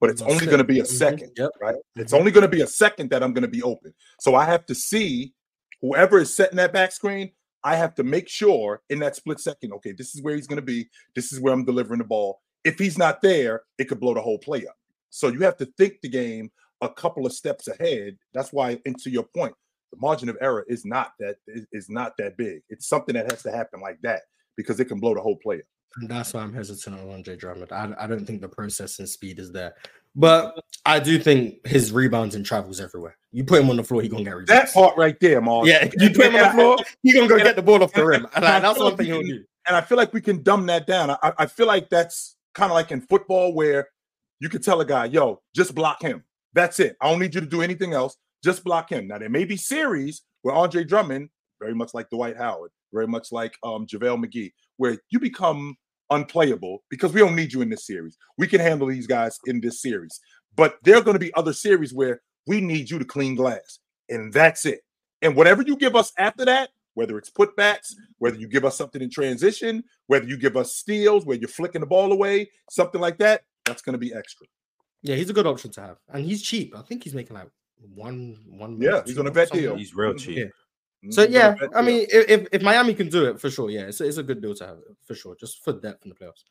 but 0.00 0.10
it's 0.10 0.22
only 0.22 0.46
going 0.46 0.58
to 0.58 0.64
be 0.64 0.80
a 0.80 0.84
Mhm. 0.84 0.86
second, 0.98 1.32
Yep. 1.36 1.50
right? 1.60 1.76
It's 1.96 2.12
only 2.12 2.30
going 2.32 2.42
to 2.42 2.48
be 2.48 2.62
a 2.62 2.66
second 2.66 3.10
that 3.10 3.22
I'm 3.22 3.32
going 3.32 3.42
to 3.42 3.48
be 3.48 3.62
open. 3.62 3.94
So 4.20 4.34
I 4.34 4.44
have 4.44 4.66
to 4.66 4.74
see 4.74 5.34
whoever 5.80 6.18
is 6.18 6.34
setting 6.34 6.56
that 6.56 6.72
back 6.72 6.90
screen. 6.92 7.32
I 7.62 7.76
have 7.76 7.94
to 7.94 8.02
make 8.02 8.28
sure 8.28 8.82
in 8.90 8.98
that 9.00 9.16
split 9.16 9.40
second, 9.40 9.72
okay, 9.74 9.92
this 9.92 10.14
is 10.14 10.22
where 10.22 10.34
he's 10.34 10.46
going 10.46 10.56
to 10.56 10.62
be. 10.62 10.88
This 11.14 11.32
is 11.32 11.40
where 11.40 11.54
I'm 11.54 11.64
delivering 11.64 11.98
the 11.98 12.04
ball. 12.04 12.40
If 12.64 12.78
he's 12.78 12.98
not 12.98 13.22
there, 13.22 13.62
it 13.78 13.84
could 13.84 14.00
blow 14.00 14.14
the 14.14 14.20
whole 14.20 14.38
play 14.38 14.66
up. 14.66 14.76
So 15.10 15.28
you 15.28 15.40
have 15.40 15.56
to 15.58 15.66
think 15.78 16.00
the 16.02 16.08
game 16.08 16.50
a 16.80 16.88
couple 16.88 17.24
of 17.24 17.32
steps 17.32 17.68
ahead. 17.68 18.18
That's 18.32 18.52
why, 18.52 18.80
and 18.84 18.98
to 19.00 19.10
your 19.10 19.22
point, 19.24 19.54
the 19.94 20.00
margin 20.00 20.28
of 20.28 20.36
error 20.40 20.64
is 20.68 20.84
not 20.84 21.12
that 21.20 21.36
is, 21.46 21.88
not 21.88 22.16
that 22.18 22.36
big. 22.36 22.62
It's 22.68 22.88
something 22.88 23.14
that 23.14 23.30
has 23.30 23.42
to 23.44 23.50
happen 23.52 23.80
like 23.80 23.98
that 24.02 24.22
because 24.56 24.80
it 24.80 24.86
can 24.86 24.98
blow 25.00 25.14
the 25.14 25.20
whole 25.20 25.36
play 25.36 25.56
up. 25.56 25.62
And 25.96 26.08
that's 26.10 26.34
why 26.34 26.40
I'm 26.40 26.52
hesitant 26.52 26.98
on 26.98 27.08
Andre 27.10 27.36
Drummond. 27.36 27.70
I, 27.70 27.92
I 27.98 28.06
don't 28.08 28.26
think 28.26 28.40
the 28.40 28.48
processing 28.48 29.06
speed 29.06 29.38
is 29.38 29.52
there. 29.52 29.74
But 30.16 30.60
I 30.84 30.98
do 31.00 31.18
think 31.18 31.64
his 31.66 31.92
rebounds 31.92 32.34
and 32.34 32.44
travels 32.44 32.80
everywhere. 32.80 33.16
You 33.32 33.44
put 33.44 33.60
him 33.60 33.70
on 33.70 33.76
the 33.76 33.84
floor, 33.84 34.02
he 34.02 34.08
gonna 34.08 34.24
get 34.24 34.30
rebounds. 34.36 34.72
That 34.72 34.72
part 34.74 34.96
right 34.96 35.18
there, 35.20 35.40
Mars. 35.40 35.68
yeah, 35.68 35.88
you 35.98 36.10
put 36.10 36.26
him 36.26 36.36
on 36.36 36.42
the 36.42 36.50
floor, 36.50 36.76
he 37.02 37.12
gonna 37.12 37.28
go 37.28 37.34
and- 37.34 37.44
get 37.44 37.56
the 37.56 37.62
ball 37.62 37.82
off 37.82 37.92
the 37.92 38.04
rim. 38.04 38.26
and 38.34 38.44
I 38.44 38.60
that's 38.60 38.78
one 38.78 38.88
like 38.88 38.96
thing 38.98 39.06
he'll 39.06 39.22
do. 39.22 39.44
and 39.66 39.76
I 39.76 39.80
feel 39.80 39.96
like 39.98 40.12
we 40.12 40.20
can 40.20 40.42
dumb 40.42 40.66
that 40.66 40.86
down. 40.86 41.10
I, 41.10 41.32
I 41.38 41.46
feel 41.46 41.66
like 41.66 41.88
that's 41.90 42.36
kind 42.54 42.70
of 42.70 42.74
like 42.74 42.90
in 42.92 43.00
football 43.00 43.52
where 43.54 43.88
you 44.40 44.48
could 44.48 44.62
tell 44.62 44.80
a 44.80 44.84
guy, 44.84 45.06
yo, 45.06 45.42
just 45.54 45.74
block 45.74 46.00
him. 46.02 46.22
That's 46.52 46.78
it. 46.78 46.96
I 47.00 47.10
don't 47.10 47.18
need 47.18 47.34
you 47.34 47.40
to 47.40 47.46
do 47.46 47.62
anything 47.62 47.92
else. 47.92 48.16
Just 48.44 48.62
block 48.62 48.90
him. 48.90 49.08
Now 49.08 49.18
there 49.18 49.30
may 49.30 49.46
be 49.46 49.56
series 49.56 50.22
where 50.42 50.54
Andre 50.54 50.84
Drummond, 50.84 51.30
very 51.60 51.74
much 51.74 51.94
like 51.94 52.10
Dwight 52.10 52.36
Howard, 52.36 52.70
very 52.92 53.06
much 53.06 53.32
like 53.32 53.56
um 53.62 53.86
JaVale 53.86 54.22
McGee, 54.22 54.52
where 54.76 54.98
you 55.10 55.18
become 55.18 55.76
unplayable 56.10 56.84
because 56.90 57.12
we 57.12 57.20
don't 57.20 57.34
need 57.34 57.52
you 57.52 57.62
in 57.62 57.70
this 57.70 57.86
series. 57.86 58.18
We 58.36 58.46
can 58.46 58.60
handle 58.60 58.88
these 58.88 59.06
guys 59.06 59.38
in 59.46 59.60
this 59.60 59.80
series. 59.80 60.20
But 60.56 60.76
there 60.84 60.96
are 60.96 61.00
going 61.00 61.14
to 61.14 61.20
be 61.20 61.34
other 61.34 61.54
series 61.54 61.94
where 61.94 62.20
we 62.46 62.60
need 62.60 62.90
you 62.90 62.98
to 62.98 63.04
clean 63.04 63.34
glass. 63.34 63.78
And 64.10 64.32
that's 64.32 64.66
it. 64.66 64.80
And 65.22 65.34
whatever 65.34 65.62
you 65.62 65.76
give 65.76 65.96
us 65.96 66.12
after 66.18 66.44
that, 66.44 66.68
whether 66.92 67.16
it's 67.16 67.30
putbacks, 67.30 67.94
whether 68.18 68.36
you 68.36 68.46
give 68.46 68.64
us 68.64 68.76
something 68.76 69.00
in 69.00 69.10
transition, 69.10 69.82
whether 70.06 70.26
you 70.26 70.36
give 70.36 70.56
us 70.56 70.74
steals, 70.74 71.24
where 71.24 71.38
you're 71.38 71.48
flicking 71.48 71.80
the 71.80 71.86
ball 71.86 72.12
away, 72.12 72.50
something 72.70 73.00
like 73.00 73.18
that, 73.18 73.42
that's 73.64 73.82
going 73.82 73.94
to 73.94 73.98
be 73.98 74.14
extra. 74.14 74.46
Yeah, 75.02 75.16
he's 75.16 75.30
a 75.30 75.34
good 75.34 75.46
option 75.46 75.70
to 75.72 75.80
have, 75.80 75.96
and 76.12 76.24
he's 76.24 76.42
cheap. 76.42 76.74
I 76.76 76.82
think 76.82 77.04
he's 77.04 77.14
making 77.14 77.36
like 77.36 77.48
one 77.94 78.38
one. 78.48 78.80
Yeah, 78.80 79.02
he's 79.04 79.14
two 79.14 79.20
on 79.20 79.26
a 79.26 79.30
mil, 79.30 79.34
vet 79.34 79.50
deal. 79.52 79.76
He's 79.76 79.94
real 79.94 80.14
Mhm. 80.14 80.18
cheap. 80.18 80.38
Yeah. 80.38 81.10
So 81.10 81.26
he's 81.26 81.36
on 81.36 81.42
a 81.54 81.56
yeah, 81.60 81.68
I 81.74 81.82
mean, 81.82 82.06
if, 82.10 82.28
if 82.30 82.48
if 82.52 82.62
Miami 82.62 82.94
can 82.94 83.08
do 83.08 83.26
it 83.26 83.40
for 83.40 83.50
sure, 83.50 83.70
yeah, 83.70 83.82
it's 83.82 84.00
a, 84.00 84.04
it's 84.06 84.16
a 84.16 84.22
good 84.22 84.40
deal 84.40 84.54
to 84.54 84.66
have 84.66 84.78
for 85.06 85.14
sure, 85.14 85.36
just 85.38 85.62
for 85.62 85.72
depth 85.72 86.04
in 86.04 86.10
the 86.10 86.14
playoffs. 86.14 86.44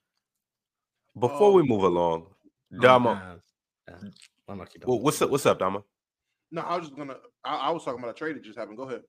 Before 1.18 1.54
we 1.54 1.64
move 1.64 1.84
along, 1.84 2.28
Dama, 2.80 3.10
Oh, 3.10 3.16
man. 3.16 3.42
Yeah, 3.88 4.10
unlucky 4.48 4.80
well, 4.86 5.00
what's 5.00 5.22
up? 5.22 5.30
What's 5.30 5.46
up, 5.46 5.60
Dama? 5.60 5.84
No, 6.52 6.62
I 6.62 6.78
was 6.78 6.88
just 6.88 6.98
gonna. 6.98 7.18
I, 7.44 7.56
I 7.56 7.70
was 7.72 7.84
talking 7.84 8.00
about 8.00 8.12
a 8.12 8.18
trade 8.18 8.36
that 8.36 8.44
just 8.44 8.58
happened. 8.58 8.78
Go 8.78 8.84
ahead. 8.84 9.02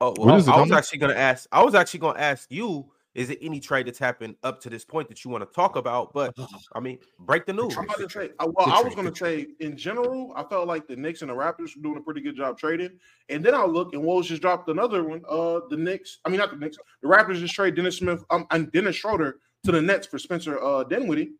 Oh, 0.00 0.10
What 0.10 0.18
well, 0.18 0.36
is 0.36 0.48
it, 0.48 0.50
I 0.50 0.60
was 0.60 0.72
actually 0.72 0.98
gonna 0.98 1.14
ask. 1.14 1.48
I 1.52 1.62
was 1.62 1.74
actually 1.74 2.00
gonna 2.00 2.18
ask 2.18 2.50
you. 2.50 2.90
Is 3.14 3.28
there 3.28 3.36
any 3.40 3.60
trade 3.60 3.86
that's 3.86 3.98
happened 3.98 4.34
up 4.42 4.60
to 4.62 4.70
this 4.70 4.84
point 4.84 5.08
that 5.08 5.24
you 5.24 5.30
want 5.30 5.48
to 5.48 5.54
talk 5.54 5.76
about? 5.76 6.12
But 6.12 6.34
I 6.74 6.80
mean, 6.80 6.98
break 7.20 7.46
the 7.46 7.52
news. 7.52 7.76
I'm 7.76 7.84
about 7.84 7.98
to 7.98 8.10
say. 8.10 8.30
Well, 8.40 8.66
I 8.66 8.82
was 8.82 8.94
going 8.94 9.08
to 9.10 9.16
say 9.16 9.46
in 9.60 9.76
general, 9.76 10.32
I 10.36 10.42
felt 10.44 10.66
like 10.66 10.88
the 10.88 10.96
Knicks 10.96 11.22
and 11.22 11.30
the 11.30 11.34
Raptors 11.34 11.76
were 11.76 11.82
doing 11.82 11.96
a 11.98 12.00
pretty 12.00 12.20
good 12.20 12.36
job 12.36 12.58
trading. 12.58 12.98
And 13.28 13.44
then 13.44 13.54
I 13.54 13.64
look 13.64 13.94
and 13.94 14.02
Wolves 14.02 14.28
just 14.28 14.42
dropped 14.42 14.68
another 14.68 15.04
one. 15.04 15.22
Uh, 15.28 15.60
the 15.70 15.76
Knicks. 15.76 16.18
I 16.24 16.28
mean, 16.28 16.38
not 16.38 16.50
the 16.50 16.56
Knicks. 16.56 16.76
The 17.02 17.08
Raptors 17.08 17.38
just 17.38 17.54
trade 17.54 17.76
Dennis 17.76 17.98
Smith 17.98 18.24
um, 18.30 18.46
and 18.50 18.70
Dennis 18.72 18.96
Schroeder 18.96 19.36
to 19.64 19.72
the 19.72 19.80
Nets 19.80 20.06
for 20.06 20.18
Spencer 20.18 20.60
uh, 20.62 20.82
Dinwiddie. 20.84 21.32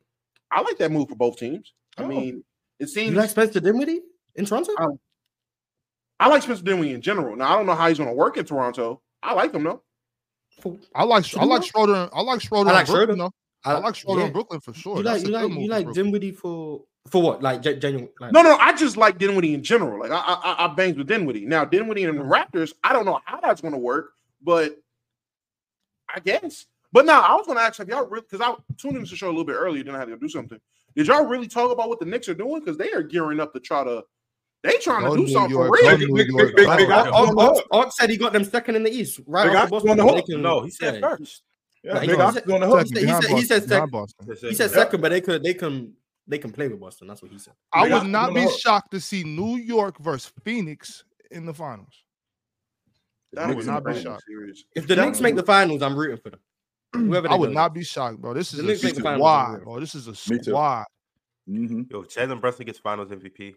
I 0.51 0.61
like 0.63 0.79
that 0.79 0.93
move 0.93 1.09
for 1.09 1.17
both 1.17 1.37
teams. 1.39 1.73
I 1.99 2.05
Oh. 2.05 2.07
mean, 2.07 2.45
it 2.79 2.85
you 2.85 2.87
seems 2.87 3.17
like 3.17 3.31
Spencer 3.31 3.59
Dinwiddie 3.61 4.01
in 4.37 4.45
Toronto? 4.45 4.73
I- 4.79 4.87
I 6.21 6.29
like 6.29 6.43
Spencer 6.43 6.63
Dinwiddie 6.63 6.95
in 6.95 7.03
general. 7.03 7.35
Now 7.35 7.53
I 7.53 7.57
don't 7.57 7.67
know 7.67 7.75
how 7.75 7.89
he's 7.89 7.99
going 7.99 8.09
to 8.09 8.15
work 8.15 8.37
in 8.37 8.45
Toronto. 8.45 9.03
I 9.23 9.35
like 9.35 9.53
him 9.53 9.65
though. 9.65 9.83
I 10.94 11.05
like 11.05 11.36
I 11.36 11.44
like 11.44 11.64
Schroeder. 11.64 12.09
I 12.12 12.20
like 12.22 12.40
Schroeder. 12.40 12.70
I 12.70 12.72
in 12.72 12.76
like 12.76 12.86
Brooklyn, 12.86 13.06
Schroeder. 13.06 13.16
though. 13.16 13.32
I 13.64 13.78
like 13.78 13.97
Schroeder 13.97 14.20
yeah. 14.20 14.26
in 14.26 14.32
Brooklyn 14.32 14.60
for 14.60 14.74
sure. 14.74 14.98
You 14.98 15.02
like 15.02 15.22
a 15.22 15.26
you 15.26 15.32
like 15.32 15.51
you 15.52 15.68
like 15.68 15.93
Dinwiddie 15.93 16.32
for 16.32 16.82
for 17.09 17.22
what? 17.22 17.43
Like 17.43 17.62
ge- 17.62 17.81
genuine? 17.81 18.09
Like, 18.20 18.32
No, 18.32 18.43
no, 18.43 18.56
I 18.56 18.72
just 18.74 18.97
like 18.97 19.18
Dinwiddie 19.18 19.55
in 19.55 19.62
general. 19.62 20.01
Like 20.01 20.10
I, 20.10 20.16
I, 20.16 20.35
I- 20.52 20.64
I 20.64 20.74
bangs 20.74 20.97
with 20.97 21.06
Dinwiddie. 21.06 21.47
Now 21.47 21.64
Dinwiddie 21.64 22.05
and 22.05 22.18
the 22.18 22.22
Raptors, 22.22 22.72
I 22.82 22.93
don't 22.93 23.05
know 23.05 23.20
how 23.24 23.40
that's 23.40 23.60
going 23.60 23.72
to 23.72 23.78
work, 23.78 24.12
but 24.43 24.78
I 26.14 26.20
guess. 26.20 26.66
But 26.93 27.06
now 27.06 27.22
I 27.22 27.35
was 27.35 27.47
going 27.47 27.59
to 27.59 27.64
ask, 27.64 27.78
have 27.78 27.89
y'all 27.89 28.06
really? 28.06 28.24
Because 28.31 28.40
I 28.40 28.55
tuned 28.78 28.97
into 28.97 29.10
the 29.10 29.16
show 29.16 29.26
a 29.26 29.31
little 29.31 29.44
bit 29.44 29.56
earlier, 29.56 29.82
then 29.82 29.94
I 29.94 29.98
had 29.98 30.05
to 30.06 30.12
go 30.12 30.16
do 30.16 30.28
something. 30.28 30.60
Did 30.94 31.09
y'all 31.09 31.26
really 31.26 31.48
talk 31.48 31.72
about 31.72 31.89
what 31.89 31.98
the 31.98 32.06
Knicks 32.06 32.28
are 32.28 32.35
doing? 32.35 32.60
Because 32.60 32.78
they 32.78 32.93
are 32.93 33.02
gearing 33.02 33.40
up 33.40 33.52
to 33.52 33.60
try 33.60 33.82
to. 33.82 34.05
They 34.65 34.78
trying 34.78 35.05
Go 35.05 35.15
to 35.15 35.27
do 35.27 35.28
something 35.31 35.55
for 35.55 35.70
real. 35.70 35.99
New 35.99 36.15
Big- 36.15 36.27
York, 36.28 36.57
big- 36.57 36.57
big- 36.57 36.66
go. 36.66 36.77
big 36.78 36.91
Ox 36.91 37.11
on 37.11 37.35
the 37.36 37.41
Ox, 37.43 37.59
hook. 37.59 37.69
Ox 37.70 37.97
said 37.99 38.09
he 38.11 38.16
got 38.16 38.32
them 38.32 38.45
second 38.45 38.74
in 38.77 38.82
the 38.82 38.91
East, 38.91 39.20
right? 39.27 39.45
Big 39.45 39.53
after 39.55 39.62
Ox 39.62 39.70
Boston, 39.85 39.91
on 39.91 39.97
the 39.99 40.05
hook. 40.15 40.27
can- 40.27 40.41
No, 40.43 40.62
he 40.62 40.70
said 40.70 40.95
yeah. 40.95 41.01
first. 41.16 41.43
Yeah, 41.82 41.93
Nah, 41.93 42.01
he 42.01 42.07
Big 42.09 42.19
Ox 42.19 42.36
on 42.39 42.61
the 42.61 42.66
hook. 42.66 42.81
He 42.81 42.86
said- 42.89 42.99
he 42.99 43.05
Behind 43.05 43.24
said- 43.24 43.36
he 43.36 43.43
said 43.45 43.69
behind 43.69 43.85
sec- 43.85 43.91
Boston. 43.93 44.49
He 44.49 44.55
said 44.55 44.70
second, 44.70 45.01
but 45.03 45.11
they 45.11 45.20
could 45.20 45.43
they 45.43 45.55
can 45.55 45.93
they 46.27 46.39
can 46.39 46.51
play 46.51 46.66
with 46.69 46.81
Boston. 46.81 47.07
That's 47.09 47.20
what 47.20 47.31
he 47.31 47.39
said. 47.39 47.53
I 47.74 47.93
would 47.93 48.09
not 48.09 48.32
be 48.35 48.49
shocked 48.49 48.91
to 48.93 49.01
see 49.01 49.23
New 49.23 49.57
York 49.59 49.99
versus 49.99 50.32
Phoenix 50.43 51.05
in 51.31 51.45
the 51.45 51.53
finals. 51.53 52.03
That 53.35 53.55
would 53.55 53.66
not 53.66 53.85
be 53.85 54.01
shocked. 54.01 54.23
Series. 54.27 54.65
If 54.74 54.86
the 54.86 54.95
That- 54.95 55.05
Knicks 55.05 55.20
make 55.20 55.35
the 55.36 55.43
finals, 55.43 55.82
I'm 55.82 55.95
rooting 55.97 56.16
for 56.16 56.31
them. 56.31 56.41
Whoever 56.95 57.28
I 57.31 57.35
would 57.35 57.49
go 57.49 57.53
not 57.53 57.74
be 57.74 57.85
shocked, 57.85 58.19
bro. 58.23 58.32
This 58.32 58.53
is 58.55 58.59
The 58.61 58.65
a 58.65 58.66
Knicks 58.69 58.82
make 58.82 58.95
the 58.95 59.03
finals, 59.03 59.20
squad, 59.20 59.55
I'm 59.57 59.65
bro. 59.65 59.81
This 59.81 59.95
is 59.95 60.07
a 60.07 60.12
Me 60.32 60.39
too. 60.39 60.45
squad. 60.45 60.85
Mhm. 61.51 61.91
Yo, 61.91 62.03
Jalen 62.05 62.41
Brunson 62.41 62.65
gets 62.65 62.78
Finals 62.78 63.11
MVP. 63.11 63.55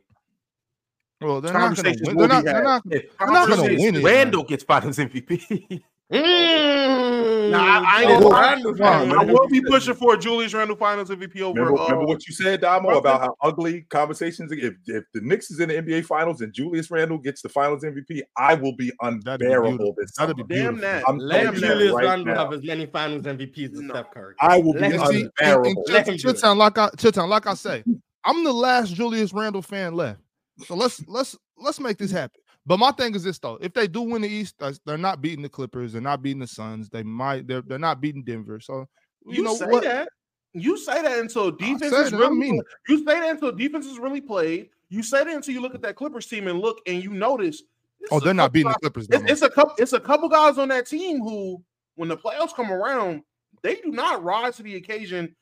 Well, 1.22 1.42
they're 1.42 1.54
not 1.54 1.76
going 1.76 1.96
to 1.98 2.04
win. 2.06 2.18
They're 2.18 2.28
not. 2.28 2.44
They're 2.46 2.64
not. 2.64 2.84
They're 2.86 3.02
not 3.22 3.48
going 3.48 3.50
to 3.50 3.56
Conversations- 3.56 3.82
win 3.84 3.96
it. 3.96 4.04
Randle 4.04 4.44
gets 4.44 4.64
Finals 4.64 4.98
MVP. 4.98 5.82
Mm. 6.10 7.52
Nah, 7.52 7.58
I, 7.60 8.04
I, 8.04 8.06
Oh, 8.08 8.12
ain't 8.14 8.64
gonna- 8.64 8.76
Randle 8.80 9.20
I 9.20 9.24
will 9.26 9.48
be 9.50 9.62
pushing 9.62 9.94
for 9.94 10.16
Julius 10.16 10.54
Randle 10.54 10.78
Finals 10.78 11.10
MVP 11.10 11.42
over. 11.42 11.60
Remember, 11.60 11.80
uh, 11.82 11.84
remember 11.86 12.06
what 12.06 12.26
you 12.28 12.34
said, 12.34 12.62
Damo, 12.62 12.82
Brooklyn? 12.90 13.00
about 13.00 13.22
how 13.22 13.36
ugly 13.42 13.82
conversations. 13.90 14.52
If 14.54 14.76
if 14.86 15.04
the 15.14 15.20
Knicks 15.22 15.52
is 15.52 15.60
in 15.60 15.68
the 15.70 15.76
NBA 15.76 16.06
Finals 16.06 16.40
and 16.42 16.54
Julius 16.54 16.90
Randle 16.92 17.18
gets 17.18 17.42
the 17.42 17.50
Finals 17.50 17.84
MVP, 17.84 18.22
I 18.38 18.54
will 18.54 18.74
be 18.76 18.92
That'd 19.02 19.22
be 19.40 19.46
unbearable 19.48 19.70
beautiful. 19.78 19.96
this 19.98 20.12
That'd 20.16 20.36
summer. 20.38 20.48
be 20.48 20.56
damn 20.56 20.76
beautiful. 20.76 20.82
that. 20.82 21.04
I'm 21.10 21.18
Let 21.18 21.42
telling 21.44 21.54
you 21.56 21.60
that 21.62 21.68
Julius 21.68 21.92
right 21.94 22.06
Randle 22.06 22.34
now. 22.36 22.44
have 22.46 22.54
as 22.54 22.64
many 22.64 22.86
finals 22.86 23.24
MVPs 23.24 23.74
as 23.74 23.80
No. 23.82 23.94
Steph 23.94 24.12
Curry. 24.12 24.36
I 24.40 24.58
will 24.60 24.74
be 24.74 24.80
Let 24.80 24.92
him 24.94 25.02
And 25.02 25.10
see, 25.10 25.16
and- 25.16 25.24
and 25.24 25.32
unbearable. 25.40 25.84
Let 25.90 26.08
him 26.08 26.14
Chit- 26.14 26.24
do 26.24 26.30
it. 26.30 26.36
Chitan, 26.38 26.58
like 26.58 26.78
I 26.78 26.88
Chitan, 26.92 27.28
like 27.28 27.48
I 27.48 27.54
say, 27.54 27.84
I'm 28.24 28.44
the 28.46 28.54
last 28.54 28.94
Julius 28.94 29.34
Randle 29.34 29.62
fan 29.62 29.94
left. 29.94 30.22
So 30.66 30.76
let's 30.76 31.06
let's 31.08 31.38
let's 31.58 31.80
make 31.80 31.98
this 31.98 32.12
happen. 32.12 32.42
But 32.66 32.80
my 32.80 32.92
thing 32.92 33.16
is 33.16 33.24
this 33.24 33.40
though: 33.40 33.58
if 33.62 33.74
they 33.74 33.88
do 33.88 34.02
win 34.02 34.22
the 34.22 34.30
East, 34.30 34.62
they're 34.86 34.98
not 34.98 35.22
beating 35.22 35.42
the 35.44 35.50
Clippers, 35.50 35.94
they're 35.94 36.02
not 36.02 36.22
beating 36.22 36.40
the 36.40 36.48
Suns, 36.48 36.90
they 36.90 37.04
might 37.04 37.48
they're 37.48 37.62
they're 37.62 37.80
not 37.80 38.02
beating 38.02 38.24
Denver. 38.24 38.60
So 38.60 38.88
you, 39.26 39.38
You, 39.38 39.44
know 39.44 39.56
say 39.56 39.66
what? 39.68 39.84
that. 39.84 40.10
You 40.54 40.78
say 40.78 41.02
that 41.02 41.20
until 41.20 41.52
defense 41.52 41.94
is 41.94 42.14
I 42.14 42.18
really. 42.18 42.36
mean. 42.36 42.62
You 42.88 42.98
say 43.00 43.20
that 43.20 43.30
until 43.30 43.52
defense 43.52 43.86
is 43.86 44.00
really 44.00 44.22
played. 44.22 44.70
You 44.90 45.04
say 45.04 45.24
that 45.24 45.34
until 45.34 45.54
you 45.54 45.62
look 45.62 45.76
at 45.76 45.82
that 45.84 45.96
Clippers 45.96 46.28
team 46.28 46.48
and 46.48 46.60
look 46.60 46.80
and 46.88 47.04
you 47.04 47.12
notice. 47.12 47.64
Oh, 48.12 48.20
they're 48.20 48.34
not 48.34 48.54
beating 48.54 48.72
the 48.72 48.80
Clippers. 48.80 49.08
It's, 49.10 49.32
it's 49.32 49.42
a 49.42 49.50
couple. 49.50 49.74
It's 49.78 49.94
a 49.94 50.00
couple 50.00 50.30
guys 50.30 50.58
on 50.58 50.70
that 50.70 50.88
team 50.88 51.20
who, 51.20 51.62
when 51.96 52.10
the 52.10 52.18
playoffs 52.18 52.56
come 52.56 52.72
around, 52.72 53.22
they 53.62 53.76
do 53.76 53.92
not 53.92 54.24
rise 54.24 54.56
to 54.58 54.64
the 54.64 54.76
occasion 54.76 55.36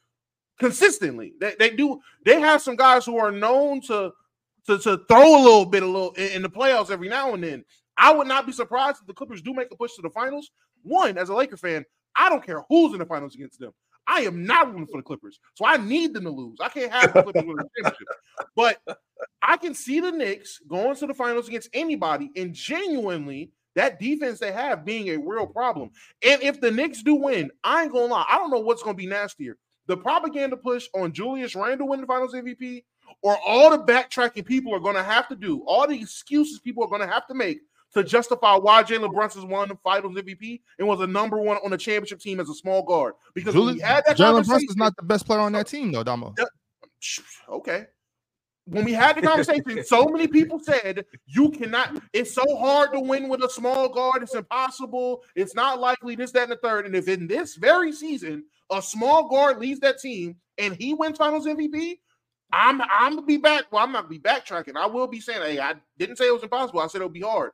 consistently. 0.59 1.33
They, 1.39 1.55
they 1.59 1.69
do. 1.71 1.99
They 2.25 2.39
have 2.39 2.61
some 2.61 2.75
guys 2.75 3.05
who 3.05 3.17
are 3.17 3.31
known 3.31 3.81
to 3.81 4.11
to, 4.67 4.77
to 4.79 5.01
throw 5.07 5.39
a 5.39 5.43
little 5.43 5.65
bit, 5.65 5.83
a 5.83 5.87
little 5.87 6.11
in, 6.13 6.31
in 6.31 6.41
the 6.41 6.49
playoffs 6.49 6.89
every 6.89 7.09
now 7.09 7.33
and 7.33 7.43
then. 7.43 7.63
I 7.97 8.13
would 8.13 8.27
not 8.27 8.45
be 8.45 8.51
surprised 8.51 8.97
if 9.01 9.07
the 9.07 9.13
Clippers 9.13 9.41
do 9.41 9.53
make 9.53 9.71
a 9.71 9.75
push 9.75 9.93
to 9.95 10.01
the 10.01 10.09
finals. 10.09 10.51
One, 10.83 11.17
as 11.17 11.29
a 11.29 11.33
Laker 11.33 11.57
fan, 11.57 11.85
I 12.15 12.29
don't 12.29 12.45
care 12.45 12.63
who's 12.69 12.93
in 12.93 12.99
the 12.99 13.05
finals 13.05 13.35
against 13.35 13.59
them. 13.59 13.71
I 14.07 14.21
am 14.21 14.45
not 14.45 14.67
rooting 14.67 14.87
for 14.87 14.97
the 14.97 15.03
Clippers, 15.03 15.39
so 15.55 15.65
I 15.65 15.77
need 15.77 16.13
them 16.13 16.25
to 16.25 16.29
lose. 16.29 16.57
I 16.61 16.69
can't 16.69 16.91
have 16.91 17.13
the 17.13 17.23
Clippers 17.23 17.43
win 17.45 17.57
the 17.57 17.69
championship. 17.77 18.07
But 18.55 18.77
I 19.41 19.57
can 19.57 19.73
see 19.73 19.99
the 19.99 20.11
Knicks 20.11 20.59
going 20.69 20.95
to 20.95 21.07
the 21.07 21.13
finals 21.13 21.47
against 21.47 21.69
anybody, 21.73 22.31
and 22.35 22.53
genuinely 22.53 23.51
that 23.75 23.99
defense 23.99 24.39
they 24.39 24.51
have 24.51 24.85
being 24.85 25.09
a 25.09 25.17
real 25.17 25.45
problem. 25.45 25.91
And 26.23 26.41
if 26.41 26.61
the 26.61 26.71
Knicks 26.71 27.03
do 27.03 27.15
win, 27.15 27.51
I 27.63 27.83
ain't 27.83 27.91
gonna 27.91 28.05
lie, 28.05 28.25
I 28.29 28.37
don't 28.37 28.51
know 28.51 28.59
what's 28.59 28.83
gonna 28.83 28.95
be 28.95 29.07
nastier. 29.07 29.57
The 29.87 29.97
propaganda 29.97 30.57
push 30.57 30.87
on 30.95 31.11
Julius 31.11 31.55
Randle 31.55 31.87
winning 31.87 32.01
the 32.01 32.07
finals 32.07 32.33
MVP, 32.33 32.83
or 33.21 33.37
all 33.45 33.69
the 33.71 33.79
backtracking 33.79 34.45
people 34.45 34.73
are 34.73 34.79
gonna 34.79 35.03
have 35.03 35.27
to 35.29 35.35
do, 35.35 35.63
all 35.65 35.87
the 35.87 35.99
excuses 35.99 36.59
people 36.59 36.83
are 36.83 36.89
gonna 36.89 37.11
have 37.11 37.27
to 37.27 37.33
make 37.33 37.59
to 37.93 38.03
justify 38.03 38.55
why 38.55 38.83
Jalen 38.83 39.13
Brunson's 39.13 39.45
won 39.45 39.69
the 39.69 39.75
finals 39.83 40.15
MVP 40.15 40.61
and 40.79 40.87
was 40.87 40.99
a 40.99 41.07
number 41.07 41.37
one 41.37 41.57
on 41.63 41.71
the 41.71 41.77
championship 41.77 42.19
team 42.19 42.39
as 42.39 42.49
a 42.49 42.53
small 42.53 42.83
guard. 42.83 43.13
Because 43.33 43.53
Julius, 43.53 43.81
had 43.81 44.03
that 44.05 44.17
Jalen 44.17 44.45
Brunson's 44.45 44.75
not 44.75 44.95
the 44.97 45.03
best 45.03 45.25
player 45.25 45.39
on 45.39 45.53
that 45.53 45.67
team, 45.67 45.91
though, 45.91 46.03
Damo. 46.03 46.33
okay. 47.49 47.85
When 48.67 48.83
we 48.83 48.93
had 48.93 49.15
the 49.15 49.21
conversation, 49.21 49.83
so 49.83 50.05
many 50.05 50.27
people 50.27 50.59
said 50.59 51.05
you 51.27 51.51
cannot. 51.51 52.01
It's 52.13 52.33
so 52.33 52.43
hard 52.57 52.93
to 52.93 52.99
win 52.99 53.29
with 53.29 53.43
a 53.43 53.49
small 53.49 53.87
guard. 53.89 54.23
It's 54.23 54.33
impossible. 54.33 55.23
It's 55.35 55.53
not 55.53 55.79
likely. 55.79 56.15
This, 56.15 56.31
that, 56.31 56.43
and 56.43 56.51
the 56.51 56.57
third. 56.57 56.87
And 56.87 56.95
if 56.95 57.07
in 57.07 57.27
this 57.27 57.55
very 57.55 57.91
season 57.91 58.43
a 58.71 58.81
small 58.81 59.29
guard 59.29 59.59
leads 59.59 59.79
that 59.81 59.99
team 59.99 60.37
and 60.57 60.75
he 60.75 60.95
wins 60.95 61.17
Finals 61.17 61.45
MVP, 61.45 61.99
I'm 62.51 62.81
I'm 62.81 63.15
gonna 63.15 63.27
be 63.27 63.37
back. 63.37 63.65
Well, 63.71 63.83
I'm 63.83 63.91
not 63.91 64.03
gonna 64.03 64.17
be 64.17 64.19
backtracking. 64.19 64.75
I 64.75 64.85
will 64.85 65.07
be 65.07 65.19
saying, 65.19 65.41
hey, 65.41 65.59
I 65.59 65.75
didn't 65.97 66.17
say 66.17 66.27
it 66.27 66.33
was 66.33 66.43
impossible. 66.43 66.79
I 66.79 66.87
said 66.87 66.99
it'll 66.99 67.09
be 67.09 67.21
hard. 67.21 67.51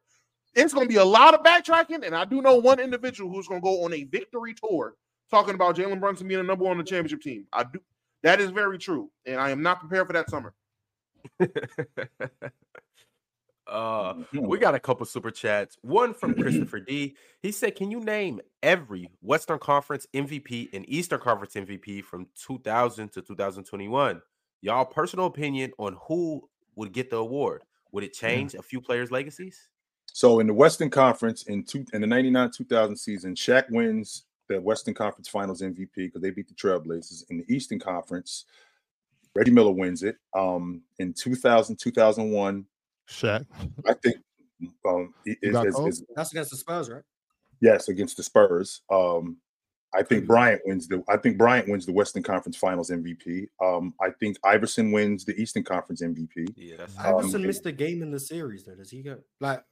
It's 0.53 0.73
gonna 0.73 0.87
be 0.87 0.97
a 0.97 1.05
lot 1.05 1.33
of 1.33 1.43
backtracking, 1.43 2.05
and 2.05 2.15
I 2.15 2.25
do 2.25 2.41
know 2.41 2.55
one 2.57 2.79
individual 2.79 3.31
who's 3.31 3.47
gonna 3.47 3.61
go 3.61 3.83
on 3.83 3.93
a 3.93 4.03
victory 4.03 4.53
tour 4.53 4.95
talking 5.29 5.55
about 5.55 5.75
Jalen 5.75 5.99
Brunson 5.99 6.27
being 6.27 6.41
a 6.41 6.43
number 6.43 6.65
one 6.65 6.71
on 6.71 6.77
the 6.77 6.83
championship 6.83 7.21
team. 7.21 7.47
I 7.53 7.63
do. 7.63 7.79
That 8.23 8.39
is 8.39 8.51
very 8.51 8.77
true, 8.77 9.09
and 9.25 9.39
I 9.39 9.49
am 9.49 9.63
not 9.63 9.79
prepared 9.79 10.07
for 10.07 10.13
that 10.13 10.29
summer. 10.29 10.53
uh, 13.67 14.13
we 14.33 14.59
got 14.59 14.75
a 14.75 14.79
couple 14.79 15.05
super 15.05 15.31
chats. 15.31 15.77
One 15.81 16.13
from 16.13 16.35
Christopher 16.35 16.81
D. 16.81 17.15
He 17.41 17.51
said, 17.51 17.75
"Can 17.75 17.89
you 17.89 18.01
name 18.01 18.41
every 18.61 19.09
Western 19.21 19.57
Conference 19.57 20.05
MVP 20.13 20.69
and 20.73 20.87
Eastern 20.87 21.19
Conference 21.19 21.55
MVP 21.55 22.03
from 22.03 22.27
2000 22.35 23.11
to 23.13 23.21
2021? 23.21 24.21
Y'all 24.61 24.85
personal 24.85 25.25
opinion 25.25 25.71
on 25.77 25.97
who 26.07 26.47
would 26.75 26.91
get 26.93 27.09
the 27.09 27.17
award? 27.17 27.63
Would 27.91 28.03
it 28.03 28.13
change 28.13 28.53
a 28.53 28.61
few 28.61 28.79
players' 28.81 29.11
legacies?" 29.11 29.67
So 30.13 30.39
in 30.39 30.47
the 30.47 30.53
Western 30.53 30.89
Conference 30.89 31.43
in 31.43 31.63
two 31.63 31.85
in 31.93 32.01
the 32.01 32.07
99-2000 32.07 32.97
season, 32.97 33.33
Shaq 33.35 33.69
wins 33.69 34.25
the 34.47 34.59
Western 34.61 34.93
Conference 34.93 35.27
Finals 35.29 35.61
MVP 35.61 35.89
because 35.95 36.21
they 36.21 36.29
beat 36.31 36.47
the 36.47 36.53
Trailblazers. 36.53 37.23
In 37.29 37.37
the 37.37 37.45
Eastern 37.53 37.79
Conference, 37.79 38.45
Reggie 39.33 39.51
Miller 39.51 39.71
wins 39.71 40.03
it. 40.03 40.17
Um, 40.35 40.81
in 40.99 41.13
2000, 41.13 41.77
2001, 41.77 42.65
Shaq. 43.07 43.45
I 43.85 43.93
think 43.93 44.17
um 44.85 45.13
it- 45.25 45.37
You 45.41 45.49
is, 45.49 45.53
got 45.53 45.67
is- 45.67 45.79
is- 45.99 46.05
That's 46.15 46.31
against 46.31 46.51
the 46.51 46.57
Spurs, 46.57 46.89
right? 46.89 47.03
yes 47.61 47.87
against 47.89 48.17
the 48.17 48.23
Spurs. 48.23 48.81
Um, 48.91 49.37
I 49.93 50.03
think 50.03 50.25
Bryant 50.25 50.61
wins 50.65 50.87
the 50.87 51.03
I 51.09 51.17
think 51.17 51.37
Bryant 51.37 51.67
wins 51.69 51.85
the 51.85 51.91
Western 51.91 52.23
Conference 52.23 52.55
Finals 52.57 52.89
MVP. 52.89 53.47
Um, 53.61 53.93
I 54.01 54.09
think 54.19 54.37
Iverson 54.43 54.91
wins 54.91 55.25
the 55.25 55.35
Eastern 55.35 55.63
Conference 55.63 56.01
MVP. 56.01 56.47
Yeah, 56.55 56.75
that's 56.77 56.97
Um, 56.97 57.05
Iverson 57.17 57.45
missed 57.45 57.65
a 57.65 57.71
game 57.71 58.01
in 58.01 58.09
the 58.11 58.19
series, 58.19 58.63
though. 58.63 58.75
Does 58.75 58.89
he 58.89 59.01
go 59.01 59.17
like? 59.39 59.63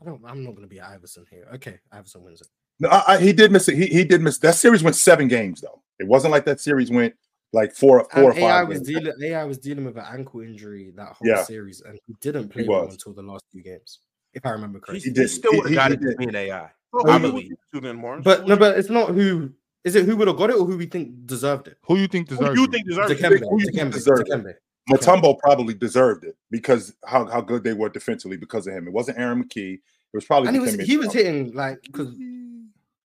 I 0.00 0.04
don't. 0.04 0.22
I'm 0.24 0.44
not 0.44 0.50
going 0.52 0.62
to 0.62 0.68
be 0.68 0.80
Iverson 0.80 1.24
here. 1.30 1.46
Okay, 1.54 1.78
Iverson 1.92 2.22
wins 2.22 2.40
it. 2.40 2.48
No, 2.78 2.88
I, 2.88 3.14
I, 3.14 3.18
he 3.20 3.32
did 3.32 3.52
miss 3.52 3.68
it. 3.68 3.76
He, 3.76 3.86
he 3.86 4.04
did 4.04 4.22
miss 4.22 4.38
that 4.38 4.54
series 4.54 4.82
went 4.82 4.96
seven 4.96 5.28
games 5.28 5.60
though. 5.60 5.82
It 5.98 6.06
wasn't 6.06 6.30
like 6.32 6.44
that 6.46 6.60
series 6.60 6.90
went 6.90 7.14
like 7.52 7.74
four 7.74 8.06
four 8.14 8.22
or 8.22 8.30
And 8.30 8.38
AI 8.38 8.48
five. 8.60 8.68
was 8.68 8.78
games. 8.78 8.88
dealing. 8.88 9.12
AI 9.24 9.44
was 9.44 9.58
dealing 9.58 9.84
with 9.84 9.96
an 9.98 10.04
ankle 10.10 10.40
injury 10.40 10.92
that 10.96 11.08
whole 11.08 11.28
Yeah. 11.28 11.42
series, 11.42 11.80
and 11.82 11.98
he 12.06 12.14
didn't 12.20 12.44
He 12.44 12.48
play 12.62 12.68
well 12.68 12.88
until 12.88 13.12
the 13.12 13.22
last 13.22 13.44
two 13.52 13.60
games, 13.62 13.98
if 14.32 14.46
I 14.46 14.50
remember 14.50 14.78
correctly. 14.78 15.00
He 15.00 15.08
he 15.08 15.12
did. 15.12 15.28
still 15.28 15.52
He- 15.52 15.58
would 15.58 15.66
have 15.66 15.74
got 15.74 15.90
he 15.90 15.94
it 15.94 16.00
did. 16.00 16.06
just 16.06 16.18
being 16.18 16.34
AI. 16.36 16.70
So 16.92 17.08
I 17.08 17.18
believe. 17.18 17.50
would 17.50 17.58
to 17.74 17.80
then, 17.80 17.96
Morris? 17.96 18.24
But 18.24 18.46
no, 18.46 18.56
but 18.56 18.78
it's 18.78 18.90
not 18.90 19.10
who. 19.10 19.52
Is 19.84 19.96
it 19.96 20.04
who 20.04 20.16
would 20.16 20.28
have 20.28 20.36
got 20.36 20.50
it 20.50 20.56
or 20.56 20.66
who 20.66 20.76
we 20.76 20.86
think 20.86 21.26
deserved 21.26 21.68
it? 21.68 21.78
Who 21.86 21.96
you 21.96 22.06
think 22.08 22.30
you- 22.30 22.36
deserves 22.36 22.54
who 22.58 22.62
you 22.62 22.68
it? 22.68 22.70
think 22.72 22.86
deserves 22.88 23.10
it? 23.12 23.18
Dikembe. 23.18 23.40
who 23.48 23.60
you 23.60 23.66
think 23.66 23.76
Dikembe. 23.78 23.92
deserved 23.92 24.28
it? 24.28 24.28
Dikembe. 24.28 24.54
Mutombo 24.90 25.38
probably 25.38 25.74
deserved 25.74 26.24
it 26.24 26.36
because 26.50 26.94
how, 27.06 27.24
how 27.26 27.40
good 27.40 27.62
they 27.62 27.74
were 27.74 27.88
defensively 27.88 28.36
because 28.36 28.66
of 28.66 28.74
him. 28.74 28.88
It 28.88 28.92
wasn't 28.92 29.18
Aaron 29.18 29.44
McKie. 29.44 29.74
It 29.74 29.80
was 30.12 30.24
probably 30.24 30.48
And 30.48 30.56
he 30.56 30.60
was 30.60 30.74
he 30.74 30.96
was 30.96 31.12
hitting 31.12 31.52
like 31.52 31.80
because 31.82 32.08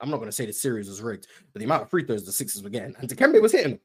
I'm 0.02 0.10
not 0.10 0.18
going 0.18 0.28
to 0.30 0.32
say 0.32 0.45
the 0.45 0.53
series 0.53 0.90
was 0.90 1.02
rigged, 1.02 1.28
but 1.53 1.60
the 1.60 1.66
amount 1.66 1.84
of 1.84 1.90
free 1.90 2.03
throws 2.03 2.26
the 2.26 2.32
Sixers 2.32 2.64
were 2.64 2.70
getting, 2.70 2.95
and 2.99 3.07
Dikembe 3.10 3.41
was 3.41 3.52
hitting. 3.52 3.80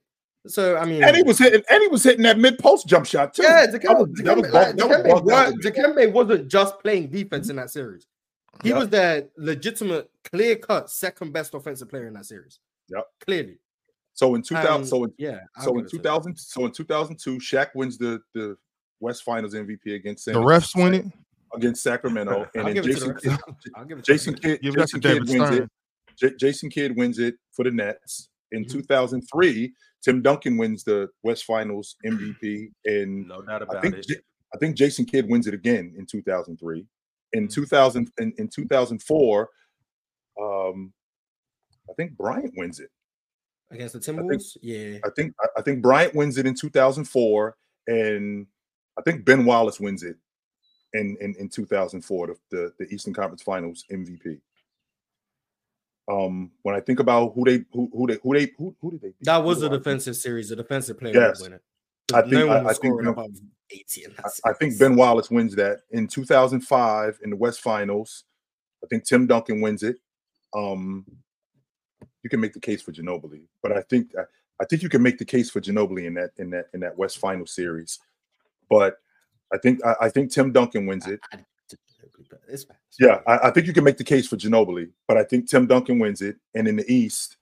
So 0.47 0.77
I 0.79 0.87
mean, 0.87 1.05
and 1.05 1.15
he 1.15 1.23
was 1.23 1.39
hitting 1.39 1.63
and 1.71 1.83
he 1.83 1.89
was 1.89 2.03
hitting 2.03 2.23
that 2.23 2.39
mid 2.39 2.59
post 2.59 2.87
jump 2.89 3.05
shot 3.07 3.35
too. 3.35 3.43
yeah, 3.43 3.67
That 3.67 3.81
Dikembe, 3.83 3.99
was- 4.09 4.21
that 4.25 4.37
was 4.39 4.47
Dikembe, 4.47 4.53
bugged- 4.53 4.55
like, 4.55 4.77
that 4.77 4.89
was 4.89 4.97
Dikembe, 4.97 5.03
bugged 5.11 5.11
out 5.11 5.25
wa- 5.25 5.47
with 5.51 5.65
me. 5.65 5.71
Dikembe 5.71 6.13
wasn't 6.13 6.49
just 6.49 6.81
playing 6.81 7.09
defense 7.11 7.51
in 7.51 7.57
that 7.57 7.71
series. 7.71 8.07
He 8.63 8.69
Yep. 8.71 8.79
was 8.79 8.89
the 8.91 9.31
legitimate, 9.37 10.11
clear 10.25 10.57
cut 10.57 10.91
second 10.91 11.33
best 11.33 11.55
offensive 11.55 11.89
player 11.89 12.07
in 12.09 12.15
that 12.15 12.27
series. 12.27 12.61
Yep. 12.89 13.07
clearly. 13.25 13.59
So 14.15 14.35
in 14.35 14.43
2000, 14.43 14.73
Um, 14.83 14.85
so 14.85 15.05
in, 15.05 15.15
yeah, 15.17 15.41
I'll 15.57 15.65
so 15.65 15.71
give 15.73 15.79
in 15.81 15.85
it 15.87 15.91
to 15.91 15.97
him. 15.97 16.03
2000, 16.03 16.37
so 16.39 16.67
in 16.67 16.73
2002, 16.73 17.39
Shaq 17.39 17.69
wins 17.75 17.97
the 17.99 18.21
the 18.35 18.57
West 18.99 19.23
Finals 19.23 19.55
MVP 19.55 19.95
against 19.95 20.25
The 20.27 20.33
San- 20.35 20.43
refs 20.43 20.75
win 20.75 20.95
it. 20.95 21.05
against 21.55 21.83
Sacramento, 21.83 22.47
and 22.55 22.67
then 22.67 22.75
give 22.75 22.85
it 22.87 22.89
to 22.89 22.93
Jason 22.95 23.15
the 23.15 23.21
Kidd, 23.21 23.39
I'll 23.77 23.85
give 23.85 23.99
it 23.99 24.05
to 24.05 24.13
Jason 24.13 24.35
him. 24.35 24.41
Kidd, 24.41 24.61
Give 24.63 24.75
that 24.75 24.89
to 24.89 24.99
Jason 24.99 25.01
Kidd 25.01 25.09
David 25.13 25.29
wins 25.29 25.47
Stern. 25.49 25.63
it. 25.63 25.71
J- 26.17 26.37
Jason 26.37 26.71
Kidd 26.71 26.97
wins 26.97 27.19
it 27.21 27.37
for 27.53 27.65
the 27.65 27.71
Nets. 27.71 28.29
In 28.53 28.65
Mhm. 28.65 28.71
2003, 28.73 29.73
Tim 30.03 30.21
Duncan 30.23 30.57
wins 30.59 30.83
the 30.85 31.09
West 31.23 31.45
Finals 31.45 31.97
MVP, 32.05 32.73
and 32.85 33.29
No 33.29 33.41
doubt 33.43 33.63
I 33.63 33.65
about 33.65 33.83
think 33.83 33.95
it. 33.97 34.07
J- 34.09 34.21
I 34.53 34.59
think 34.59 34.77
Jason 34.77 35.05
Kidd 35.07 35.29
wins 35.31 35.47
it 35.47 35.55
again 35.55 35.95
in 35.97 36.05
2003. 36.07 36.87
In 37.33 37.47
Mhm. 37.47 37.53
2000 37.53 38.11
in, 38.19 38.33
in 38.39 38.49
2004, 38.49 39.49
um, 40.41 40.93
I 41.89 41.93
think 41.95 42.17
Bryant 42.17 42.55
wins 42.57 42.81
it. 42.81 42.91
against 43.71 43.93
the 43.95 44.01
think- 44.01 44.19
Timberwolves. 44.21 44.57
yeah, 44.63 44.99
I 45.05 45.11
think 45.11 45.35
I- 45.41 45.49
I 45.59 45.63
think 45.63 45.81
Bryant 45.81 46.15
wins 46.15 46.39
it 46.39 46.47
in 46.47 46.55
2004, 46.55 47.57
and 47.87 48.47
I 48.99 49.03
think 49.03 49.25
Ben 49.25 49.45
Wallace 49.45 49.79
wins 49.79 50.03
it 50.03 50.17
in 50.95 51.17
in, 51.21 51.35
in 51.37 51.49
2004, 51.49 52.27
the, 52.27 52.37
the 52.51 52.75
the 52.81 52.93
Eastern 52.95 53.15
Conference 53.15 53.43
Finals 53.43 53.85
MVP. 53.93 54.41
Um, 56.11 56.51
when 56.63 56.75
I 56.75 56.81
think 56.81 56.99
about 56.99 57.35
who 57.35 57.45
they 57.45 57.65
who 57.73 57.89
who 57.95 58.07
they 58.09 58.19
who 58.23 58.35
they 58.35 58.53
who, 58.59 58.75
who 58.81 58.91
did 58.91 59.01
they 59.03 59.09
beat? 59.11 59.23
that 59.25 59.39
was 59.45 59.63
a 59.63 59.67
I- 59.67 59.77
defensive 59.77 60.17
series. 60.17 60.49
The 60.49 60.57
defensive 60.57 60.99
player 60.99 61.15
Yes. 61.15 61.41
Would 62.13 62.25
win 62.25 62.33
it. 62.49 62.49
I 62.51 62.53
think- 62.53 62.53
no 62.53 62.53
I- 62.53 62.71
I 62.71 62.75
think 62.75 62.99
Ben- 62.99 63.07
above 63.09 63.31
80 63.71 64.05
in 64.05 64.11
that 64.17 64.33
I, 64.45 64.51
I 64.51 64.53
think. 64.55 64.79
Ben 64.79 64.97
Wallace 64.97 65.31
wins 65.31 65.55
that 65.57 65.81
in 65.91 66.07
2005 66.09 67.19
in 67.23 67.31
the 67.31 67.37
West 67.37 67.61
Finals. 67.61 68.25
I 68.83 68.87
think 68.89 69.05
Tim 69.05 69.27
Duncan 69.27 69.61
wins 69.61 69.83
it. 69.83 69.97
Um, 70.55 71.05
you 72.23 72.31
can 72.31 72.41
make 72.41 72.53
the 72.53 72.61
case 72.61 72.83
for 72.83 72.93
Ginobili, 72.93 73.43
but 73.63 73.73
I 73.77 73.83
think 73.83 74.11
I, 74.19 74.23
I 74.61 74.65
think 74.67 74.83
you 74.83 74.89
can 74.89 75.03
make 75.03 75.19
the 75.19 75.25
case 75.25 75.51
for 75.51 75.61
Ginobili 75.61 76.07
in 76.07 76.15
that 76.15 76.31
in 76.39 76.51
that 76.51 76.67
in 76.75 76.81
that 76.81 76.97
West 76.99 77.19
Final 77.19 77.47
series. 77.47 77.99
But 78.69 78.99
I 79.53 79.59
think 79.59 79.85
I, 79.85 79.95
I 80.03 80.09
think 80.11 80.33
Tim 80.33 80.53
Duncan 80.53 80.87
wins 80.87 81.07
it. 81.07 81.21
I- 81.33 81.37
I- 81.39 81.45
but 82.29 82.41
it's 82.49 82.65
fine. 82.65 82.77
It's 82.89 82.97
Yeah. 83.01 83.21
I, 83.27 83.49
I 83.49 83.51
think 83.51 83.67
you 83.67 83.73
can 83.73 83.85
make 83.85 83.97
the 83.97 84.05
case 84.05 84.27
for 84.27 84.37
Ginobili, 84.37 84.91
but 85.09 85.17
I 85.17 85.25
think 85.25 85.49
Tim 85.49 85.67
Duncan 85.67 85.99
wins 85.99 86.23
it. 86.23 86.37
And 86.55 86.67
in 86.69 86.77
the 86.77 86.93
East, 86.93 87.37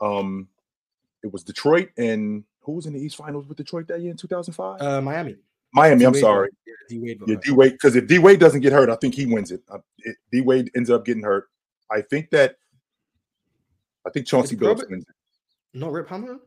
um, 0.00 0.48
it 1.22 1.32
was 1.32 1.42
Detroit 1.44 1.88
and 1.96 2.44
who 2.64 2.72
was 2.72 2.86
in 2.86 2.92
the 2.92 3.00
East 3.00 3.16
Finals 3.16 3.46
with 3.46 3.56
Detroit 3.58 3.86
that 3.88 4.00
year 4.00 4.10
in 4.10 4.16
2005? 4.16 4.80
Uh, 4.80 5.00
Miami. 5.00 5.36
Miami. 5.72 6.04
I'm 6.06 6.12
D-Wade 6.12 6.22
sorry. 6.22 6.48
got- 6.48 6.56
Yeah, 6.66 6.74
D 6.88 6.98
Wade. 7.00 7.20
Yeah, 7.26 7.36
D 7.42 7.52
Wade. 7.52 7.72
Because 7.72 7.96
if 7.96 8.06
D 8.06 8.18
Wade 8.18 8.38
doesn't 8.40 8.60
get 8.60 8.72
hurt, 8.72 8.88
I 8.90 8.96
think 8.96 9.14
he 9.14 9.26
wins 9.26 9.50
it. 9.50 9.62
Uh, 9.68 9.78
it 9.98 10.16
D 10.32 10.40
Wade 10.40 10.70
ends 10.76 10.90
up 10.90 11.04
getting 11.04 11.22
hurt. 11.22 11.48
I 11.90 12.00
think 12.02 12.30
that. 12.30 12.56
I 14.06 14.10
think 14.10 14.26
Chauncey 14.26 14.54
Billups 14.56 14.66
Robert- 14.80 14.90
wins 14.90 15.04
it. 15.08 15.78
Not 15.78 15.92
Rip 15.92 16.08
Hammer. 16.08 16.38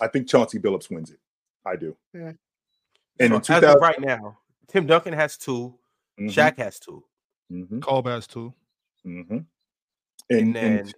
I 0.00 0.08
think 0.08 0.28
Chauncey 0.28 0.58
Billups 0.58 0.90
wins 0.90 1.10
it. 1.10 1.20
I 1.64 1.76
do. 1.76 1.96
Yeah. 2.12 2.32
And 3.20 3.30
So 3.30 3.36
in 3.36 3.40
as 3.40 3.46
2000, 3.46 3.64
of 3.76 3.80
right 3.80 4.00
now, 4.00 4.38
Tim 4.68 4.86
Duncan 4.86 5.12
has 5.14 5.36
2 5.36 5.78
Mhm, 6.18 6.30
Shaq 6.30 6.56
has 6.58 6.78
two, 6.80 7.04
mhm, 7.52 8.06
has 8.06 8.26
two. 8.26 8.54
too. 9.04 9.08
mhm. 9.08 9.30
and, 9.30 9.46
And, 10.30 10.56
then 10.56 10.78
and 10.78 10.94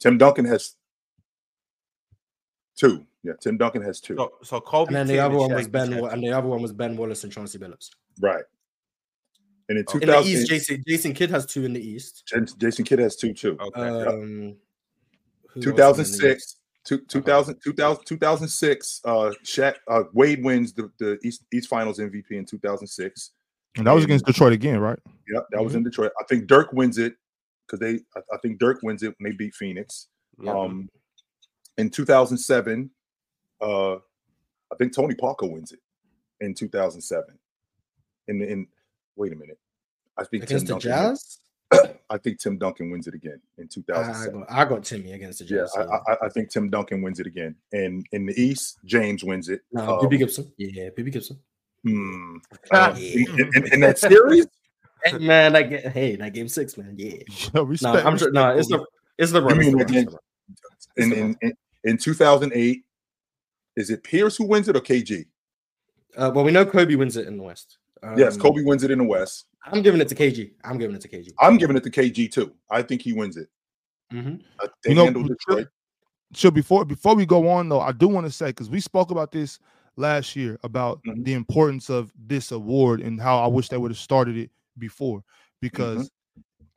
Tim 0.00 0.18
Duncan 0.18 0.44
has 0.46 0.76
two. 2.80 3.06
Yeah, 3.22 3.34
Tim 3.40 3.58
Duncan 3.58 3.82
has 3.82 4.00
two. 4.00 4.16
so, 4.16 4.32
so 4.42 4.60
Kobe. 4.60 4.88
And 4.88 4.96
then 4.96 5.06
the 5.06 5.18
other 5.18 5.36
one 5.36 5.52
was 5.52 5.68
Ben, 5.68 5.92
each 5.92 6.04
and 6.10 6.22
the 6.22 6.32
other 6.32 6.48
one 6.48 6.62
was 6.62 6.72
Ben 6.72 6.96
Wallace 6.96 7.22
and 7.24 7.32
Chauncey 7.32 7.58
Billups. 7.58 7.90
Right. 8.20 8.44
And 9.68 9.78
in 9.78 9.84
Okay. 9.88 9.98
In 9.98 10.00
the 10.00 10.06
2000, 10.06 10.32
East, 10.32 10.48
Jason 10.48 10.84
Jason 10.86 11.14
Kidd 11.14 11.30
has 11.30 11.46
two 11.46 11.64
in 11.64 11.72
the 11.72 11.86
East. 11.86 12.24
Jason, 12.26 12.58
Jason 12.58 12.84
Kidd 12.84 12.98
has 12.98 13.16
two 13.16 13.32
too. 13.34 13.56
two. 13.56 13.60
Okay. 13.60 14.06
Um, 14.06 14.56
who 15.54 15.78
else 15.78 15.98
was 15.98 16.12
in 16.14 16.28
the 16.28 16.34
2006, 16.34 16.56
two, 16.84 16.98
2000, 17.08 17.60
2000, 17.62 18.04
2006, 18.04 19.00
uh, 19.04 19.10
Shaq, 19.44 19.74
uh, 19.88 20.04
Wade 20.12 20.42
wins 20.44 20.72
the, 20.72 20.90
the 20.98 21.18
East, 21.24 21.44
East 21.52 21.68
Finals 21.68 21.98
MVP 21.98 22.30
in 22.30 22.44
2006. 22.44 23.30
And 23.76 23.86
that 23.86 23.92
was 23.92 24.04
against 24.04 24.26
Detroit 24.26 24.52
again, 24.52 24.78
right? 24.80 24.98
Yeah, 25.32 25.40
that 25.50 25.62
was 25.62 25.74
in 25.74 25.82
Detroit. 25.82 26.12
I 26.20 26.24
think 26.24 26.46
Dirk 26.46 26.72
wins 26.72 26.98
it 26.98 27.14
because 27.66 27.80
they, 27.80 28.00
I, 28.16 28.20
I 28.32 28.38
think 28.42 28.58
Dirk 28.58 28.80
wins 28.82 29.02
it 29.02 29.14
when 29.18 29.30
they 29.30 29.36
beat 29.36 29.54
Phoenix. 29.54 30.08
Yeah. 30.40 30.52
Um, 30.52 30.88
in 31.78 31.90
2007, 31.90 32.90
uh, 33.60 33.94
I 33.94 34.76
think 34.78 34.94
Tony 34.94 35.14
Parker 35.14 35.46
wins 35.46 35.72
it 35.72 35.80
in 36.40 36.54
2007. 36.54 37.24
In 38.28 38.42
in 38.42 38.66
wait 39.16 39.32
a 39.32 39.36
minute, 39.36 39.58
I 40.16 40.24
think 40.24 40.44
against 40.44 40.66
Tim 40.66 40.78
the 40.78 40.80
Duncan 40.82 41.08
wins- 41.08 41.38
Jazz. 41.72 41.90
I 42.10 42.18
think 42.18 42.40
Tim 42.40 42.58
Duncan 42.58 42.90
wins 42.90 43.06
it 43.06 43.14
again 43.14 43.40
in 43.58 43.64
I 43.64 43.68
2007. 43.70 44.40
got, 44.40 44.50
I 44.50 44.64
got 44.64 44.84
Timmy 44.84 45.12
against 45.12 45.38
the 45.40 45.44
Yeah, 45.46 45.60
Jazz. 45.62 45.76
I, 45.76 46.12
I, 46.12 46.16
I 46.26 46.28
think 46.28 46.50
Tim 46.50 46.68
Duncan 46.70 47.00
wins 47.02 47.20
it 47.20 47.26
again. 47.26 47.54
And 47.72 48.04
in 48.12 48.26
the 48.26 48.40
East, 48.40 48.78
James 48.84 49.22
wins 49.24 49.48
it. 49.48 49.62
no, 49.72 49.82
Um, 49.82 49.88
Boobie 50.00 50.18
Gibson. 50.18 50.52
Yeah, 50.56 50.90
Boobie 50.90 51.12
Gibson. 51.12 51.38
hmm, 51.84 52.38
Ah, 52.72 52.92
uh, 52.92 52.96
in, 52.98 53.26
in- 53.38 53.50
in- 53.54 53.72
in 53.74 53.80
that 53.80 53.98
series, 53.98 54.46
Hey, 55.04 55.16
man, 55.18 55.52
that 55.54 55.62
ga- 55.70 55.88
hey, 55.88 56.16
that 56.16 56.34
game 56.34 56.48
six, 56.48 56.76
man. 56.76 56.94
Yeah. 56.98 57.12
Yo, 57.28 57.50
No, 57.54 57.62
respect. 57.64 58.04
I'm 58.06 58.18
sure. 58.18 58.30
No, 58.32 58.50
it's 58.56 58.68
the 58.68 58.84
it's 59.16 59.32
the 59.32 59.40
You 59.46 59.54
mean 59.54 59.76
run. 59.78 59.86
Again- 60.96 61.12
in, 61.12 61.18
in, 61.18 61.36
in, 61.42 61.52
in 61.84 61.96
2008, 61.96 62.84
is 63.76 63.90
it 63.90 64.02
Pierce 64.02 64.36
who 64.36 64.46
wins 64.46 64.68
it 64.68 64.76
or 64.76 64.80
KG? 64.80 65.24
Uh, 66.16 66.30
well, 66.34 66.44
we 66.44 66.50
know 66.50 66.66
Kobe 66.66 66.96
wins 66.96 67.16
it 67.16 67.26
in 67.26 67.36
the 67.36 67.42
West. 67.42 67.78
yes, 68.16 68.34
Um, 68.34 68.42
Kobe 68.42 68.62
wins 68.62 68.82
it 68.82 68.90
in 68.90 68.98
the 68.98 69.04
West. 69.04 69.46
I'm 69.64 69.82
giving 69.82 70.00
it 70.00 70.08
to 70.08 70.14
KG. 70.14 70.52
I'm 70.64 70.78
giving 70.78 70.96
it 70.96 71.02
to 71.02 71.08
KG. 71.08 71.32
I'm 71.38 71.56
giving 71.56 71.76
it 71.76 71.84
to 71.84 71.90
KG 71.90 72.30
too. 72.30 72.54
I 72.70 72.82
think 72.82 73.02
he 73.02 73.12
wins 73.12 73.36
it. 73.36 73.48
hmm 74.10 74.36
Uh, 74.58 74.66
they 74.82 74.90
You 74.90 74.96
know, 74.96 75.04
handled 75.04 75.28
Detroit. 75.28 75.68
So 76.32 76.50
before 76.50 76.84
before 76.84 77.14
we 77.14 77.26
go 77.26 77.48
on 77.48 77.68
though, 77.68 77.80
I 77.80 77.92
do 77.92 78.08
want 78.08 78.26
to 78.26 78.32
say 78.32 78.46
because 78.46 78.70
we 78.70 78.80
spoke 78.80 79.10
about 79.10 79.32
this 79.32 79.58
last 79.96 80.36
year 80.36 80.58
about 80.62 81.00
Mhm. 81.04 81.24
the 81.24 81.34
importance 81.34 81.90
of 81.90 82.12
this 82.16 82.52
award 82.52 83.00
and 83.00 83.20
how 83.20 83.38
I 83.38 83.46
wish 83.48 83.68
they 83.68 83.76
would 83.76 83.90
have 83.90 83.98
started 83.98 84.36
it 84.36 84.50
before 84.78 85.22
because 85.60 86.10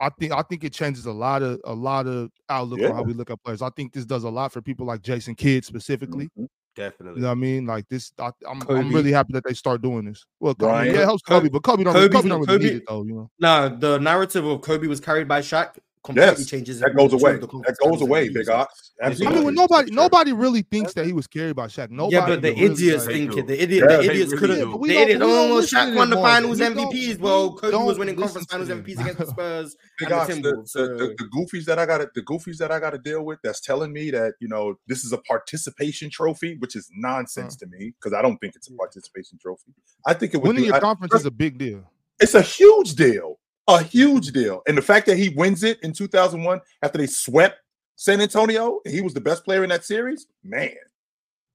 I 0.04 0.10
think 0.20 0.34
I 0.34 0.42
think 0.44 0.64
it 0.64 0.74
changes 0.74 1.06
a 1.06 1.12
lot 1.12 1.42
of 1.42 1.60
a 1.64 1.74
lot 1.74 2.08
of 2.08 2.30
outlook 2.50 2.80
Yeah. 2.80 2.90
on 2.90 2.96
how 2.96 3.04
we 3.04 3.14
look 3.14 3.30
at 3.30 3.42
players. 3.44 3.62
I 3.62 3.70
think 3.70 3.94
this 3.94 4.06
does 4.06 4.24
a 4.26 4.30
lot 4.30 4.52
for 4.52 4.62
people 4.62 4.86
like 4.86 5.02
Jason 5.02 5.36
Kidd 5.36 5.64
specifically. 5.66 6.30
Mhm. 6.38 6.48
Definitely. 6.76 7.18
You 7.20 7.22
know 7.22 7.28
what 7.28 7.34
I 7.34 7.36
mean? 7.36 7.66
Like 7.68 7.88
this, 7.88 8.12
I, 8.18 8.32
I'm 8.50 8.62
I'm 8.68 8.92
really 8.92 9.12
happy 9.12 9.32
that 9.34 9.44
they 9.48 9.54
start 9.54 9.82
doing 9.84 10.06
this. 10.06 10.26
Well, 10.40 10.56
Kobe, 10.56 10.88
yeah, 10.88 11.02
it 11.02 11.06
helps 11.06 11.22
Kobe- 11.22 11.42
Kobe, 11.42 11.50
but 11.50 11.64
Kobe 11.64 11.84
don't, 11.84 11.94
Kobe's 11.94 12.16
Kobe 12.16 12.30
don't 12.30 12.48
really 12.48 12.64
need 12.66 12.74
it 12.78 12.84
though. 12.88 13.04
You 13.04 13.14
know, 13.14 13.30
No, 13.40 13.70
the 13.70 14.00
narrative 14.00 14.44
of 14.46 14.62
Kobe 14.62 14.88
was 14.88 15.00
carried 15.00 15.28
by 15.28 15.42
Shaq 15.42 15.78
completely 16.04 16.32
Yes, 16.40 16.46
changes. 16.48 16.80
that 16.82 16.96
goes 16.96 17.14
away. 17.14 17.38
That 17.38 17.76
goes 17.82 18.02
away, 18.02 18.30
Big 18.30 18.50
Ox. 18.50 18.92
I 19.02 19.10
mean, 19.14 19.44
when 19.44 19.56
nobody 19.56 19.92
nobody 19.92 20.34
really 20.34 20.62
thinks 20.62 20.94
that 20.94 21.06
he 21.06 21.14
was 21.14 21.28
carried 21.28 21.56
by 21.56 21.68
Shaq. 21.68 21.90
Nobody. 21.90 22.16
Yeah, 22.16 22.26
but 22.28 22.42
the 22.42 22.52
really, 22.52 22.66
idiots 22.74 23.06
think 23.06 23.36
it. 23.38 23.48
The 23.48 23.62
idiot, 23.62 23.86
Yeah, 23.90 23.98
the 23.98 24.04
idiots 24.12 24.32
really 24.34 24.38
could 24.38 24.48
do. 24.56 24.60
have. 24.60 24.72
But 24.72 24.80
we 24.80 24.88
The 24.90 24.94
don't- 24.94 25.04
idiots. 25.04 25.22
Oh, 25.24 25.54
listen 25.56 25.80
Shaq 25.80 25.96
won 25.96 26.10
the. 26.10 26.16
Finals 26.18 26.60
We 26.60 26.66
MVPs. 26.66 27.08
don't- 27.14 27.22
Well, 27.22 27.54
Kobe 27.54 27.78
was 27.86 27.98
winning 28.00 28.16
listen 28.16 28.46
conference 28.46 28.70
finals. 28.70 28.70
MVPs 28.70 29.00
against 29.02 29.18
the 29.20 29.26
Spurs 29.34 29.76
Big 30.00 30.10
the 30.10 30.16
Ox, 30.16 30.28
the, 30.36 30.42
the, 30.42 30.52
the, 30.98 31.16
the 31.18 31.30
goofies 31.36 31.66
that 31.66 31.80
I 31.80 31.86
got 31.86 31.98
to 32.00 32.10
the 32.14 32.22
goofies 32.22 32.58
that 32.58 32.72
I 32.72 32.80
got 32.80 32.92
to 32.92 32.98
deal 33.00 33.24
with 33.26 33.40
that's 33.44 33.60
telling 33.62 33.92
me 33.92 34.12
that 34.12 34.34
you 34.40 34.48
know 34.48 34.76
this 34.88 35.04
is 35.04 35.12
a 35.14 35.18
participation 35.18 36.10
trophy, 36.10 36.56
which 36.60 36.76
is 36.76 36.90
nonsense 36.96 37.56
to 37.58 37.66
me 37.68 37.94
because 38.00 38.14
I 38.14 38.22
don't 38.22 38.38
think 38.38 38.56
it's 38.56 38.70
a 38.70 38.74
participation 38.74 39.38
trophy. 39.42 39.74
I 40.06 40.14
think 40.14 40.34
it 40.34 40.38
would 40.38 40.48
Winning 40.50 40.66
your 40.66 40.80
conference 40.80 41.14
is 41.16 41.26
a 41.26 41.32
big 41.32 41.58
deal. 41.58 41.84
it's 42.20 42.36
a 42.36 42.42
huge 42.42 42.96
deal, 42.96 43.40
a 43.68 43.82
huge 43.82 44.32
deal, 44.32 44.62
and 44.68 44.78
the 44.78 44.82
fact 44.82 45.06
that 45.08 45.18
he 45.18 45.30
wins 45.30 45.64
it 45.64 45.80
in 45.84 45.94
2001 45.94 46.60
after 46.82 46.98
they 46.98 47.08
swept 47.08 47.60
San 47.96 48.20
Antonio, 48.22 48.80
and 48.86 48.94
he 48.94 49.02
was 49.02 49.14
the 49.14 49.22
best 49.22 49.46
player 49.46 49.64
in 49.64 49.70
that 49.70 49.86
series, 49.86 50.26
man, 50.44 50.74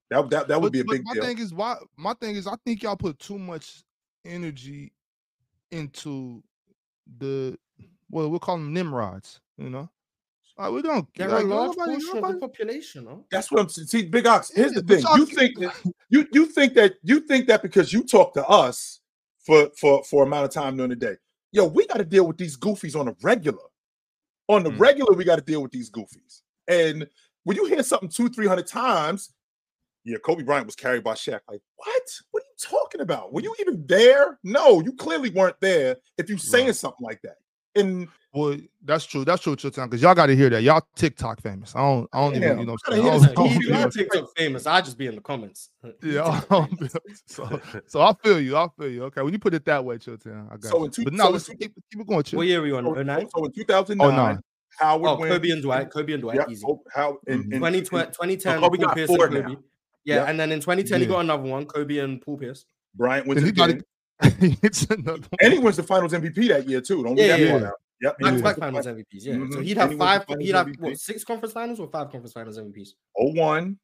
that 0.09 0.29
that, 0.29 0.47
that 0.47 0.59
would 0.61 0.71
But- 0.71 0.73
be 0.73 0.79
a 0.79 0.83
but 0.85 0.91
big 0.93 1.05
my 1.05 1.13
deal. 1.13 1.23
thing 1.23 1.37
is 1.39 1.53
why 1.53 1.77
my 1.97 2.13
thing 2.15 2.35
is 2.35 2.47
I 2.47 2.55
think 2.65 2.81
y'all 2.83 2.95
put 2.95 3.19
too 3.19 3.37
much 3.37 3.83
energy 4.25 4.91
into 5.71 6.43
the 7.19 7.57
well, 8.11 8.29
we'll 8.29 8.39
call 8.39 8.57
them 8.57 8.73
Nimrods, 8.73 9.39
you 9.57 9.69
know. 9.69 9.89
Like, 10.57 10.71
we 10.73 10.81
don't 10.81 11.07
they're 11.15 11.29
like, 11.29 11.43
a 11.43 11.47
large 11.47 11.77
nobody- 11.77 12.03
portion 12.03 12.23
of 12.23 12.33
the 12.33 12.39
population. 12.47 13.05
No? 13.05 13.25
That's 13.31 13.49
what 13.51 13.61
I'm 13.61 13.69
saying. 13.69 13.87
See, 13.87 14.01
Big 14.07 14.25
Ox. 14.27 14.51
Here's 14.53 14.73
Yeah, 14.73 14.81
the 14.81 14.95
thing. 14.95 15.03
y'all 15.03 15.17
You 15.17 15.25
keep- 15.25 15.37
think 15.37 15.57
you 16.09 16.27
you 16.33 16.45
think 16.47 16.73
that 16.73 16.95
you 17.03 17.19
think 17.21 17.47
that 17.47 17.61
because 17.61 17.93
you 17.93 18.03
talk 18.03 18.33
to 18.33 18.45
us 18.47 18.99
for 19.45 19.69
for 19.77 20.03
for 20.03 20.23
amount 20.23 20.45
of 20.45 20.51
time 20.51 20.75
during 20.75 20.89
the 20.89 20.95
day. 20.97 21.15
Yo, 21.51 21.65
we 21.65 21.87
got 21.87 21.97
to 21.97 22.05
deal 22.05 22.27
with 22.27 22.37
these 22.37 22.57
goofies 22.57 22.99
on 22.99 23.07
a 23.07 23.15
regular. 23.21 23.63
On 24.47 24.63
the 24.63 24.69
Mm. 24.71 24.79
regular, 24.79 25.13
we 25.13 25.23
got 25.23 25.37
to 25.37 25.41
deal 25.43 25.61
with 25.61 25.71
these 25.71 25.89
goofies. 25.89 26.41
And 26.67 27.07
when 27.43 27.57
you 27.57 27.65
hear 27.65 27.83
something 27.83 28.09
two, 28.09 28.29
three 28.29 28.47
hundred 28.47 28.67
times, 28.67 29.33
yeah, 30.05 30.17
Kobe 30.17 30.43
Bryant 30.43 30.65
was 30.65 30.75
carried 30.75 31.03
by 31.03 31.13
Shaq. 31.13 31.41
Like, 31.47 31.61
what? 31.75 32.03
What 32.31 32.43
are 32.43 32.45
you 32.45 32.55
talking 32.59 33.01
about? 33.01 33.33
Were 33.33 33.41
you 33.41 33.55
even 33.59 33.85
there? 33.85 34.39
No, 34.43 34.81
you 34.81 34.93
clearly 34.93 35.29
weren't 35.29 35.59
there. 35.59 35.97
If 36.17 36.29
you 36.29 36.37
saying 36.37 36.67
Right. 36.67 36.75
something 36.75 37.05
like 37.05 37.21
that, 37.23 37.37
and 37.75 38.07
Well, 38.31 38.57
that's 38.85 39.05
true. 39.05 39.25
That's 39.25 39.41
true, 39.41 39.55
Chilltown, 39.55 39.85
because 39.89 40.03
y'all 40.03 40.13
got 40.13 40.27
to 40.27 40.35
hear 40.35 40.51
that. 40.51 40.61
Y'all 40.61 40.81
TikTok 40.95 41.41
famous. 41.41 41.75
I 41.75 41.79
don't. 41.79 42.07
I 42.13 42.21
don't 42.21 42.33
Damn, 42.33 42.43
even. 42.43 42.59
You 42.59 42.65
know. 42.67 42.71
What 42.73 42.81
I'm 42.85 42.93
this 42.93 43.01
saying? 43.03 43.07
I 43.07 43.11
don't, 43.17 43.29
I 43.29 43.33
don't 43.33 43.51
If 43.51 43.59
you 43.67 43.73
on 43.73 43.81
are 43.83 43.89
TikTok 43.89 44.29
famous, 44.37 44.67
I 44.67 44.81
just 44.81 44.97
be 44.99 45.07
in 45.07 45.15
the 45.15 45.21
comments. 45.21 45.69
Yeah, 46.03 46.23
I 46.25 46.43
don't 46.49 46.79
be- 46.79 46.89
so, 47.25 47.61
so 47.87 48.01
I 48.01 48.13
feel 48.23 48.39
you. 48.39 48.55
I 48.55 48.67
feel 48.77 48.89
you. 48.89 49.03
Okay, 49.05 49.21
when 49.23 49.33
you 49.33 49.39
put 49.39 49.55
it 49.55 49.65
that 49.65 49.83
way, 49.83 49.97
Chilltown, 49.97 50.45
I 50.51 50.57
got 50.57 50.65
So 50.71 50.83
in 50.83 50.91
two- 50.91 51.03
but 51.05 51.13
no, 51.13 51.23
so 51.25 51.29
let's 51.31 51.45
two- 51.47 51.55
keep, 51.55 51.73
keep 51.91 52.01
it 52.01 52.07
going, 52.07 52.21
Chill. 52.23 52.37
What 52.37 52.45
year 52.47 52.59
are 52.59 52.63
we 52.63 52.71
on? 52.71 52.83
so, 52.85 52.93
09? 53.03 53.29
so 53.35 53.45
in 53.45 53.51
2009, 53.51 54.07
Oh 54.07 54.15
nine. 54.15 54.39
Howard 54.77 55.09
Oh, 55.09 55.17
wins. 55.17 55.33
Kobe 55.33 55.49
and 55.49 55.61
Dwight. 55.63 55.89
Kobe 55.89 56.13
and 56.13 56.21
Dwight. 56.21 56.35
Yeah, 56.37 56.45
Easy. 56.49 56.63
oh, 56.69 56.83
how 56.93 57.17
in, 57.25 57.39
Mhm. 57.39 57.53
in, 57.53 57.59
2020, 57.59 57.73
in- 58.33 58.39
2010, 58.39 58.59
Kobe 58.59 58.77
Paul 58.77 58.85
got 58.85 58.95
Pierce 58.95 59.07
four 59.07 59.25
and 59.25 59.33
Kobe. 59.35 59.47
now. 59.47 59.59
Yeah, 60.05 60.15
Yep. 60.17 60.27
and 60.29 60.39
then 60.39 60.51
in 60.51 60.59
2010 60.59 61.01
he 61.01 61.07
got 61.07 61.19
another 61.21 61.43
one, 61.43 61.65
Kobe 61.65 61.97
and 61.97 62.21
Paul 62.21 62.37
Pierce. 62.37 62.65
Bryant 62.93 63.25
wins 63.27 63.41
And 63.41 63.47
it 63.47 63.55
he 63.55 63.55
got 63.55 63.69
it. 63.71 64.59
it's 64.63 64.83
another 64.89 65.27
and 65.41 65.53
he 65.53 65.57
wins 65.59 65.77
the 65.77 65.83
Finals 65.83 66.13
MVP 66.13 66.47
that 66.49 66.69
year 66.69 66.79
too. 66.81 67.03
Don't 67.03 67.15
leave 67.15 67.25
Yeah, 67.27 67.37
that 67.37 67.61
yeah. 67.61 67.71
Part 68.01 68.15
out. 68.15 68.17
Yep. 68.19 68.19
Back 68.19 68.37
to 68.37 68.43
back 68.43 68.57
finals 68.57 68.85
fin- 68.85 68.95
MVPs, 68.95 69.25
yeah. 69.25 69.33
So 69.33 69.39
Mhm. 69.59 69.63
he'd 69.63 69.77
have 69.77 69.89
he 69.91 69.95
wins 69.95 69.99
the 69.99 70.05
five. 70.27 70.39
He'd 70.39 70.55
have 70.55 70.67
MVP. 70.67 70.79
what, 70.81 70.99
six 70.99 71.23
conference 71.23 71.53
finals 71.53 71.79
or 71.79 71.87
five 71.89 72.09
conference 72.11 72.33
finals 72.33 72.57
MVPs. 72.57 72.89
01, 73.15 73.77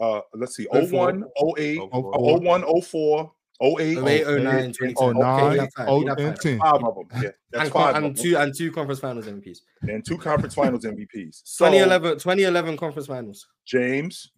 uh, 0.00 0.20
let's 0.34 0.56
see, 0.56 0.66
04, 0.72 0.82
01, 1.12 1.24
08, 1.58 1.78
01, 1.92 2.62
04, 2.82 3.32
08, 3.62 3.98
08, 3.98 4.26
09, 4.26 4.64
08, 4.70 4.74
2010. 4.74 4.96
Oh, 4.96 5.10
Okay, 5.10 5.18
nine, 5.20 5.50
he'd 5.52 5.58
have 5.60 5.68
five. 5.76 5.88
oh, 5.88 5.98
He'd 6.00 6.08
have 6.08 6.18
and 6.18 6.28
five. 6.28 6.40
ten. 6.40 6.58
five 6.58 6.74
of 6.84 6.94
them. 6.94 7.06
Yeah, 7.12 7.20
that's 7.20 7.64
And, 7.64 7.72
five 7.72 7.72
con- 7.72 7.88
of 7.90 7.96
and 7.96 8.16
them. 8.16 8.22
two 8.24 8.36
and 8.38 8.54
two 8.56 8.72
conference 8.72 9.00
finals 9.00 9.26
MVPs. 9.26 9.58
And 9.82 10.04
two 10.06 10.16
conference 10.18 10.54
finals 10.54 10.84
MVPs. 10.84 11.42
So 11.44 11.66
2011, 11.66 12.18
2011 12.18 12.76
conference 12.78 13.06
finals. 13.08 13.46
James 13.66 14.32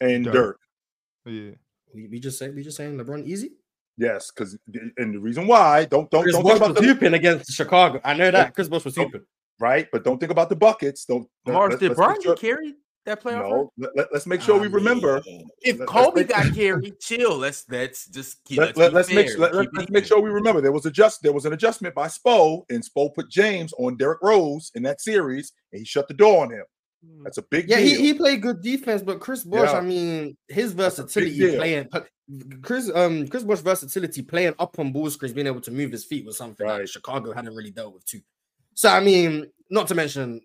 and 0.00 0.24
Dirk. 0.24 0.34
Dirk. 0.34 0.60
Yeah. 1.26 1.50
We, 1.94 2.08
we 2.08 2.18
just 2.20 2.38
say 2.38 2.50
we 2.50 2.62
just 2.62 2.76
saying 2.76 2.96
LeBron 2.98 3.24
easy. 3.24 3.52
Yes, 3.98 4.30
because 4.30 4.58
and 4.98 5.14
the 5.14 5.18
reason 5.18 5.46
why 5.46 5.84
don't 5.86 6.10
don't 6.10 6.22
Chris 6.22 6.34
don't 6.34 6.42
Bosh 6.42 6.52
think 6.52 6.62
was 6.62 6.70
about 6.70 6.82
the 6.82 6.86
hooping 6.86 7.14
against 7.14 7.52
Chicago. 7.52 8.00
I 8.04 8.14
know 8.14 8.30
that. 8.30 8.54
Chris 8.54 8.68
Bosh 8.68 8.84
was 8.84 8.94
hooping. 8.96 9.22
right, 9.58 9.88
but 9.90 10.04
don't 10.04 10.18
think 10.18 10.32
about 10.32 10.48
the 10.50 10.56
buckets. 10.56 11.04
Don't 11.06 11.26
Mars, 11.46 11.70
let's- 11.70 11.80
did 11.80 11.88
let's 11.88 11.98
Brian 11.98 12.22
sure- 12.22 12.34
get 12.34 12.40
carried 12.40 12.74
that 13.06 13.22
playoff? 13.22 13.48
No, 13.48 13.72
let, 13.78 13.96
let, 13.96 14.12
us 14.12 14.26
make 14.26 14.42
sure 14.42 14.58
we 14.58 14.66
I 14.66 14.70
remember. 14.70 15.22
If 15.62 15.78
Let- 15.78 15.88
Kobe 15.88 16.20
make- 16.22 16.28
got 16.28 16.54
carried, 16.54 17.00
chill. 17.00 17.38
Let's 17.38 17.64
let's 17.70 18.06
just 18.08 18.44
keep. 18.44 18.58
Let, 18.58 18.76
let's, 18.76 18.78
let, 18.78 18.92
be 18.92 18.98
us 18.98 19.10
make 19.12 19.38
let, 19.38 19.52
keep 19.52 19.70
let's 19.78 19.90
make 19.90 20.04
sure 20.04 20.20
we 20.20 20.28
remember 20.30 20.60
there 20.60 20.72
was 20.72 20.84
a 20.84 20.90
just 20.90 21.22
there 21.22 21.32
was 21.32 21.46
an 21.46 21.54
adjustment 21.54 21.94
by 21.94 22.08
Spo, 22.08 22.64
and 22.68 22.84
Spo 22.84 23.14
put 23.14 23.30
James 23.30 23.72
on 23.78 23.96
Derrick 23.96 24.18
Rose 24.22 24.72
in 24.74 24.82
that 24.82 25.00
series, 25.00 25.52
and 25.72 25.78
he 25.78 25.86
shut 25.86 26.06
the 26.08 26.14
door 26.14 26.42
on 26.42 26.50
him. 26.50 26.64
That's 27.24 27.38
a 27.38 27.42
big 27.42 27.68
Yeah, 27.68 27.78
he, 27.78 27.90
deal. 27.94 28.00
he 28.00 28.14
played 28.14 28.42
good 28.42 28.60
defense, 28.62 29.02
but 29.02 29.20
Chris 29.20 29.42
Bosh, 29.44 29.70
Yeah. 29.70 29.78
I 29.78 29.80
mean, 29.80 30.36
his 30.48 30.72
versatility 30.72 31.56
playing 31.56 31.88
Chris 32.62 32.90
um 32.94 33.26
Chris 33.28 33.42
Bosh 33.44 33.60
versatility 33.60 34.22
playing 34.22 34.54
up 34.58 34.78
on 34.78 34.92
ball 34.92 35.08
screens, 35.10 35.32
being 35.34 35.46
able 35.46 35.60
to 35.60 35.70
move 35.70 35.92
his 35.92 36.04
feet 36.04 36.24
was 36.26 36.36
something 36.36 36.66
that 36.66 36.88
Chicago 36.88 37.32
hadn't 37.32 37.54
really 37.54 37.70
dealt 37.70 37.94
with 37.94 38.04
too. 38.04 38.20
So 38.74 38.88
I 38.90 39.00
mean, 39.00 39.46
not 39.70 39.86
to 39.88 39.94
mention, 39.94 40.40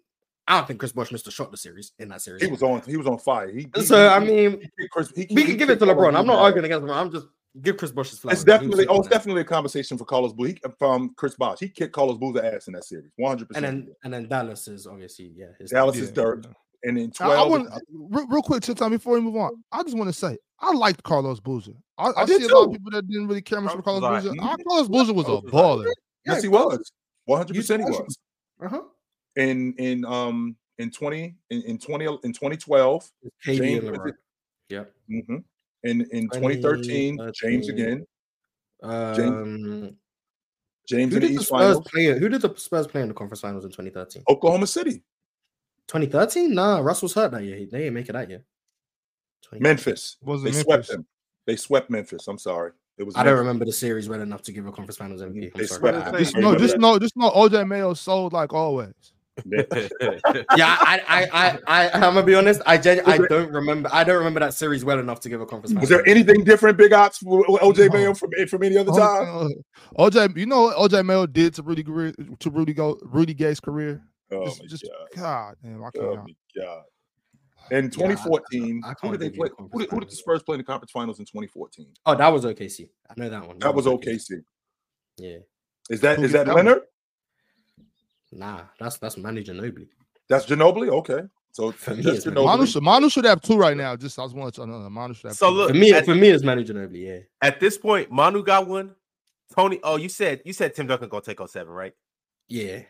I 0.48 0.58
don't 0.58 0.68
think 0.68 0.80
Chris 0.80 0.92
Bosh 0.92 1.12
missed 1.12 1.28
a 1.28 1.32
shot 1.32 1.52
the 1.52 1.58
series 1.58 1.92
in 2.00 2.10
that 2.10 2.22
series. 2.22 2.42
He 2.44 2.50
was 2.50 2.62
on. 2.64 2.82
He 2.86 2.98
was 2.98 3.08
on 3.08 3.18
fire. 3.20 3.52
He, 3.52 3.68
he- 3.76 3.82
so 3.84 4.08
I 4.08 4.20
mean, 4.20 4.52
he 4.62 4.70
kicked 4.80 4.92
Chris, 4.92 5.12
he, 5.16 5.28
we 5.32 5.42
he 5.42 5.48
can 5.50 5.58
give 5.58 5.70
it 5.70 5.80
to 5.80 5.86
LeBron. 5.86 6.16
I'm 6.16 6.28
not 6.28 6.40
arguing 6.40 6.66
against 6.66 6.84
him. 6.84 6.92
I'm 6.92 7.12
just 7.12 7.28
give 7.62 7.78
Chris 7.78 7.92
Bosh 7.92 8.10
his 8.12 8.20
flowers. 8.20 8.40
It's 8.40 8.48
man. 8.48 8.62
He 8.62 8.68
was 8.68 8.78
definitely. 8.78 8.88
Oh, 8.88 9.00
it's 9.00 9.06
super 9.08 9.10
nice. 9.16 9.20
definitely 9.20 9.42
a 9.42 9.46
conversation 9.46 9.98
for 9.98 10.06
Carlos 10.06 10.34
Boozer. 10.34 10.54
He, 10.54 10.62
from 10.80 11.14
Chris 11.16 11.36
Bosh. 11.36 11.60
He 11.60 11.70
kicked 11.70 11.94
Carlos 11.94 12.18
Boozer 12.18 12.44
ass 12.46 12.68
in 12.68 12.74
that 12.74 12.86
series. 12.86 13.12
One 13.18 13.30
hundred 13.32 13.42
and 13.42 13.50
percent. 13.50 13.66
And 13.66 13.88
then 13.88 13.96
and 14.04 14.14
then 14.14 14.30
Dallas 14.30 14.68
is 14.68 14.88
obviously 14.88 15.34
yeah. 15.36 15.48
His 15.60 15.72
Dallas 15.72 15.98
Yeah, 15.98 16.04
is 16.04 16.12
Dirk. 16.12 16.46
And 16.84 16.98
in 16.98 17.12
I, 17.20 17.26
I 17.26 17.28
twelve, 17.28 17.50
want 17.52 17.70
real, 17.92 18.28
real 18.28 18.42
quick, 18.42 18.64
Chip, 18.64 18.78
time 18.78 18.92
before 18.92 19.14
we 19.14 19.22
move 19.22 19.36
on. 19.36 19.64
I 19.72 19.84
just 19.84 19.96
want 19.98 20.10
to 20.10 20.14
say 20.14 20.38
I 20.60 20.72
liked 20.74 21.04
Carlos 21.04 21.40
Boozer. 21.40 21.74
I, 21.98 22.08
I, 22.08 22.22
I 22.22 22.26
did 22.26 22.42
see 22.42 22.48
a 22.48 22.56
lot 22.56 22.68
of 22.68 22.72
people 22.72 22.92
that 22.92 23.08
didn't 23.08 23.28
really 23.28 23.42
care 23.42 23.62
much 23.62 23.76
for 23.76 23.82
Carlos 23.84 24.02
Carlos 24.02 24.24
was 24.24 24.32
Boozer. 24.34 24.42
alright. 24.42 24.60
I, 24.60 24.64
Carlos 24.68 24.88
Boozer 24.90 25.14
was 25.14 25.26
a 25.26 25.28
Carlos 25.28 25.44
was 25.44 25.52
baller. 25.54 25.92
yes, 26.26 26.42
he 26.42 26.48
was. 26.48 26.92
One 27.26 27.38
hundred 27.38 27.56
percent, 27.56 27.84
he 27.84 27.90
was. 27.90 28.18
Uh-huh. 28.64 28.82
In 29.36 29.74
in 29.78 30.06
um 30.06 30.56
in 30.80 30.90
twenty 30.90 31.36
in, 31.52 31.62
in 31.64 31.78
twenty 31.78 32.06
in 32.24 32.34
twenty 32.34 32.58
twelve. 32.58 33.10
KD 33.46 33.58
James 33.58 33.84
and 33.84 33.92
was 33.92 34.00
LeBron. 34.00 34.10
it? 34.10 34.16
Yep. 34.70 34.94
Mm-hmm. 35.12 35.36
In 35.84 36.02
in 36.12 36.30
twenty 36.30 36.62
thirteen, 36.62 37.18
James 37.34 37.68
again. 37.70 38.06
Um, 38.84 39.96
James 40.88 41.12
who 41.14 41.18
in 41.18 41.22
the 41.22 41.28
did 41.28 41.30
the 41.30 41.34
East 41.42 41.48
Spurs 41.48 41.60
Finals. 41.78 41.88
play? 41.92 42.20
Who 42.20 42.30
did 42.30 42.42
the 42.42 42.54
Spurs 42.58 42.88
play 42.88 43.02
in 43.02 43.08
the 43.08 43.14
conference 43.14 43.42
finals 43.42 43.64
in 43.66 43.72
2013? 43.72 44.24
Oklahoma 44.30 44.68
City, 44.68 45.04
2013? 45.88 46.54
Nah, 46.54 46.80
Russell's 46.80 47.14
hurt 47.14 47.32
that 47.32 47.44
year. 47.44 47.58
He- 47.58 47.66
They 47.66 47.80
didn't 47.80 47.94
make 47.94 48.10
it 48.10 48.14
that 48.14 48.30
year. 48.30 48.44
Memphis. 49.54 50.18
Was 50.24 50.44
They 50.44 50.50
it 50.50 50.54
swept 50.54 50.70
Memphis? 50.70 50.90
them. 50.90 51.06
They 51.46 51.56
swept 51.56 51.90
Memphis. 51.90 52.28
I'm 52.28 52.38
sorry. 52.38 52.72
It 52.98 53.04
was. 53.04 53.16
I 53.16 53.24
don't 53.24 53.38
remember 53.40 53.66
the 53.66 53.72
series 53.72 54.08
well 54.10 54.22
enough 54.22 54.42
to 54.44 54.52
give 54.52 54.66
a 54.68 54.72
conference 54.72 54.98
finals 54.98 55.22
MVP. 55.22 55.52
I'm 55.54 55.60
They 55.62 55.66
sorry. 55.68 55.80
swept 55.80 55.98
I- 55.98 56.12
them. 56.12 56.20
Just 56.20 56.36
no, 56.36 56.42
know, 56.42 56.48
remember 56.48 56.64
just 56.66 56.74
that. 56.74 56.80
know, 56.82 57.00
just 57.00 57.18
know, 57.18 57.32
OJ 57.32 57.68
Mayo 57.68 57.94
sold 57.94 58.34
like 58.34 58.54
always. 58.54 58.94
Yeah. 59.46 59.64
yeah, 60.56 60.78
I, 60.80 61.02
I, 61.08 61.30
I, 61.34 61.60
I, 61.68 61.92
I'm 61.94 62.02
gonna 62.14 62.24
be 62.24 62.36
honest. 62.36 62.62
I, 62.66 62.78
genu- 62.78 63.04
I 63.06 63.18
don't 63.18 63.52
remember. 63.52 63.90
I 63.92 64.04
don't 64.04 64.18
remember 64.18 64.40
that 64.42 64.54
series 64.54 64.84
well 64.86 65.00
enough 65.00 65.20
to 65.22 65.30
give 65.30 65.42
a 65.42 65.46
conference. 65.46 65.80
Was 65.80 65.90
there 65.90 66.08
anything 66.08 66.44
different, 66.44 66.78
Big 66.78 66.94
Ox, 66.94 67.22
with 67.24 67.46
OJ 67.48 67.88
No. 67.88 67.94
Mayo 67.98 68.14
from 68.14 68.32
eh, 68.38 68.46
from 68.46 68.64
any 68.64 68.78
other 68.78 68.92
time? 68.92 69.50
OJ, 69.98 70.38
you 70.38 70.46
know 70.46 70.64
what 70.64 70.78
OJ 70.92 71.06
Mayo 71.06 71.26
did 71.26 71.54
to 71.56 71.64
Rudy 71.64 71.84
to 71.84 72.50
Rudy 72.50 72.74
go 72.74 72.98
Rudy 73.04 73.34
Gay's 73.34 73.60
career? 73.60 74.02
Oh 74.32 74.46
Just, 74.46 74.62
my 74.62 74.68
just 74.68 74.86
god! 75.16 75.22
God, 75.22 75.56
damn, 75.64 75.84
I 75.84 75.88
Oh 75.88 75.92
can't. 76.16 76.28
my 76.28 76.34
god! 76.64 76.84
In 77.72 77.90
2014, 77.90 78.82
I 78.84 78.94
who 79.02 79.12
did 79.12 79.20
they 79.20 79.30
give 79.30 79.38
play? 79.38 79.50
Who 79.58 79.80
did, 79.80 79.90
who 79.90 80.00
did 80.00 80.10
the. 80.10 80.16
Spurs 80.16 80.44
play 80.44 80.56
in 80.56 80.60
the 80.60 80.64
conference 80.66 80.92
finals 80.92 81.20
in 81.20 81.26
2014? 81.26 81.88
Oh, 82.06 82.16
that 82.16 82.28
was 82.28 82.44
OKC. 82.46 82.90
I 83.10 83.14
know 83.18 83.30
that 83.30 83.48
one. 83.48 83.60
That 83.60 83.74
was 83.74 83.86
OKC. 83.86 84.42
Yeah. 85.18 85.38
Is 85.90 86.02
that 86.02 86.18
Who 86.18 86.24
is 86.24 86.32
gets 86.32 86.46
that 86.46 86.48
that? 86.48 86.56
Leonard? 86.56 86.82
Nah, 88.32 88.62
that's 88.80 88.98
that's 88.98 89.18
Manu 89.18 89.44
Nobly. 89.44 89.88
That's 90.30 90.46
Ginobili. 90.46 90.90
Okay, 90.90 91.22
so 91.52 91.72
For 91.72 91.94
me, 91.96 92.04
it's 92.06 92.26
Ginobili. 92.26 92.46
Manu 92.46 92.66
should, 92.66 92.84
Manu 92.84 93.10
should 93.10 93.26
have 93.26 93.42
two 93.42 93.58
right 93.58 93.76
now. 93.76 93.96
Just 93.96 94.18
I 94.18 94.24
was 94.24 94.34
want 94.34 94.54
to 94.56 94.66
know. 94.66 94.90
Manu 94.90 95.14
should 95.14 95.28
have 95.30 95.36
So 95.38 95.50
two. 95.50 95.56
look, 95.56 95.68
For 95.70 95.76
me, 95.76 95.94
at- 95.94 96.06
for 96.06 96.16
me, 96.16 96.30
it's 96.30 96.44
Manu 96.44 96.64
Nobly. 96.64 97.08
Yeah. 97.08 97.20
At 97.42 97.60
this 97.60 97.78
point, 97.78 98.12
Manu 98.12 98.44
got 98.44 98.68
one. 98.68 98.96
Tony, 99.54 99.80
oh, 99.84 99.98
you 99.98 100.08
said 100.08 100.42
you 100.46 100.54
said 100.54 100.74
Tim 100.74 100.88
Duncan 100.88 101.10
gonna 101.10 101.22
take 101.22 101.40
07, 101.46 101.68
right? 101.74 101.94
Yeah. 102.48 102.84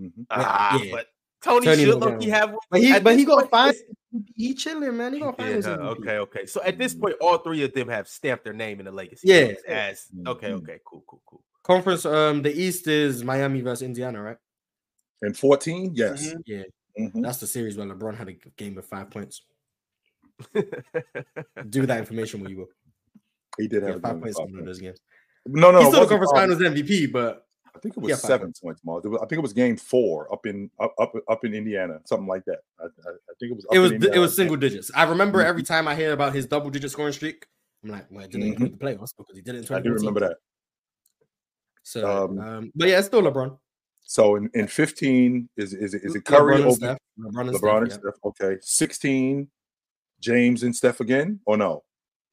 Mhm. 0.00 0.26
Ah, 0.30 0.80
yeah. 0.82 0.90
but 0.90 1.06
Tony, 1.42 1.66
Tony 1.66 1.84
should 1.84 2.00
look 2.00 2.20
he 2.20 2.28
have 2.30 2.50
one. 2.50 2.58
But 2.70 2.80
he, 2.80 2.92
At 2.92 3.04
but 3.04 3.10
this 3.10 3.18
he 3.20 3.24
got 3.24 3.38
point, 3.38 3.50
five. 3.50 3.74
it's- 3.74 3.96
He 4.34 4.54
chilling, 4.54 4.96
man. 4.96 5.12
He 5.12 5.20
got 5.20 5.36
Yeah, 5.38 5.46
finals. 5.46 5.66
MVP. 5.66 5.98
okay, 6.00 6.18
okay. 6.18 6.46
So 6.46 6.60
at 6.64 6.78
this 6.78 6.94
point, 6.94 7.14
all 7.20 7.38
three 7.38 7.62
of 7.62 7.72
them 7.72 7.88
have 7.88 8.08
stamped 8.08 8.42
their 8.42 8.52
name 8.52 8.80
in 8.80 8.86
the 8.86 8.90
legacy. 8.92 9.28
Yeah. 9.28 9.46
books 9.46 9.62
As 9.68 10.06
okay, 10.26 10.48
Mhm. 10.50 10.54
okay, 10.62 10.78
cool, 10.84 11.04
cool, 11.06 11.22
cool. 11.24 11.44
Conference. 11.62 12.04
Um, 12.04 12.42
the 12.42 12.50
East 12.52 12.88
is 12.88 13.22
Miami 13.22 13.60
versus 13.60 13.82
Indiana, 13.82 14.20
right? 14.20 14.36
In 15.22 15.34
14, 15.34 15.92
yes. 15.94 16.34
Yeah. 16.46 16.62
Mhm. 16.98 17.22
That's 17.22 17.38
the 17.38 17.46
series 17.46 17.76
where 17.76 17.86
LeBron 17.86 18.16
had 18.16 18.28
a 18.28 18.32
game 18.56 18.76
of 18.78 18.84
five 18.86 19.10
points. 19.10 19.42
Do 20.54 21.86
that 21.86 21.98
information 21.98 22.40
where 22.40 22.50
you 22.50 22.56
will. 22.58 22.68
He 23.58 23.68
did 23.68 23.82
Yeah, 23.82 23.88
have 23.90 23.96
a 23.98 24.00
five 24.00 24.12
game 24.14 24.22
points 24.22 24.38
in 24.38 24.44
one 24.50 24.58
of 24.60 24.66
those 24.66 24.80
games. 24.80 24.98
No, 25.46 25.70
no, 25.70 25.78
He's 25.78 25.88
it 25.88 25.90
still 25.90 26.06
the 26.06 26.14
wasn't, 26.16 26.30
conference 26.30 26.60
finals 26.60 26.78
MVP, 26.78 27.12
but 27.12 27.46
I 27.74 27.78
think 27.78 27.96
it 27.96 28.00
was 28.00 28.12
five 28.12 28.20
seven 28.20 28.52
points, 28.62 28.82
Miles. 28.84 29.04
I 29.06 29.18
think 29.26 29.32
it 29.32 29.40
was 29.40 29.52
game 29.52 29.76
four 29.76 30.32
up 30.32 30.44
in 30.46 30.70
up 30.80 30.94
up, 30.98 31.12
up 31.28 31.44
in 31.44 31.54
Indiana, 31.54 32.00
something 32.04 32.26
like 32.26 32.44
that. 32.46 32.58
I, 32.78 32.84
I, 32.84 32.86
I 32.86 33.32
think 33.38 33.52
it 33.52 33.56
was. 33.56 33.64
Up 33.66 33.74
it 33.74 33.78
was 33.78 33.92
in 33.92 34.02
it 34.04 34.18
was 34.18 34.34
single 34.36 34.56
digits. 34.56 34.90
I 34.94 35.04
remember 35.04 35.40
Mhm. 35.42 35.46
every 35.46 35.62
time 35.62 35.86
I 35.88 35.94
hear 35.94 36.12
about 36.12 36.34
his 36.34 36.46
double 36.46 36.70
digit 36.70 36.90
scoring 36.90 37.12
streak, 37.12 37.46
I'm 37.84 37.90
like, 37.90 38.06
well, 38.10 38.24
it 38.24 38.30
didn't 38.32 38.48
Mhm. 38.48 38.50
include 38.52 38.72
the 38.78 38.84
playoffs 38.84 39.12
because 39.16 39.34
he 39.36 39.42
did 39.42 39.54
it 39.54 39.70
in 39.70 39.76
I 39.76 39.80
do 39.80 39.92
remember 39.92 40.20
that. 40.20 40.36
So, 41.82 42.24
Um, 42.24 42.38
um, 42.38 42.72
but 42.74 42.88
yeah, 42.88 42.98
it's 42.98 43.06
still 43.06 43.22
LeBron. 43.22 43.58
So 44.10 44.34
in, 44.34 44.50
in 44.54 44.66
15 44.66 45.48
is 45.56 45.72
is 45.72 45.94
it, 45.94 46.02
is 46.02 46.16
it 46.16 46.24
Curry 46.24 46.56
LeBron 46.58 46.64
and 46.64 46.74
Steph. 46.74 46.98
LeBron 47.16 47.40
and 47.48 47.50
LeBron 47.56 47.82
and 47.82 47.92
Steph, 47.92 48.02
Steph? 48.02 48.24
Okay, 48.24 48.56
16, 48.60 49.48
James 50.20 50.64
and 50.64 50.74
Steph 50.74 50.98
again, 50.98 51.38
or 51.46 51.56
no? 51.56 51.84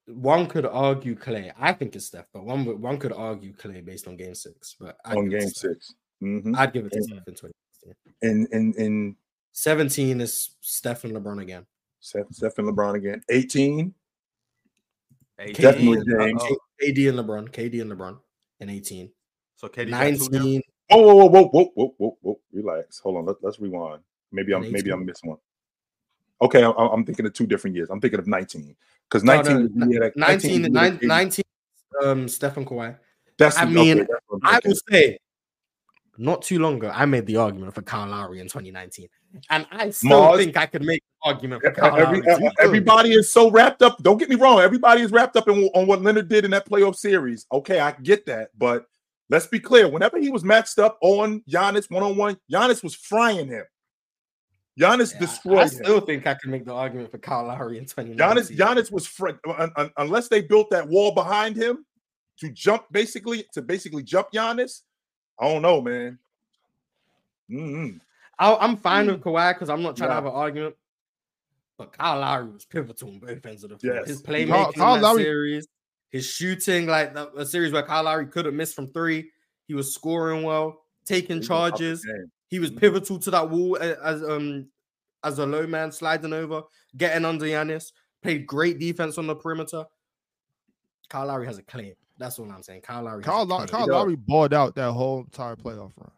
One 0.07 0.47
could 0.47 0.65
argue 0.65 1.15
Clay. 1.15 1.51
I 1.55 1.73
think 1.73 1.95
it's 1.95 2.07
Steph, 2.07 2.25
but 2.33 2.45
one 2.45 2.81
one 2.81 2.97
could 2.97 3.13
argue 3.13 3.53
Clay 3.53 3.81
based 3.81 4.07
on 4.07 4.17
Game 4.17 4.33
Six. 4.33 4.75
But 4.79 4.97
I'd 5.05 5.17
on 5.17 5.29
give 5.29 5.33
it 5.33 5.39
to 5.39 5.45
game 5.45 5.49
Steph. 5.49 5.71
six. 5.71 5.93
Mm-hmm. 6.23 6.55
I'd 6.55 6.73
give 6.73 6.85
it 6.87 6.93
to 6.93 6.97
And- 6.97 7.05
Steph 7.05 7.27
in 7.27 7.33
2016. 7.35 7.93
And 8.23 8.47
and 8.53 8.75
and 8.77 9.15
17 9.51 10.19
is 10.19 10.55
Steph 10.61 11.03
and 11.03 11.13
LeBron 11.15 11.43
again. 11.43 11.67
Steph, 11.99 12.25
Steph 12.31 12.57
and 12.57 12.67
LeBron 12.75 12.95
again. 12.95 13.21
18, 13.29 13.93
Hey, 15.37 15.51
Definitely 15.53 15.97
KD, 15.99 16.19
James. 16.19 16.43
KD 16.81 17.09
and 17.09 17.19
LeBron. 17.19 17.49
KD 17.51 17.81
and 17.81 17.91
LeBron 17.91 18.17
in 18.61 18.69
18. 18.71 19.11
So 19.55 19.67
KD 19.67 19.91
got 19.91 20.01
two 20.17 20.29
now? 20.31 20.39
19. 20.39 20.61
Whoa, 20.89 21.01
whoa, 21.01 21.15
whoa, 21.15 21.29
whoa, 21.29 21.47
whoa, 21.49 21.71
whoa, 21.75 21.93
whoa, 21.97 22.17
whoa. 22.21 22.39
Relax. 22.53 22.99
Hold 22.99 23.17
on. 23.17 23.25
Let, 23.25 23.35
let's 23.41 23.59
rewind. 23.59 24.01
Maybe 24.31 24.53
I'm 24.53 24.71
maybe 24.71 24.91
I'm 24.91 25.05
missing 25.05 25.29
one. 25.29 25.39
Okay, 26.41 26.63
I'm, 26.63 26.73
I'm 26.77 27.05
thinking 27.05 27.25
of 27.25 27.33
two 27.33 27.47
different 27.47 27.75
years. 27.75 27.89
I'm 27.89 27.99
thinking 27.99 28.19
of 28.19 28.27
19 28.27 28.75
because 29.09 29.23
19, 29.23 29.71
no, 29.73 29.87
year 29.87 29.99
that- 30.01 30.17
19, 30.17 30.33
was 30.33 30.41
the 30.41 30.49
year 30.49 30.69
19, 30.69 30.71
that 30.71 31.01
KD 31.01 31.07
19 31.07 31.43
um, 32.03 32.27
Steph 32.27 32.57
and 32.57 32.67
Kawhi. 32.67 32.97
That's 33.37 33.57
I 33.57 33.65
the- 33.65 33.71
mean, 33.71 33.99
okay, 34.01 34.07
that's 34.41 34.55
I 34.55 34.59
will 34.67 34.75
say, 34.89 35.17
not 36.17 36.41
too 36.41 36.59
long 36.59 36.75
ago, 36.75 36.91
I 36.93 37.05
made 37.05 37.25
the 37.25 37.37
argument 37.37 37.73
for 37.73 37.81
Kyle 37.81 38.07
Lowry 38.09 38.39
in 38.39 38.47
2019, 38.47 39.07
and 39.49 39.65
I 39.71 39.89
still 39.91 40.09
Mars- 40.09 40.37
think 40.39 40.57
I 40.57 40.65
could 40.67 40.83
make 40.83 41.01
the 41.23 41.29
argument 41.29 41.61
for 41.63 41.71
Kyle 41.71 41.95
Every- 41.95 42.21
Lowry. 42.21 42.51
everybody 42.59 43.13
is 43.13 43.31
so 43.31 43.49
wrapped 43.49 43.81
up. 43.81 44.01
Don't 44.03 44.17
get 44.17 44.29
me 44.29 44.35
wrong. 44.35 44.59
Everybody 44.59 45.01
is 45.01 45.11
wrapped 45.11 45.37
up 45.37 45.47
in, 45.47 45.69
on 45.73 45.87
what 45.87 46.01
Leonard 46.01 46.27
did 46.29 46.45
in 46.45 46.51
that 46.51 46.67
playoff 46.69 46.95
series. 46.95 47.45
Okay, 47.51 47.79
I 47.79 47.91
get 47.91 48.25
that, 48.27 48.49
but 48.57 48.85
let's 49.29 49.47
be 49.47 49.59
clear. 49.59 49.87
Whenever 49.87 50.17
he 50.19 50.29
was 50.29 50.43
matched 50.43 50.79
up 50.79 50.97
on 51.01 51.41
Giannis 51.49 51.89
one 51.91 52.03
on 52.03 52.15
one, 52.17 52.37
Giannis 52.51 52.83
was 52.83 52.95
frying 52.95 53.47
him. 53.47 53.63
Giannis 54.79 55.13
Yeah, 55.13 55.19
destroyed 55.21 55.53
him. 55.57 55.63
I 55.63 55.67
still 55.67 55.99
think 56.01 56.27
I 56.27 56.35
can 56.35 56.51
make 56.51 56.65
the 56.65 56.73
argument 56.73 57.09
for 57.09 57.17
Kyle 57.17 57.45
Lowry 57.47 57.77
in 57.79 57.85
Giannis, 57.85 58.49
2019. 58.49 58.57
Giannis 58.57 58.91
was 58.91 59.07
fr- 59.07 59.29
un- 59.57 59.71
un- 59.75 59.91
unless 59.97 60.27
they 60.27 60.41
built 60.41 60.69
that 60.69 60.87
wall 60.87 61.11
behind 61.13 61.55
him 61.55 61.85
to 62.39 62.49
jump 62.51 62.83
basically 62.91 63.45
to 63.53 63.61
basically 63.63 64.03
jump 64.03 64.31
Giannis. 64.31 64.81
I 65.39 65.47
don't 65.51 65.61
know, 65.63 65.81
man. 65.81 66.19
Mm-mm. 67.51 67.99
I, 68.37 68.55
I'm 68.55 68.77
fine 68.77 69.07
with 69.07 69.21
mm. 69.21 69.23
Kawhi 69.23 69.53
because 69.53 69.69
I'm 69.69 69.81
not 69.81 69.95
trying 69.97 70.09
Yeah. 70.09 70.15
to 70.19 70.21
have 70.21 70.25
an 70.25 70.33
argument. 70.33 70.75
But 71.77 71.95
Kyle 71.97 72.19
Lowry 72.19 72.49
was 72.49 72.65
pivotal 72.65 73.09
in 73.09 73.19
both 73.19 73.45
ends 73.45 73.63
of 73.63 73.69
the 73.71 73.77
floor. 73.79 73.95
Yes. 73.95 74.07
His 74.07 74.21
Kyle- 74.21 74.35
playmaking 74.35 74.75
Kyle 74.75 74.95
in 74.95 75.01
that 75.01 75.07
Lowry- 75.07 75.23
series, 75.23 75.67
his 76.09 76.25
shooting, 76.25 76.87
like 76.87 77.13
the, 77.13 77.31
a 77.33 77.45
series 77.45 77.71
where 77.73 77.83
Kyle 77.83 78.03
Lowry 78.03 78.27
couldn't 78.27 78.55
miss 78.55 78.73
from 78.73 78.87
three. 78.87 79.29
He 79.67 79.73
was 79.73 79.93
scoring 79.93 80.43
well, 80.43 80.81
taking 81.05 81.41
He 81.41 81.47
charges. 81.47 82.05
He 82.49 82.59
was 82.59 82.71
Mhm. 82.71 82.79
pivotal 82.79 83.19
to 83.19 83.31
that 83.31 83.49
wall 83.49 83.77
as 83.77 84.23
um 84.23 84.67
as 85.23 85.39
a 85.39 85.45
low 85.45 85.67
man 85.67 85.91
sliding 85.91 86.31
over, 86.33 86.63
getting 86.95 87.25
under 87.25 87.45
Giannis. 87.45 87.91
Played 88.23 88.47
great 88.47 88.79
defense 88.79 89.17
on 89.17 89.27
the 89.27 89.35
perimeter. 89.35 89.83
Kyle 91.09 91.27
Lowry 91.27 91.45
has 91.45 91.57
a 91.57 91.63
claim. 91.63 91.93
That's 92.17 92.39
all 92.39 92.49
I'm 92.51 92.63
saying. 92.63 92.81
Kyle 92.81 93.03
Lowry. 93.03 93.23
has 93.23 93.25
Kyle, 93.25 93.41
a 93.41 93.43
Low- 93.43 93.57
claim. 93.57 93.67
Kyle. 93.67 93.87
Lowry 93.87 94.15
balled 94.15 94.53
out 94.53 94.75
that 94.75 94.91
whole 94.91 95.19
entire 95.21 95.55
playoff 95.55 95.91
run. 95.97 96.11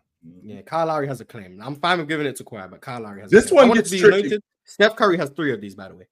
Yeah, 0.44 0.62
Kyle 0.62 0.86
Lowry 0.88 1.08
has 1.08 1.22
a 1.22 1.26
claim. 1.26 1.60
I'm 1.64 1.76
fine 1.76 1.98
with 2.00 2.08
giving 2.08 2.28
it 2.28 2.36
to 2.38 2.44
Kawhi, 2.44 2.70
but 2.70 2.82
Kyle 2.82 3.02
Lowry 3.02 3.22
has. 3.22 3.32
This 3.32 3.46
a 3.46 3.50
claim. 3.50 3.56
one 3.58 3.66
I 3.66 3.68
want 3.70 3.80
it 3.80 3.82
gets 3.84 3.90
to 3.90 3.96
be 3.96 4.02
tricky. 4.02 4.24
noted, 4.24 4.44
Steph 4.66 4.96
Curry 4.96 5.18
has 5.18 5.30
three 5.32 5.52
of 5.54 5.62
these, 5.62 5.76
by 5.76 5.88
the 5.90 5.96
way. 5.96 6.08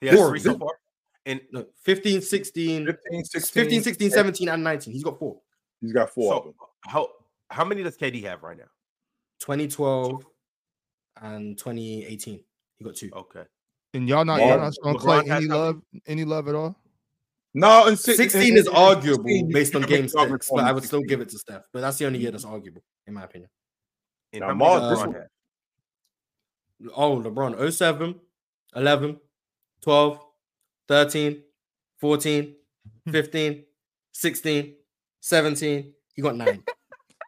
He 0.00 0.06
has 0.08 0.16
Four. 0.16 0.30
three 0.30 0.40
so 0.40 0.58
far. 0.58 0.70
And 1.28 1.40
No, 1.52 1.66
15, 1.82 2.22
16, 2.22 2.86
15, 2.86 3.24
16, 3.24 3.62
15, 3.64 3.82
16, 3.82 4.10
17, 4.10 4.48
and 4.48 4.64
19. 4.64 4.94
He's 4.94 5.04
got 5.04 5.18
four. 5.18 5.40
He's 5.80 5.92
got 5.92 6.08
four 6.10 6.34
of 6.34 6.42
so 6.42 6.44
them. 6.46 6.54
how 6.86 7.08
how 7.50 7.64
many 7.64 7.82
does 7.82 7.96
KD 7.98 8.22
have 8.24 8.42
right 8.42 8.56
now? 8.56 8.64
2012 9.40 10.24
and 11.22 11.58
2018. 11.58 12.40
He 12.78 12.84
got 12.84 12.94
two. 12.96 13.10
Okay. 13.14 13.44
And 13.94 14.08
y'all 14.08 14.24
not 14.24 14.40
Yeah. 14.40 14.48
y'all 14.54 14.58
not 14.60 14.74
showing 14.82 14.96
Clay 14.98 15.18
any 15.18 15.28
how 15.28 15.34
many? 15.40 15.48
love, 15.48 15.82
any 16.06 16.24
love 16.24 16.48
at 16.48 16.54
all. 16.54 16.74
No, 17.54 17.86
and 17.88 17.98
si- 17.98 18.14
16 18.14 18.48
and- 18.50 18.58
is 18.58 18.66
and- 18.66 18.76
arguable 18.76 19.24
16, 19.24 19.52
based 19.52 19.74
on 19.74 19.82
can 19.82 19.90
game 19.90 20.08
six, 20.08 20.50
but 20.50 20.64
I 20.64 20.72
would 20.72 20.82
on 20.82 20.86
still 20.86 21.02
give 21.02 21.20
it 21.20 21.28
to 21.30 21.38
Steph. 21.38 21.64
But 21.72 21.80
that's 21.82 21.98
the 21.98 22.06
only 22.06 22.20
year 22.20 22.30
that's 22.30 22.44
arguable, 22.44 22.82
in 23.06 23.14
my 23.14 23.24
opinion. 23.24 23.50
And 24.32 24.40
Now, 24.40 24.48
how 24.48 24.54
many 24.54 24.58
Mars, 24.70 24.98
this 24.98 25.06
LeBron 25.06 25.12
one- 25.14 25.28
Oh, 26.94 27.16
LeBron 27.20 27.72
07, 27.72 28.20
11, 28.74 29.20
12, 29.80 30.20
13, 30.88 31.42
14, 32.00 32.54
15, 33.10 33.64
16, 34.12 34.74
17. 35.20 35.92
He 36.14 36.22
got 36.22 36.36
nine. 36.36 36.62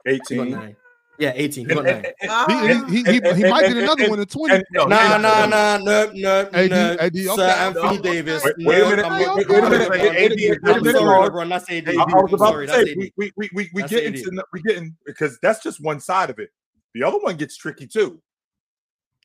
He 0.05 0.19
got 0.19 0.31
18. 0.31 0.51
nine. 0.51 0.77
Yeah, 1.19 1.33
18. 1.35 1.67
He 1.69 1.75
And- 1.75 1.85
got 1.85 1.87
and- 1.87 2.15
nine. 2.25 2.89
He, 2.89 2.97
he, 2.97 3.03
he, 3.05 3.21
he, 3.21 3.35
he 3.45 3.51
might 3.51 3.69
get 3.69 3.77
another 3.77 4.09
one 4.09 4.21
in 4.21 4.27
20. 4.27 4.55
and- 4.55 4.65
no, 4.73 4.87
Nah, 4.87 5.15
and- 5.15 5.23
nah, 5.23 5.47
nah, 5.47 5.77
no, 5.77 6.11
no, 6.15 6.49
AD, 6.55 6.71
no. 6.71 6.97
AD, 6.99 7.17
Sir 7.17 7.33
okay, 7.33 7.43
Anthony 7.51 7.87
okay. 7.87 8.01
Davis. 8.01 8.45
Wait- 8.45 8.55
wait 8.61 8.77
a 8.77 8.81
no, 8.81 8.91
minute, 8.91 9.05
I'm 9.05 9.19
wait- 9.19 9.27
not- 9.27 9.37
wait- 9.37 9.49
wait 9.51 9.59
a 9.59 9.63
I'm 9.67 9.71
minute, 9.71 9.87
sorry, 9.87 10.01
AD, 10.01 10.17
wait 10.17 10.31
a 10.31 10.55
I'm 10.65 10.83
minute, 10.83 10.93
sorry, 10.97 11.05
Lord. 11.05 11.33
LeBron. 11.35 11.49
That's 11.51 11.71
AD. 11.71 11.89
I, 11.89 11.93
I 11.93 11.95
was 11.95 12.09
I'm 12.15 12.35
about 12.35 12.39
sorry, 12.39 12.67
to 12.67 12.73
that's 12.73 12.85
say 12.87 12.91
AD. 12.93 12.97
we 12.99 13.13
we 13.19 13.33
we 13.37 13.51
we, 13.53 13.71
we 13.75 13.81
That's 13.83 13.93
get 13.93 14.05
AD. 14.07 14.15
into 14.17 14.45
we 14.55 14.63
getting 14.63 14.97
because 15.05 15.39
that's 15.43 15.63
just 15.63 15.83
one 15.85 16.01
side 16.01 16.31
of 16.31 16.39
it. 16.39 16.49
The 16.95 17.03
other 17.03 17.19
one 17.19 17.37
gets 17.37 17.57
tricky 17.59 17.87
too. 17.87 18.23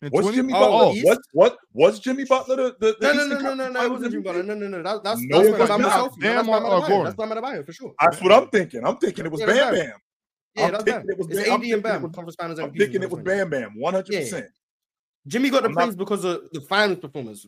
In 0.05 0.11
Was 0.11 0.21
20? 0.25 0.35
Jimmy 0.37 0.53
Oh, 0.55 0.59
Butler? 0.59 0.93
East? 0.95 1.05
what 1.05 1.21
what 1.33 1.57
was 1.73 1.99
Jimmy 1.99 2.25
Butler 2.25 2.55
the, 2.55 2.75
the, 2.79 2.95
the 2.99 3.07
No, 3.07 3.13
no, 3.13 3.23
Eastern 3.25 3.29
no, 3.29 3.35
no, 3.35 3.35
no, 3.35 3.45
Conference 3.45 3.57
no. 3.57 3.65
It 3.65 3.73
Finals 3.73 3.91
wasn't 3.91 4.11
Jimmy 4.11 4.21
MVP? 4.21 4.25
Butler. 4.25 4.43
No, 4.43 4.53
no, 4.55 4.67
no. 4.67 4.83
That, 4.83 5.03
that's 5.03 5.21
No, 5.21 5.37
that's 5.37 5.47
it 5.47 5.51
what 5.51 5.59
was 5.61 5.69
I'm 5.69 5.81
not. 5.81 5.87
myself. 5.89 6.19
Bam 6.19 6.35
That's 6.35 6.47
or- 6.47 6.51
what 6.51 6.57
I'm 6.59 6.65
or 6.65 6.69
Adebayo. 6.69 6.87
Gordon? 6.87 7.03
That's 7.05 7.17
what 7.17 7.31
I'm 7.31 7.37
Adebayo 7.43 7.65
for 7.65 7.73
sure. 7.73 7.93
That's 7.99 8.21
what 8.21 8.31
I'm 8.31 8.47
thinking. 8.49 8.85
I'm 8.85 8.97
thinking 8.97 9.25
it 9.25 9.31
was 9.31 9.39
Yeah, 9.41 9.45
Bam 9.47 9.55
that's 9.55 9.77
Bam. 9.77 9.93
Yeah, 10.55 10.65
I'm 10.65 10.71
that's 10.71 10.83
thinking 10.83 11.01
Bam. 11.01 11.09
it 11.09 11.17
was 11.17 11.27
It's 11.27 11.35
Bam- 11.39 11.45
I'm 11.45 11.49
AD 11.49 11.53
and 11.53 11.61
thinking 11.61 11.79
it 11.79 11.83
Bam. 11.83 12.01
was- 12.03 12.11
Conference 12.15 12.35
Finals 12.35 12.59
I'm 12.59 12.65
MVP. 12.71 12.77
thinking 12.77 13.03
it 13.03 13.09
was 13.09 13.21
Bam 13.23 13.49
Bam, 13.49 13.71
100. 13.75 14.13
Yeah. 14.13 14.19
percent 14.21 14.45
Jimmy 15.27 15.49
got 15.49 15.63
the 15.63 15.69
I'm 15.69 15.73
not- 15.73 15.83
praise 15.85 15.95
because 15.95 16.23
of 16.23 16.41
the 16.53 16.61
finals 16.61 16.99
performance. 16.99 17.47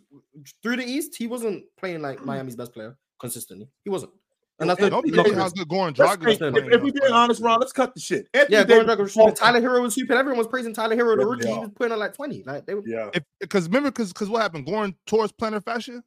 Through 0.63 0.77
the 0.77 0.83
East, 0.85 1.15
he 1.15 1.27
wasn't 1.27 1.63
playing 1.79 2.01
like 2.01 2.25
Miami's 2.25 2.55
best 2.55 2.73
player 2.73 2.97
consistently. 3.19 3.67
He 3.83 3.89
wasn't. 3.91 4.13
And 4.59 4.69
that's 4.69 4.79
Yo, 4.79 4.85
the 4.85 4.89
Don't 4.89 5.05
knock 5.07 5.25
forget 5.27 5.37
how 5.37 5.43
his- 5.43 5.53
good 5.53 5.67
Goran 5.67 5.97
Let's 5.97 6.15
Dragic 6.17 6.23
say, 6.25 6.31
is 6.31 6.39
no, 6.39 6.47
if, 6.47 6.53
playing. 6.53 6.71
if 6.73 6.81
we 6.81 6.91
being 6.91 7.11
honest, 7.13 7.41
Ron, 7.43 7.59
let's 7.59 7.71
cut 7.71 7.93
the 7.93 7.99
shit. 7.99 8.27
Anthony 8.33 8.57
Yeah, 8.57 8.63
Davis 8.63 8.83
Goran 8.85 8.87
Dragic 8.95 8.99
was 8.99 9.13
fought- 9.13 9.21
shooting. 9.23 9.35
Tyler 9.35 9.61
Herro 9.61 9.81
was 9.83 9.93
sweeping. 9.93 10.17
Everyone 10.17 10.37
was 10.39 10.47
praising 10.47 10.73
Tyler 10.73 10.95
Herro, 10.95 11.15
the 11.17 11.25
rookie. 11.27 11.43
they 11.45 11.53
He 11.53 11.59
was 11.59 11.69
putting 11.75 11.91
on 11.93 11.99
like 11.99 12.13
20. 12.15 12.43
Like 12.43 12.65
they 12.65 12.73
were, 12.73 12.81
Yeah, 12.85 13.09
Because 13.39 13.67
remember, 13.67 13.91
because 13.91 14.13
because 14.13 14.29
what 14.29 14.41
happened? 14.41 14.65
Goran 14.65 14.95
tore 15.05 15.21
his 15.23 15.31
plantar 15.31 15.63
fascia. 15.63 16.01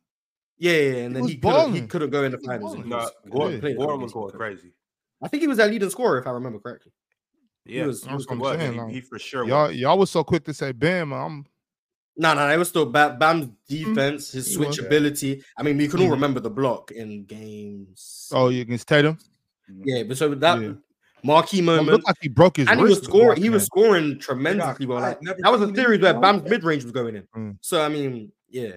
yeah, 0.59 0.73
yeah, 0.73 0.93
and 1.05 1.15
then 1.15 1.23
was 1.23 1.31
he 1.31 1.37
couldn't, 1.39 1.53
he 1.55 1.63
balling. 1.69 1.89
couldn't 1.89 2.11
go 2.11 2.25
in 2.25 2.33
the 2.33 2.39
was 2.39 2.47
finals. 2.47 2.75
and 2.75 2.83
balling. 2.85 2.89
Nah, 2.91 3.05
was- 3.05 3.13
Gordon, 3.31 3.53
he 3.55 3.61
played 3.61 3.77
Gordon 3.77 3.99
the 3.99 4.03
was 4.05 4.13
going 4.13 4.31
crazy. 4.33 4.73
I 5.23 5.29
think 5.29 5.43
he 5.43 5.47
was 5.47 5.59
that 5.59 5.71
leading 5.71 5.91
scorer, 5.91 6.19
if 6.19 6.27
I 6.27 6.31
remember 6.31 6.59
correctly. 6.59 6.93
Yeah, 7.67 7.83
he 7.83 7.87
was, 7.87 8.03
what 8.07 8.27
I'm 8.31 8.39
was. 8.41 8.59
saying, 8.59 8.89
He, 8.89 8.95
he 8.95 9.01
for 9.03 9.19
sure 9.19 9.47
Y'all, 9.47 9.69
was. 9.69 9.77
y'all 9.77 9.99
was 9.99 10.11
so 10.11 10.25
quick 10.25 10.45
to 10.47 10.55
say 10.55 10.73
Bam. 10.73 11.13
I'm 11.13 11.47
No, 12.17 12.35
no, 12.35 12.49
it 12.51 12.57
was 12.59 12.69
still 12.69 12.87
Bam, 12.87 13.19
Bam's 13.19 13.49
defense, 13.69 14.33
his 14.33 14.49
He 14.49 14.57
was. 14.59 14.77
switchability. 14.77 15.43
I 15.57 15.63
mean, 15.63 15.79
we 15.79 15.89
can 15.89 16.01
all 16.01 16.09
Mhm. 16.09 16.13
remember 16.13 16.41
the 16.41 16.51
block 16.51 16.91
in 16.91 17.25
games. 17.25 18.31
oh, 18.35 18.49
you 18.49 18.63
against 18.63 18.89
Tatum. 18.89 19.19
yeah, 19.85 20.03
but 20.03 20.17
so 20.19 20.35
that 20.35 20.61
Yeah. 20.61 20.73
marquee 21.23 21.63
Well, 21.63 21.77
it 21.77 21.79
moment, 21.79 21.93
looked 21.93 22.07
like 22.07 22.17
he 22.21 22.29
broke 22.29 22.57
his 22.59 22.69
and 22.69 22.79
he 22.79 22.83
was 22.83 22.97
wrist 22.99 23.05
scoring. 23.05 23.29
watching 23.29 23.43
He 23.45 23.51
was 23.51 23.63
that. 23.63 23.67
scoring 23.67 24.19
tremendously 24.19 24.87
well. 24.87 25.01
Like, 25.01 25.21
that 25.21 25.51
was 25.53 25.63
a 25.63 25.67
seen 25.67 25.77
series 25.77 26.01
where 26.01 26.13
like 26.13 26.23
Bam's 26.23 26.43
mid 26.51 26.65
range 26.65 26.83
was 26.83 26.93
going 26.93 27.17
in. 27.17 27.23
Mm. 27.37 27.57
So 27.63 27.81
I 27.83 27.89
mean, 27.89 28.33
yeah, 28.49 28.73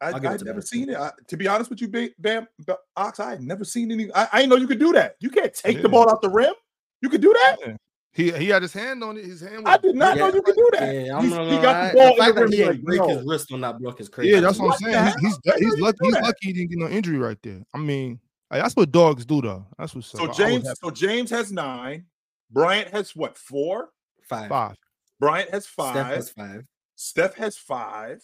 I, 0.00 0.06
I'll 0.08 0.12
give 0.14 0.24
it 0.24 0.28
I'd 0.34 0.38
to 0.40 0.44
never 0.44 0.60
Bam. 0.60 0.66
seen 0.66 0.90
it. 0.90 0.96
I, 0.96 1.10
to 1.28 1.36
be 1.36 1.48
honest 1.48 1.68
with 1.70 1.80
you, 1.80 1.88
Bam, 1.88 2.10
Bam 2.18 2.46
Bam- 2.60 2.76
Ox, 2.96 3.18
I 3.20 3.30
had 3.30 3.42
never 3.42 3.64
seen 3.64 3.90
any. 3.90 4.10
I, 4.12 4.28
I 4.32 4.38
didn't 4.40 4.50
know 4.50 4.56
you 4.56 4.68
could 4.68 4.78
do 4.78 4.92
that. 4.92 5.16
You 5.20 5.30
can't 5.30 5.52
take 5.52 5.82
the 5.82 5.88
ball 5.88 6.08
out 6.10 6.22
the 6.22 6.30
rim. 6.30 6.54
You 7.02 7.08
could 7.08 7.20
do 7.20 7.32
that. 7.32 7.56
Yeah. 7.66 7.76
He 8.16 8.32
he 8.32 8.48
had 8.48 8.62
his 8.62 8.72
hand 8.72 9.04
on 9.04 9.18
it. 9.18 9.24
His 9.26 9.42
hand. 9.42 9.64
Was, 9.64 9.66
I 9.66 9.70
Was, 9.76 9.82
did 9.82 9.94
not 9.96 10.16
know 10.16 10.26
you 10.32 10.40
could 10.42 10.54
do 10.56 10.68
that. 10.72 10.94
yeah. 10.94 11.16
I'm 11.16 11.24
He's- 11.24 11.34
not 11.36 11.44
he 11.44 11.50
gonna 11.50 11.62
got 11.62 11.74
lie. 11.76 11.88
the 11.90 11.94
ball 11.94 12.16
The 12.16 12.22
fact 12.22 12.28
in 12.28 12.34
the 12.36 12.40
that 12.40 12.50
he 12.50 12.56
didn't 12.56 12.84
break 12.84 13.00
no. 13.00 13.08
his 13.08 13.26
wrist 13.26 13.52
on 13.52 13.60
that 13.60 13.78
block 13.78 14.00
is 14.00 14.08
crazy. 14.08 14.30
yeah, 14.32 14.40
that's 14.40 14.58
what, 14.58 14.68
What 14.68 14.84
I'm 14.86 14.92
saying. 14.92 15.14
He's 15.20 15.38
he's, 15.44 15.54
he's 15.58 15.78
lucky. 15.80 15.98
He's 16.02 16.14
lucky 16.14 16.36
he 16.46 16.52
didn't 16.54 16.70
get 16.70 16.78
no 16.78 16.88
injury 16.88 17.18
right 17.18 17.38
there. 17.42 17.62
I 17.74 17.78
mean, 17.78 18.18
that's 18.50 18.74
what 18.74 18.90
dogs 18.90 19.26
do, 19.26 19.42
though. 19.42 19.66
That's 19.78 19.94
what's 19.94 20.14
up. 20.14 20.20
So 20.20 20.30
I 20.30 20.32
James, 20.32 20.68
so 20.82 20.90
James 20.90 21.30
has 21.30 21.52
nine. 21.52 22.06
Bryant 22.50 22.88
has 22.88 23.14
what? 23.14 23.36
Four. 23.36 23.90
five. 24.22 24.48
five. 24.48 24.76
Bryant 25.20 25.50
has 25.50 25.64
Steph 25.66 25.74
five. 25.94 26.06
has 26.06 26.30
five. 26.30 26.64
Steph 26.94 27.34
has 27.34 27.58
five. 27.58 28.22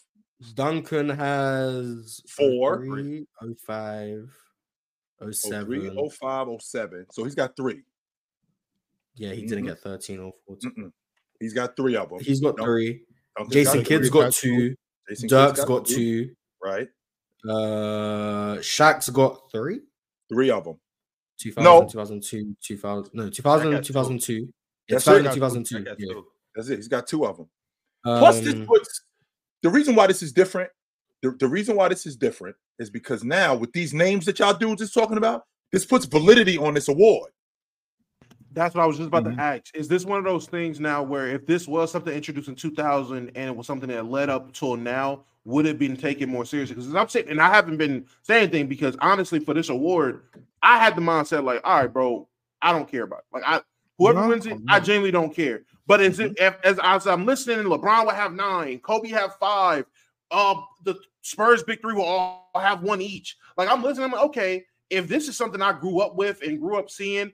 Duncan 0.55 1.09
has 1.11 2.21
Four. 2.29 2.79
03, 2.85 3.27
05, 3.67 4.29
Oh, 5.21 5.31
07. 5.31 5.67
three, 5.67 5.91
oh, 5.97 6.09
five, 6.11 6.49
oh, 6.49 6.59
seven. 6.61 7.07
So 7.13 7.23
he's 7.25 7.35
got 7.37 7.55
three. 7.57 7.83
Yeah, 9.15 9.33
he 9.33 9.43
didn't 9.47 9.65
Mhm. 9.65 9.69
get 9.69 9.79
13 9.81 10.19
or 10.21 10.33
14. 10.47 10.73
Mm-mm. 10.73 10.93
He's 11.41 11.53
got 11.53 11.77
three 11.77 11.97
of 11.97 12.09
them. 12.11 12.21
He's 12.21 12.41
got 12.41 12.59
three. 12.59 13.05
Jason 13.51 13.85
Kidd's 13.85 14.09
three. 14.09 14.21
got 14.21 14.33
two. 14.33 14.75
Jason 15.09 15.29
Kidd's 15.29 15.33
Dirk's 15.33 15.65
got 15.65 15.87
two, 15.87 15.95
two. 16.27 16.35
Right. 16.63 16.89
Uh, 17.49 18.57
Shaq's 18.59 19.11
got 19.11 19.51
three. 19.51 19.81
Three 20.29 20.51
of 20.51 20.65
them. 20.65 20.79
2000, 21.41 21.65
No. 21.65 21.87
2002, 21.89 22.57
2000, 22.63 23.11
no, 23.15 23.29
2000, 23.29 23.71
got 23.73 23.79
two. 23.79 23.93
2002. 23.93 24.33
Yeah, 24.35 24.95
That's 24.95 25.05
2000, 25.05 25.27
it. 25.27 25.35
2002. 25.35 25.77
I 25.77 25.81
got 25.81 26.01
Yeah. 26.01 26.07
two. 26.13 26.27
That's 26.55 26.69
it. 26.69 26.77
He's 26.77 26.89
got 26.89 27.07
two 27.07 27.27
of 27.27 27.37
them. 27.39 27.49
Plus, 28.05 28.41
this 28.41 28.55
Um, 28.55 28.67
puts 28.67 29.03
the 29.63 29.71
reason 29.71 29.95
why 29.95 30.07
this 30.07 30.23
is 30.23 30.33
different. 30.33 30.71
The, 31.23 31.33
the 31.39 31.49
reason 31.49 31.77
why 31.77 31.89
this 31.89 32.07
is 32.07 32.17
different 32.17 32.57
is 32.79 32.91
because 32.91 33.23
now 33.25 33.55
with 33.57 33.73
these 33.73 33.93
names 33.95 34.27
that 34.27 34.39
y'all 34.39 34.55
dudes 34.55 34.83
is 34.83 34.93
talking 34.93 35.17
about, 35.19 35.45
this 35.73 35.85
puts 35.85 36.05
validity 36.05 36.59
on 36.59 36.75
this 36.75 36.89
award. 36.89 37.33
That's 38.55 38.75
what 38.75 38.83
I 38.83 38.87
was 38.87 38.97
just 38.99 39.09
about 39.09 39.25
Mhm. 39.25 39.35
to 39.37 39.41
ask. 39.41 39.75
Is 39.75 39.89
this 39.89 40.05
one 40.05 40.19
of 40.19 40.25
those 40.25 40.47
things 40.47 40.79
now 40.81 41.03
where 41.03 41.29
if 41.29 41.47
this 41.47 41.67
was 41.67 41.91
something 41.91 42.13
introduced 42.13 42.49
in 42.49 42.55
2000 42.55 43.31
and 43.35 43.49
it 43.49 43.57
was 43.57 43.67
something 43.67 43.89
that 43.89 44.07
led 44.07 44.29
up 44.29 44.53
till 44.53 44.77
now, 44.77 45.25
would 45.45 45.67
it 45.67 45.79
been 45.79 45.97
taken 45.97 46.29
more 46.29 46.45
seriously? 46.45 46.77
Because 46.77 46.95
I'm 46.95 47.09
saying, 47.09 47.29
and 47.29 47.41
I 47.41 47.49
haven't 47.49 47.79
been 47.79 48.07
saying 48.23 48.45
anything 48.45 48.67
because 48.69 48.97
honestly, 49.01 49.41
for 49.41 49.55
this 49.55 49.71
award, 49.71 50.23
I 50.63 50.79
had 50.79 50.95
the 50.97 51.01
mindset 51.01 51.45
like, 51.45 51.61
all 51.65 51.81
right, 51.81 51.93
bro, 51.93 52.29
I 52.61 52.73
don't 52.73 52.89
care 52.89 53.05
about 53.05 53.21
it. 53.21 53.25
Like 53.33 53.43
I 53.47 53.61
whoever 53.99 54.21
No, 54.23 54.29
wins 54.29 54.47
it, 54.47 54.59
no. 54.61 54.65
I 54.69 54.81
genuinely 54.81 55.11
don't 55.11 55.35
care. 55.35 55.63
But 55.87 56.01
as 56.01 56.19
Mm-hmm. 56.19 56.35
if, 56.37 56.57
as, 56.65 56.79
as 56.83 57.07
I'm 57.07 57.27
listening, 57.27 57.65
LeBron 57.67 58.05
will 58.05 58.13
have 58.13 58.33
nine, 58.33 58.79
Kobe 58.81 59.09
have 59.09 59.35
five, 59.37 59.85
um, 60.31 60.65
the 60.85 60.95
Spurs 61.23 61.63
big 61.63 61.81
three 61.81 61.95
will 61.95 62.05
all 62.05 62.51
have 62.55 62.83
one 62.83 63.01
each. 63.03 63.37
Like 63.57 63.69
I'm 63.69 63.83
listening, 63.83 64.07
I'm 64.07 64.13
like, 64.13 64.25
okay, 64.27 64.65
if 64.91 65.09
this 65.09 65.29
is 65.29 65.37
something 65.37 65.61
I 65.63 65.73
grew 65.73 66.01
up 66.01 66.15
with 66.17 66.43
and 66.43 66.61
grew 66.61 66.79
up 66.79 66.91
seeing, 66.91 67.33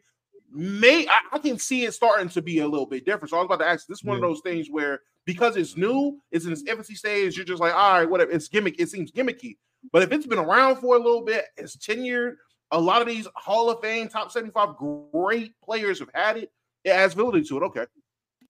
may 0.52 1.06
I, 1.06 1.20
I 1.32 1.38
can 1.38 1.58
see 1.58 1.84
it 1.84 1.94
starting 1.94 2.28
to 2.30 2.42
be 2.42 2.60
a 2.60 2.68
little 2.68 2.86
bit 2.86 3.04
different. 3.04 3.30
So 3.30 3.36
I 3.36 3.40
was 3.40 3.46
about 3.46 3.60
to 3.60 3.66
ask, 3.68 3.86
this 3.86 3.98
is 3.98 4.04
one 4.04 4.16
of 4.16 4.22
those 4.22 4.40
things 4.40 4.68
where 4.70 5.00
because 5.24 5.56
it's 5.56 5.76
new, 5.76 6.18
it's 6.30 6.46
in 6.46 6.52
its 6.52 6.64
infancy 6.66 6.94
stage, 6.94 7.36
you're 7.36 7.44
just 7.44 7.60
like, 7.60 7.74
all 7.74 7.92
right, 7.94 8.08
whatever. 8.08 8.30
It's 8.30 8.48
gimmick, 8.48 8.80
it 8.80 8.88
seems 8.88 9.12
gimmicky. 9.12 9.56
But 9.92 10.02
if 10.02 10.12
it's 10.12 10.26
been 10.26 10.38
around 10.38 10.76
for 10.76 10.96
a 10.96 10.98
little 10.98 11.22
bit, 11.22 11.46
it's 11.56 11.76
tenured. 11.76 12.34
A 12.70 12.80
lot 12.80 13.00
of 13.00 13.08
these 13.08 13.26
Hall 13.34 13.70
of 13.70 13.80
Fame 13.80 14.08
top 14.08 14.30
75 14.30 14.76
great 15.12 15.52
players 15.62 15.98
have 16.00 16.10
had 16.14 16.36
it. 16.38 16.52
It 16.84 16.90
adds 16.90 17.14
validity 17.14 17.46
to 17.48 17.58
it. 17.58 17.62
Okay. 17.64 17.86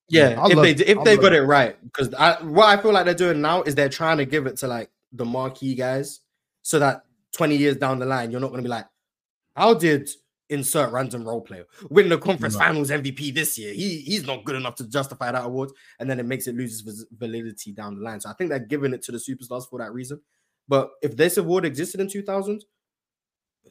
Yeah, 0.09 0.41
I 0.41 0.51
if 0.51 0.57
they 0.57 0.71
it. 0.71 0.89
if 0.89 0.99
I 0.99 1.05
they 1.05 1.15
love 1.17 1.23
got 1.23 1.33
it. 1.35 1.43
it 1.43 1.43
right, 1.43 1.77
because 1.85 2.15
I 2.15 2.43
what 2.43 2.67
I 2.67 2.81
feel 2.81 2.93
like 2.93 3.05
they're 3.05 3.15
doing 3.15 3.43
now 3.43 3.63
is 3.63 3.75
they're 3.75 3.91
trying 3.91 4.17
to 4.17 4.25
give 4.25 4.47
it 4.47 4.57
to 4.59 4.67
like 4.67 4.91
the 5.13 5.25
marquee 5.25 5.75
guys, 5.75 6.21
so 6.63 6.79
that 6.79 7.03
twenty 7.33 7.57
years 7.57 7.77
down 7.77 7.99
the 7.99 8.07
line, 8.07 8.31
you're 8.31 8.41
not 8.41 8.49
going 8.49 8.63
to 8.63 8.67
be 8.67 8.71
like, 8.71 8.87
how 9.55 9.75
did 9.75 10.09
insert 10.51 10.93
random 10.93 11.25
role 11.25 11.41
player 11.41 11.65
win 11.91 12.09
the 12.09 12.19
conference 12.19 12.55
Right. 12.55 12.69
finals 12.69 12.91
MVP 12.91 13.35
this 13.35 13.59
year? 13.59 13.73
He 13.73 14.01
he's 14.01 14.27
not 14.27 14.45
good 14.45 14.57
enough 14.57 14.77
to 14.77 14.87
justify 14.87 15.31
that 15.33 15.45
award, 15.45 15.71
and 15.99 16.09
then 16.09 16.19
it 16.21 16.27
makes 16.27 16.47
it 16.47 16.55
lose 16.55 16.87
its 16.87 17.05
validity 17.13 17.73
down 17.73 17.97
the 17.97 18.03
line. 18.03 18.21
So 18.21 18.31
I 18.31 18.33
think 18.35 18.51
they're 18.51 18.59
giving 18.59 18.93
it 18.93 19.03
to 19.03 19.13
the 19.13 19.19
superstars 19.19 19.69
for 19.69 19.79
that 19.79 19.93
reason. 19.93 20.21
But 20.69 20.91
if 21.03 21.17
this 21.17 21.37
award 21.39 21.65
existed 21.65 22.01
in 22.01 22.09
2000, 22.09 22.65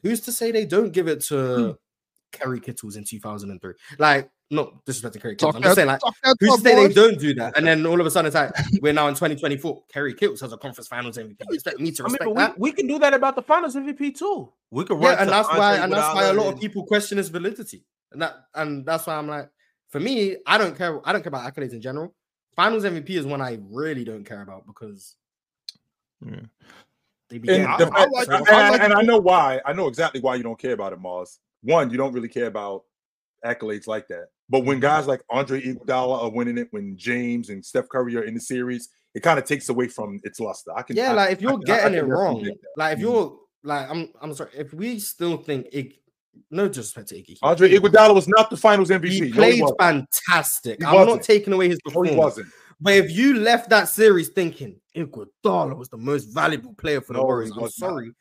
who's 0.02 0.20
to 0.22 0.32
say 0.32 0.50
they 0.50 0.66
don't 0.66 0.92
give 0.92 1.08
it 1.08 1.20
to 1.26 1.56
hmm. 1.56 1.70
Kerry 2.32 2.60
Kittles 2.60 2.96
in 2.96 3.04
2003? 3.04 3.74
Like, 3.98 4.30
not 4.50 4.84
disrespecting 4.86 5.20
Kerry 5.20 5.36
Kittles. 5.36 5.52
Talk 5.52 5.56
I'm 5.56 5.62
just 5.62 5.74
saying, 5.74 5.88
like, 5.88 6.00
talk 6.00 6.14
that 6.24 6.36
Who's 6.40 6.56
to 6.56 6.60
say 6.62 6.88
they 6.88 6.94
don't 6.94 7.18
do 7.18 7.34
that? 7.34 7.56
And 7.56 7.66
then 7.66 7.84
all 7.84 8.00
of 8.00 8.06
a 8.06 8.10
sudden 8.10 8.26
it's 8.26 8.34
like 8.34 8.50
we're 8.80 8.92
now 8.94 9.08
in 9.08 9.14
2024. 9.14 9.82
Kerry 9.92 10.14
Kittles 10.14 10.40
has 10.40 10.52
a 10.52 10.56
conference 10.56 10.88
finals 10.88 11.18
MVP. 11.18 11.36
You 11.48 11.54
expect 11.54 11.80
me 11.80 11.90
to 11.92 12.02
I 12.04 12.06
mean, 12.06 12.12
respect 12.14 12.34
that? 12.36 12.58
we, 12.58 12.70
we 12.70 12.72
can 12.76 12.86
do 12.86 12.98
that 12.98 13.12
about 13.12 13.36
the 13.36 13.42
finals 13.42 13.76
MVP 13.76 14.16
too. 14.18 14.50
We 14.70 14.84
could 14.84 15.00
Yeah, 15.02 15.16
and 15.20 15.28
that's 15.30 15.48
why 15.48 15.76
and 15.76 15.92
that's 15.92 16.14
why 16.14 16.24
a 16.24 16.32
lot 16.32 16.54
of 16.54 16.60
people 16.60 16.84
question 16.86 17.18
his 17.18 17.28
validity. 17.28 17.84
And 18.12 18.22
that 18.22 18.36
and 18.54 18.86
that's 18.86 19.06
why 19.06 19.16
I'm 19.16 19.28
like, 19.28 19.50
for 19.90 20.00
me, 20.00 20.36
I 20.46 20.56
don't 20.58 20.76
care. 20.76 21.06
I 21.06 21.12
don't 21.12 21.22
care 21.22 21.28
about 21.28 21.52
accolades 21.52 21.72
in 21.72 21.80
general. 21.82 22.14
Finals 22.56 22.84
MVP 22.84 23.10
is 23.10 23.26
one 23.26 23.40
I 23.42 23.58
really 23.70 24.04
don't 24.04 24.24
care 24.24 24.40
about 24.42 24.66
because 24.66 25.14
Yeah. 26.24 26.40
they 27.28 27.36
And, 27.36 27.42
begin. 27.42 27.66
I- 27.66 27.76
the 27.76 27.86
I 27.86 27.90
fact- 27.90 28.12
like- 28.12 28.28
and, 28.28 28.48
I 28.48 28.84
and 28.84 28.92
I 28.94 29.02
know 29.02 29.18
why. 29.18 29.60
I 29.66 29.72
know 29.74 29.88
exactly 29.88 30.20
why 30.22 30.36
you 30.36 30.42
don't 30.42 30.58
care 30.58 30.72
about 30.72 30.92
it, 30.94 31.00
Mars. 31.00 31.38
One, 31.62 31.90
you 31.90 31.96
don't 31.98 32.12
really 32.12 32.28
care 32.28 32.46
about 32.46 32.84
accolades 33.44 33.86
like 33.86 34.08
that. 34.08 34.26
But 34.48 34.64
when 34.64 34.80
guys 34.80 35.06
like 35.06 35.20
Andre 35.30 35.60
Iguodala 35.62 36.22
are 36.24 36.30
winning 36.30 36.58
it, 36.58 36.68
when 36.70 36.96
James 36.96 37.50
and 37.50 37.64
Steph 37.64 37.88
Curry 37.88 38.16
are 38.16 38.22
in 38.24 38.34
the 38.34 38.40
series, 38.40 38.88
it 39.14 39.20
kind 39.22 39.38
of 39.38 39.44
takes 39.44 39.68
away 39.68 39.88
from 39.88 40.20
its 40.24 40.40
luster. 40.40 40.70
I 40.76 40.82
can, 40.82 40.96
yeah, 40.96 41.10
I- 41.10 41.14
like 41.14 41.32
if 41.32 41.42
you're 41.42 41.52
I- 41.52 41.54
I 41.54 41.58
getting 41.66 41.94
can 41.94 42.04
it 42.04 42.08
wrong, 42.08 42.50
like 42.76 42.92
if 42.94 42.98
Mhm. 42.98 43.02
you're 43.02 43.38
like 43.64 43.90
I'm 43.90 44.08
I'm 44.20 44.34
sorry, 44.34 44.50
if 44.56 44.72
we 44.72 44.98
still 45.00 45.36
think 45.36 45.66
Ig, 45.72 45.94
no 46.50 46.68
disrespect 46.68 47.08
to 47.08 47.16
Iggy, 47.16 47.36
Andre 47.42 47.70
Iguodala 47.70 48.14
was 48.14 48.28
not 48.28 48.48
the 48.50 48.56
Finals 48.56 48.90
MVP. 48.90 49.10
He 49.10 49.20
No, 49.32 49.42
he 49.50 49.60
played 49.62 49.74
fantastic. 49.78 50.80
He 50.80 50.86
I'm 50.86 51.06
not 51.06 51.22
taking 51.22 51.52
away 51.52 51.68
his 51.68 51.78
No, 51.84 51.90
performance. 51.90 52.14
he 52.14 52.18
wasn't. 52.18 52.46
But 52.80 52.94
if 52.94 53.10
you 53.10 53.34
left 53.40 53.70
that 53.70 53.88
series 53.88 54.28
thinking 54.28 54.80
Iguodala 54.96 55.76
was 55.76 55.88
the 55.88 55.96
most 55.98 56.26
valuable 56.26 56.74
player 56.74 57.00
for 57.00 57.12
the 57.12 57.18
No, 57.18 57.24
Warriors, 57.24 57.50
I'm 57.56 57.68
sorry. 57.70 58.12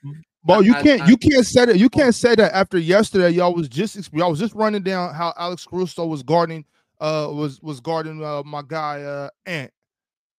But 0.48 0.66
you 0.66 0.74
can't 0.76 1.02
I- 1.02 1.08
you 1.08 1.18
can't 1.18 1.46
say 1.46 1.66
that 1.66 1.78
you 1.78 1.90
can't 1.90 2.16
say 2.16 2.34
that 2.36 2.54
after 2.56 2.78
yesterday 2.80 3.30
y'all 3.30 3.54
was 3.54 3.68
just 3.70 3.98
y'all 4.14 4.30
was 4.32 4.40
just 4.40 4.56
running 4.56 4.82
down 4.82 5.14
how 5.14 5.34
Alex 5.38 5.66
Caruso 5.66 6.06
was 6.06 6.24
guarding 6.24 6.66
uh 7.02 7.30
was 7.32 7.62
was 7.62 7.80
guarding 7.80 8.24
uh 8.24 8.42
my 8.44 8.64
guy 8.68 9.04
uh 9.04 9.30
Ant. 9.46 9.72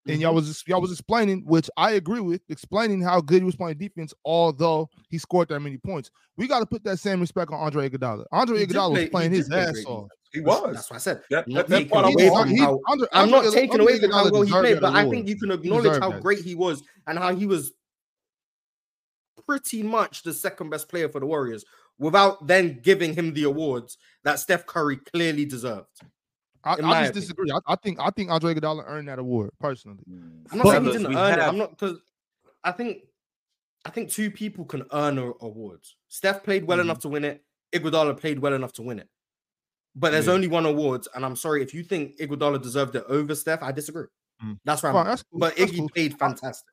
and 0.09 0.20
y'all 0.20 0.35
was 0.35 0.64
y'all 0.66 0.80
was 0.80 0.90
explaining, 0.90 1.43
which 1.47 1.68
I 1.76 1.93
agree 1.93 2.20
with, 2.20 2.40
explaining 2.48 3.02
how 3.02 3.20
good 3.20 3.40
he 3.43 3.44
was 3.44 3.55
playing 3.56 3.76
defense, 3.78 4.14
although 4.24 4.89
he 5.10 5.18
scored 5.18 5.48
that 5.51 5.60
many 5.60 5.76
points. 5.76 6.10
We 6.39 6.48
got 6.48 6.60
to 6.60 6.66
put 6.66 6.82
that 6.85 6.98
same 6.98 7.20
respect 7.20 7.52
on 7.52 7.60
Andre 7.60 7.90
Iguodala. 7.90 8.24
Andre 8.32 8.60
He 8.60 8.66
Iguodala 8.66 8.90
play- 8.93 9.01
was 9.02 9.10
playing 9.10 9.32
his 9.32 9.48
did 9.48 9.52
play 9.52 9.60
ass 9.80 9.85
off. 9.86 10.09
He 10.32 10.40
was. 10.40 10.74
That's 10.74 10.90
what 10.90 10.97
I 10.97 10.98
said. 10.98 11.22
That, 11.30 11.44
I'm 11.47 11.52
that, 11.55 11.55
not 11.55 11.68
that's 11.68 11.80
taking 11.82 11.90
what 11.97 12.05
away 12.05 12.22
He- 12.24 12.28
from 12.30 12.48
he- 12.48 12.59
how 12.59 12.80
Andre- 12.89 13.09
I'm 13.12 13.30
not 13.30 13.36
Andre- 13.44 13.51
taking 13.60 13.80
Andre 13.80 13.85
away 13.94 14.01
from 14.01 14.10
how 14.12 14.30
well 14.30 14.43
he 14.43 14.51
played, 14.52 14.80
but 14.80 14.94
I 14.94 15.09
think 15.10 15.28
you 15.28 15.36
can 15.36 15.51
acknowledge 15.52 15.85
deserved 15.85 16.02
how 16.02 16.10
that. 16.12 16.22
great 16.22 16.40
he 16.40 16.55
was 16.55 16.82
and 17.06 17.18
how 17.18 17.35
he 17.35 17.47
was 17.47 17.72
pretty 19.47 19.82
much 19.82 20.23
the 20.23 20.32
second 20.32 20.70
best 20.70 20.89
player 20.89 21.09
for 21.09 21.20
the 21.20 21.27
Warriors 21.27 21.65
without 21.98 22.47
then 22.47 22.81
giving 22.82 23.15
him 23.15 23.32
the 23.35 23.44
awards 23.44 23.98
that 24.24 24.39
Steph 24.39 24.66
Curry 24.66 24.97
clearly 24.97 25.44
deserved. 25.44 25.86
I, 26.65 26.73
I 26.73 26.77
just 26.77 26.82
opinion. 26.90 27.12
disagree. 27.12 27.51
I, 27.52 27.59
I 27.73 27.77
think 27.77 27.98
I 28.01 28.10
think 28.10 28.31
Andre 28.31 28.55
Iguodala 28.55 28.85
earned 28.86 29.09
that 29.09 29.19
award 29.19 29.51
personally. 29.60 30.02
Mm. 30.10 30.47
I'm 30.52 30.59
not 30.59 30.65
But- 30.65 30.70
saying 30.73 30.85
he 30.85 30.93
didn't 30.93 31.09
we 31.10 31.16
earn 31.16 31.39
it. 31.39 31.43
I'm 31.43 31.56
not 31.59 31.70
because 31.70 31.98
I 32.65 32.73
think 32.73 33.05
I 33.85 33.90
think 33.90 34.10
two 34.10 34.31
people 34.31 34.65
can 34.65 34.85
earn 34.93 35.19
awards. 35.19 35.97
Steph 36.09 36.43
played 36.43 36.65
well 36.65 36.78
Mhm. 36.78 36.82
enough 36.82 36.98
to 37.01 37.09
win 37.09 37.24
it. 37.24 37.44
Iguodala 37.73 38.19
played 38.19 38.39
well 38.40 38.52
enough 38.55 38.73
to 38.74 38.82
win 38.82 38.98
it. 38.98 39.09
But 39.94 40.10
there's 40.10 40.27
Yeah. 40.27 40.32
only 40.32 40.48
one 40.48 40.66
awards, 40.66 41.09
and 41.15 41.24
I'm 41.24 41.36
sorry 41.36 41.62
if 41.62 41.73
you 41.73 41.82
think 41.85 42.19
Iguodala 42.19 42.60
deserved 42.62 42.94
it 42.97 43.05
over 43.09 43.35
Steph. 43.35 43.62
I 43.62 43.73
disagree. 43.73 44.06
Mm. 44.44 44.59
That's 44.65 44.82
right. 44.82 44.93
Cool. 44.93 45.40
But 45.40 45.56
that's 45.56 45.70
Iggy 45.73 45.78
cool. 45.78 45.89
played 45.90 46.19
fantastic. 46.19 46.73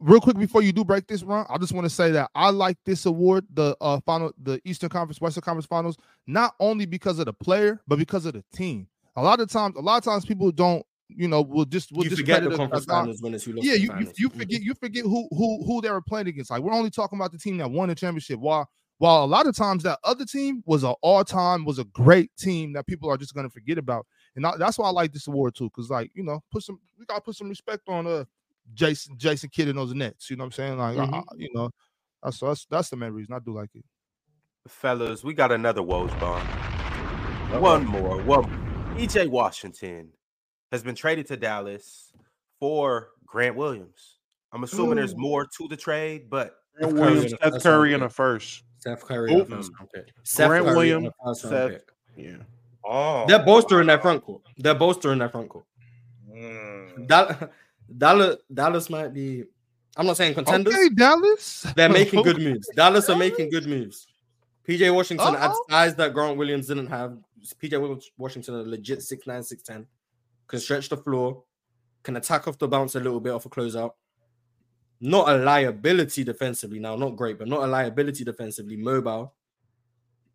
Real 0.00 0.20
quick 0.20 0.38
before 0.38 0.62
you 0.62 0.72
do 0.72 0.84
break 0.84 1.06
this 1.06 1.22
run, 1.22 1.46
I 1.48 1.58
just 1.58 1.72
want 1.72 1.84
to 1.84 1.90
say 1.90 2.10
that 2.12 2.30
I 2.34 2.50
like 2.50 2.78
this 2.84 3.06
award, 3.06 3.46
the 3.52 3.76
uh 3.80 4.00
final, 4.00 4.32
the 4.42 4.60
Eastern 4.64 4.88
Conference, 4.88 5.20
Western 5.20 5.42
Conference 5.42 5.66
Finals, 5.66 5.96
not 6.26 6.54
only 6.60 6.86
because 6.86 7.18
of 7.18 7.26
the 7.26 7.32
player, 7.32 7.80
but 7.86 7.98
because 7.98 8.26
of 8.26 8.34
the 8.34 8.44
team. 8.54 8.88
A 9.16 9.22
lot 9.22 9.40
of 9.40 9.48
times, 9.48 9.76
a 9.76 9.80
lot 9.80 9.98
of 9.98 10.04
times 10.04 10.24
people 10.24 10.50
don't, 10.50 10.84
you 11.08 11.28
know—we'll 11.28 11.66
just 11.66 11.92
will 11.92 12.04
you 12.04 12.16
forget 12.16 12.42
the 12.42 12.56
conference 12.56 12.86
finals 12.86 13.22
winners 13.22 13.44
who 13.44 13.52
lost. 13.52 13.66
Yeah, 13.66 13.74
you, 13.74 13.90
you 13.98 14.12
you 14.16 14.28
forget 14.28 14.62
you 14.62 14.74
forget 14.74 15.04
who 15.04 15.28
who 15.30 15.64
who 15.64 15.80
they 15.80 15.90
were 15.90 16.00
playing 16.00 16.26
against. 16.26 16.50
Like 16.50 16.62
we're 16.62 16.72
only 16.72 16.90
talking 16.90 17.18
about 17.18 17.30
the 17.30 17.38
team 17.38 17.58
that 17.58 17.70
won 17.70 17.88
the 17.88 17.94
championship. 17.94 18.40
While 18.40 18.68
while 18.98 19.24
a 19.24 19.26
lot 19.26 19.46
of 19.46 19.54
times 19.54 19.82
that 19.82 19.98
other 20.02 20.24
team 20.24 20.62
was 20.66 20.82
an 20.82 20.94
all 21.02 21.24
time 21.24 21.64
was 21.64 21.78
a 21.78 21.84
great 21.84 22.30
team 22.36 22.72
that 22.72 22.86
people 22.86 23.10
are 23.10 23.16
just 23.16 23.34
gonna 23.34 23.50
forget 23.50 23.78
about. 23.78 24.06
And 24.34 24.46
I, 24.46 24.56
that's 24.56 24.78
why 24.78 24.88
I 24.88 24.90
like 24.90 25.12
this 25.12 25.28
award 25.28 25.54
too, 25.54 25.64
because 25.64 25.90
like 25.90 26.10
you 26.14 26.24
know, 26.24 26.42
put 26.50 26.62
some 26.62 26.80
we 26.98 27.04
gotta 27.04 27.20
put 27.20 27.36
some 27.36 27.48
respect 27.48 27.88
on 27.88 28.06
uh 28.06 28.24
Jason 28.72 29.16
Jason 29.18 29.50
Kidd 29.50 29.68
and 29.68 29.78
those 29.78 29.94
Nets. 29.94 30.30
You 30.30 30.36
know 30.36 30.44
what 30.44 30.46
I'm 30.46 30.52
saying? 30.52 30.78
Like 30.78 30.96
I- 30.98 31.06
Mhm. 31.06 31.24
I- 31.28 31.34
you 31.36 31.50
know, 31.54 31.70
that's 32.22 32.38
that's 32.40 32.64
that's 32.66 32.88
the 32.90 32.96
main 32.96 33.12
reason 33.12 33.34
I 33.34 33.38
do 33.38 33.52
like 33.52 33.70
it. 33.74 33.84
Fellas, 34.68 35.22
we 35.22 35.34
got 35.34 35.52
another 35.52 35.82
Woj 35.82 36.18
bomb. 36.18 36.46
One 37.60 37.84
more. 37.86 38.22
One. 38.22 38.44
PJ 38.96 39.28
Washington 39.28 40.10
has 40.72 40.82
been 40.82 40.94
traded 40.94 41.26
to 41.26 41.36
Dallas 41.36 42.12
for 42.58 43.10
Grant 43.26 43.56
Williams. 43.56 44.18
I'm 44.52 44.64
assuming 44.64 44.96
there's 44.96 45.16
more 45.16 45.44
to 45.46 45.68
the 45.68 45.76
trade, 45.76 46.30
but 46.30 46.56
Grant 46.78 46.96
Curry 46.96 47.00
Williams, 47.02 47.24
in 47.24 47.30
the 47.32 47.36
Steph 47.36 47.52
first 47.52 47.62
Curry 47.64 47.90
round 47.90 47.94
in 47.94 48.00
pick. 48.00 48.08
the 48.08 48.14
first. 48.14 48.62
Steph 48.78 49.00
Curry, 49.02 49.32
in 49.32 49.38
the 49.38 49.44
Ooh. 49.44 49.46
first 49.56 49.72
round 49.78 49.90
pick. 49.94 50.12
Steph 50.22 50.48
Grant 50.48 50.64
Curry 50.66 50.76
Williams, 50.76 51.04
the 51.04 51.12
first 51.24 51.44
round 51.44 51.52
Steph- 51.52 51.70
pick. 52.16 52.24
Yeah. 52.24 52.36
Oh, 52.84 53.24
They're 53.26 53.44
bolstering 53.44 53.86
that 53.88 54.02
front 54.02 54.22
court. 54.24 54.42
They're 54.58 54.74
bolstering 54.74 55.18
that 55.20 55.32
front 55.32 55.48
court. 55.48 55.64
Mm. 56.30 57.06
Dal- 57.06 57.50
Dallas, 57.96 58.36
Dallas 58.52 58.90
might 58.90 59.12
be. 59.12 59.44
I'm 59.96 60.06
not 60.06 60.16
saying 60.16 60.34
contenders. 60.34 60.74
Okay, 60.74 60.88
Dallas. 60.94 61.66
They're 61.76 61.88
making 61.88 62.22
good 62.22 62.38
moves. 62.42 62.68
Dallas 62.74 63.08
are 63.08 63.16
making 63.16 63.50
good 63.50 63.66
moves. 63.66 64.06
PJ 64.66 64.92
Washington 64.92 65.34
uh-huh. 65.34 65.44
adds 65.44 65.54
Uh-oh. 65.54 65.66
size 65.70 65.94
that 65.96 66.14
Grant 66.14 66.36
Williams 66.36 66.66
didn't 66.68 66.88
have. 66.88 67.16
PJ 67.60 68.02
Washington, 68.16 68.54
a 68.54 68.62
legit 68.62 69.00
6'9, 69.00 69.26
6'10, 69.26 69.86
can 70.46 70.58
stretch 70.58 70.88
the 70.88 70.96
floor, 70.96 71.44
can 72.02 72.16
attack 72.16 72.48
off 72.48 72.58
the 72.58 72.66
bounce 72.66 72.94
a 72.94 73.00
little 73.00 73.20
bit 73.20 73.32
off 73.32 73.46
a 73.46 73.50
closeout. 73.50 73.92
Not 75.00 75.28
a 75.28 75.36
liability 75.36 76.24
defensively 76.24 76.78
now, 76.78 76.96
not 76.96 77.16
great, 77.16 77.38
but 77.38 77.48
not 77.48 77.62
a 77.62 77.66
liability 77.66 78.24
defensively. 78.24 78.76
Mobile. 78.76 79.34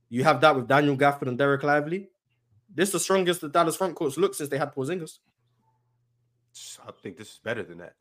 You 0.09 0.23
have 0.23 0.41
that 0.41 0.55
with 0.55 0.67
Daniel 0.67 0.95
Gafford 0.95 1.27
and 1.27 1.39
Dereck 1.39 1.63
Lively. 1.63 2.09
This 2.73 2.89
is 2.89 2.93
the 2.93 2.99
strongest 2.99 3.41
the 3.41 3.49
Dallas 3.49 3.75
front 3.75 3.95
courts 3.95 4.17
look 4.17 4.35
since 4.35 4.49
they 4.49 4.57
had 4.57 4.73
Porzingis. 4.73 5.19
I 6.85 6.91
think 7.01 7.17
this 7.17 7.29
is 7.29 7.39
better 7.43 7.63
than 7.63 7.79
that. 7.79 7.95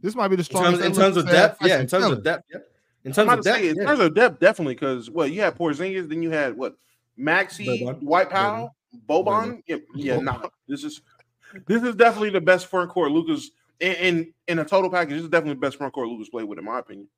This 0.00 0.14
might 0.14 0.28
be 0.28 0.36
the 0.36 0.40
In 0.40 0.44
strongest. 0.44 0.82
terms, 0.82 0.98
in 0.98 1.02
terms 1.02 1.16
of 1.16 1.22
since 1.22 1.32
they 1.32 1.38
had 1.38 1.46
depth, 1.48 1.66
yeah. 1.66 1.80
In 1.80 1.86
terms 1.86 2.04
of 2.06 2.24
depth, 2.24 2.44
yeah. 2.52 2.58
In 3.04 3.12
terms 3.12 3.32
of 3.32 3.44
depth, 3.44 3.58
say, 3.58 3.68
in 3.68 3.76
yeah. 3.76 3.84
terms 3.84 4.00
of 4.00 4.14
depth, 4.14 4.40
definitely, 4.40 4.74
because 4.74 5.10
well, 5.10 5.26
you 5.26 5.40
had 5.40 5.56
Porzingis, 5.56 6.08
then 6.08 6.22
you 6.22 6.30
had 6.30 6.56
what 6.56 6.76
Maxi, 7.18 7.80
Boban. 7.80 8.00
Dwight 8.00 8.30
Powell, 8.30 8.74
Boban. 9.08 9.62
Yeah, 9.66 9.76
yeah, 9.94 10.20
nah. 10.20 10.48
This 10.68 10.84
is 10.84 11.00
this 11.66 11.82
is 11.82 11.94
definitely 11.94 12.30
the 12.30 12.40
best 12.40 12.66
front 12.66 12.90
court 12.90 13.12
Luka's 13.12 13.50
in, 13.80 13.92
in 13.94 14.34
in 14.48 14.58
a 14.58 14.64
total 14.64 14.90
package. 14.90 15.14
This 15.14 15.24
is 15.24 15.28
definitely 15.28 15.54
the 15.54 15.60
best 15.60 15.76
front 15.76 15.92
court 15.92 16.08
Luka's 16.08 16.28
played 16.28 16.44
with, 16.44 16.58
in 16.58 16.64
my 16.64 16.78
opinion. 16.78 17.08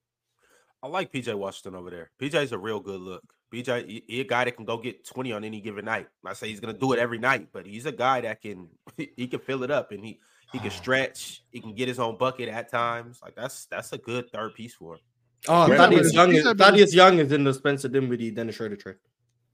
I 0.82 0.88
like 0.88 1.12
PJ 1.12 1.34
Washington 1.34 1.74
over 1.74 1.90
there. 1.90 2.10
PJ's 2.20 2.52
a 2.52 2.58
real 2.58 2.80
good 2.80 3.00
look. 3.00 3.22
PJ, 3.52 3.88
he, 3.88 4.04
he 4.06 4.20
a 4.20 4.24
guy 4.24 4.44
that 4.44 4.56
can 4.56 4.64
go 4.64 4.76
get 4.76 5.06
20 5.06 5.32
on 5.32 5.44
any 5.44 5.60
given 5.60 5.84
night. 5.84 6.08
I 6.24 6.32
say 6.34 6.48
he's 6.48 6.60
gonna 6.60 6.72
do 6.72 6.92
it 6.92 6.98
every 6.98 7.18
night, 7.18 7.48
but 7.52 7.66
he's 7.66 7.86
a 7.86 7.92
guy 7.92 8.20
that 8.20 8.42
can 8.42 8.68
he 8.96 9.26
can 9.26 9.40
fill 9.40 9.62
it 9.62 9.70
up 9.70 9.92
and 9.92 10.04
he 10.04 10.20
he 10.52 10.58
can 10.58 10.68
ah. 10.68 10.70
stretch, 10.70 11.42
he 11.50 11.60
can 11.60 11.74
get 11.74 11.88
his 11.88 11.98
own 11.98 12.16
bucket 12.16 12.48
at 12.48 12.70
times. 12.70 13.20
Like 13.22 13.34
that's 13.34 13.66
that's 13.66 13.92
a 13.92 13.98
good 13.98 14.30
third 14.30 14.54
piece 14.54 14.74
for 14.74 14.94
him. 14.94 15.00
Oh, 15.48 15.66
Grant 15.66 15.80
Thaddeus 15.80 16.12
Young, 16.12 16.30
he 16.30 16.38
is, 16.38 16.52
Thaddeus 16.52 16.94
Young 16.94 17.18
is 17.18 17.32
in 17.32 17.44
the 17.44 17.54
Spencer 17.54 17.88
Dinwiddie 17.88 18.30
Dennis 18.32 18.56
Schroeder 18.56 18.76
trade. 18.76 18.96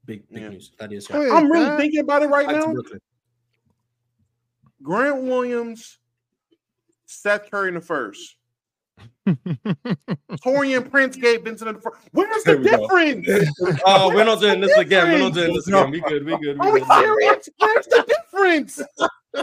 Big, 0.05 0.27
big 0.29 0.43
Yeah. 0.43 0.49
news. 0.49 0.71
Thaddeus 0.77 1.09
Young. 1.09 1.21
Hey, 1.21 1.29
I'm 1.29 1.51
really 1.51 1.65
Dad. 1.65 1.77
thinking 1.77 1.99
about 1.99 2.23
it 2.23 2.27
right 2.27 2.47
now. 2.47 2.73
Grant 4.81 5.23
Williams, 5.23 5.99
Seth 7.05 7.49
Curry 7.49 7.69
in 7.69 7.75
the 7.75 7.81
first. 7.81 8.35
Taurean 10.43 10.89
Prince, 10.89 11.15
Gabe 11.15 11.43
Vincent 11.43 11.69
in 11.69 11.75
the 11.75 11.81
first. 11.81 11.97
Where's 12.11 12.43
the 12.43 12.57
There 12.57 12.59
we 12.59 12.69
go. 12.69 12.87
difference? 13.23 13.81
Oh, 13.85 14.13
we're 14.13 14.23
not 14.25 14.39
doing 14.41 14.59
this 14.61 14.77
again. 14.77 15.07
We're 15.11 15.19
not 15.19 15.33
doing 15.33 15.53
this 15.53 15.67
again. 15.67 15.91
We 15.91 16.01
good. 16.01 16.25
We 16.25 16.37
good. 16.37 16.59
Are 16.59 16.65
We 16.67 16.73
we 16.73 16.79
good. 16.81 16.99
serious? 16.99 17.49
Where's 17.57 17.85
the 17.87 18.03
difference? 18.07 18.81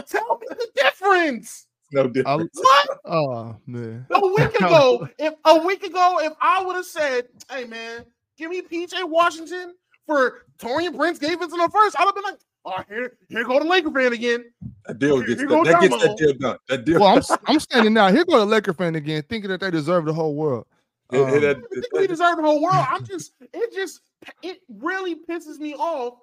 Tell 0.07 0.37
me 0.39 0.47
the 0.49 0.67
difference. 0.75 1.67
No 1.93 2.03
I- 2.03 2.07
difference. 2.07 2.51
What? 2.55 2.99
oh 3.05 3.55
man. 3.65 4.05
A 4.11 4.19
week 4.27 4.55
ago, 4.59 5.07
if 5.19 5.33
a 5.45 5.57
week 5.65 5.83
ago, 5.83 6.19
if 6.21 6.33
I 6.41 6.63
would 6.63 6.75
have 6.75 6.85
said, 6.85 7.27
"Hey 7.49 7.65
man, 7.65 8.05
give 8.37 8.49
me 8.49 8.61
PJ 8.61 8.93
Washington 9.09 9.73
for 10.05 10.45
Taurean 10.57 10.95
Prince, 10.95 11.19
Gabe 11.19 11.39
Vincent 11.39 11.53
in 11.53 11.59
the 11.59 11.69
first, 11.69 11.99
I'd 11.99 12.05
have 12.05 12.15
been 12.15 12.23
like, 12.23 12.39
"Oh, 12.65 12.83
here, 12.87 13.17
here 13.29 13.43
go 13.43 13.59
the 13.59 13.65
Laker 13.65 13.91
fan 13.91 14.13
again." 14.13 14.45
That 14.85 14.99
deal 14.99 15.17
Here 15.17 15.27
gets 15.27 15.41
you 15.41 15.47
that, 15.47 15.53
go, 15.55 15.63
that 15.63 15.81
gets 15.81 16.03
that 16.03 16.17
deal 16.17 16.33
done. 16.33 16.57
That 16.69 16.85
deal. 16.85 16.99
Well, 16.99 17.09
I'm 17.09 17.17
s- 17.19 17.37
I'm 17.47 17.59
standing 17.59 17.93
now. 17.93 18.11
Here 18.11 18.25
go 18.25 18.39
the 18.39 18.45
Laker 18.45 18.73
fan 18.73 18.95
again, 18.95 19.23
thinking 19.29 19.49
that 19.49 19.59
they 19.61 19.71
deserve 19.71 20.05
the 20.05 20.13
whole 20.13 20.35
world. 20.35 20.65
It- 21.11 21.17
it- 21.43 21.55
Um, 21.57 21.63
I 21.71 21.75
think 21.75 21.85
we 21.93 22.07
deserve 22.07 22.37
the 22.37 22.43
whole 22.43 22.61
world. 22.61 22.75
I'm 22.89 23.05
just, 23.05 23.33
it 23.53 23.73
just, 23.73 24.01
it 24.41 24.59
really 24.69 25.15
pisses 25.15 25.57
me 25.59 25.73
off 25.75 26.15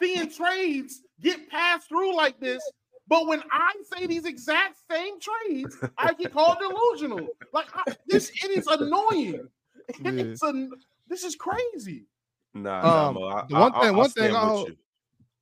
seeing 0.00 0.30
trades 0.30 1.02
get 1.20 1.48
passed 1.50 1.88
through 1.88 2.14
like 2.16 2.38
this. 2.40 2.62
But 3.06 3.26
when 3.26 3.42
I 3.52 3.72
say 3.92 4.06
these 4.06 4.24
exact 4.24 4.78
same 4.90 5.14
trades, 5.20 5.76
I 5.98 6.14
get 6.14 6.32
called 6.32 6.56
delusional. 6.58 7.28
Like 7.52 7.66
I, 7.74 7.94
this, 8.06 8.30
it 8.42 8.50
is 8.50 8.66
annoying. 8.66 9.48
Yeah. 10.02 10.12
It's 10.12 10.42
a, 10.42 10.68
this 11.08 11.24
is 11.24 11.36
crazy. 11.36 12.06
Nah, 12.54 12.78
Um, 12.78 12.84
nah, 12.84 13.20
Mo, 13.20 13.26
I, 13.28 13.44
the 13.46 13.54
one 13.54 13.72
I- 13.74 13.80
thing- 13.80 13.88
I'll 13.90 13.94
one 13.96 14.10
thing 14.10 14.24
I 14.34 14.44
with 14.44 14.48
hope- 14.58 14.68
you. 14.68 14.76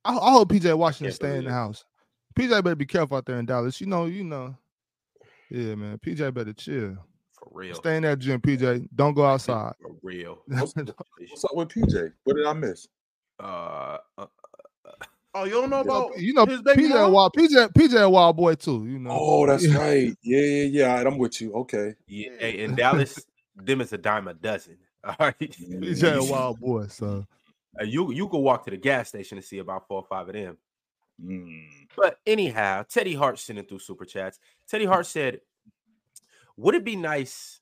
I, 0.05 0.17
I 0.17 0.31
hope 0.31 0.49
PJ 0.49 0.77
Washington 0.77 1.05
Can't 1.07 1.15
stay 1.15 1.37
in 1.37 1.45
the 1.45 1.51
house. 1.51 1.85
PJ 2.35 2.49
better 2.49 2.75
be 2.75 2.85
careful 2.85 3.17
out 3.17 3.25
there 3.25 3.39
in 3.39 3.45
Dallas. 3.45 3.79
You 3.79 3.87
know, 3.87 4.05
you 4.05 4.23
know. 4.23 4.55
Yeah, 5.49 5.75
man. 5.75 5.99
PJ 5.99 6.33
better 6.33 6.53
chill. 6.53 6.97
for 7.33 7.47
real. 7.51 7.75
Stay 7.75 7.97
in 7.97 8.03
that 8.03 8.19
gym, 8.19 8.41
PJ. 8.41 8.87
Don't 8.95 9.13
go 9.13 9.25
outside. 9.33 9.73
For 9.81 9.95
real. 10.01 10.41
What's, 10.47 10.73
what's 10.75 11.43
up 11.45 11.55
with 11.55 11.69
PJ? 11.69 12.11
What 12.23 12.35
did 12.35 12.45
I 12.45 12.53
miss? 12.53 12.87
Uh, 13.39 13.97
uh, 14.17 14.25
Oh, 15.35 15.45
you 15.45 15.53
don't 15.53 15.69
know 15.71 15.79
about 15.79 16.19
you 16.19 16.33
know, 16.33 16.45
his 16.45 16.61
baby 16.61 16.83
PJ 16.83 16.93
a 16.93 17.09
wild 17.09 17.33
PJ 17.33 17.73
PJ 17.73 18.11
wild 18.11 18.37
boy 18.37 18.53
too. 18.53 18.85
You 18.85 18.99
know. 18.99 19.09
Oh, 19.11 19.47
that's 19.47 19.65
Yeah. 19.65 19.77
right. 19.79 20.17
Yeah, 20.21 20.39
yeah, 20.39 20.63
yeah. 20.63 20.89
All 20.89 20.95
right, 20.97 21.07
I'm 21.07 21.17
with 21.17 21.41
you. 21.41 21.53
Okay. 21.53 21.95
yeah, 22.07 22.29
hey, 22.37 22.59
in 22.59 22.75
Dallas, 22.75 23.25
them 23.55 23.81
is 23.81 23.91
a 23.93 23.97
dime 23.97 24.27
a 24.27 24.35
dozen. 24.35 24.77
All 25.03 25.15
right. 25.19 25.37
PJ 25.39 26.29
wild 26.29 26.59
boy. 26.59 26.87
So 26.87 27.25
Uh, 27.79 27.83
you 27.83 28.11
you 28.11 28.27
can 28.27 28.41
walk 28.41 28.65
to 28.65 28.71
the 28.71 28.77
gas 28.77 29.09
station 29.09 29.37
and 29.37 29.45
see 29.45 29.59
about 29.59 29.87
four 29.87 30.01
or 30.01 30.05
five 30.07 30.27
of 30.27 30.33
them. 30.33 30.57
Mm. 31.23 31.65
But 31.95 32.19
anyhow, 32.25 32.83
Teddy 32.89 33.13
Hart 33.13 33.39
sending 33.39 33.65
through 33.65 33.79
super 33.79 34.05
chats. 34.05 34.39
Teddy 34.67 34.85
Hart 34.85 35.05
said, 35.05 35.41
"Would 36.57 36.75
it 36.75 36.83
be 36.83 36.95
nice 36.95 37.61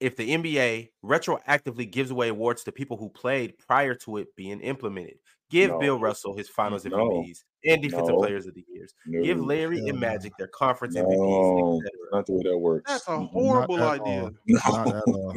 if 0.00 0.16
the 0.16 0.30
NBA 0.30 0.90
retroactively 1.04 1.90
gives 1.90 2.10
away 2.10 2.28
awards 2.28 2.64
to 2.64 2.72
people 2.72 2.96
who 2.96 3.08
played 3.08 3.56
prior 3.58 3.94
to 3.96 4.18
it 4.18 4.34
being 4.36 4.60
implemented? 4.60 5.18
Give 5.50 5.78
Bill 5.80 5.98
Russell 5.98 6.34
his 6.36 6.48
Finals 6.48 6.84
No. 6.86 6.96
MVPs 6.96 7.44
and 7.66 7.82
Defensive 7.82 8.14
No. 8.14 8.18
Players 8.20 8.46
of 8.46 8.54
the 8.54 8.64
Years. 8.72 8.94
Give 9.22 9.38
Larry 9.38 9.80
Hell 9.80 9.90
and. 9.90 10.00
Magic 10.00 10.32
their 10.38 10.46
conference 10.48 10.94
No, 10.94 11.04
MVPs, 11.04 11.78
etc." 11.78 11.90
not 12.12 12.26
the 12.26 12.32
way 12.32 12.42
that 12.44 12.58
works. 12.58 12.90
That's 12.90 13.08
a 13.08 13.18
horrible 13.18 13.76
Not 13.76 13.96
at 13.96 14.00
idea. 14.00 14.22
all. 14.22 14.30
not 14.46 14.88
at 14.88 15.02
all. 15.06 15.34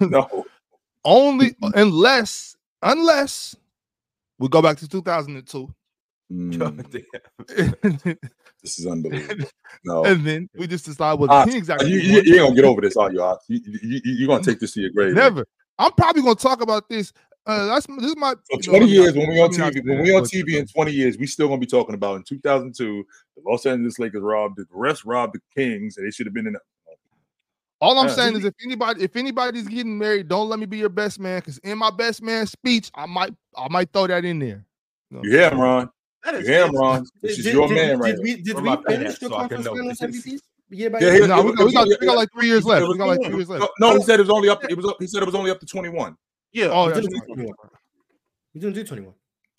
No. 0.08 0.46
Only 1.04 1.54
unless 1.74 2.56
unless 2.82 3.56
we 4.38 4.48
go 4.48 4.62
back 4.62 4.76
to 4.78 4.88
2002 4.88 5.72
Mm, 6.30 6.82
this 8.62 8.78
is 8.78 8.86
unbelievable. 8.86 9.48
No, 9.84 10.04
and 10.04 10.26
then 10.26 10.48
we 10.54 10.66
just 10.66 10.84
decide 10.84 11.14
what 11.14 11.30
Ah, 11.30 11.44
the 11.44 11.52
Kings 11.52 11.68
you, 11.68 11.74
actually 11.74 11.92
you, 11.92 12.00
you 12.00 12.34
ain't 12.34 12.42
gonna 12.42 12.54
get 12.54 12.64
over 12.66 12.82
this, 12.82 12.96
are 12.98 13.10
you? 13.10 13.22
Ox? 13.22 13.44
You, 13.48 13.60
you, 13.64 13.78
you, 13.82 14.00
you're 14.04 14.28
gonna 14.28 14.44
take 14.44 14.60
this 14.60 14.72
to 14.74 14.80
your 14.82 14.90
grave. 14.90 15.14
man. 15.14 15.24
Never. 15.24 15.46
I'm 15.78 15.92
probably 15.92 16.20
gonna 16.22 16.34
talk 16.34 16.60
about 16.60 16.88
this. 16.88 17.12
Uh, 17.46 17.64
that's 17.66 17.86
this 17.86 18.10
is 18.10 18.16
my. 18.16 18.34
So 18.52 18.58
you 18.60 18.72
know, 18.72 18.78
20 18.78 18.92
years 18.92 19.14
not- 19.14 19.20
when 19.20 19.30
we 19.30 19.40
on 19.40 19.50
let 19.50 19.52
me 19.52 19.56
not 19.58 19.72
TV, 19.72 19.86
when 19.86 19.96
that, 19.96 20.04
we 20.04 20.14
on 20.14 20.22
TV 20.24 20.58
in 20.58 20.66
20 20.66 20.92
years, 20.92 21.16
we 21.16 21.26
still 21.26 21.48
gonna 21.48 21.60
be 21.60 21.66
talking 21.66 21.94
about 21.94 22.16
in 22.16 22.24
2002, 22.24 23.04
the 23.36 23.42
Los 23.50 23.64
Angeles 23.64 23.98
Lakers 23.98 24.20
robbed 24.20 24.58
the 24.58 24.66
rest 24.70 25.06
robbed 25.06 25.34
the 25.34 25.40
Kings, 25.56 25.96
and 25.96 26.06
they 26.06 26.10
should 26.10 26.26
have 26.26 26.34
been 26.34 26.46
in. 26.46 26.56
The, 27.80 27.86
All 27.86 27.98
I'm 27.98 28.08
Yeah. 28.08 28.14
saying 28.14 28.36
is, 28.36 28.44
if 28.44 28.54
anybody, 28.64 29.02
if 29.04 29.16
anybody's 29.16 29.68
getting 29.68 29.96
married, 29.98 30.28
don't 30.28 30.48
let 30.48 30.58
me 30.58 30.66
be 30.66 30.78
your 30.78 30.88
best 30.88 31.18
man. 31.20 31.38
Because 31.40 31.58
in 31.58 31.78
my 31.78 31.90
best 31.90 32.22
man 32.22 32.46
speech, 32.46 32.90
I 32.94 33.06
might, 33.06 33.32
I 33.56 33.68
might 33.68 33.92
throw 33.92 34.06
that 34.06 34.24
in 34.24 34.38
there. 34.38 34.64
know 35.10 35.20
you 35.22 35.30
hear 35.30 35.50
him, 35.50 35.60
Ron? 35.60 35.90
That 36.24 36.34
You 36.34 36.40
is 36.40 36.48
hear 36.48 36.66
him. 36.66 36.74
Ron? 36.74 37.06
This 37.22 37.36
Did, 37.36 37.38
is 37.38 37.44
did- 37.44 37.54
your 37.54 37.68
did- 37.68 37.74
man 37.74 37.88
did 37.88 37.98
right 38.00 38.14
now. 38.16 38.22
we, 38.22 38.42
did 38.42 38.54
Where 38.60 38.76
we 38.76 38.82
finish 38.94 39.14
at 39.14 39.20
the 39.20 39.28
so 39.28 39.28
conference 39.30 39.66
finals? 39.66 39.98
MVPs 40.00 40.40
year 40.70 40.90
by 40.90 40.98
Yeah, 40.98 41.26
No, 41.26 41.42
we 41.42 41.52
got, 41.54 41.64
we 41.66 41.72
got, 41.72 41.88
we 41.88 42.06
got 42.06 42.16
like 42.16 42.28
three 42.32 42.46
years 42.46 42.64
left. 42.64 42.86
We 42.88 42.98
got 42.98 43.06
like 43.08 43.22
three 43.24 43.36
years 43.36 43.48
left. 43.48 43.60
No, 43.80 43.90
no, 43.92 43.96
he 43.96 44.02
said 44.02 44.18
it 44.20 44.22
was 44.22 44.30
only 44.30 44.48
up. 44.48 44.62
It 44.64 44.76
was. 44.76 44.84
Up, 44.86 44.96
he 44.98 45.06
said 45.06 45.22
it 45.22 45.26
was 45.26 45.34
only 45.34 45.50
up 45.50 45.60
to 45.60 45.66
21. 45.66 46.16
Yeah. 46.52 46.66
Oh, 46.66 46.86
We 46.86 46.92
that's 46.92 47.06
didn't 47.06 47.12
do 47.12 47.18
right. 47.20 47.26
21. 47.28 47.54
We 48.54 48.60
didn't 48.60 48.74
do 48.74 48.84
21. 48.84 49.14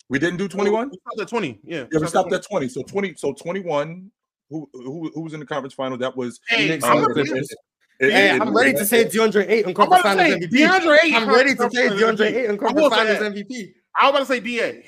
We 0.08 0.18
didn't 0.18 0.36
do 0.36 0.48
21. 0.48 0.90
We 0.90 0.98
stopped 0.98 1.20
at 1.20 1.28
20. 1.28 1.60
Yeah. 1.64 1.86
Yeah, 1.90 1.98
we 2.00 2.06
stopped 2.06 2.32
at 2.32 2.42
20. 2.42 2.68
So 2.68 2.82
20. 2.82 3.14
So 3.16 3.32
21. 3.32 4.10
Who 4.50 4.68
who, 4.72 5.10
who 5.14 5.20
was 5.20 5.32
in 5.32 5.40
the 5.40 5.46
conference 5.46 5.74
final? 5.74 5.96
That 5.98 6.16
was. 6.16 6.38
Hey, 6.48 6.66
uh, 6.66 6.72
Knicks 6.72 7.54
I'm 8.00 8.06
and 8.06 8.10
it- 8.10 8.14
Hey, 8.14 8.34
it- 8.36 8.40
I'm 8.42 8.56
ready 8.56 8.72
to 8.72 8.84
say 8.84 9.04
DeAndre 9.04 9.48
Ayton 9.48 9.68
I'm 9.70 9.74
conference 9.74 10.02
to 10.02 10.08
finals 10.08 10.28
say 10.28 10.38
MVP. 10.38 10.56
DeAndre 10.58 10.98
Ayton. 11.04 11.22
I'm 11.22 11.28
ready 11.34 11.54
to 11.54 11.70
say 11.70 11.88
DeAndre 11.88 12.26
Ayton 12.26 12.56
MVP. 12.58 12.60
I 12.60 12.72
will 12.72 12.90
conference 12.90 12.94
say 12.94 13.16
finals. 13.18 13.34
MVP. 13.38 13.74
I 14.00 14.04
was 14.04 14.10
about 14.10 14.18
to 14.20 14.26
say 14.26 14.40
DA. 14.40 14.84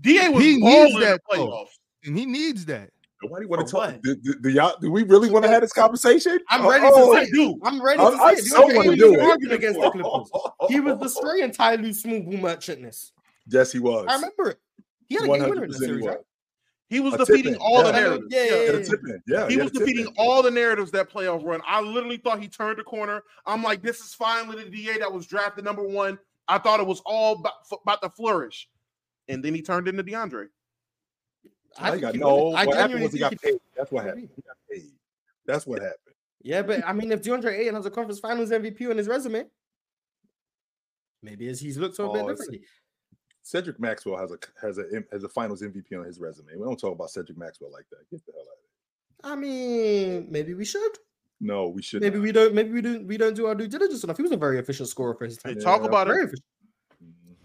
DA 0.00 0.28
was 0.28 0.42
He 0.44 0.60
balling 0.60 0.74
needs 0.84 0.94
in 0.94 1.00
the 1.00 1.06
that, 1.06 1.20
playoffs. 1.30 1.66
and 2.04 2.18
he 2.18 2.26
needs 2.26 2.64
that. 2.66 2.90
Why 3.28 3.38
do 3.38 3.44
you 3.44 3.48
want 3.48 3.66
to 3.66 3.72
talk? 3.72 3.94
Do, 4.02 4.14
do, 4.16 4.34
do 4.40 4.48
y'all? 4.50 4.74
Do 4.80 4.90
we 4.92 5.02
really 5.02 5.30
want 5.30 5.44
to 5.46 5.50
have 5.50 5.62
this 5.62 5.72
conversation? 5.72 6.38
I'm 6.50 6.66
ready 6.68 6.84
Oh, 6.86 7.14
to 7.18 7.24
say 7.24 7.30
do. 7.32 7.58
I'm 7.64 7.82
ready 7.82 7.98
I, 8.00 8.10
to 8.10 8.16
I 8.16 8.34
say 8.34 8.40
it. 8.40 8.44
so 8.44 8.62
DeAndre 8.62 8.62
want 8.62 8.72
to 8.74 8.80
Ayton 8.92 8.98
do 8.98 9.10
was 9.12 9.20
it. 9.20 9.24
arguing 9.30 9.52
against 9.54 9.80
the 9.80 9.90
Clippers. 9.90 10.30
He 10.70 10.80
was 10.80 10.98
destroying 10.98 11.50
Ty 11.50 11.74
Lue 11.76 11.92
small 11.92 12.20
ball 12.20 12.34
merchantness. 12.38 13.12
Yes, 13.48 13.72
he 13.72 13.78
was. 13.80 14.06
I 14.08 14.14
remember 14.16 14.50
it. 14.50 14.58
He 15.08 15.14
had 15.14 15.24
a 15.24 15.26
game 15.28 15.48
winner 15.48 15.64
in 15.64 15.70
the 15.70 15.78
series, 15.78 16.04
right? 16.06 16.18
He 16.88 17.00
was 17.00 17.14
A 17.14 17.18
defeating 17.18 17.54
tip-in, 17.54 17.58
all 17.60 17.82
the 17.82 17.92
narratives. 17.92 18.26
Yeah, 18.30 18.44
yeah, 18.44 18.50
He 18.50 18.62
yeah. 18.68 19.16
Yeah, 19.26 19.48
He 19.48 19.56
was 19.56 19.72
defeating 19.72 20.06
all 20.16 20.42
the 20.42 20.50
narratives 20.50 20.92
that 20.92 21.10
playoff 21.10 21.44
run. 21.44 21.60
I 21.66 21.80
literally 21.80 22.16
thought 22.16 22.40
he 22.40 22.46
turned 22.48 22.78
the 22.78 22.84
corner. 22.84 23.24
I'm 23.44 23.62
like, 23.62 23.82
this 23.82 24.00
is 24.00 24.14
finally 24.14 24.62
the 24.62 24.70
DA 24.70 24.98
that 24.98 25.12
was 25.12 25.26
drafted 25.26 25.64
number 25.64 25.82
one. 25.82 26.18
I 26.46 26.58
thought 26.58 26.78
it 26.78 26.86
was 26.86 27.02
all 27.04 27.40
about, 27.40 27.54
about 27.82 28.02
to 28.02 28.10
flourish. 28.10 28.68
And 29.28 29.44
then 29.44 29.52
he 29.52 29.62
turned 29.62 29.88
into 29.88 30.04
DeAndre. 30.04 30.46
I 31.78 31.90
I 31.92 31.98
got 31.98 32.14
no. 32.14 32.36
will. 32.36 32.56
I 32.56 32.64
What 32.64 32.76
happened 32.76 33.00
genuinely 33.00 33.02
was 33.02 33.12
he 33.14 33.18
got 33.18 33.40
paid. 33.40 33.58
That's 33.76 33.90
what 33.90 34.04
happened. 34.04 34.28
He 34.34 34.42
got 34.42 34.56
paid. 34.70 34.92
That's 35.44 35.66
what 35.66 35.82
happened. 35.82 36.14
Yeah, 36.42 36.62
but 36.62 36.86
I 36.86 36.92
mean, 36.92 37.10
if 37.10 37.22
DeAndre 37.22 37.58
Ayton 37.58 37.74
has 37.74 37.86
a 37.86 37.90
conference 37.90 38.20
finals 38.20 38.50
MVP 38.50 38.88
on 38.88 38.96
his 38.96 39.08
resume, 39.08 39.44
maybe 41.22 41.48
as 41.48 41.58
he's 41.58 41.76
looked 41.76 41.98
a 41.98 42.02
bit 42.04 42.22
Oh, 42.22 42.28
differently. 42.28 42.62
Cedric 43.46 43.78
Maxwell 43.78 44.16
has 44.18 44.32
a 44.32 44.38
has 44.60 44.78
a 44.78 44.84
has 45.12 45.22
a 45.22 45.28
Finals 45.28 45.62
MVP 45.62 45.96
on 45.96 46.04
his 46.04 46.18
resume. 46.18 46.48
We 46.56 46.64
don't 46.64 46.76
talk 46.80 46.92
about 46.92 47.10
Cedric 47.10 47.38
Maxwell 47.38 47.70
like 47.70 47.86
that. 47.90 47.98
Get 48.10 48.26
the 48.26 48.32
hell 48.32 48.42
out 48.42 48.48
of 48.48 48.58
here. 48.58 49.32
I 49.32 49.36
mean, 49.36 50.26
maybe 50.28 50.54
we 50.54 50.64
should. 50.64 50.98
No, 51.40 51.68
we 51.68 51.80
should. 51.80 52.02
Maybe 52.02 52.16
not. 52.16 52.24
we 52.24 52.32
don't. 52.32 52.54
Maybe 52.54 52.70
we 52.72 52.80
don't. 52.80 53.06
We 53.06 53.16
don't 53.16 53.36
do 53.36 53.46
our 53.46 53.54
due 53.54 53.68
diligence 53.68 54.02
enough. 54.02 54.16
He 54.16 54.24
was 54.24 54.32
a 54.32 54.36
very 54.36 54.58
efficient 54.58 54.88
scorer 54.88 55.14
for 55.14 55.26
his 55.26 55.38
Hey, 55.44 55.54
time. 55.54 55.62
talk 55.62 55.82
Yeah. 55.82 55.86
about 55.88 56.08
Very 56.08 56.22
it. 56.22 56.26
efficient. 56.26 56.44
Mhm. 57.04 57.36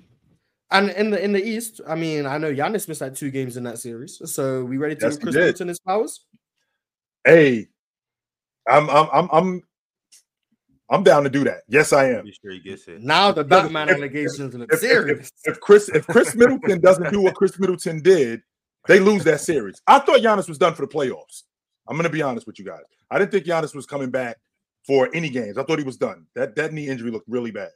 And 0.72 0.90
in 0.90 1.12
the 1.12 1.24
in 1.24 1.34
the 1.34 1.44
East, 1.48 1.82
I 1.88 1.94
mean, 1.94 2.26
I 2.26 2.40
know 2.40 2.52
Giannis 2.52 2.88
missed 2.88 3.02
like 3.02 3.14
two 3.14 3.30
games 3.30 3.56
in 3.56 3.64
that 3.66 3.78
series. 3.78 4.20
So 4.32 4.66
we 4.66 4.78
ready 4.78 4.96
to 4.96 5.06
Yes, 5.06 5.20
Khris. 5.20 5.36
Middleton 5.36 5.68
his 5.68 5.80
powers? 5.80 6.26
Hey, 7.26 7.68
I'm 8.68 8.90
I'm 8.90 9.08
I'm 9.14 9.30
I'm 9.32 9.64
I'm 10.92 11.04
down 11.04 11.24
to 11.24 11.30
do 11.30 11.44
that. 11.46 11.62
Yes, 11.70 11.94
I 11.94 12.10
am. 12.10 12.26
Be 12.26 12.34
sure 12.44 12.52
he 12.52 12.60
gets 12.60 12.88
it. 12.88 13.02
Now 13.02 13.32
the 13.32 13.44
Because 13.44 13.64
Batman 13.64 13.90
if- 13.90 13.96
allegations 13.96 14.54
look 14.54 14.70
If, 14.72 14.76
if, 14.76 14.80
serious. 14.90 15.32
if, 15.46 15.56
if 15.56 15.60
Khris 15.62 15.90
if 15.90 16.06
Khris 16.06 16.36
Middleton 16.36 16.82
doesn't 16.82 17.12
do 17.12 17.22
what 17.22 17.34
Khris 17.36 17.58
Middleton 17.60 18.02
did, 18.02 18.42
they 18.88 19.00
lose 19.00 19.24
that 19.24 19.40
series. 19.42 19.82
I 19.88 20.00
thought 20.00 20.20
Giannis 20.20 20.50
was 20.50 20.58
done 20.58 20.74
for 20.76 20.82
the 20.86 20.92
playoffs. 20.94 21.44
I'm 21.88 21.96
gonna 21.96 22.10
be 22.10 22.22
honest 22.22 22.46
with 22.46 22.60
you 22.60 22.66
guys. 22.66 22.82
I 23.10 23.18
didn't 23.20 23.32
think 23.32 23.46
Giannis 23.46 23.74
was 23.74 23.86
coming 23.86 24.10
back 24.12 24.38
for 24.86 25.10
any 25.14 25.30
games. 25.30 25.58
I 25.58 25.64
thought 25.64 25.80
he 25.80 25.86
was 25.86 25.98
done. 25.98 26.26
That 26.36 26.56
that 26.56 26.74
knee 26.74 26.88
injury 26.88 27.10
looked 27.12 27.28
really 27.30 27.52
bad. 27.52 27.70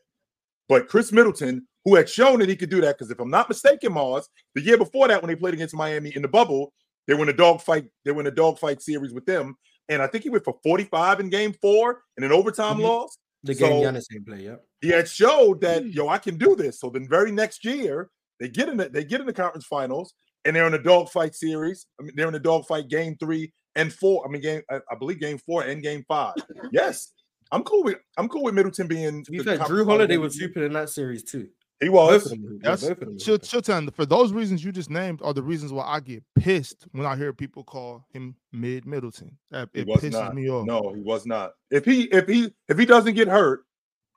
But 0.67 0.87
Khris 0.89 1.11
Middleton, 1.11 1.67
who 1.85 1.95
had 1.95 2.09
shown 2.09 2.39
that 2.39 2.49
he 2.49 2.55
could 2.55 2.69
do 2.71 2.81
that, 2.81 2.97
because 2.97 3.11
if 3.11 3.19
I'm 3.19 3.29
not 3.29 3.47
mistaken, 3.47 3.93
Mars, 3.93 4.27
the 4.55 4.61
year 4.61 4.77
before 4.77 5.07
that, 5.07 5.21
when 5.21 5.29
they 5.29 5.35
played 5.35 5.53
against 5.53 5.75
Miami 5.75 6.09
in 6.15 6.21
the 6.23 6.27
bubble, 6.27 6.73
they 7.07 7.13
were 7.13 7.21
in 7.23 7.29
a 7.29 7.33
dog 7.33 7.61
fight, 7.61 7.85
They 8.03 8.11
were 8.11 8.21
in 8.21 8.27
a 8.27 8.31
dog 8.31 8.57
fight 8.57 8.81
series 8.81 9.13
with 9.13 9.25
them, 9.27 9.55
and 9.89 10.01
I 10.01 10.07
think 10.07 10.23
he 10.23 10.29
went 10.29 10.43
for 10.43 10.57
45 10.63 11.19
in 11.19 11.29
Game 11.29 11.53
Four 11.61 12.01
and 12.17 12.25
an 12.25 12.31
overtime 12.31 12.77
Mhm. 12.77 12.83
loss. 12.83 13.17
The 13.43 13.53
game 13.55 13.69
so- 13.69 13.81
Giannis 13.89 14.05
ain't 14.13 14.25
play. 14.27 14.41
Yeah. 14.43 14.55
He 14.81 14.89
had 14.89 15.07
showed 15.07 15.61
that 15.61 15.85
yo, 15.85 16.07
I 16.07 16.17
can 16.17 16.37
do 16.37 16.55
this. 16.55 16.79
So 16.79 16.89
then, 16.89 17.07
very 17.07 17.31
next 17.31 17.63
year, 17.65 18.09
they 18.39 18.49
get 18.49 18.69
in 18.69 18.77
the 18.77 18.89
they 18.89 19.03
get 19.03 19.19
in 19.21 19.27
the 19.27 19.33
conference 19.33 19.65
finals, 19.65 20.13
and 20.45 20.55
they're 20.55 20.67
in 20.67 20.73
a 20.73 20.81
dogfight 20.81 21.35
series. 21.35 21.85
I 21.99 22.03
mean, 22.03 22.13
they're 22.15 22.27
in 22.27 22.35
a 22.35 22.39
dogfight 22.39 22.87
game 22.89 23.15
three 23.19 23.53
and 23.75 23.91
four. 23.93 24.25
I 24.27 24.31
mean, 24.31 24.41
game 24.41 24.61
I, 24.69 24.79
I 24.91 24.95
believe 24.95 25.19
game 25.19 25.37
four 25.37 25.63
and 25.63 25.81
game 25.83 26.03
five. 26.07 26.33
Yes, 26.71 27.13
I'm 27.51 27.63
cool 27.63 27.83
with 27.83 27.97
I'm 28.17 28.27
cool 28.27 28.43
with 28.43 28.55
Middleton 28.55 28.87
being. 28.87 29.23
To 29.23 29.31
be 29.31 29.37
the 29.39 29.43
fair, 29.43 29.57
conference 29.57 29.81
Jrue 29.81 29.85
Holiday 29.85 30.17
was 30.17 30.33
MVP. 30.35 30.37
stupid 30.37 30.63
in 30.63 30.73
that 30.73 30.89
series 30.89 31.23
too. 31.23 31.47
He 31.81 31.89
Both 31.89 32.23
was. 32.23 32.31
of 32.31 32.41
them. 32.41 32.59
That's- 32.61 32.81
both 32.81 32.91
of 32.91 32.99
them. 32.99 33.17
Chill, 33.19 33.37
Chilltown, 33.37 33.93
for 33.93 34.05
those 34.05 34.31
reasons 34.31 34.63
you 34.63 34.71
just 34.71 34.89
named 34.89 35.19
are 35.21 35.33
the 35.33 35.43
reasons 35.43 35.73
why 35.73 35.83
I 35.85 35.99
get 35.99 36.23
pissed 36.39 36.87
when 36.93 37.05
I 37.05 37.15
hear 37.17 37.33
people 37.33 37.63
call 37.65 38.05
him 38.13 38.35
mid 38.53 38.85
Middleton. 38.85 39.37
That 39.51 39.69
it 39.73 39.85
was 39.85 39.99
pisses 40.01 40.11
not. 40.13 40.33
me 40.35 40.49
off. 40.49 40.65
No, 40.65 40.93
he 40.93 41.01
was 41.01 41.25
not. 41.25 41.51
If 41.69 41.83
he 41.83 42.03
if 42.05 42.27
he 42.27 42.53
if 42.69 42.79
he 42.79 42.85
doesn't 42.85 43.13
get 43.15 43.27
hurt, 43.27 43.65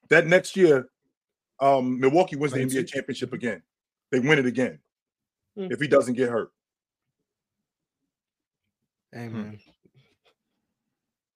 that 0.08 0.26
next 0.28 0.56
year, 0.56 0.88
um, 1.60 1.98
Milwaukee 1.98 2.36
wins 2.36 2.52
the 2.52 2.60
Right, 2.60 2.68
NBA 2.68 2.86
championship 2.86 3.32
again. 3.32 3.62
They 4.12 4.20
win 4.20 4.38
it 4.38 4.46
again. 4.46 4.78
Hmm. 5.56 5.66
If 5.72 5.80
he 5.80 5.88
doesn't 5.88 6.14
get 6.14 6.30
hurt. 6.30 6.52
Hey 9.12 9.28
Hmm. 9.28 9.50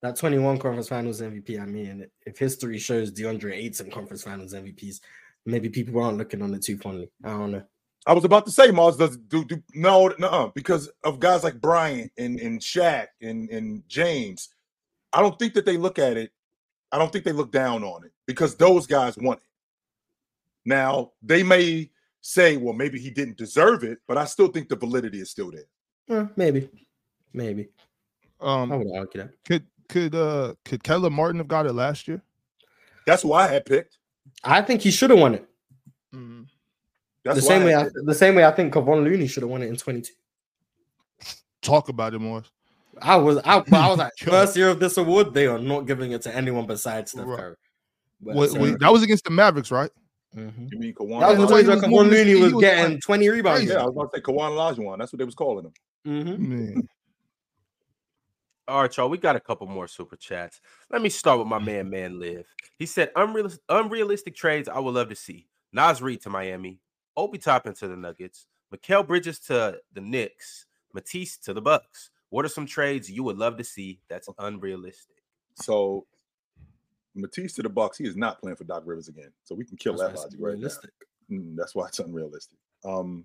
That 0.03 0.17
21 0.17 0.59
conference 0.59 0.89
finals 0.89 1.21
MVP, 1.21 1.61
I 1.61 1.65
mean, 1.67 2.09
if 2.27 2.37
history 2.37 2.79
shows 2.79 3.13
DeAndre 3.13 3.55
Ayton 3.55 3.91
conference 3.91 4.23
finals 4.25 4.53
MVPs, 4.53 5.01
maybe 5.47 5.69
people 5.69 6.03
aren't 6.03 6.19
looking 6.19 6.43
on 6.43 6.55
it 6.55 6.63
too 6.63 6.77
fondly. 6.79 7.11
I 7.25 7.31
don't 7.31 7.53
know. 7.53 7.63
I 8.07 8.13
was 8.15 8.25
about 8.25 8.45
to 8.47 8.51
say, 8.53 8.71
Mars 8.73 8.97
does 8.97 9.17
do, 9.17 9.45
do 9.45 9.63
no, 9.75 10.13
no, 10.19 10.51
because 10.55 10.91
of 11.05 11.21
guys 11.21 11.45
like 11.45 11.61
Bryant 11.61 12.11
and 12.19 12.41
and 12.41 12.61
Shaq 12.61 13.07
and 13.21 13.49
and 13.51 13.87
James. 13.89 14.49
I 15.13 15.21
don't 15.21 15.39
think 15.39 15.55
that 15.55 15.65
they 15.67 15.77
look 15.77 15.99
at 15.99 16.17
it. 16.17 16.33
I 16.91 16.99
don't 16.99 17.13
think 17.13 17.25
they 17.25 17.33
look 17.33 17.53
down 17.53 17.85
on 17.85 18.05
it 18.05 18.13
because 18.27 18.57
those 18.57 18.87
guys 18.87 19.17
want 19.17 19.39
it. 19.39 19.47
Now 20.65 21.13
they 21.23 21.43
may 21.43 21.91
say, 22.21 22.57
well, 22.57 22.75
maybe 22.75 22.99
he 22.99 23.11
didn't 23.11 23.37
deserve 23.37 23.83
it, 23.85 23.99
but 24.09 24.17
I 24.19 24.25
still 24.25 24.49
think 24.49 24.69
the 24.69 24.77
validity 24.77 25.21
is 25.21 25.31
still 25.31 25.51
there. 25.51 25.65
Eh, 26.21 26.27
maybe. 26.37 26.69
Maybe. 27.33 27.69
I 28.41 28.63
Um, 28.63 28.71
would 28.71 28.97
argue 28.97 29.23
that. 29.23 29.31
could 29.45 29.67
could 29.89 30.15
uh 30.15 30.55
could 30.65 30.83
Caleb 30.83 31.13
Martin 31.13 31.39
have 31.39 31.49
got 31.49 31.67
it 31.67 31.73
last 31.73 32.09
year? 32.09 32.21
That's 33.07 33.23
who 33.23 33.33
I 33.33 33.47
had 33.49 33.65
picked. 33.65 33.99
I 34.45 34.63
think 34.63 34.81
he 34.83 34.91
should 34.91 35.11
have 35.11 35.19
won 35.19 35.35
it. 35.37 35.49
Mm, 36.15 36.47
That's 37.25 37.41
the 37.41 37.47
why 37.47 37.49
same 37.59 37.65
way 37.65 37.75
I, 37.75 37.87
the 38.05 38.15
same 38.15 38.35
way 38.35 38.45
I 38.45 38.51
think 38.51 38.73
Kevon 38.75 39.05
Looney 39.05 39.27
should 39.27 39.43
have 39.43 39.51
won 39.51 39.63
it 39.63 39.69
in 39.69 39.77
22. 39.77 40.13
Talk 41.61 41.89
about 41.89 42.15
it 42.15 42.19
more. 42.19 42.43
I 43.01 43.17
was 43.17 43.39
I, 43.45 43.59
I 43.73 43.89
was 43.89 43.99
like 43.99 44.13
first 44.19 44.57
year 44.57 44.69
of 44.69 44.81
this 44.81 44.97
award, 44.97 45.33
they 45.33 45.47
are 45.47 45.59
not 45.59 45.87
giving 45.87 46.13
it 46.13 46.23
to 46.23 46.35
anyone 46.35 46.67
besides 46.67 47.13
Steph 47.13 47.25
Right. 47.27 47.39
Curry. 47.39 47.57
But 48.21 48.35
Wait, 48.37 48.51
so- 48.51 48.61
wait, 48.61 48.79
that 48.81 48.93
was 48.93 49.03
against 49.03 49.25
the 49.25 49.31
Mavericks, 49.31 49.71
right? 49.71 49.91
Mhm. 50.37 50.73
You 50.73 50.79
mean 50.79 50.95
Kawan? 50.95 51.21
That 51.21 51.37
was 51.39 51.39
the 51.39 51.47
the 51.47 51.53
Olajuwon? 51.53 51.55
way 51.55 51.63
times 51.63 51.67
where 51.67 51.67
he 51.67 51.69
was 51.69 51.83
Kevon 51.85 51.91
moving 51.91 52.13
his 52.13 52.27
Looney 52.27 52.43
was 52.43 52.53
was 52.55 52.61
getting 52.63 52.85
going 52.89 53.01
20 53.01 53.29
rebounds. 53.29 53.65
Yeah, 53.65 53.75
I 53.75 53.85
was 53.85 53.91
about 53.95 54.13
to 54.13 54.17
say 54.19 54.23
Kawan 54.23 54.51
Olajuwon. 54.77 54.99
That's 54.99 55.13
what 55.13 55.19
they 55.19 55.25
was 55.25 55.35
calling 55.35 55.67
him. 55.67 55.73
Mhm. 56.07 56.89
All 58.69 58.83
right, 58.83 58.97
y'all. 58.97 59.09
We 59.09 59.19
got 59.19 59.35
a 59.35 59.41
couple 59.41 59.67
more 59.67 59.89
super 59.89 60.17
chats. 60.17 60.61
Let 60.91 61.03
me 61.03 61.09
start 61.09 61.39
with 61.39 61.49
my 61.49 61.59
man, 61.59 61.91
Man 61.91 62.21
Live. 62.21 62.47
He 62.79 62.87
said, 62.87 63.11
Unreal- 63.17 63.51
unrealistic 63.69 64.37
trades 64.37 64.69
I 64.69 64.79
would 64.79 64.95
love 64.95 65.09
to 65.09 65.17
see. 65.17 65.49
Naz 65.73 66.01
Reid 66.01 66.21
to 66.23 66.31
Miami, 66.31 66.79
Obi 67.17 67.39
Toppin 67.39 67.75
to 67.75 67.89
the 67.89 67.97
Nuggets, 67.97 68.47
Mikal 68.73 69.07
Bridges 69.07 69.39
to 69.41 69.81
the 69.93 70.01
Knicks, 70.01 70.67
Matisse 70.95 71.37
to 71.39 71.55
the 71.55 71.61
Bucks. 71.63 72.11
What 72.31 72.45
are 72.45 72.49
some 72.49 72.67
trades 72.67 73.11
you 73.11 73.25
would 73.25 73.37
love 73.37 73.57
to 73.59 73.65
see 73.65 74.01
that's 74.09 74.29
unrealistic? 74.39 75.17
So 75.55 76.07
Matisse 77.15 77.55
to 77.55 77.63
the 77.63 77.69
Bucks, 77.69 77.99
he 77.99 78.05
is 78.05 78.17
not 78.17 78.41
playing 78.41 78.57
for 78.57 78.65
Doc 78.65 78.85
Rivers 78.87 79.09
again. 79.09 79.33
So 79.45 79.55
we 79.55 79.65
can 79.65 79.77
kill 79.77 79.97
That's 79.97 80.13
that 80.13 80.19
logic 80.19 80.41
right 80.41 80.59
now. 80.59 80.69
Mm, 81.31 81.57
that's 81.57 81.75
why 81.75 81.89
it's 81.89 81.99
unrealistic. 81.99 82.59
Um, 82.85 83.25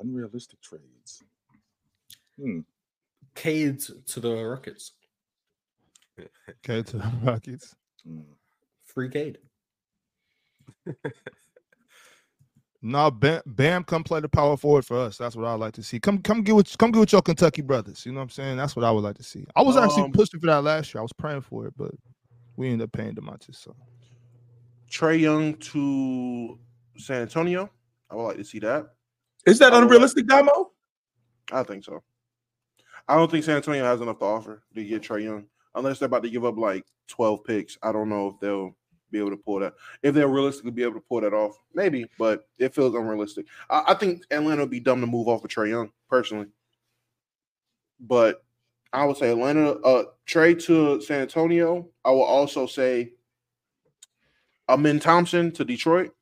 unrealistic 0.00 0.60
trades. 0.60 1.22
Hmm. 2.40 2.60
Cade 3.34 3.80
to 4.06 4.20
the 4.20 4.34
Rockets. 4.44 4.92
Okay, 6.64 6.82
to 6.82 6.96
the 6.98 7.12
Rockets. 7.22 7.74
hmm. 8.06 8.20
Free 8.84 9.08
Cade. 9.08 9.38
No, 12.80 13.10
Bam, 13.10 13.42
Bam, 13.44 13.82
come 13.84 14.04
play 14.04 14.20
the 14.20 14.28
power 14.28 14.56
forward 14.56 14.86
for 14.86 14.98
us. 14.98 15.18
That's 15.18 15.34
what 15.34 15.44
I 15.46 15.52
would 15.52 15.60
like 15.60 15.74
to 15.74 15.82
see. 15.82 15.98
Come, 15.98 16.18
come 16.18 16.42
get 16.42 16.54
with, 16.54 16.78
come 16.78 16.92
get 16.92 17.00
with 17.00 17.12
your 17.12 17.22
Kentucky 17.22 17.60
brothers. 17.62 18.06
You 18.06 18.12
know 18.12 18.18
what 18.18 18.24
I'm 18.24 18.30
saying? 18.30 18.56
That's 18.56 18.76
what 18.76 18.84
I 18.84 18.90
would 18.92 19.02
like 19.02 19.16
to 19.16 19.22
see. 19.24 19.44
I 19.56 19.62
was 19.62 19.76
actually 19.76 20.04
Um, 20.04 20.12
pushing 20.12 20.38
for 20.38 20.46
that 20.46 20.62
last 20.62 20.94
year. 20.94 21.00
I 21.00 21.02
was 21.02 21.12
praying 21.12 21.40
for 21.42 21.66
it, 21.66 21.74
but 21.76 21.90
we 22.56 22.68
ended 22.68 22.84
up 22.86 22.92
paying 22.92 23.14
Demontis. 23.16 23.56
So 23.56 23.74
Trae 24.90 25.18
Young 25.20 25.54
to 25.56 26.58
San 26.98 27.22
Antonio. 27.22 27.68
I 28.10 28.14
would 28.14 28.22
like 28.24 28.36
to 28.38 28.44
see 28.44 28.60
that. 28.60 28.94
Is 29.48 29.58
that 29.60 29.72
unrealistic, 29.72 30.26
Damo? 30.26 30.72
I 31.50 31.62
think 31.62 31.84
so. 31.84 32.02
I 33.08 33.14
don't 33.14 33.30
think 33.30 33.44
San 33.44 33.56
Antonio 33.56 33.84
has 33.84 34.00
enough 34.00 34.18
to 34.18 34.24
offer 34.26 34.62
to 34.74 34.84
get 34.84 35.02
Trae 35.02 35.24
Young 35.24 35.46
unless 35.74 35.98
they're 35.98 36.06
about 36.06 36.22
to 36.24 36.30
give 36.30 36.44
up 36.44 36.58
like 36.58 36.84
12 37.08 37.44
picks. 37.44 37.78
I 37.82 37.92
don't 37.92 38.10
know 38.10 38.28
if 38.28 38.40
they'll 38.40 38.76
be 39.10 39.18
able 39.18 39.30
to 39.30 39.36
pull 39.38 39.60
that. 39.60 39.72
If 40.02 40.14
they'll 40.14 40.28
realistically 40.28 40.72
be 40.72 40.82
able 40.82 40.94
to 40.94 41.00
pull 41.08 41.22
that 41.22 41.32
off, 41.32 41.56
maybe, 41.72 42.04
but 42.18 42.46
it 42.58 42.74
feels 42.74 42.94
unrealistic. 42.94 43.46
I, 43.70 43.84
I 43.88 43.94
think 43.94 44.22
Atlanta 44.30 44.62
would 44.62 44.70
be 44.70 44.80
dumb 44.80 45.00
to 45.00 45.06
move 45.06 45.28
off 45.28 45.42
of 45.42 45.50
Trae 45.50 45.70
Young 45.70 45.90
personally. 46.10 46.48
But 48.00 48.44
I 48.92 49.06
would 49.06 49.16
say 49.16 49.30
Atlanta, 49.30 49.72
uh, 49.72 50.04
Trae 50.26 50.62
to 50.64 51.00
San 51.00 51.22
Antonio. 51.22 51.88
I 52.04 52.10
will 52.10 52.22
also 52.22 52.66
say 52.66 53.12
Amen 54.68 55.00
Thompson 55.00 55.50
to 55.52 55.64
Detroit. 55.64 56.14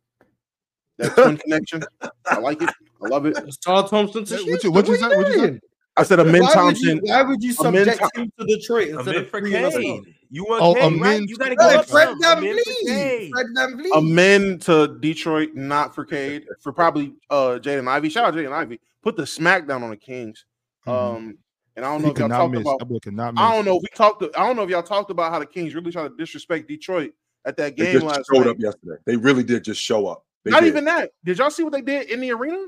That 0.98 1.14
twin 1.14 1.36
connection. 1.44 1.82
I 2.26 2.38
like 2.38 2.62
it. 2.62 2.70
I 3.06 3.08
love 3.08 3.26
it. 3.26 3.36
Ausar 3.36 3.88
Thompson 3.88 4.24
to 4.24 4.34
What 4.34 4.40
you- 4.40 4.46
Houston. 4.46 4.72
what 4.72 4.86
you 4.86 4.92
What 4.92 5.00
say- 5.00 5.16
what 5.16 5.28
you 5.28 5.38
say? 5.38 5.60
I 5.98 6.02
said 6.02 6.20
Amen 6.20 6.42
Why 6.42 6.64
would 6.64 6.78
you- 6.78 6.90
Thompson. 6.90 7.00
Why 7.04 7.22
would 7.22 7.42
you 7.42 7.52
subject 7.52 7.98
Thom- 8.00 8.10
him 8.24 8.32
to 8.38 8.44
Detroit 8.46 8.88
instead 8.88 9.08
Amen 9.08 9.22
of 9.24 9.30
for 9.30 9.40
bringing 9.40 9.64
us 9.64 9.74
up? 9.74 9.80
Cade. 9.80 10.02
You 10.30 10.44
want 10.44 10.62
Oh, 10.62 10.74
Cade, 10.74 11.00
right? 11.00 11.22
You 11.22 11.36
gotta 11.38 11.50
Hey, 11.50 11.56
go 11.56 11.64
up 11.78 11.86
Fred 11.88 12.08
some. 12.08 12.20
Van 12.20 12.38
Amen 12.38 12.56
for 12.58 12.62
Vliet. 12.64 12.86
Cade. 12.86 13.30
Fred 13.32 13.46
Van 13.54 13.76
Vliet. 14.02 14.60
To 14.62 14.98
Detroit, 15.00 15.54
not 15.54 15.94
for 15.94 16.04
Cade, 16.04 16.44
for 16.60 16.72
probably 16.72 17.14
uh 17.30 17.58
Jaden 17.62 17.88
Ivey. 17.88 18.08
Shout 18.10 18.24
out 18.26 18.34
Jaden 18.34 18.52
Ivey. 18.52 18.80
Put 19.02 19.16
the 19.16 19.22
smackdown 19.22 19.82
on 19.82 19.90
the 19.90 19.96
Kings. 19.96 20.44
Mhm. 20.86 20.92
Um, 20.92 21.38
and 21.76 21.84
I 21.84 21.88
don't 21.92 22.00
he 22.00 22.06
know 22.06 22.12
if 22.12 22.18
y'all 22.18 22.28
talked 22.28 22.52
miss. 22.52 22.60
about. 22.60 22.78
That 22.80 22.90
miss. 22.90 23.00
I 23.38 23.52
don't 23.54 23.64
know 23.64 23.76
if 23.76 23.82
we 23.82 23.88
talked. 23.94 24.22
I 24.36 24.46
don't 24.46 24.56
know 24.56 24.62
if 24.64 24.70
y'all 24.70 24.82
talked 24.82 25.10
about 25.10 25.32
how 25.32 25.38
the 25.38 25.46
Kings 25.46 25.74
really 25.74 25.92
tried 25.92 26.08
to 26.08 26.16
disrespect 26.18 26.68
Detroit 26.68 27.12
at 27.46 27.56
that 27.56 27.76
They 27.76 27.84
game 27.84 27.92
just 27.94 28.04
last 28.06 28.26
showed 28.30 28.40
night. 28.44 28.50
up 28.50 28.56
yesterday. 28.58 28.96
They 29.06 29.16
really 29.16 29.44
did 29.44 29.64
just 29.64 29.80
show 29.80 30.08
up. 30.08 30.24
They 30.44 30.50
Not 30.50 30.60
did. 30.60 30.68
even 30.68 30.84
that. 30.86 31.12
Did 31.24 31.38
y'all 31.38 31.50
see 31.50 31.62
what 31.62 31.72
they 31.72 31.80
did 31.82 32.10
in 32.10 32.20
the 32.20 32.32
arena? 32.32 32.66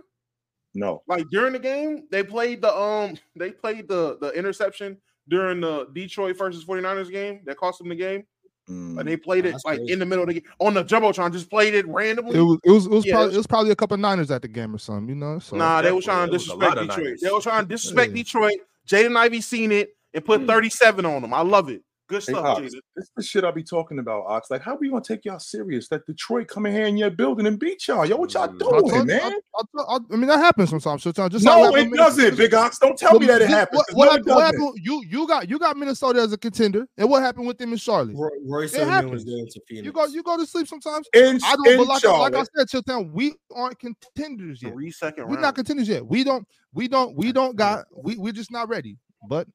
No. 0.74 1.02
Like 1.08 1.26
during 1.30 1.52
the 1.52 1.58
game, 1.58 2.04
they 2.10 2.22
played 2.22 2.62
the 2.62 2.74
um, 2.76 3.16
they 3.36 3.50
played 3.52 3.88
the 3.88 4.18
the 4.20 4.30
interception 4.30 4.96
during 5.28 5.60
the 5.60 5.86
Detroit 5.92 6.36
versus 6.38 6.64
49ers 6.64 7.10
game 7.10 7.40
that 7.44 7.56
cost 7.56 7.78
them 7.78 7.88
the 7.88 7.94
game. 7.94 8.24
Mm. 8.68 8.98
And 8.98 9.08
they 9.08 9.16
played 9.16 9.46
it 9.46 9.54
like 9.64 9.78
crazy. 9.78 9.92
in 9.94 9.98
the 9.98 10.04
middle 10.04 10.24
of 10.24 10.28
the 10.28 10.34
game 10.40 10.50
on 10.58 10.74
the 10.74 10.84
jumbotron, 10.84 11.32
just 11.32 11.48
played 11.48 11.74
it 11.74 11.86
randomly. 11.88 12.36
It 12.36 12.42
was 12.42 12.58
it 12.64 12.70
was 12.70 12.84
it 12.86 12.90
was 12.90 13.06
Yeah, 13.06 13.14
probably 13.14 13.34
it 13.34 13.36
was 13.38 13.46
probably 13.46 13.70
a 13.70 13.76
couple 13.76 13.96
Niners 13.96 14.30
at 14.30 14.42
the 14.42 14.48
game 14.48 14.74
or 14.74 14.78
something, 14.78 15.08
you 15.08 15.14
know. 15.14 15.38
So 15.38 15.56
Nah, 15.56 15.80
they 15.80 15.90
were 15.90 16.02
trying 16.02 16.28
to 16.28 16.30
It 16.30 16.34
was 16.34 16.48
a 16.48 16.52
disrespect 16.52 16.80
Detroit. 16.80 16.98
Niners. 16.98 17.20
They 17.22 17.30
were 17.30 17.40
trying 17.40 17.62
to 17.64 17.68
disrespect 17.68 18.10
Yeah. 18.10 18.22
Detroit. 18.22 18.54
Jaden 18.86 19.16
Ivey 19.16 19.40
seen 19.40 19.72
it 19.72 19.96
and 20.12 20.24
put 20.24 20.46
37 20.46 21.06
on 21.06 21.22
them. 21.22 21.32
I 21.32 21.40
love 21.40 21.70
it. 21.70 21.82
Good 22.08 22.24
Hey, 22.24 22.32
stuff, 22.32 22.44
Ox, 22.44 22.60
Jaden. 22.62 22.80
this 22.96 23.04
is 23.04 23.10
the 23.16 23.22
shit 23.22 23.44
I 23.44 23.50
be 23.50 23.62
talking 23.62 23.98
about, 23.98 24.24
Ox. 24.26 24.50
Like, 24.50 24.62
how 24.62 24.74
are 24.74 24.78
we 24.78 24.88
gonna 24.88 25.02
take 25.02 25.26
y'all 25.26 25.38
serious? 25.38 25.88
That 25.88 26.06
Detroit 26.06 26.48
come 26.48 26.64
in 26.64 26.72
here 26.72 26.86
in 26.86 26.96
your 26.96 27.10
building 27.10 27.46
and 27.46 27.58
beat 27.58 27.86
y'all. 27.86 28.06
Yo, 28.06 28.16
what 28.16 28.32
y'all 28.32 28.48
Mm. 28.48 28.54
I, 28.54 28.88
doing, 28.90 29.06
man? 29.06 29.20
I, 29.20 29.62
I, 29.78 29.82
I, 29.82 29.98
I 30.10 30.16
mean 30.16 30.26
that 30.28 30.38
happens 30.38 30.70
sometimes. 30.70 31.02
Sometimes 31.02 31.32
just 31.32 31.44
no, 31.44 31.74
it 31.76 31.92
doesn't, 31.92 32.36
Big 32.38 32.54
Ox. 32.54 32.78
Don't 32.78 32.96
tell 32.96 33.20
me 33.20 33.26
that 33.26 33.42
it 33.42 33.50
happens. 33.50 33.76
What, 33.76 33.86
'cause 33.88 33.94
what 33.96 34.04
no, 34.06 34.10
happened, 34.12 34.26
what 34.26 34.40
doesn't. 34.40 34.60
happened? 34.62 34.78
You 34.82 35.04
you 35.06 35.26
got 35.28 35.50
you 35.50 35.58
got 35.58 35.76
Minnesota 35.76 36.20
as 36.22 36.32
a 36.32 36.38
contender, 36.38 36.86
and 36.96 37.10
what 37.10 37.22
happened 37.22 37.46
with 37.46 37.58
them 37.58 37.72
in 37.72 37.78
Charlotte? 37.78 38.16
Roy, 38.16 38.28
Royce 38.46 38.72
It 38.72 38.78
O'Neale 38.80 38.90
happens. 38.90 39.12
was 39.12 39.24
going 39.24 39.46
to 39.46 39.60
Phoenix. 39.68 39.84
You 39.84 39.92
go 39.92 40.06
you 40.06 40.22
go 40.22 40.36
to 40.38 40.46
sleep 40.46 40.66
sometimes. 40.66 41.06
In, 41.12 41.38
I 41.44 41.56
don't, 41.56 41.66
in 41.68 41.86
like, 41.86 42.00
Charlotte, 42.00 42.32
like 42.32 42.48
I 42.56 42.64
said, 42.64 42.68
Chilltown, 42.68 43.12
we 43.12 43.34
aren't 43.54 43.78
contenders 43.78 44.62
yet. 44.62 44.72
Three 44.72 44.90
second 44.90 45.24
We're 45.24 45.32
round. 45.34 45.42
not 45.42 45.54
contenders 45.56 45.88
yet. 45.88 46.06
We 46.06 46.24
don't 46.24 46.48
we 46.72 46.88
don't 46.88 47.14
we 47.14 47.32
don't 47.32 47.54
got 47.54 47.84
we 47.94 48.16
we're 48.16 48.32
just 48.32 48.50
not 48.50 48.70
ready. 48.70 48.96
But 49.28 49.46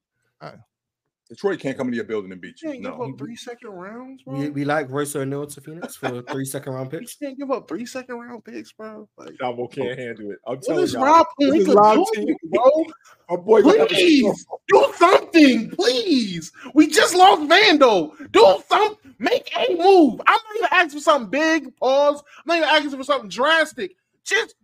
Detroit 1.28 1.58
can't 1.58 1.76
come 1.76 1.86
into 1.88 1.96
your 1.96 2.04
building 2.04 2.30
and 2.32 2.40
beat 2.40 2.60
you 2.60 2.68
you. 2.68 2.82
can't 2.82 2.98
give 2.98 3.00
up 3.00 3.18
three 3.18 3.36
second 3.36 3.70
rounds, 3.70 4.22
bro. 4.22 4.34
we, 4.34 4.50
we 4.50 4.64
like 4.64 4.90
Royce 4.90 5.16
O'Neale 5.16 5.46
to 5.46 5.60
Phoenix 5.60 5.96
for 5.96 6.20
three 6.22 6.44
second 6.44 6.74
round 6.74 6.90
picks. 6.90 7.00
You 7.00 7.06
picks. 7.06 7.16
can't 7.16 7.38
give 7.38 7.50
up 7.50 7.66
three 7.66 7.86
second 7.86 8.16
round 8.16 8.44
picks, 8.44 8.72
bro. 8.72 9.08
Like, 9.16 9.36
Damo 9.38 9.66
can't 9.68 9.98
handle 9.98 10.32
it. 10.32 10.38
I'm 10.46 10.56
what 10.56 10.62
telling 10.64 10.84
is 10.84 10.92
y'all. 10.92 11.04
Rob 11.04 11.26
This 11.38 11.54
is 11.54 11.66
doing, 11.66 11.76
TV. 12.14 12.34
bro? 12.50 12.84
Our 13.30 13.38
boy 13.38 13.62
gonna 13.62 13.78
have 13.78 13.90
a 13.90 13.94
Please 13.94 14.46
do 14.68 14.92
something, 14.96 15.70
please. 15.70 16.52
We 16.74 16.88
just 16.88 17.14
lost 17.14 17.42
Vando. 17.42 18.12
Do 18.32 18.62
something. 18.68 19.14
Make 19.18 19.50
a 19.56 19.74
move. 19.76 20.20
I'm 20.26 20.34
not 20.34 20.56
even 20.56 20.68
asking 20.72 20.98
for 20.98 21.02
something 21.04 21.30
big. 21.30 21.74
Pause. 21.76 22.22
I'm 22.38 22.42
not 22.46 22.56
even 22.58 22.68
asking 22.68 22.90
for 22.98 23.04
something 23.04 23.30
drastic. 23.30 23.96
Just 24.24 24.56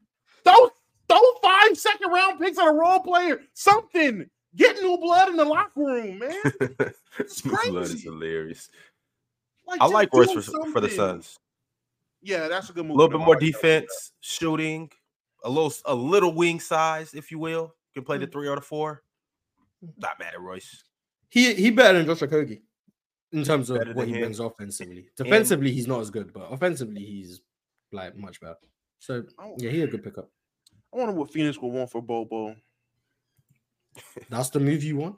throw 0.44 0.68
throw 1.08 1.20
five 1.42 1.78
second 1.78 2.10
round 2.12 2.38
picks 2.38 2.58
at 2.58 2.68
a 2.68 2.72
role 2.72 3.00
player. 3.00 3.40
Something. 3.54 4.28
Get 4.56 4.76
new 4.82 4.98
blood 4.98 5.28
in 5.28 5.36
the 5.36 5.44
locker 5.44 5.70
room, 5.80 6.18
man. 6.18 6.34
It's 7.18 7.40
Blood 7.42 7.84
is 7.84 8.02
hilarious. 8.02 8.70
Like, 9.66 9.80
I 9.80 9.86
like 9.86 10.12
Royce 10.12 10.28
do 10.28 10.40
for, 10.40 10.66
for 10.72 10.80
the 10.80 10.88
something. 10.88 10.90
Suns. 10.90 11.38
Yeah, 12.22 12.48
that's 12.48 12.68
a 12.70 12.72
good 12.72 12.84
move. 12.86 12.96
A 12.96 12.98
little 12.98 13.10
bit 13.18 13.24
more 13.24 13.34
like 13.34 13.40
that. 13.40 13.46
defense, 13.46 14.12
shooting, 14.20 14.90
a 15.44 15.48
little 15.50 15.72
a 15.84 15.94
little 15.94 16.34
wing 16.34 16.60
size, 16.60 17.14
if 17.14 17.30
you 17.30 17.38
will. 17.38 17.74
Can 17.94 18.04
play 18.04 18.18
the 18.18 18.26
Mm. 18.26 18.32
three 18.32 18.48
or 18.48 18.56
the 18.56 18.60
four. 18.62 19.02
Not 19.96 20.18
mad 20.18 20.34
at 20.34 20.40
Royce. 20.40 20.82
He 21.28 21.54
he 21.54 21.70
better 21.70 21.98
than 22.02 22.06
Josh 22.06 22.20
Okogie 22.28 22.60
in 23.32 23.44
terms 23.44 23.70
of 23.70 23.78
Better 23.78 23.92
what 23.94 24.08
he 24.08 24.14
him. 24.14 24.20
brings 24.20 24.40
offensively. 24.40 25.08
Defensively, 25.16 25.70
he's 25.72 25.86
not 25.86 26.00
as 26.00 26.10
good, 26.10 26.32
but 26.32 26.52
offensively, 26.52 27.04
he's 27.04 27.40
like 27.92 28.16
much 28.16 28.40
better. 28.40 28.56
So 28.98 29.24
Oh. 29.38 29.54
yeah, 29.58 29.70
he 29.70 29.82
a 29.82 29.86
good 29.86 30.02
pickup. 30.02 30.28
I 30.92 30.96
wonder 30.98 31.12
what 31.14 31.32
Phoenix 31.32 31.58
will 31.58 31.70
want 31.70 31.90
for 31.90 32.02
Bobo. 32.02 32.56
That's 34.28 34.50
the 34.50 34.60
move 34.60 34.82
you 34.84 34.96
want. 34.96 35.16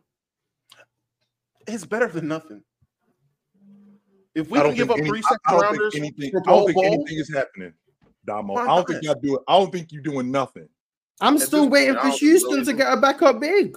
It's 1.67 1.85
better 1.85 2.09
than 2.09 2.29
nothing. 2.29 2.63
If 4.35 4.51
we 4.51 4.59
can 4.59 4.67
don't 4.69 4.75
give 4.77 4.91
up 4.91 4.99
any- 4.99 5.09
three 5.09 5.23
I- 5.27 5.37
I 5.47 5.51
don't 5.53 5.61
rounders 5.61 5.93
think 5.93 6.05
anything. 6.05 6.29
I 6.29 6.33
don't 6.41 6.45
Bol 6.47 6.67
think 6.67 6.75
Bol, 6.77 6.85
anything 6.87 7.19
is 7.19 7.33
happening, 7.33 7.75
Damo. 8.25 8.55
I 8.55 8.67
don't 8.67 8.89
think 8.89 9.03
y'all 9.03 9.15
do 9.23 9.37
it. 9.37 9.43
I 9.47 9.59
don't 9.59 9.71
think 9.71 9.93
you're 9.93 10.03
doing 10.03 10.31
nothing. 10.31 10.69
I'm 11.21 11.37
At 11.37 11.43
still 11.43 11.69
waiting 11.69 11.95
point, 11.95 12.07
for 12.07 12.13
I 12.15 12.17
Houston 12.17 12.51
really 12.53 12.65
to 12.65 12.73
know. 12.73 12.79
get 12.79 12.93
a 12.93 12.97
backup 13.01 13.41
big 13.41 13.77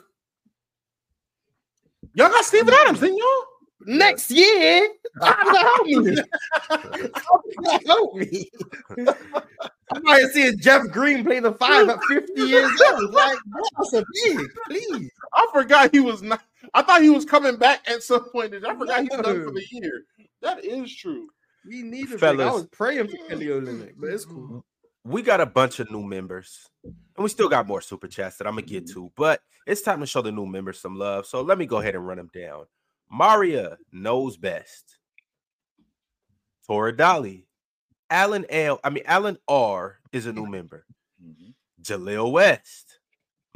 y'all 2.13 2.29
got 2.29 2.45
Steven 2.45 2.73
Adams, 2.73 3.01
didn't 3.01 3.17
y'all? 3.17 3.43
Next 3.85 4.31
year. 4.31 4.89
How 5.21 5.51
the 5.51 5.59
help 5.59 5.87
me? 5.87 6.17
How 7.13 7.41
the 7.57 7.81
help 7.85 8.15
me? 8.15 8.51
I'm 9.91 10.01
not 10.03 10.19
seeing 10.31 10.57
Jeff 10.59 10.89
Green 10.91 11.23
play 11.23 11.39
the 11.39 11.53
five 11.53 11.87
at 11.89 12.03
50 12.03 12.41
years 12.41 12.81
old. 12.91 13.11
Like, 13.11 13.37
what's 13.75 13.93
a 13.93 14.03
big, 14.25 14.47
please? 14.67 15.11
I 15.33 15.47
forgot 15.53 15.93
he 15.93 15.99
was 15.99 16.21
not. 16.21 16.41
I 16.73 16.81
thought 16.81 17.01
he 17.01 17.09
was 17.09 17.25
coming 17.25 17.57
back 17.57 17.87
at 17.87 18.03
some 18.03 18.29
point. 18.29 18.53
I 18.55 18.75
forgot 18.75 19.01
he's 19.01 19.09
done 19.09 19.45
for 19.45 19.51
the 19.51 19.65
year. 19.71 20.03
That 20.41 20.63
is 20.65 20.93
true. 20.95 21.27
We 21.67 21.83
need 21.83 22.11
a 22.11 22.17
big. 22.17 22.39
I 22.39 22.51
was 22.51 22.67
praying 22.67 23.07
for 23.07 23.17
Kelly 23.29 23.47
Olynyk, 23.47 23.93
but 23.97 24.09
it's 24.09 24.25
cool. 24.25 24.65
we 25.03 25.21
got 25.21 25.41
a 25.41 25.45
bunch 25.45 25.79
of 25.79 25.89
new 25.91 26.03
members, 26.03 26.67
and 26.83 26.93
we 27.17 27.29
still 27.29 27.49
got 27.49 27.67
more 27.67 27.81
super 27.81 28.07
chats 28.07 28.37
that 28.37 28.47
I'm 28.47 28.55
gonna 28.55 28.65
get 28.65 28.85
mm-hmm. 28.85 29.05
to, 29.05 29.11
but 29.15 29.41
it's 29.65 29.81
time 29.81 29.99
to 30.01 30.05
show 30.05 30.21
the 30.21 30.31
new 30.31 30.45
members 30.45 30.79
some 30.79 30.97
love. 30.97 31.25
So 31.25 31.41
let 31.41 31.57
me 31.57 31.65
go 31.65 31.77
ahead 31.77 31.95
and 31.95 32.05
run 32.05 32.17
them 32.17 32.29
down. 32.33 32.65
Maria 33.09 33.77
knows 33.91 34.37
best. 34.37 34.97
Tora 36.65 36.95
Dolly, 36.95 37.47
Alan 38.09 38.45
L. 38.49 38.79
I 38.83 38.89
mean 38.89 39.03
Alan 39.05 39.37
R. 39.47 39.99
is 40.11 40.25
a 40.25 40.33
new 40.33 40.45
member. 40.47 40.85
Mm-hmm. 41.23 41.51
Jaleel 41.81 42.31
West, 42.31 42.99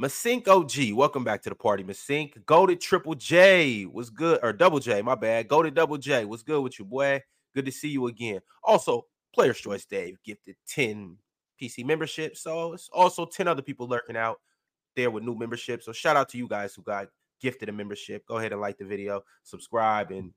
Masink 0.00 0.46
OG. 0.46 0.94
Welcome 0.94 1.24
back 1.24 1.42
to 1.42 1.48
the 1.48 1.56
party, 1.56 1.82
Masink. 1.82 2.44
Go 2.46 2.66
to 2.66 2.76
Triple 2.76 3.16
J. 3.16 3.86
Was 3.86 4.10
good 4.10 4.38
or 4.42 4.52
Double 4.52 4.78
J? 4.78 5.02
My 5.02 5.16
bad. 5.16 5.48
Go 5.48 5.62
to 5.62 5.70
Double 5.70 5.98
J. 5.98 6.24
What's 6.24 6.42
good 6.42 6.62
with 6.62 6.78
you, 6.78 6.84
boy? 6.84 7.20
Good 7.54 7.66
to 7.66 7.72
see 7.72 7.88
you 7.88 8.06
again. 8.06 8.40
Also, 8.62 9.06
Players 9.34 9.58
Choice 9.58 9.84
Dave 9.84 10.16
gifted 10.24 10.56
10 10.68 11.16
PC 11.60 11.84
membership. 11.84 12.36
So 12.36 12.72
it's 12.72 12.88
also 12.92 13.26
10 13.26 13.48
other 13.48 13.62
people 13.62 13.88
lurking 13.88 14.16
out 14.16 14.38
there 14.96 15.10
with 15.10 15.24
new 15.24 15.34
membership. 15.34 15.82
So 15.82 15.92
shout 15.92 16.16
out 16.16 16.28
to 16.30 16.38
you 16.38 16.48
guys 16.48 16.74
who 16.74 16.82
got 16.82 17.08
gifted 17.40 17.68
a 17.68 17.72
membership. 17.72 18.26
Go 18.26 18.38
ahead 18.38 18.52
and 18.52 18.60
like 18.60 18.78
the 18.78 18.84
video, 18.84 19.22
subscribe, 19.42 20.10
and 20.10 20.32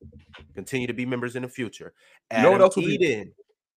continue 0.55 0.87
to 0.87 0.93
be 0.93 1.05
members 1.05 1.35
in 1.35 1.41
the 1.43 1.49
future. 1.49 1.93
You 2.31 2.39
know 2.43 2.49
what 2.51 2.55
Adam 2.55 2.61
else 2.63 2.75
would 2.75 2.85
be- 2.85 3.25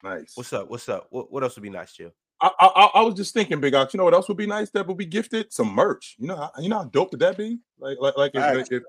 Nice. 0.02 0.32
What's 0.34 0.52
up? 0.52 0.70
What's 0.70 0.88
up? 0.88 1.06
What, 1.10 1.32
what 1.32 1.42
else 1.42 1.56
would 1.56 1.62
be 1.62 1.70
nice, 1.70 1.92
Jill? 1.92 2.10
I, 2.40 2.50
I 2.60 2.66
I- 2.66 2.90
I 2.96 3.02
was 3.02 3.14
just 3.14 3.32
thinking, 3.34 3.60
Big 3.60 3.74
Ox. 3.74 3.94
You 3.94 3.98
know 3.98 4.04
what 4.04 4.14
else 4.14 4.28
would 4.28 4.36
be 4.36 4.46
nice? 4.46 4.70
That 4.70 4.86
would 4.86 4.98
be 4.98 5.06
gifted 5.06 5.52
some 5.52 5.74
merch. 5.74 6.16
You 6.18 6.28
know, 6.28 6.36
how, 6.36 6.50
you 6.60 6.68
know 6.68 6.78
how 6.78 6.84
dope 6.84 7.10
would 7.12 7.20
that 7.20 7.36
be? 7.38 7.58
Like 7.78 7.96
like 8.00 8.16
like, 8.16 8.30
if, 8.34 8.42
Facts. 8.42 8.68
if- 8.70 8.82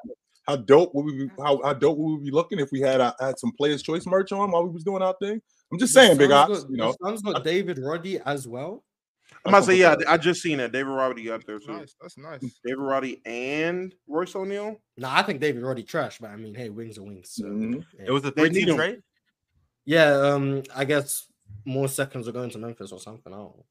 how 0.47 0.55
dope 0.55 0.93
would 0.95 1.05
we 1.05 1.25
be, 1.25 1.31
how, 1.39 1.61
how 1.63 1.73
dope 1.73 1.97
would 1.97 2.19
we 2.19 2.25
be 2.25 2.31
looking 2.31 2.59
if 2.59 2.71
we 2.71 2.79
had 2.79 3.01
uh, 3.01 3.13
had 3.19 3.37
some 3.37 3.51
Players 3.57 3.81
Choice 3.81 4.05
merch 4.05 4.31
on 4.31 4.51
while 4.51 4.63
we 4.63 4.69
was 4.69 4.83
doing 4.83 5.01
our 5.01 5.15
thing? 5.21 5.41
I'm 5.71 5.77
just 5.79 5.93
saying, 5.93 6.17
Big 6.17 6.31
Ox. 6.31 6.65
You 6.69 6.77
know, 6.77 6.95
Sun's 7.03 7.21
got 7.21 7.43
David 7.43 7.79
Roddy 7.79 8.19
as 8.25 8.47
well. 8.47 8.83
I'm 9.47 9.53
about 9.53 9.59
to 9.61 9.65
say, 9.67 9.77
yeah, 9.79 9.95
I 10.07 10.17
just 10.17 10.41
seen 10.41 10.57
that. 10.57 10.71
David 10.71 10.89
Roddy 10.91 11.23
got 11.23 11.45
there 11.45 11.59
too. 11.59 11.71
nice. 11.77 11.95
That's 12.01 12.17
nice. 12.17 12.41
David 12.65 12.79
Roddy 12.79 13.21
and 13.25 13.93
Royce 14.07 14.35
O'Neale. 14.35 14.79
Nah, 14.97 15.15
I 15.15 15.23
think 15.23 15.39
David 15.39 15.63
Roddy 15.63 15.83
trash, 15.83 16.19
but 16.19 16.29
I 16.31 16.35
mean, 16.35 16.53
hey, 16.53 16.69
wings 16.69 16.97
are 16.97 17.03
wings. 17.03 17.31
So, 17.31 17.45
Mhm. 17.45 17.83
yeah. 17.97 18.05
It 18.07 18.11
was 18.11 18.25
a 18.25 18.31
They 18.31 18.49
three 18.49 18.65
team 18.65 18.75
trade. 18.75 19.01
yeah. 19.85 20.11
Um, 20.11 20.63
I 20.75 20.85
guess 20.85 21.27
more 21.65 21.87
seconds 21.87 22.27
are 22.27 22.31
going 22.33 22.49
to 22.51 22.57
Memphis 22.57 22.91
or 22.91 22.99
something. 22.99 23.33
I 23.33 23.37
don't 23.37 23.55
know. 23.57 23.65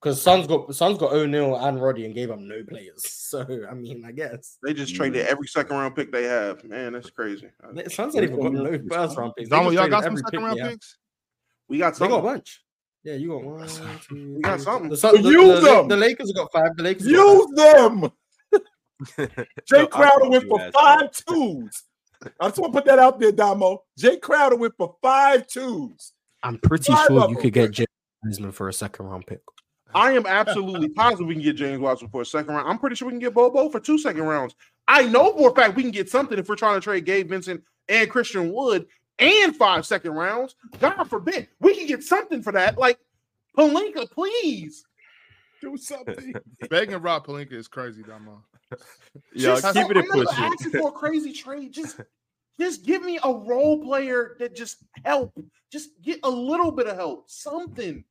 Because 0.00 0.20
Suns 0.22 0.46
got 0.46 0.72
Suns 0.74 0.98
got 0.98 1.12
O'Neale 1.12 1.56
and 1.56 1.82
Roddy 1.82 2.04
and 2.04 2.14
gave 2.14 2.30
up 2.30 2.38
no 2.38 2.62
players. 2.62 3.02
So 3.26 3.44
I 3.68 3.74
mean, 3.74 4.04
I 4.04 4.12
guess 4.12 4.56
They 4.62 4.72
just 4.72 4.94
traded 4.94 5.26
every 5.26 5.48
second 5.48 5.76
round 5.76 5.96
pick 5.96 6.12
they 6.12 6.22
have. 6.24 6.62
Man, 6.62 6.92
that's 6.92 7.10
crazy. 7.10 7.48
The 7.72 7.90
Suns 7.90 8.14
ain't 8.14 8.24
even 8.24 8.40
got 8.40 8.52
no 8.52 8.78
first 8.88 9.16
round 9.16 9.32
picks. 9.36 9.50
They 9.50 9.56
y'all 9.56 9.88
got 9.88 10.04
some 10.04 10.16
second 10.16 10.44
round 10.44 10.60
picks? 10.60 10.96
We 11.68 11.78
got 11.78 11.96
They 11.96 12.06
got 12.06 12.20
a 12.20 12.22
bunch. 12.22 12.62
Yeah, 13.06 13.14
you 13.14 13.28
got 13.28 13.44
one. 13.44 13.68
Two, 14.08 14.34
We 14.34 14.40
got 14.40 14.60
something. 14.60 14.90
The, 14.90 14.96
Suns- 14.96 15.22
the, 15.22 15.28
Use 15.30 15.60
the, 15.60 15.66
them. 15.66 15.86
the 15.88 15.96
Lakers 15.96 16.32
got 16.32 16.50
five. 16.52 16.76
The 16.76 16.82
Lakers 16.82 17.06
have 17.06 17.14
got 17.14 17.32
Use 17.36 17.54
them. 17.54 18.12
Jay 19.64 19.78
Yo, 19.78 19.86
Crowder 19.86 20.28
went 20.28 20.48
for 20.48 20.60
asked 20.60 20.74
five 20.74 21.00
that. 21.02 21.22
twos. 21.28 21.82
I 22.40 22.48
just 22.48 22.58
want 22.58 22.72
to 22.72 22.80
put 22.80 22.84
that 22.86 22.98
out 22.98 23.20
there, 23.20 23.30
Damo. 23.30 23.84
Jae 23.96 24.20
Crowder 24.20 24.56
went 24.56 24.74
for 24.76 24.96
five 25.00 25.46
twos. 25.46 26.14
I'm 26.42 26.58
pretty 26.58 26.92
Five 26.92 27.06
sure 27.06 27.30
you 27.30 27.36
could 27.36 27.52
get 27.52 27.70
James 27.70 27.86
Wiseman 28.24 28.50
for 28.50 28.68
a 28.68 28.72
second 28.72 29.06
round 29.06 29.24
pick. 29.28 29.40
I 29.94 30.10
am 30.12 30.26
absolutely 30.26 30.88
positive 30.88 31.28
we 31.28 31.34
can 31.34 31.44
get 31.44 31.54
James 31.54 31.78
Watson 31.78 32.08
for 32.08 32.22
a 32.22 32.26
second 32.26 32.54
round. 32.54 32.68
I'm 32.68 32.78
pretty 32.78 32.96
sure 32.96 33.06
we 33.06 33.12
can 33.12 33.20
get 33.20 33.34
Bobo 33.34 33.68
for 33.68 33.78
two 33.78 33.98
second 33.98 34.22
rounds. 34.24 34.56
I 34.88 35.04
know 35.04 35.32
for 35.36 35.50
a 35.50 35.54
fact 35.54 35.76
we 35.76 35.82
can 35.82 35.92
get 35.92 36.10
something 36.10 36.38
if 36.38 36.48
we're 36.48 36.56
trying 36.56 36.74
to 36.74 36.80
trade 36.80 37.04
Gabe 37.04 37.28
Vincent 37.28 37.62
and 37.88 38.10
Christian 38.10 38.52
Wood 38.52 38.86
and 39.18 39.56
five 39.56 39.86
second 39.86 40.12
rounds. 40.12 40.54
God 40.80 41.04
forbid 41.04 41.48
we 41.60 41.74
can 41.74 41.86
get 41.86 42.02
something 42.02 42.42
for 42.42 42.52
that. 42.52 42.78
Like 42.78 42.98
Pelinka, 43.56 44.10
please. 44.10 44.84
Do 45.62 45.76
something. 45.76 46.34
Begging 46.70 47.00
Rob 47.00 47.26
Pelinka 47.26 47.52
is 47.54 47.68
crazy, 47.68 48.02
Damo. 48.02 48.42
Yo, 49.32 49.56
Just- 49.58 49.74
keep 49.74 49.90
it 49.90 49.96
I'm 49.96 50.06
not 50.06 50.26
pushing. 50.26 50.44
asking 50.44 50.70
for 50.72 50.88
a 50.88 50.92
crazy 50.92 51.32
trade. 51.32 51.72
Just, 51.72 52.00
just 52.60 52.84
give 52.84 53.02
me 53.02 53.18
a 53.24 53.32
role 53.32 53.82
player 53.82 54.36
that 54.38 54.54
just 54.54 54.78
help. 55.04 55.32
Just 55.70 55.90
get 56.02 56.20
a 56.24 56.30
little 56.30 56.70
bit 56.70 56.86
of 56.86 56.96
help. 56.96 57.30
Something. 57.30 58.04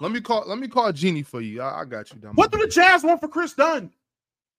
Let 0.00 0.12
me 0.12 0.20
call. 0.20 0.44
Let 0.46 0.58
me 0.58 0.68
call 0.68 0.90
Jeanie 0.92 1.22
for 1.22 1.40
you. 1.40 1.62
I, 1.62 1.80
I 1.80 1.84
got 1.84 2.12
you, 2.12 2.18
Damo. 2.20 2.34
What 2.34 2.52
do 2.52 2.58
the 2.58 2.66
Jazz 2.68 3.04
want 3.04 3.20
for 3.20 3.28
Kris 3.28 3.52
Dunn? 3.54 3.90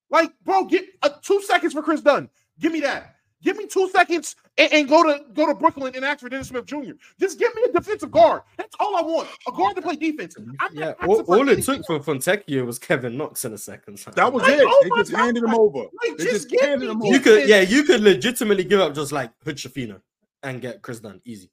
Like, 0.09 0.31
bro, 0.43 0.63
get 0.65 0.85
uh, 1.01 1.09
two 1.21 1.41
seconds 1.41 1.73
for 1.73 1.81
Kris 1.81 2.01
Dunn. 2.01 2.29
Give 2.59 2.71
me 2.71 2.79
that. 2.81 3.16
Give 3.43 3.55
me 3.57 3.67
two 3.67 3.87
seconds 3.89 4.35
and, 4.57 4.73
and 4.73 4.89
go 4.89 5.03
to 5.03 5.23
go 5.33 5.45
to 5.45 5.53
Brooklyn 5.53 5.93
and 5.95 6.03
ask 6.03 6.21
for 6.21 6.29
Dennis 6.29 6.47
Smith 6.47 6.65
Jr. 6.65 6.93
Just 7.19 7.37
give 7.37 7.53
me 7.55 7.63
a 7.69 7.71
defensive 7.71 8.09
guard. 8.09 8.41
That's 8.57 8.75
all 8.79 8.95
I 8.97 9.01
want. 9.01 9.29
A 9.47 9.51
guard 9.51 9.75
to 9.75 9.81
play 9.81 9.95
defense. 9.95 10.35
I'm 10.59 10.73
Yeah, 10.73 10.93
all, 11.03 11.21
all 11.21 11.47
it 11.49 11.63
took 11.63 11.85
for 11.85 11.99
Fontecchio 11.99 12.65
was 12.65 12.79
Kevin 12.79 13.15
Knox 13.15 13.45
in 13.45 13.53
a 13.53 13.57
second. 13.57 13.99
That 14.15 14.33
was 14.33 14.41
Like, 14.43 14.53
it. 14.53 14.63
oh 14.65 14.81
They 14.83 14.89
just 15.01 15.11
God. 15.11 15.25
handed 15.25 15.43
him 15.43 15.53
over. 15.53 15.79
Like, 15.79 16.17
They 16.17 16.23
just 16.25 16.31
just 16.33 16.49
give 16.49 16.61
handed 16.61 16.79
me 16.97 17.07
him 17.07 17.13
You 17.13 17.19
could, 17.19 17.47
yeah, 17.47 17.61
you 17.61 17.83
could 17.83 18.01
legitimately 18.01 18.63
give 18.63 18.79
up 18.79 18.95
just 18.95 19.11
like 19.11 19.31
Hood-Schifino 19.45 20.01
and 20.41 20.59
get 20.59 20.81
Kris 20.81 20.99
Dunn 20.99 21.21
easy. 21.23 21.51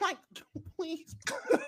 Like, 0.00 0.16
please, 0.78 1.14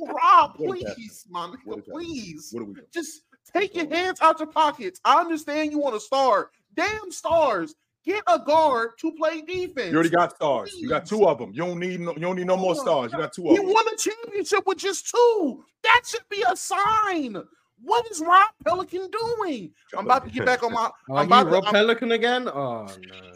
Rob, 0.00 0.54
What 0.56 0.78
is 0.78 0.84
that? 0.84 0.96
please, 0.96 1.26
my 1.30 1.46
nigga, 1.48 1.84
please. 1.84 2.48
What 2.52 2.62
are 2.62 2.64
we 2.64 2.74
doing? 2.74 2.86
Just 2.92 3.22
take 3.52 3.74
your 3.76 3.88
hands 3.88 4.20
out 4.20 4.40
your 4.40 4.48
pockets. 4.48 5.00
I 5.04 5.20
understand 5.20 5.70
you 5.70 5.78
want 5.78 5.94
a 5.94 6.00
star. 6.00 6.50
Damn 6.74 7.10
stars. 7.12 7.74
Get 8.04 8.22
a 8.26 8.38
guard 8.38 8.90
to 8.98 9.12
play 9.12 9.42
defense. 9.42 9.90
You 9.90 9.94
already 9.94 10.08
got 10.10 10.34
stars. 10.34 10.72
You 10.76 10.88
got 10.88 11.06
two 11.06 11.24
of 11.26 11.38
them. 11.38 11.50
You 11.52 11.58
don't 11.64 11.78
need 11.78 12.00
no, 12.00 12.12
you 12.14 12.18
don't 12.20 12.36
need 12.36 12.46
no 12.48 12.56
more 12.56 12.74
stars. 12.74 13.12
You 13.12 13.18
got 13.18 13.32
two 13.32 13.44
of 13.46 13.50
He 13.52 13.56
them. 13.58 13.66
won 13.66 13.84
a 13.92 13.96
championship 13.96 14.66
with 14.66 14.78
just 14.78 15.08
two. 15.08 15.64
That 15.84 16.02
should 16.04 16.28
be 16.28 16.44
a 16.50 16.56
sign. 16.56 17.36
What 17.80 18.10
is 18.10 18.20
Rob 18.20 18.46
Pelinka 18.64 19.08
doing? 19.10 19.72
I'm 19.96 20.04
about 20.06 20.24
to 20.24 20.30
get 20.32 20.44
back 20.46 20.62
on 20.64 20.72
my. 20.72 20.90
Are 21.10 21.18
I'm 21.18 21.18
you 21.18 21.22
about 21.26 21.44
to, 21.44 21.50
Rob 21.50 21.64
I'm, 21.68 21.74
Pelinka 21.74 22.12
again? 22.12 22.48
Oh 22.48 22.86
no. 22.86 23.32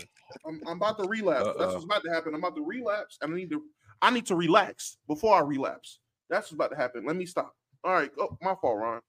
I'm, 0.46 0.60
I'm 0.66 0.76
about 0.78 0.98
to 0.98 1.08
relapse. 1.08 1.44
That's 1.46 1.58
Uh-oh. 1.60 1.72
what's 1.74 1.84
about 1.84 2.02
to 2.04 2.10
happen. 2.10 2.34
I'm 2.34 2.40
about 2.40 2.56
to 2.56 2.64
relapse. 2.64 3.18
and 3.22 3.32
I 3.32 3.36
need 3.36 3.50
to. 3.50 3.62
I 4.02 4.10
need 4.10 4.26
to 4.26 4.34
relax 4.34 4.98
before 5.06 5.34
I 5.36 5.40
relapse. 5.40 6.00
That's 6.28 6.46
what's 6.46 6.52
about 6.54 6.70
to 6.70 6.76
happen. 6.76 7.06
Let 7.06 7.16
me 7.16 7.24
stop. 7.24 7.54
All 7.84 7.92
right. 7.92 8.10
Oh, 8.18 8.36
my 8.42 8.54
fault, 8.60 8.78
Ron. 8.78 9.00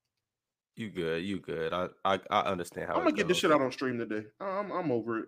You 0.76 0.90
good? 0.92 1.24
You 1.24 1.40
good? 1.40 1.74
I 1.74 1.88
I, 2.06 2.20
I 2.30 2.42
understand 2.42 2.88
how. 2.90 2.94
I'm 2.96 3.04
gonna 3.04 3.16
get 3.16 3.28
this 3.28 3.38
shit 3.38 3.52
out 3.52 3.62
on 3.62 3.72
stream 3.72 3.98
today. 3.98 4.28
I'm 4.40 4.72
I'm 4.72 4.92
over 4.92 5.20
it. 5.20 5.26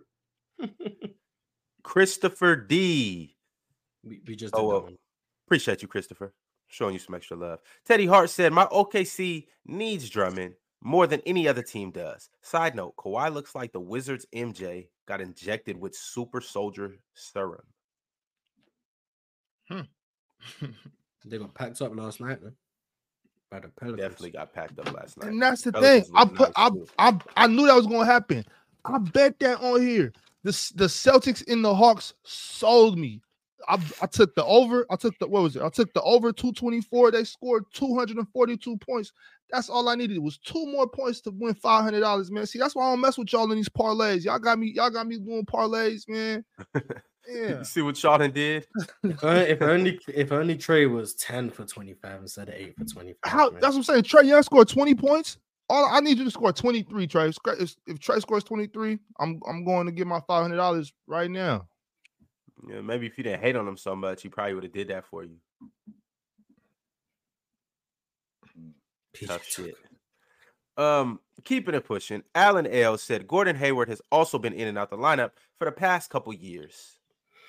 Christopher 1.83 2.55
D. 2.55 3.35
We, 4.03 4.21
we 4.27 4.35
just 4.35 4.53
Oh, 4.55 4.67
well. 4.67 4.89
Appreciate 5.47 5.81
you, 5.81 5.87
Christopher. 5.87 6.33
Showing 6.67 6.93
you 6.93 6.99
some 6.99 7.15
extra 7.15 7.35
love. 7.35 7.59
Teddy 7.85 8.05
Hart 8.05 8.29
said, 8.29 8.53
My 8.53 8.65
OKC 8.65 9.47
needs 9.65 10.09
Drummond 10.09 10.53
more 10.81 11.07
than 11.07 11.21
any 11.25 11.47
other 11.47 11.63
team 11.63 11.91
does. 11.91 12.29
Side 12.41 12.75
note, 12.75 12.95
Kawhi 12.95 13.33
looks 13.33 13.55
like 13.55 13.71
the 13.71 13.79
Wizards 13.79 14.25
MJ 14.33 14.87
got 15.07 15.21
injected 15.21 15.79
with 15.79 15.95
super 15.95 16.41
soldier 16.41 16.95
serum. 17.13 17.65
Hmm. 19.67 19.81
They 21.25 21.37
got 21.37 21.53
packed 21.53 21.81
up 21.81 21.95
last 21.95 22.21
night 22.21 22.39
though. 22.41 22.53
By 23.51 23.59
the 23.59 23.67
Pelicans. 23.67 24.01
Definitely 24.01 24.31
got 24.31 24.53
packed 24.53 24.79
up 24.79 24.93
last 24.93 25.17
night. 25.17 25.31
And 25.31 25.41
that's 25.41 25.63
the 25.63 25.73
Pelicans 25.73 26.07
thing. 26.07 26.15
I 26.15 26.25
put. 26.25 26.57
nice, 26.57 26.71
I. 26.97 27.09
I. 27.09 27.19
I 27.35 27.47
knew 27.47 27.65
that 27.67 27.75
was 27.75 27.87
gonna 27.87 28.05
happen. 28.05 28.45
I 28.85 28.97
bet 28.99 29.39
that 29.39 29.61
on 29.61 29.81
here. 29.81 30.13
The 30.43 30.51
the 30.75 30.85
Celtics 30.85 31.43
in 31.43 31.61
the 31.61 31.73
Hawks 31.73 32.13
sold 32.23 32.97
me. 32.97 33.21
I, 33.67 33.77
I 34.01 34.07
took 34.07 34.33
the 34.35 34.45
over. 34.45 34.85
I 34.89 34.95
took 34.95 35.17
the 35.19 35.27
what 35.27 35.43
was 35.43 35.55
it? 35.55 35.61
I 35.61 35.69
took 35.69 35.93
the 35.93 36.01
over 36.01 36.31
224. 36.31 37.11
They 37.11 37.23
scored 37.23 37.65
242 37.73 38.77
points. 38.77 39.11
That's 39.51 39.69
all 39.69 39.89
I 39.89 39.95
needed. 39.95 40.15
It 40.15 40.23
was 40.23 40.37
two 40.37 40.65
more 40.67 40.87
points 40.87 41.21
to 41.21 41.31
win 41.31 41.53
five 41.55 41.83
hundred 41.83 41.99
dollars, 41.99 42.31
man. 42.31 42.45
See, 42.45 42.57
that's 42.59 42.75
why 42.75 42.87
I 42.87 42.91
don't 42.91 43.01
mess 43.01 43.17
with 43.17 43.33
y'all 43.33 43.51
in 43.51 43.57
these 43.57 43.69
parlays. 43.69 44.23
Y'all 44.23 44.39
got 44.39 44.59
me. 44.59 44.71
Y'all 44.75 44.89
got 44.89 45.07
me 45.07 45.17
doing 45.17 45.45
parlays, 45.45 46.07
man. 46.07 46.45
Yeah. 47.31 47.59
You 47.59 47.63
see 47.63 47.81
what 47.81 47.95
Jordan 47.95 48.31
did? 48.31 48.65
If 49.03 49.23
only, 49.23 49.41
if 49.41 49.61
only 49.61 49.99
if 50.07 50.31
only 50.31 50.55
Trae 50.55 50.89
was 50.91 51.13
10 51.15 51.51
for 51.51 51.63
25 51.63 52.21
instead 52.21 52.49
of 52.49 52.55
8 52.55 52.75
for 52.75 52.85
25. 52.85 53.15
How? 53.31 53.49
man. 53.51 53.59
That's 53.61 53.75
what 53.75 53.77
I'm 53.77 53.83
saying. 53.83 54.03
Trae 54.03 54.25
Young 54.25 54.41
scored 54.41 54.67
20 54.67 54.95
points. 54.95 55.37
All 55.69 55.85
I 55.85 55.99
need 55.99 56.17
you 56.17 56.25
to 56.25 56.31
score 56.31 56.51
23, 56.51 57.07
Trae. 57.07 57.35
If, 57.87 57.99
Trae 57.99 58.21
scores 58.21 58.43
23, 58.43 58.97
I'm 59.19 59.39
I'm 59.47 59.63
going 59.63 59.85
to 59.85 59.91
get 59.91 60.07
my 60.07 60.19
five 60.27 60.41
hundred 60.41 60.57
dollars 60.57 60.91
right 61.07 61.29
now. 61.29 61.67
Yeah, 62.67 62.81
maybe 62.81 63.05
if 63.05 63.17
you 63.17 63.23
didn't 63.23 63.41
hate 63.41 63.55
on 63.55 63.67
him 63.67 63.77
so 63.77 63.95
much, 63.95 64.21
he 64.21 64.29
probably 64.29 64.53
would 64.55 64.63
have 64.63 64.73
did 64.73 64.89
that 64.89 65.05
for 65.05 65.23
you. 65.23 65.37
Tough 69.25 69.45
shit. 69.45 69.75
Um, 70.77 71.19
keeping 71.43 71.75
it 71.75 71.85
pushing. 71.85 72.23
Alan 72.33 72.65
L 72.67 72.97
said 72.97 73.27
Gordon 73.27 73.55
Hayward 73.55 73.89
has 73.89 74.01
also 74.11 74.39
been 74.39 74.53
in 74.53 74.67
and 74.67 74.77
out 74.77 74.89
the 74.89 74.97
lineup 74.97 75.31
for 75.57 75.65
the 75.65 75.71
past 75.71 76.09
couple 76.09 76.33
years. 76.33 76.99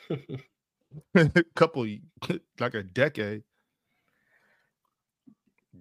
couple 1.54 1.86
like 2.58 2.74
a 2.74 2.82
decade. 2.82 3.44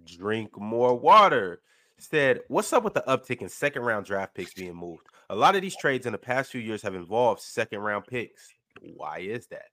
Drink 0.04 0.58
more 0.58 0.94
water. 0.94 1.60
Said, 2.00 2.40
what's 2.48 2.72
up 2.72 2.82
with 2.82 2.94
the 2.94 3.04
uptick 3.06 3.42
in 3.42 3.48
second 3.50 3.82
round 3.82 4.06
draft 4.06 4.34
picks 4.34 4.54
being 4.54 4.74
moved? 4.74 5.06
A 5.28 5.36
lot 5.36 5.54
of 5.54 5.60
these 5.60 5.76
trades 5.76 6.06
in 6.06 6.12
the 6.12 6.18
past 6.18 6.50
few 6.50 6.60
years 6.60 6.80
have 6.82 6.94
involved 6.94 7.42
second 7.42 7.80
round 7.80 8.06
picks. 8.06 8.48
Why 8.80 9.18
is 9.18 9.46
that? 9.48 9.66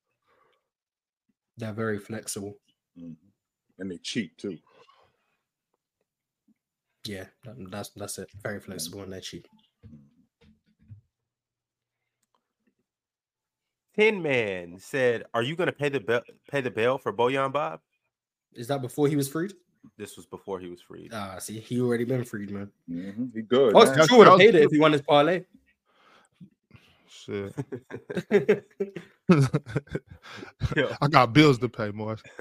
They're 1.55 1.71
very 1.71 1.99
flexible. 1.99 2.57
Mhm. 2.99 3.15
And 3.79 3.89
they 3.89 3.97
cheap 3.97 4.35
too. 4.37 4.57
Yeah, 7.05 7.27
um, 7.47 7.69
that's 7.69 7.89
that's 7.95 8.17
it. 8.17 8.29
Very 8.43 8.59
mm-hmm. 8.59 8.65
flexible 8.65 9.01
and 9.03 9.13
they're 9.13 9.21
cheap. 9.21 9.47
Mm-hmm. 9.87 9.95
Tin 13.95 14.21
Man 14.21 14.77
said, 14.79 15.23
"Are 15.33 15.41
you 15.43 15.55
going 15.55 15.67
to 15.67 15.73
pay 15.73 15.89
the 15.89 16.01
bill, 16.01 16.21
pay 16.51 16.59
the 16.59 16.71
bail 16.71 16.97
for 16.97 17.13
Bojan 17.13 17.53
Bob?" 17.53 17.79
Is 18.53 18.67
that 18.67 18.81
before 18.81 19.07
he 19.07 19.15
was 19.15 19.29
freed? 19.29 19.53
This 19.97 20.17
was 20.17 20.25
before 20.25 20.59
he 20.59 20.67
was 20.67 20.81
freed. 20.81 21.11
Ah, 21.13 21.37
see, 21.39 21.59
he 21.59 21.79
already 21.81 22.03
been 22.03 22.23
freed, 22.23 22.51
man. 22.51 22.71
Mhm. 22.89 23.33
He 23.33 23.41
good. 23.41 23.73
Oh, 23.75 23.85
man. 23.85 24.07
sure 24.07 24.17
would 24.17 24.27
have 24.27 24.37
that 24.37 24.45
paid 24.45 24.55
it 24.55 24.63
if 24.63 24.71
he 24.71 24.79
won 24.79 24.91
his 24.91 25.01
parlay. 25.01 25.45
Shit. 27.07 27.53
I 31.01 31.07
got 31.09 31.33
bills 31.33 31.57
to 31.59 31.69
pay, 31.69 31.91
Morris. 31.91 32.21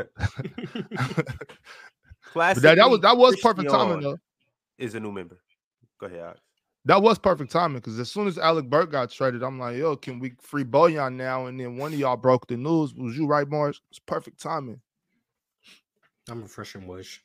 Classic. 2.32 2.62
That, 2.62 2.76
that 2.76 2.90
was 2.90 3.00
that 3.00 3.16
was 3.16 3.36
perfect 3.40 3.68
Christian 3.68 3.88
timing 3.88 4.00
though. 4.00 4.18
Is 4.78 4.94
a 4.94 5.00
new 5.00 5.12
member. 5.12 5.38
Go 5.98 6.06
ahead. 6.06 6.20
Alex. 6.20 6.40
That 6.84 7.02
was 7.02 7.18
perfect 7.18 7.50
timing 7.50 7.78
because 7.78 7.98
as 7.98 8.10
soon 8.10 8.28
as 8.28 8.38
Alec 8.38 8.70
Burke 8.70 8.92
got 8.92 9.10
traded, 9.10 9.42
I'm 9.42 9.58
like, 9.58 9.76
yo, 9.76 9.96
can 9.96 10.20
we 10.20 10.34
free 10.40 10.62
Bojan 10.62 11.14
now? 11.14 11.46
And 11.46 11.58
then 11.58 11.76
one 11.76 11.92
of 11.92 11.98
y'all 11.98 12.16
broke 12.16 12.46
the 12.46 12.56
news. 12.56 12.94
Was 12.94 13.16
you 13.16 13.26
right, 13.26 13.48
Morris? 13.48 13.80
It's 13.90 13.98
perfect 13.98 14.40
timing. 14.40 14.80
I'm 16.28 16.42
refreshing 16.42 16.82
Woj. 16.82 17.18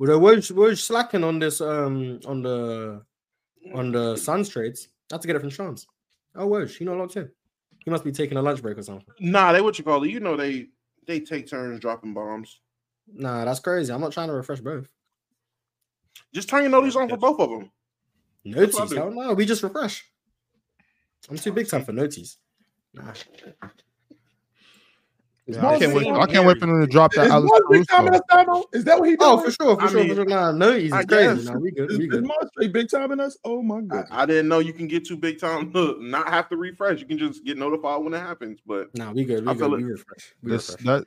Well, 0.00 0.18
Woj 0.18 0.50
Woj 0.52 0.78
slacking 0.78 1.22
on 1.24 1.38
this 1.38 1.60
um 1.60 2.20
on 2.24 2.40
the 2.40 3.02
on 3.74 3.92
the 3.92 4.16
Suns 4.16 4.48
trades. 4.48 4.88
I 5.12 5.16
had 5.16 5.20
to 5.20 5.26
get 5.26 5.36
it 5.36 5.40
from 5.40 5.50
Shams. 5.50 5.86
Oh 6.34 6.48
Woj, 6.48 6.74
he 6.74 6.86
not 6.86 6.96
locked 6.96 7.16
in. 7.16 7.30
He 7.84 7.90
must 7.90 8.02
be 8.02 8.10
taking 8.10 8.38
a 8.38 8.42
lunch 8.42 8.62
break 8.62 8.78
or 8.78 8.82
something. 8.82 9.04
Nah, 9.20 9.52
they 9.52 9.60
what 9.60 9.76
you 9.76 9.84
call 9.84 10.02
it. 10.04 10.10
You 10.10 10.20
know 10.20 10.38
they 10.38 10.68
they 11.06 11.20
take 11.20 11.50
turns 11.50 11.80
dropping 11.80 12.14
bombs. 12.14 12.60
Nah, 13.12 13.44
that's 13.44 13.60
crazy. 13.60 13.92
I'm 13.92 14.00
not 14.00 14.12
trying 14.12 14.28
to 14.28 14.34
refresh 14.34 14.60
both. 14.60 14.88
Just 16.32 16.48
turn 16.48 16.62
your 16.62 16.70
notice 16.70 16.96
on 16.96 17.10
for 17.10 17.18
both 17.18 17.38
of 17.38 17.50
them. 17.50 17.70
That's 18.46 18.80
I 18.80 18.94
hell 18.94 19.10
no, 19.10 19.34
we 19.34 19.44
just 19.44 19.62
refresh. 19.62 20.02
I'm 21.28 21.36
too 21.36 21.52
big 21.52 21.68
time 21.68 21.84
for 21.84 21.92
noties. 21.92 22.36
Nah. 22.94 23.12
Is 25.50 25.56
Yeah, 25.56 25.68
I 25.68 25.78
can't 25.78 25.94
wait. 25.94 26.06
I 26.08 26.26
can't 26.26 26.46
wait 26.46 26.58
for 26.58 26.66
them 26.66 26.80
to 26.80 26.86
drop 26.86 27.12
that. 27.14 27.26
Is 27.26 27.32
Alex 27.32 27.50
Mark 27.50 27.64
big 27.70 27.86
time 27.88 28.06
in 28.06 28.14
Caruso. 28.14 28.22
us, 28.22 28.22
Damo? 28.30 28.64
Is 28.72 28.84
that 28.84 29.00
what 29.00 29.08
he 29.08 29.16
oh, 29.20 29.36
doing? 29.36 29.40
Oh, 29.40 29.42
for 29.44 29.50
sure, 29.50 29.76
for 29.76 29.82
I 29.82 29.88
sure, 29.88 30.00
mean, 30.00 30.08
for 30.10 30.14
sure. 30.16 30.24
Nah, 30.26 30.52
no, 30.52 30.72
he's 30.78 30.92
I 30.92 31.04
crazy. 31.04 31.34
guess. 31.36 31.44
Nah, 31.46 31.58
we 31.58 31.70
good, 31.72 31.90
Is, 31.90 31.98
we 31.98 32.04
is 32.04 32.10
good. 32.10 32.26
Mark 32.26 32.48
straight 32.52 32.72
big 32.72 32.88
time 32.90 33.12
in 33.12 33.20
us? 33.20 33.36
Oh 33.44 33.62
my 33.62 33.80
god. 33.82 34.06
I 34.10 34.26
didn't 34.26 34.48
know 34.48 34.60
you 34.60 34.72
can 34.72 34.86
get 34.88 35.06
too 35.06 35.16
big 35.16 35.40
time 35.40 35.72
to 35.72 35.96
not 36.00 36.28
have 36.28 36.48
to 36.50 36.56
refresh. 36.56 37.00
You 37.00 37.06
can 37.06 37.18
just 37.18 37.44
get 37.44 37.58
notified 37.58 38.02
when 38.02 38.14
it 38.14 38.20
happens. 38.20 38.60
But 38.64 38.94
Nah, 38.96 39.12
we 39.12 39.24
good, 39.24 39.44
we 39.44 39.50
I 39.50 39.54
good. 39.54 39.60
feel 39.60 39.70
We 39.70 39.82
refresh. 39.84 40.34
We 40.42 40.50
This, 40.52 40.70
refresh. 40.70 40.84
that, 40.84 41.06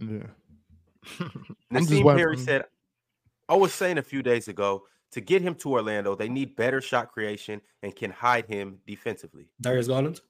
yeah. 0.00 0.26
I'm 1.74 1.86
Nassim 1.86 2.16
Perry 2.16 2.38
said, 2.38 2.64
I 3.48 3.54
was 3.56 3.72
saying 3.72 3.98
a 3.98 4.02
few 4.02 4.22
days 4.22 4.48
ago, 4.48 4.84
to 5.12 5.20
get 5.20 5.42
him 5.42 5.54
to 5.56 5.72
Orlando, 5.72 6.14
they 6.16 6.28
need 6.28 6.56
better 6.56 6.80
shot 6.80 7.12
creation 7.12 7.60
and 7.82 7.94
can 7.94 8.10
hide 8.10 8.46
him 8.46 8.78
defensively. 8.86 9.48
Darius 9.60 9.86
Garland. 9.86 10.20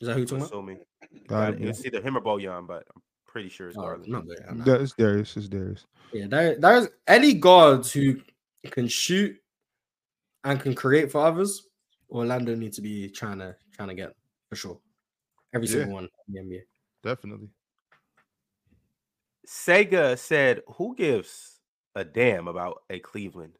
Is 0.00 0.06
that 0.08 0.14
who 0.14 0.20
you're 0.20 0.26
talking 0.26 0.36
about? 0.38 0.46
Assuming 0.52 0.78
Got 1.26 1.54
it, 1.54 1.62
it's 1.62 1.84
either 1.84 2.00
him 2.02 2.16
or 2.16 2.20
Bojan, 2.20 2.66
but 2.66 2.84
I'm 2.94 3.02
pretty 3.26 3.48
sure 3.48 3.68
it's 3.68 3.78
Oh, 3.78 3.82
Garland. 3.82 4.08
not 4.08 4.24
there. 4.26 4.52
nah. 4.54 4.64
Yeah, 4.64 4.74
it's 4.82 4.92
Darius. 4.92 5.36
It's 5.36 5.48
Darius. 5.48 5.86
Yeah, 6.12 6.26
there, 6.28 6.56
there's 6.58 6.88
any 7.06 7.34
guards 7.34 7.92
who 7.92 8.20
can 8.70 8.88
shoot 8.88 9.36
and 10.44 10.60
can 10.60 10.74
create 10.74 11.10
for 11.10 11.24
others. 11.24 11.68
Orlando 12.10 12.54
needs 12.54 12.76
to 12.76 12.82
be 12.82 13.08
trying 13.08 13.38
to 13.38 13.56
trying 13.72 13.88
to 13.88 13.94
get 13.94 14.12
for 14.50 14.56
sure. 14.56 14.80
Every 15.54 15.66
Yeah. 15.68 15.74
single 15.74 15.94
one 15.94 16.08
in 16.28 16.34
the 16.34 16.40
NBA. 16.40 16.60
Definitely. 17.02 17.48
Sega 19.46 20.18
said, 20.18 20.62
"Who 20.76 20.94
gives 20.96 21.60
a 21.94 22.04
damn 22.04 22.48
about 22.48 22.82
a 22.90 22.98
Cleveland 22.98 23.58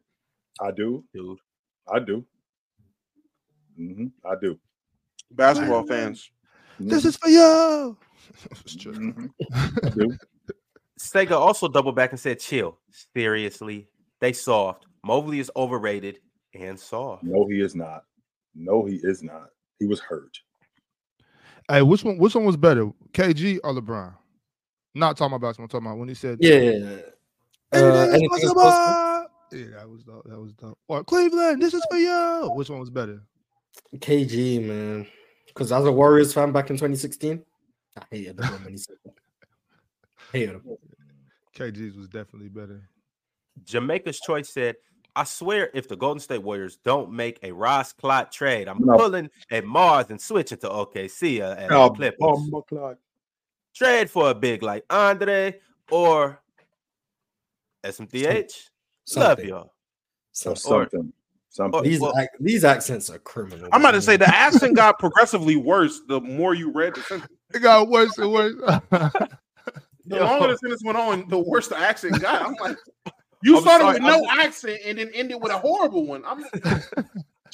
I 0.61 0.71
do. 0.71 1.03
dude?" 1.13 1.39
I 1.87 1.99
do. 1.99 2.25
hmm 3.75 4.07
I 4.23 4.35
do. 4.41 4.59
Basketball 5.31 5.85
fans, 5.85 6.29
This 6.79 7.05
is 7.05 7.17
for 7.17 7.29
you. 7.29 7.97
It's 8.61 8.75
true. 8.75 8.93
Mhm. 9.51 10.17
Sega 10.99 11.31
also 11.31 11.67
doubled 11.67 11.95
back 11.95 12.11
and 12.11 12.19
said, 12.19 12.39
"Chill, 12.39 12.77
seriously, 13.13 13.87
they 14.19 14.33
soft. 14.33 14.85
Mobley 15.03 15.39
is 15.39 15.51
overrated 15.55 16.19
and 16.53 16.79
soft." 16.79 17.23
No, 17.23 17.45
he 17.47 17.59
is 17.61 17.75
not. 17.75 18.03
No, 18.55 18.85
he 18.85 18.95
is 19.03 19.21
not. 19.23 19.49
He 19.79 19.85
was 19.85 19.99
hurt. 19.99 20.37
Hey, 21.69 21.81
which 21.81 22.03
one? 22.03 22.17
Which 22.17 22.35
one 22.35 22.45
was 22.45 22.57
better, 22.57 22.91
KG 23.13 23.59
or 23.63 23.73
LeBron? 23.73 24.13
Not 24.93 25.17
talking 25.17 25.35
about 25.35 25.47
basketball. 25.47 25.65
I'm 25.65 25.69
talking 25.69 25.87
about 25.87 25.97
when 25.99 26.07
he 26.09 26.15
said, 26.15 26.37
Yeah. 26.41 26.55
yeah, 26.55 26.71
yeah. 26.71 26.97
Uh, 27.73 27.77
Anything 27.77 27.91
is 27.91 28.13
anything 28.13 28.23
is 28.23 28.53
possible. 28.53 28.61
possible. 28.61 29.29
Yeah, 29.51 29.65
that 29.77 29.89
was 29.89 30.03
dope. 30.03 30.23
That 30.29 30.39
was 30.39 30.53
dope. 30.53 30.77
Or 30.87 31.03
Cleveland, 31.03 31.61
this 31.61 31.73
is 31.73 31.85
for 31.91 31.97
you. 31.97 32.51
Which 32.55 32.69
one 32.69 32.79
was 32.79 32.89
better? 32.89 33.21
KG, 33.97 34.63
man. 34.65 35.07
Because 35.47 35.71
as 35.71 35.85
a 35.85 35.91
Warriors 35.91 36.33
fan 36.33 36.51
back 36.51 36.69
in 36.69 36.75
2016, 36.75 37.43
I 37.97 38.01
hated 38.11 38.39
him 38.39 38.63
when 38.63 38.71
he 38.73 38.77
said 38.77 38.95
that. 39.05 39.13
Hated 40.31 40.55
him. 40.55 40.77
KG's 41.55 41.95
was 41.95 42.09
definitely 42.09 42.49
better. 42.49 42.89
Jamaica's 43.63 44.19
Choice 44.19 44.49
said, 44.49 44.75
I 45.15 45.23
swear 45.23 45.69
if 45.73 45.87
the 45.87 45.95
Golden 45.95 46.19
State 46.19 46.43
Warriors 46.43 46.77
don't 46.83 47.09
make 47.09 47.39
a 47.41 47.53
Ross 47.53 47.93
Clot 47.93 48.33
trade, 48.33 48.67
I'm 48.67 48.79
No. 48.83 48.97
pulling 48.97 49.29
at 49.49 49.63
Mars 49.63 50.07
and 50.09 50.19
switching 50.19 50.57
to 50.57 50.67
OKC 50.67 51.39
and 51.41 51.71
Oh, 51.71 51.87
the 51.87 51.95
Clippers. 51.95 52.17
Oh, 52.21 52.35
Bomber 52.35 52.61
clock. 52.63 52.97
Trade 53.73 54.09
for 54.09 54.29
a 54.29 54.35
big 54.35 54.61
like 54.61 54.83
Andre 54.89 55.57
or 55.89 56.41
SMTH. 57.85 58.69
Love 59.15 59.39
y'all. 59.43 59.73
Or 60.45 60.55
Something. 60.57 61.13
Something. 61.55 61.77
Something. 61.77 61.91
These 61.91 61.99
well- 62.01 62.13
ac- 62.19 62.29
these 62.39 62.63
accents 62.65 63.09
are 63.09 63.19
criminal. 63.19 63.69
I'm 63.71 63.81
about 63.81 63.91
to 63.91 64.01
say 64.01 64.17
the 64.17 64.27
accent 64.35 64.75
got 64.75 64.99
progressively 64.99 65.55
worse 65.55 66.01
the 66.07 66.19
more 66.21 66.53
you 66.53 66.71
read 66.71 66.95
the 66.95 67.01
sentence. 67.01 67.31
It 67.53 67.59
got 67.59 67.87
worse 67.89 68.17
and 68.17 68.31
worse. 68.31 68.53
The 70.07 70.19
longer 70.19 70.49
the 70.49 70.57
sentence 70.57 70.83
went 70.83 70.99
on, 70.99 71.27
the 71.29 71.39
worse 71.39 71.67
the 71.67 71.79
accent 71.79 72.21
got. 72.21 72.39
I'm 72.43 72.53
like, 72.61 72.77
you 73.43 73.55
I'm 73.57 73.63
started 73.63 73.83
sorry, 73.85 73.93
with 73.95 74.03
I'm 74.03 74.21
no 74.21 74.29
accent 74.43 74.79
and 74.85 74.99
then 74.99 75.09
ended 75.15 75.41
with 75.41 75.51
a 75.51 75.57
horrible 75.57 76.05
one. 76.05 76.23
I'm 76.27 76.45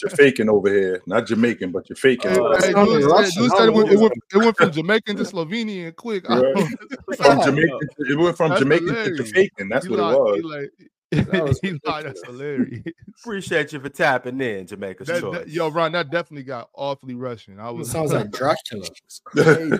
You're 0.02 0.10
faking 0.10 0.50
over 0.50 0.68
here. 0.68 1.02
Not 1.06 1.28
Jamaican, 1.28 1.72
but 1.72 1.88
you're 1.88 1.96
faking. 1.96 2.32
Uh, 2.32 2.60
hey, 2.62 2.74
sounded 2.74 3.00
dude 3.00 3.10
said- 3.10 3.40
dude 3.42 3.52
said 3.52 3.68
it 3.70 3.74
went, 3.74 3.90
it, 3.90 4.00
went, 4.00 4.14
it 4.34 4.38
went 4.38 4.58
from 4.58 4.72
Jamaican 4.72 5.16
to 5.16 5.24
Slovenian 5.24 5.96
quick. 5.96 6.28
Right. 6.28 6.44
From 7.16 7.42
Jamaican, 7.42 7.80
it 8.00 8.18
went 8.18 8.36
from 8.36 8.50
That's 8.50 8.62
Jamaican 8.62 8.88
to 8.88 8.94
hilarious. 8.96 9.30
Jamaican. 9.32 9.70
That's 9.70 9.86
he 9.86 9.92
what 9.92 10.00
lied, 10.02 10.14
it 10.16 10.44
was. 10.44 10.44
Like, 10.44 10.72
That 11.12 11.44
was 11.44 11.60
he 11.62 11.78
that's 11.86 12.26
hilarious. 12.26 12.84
Appreciate 13.20 13.74
you 13.74 13.80
for 13.82 13.90
tapping 13.90 14.40
in, 14.42 14.66
Jamaica's 14.68 15.08
That, 15.08 15.22
Choice. 15.22 15.38
that- 15.40 15.50
yo, 15.50 15.70
Ron, 15.70 15.92
that 15.92 16.10
definitely 16.10 16.44
got 16.44 16.70
awfully 16.74 17.16
Russian. 17.16 17.60
I 17.60 17.70
It 17.70 17.76
was 17.76 17.92
sounds 17.92 18.14
like 18.14 18.32
Dracula. 18.32 18.86
It's 19.06 19.20
crazy. 19.26 19.78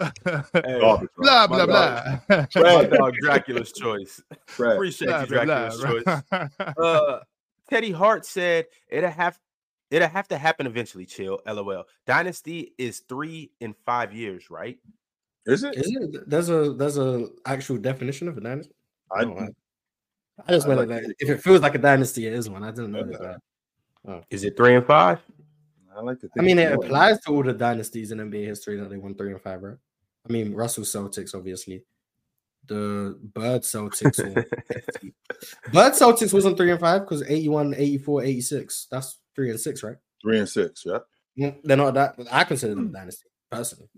Hey, 0.00 0.78
Garbage, 0.80 1.08
blah 1.16 1.46
bro. 1.48 1.66
blah 1.66 1.66
My 1.66 1.66
blah. 1.66 2.42
my 2.56 2.84
dog 2.84 3.14
Dracula's 3.20 3.72
Choice. 3.72 4.22
Trash. 4.46 4.74
Appreciate 4.74 5.08
Blah, 5.08 5.20
you, 5.22 5.26
blah, 5.26 5.44
Dracula's 5.44 6.04
blah. 6.04 6.18
Choice. 6.48 6.74
uh 6.78 7.20
Teddy 7.68 7.90
Hart 7.90 8.24
said 8.24 8.66
it'll 8.88 9.10
have 9.10 9.38
it'll 9.90 10.08
have 10.08 10.28
to 10.28 10.38
happen 10.38 10.66
eventually. 10.66 11.04
Chill, 11.04 11.40
lol. 11.46 11.84
Dynasty 12.06 12.72
is 12.78 13.00
three 13.00 13.50
in 13.60 13.74
five 13.84 14.14
years, 14.14 14.50
right? 14.50 14.78
Is 15.46 15.64
it? 15.64 15.74
Is 15.76 15.90
it? 16.00 16.30
There's 16.30 16.48
a 16.48 16.72
there's 16.74 16.96
a 16.98 17.26
actual 17.44 17.76
definition 17.78 18.28
of 18.28 18.38
a 18.38 18.40
dynasty. 18.40 18.74
I, 19.10 19.24
Oh, 19.24 19.36
I- 19.38 19.48
I 20.46 20.52
just 20.52 20.68
went 20.68 20.78
like 20.78 20.88
like, 20.88 21.02
it. 21.02 21.16
if 21.18 21.28
it 21.30 21.42
feels 21.42 21.60
like 21.62 21.74
a 21.74 21.78
dynasty, 21.78 22.26
it 22.26 22.32
is 22.32 22.48
one. 22.48 22.62
I 22.62 22.70
didn't 22.70 22.92
know 22.92 23.02
that. 23.04 24.22
Is 24.30 24.44
it 24.44 24.56
three 24.56 24.76
and 24.76 24.86
five? 24.86 25.18
I 25.96 26.00
like 26.00 26.20
to 26.20 26.28
think 26.28 26.38
I 26.38 26.42
mean, 26.42 26.58
it 26.60 26.68
it's 26.68 26.76
more. 26.76 26.84
applies 26.84 27.20
to 27.22 27.32
all 27.32 27.42
the 27.42 27.52
dynasties 27.52 28.12
in 28.12 28.18
NBA 28.18 28.46
history 28.46 28.76
that 28.78 28.88
they 28.88 28.96
won 28.98 29.14
three 29.16 29.32
and 29.32 29.42
five, 29.42 29.60
right? 29.62 29.76
I 30.28 30.32
mean, 30.32 30.54
Russell 30.54 30.84
Celtics, 30.84 31.34
obviously. 31.34 31.82
The 32.66 33.18
Bird 33.34 33.62
Celtics. 33.62 34.20
or- 34.20 34.32
Bird 35.72 35.92
Celtics 35.94 36.32
wasn't 36.32 36.56
three 36.56 36.70
and 36.70 36.78
five 36.80 37.00
because 37.02 37.22
81, 37.28 37.74
84, 37.76 38.22
86. 38.22 38.86
That's 38.92 39.18
three 39.34 39.50
and 39.50 39.58
six, 39.58 39.82
right? 39.82 39.96
Three 40.22 40.38
and 40.38 40.48
six, 40.48 40.84
yeah. 40.86 40.98
Mm, 41.38 41.56
They're 41.64 41.76
not 41.76 41.94
that. 41.94 42.14
I 42.30 42.44
consider 42.44 42.74
them 42.76 42.90
a 42.90 42.92
dynasty 42.92 43.26
personally, 43.50 43.88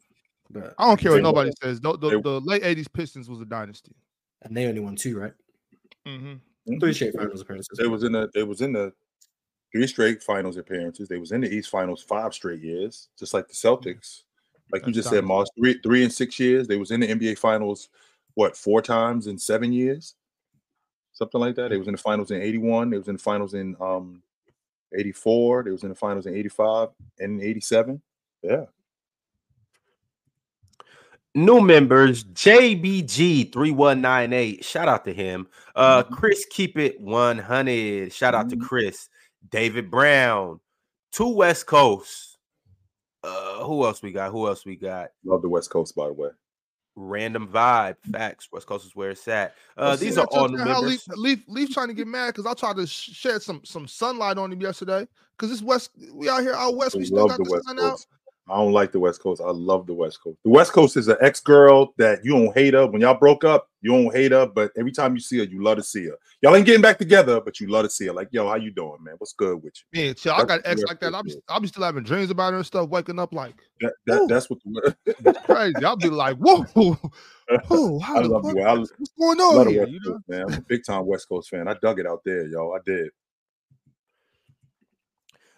but 0.51 0.75
I 0.79 0.87
don't 0.87 0.99
care 0.99 1.13
what 1.13 1.23
nobody 1.23 1.51
says. 1.63 1.81
The, 1.81 1.99
the, 1.99 2.21
the 2.23 2.41
late 2.41 2.63
'80s 2.63 2.91
Pistons 2.93 3.29
was 3.29 3.41
a 3.41 3.47
dynasty. 3.47 3.93
And 4.43 4.57
they 4.57 4.67
only 4.67 4.81
won 4.81 4.97
two, 4.97 5.19
right? 5.19 5.33
Mm-hmm. 6.07 6.79
Three 6.79 6.93
straight 6.93 7.15
finals 7.15 7.41
appearances. 7.41 7.79
They 7.79 7.87
was 7.87 8.05
in 8.05 8.13
the 8.13 8.31
they 8.35 8.43
was 8.43 8.61
in 8.61 8.73
the 8.73 8.93
three 9.73 9.87
straight 9.87 10.23
finals 10.23 10.57
appearances. 10.57 11.09
They 11.09 11.19
was 11.19 11.33
in 11.33 11.41
the 11.41 11.53
East 11.53 11.71
Finals 11.71 12.03
five 12.03 12.35
straight 12.35 12.63
years, 12.63 13.09
just 13.19 13.35
like 13.35 13.49
the 13.49 13.55
Celtics. 13.55 14.23
Like 14.73 14.83
you 14.83 14.87
That's 14.87 14.97
just 14.97 15.09
said, 15.09 15.23
dynasty. 15.23 15.29
Mars, 15.29 15.51
three 15.59 15.81
three 15.83 16.05
and 16.05 16.13
six 16.13 16.39
years. 16.39 16.69
They 16.69 16.77
was 16.77 16.91
in 16.91 17.01
the 17.01 17.09
NBA 17.09 17.39
Finals, 17.39 17.89
what 18.35 18.57
four 18.57 18.83
times 18.83 19.27
in 19.27 19.39
seven 19.39 19.73
years, 19.73 20.15
something 21.13 21.41
like 21.41 21.57
that. 21.57 21.71
They 21.71 21.77
was 21.77 21.89
in 21.89 21.93
the 21.93 21.99
finals 21.99 22.31
in 22.31 22.41
eighty 22.41 22.59
one. 22.59 22.91
They 22.91 22.99
was 22.99 23.09
in 23.09 23.17
the 23.17 23.23
finals 23.23 23.55
in 23.55 23.77
um 23.81 24.23
eighty 24.97 25.13
four. 25.13 25.63
They 25.63 25.71
was 25.71 25.83
in 25.83 25.89
the 25.89 25.95
finals 25.95 26.27
in 26.27 26.37
eighty 26.37 26.49
five 26.49 26.91
and 27.19 27.41
eighty 27.41 27.61
seven. 27.61 28.01
Yeah, 28.43 28.67
New 31.35 31.61
members, 31.61 32.25
JBG3198. 32.25 34.65
Shout 34.65 34.89
out 34.89 35.05
to 35.05 35.13
him. 35.13 35.47
Uh 35.77 36.03
Chris 36.03 36.45
Keep 36.51 36.77
It 36.77 37.01
100. 37.01 38.13
Shout 38.13 38.35
out 38.35 38.51
to 38.51 38.57
Chris. 38.57 39.09
David 39.49 39.93
Brown. 39.93 40.59
Two 41.13 41.29
West 41.29 41.67
Coast. 41.67 42.39
Uh 43.23 43.63
who 43.63 43.85
else 43.85 44.03
we 44.03 44.11
got? 44.11 44.33
Who 44.33 44.49
else 44.49 44.67
we 44.67 44.75
got? 44.75 45.11
love 45.25 45.43
the 45.43 45.49
West 45.49 45.71
Coast 45.71 45.95
by 45.95 46.09
the 46.09 46.15
way. 46.15 46.31
Random 46.97 47.47
vibe. 47.47 47.95
Facts. 48.11 48.49
West 48.51 48.67
Coast 48.67 48.87
is 48.87 48.97
where 48.97 49.11
it's 49.11 49.29
at. 49.29 49.55
Uh 49.77 49.97
See 49.97 50.07
these 50.07 50.19
are 50.19 50.27
all 50.33 50.49
new 50.49 50.57
members. 50.57 50.83
Leaf, 50.83 51.03
Leaf, 51.11 51.39
Leaf 51.47 51.71
trying 51.71 51.87
to 51.89 51.95
get 51.95 52.09
mad 52.09 52.35
because 52.35 52.47
I 52.47 52.55
tried 52.55 52.75
to 52.75 52.89
shed 52.89 53.41
some 53.41 53.61
some 53.65 53.87
sunlight 53.87 54.37
on 54.37 54.53
him 54.53 54.61
yesterday. 54.61 55.07
Because 55.39 55.51
this 55.53 55.63
West, 55.63 55.93
we 56.13 56.29
out 56.29 56.43
here 56.43 56.55
out 56.55 56.75
west, 56.77 56.97
I 56.97 56.99
we 56.99 57.05
still 57.07 57.29
got 57.29 57.39
the 57.39 57.45
the 57.45 57.51
West 57.51 57.67
sun 57.67 57.79
out. 57.79 58.05
Coast. 58.51 58.59
I 58.59 58.63
don't 58.63 58.73
like 58.73 58.93
the 58.93 59.01
West 59.01 59.23
Coast. 59.23 59.41
I 59.41 59.51
love 59.51 59.87
the 59.87 59.95
West 59.95 60.23
Coast. 60.23 60.39
The 60.45 60.51
West 60.51 60.73
Coast 60.73 60.97
is 60.97 61.09
an 61.09 61.17
ex 61.21 61.41
girl 61.41 61.95
that 61.99 62.25
you 62.25 62.33
don't 62.33 62.55
hate 62.57 62.75
her. 62.75 62.87
When 62.87 63.01
y'all 63.01 63.19
broke 63.19 63.45
up, 63.45 63.69
you 63.81 63.93
don't 63.93 64.15
hate 64.15 64.33
her, 64.33 64.47
but 64.47 64.73
every 64.77 64.93
time 64.93 65.15
you 65.15 65.21
see 65.21 65.39
her, 65.39 65.45
you 65.45 65.63
love 65.63 65.79
to 65.79 65.83
see 65.83 66.07
her. 66.07 66.17
Y'all 66.43 66.55
ain't 66.57 66.67
getting 66.67 66.83
back 66.83 66.99
together, 66.99 67.41
but 67.41 67.61
you 67.61 67.69
love 67.69 67.85
to 67.85 67.91
see 67.91 68.07
her. 68.07 68.13
Like, 68.13 68.29
yo, 68.33 68.49
how 68.49 68.57
you 68.57 68.71
doing, 68.71 68.99
man? 69.03 69.15
What's 69.19 69.33
good 69.33 69.63
with 69.63 69.75
you? 69.93 70.01
Man, 70.01 70.15
chill. 70.15 70.33
I 70.33 70.39
That's 70.39 70.49
got 70.49 70.61
ex 70.65 70.81
West 70.81 70.89
like 70.89 71.01
that. 71.01 71.15
I'll 71.15 71.23
be, 71.23 71.35
I'll 71.49 71.61
be 71.61 71.69
still 71.69 71.85
having 71.85 72.05
dreams 72.05 72.31
about 72.31 72.53
her 72.53 72.59
and 72.59 72.67
stuff, 72.67 72.89
waking 72.89 73.19
up 73.19 73.33
like 73.33 73.55
That, 73.81 73.93
that 74.07 74.27
that's 74.29 74.51
what 74.51 74.59
the, 74.65 74.97
it's 75.07 75.47
crazy. 75.47 75.85
I'll 75.85 75.97
be 75.97 76.11
like, 76.11 76.37
whoa, 76.37 76.63
whoa, 77.69 77.99
how 78.01 78.17
I 78.17 78.21
love 78.21 78.43
fuck? 78.45 78.55
you. 78.55 78.63
I 78.63 78.73
What's 78.75 78.93
going 79.19 79.39
love 79.39 79.67
on 79.67 79.69
here? 79.69 79.81
West 79.81 79.93
You 79.93 80.01
know? 80.05 80.19
Man. 80.29 80.43
I'm 80.43 80.55
a 80.55 80.63
big 80.69 80.85
time 80.85 81.07
West 81.07 81.29
Coast 81.29 81.51
fan. 81.51 81.69
I 81.69 81.75
dug 81.83 82.01
it 82.01 82.07
out 82.07 82.23
there, 82.25 82.47
yo. 82.47 82.73
I 82.73 82.79
did. 82.85 83.11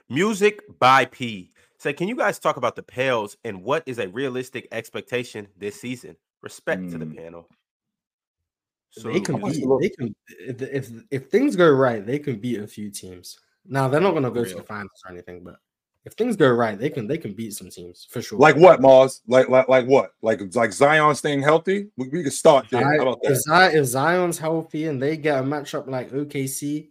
Music 0.09 0.61
by 0.79 1.07
P. 1.07 1.51
Say, 1.83 1.93
can 1.93 2.07
you 2.07 2.15
guys 2.15 2.39
talk 2.39 2.59
about 2.59 2.77
the 2.77 2.83
Pels 2.85 3.36
and 3.43 3.65
what 3.65 3.83
is 3.86 3.99
a 3.99 4.07
realistic 4.07 4.69
expectation 4.70 5.49
this 5.59 5.81
season? 5.81 6.15
Respect 6.41 6.89
to 6.93 6.99
the 6.99 7.07
Mm. 7.07 7.17
panel. 7.17 7.49
they 9.02 9.19
can 9.19 9.43
beat. 9.43 9.65
They 9.81 9.89
can 9.89 10.15
if, 10.28 10.62
if 10.62 10.91
if 11.11 11.31
things 11.31 11.57
go 11.57 11.69
right, 11.69 12.07
they 12.07 12.20
can 12.20 12.39
beat 12.39 12.61
a 12.61 12.69
few 12.69 12.89
teams. 12.89 13.36
Now 13.65 13.89
they're 13.89 14.01
not 14.01 14.12
going 14.12 14.23
to 14.23 14.31
go 14.31 14.44
to 14.44 14.55
the 14.55 14.62
finals 14.62 15.02
or 15.05 15.11
anything, 15.11 15.43
but 15.43 15.57
If 16.05 16.12
things 16.12 16.36
go 16.36 16.52
right, 16.52 16.78
they 16.78 16.89
can 16.89 17.09
they 17.09 17.19
can 17.19 17.33
beat 17.33 17.52
some 17.55 17.69
teams 17.69 18.07
for 18.09 18.23
sure. 18.23 18.39
Like 18.39 18.55
what, 18.55 18.81
Mars? 18.81 19.23
Like 19.27 19.49
like 19.49 19.69
like 19.69 19.86
what? 19.86 20.12
Like 20.23 20.41
like 20.55 20.73
Zion 20.73 21.17
staying 21.17 21.43
healthy? 21.43 21.91
We, 21.97 22.09
we 22.11 22.23
could 22.23 22.33
start 22.33 22.67
there. 22.70 22.85
How 22.85 23.02
about 23.02 23.19
if, 23.23 23.31
that? 23.31 23.43
Zion, 23.43 23.77
if 23.77 23.86
Zion's 23.86 24.39
healthy 24.39 24.86
and 24.86 25.02
they 25.02 25.17
get 25.17 25.41
a 25.41 25.43
matchup 25.43 25.89
like 25.89 26.12
OKC, 26.12 26.91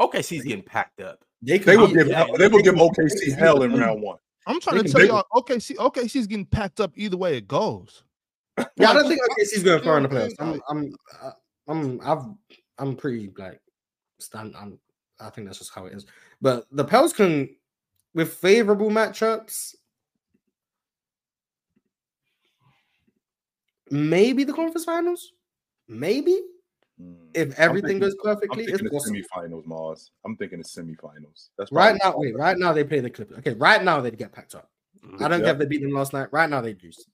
OKC's 0.00 0.44
getting 0.44 0.62
packed 0.62 1.00
up. 1.00 1.24
They 1.44 1.58
can 1.58 1.66
They 1.66 1.76
will 1.76 1.92
give 1.92 2.08
yeah, 2.08 2.26
they 2.38 2.48
will 2.48 2.62
give 2.62 2.74
OKC 2.74 3.36
hell 3.36 3.62
in 3.62 3.76
round 3.76 4.02
one. 4.02 4.18
I'm 4.46 4.60
trying 4.60 4.76
They 4.76 4.82
to 4.84 4.88
tell 4.88 5.00
make 5.00 5.10
y'all, 5.10 5.24
OKC, 5.32 5.76
OKC's 5.76 6.26
getting 6.26 6.46
packed 6.46 6.80
up 6.80 6.92
either 6.96 7.16
way 7.16 7.36
it 7.36 7.48
goes. 7.48 8.04
Yeah, 8.76 8.90
I 8.90 8.94
don't 8.94 9.04
Like, 9.04 9.06
think 9.08 9.20
OKC's 9.30 9.62
going 9.62 9.82
far 9.82 9.96
in 9.96 10.02
the 10.04 10.08
you 10.10 10.14
playoffs. 10.14 10.34
I'm, 10.38 10.60
I'm, 10.68 10.94
uh, 11.22 11.30
I'm, 11.68 12.00
I've, 12.02 12.24
I'm 12.78 12.96
pretty 12.96 13.32
like 13.36 13.60
stand. 14.20 14.54
I'm, 14.58 14.78
I 15.20 15.30
think 15.30 15.46
that's 15.46 15.58
just 15.58 15.74
how 15.74 15.86
it 15.86 15.94
is. 15.94 16.06
But 16.40 16.66
the 16.70 16.84
Pels 16.84 17.12
can, 17.12 17.48
with 18.14 18.34
favorable 18.34 18.90
matchups, 18.90 19.74
maybe 23.90 24.44
the 24.44 24.52
conference 24.52 24.84
finals, 24.84 25.32
maybe. 25.88 26.38
If 27.34 27.58
everything 27.58 27.98
goes 27.98 28.14
perfectly. 28.22 28.66
thinking 28.66 28.86
It's 28.92 29.04
the 29.06 29.24
semifinals, 29.34 29.66
Mars. 29.66 30.10
I'm 30.24 30.36
thinking 30.36 30.58
the 30.58 30.64
semifinals. 30.64 31.48
That's 31.58 31.72
Right 31.72 31.98
now, 32.02 32.14
wait, 32.16 32.36
right 32.36 32.56
now 32.58 32.72
they 32.72 32.84
play 32.84 33.00
the 33.00 33.10
Clippers. 33.10 33.38
Okay, 33.38 33.54
right 33.54 33.82
now 33.82 34.00
they 34.00 34.10
get 34.10 34.32
packed 34.32 34.54
up. 34.54 34.70
I 35.20 35.28
don't 35.28 35.40
Yeah. 35.40 35.46
care 35.46 35.52
if 35.54 35.58
they 35.58 35.66
beat 35.66 35.82
them 35.82 35.90
last 35.92 36.12
night. 36.12 36.28
Right 36.32 36.48
now 36.48 36.60
they 36.60 36.74
lose. 36.82 37.04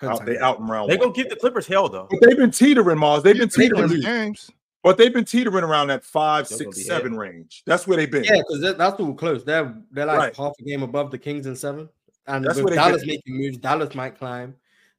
Home 0.00 0.10
Out, 0.12 0.16
time. 0.18 0.26
they 0.26 0.38
out 0.38 0.58
in 0.60 0.66
round 0.66 0.90
They 0.90 0.96
one. 0.96 1.08
gonna 1.08 1.14
give 1.14 1.28
the 1.28 1.36
Clippers 1.36 1.66
hell 1.66 1.88
though. 1.88 2.06
But 2.10 2.20
they've 2.22 2.36
been 2.36 2.50
teetering, 2.50 2.98
Mars. 2.98 3.22
They've 3.22 3.36
been 3.36 3.50
they 3.54 3.64
teetering, 3.68 3.90
win 3.90 4.00
games. 4.00 4.50
but 4.82 4.96
they've 4.96 5.12
been 5.12 5.26
teetering 5.26 5.62
around 5.64 5.88
that 5.88 6.04
five, 6.04 6.48
They're 6.48 6.56
six, 6.58 6.64
gonna 6.66 6.76
be 6.76 6.82
seven 6.82 7.16
range. 7.18 7.62
That's 7.66 7.86
where 7.86 7.98
they've 7.98 8.10
been. 8.10 8.24
Yeah, 8.24 8.38
because 8.38 8.60
that's 8.78 8.98
all 9.00 9.12
close. 9.14 9.44
They're 9.44 9.74
they're 9.90 10.06
like 10.06 10.18
Right. 10.18 10.36
half 10.36 10.52
a 10.58 10.62
game 10.62 10.82
above 10.82 11.10
the 11.10 11.18
Kings 11.18 11.44
in 11.46 11.54
seven, 11.54 11.90
and 12.26 12.44
That's 12.44 12.62
with 12.62 12.72
Dallas 12.74 13.02
get- 13.02 13.08
making 13.08 13.36
moves, 13.36 13.58
Dallas 13.58 13.94
might 13.94 14.16
climb. 14.16 14.54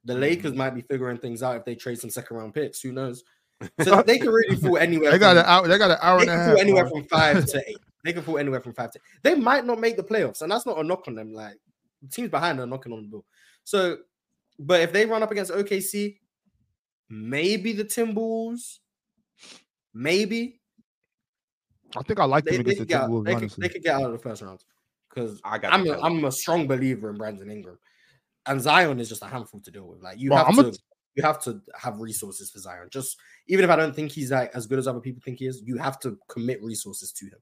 The 0.05 0.13
Mm-hmm. 0.13 0.21
Lakers 0.21 0.53
might 0.53 0.71
be 0.75 0.81
figuring 0.81 1.17
things 1.17 1.41
out 1.41 1.55
if 1.55 1.65
they 1.65 1.73
trade 1.75 1.99
some 1.99 2.09
second 2.11 2.37
round 2.37 2.53
picks. 2.53 2.81
Who 2.81 2.91
knows? 2.91 3.23
So 3.81 4.01
they 4.07 4.17
can 4.19 4.29
really 4.29 4.55
fall 4.55 4.77
anywhere. 4.77 5.11
They 5.11 5.17
got 5.19 5.31
from, 5.35 5.39
an 5.39 5.45
hour. 5.45 5.67
They 5.67 5.77
got 5.77 5.91
an 5.91 5.97
hour 6.01 6.17
they 6.17 6.23
and 6.23 6.31
a 6.31 6.33
can 6.33 6.39
half. 6.41 6.51
fall 6.53 6.61
anywhere 6.61 6.83
bro. 6.85 6.91
from 6.91 7.03
five 7.05 7.45
to 7.51 7.63
eight. 7.69 7.77
They 8.03 8.13
can 8.13 8.23
fall 8.23 8.37
anywhere 8.37 8.61
from 8.61 8.73
five 8.73 8.91
to. 8.91 8.99
They 9.23 9.35
might 9.35 9.65
not 9.65 9.79
make 9.79 9.95
the 9.97 10.03
playoffs, 10.03 10.41
and 10.41 10.51
that's 10.51 10.65
not 10.65 10.77
a 10.79 10.83
knock 10.83 11.03
on 11.07 11.15
them. 11.15 11.33
Like 11.33 11.55
teams 12.11 12.29
behind 12.29 12.59
are 12.59 12.65
knocking 12.65 12.93
on 12.93 13.03
the 13.03 13.07
door. 13.09 13.23
So, 13.63 13.97
but 14.57 14.81
if 14.81 14.91
they 14.91 15.05
run 15.05 15.21
up 15.23 15.29
against 15.31 15.51
OKC, 15.51 16.17
maybe 17.09 17.73
the 17.73 17.83
Timberwolves, 17.85 18.79
maybe 19.93 20.59
I 21.95 22.01
think 22.03 22.19
I 22.19 22.25
like 22.25 22.45
them 22.45 22.55
they, 22.55 22.59
against 22.61 22.77
could 22.79 22.87
the 22.87 22.91
get, 22.93 23.01
out- 23.01 23.09
Timberwolves. 23.09 23.25
they, 23.25 23.35
could, 23.35 23.51
they 23.57 23.69
could 23.69 23.83
get 23.83 23.95
out 23.95 24.03
of 24.05 24.11
the 24.13 24.17
first 24.19 24.41
round 24.41 24.63
because 25.13 25.39
I 25.43 25.57
got 25.57 25.73
I'm 25.73 25.83
the 25.83 25.91
a, 25.91 25.93
Pelicans. 25.95 26.17
I'm 26.19 26.25
a 26.25 26.31
strong 26.31 26.67
believer 26.67 27.09
in 27.09 27.17
Brandon 27.17 27.51
Ingram, 27.51 27.77
and 28.47 28.61
Zion 28.61 28.99
is 28.99 29.09
just 29.09 29.21
a 29.23 29.27
handful 29.27 29.59
to 29.59 29.71
deal 29.71 29.87
with. 29.87 30.01
Like 30.01 30.17
you 30.19 30.29
Bro, 30.29 30.37
have 30.37 30.47
I'm 30.47 30.55
to 30.55 30.67
a- 30.69 30.73
you 31.15 31.23
have 31.23 31.41
to 31.43 31.61
have 31.75 31.99
resources 31.99 32.49
for 32.51 32.59
Zion. 32.59 32.87
Just 32.89 33.17
even 33.47 33.65
if 33.65 33.71
I 33.71 33.75
don't 33.75 33.95
think 33.95 34.11
he's 34.11 34.31
like 34.31 34.51
as 34.53 34.65
good 34.67 34.79
as 34.79 34.87
other 34.87 34.99
people 34.99 35.21
think 35.23 35.39
he 35.39 35.47
is, 35.47 35.61
you 35.65 35.77
have 35.77 35.99
to 36.01 36.17
commit 36.29 36.61
resources 36.63 37.11
to 37.13 37.25
him. 37.25 37.39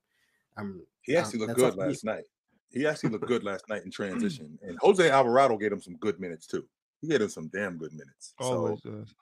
Um, 0.58 0.82
He 1.02 1.16
actually 1.16 1.42
um, 1.42 1.48
looked 1.48 1.56
good 1.60 1.66
tough 1.66 1.76
to 1.76 1.80
last 1.88 2.04
night. 2.04 2.24
He 2.72 2.86
actually 2.86 3.10
looked 3.10 3.28
good 3.28 3.44
last 3.44 3.64
night 3.70 3.84
in 3.86 3.92
transition. 4.00 4.58
And 4.64 4.78
Jose 4.80 5.10
Alvarado 5.10 5.58
gave 5.58 5.72
him 5.72 5.82
some 5.82 5.96
good 5.98 6.20
minutes 6.20 6.48
too. 6.48 6.66
He 7.02 7.08
gave 7.08 7.22
him 7.22 7.30
some 7.30 7.48
damn 7.54 7.78
good 7.78 7.92
minutes. 7.94 8.34
So 8.42 8.46
Always 8.46 8.82
does. 8.82 9.14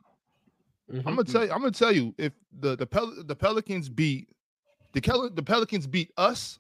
mhm. 0.92 1.00
I'm 1.06 1.16
gonna 1.16 1.24
tell 1.26 1.46
you. 1.46 1.52
I'm 1.52 1.60
gonna 1.60 1.72
tell 1.72 1.92
you 1.92 2.16
if 2.18 2.34
the 2.60 2.76
the 2.76 2.88
Pel- 2.88 3.24
the 3.26 3.36
Pelicans 3.36 3.90
beat 3.90 4.30
the 4.94 5.02
Kel- 5.02 5.30
the 5.30 5.44
Pelicans 5.44 5.86
beat 5.86 6.12
us, 6.18 6.60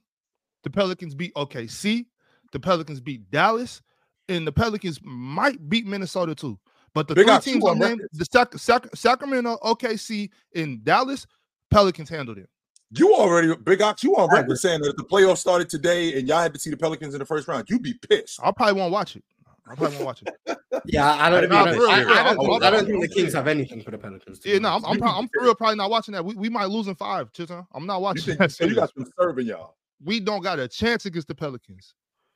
the 0.64 0.70
Pelicans 0.70 1.16
beat 1.16 1.34
OKC, 1.36 2.06
the 2.52 2.60
Pelicans 2.60 3.00
beat 3.00 3.32
Dallas, 3.32 3.82
and 4.30 4.46
the 4.46 4.52
Pelicans 4.52 5.00
might 5.04 5.68
beat 5.70 5.86
Minnesota 5.88 6.36
too. 6.36 6.60
But 6.98 7.08
the 7.08 7.14
They 7.14 7.22
three 7.22 7.28
got 7.28 7.44
teams 7.44 7.64
on 7.64 7.84
I 7.84 7.90
named, 7.90 8.02
the 8.12 8.26
Sac- 8.26 8.58
Sac- 8.58 8.96
Sacramento, 8.96 9.60
OKC, 9.64 10.32
and 10.56 10.84
Dallas, 10.84 11.28
Pelicans 11.70 12.10
handled 12.10 12.40
it. 12.40 12.50
you 12.90 13.14
already 13.14 13.56
big 13.56 13.84
ox, 13.84 14.04
you 14.04 14.16
on 14.16 14.28
I 14.36 14.40
record 14.40 14.58
saying 14.58 14.82
that 14.82 14.90
if 14.90 14.96
the 14.96 15.04
playoffs 15.04 15.38
started 15.38 15.70
today 15.70 16.18
and 16.18 16.28
y'all 16.28 16.40
had 16.42 16.56
to 16.56 16.60
see 16.60 16.72
the 16.72 16.78
Pelicans 16.78 17.14
in 17.14 17.20
the 17.20 17.26
first 17.26 17.48
round, 17.48 17.66
you'd 17.70 17.84
be 17.84 17.94
pissed. 18.10 18.40
I 18.42 18.50
probably 18.52 18.74
won't 18.82 18.92
watch 18.92 19.16
it. 19.16 19.24
I 19.70 19.76
probably 19.76 19.98
won't 19.98 20.06
watch 20.08 20.24
it. 20.24 20.58
Yeah, 20.86 21.06
I 21.08 21.30
don't. 21.30 21.50
Nah, 21.50 21.66
I, 21.66 21.74
for 21.74 21.80
real, 21.82 21.88
don't, 21.88 21.90
I, 21.92 21.94
I 21.94 22.28
I'm- 22.30 22.36
don't, 22.38 22.46
think, 22.48 22.64
I'm- 22.64 22.74
don't 22.74 22.86
think 22.88 23.02
the 23.02 23.08
Kings 23.10 23.34
have 23.34 23.48
anything 23.48 23.82
for 23.84 23.92
the 23.92 23.98
Pelicans. 24.00 24.40
Yeah, 24.44 24.58
no, 24.58 24.70
I'm. 24.70 24.86
I'm, 24.86 25.04
I'm 25.04 25.28
for 25.28 25.44
real 25.44 25.54
probably 25.54 25.76
not 25.76 25.92
watching 25.92 26.14
that. 26.14 26.26
We, 26.26 26.34
we 26.34 26.50
might 26.50 26.66
lose 26.72 26.88
in 26.88 26.96
five, 26.96 27.32
Chisholm. 27.32 27.68
I'm 27.76 27.86
not 27.86 27.98
You, 27.98 28.02
watching 28.04 28.24
think, 28.24 28.40
that 28.40 28.52
so 28.54 28.64
you 28.64 28.70
series. 28.72 28.80
got 28.80 28.96
them 28.96 29.06
serving 29.20 29.46
y'all. 29.46 29.76
We 30.04 30.20
don't 30.20 30.42
got 30.42 30.58
a 30.60 30.68
chance 30.68 31.06
against 31.06 31.28
the 31.28 31.36
Pelicans. 31.36 31.94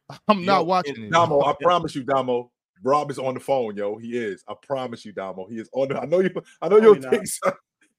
I'm 0.27 0.39
Yo, 0.41 0.45
not 0.45 0.67
watching 0.67 1.01
it. 1.05 1.11
Damo, 1.11 1.41
I 1.41 1.55
promise 1.61 1.95
you, 1.95 2.03
Damo. 2.03 2.51
Rob 2.83 3.11
is 3.11 3.19
on 3.19 3.33
the 3.33 3.39
phone, 3.39 3.75
yo. 3.75 3.97
He 3.97 4.17
is. 4.17 4.43
I 4.47 4.53
promise 4.61 5.05
you, 5.05 5.11
Damo. 5.11 5.47
He 5.47 5.59
is 5.59 5.69
on 5.73 5.89
the. 5.89 5.99
I 5.99 6.05
know 6.05 6.19
you. 6.19 6.31
I 6.61 6.67
know 6.67 6.77
No, 6.77 6.93
you'll 6.93 6.95
he 6.95 7.01
think 7.01 7.27
so. 7.27 7.51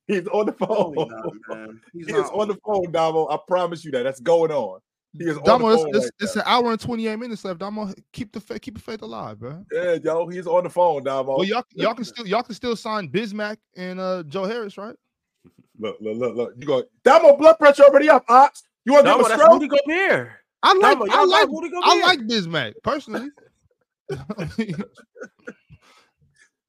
He's 0.07 0.27
on 0.29 0.47
the 0.47 0.53
phone. 0.53 0.95
He 0.97 1.05
not, 1.05 1.35
man. 1.49 1.81
He's 1.93 2.07
He 2.07 2.13
is 2.13 2.29
on 2.31 2.49
the 2.49 2.57
phone, 2.65 2.91
Damo. 2.91 3.29
I 3.29 3.39
promise 3.47 3.85
you 3.85 3.93
that. 3.93 4.03
That's 4.03 4.21
going 4.21 4.51
on. 4.51 4.81
He 5.17 5.25
is 5.25 5.37
on 5.37 5.45
the 5.45 5.69
it's, 5.69 5.83
phone. 5.83 5.89
it's, 5.95 6.05
right 6.05 6.11
it's 6.21 6.37
now. 6.37 6.43
an 6.43 6.49
hour 6.49 6.71
and 6.73 6.81
28 6.81 7.17
minutes 7.17 7.45
left. 7.45 7.61
Damo, 7.61 7.93
keep 8.13 8.33
the 8.33 8.41
faith, 8.41 8.63
keep 8.63 8.75
the 8.75 8.81
faith 8.81 9.03
alive, 9.03 9.39
bro. 9.39 9.65
Yeah, 9.71 9.99
yo, 10.03 10.27
he's 10.29 10.47
on 10.47 10.65
the 10.65 10.71
phone, 10.71 11.05
Damo. 11.05 11.37
Well, 11.37 11.45
y'all 11.45 11.65
y'all 11.75 11.95
can 11.95 12.05
still 12.05 12.27
y'all 12.27 12.43
can 12.43 12.55
still 12.55 12.75
sign 12.75 13.09
Bismack 13.11 13.59
and 13.77 14.01
uh 14.01 14.23
Joe 14.25 14.45
Harris, 14.45 14.79
right? 14.79 14.97
Look, 15.79 15.97
look, 16.01 16.17
look, 16.19 16.37
look. 16.37 16.55
You 16.59 16.67
go, 16.67 16.85
Damo, 17.03 17.37
blood 17.37 17.59
pressure 17.59 17.83
already 17.85 18.09
up, 18.09 18.25
Ox. 18.29 18.63
You 18.85 18.93
want 18.93 19.07
to 19.07 19.11
No, 19.13 19.19
give 19.19 19.27
him 19.27 19.33
a 19.33 19.37
stroke? 19.37 19.53
Rudy 19.55 19.69
Gobert. 19.69 20.31
I 20.63 20.75
like 20.75 20.99
Damo, 20.99 21.07
I 21.11 21.25
like 21.25 21.49
I 21.83 22.01
like 22.01 22.19
Bismack 22.21 22.75
personally. 22.85 23.31
The 24.09 24.87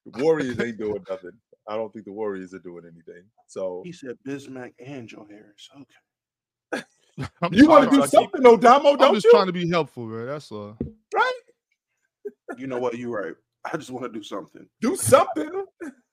Warriors 0.18 0.60
ain't 0.60 0.78
doing 0.78 1.03
nothing. 1.10 1.32
I 1.68 1.76
don't 1.76 1.92
think 1.94 2.06
the 2.06 2.12
Warriors 2.12 2.53
are 2.53 2.60
doing 2.60 2.84
anything. 2.86 3.24
So 3.48 3.82
He 3.86 3.92
said 3.92 4.18
Bismack 4.28 4.74
and 4.86 5.08
Joe 5.08 5.26
Harris. 5.30 5.70
Okay. 5.76 6.84
I'm 7.42 7.53
you 7.53 7.68
want 7.68 7.90
to 7.90 7.98
do 7.98 8.08
something, 8.08 8.42
though, 8.42 8.58
Damo, 8.58 8.92
I'm 8.92 8.98
don't 8.98 9.14
just 9.14 9.26
you? 9.26 9.32
trying 9.32 9.45
to 9.48 9.53
be 9.53 9.70
helpful, 9.70 10.06
man. 10.06 10.26
That's 10.28 10.52
all. 10.52 10.78
Right? 11.14 11.40
You 12.58 12.68
know 12.68 12.80
what? 12.80 12.98
You're 12.98 13.12
right. 13.12 13.36
I 13.72 13.78
just 13.78 13.92
want 13.92 14.06
to 14.06 14.12
do 14.12 14.24
something. 14.24 14.68
Do 14.82 14.95
something. 14.95 15.66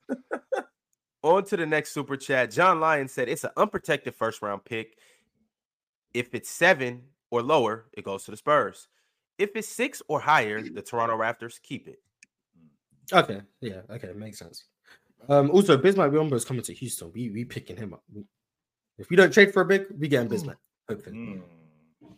On 1.23 1.43
to 1.45 1.57
the 1.57 1.65
next 1.65 1.91
super 1.91 2.17
chat. 2.17 2.51
John 2.51 2.79
Lyon 2.79 3.07
said 3.07 3.29
it's 3.29 3.43
an 3.43 3.51
unprotected 3.57 4.15
first 4.15 4.41
round 4.41 4.63
pick. 4.65 4.97
If 6.13 6.33
it's 6.33 6.49
seven 6.49 7.03
or 7.29 7.41
lower, 7.41 7.85
it 7.93 8.03
goes 8.03 8.23
to 8.25 8.31
the 8.31 8.37
Spurs. 8.37 8.87
If 9.41 9.55
it's 9.55 9.67
six 9.67 10.01
or 10.07 10.19
higher, 10.19 10.61
the 10.61 10.81
Toronto 10.89 11.17
Raptors 11.17 11.55
keep 11.61 11.87
it. 11.87 11.99
Okay, 13.11 13.41
yeah, 13.59 13.81
okay, 13.89 14.11
makes 14.15 14.39
sense. 14.39 14.65
Um, 15.27 15.51
also, 15.51 15.77
Bismack 15.77 16.11
Biyombo 16.11 16.33
is 16.33 16.45
coming 16.45 16.63
to 16.63 16.73
Houston. 16.73 17.11
We 17.13 17.29
we 17.29 17.43
picking 17.45 17.77
him 17.77 17.93
up. 17.93 18.03
We- 18.13 18.25
If 18.97 19.09
we 19.09 19.15
don't 19.15 19.33
trade 19.33 19.51
for 19.53 19.61
a 19.61 19.65
big, 19.65 19.85
we 19.99 20.07
getting 20.07 20.29
Bismack. 20.29 20.57
Hopefully, 20.87 21.15
Mm. 21.15 21.41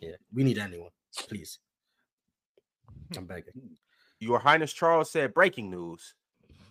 yeah, 0.00 0.16
we 0.34 0.44
need 0.44 0.58
anyone, 0.58 0.90
please. 1.28 1.58
I'm 3.16 3.26
begging. 3.26 3.54
Your 4.20 4.38
Highness 4.38 4.72
Charles 4.72 5.10
said 5.12 5.32
breaking 5.34 5.70
news. 5.70 6.14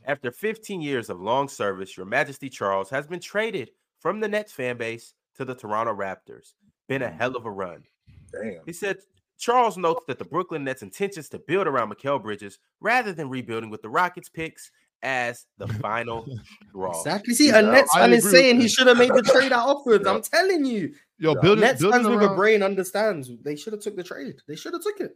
After 0.06 0.32
15 0.32 0.82
years 0.82 1.10
of 1.10 1.20
long 1.22 1.48
service, 1.48 1.96
Your 1.98 2.06
Majesty 2.06 2.50
Charles 2.50 2.90
has 2.90 3.08
been 3.08 3.20
traded 3.22 3.72
from 4.00 4.20
the 4.20 4.28
Nets 4.28 4.52
fan 4.52 4.78
base 4.78 5.14
to 5.38 5.46
the 5.46 5.56
Toronto 5.56 5.94
Raptors. 5.94 6.54
Been 6.90 7.02
a 7.02 7.10
hell 7.10 7.36
of 7.36 7.46
a 7.46 7.52
run. 7.52 7.84
Damn. 8.32 8.62
He 8.66 8.74
said 8.74 8.98
Charles 9.40 9.78
notes 9.78 10.04
that 10.08 10.20
the 10.20 10.26
Brooklyn 10.26 10.64
Nets' 10.64 10.82
intentions 10.84 11.30
to 11.30 11.40
build 11.40 11.68
around 11.68 11.92
Mikal 11.92 12.22
Bridges 12.22 12.60
rather 12.80 13.12
than 13.14 13.30
rebuilding 13.30 13.70
with 13.70 13.82
the 13.82 13.90
Rockets 13.90 14.30
picks 14.30 14.72
as 15.02 15.46
the 15.58 15.68
final 15.68 16.26
straw. 16.70 16.98
Exactly. 16.98 17.34
See, 17.34 17.48
Yeah, 17.48 17.60
a 17.60 17.62
Nets 17.62 17.92
I 17.94 18.02
fan 18.02 18.14
is 18.14 18.30
saying 18.30 18.62
he 18.62 18.70
should 18.70 18.88
have 18.88 18.98
made 18.98 19.14
the 19.14 19.22
trade 19.22 19.52
out 19.52 19.68
upwards. 19.68 20.06
Yeah. 20.06 20.14
I'm 20.14 20.22
telling 20.22 20.66
you, 20.66 20.94
Yo, 21.18 21.36
building 21.36 21.62
Nets 21.62 21.82
building 21.82 22.04
fans 22.04 22.08
with 22.08 22.22
a 22.24 22.28
around, 22.28 22.36
brain 22.38 22.64
understands. 22.64 23.30
They 23.44 23.56
should 23.56 23.74
have 23.74 23.82
took 23.82 23.96
the 23.98 24.04
trade. 24.04 24.36
They 24.48 24.56
should 24.56 24.74
have 24.74 24.82
took 24.82 25.00
it. 25.02 25.12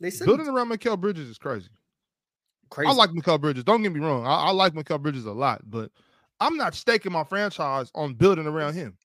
They 0.00 0.10
said 0.10 0.26
building 0.26 0.48
around 0.48 0.70
Mikal 0.70 0.98
Bridges 1.00 1.28
is 1.28 1.38
crazy. 1.38 1.68
crazy. 2.70 2.90
I 2.90 2.92
like 2.94 3.10
Mikal 3.10 3.40
Bridges. 3.40 3.62
Don't 3.64 3.82
get 3.82 3.92
me 3.92 4.00
wrong. 4.00 4.26
I, 4.26 4.46
I 4.46 4.50
like 4.50 4.72
Mikal 4.72 5.00
Bridges 5.00 5.26
a 5.26 5.32
lot, 5.32 5.60
but 5.68 5.90
I'm 6.40 6.56
not 6.56 6.74
staking 6.74 7.12
my 7.12 7.22
franchise 7.24 7.90
on 7.94 8.14
building 8.14 8.46
around 8.46 8.74
him. 8.74 8.96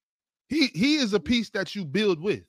He 0.47 0.67
he 0.73 0.95
is 0.95 1.13
a 1.13 1.19
piece 1.19 1.49
that 1.51 1.75
you 1.75 1.85
build 1.85 2.19
with. 2.21 2.43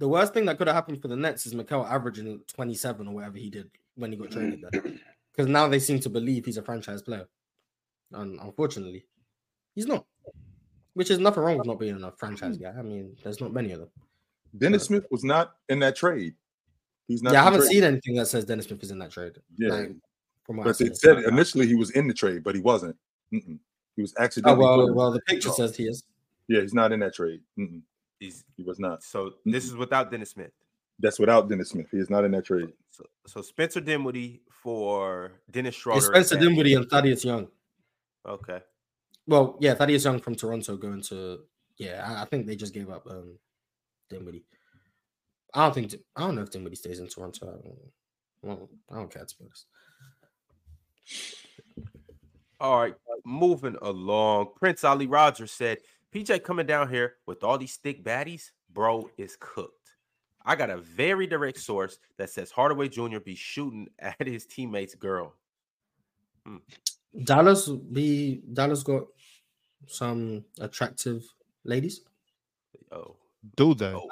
The 0.00 0.08
worst 0.08 0.32
thing 0.32 0.46
that 0.46 0.56
could 0.56 0.66
have 0.66 0.74
happened 0.74 1.00
for 1.00 1.08
the 1.08 1.16
Nets 1.16 1.44
is 1.46 1.54
Mikal 1.54 1.88
averaging 1.88 2.40
27 2.54 3.06
or 3.06 3.14
whatever 3.14 3.36
he 3.36 3.50
did 3.50 3.70
when 3.96 4.10
he 4.10 4.16
got 4.16 4.30
traded 4.30 4.64
there. 4.72 4.82
Because 5.32 5.48
now 5.48 5.68
they 5.68 5.78
seem 5.78 6.00
to 6.00 6.10
believe 6.10 6.44
he's 6.44 6.56
a 6.56 6.62
franchise 6.62 7.02
player. 7.02 7.26
And 8.12 8.40
unfortunately, 8.40 9.06
he's 9.76 9.86
not. 9.86 10.04
Which 10.94 11.08
is 11.08 11.20
nothing 11.20 11.44
wrong 11.44 11.56
with 11.56 11.68
not 11.68 11.78
being 11.78 12.02
a 12.02 12.10
franchise 12.10 12.58
guy. 12.58 12.74
I 12.76 12.82
mean, 12.82 13.16
there's 13.22 13.40
not 13.40 13.52
many 13.52 13.70
of 13.70 13.78
them. 13.78 13.88
Dennis 14.58 14.84
Smith 14.84 15.06
was 15.10 15.22
not 15.22 15.52
in 15.68 15.78
that 15.78 15.94
trade. 15.94 16.34
He's 17.06 17.22
not. 17.22 17.32
yeah, 17.32 17.42
I 17.42 17.44
haven't 17.44 17.60
trade. 17.60 17.70
seen 17.70 17.84
anything 17.84 18.16
that 18.16 18.26
says 18.26 18.44
Dennis 18.44 18.66
Smith 18.66 18.82
is 18.82 18.90
in 18.90 18.98
that 18.98 19.12
trade. 19.12 19.34
Yeah, 19.56 19.70
Like, 19.70 19.92
from 20.44 20.56
what 20.56 20.64
but 20.64 20.78
they 20.78 20.92
said 20.92 21.18
initially 21.18 21.68
he 21.68 21.76
was 21.76 21.90
in 21.90 22.08
the 22.08 22.14
trade, 22.14 22.42
but 22.42 22.56
he 22.56 22.60
wasn't. 22.60 22.96
Mm-mm. 23.32 23.58
He 23.94 24.02
was 24.02 24.12
Oh 24.18 24.24
accidentally. 24.24 24.56
put 24.56 24.76
well, 24.76 24.94
well, 24.94 25.12
the 25.12 25.20
picture 25.20 25.50
says 25.50 25.76
he 25.76 25.86
is. 25.86 26.02
Yeah, 26.48 26.60
he's 26.62 26.74
not 26.74 26.90
in 26.90 27.00
that 27.00 27.14
trade. 27.14 27.40
Mm-mm. 27.56 27.82
He's 28.20 28.44
He 28.56 28.62
was 28.62 28.78
not. 28.78 29.02
so 29.02 29.32
this 29.44 29.64
is 29.64 29.74
without 29.74 30.10
Dennis 30.10 30.30
Smith. 30.30 30.52
That's 31.00 31.18
without 31.18 31.48
Dennis 31.48 31.70
Smith. 31.70 31.86
He 31.90 31.96
is 31.96 32.10
not 32.10 32.24
in 32.24 32.30
that 32.32 32.44
trade. 32.44 32.68
So, 32.90 33.04
so 33.26 33.40
Spencer 33.40 33.80
Dinwiddie 33.80 34.42
for 34.62 35.32
Dennis 35.50 35.74
Schroeder. 35.74 35.96
It's 35.98 36.06
and 36.06 36.14
Spencer 36.14 36.34
Sam- 36.36 36.44
Dinwiddie 36.44 36.74
and 36.74 36.88
Thaddeus 36.88 37.24
Young. 37.24 37.48
Okay. 38.28 38.60
Well, 39.26 39.56
yeah, 39.60 39.74
Thaddeus 39.74 40.04
Young 40.04 40.20
from 40.20 40.34
Toronto 40.34 40.76
going 40.76 41.02
to 41.04 41.40
yeah. 41.78 42.04
I, 42.06 42.22
I 42.22 42.24
think 42.26 42.46
they 42.46 42.54
just 42.56 42.74
gave 42.74 42.90
up 42.90 43.06
um 43.08 43.38
Dinwiddie. 44.10 44.44
I 45.54 45.64
don't 45.64 45.74
think 45.74 45.94
I 46.14 46.20
don't 46.20 46.34
know 46.36 46.42
if 46.42 46.50
Dinwiddie 46.50 46.76
stays 46.76 47.00
in 47.00 47.08
Toronto. 47.08 47.46
I 47.48 47.52
don't, 47.52 47.78
well, 48.42 48.68
I 48.90 48.96
don't 48.96 49.10
care 49.12 49.24
to 49.24 49.36
be 49.38 49.44
honest. 49.44 49.66
All 52.60 52.78
right, 52.78 52.94
moving 53.24 53.76
along. 53.80 54.48
Prince 54.56 54.84
Ali 54.84 55.06
Rogers 55.06 55.50
said, 55.50 55.78
PJ 56.14 56.42
coming 56.42 56.66
down 56.66 56.88
here 56.90 57.14
with 57.26 57.44
all 57.44 57.56
these 57.58 57.76
thick 57.76 58.04
baddies, 58.04 58.50
bro, 58.72 59.08
is 59.16 59.36
cooked. 59.38 59.76
I 60.44 60.56
got 60.56 60.70
a 60.70 60.78
very 60.78 61.26
direct 61.26 61.58
source 61.60 61.98
that 62.16 62.30
says 62.30 62.50
Hardaway 62.50 62.88
Jr. 62.88 63.18
be 63.18 63.34
shooting 63.34 63.88
at 63.98 64.16
his 64.26 64.46
teammate's 64.46 64.94
girl. 64.94 65.34
Hmm. 66.46 66.56
Dallas 67.24 67.68
be 67.68 68.40
Dallas 68.52 68.82
got 68.82 69.02
some 69.86 70.44
attractive 70.60 71.22
ladies. 71.64 72.02
Oh, 72.92 73.16
Do 73.56 73.74
they? 73.74 73.86
oh. 73.86 74.08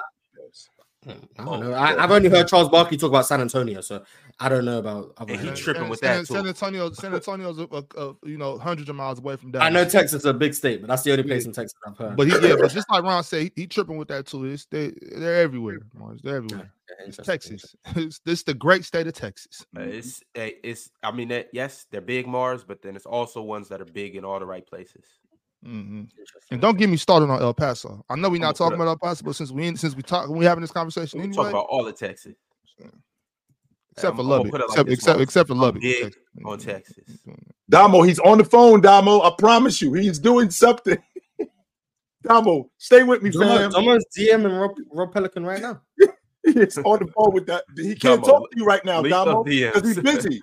I 1.09 1.15
Oh, 1.39 1.45
don't 1.45 1.61
know. 1.61 1.73
I, 1.73 2.03
I've 2.03 2.11
only 2.11 2.29
heard 2.29 2.49
Charles 2.49 2.69
Barkley 2.69 2.97
talk 2.97 3.09
about 3.11 3.27
San 3.27 3.41
Antonio, 3.41 3.81
so 3.81 4.03
I 4.41 4.49
don't 4.49 4.65
know 4.65 4.79
about 4.79 5.13
other. 5.17 5.33
And 5.33 5.41
he 5.43 5.51
tripping 5.53 5.83
San- 5.83 5.91
with 5.91 5.99
San, 6.01 6.19
that, 6.19 6.27
San 6.27 6.43
too. 6.43 6.49
Antonio, 6.49 6.91
San 6.93 7.15
Antonio's, 7.15 7.59
a, 7.59 7.69
a, 7.71 8.09
a, 8.09 8.15
you 8.25 8.37
know, 8.39 8.59
hundreds 8.59 8.89
of 8.89 8.97
miles 8.97 9.19
away 9.19 9.37
from 9.37 9.51
Dallas. 9.53 9.67
I 9.67 9.71
know 9.71 9.85
Texas 9.85 10.21
is 10.21 10.25
a 10.27 10.35
big 10.35 10.55
state, 10.55 10.81
but 10.81 10.89
that's 10.89 11.03
the 11.03 11.13
only 11.13 11.25
place 11.25 11.45
in 11.47 11.53
Texas 11.53 11.75
I've 11.87 11.97
heard. 11.97 12.17
but 12.17 12.27
he, 12.27 12.33
yeah, 12.49 12.57
but 12.61 12.71
just 12.71 12.91
like 12.91 13.03
Ron 13.03 13.25
said, 13.25 13.43
he, 13.43 13.53
he 13.57 13.67
tripping 13.67 13.97
with 13.97 14.09
that 14.09 14.27
too. 14.27 14.45
It's 14.45 14.67
they, 14.67 14.93
they're 15.17 15.37
everywhere. 15.43 15.79
Mars. 15.95 16.21
They're 16.23 16.37
everywhere. 16.37 16.73
Yeah, 17.01 17.07
It's 17.07 17.17
Texas. 17.19 17.75
It's 17.97 18.19
this 18.21 18.43
the 18.43 18.55
great 18.55 18.85
state 18.85 19.07
of 19.07 19.15
Texas. 19.15 19.67
Uh, 19.77 19.81
It's 19.83 20.23
eh, 20.35 20.51
it's 20.63 20.91
I 21.03 21.13
mean 21.13 21.29
that 21.29 21.49
yes, 21.53 21.87
they're 21.91 22.01
big 22.01 22.27
Mars, 22.27 22.65
but 22.65 22.83
then 22.83 22.97
it's 22.97 23.07
also 23.07 23.43
ones 23.43 23.69
that 23.69 23.81
are 23.81 23.85
big 23.87 24.17
in 24.17 24.25
all 24.25 24.39
the 24.39 24.47
right 24.47 24.67
places. 24.67 25.05
Hmm. 25.65 26.05
And 26.51 26.61
don't 26.61 26.79
get 26.79 26.89
me 26.89 26.97
started 26.97 27.31
on 27.31 27.41
El 27.41 27.55
Paso. 27.55 28.05
I 28.09 28.17
know 28.17 28.29
we're 28.31 28.41
not 28.41 28.57
talking 28.57 28.77
about 28.77 28.89
El 28.89 28.99
Paso, 28.99 29.25
but 29.25 29.35
since 29.37 29.51
we 29.51 29.67
in- 29.67 29.77
since 29.77 29.95
we 29.95 30.03
talk 30.03 30.29
we 30.29 30.45
having 30.45 30.63
this 30.63 30.71
conversation 30.71 31.19
We 31.21 31.27
anyway, 31.27 31.37
talk 31.45 31.51
about 31.51 31.67
all 31.69 31.87
of 31.87 31.97
Texas. 31.97 32.35
except 33.93 34.17
for 34.17 34.23
I'm- 34.23 34.29
Lubbock, 34.29 34.53
like 34.53 34.63
except 34.63 34.91
except 34.91 35.21
except 35.21 35.49
for 35.49 35.55
I'm 35.55 35.61
Lubbock. 35.61 35.83
Texas. 35.83 36.15
on 36.45 36.59
Texas. 36.59 37.19
Damo, 37.69 38.03
he's 38.03 38.19
on 38.21 38.39
the 38.39 38.45
phone, 38.45 38.81
Damo. 38.81 39.21
I 39.21 39.33
promise 39.39 39.83
you, 39.83 39.93
he's 39.95 40.19
doing 40.19 40.51
something. 40.51 40.99
Damo, 42.23 42.71
stay 42.79 43.03
with 43.03 43.23
me, 43.23 43.31
fam. 43.31 43.41
Someone, 43.41 43.73
someone's 43.73 44.05
DMing 44.17 44.61
Rob, 44.61 44.71
Rob 44.93 45.13
Pelican 45.13 45.45
right 45.45 45.61
now. 45.63 45.81
He's 46.45 46.79
on 46.79 47.01
the 47.01 47.07
phone 47.15 47.35
with 47.35 47.47
that. 47.47 47.65
He 47.77 47.95
can't 47.95 48.25
Damo, 48.25 48.27
talk 48.27 48.51
to 48.51 48.57
you 48.57 48.65
right 48.65 48.83
now, 48.85 49.03
Damo, 49.03 49.45
because 49.45 49.83
he's 49.83 50.01
busy. 50.01 50.41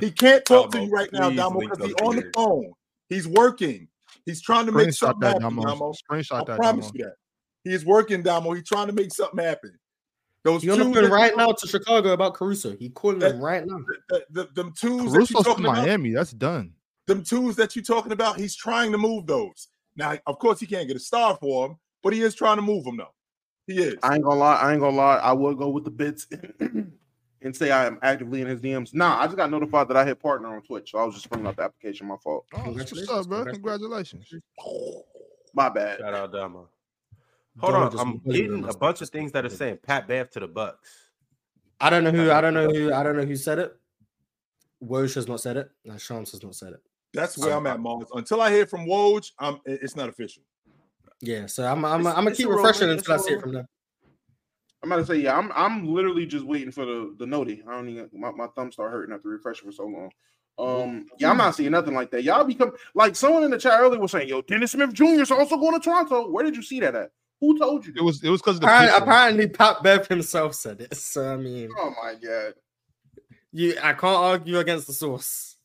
He 0.00 0.10
can't 0.10 0.44
talk 0.44 0.70
to 0.72 0.82
you 0.82 0.90
right 0.90 1.10
now, 1.12 1.30
Damo, 1.30 1.60
because 1.60 1.78
he's 1.78 1.94
on 2.02 2.16
the 2.16 2.30
phone. 2.34 2.72
He's 3.08 3.26
working. 3.26 3.88
He's 4.26 4.42
trying 4.42 4.66
to 4.66 4.72
make 4.72 4.88
Screenshot 4.88 4.94
something 4.94 5.20
that, 5.20 5.40
happen, 5.40 5.56
Damo. 5.56 5.62
Damo. 5.62 5.92
I 6.10 6.14
Screenshot 6.14 6.46
that, 6.46 6.56
promise 6.56 6.86
Damo. 6.86 6.92
you 6.96 7.04
that. 7.04 7.14
He's 7.64 7.74
is 7.74 7.84
working, 7.86 8.22
Damo. 8.22 8.52
He's 8.52 8.68
trying 8.68 8.88
to 8.88 8.92
make 8.92 9.12
something 9.12 9.42
happen. 9.42 9.78
Those 10.44 10.62
He 10.62 10.70
on 10.70 10.78
the 10.92 11.00
that 11.00 11.10
right 11.10 11.36
now 11.36 11.50
to 11.52 11.66
Chicago 11.66 12.12
about 12.12 12.34
Caruso. 12.34 12.76
He 12.76 12.90
calling 12.90 13.18
That- 13.20 13.32
them 13.32 13.40
right 13.40 13.66
now. 13.66 13.80
the, 14.08 14.24
the, 14.30 14.48
them 14.54 14.72
twos 14.78 15.12
that 15.12 15.18
you 15.18 15.26
Caruso's 15.26 15.28
to 15.28 15.42
talking 15.44 15.64
about, 15.64 15.76
Miami. 15.78 16.10
That's 16.12 16.30
done. 16.32 16.72
them 17.06 17.24
twos 17.24 17.56
that 17.56 17.74
you're 17.74 17.82
talking 17.84 18.12
about, 18.12 18.38
he's 18.38 18.54
trying 18.54 18.92
to 18.92 18.98
move 18.98 19.26
those. 19.26 19.68
Now, 19.96 20.16
of 20.26 20.38
course, 20.38 20.60
he 20.60 20.66
can't 20.66 20.86
get 20.86 20.96
a 20.96 21.00
star 21.00 21.36
for 21.40 21.66
him, 21.68 21.76
but 22.02 22.12
he 22.12 22.20
is 22.22 22.34
trying 22.34 22.56
to 22.56 22.62
move 22.62 22.84
them, 22.84 22.96
though. 22.98 23.14
He 23.66 23.78
is. 23.82 23.96
I 24.02 24.14
ain't 24.14 24.22
gonna 24.24 24.38
lie. 24.38 24.56
I 24.56 24.72
ain't 24.72 24.80
gonna 24.80 24.96
lie. 24.96 25.16
I 25.16 25.32
would 25.32 25.56
go 25.58 25.68
with 25.70 25.82
the 25.84 25.90
bits 25.90 26.26
and 27.42 27.54
say 27.54 27.70
I 27.70 27.86
am 27.86 27.98
actively 28.02 28.40
in 28.40 28.46
his 28.46 28.60
DMs. 28.60 28.94
Nah, 28.94 29.20
I 29.20 29.26
just 29.26 29.36
got 29.36 29.50
notified 29.50 29.88
that 29.88 29.96
I 29.96 30.04
hit 30.04 30.20
partner 30.20 30.54
on 30.54 30.62
Twitch, 30.62 30.90
so 30.92 30.98
I 30.98 31.04
was 31.04 31.14
just 31.14 31.28
filling 31.28 31.46
out 31.46 31.56
the 31.56 31.62
application. 31.62 32.06
My 32.06 32.16
fault. 32.16 32.46
Oh, 32.52 32.72
that's 32.72 32.92
what's 32.92 33.06
Congratulations, 33.06 33.10
up, 33.10 33.28
bro. 33.28 33.44
congratulations. 33.52 34.28
Congratulations. 34.30 35.14
My 35.54 35.68
bad. 35.68 35.98
Shout 35.98 36.14
out 36.14 36.32
Dama. 36.32 36.64
Hold 37.58 37.72
Damo 37.72 37.86
on, 37.86 37.98
I'm 37.98 38.12
completely 38.12 38.48
getting 38.48 38.68
a 38.68 38.74
bunch 38.74 39.00
of 39.00 39.08
things 39.08 39.32
that 39.32 39.44
are 39.44 39.50
saying 39.50 39.78
Pat 39.82 40.06
Bev 40.06 40.30
to 40.30 40.40
the 40.40 40.48
Bucks. 40.48 41.06
I 41.80 41.90
don't 41.90 42.04
know 42.04 42.10
who. 42.10 42.30
I 42.30 42.40
don't 42.40 42.54
know 42.54 42.68
who. 42.72 42.92
I 42.92 43.02
don't 43.02 43.16
know 43.16 43.24
who 43.24 43.36
said 43.36 43.58
it. 43.58 43.76
Woj 44.84 45.14
has 45.14 45.26
not 45.26 45.40
said 45.40 45.56
it. 45.56 45.70
No, 45.84 45.96
Shams 45.96 46.32
has 46.32 46.42
not 46.42 46.54
said 46.54 46.74
it. 46.74 46.80
That's 47.14 47.38
where 47.38 47.54
I'm 47.54 47.66
at, 47.66 47.80
Mars. 47.80 48.08
Until 48.14 48.42
I 48.42 48.50
hear 48.50 48.66
from 48.66 48.86
Woj, 48.86 49.32
I'm, 49.38 49.58
it's 49.64 49.96
not 49.96 50.10
official. 50.10 50.42
Yeah, 51.22 51.46
so 51.46 51.64
I'm. 51.64 51.84
I'm. 51.84 52.06
I'm 52.06 52.14
gonna 52.14 52.32
keep 52.32 52.48
refreshing 52.48 52.90
until 52.90 53.14
I 53.14 53.16
see 53.16 53.32
it 53.32 53.40
from 53.40 53.52
them. 53.52 53.66
I'm 54.86 54.92
about 54.92 55.06
to 55.06 55.12
say, 55.14 55.18
yeah, 55.20 55.36
I'm 55.36 55.50
I'm 55.52 55.88
literally 55.92 56.26
just 56.26 56.44
waiting 56.44 56.70
for 56.70 56.84
the 56.84 57.14
the 57.18 57.26
noti. 57.26 57.62
I 57.68 57.72
don't 57.72 57.88
even 57.88 58.08
my, 58.12 58.30
my 58.30 58.46
thumb 58.54 58.70
start 58.70 58.92
hurting 58.92 59.12
after 59.14 59.28
refreshing 59.28 59.66
for 59.68 59.72
so 59.72 59.84
long. 59.84 60.10
Um, 60.58 61.06
yeah, 61.18 61.30
I'm 61.30 61.36
not 61.36 61.54
seeing 61.56 61.72
nothing 61.72 61.92
like 61.94 62.10
that. 62.12 62.22
Y'all 62.22 62.44
become 62.44 62.70
like 62.94 63.16
someone 63.16 63.42
in 63.42 63.50
the 63.50 63.58
chat 63.58 63.80
earlier 63.80 64.00
was 64.00 64.12
saying, 64.12 64.28
"Yo, 64.28 64.42
Dennis 64.42 64.72
Smith 64.72 64.92
Jr. 64.92 65.20
is 65.22 65.30
also 65.32 65.56
going 65.56 65.74
to 65.74 65.80
Toronto." 65.80 66.30
Where 66.30 66.44
did 66.44 66.54
you 66.56 66.62
see 66.62 66.78
that 66.80 66.94
at? 66.94 67.10
Who 67.40 67.58
told 67.58 67.84
you? 67.84 67.94
It 67.96 68.00
was 68.00 68.22
it 68.22 68.30
was 68.30 68.40
because 68.40 68.58
Apparently, 68.58 68.96
apparently, 69.02 69.48
Pat 69.48 69.82
Bev 69.82 70.06
himself 70.06 70.54
said 70.54 70.80
it. 70.80 70.96
So 70.96 71.32
I 71.34 71.36
mean, 71.36 71.68
Oh 71.76 71.92
my 72.02 72.14
god, 72.14 72.54
you. 73.52 73.72
I 73.82 73.92
can't 73.92 74.04
argue 74.16 74.58
against 74.58 74.86
the 74.86 74.92
source. 74.92 75.56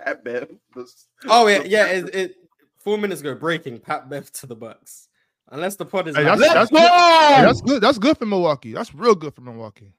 at 0.00 0.22
Bev. 0.24 0.48
this- 0.76 1.08
Oh 1.28 1.46
yeah, 1.48 1.58
the- 1.58 1.68
yeah. 1.68 1.86
It, 1.86 2.14
it 2.14 2.36
four 2.78 2.96
minutes 2.96 3.20
ago, 3.20 3.34
breaking 3.34 3.80
Pat 3.80 4.08
Bev 4.08 4.30
to 4.34 4.46
the 4.46 4.56
Bucks. 4.56 5.08
Unless 5.52 5.76
the 5.76 5.84
pod 5.84 6.08
is 6.08 6.16
Hey, 6.16 6.24
that's, 6.24 6.40
that's, 6.40 6.70
good. 6.70 6.80
Hey, 6.80 7.42
that's 7.42 7.60
good. 7.60 7.82
That's 7.82 7.98
good 7.98 8.16
for 8.16 8.24
Milwaukee. 8.24 8.72
That's 8.72 8.94
real 8.94 9.14
good 9.14 9.34
for 9.34 9.42
Milwaukee. 9.42 9.92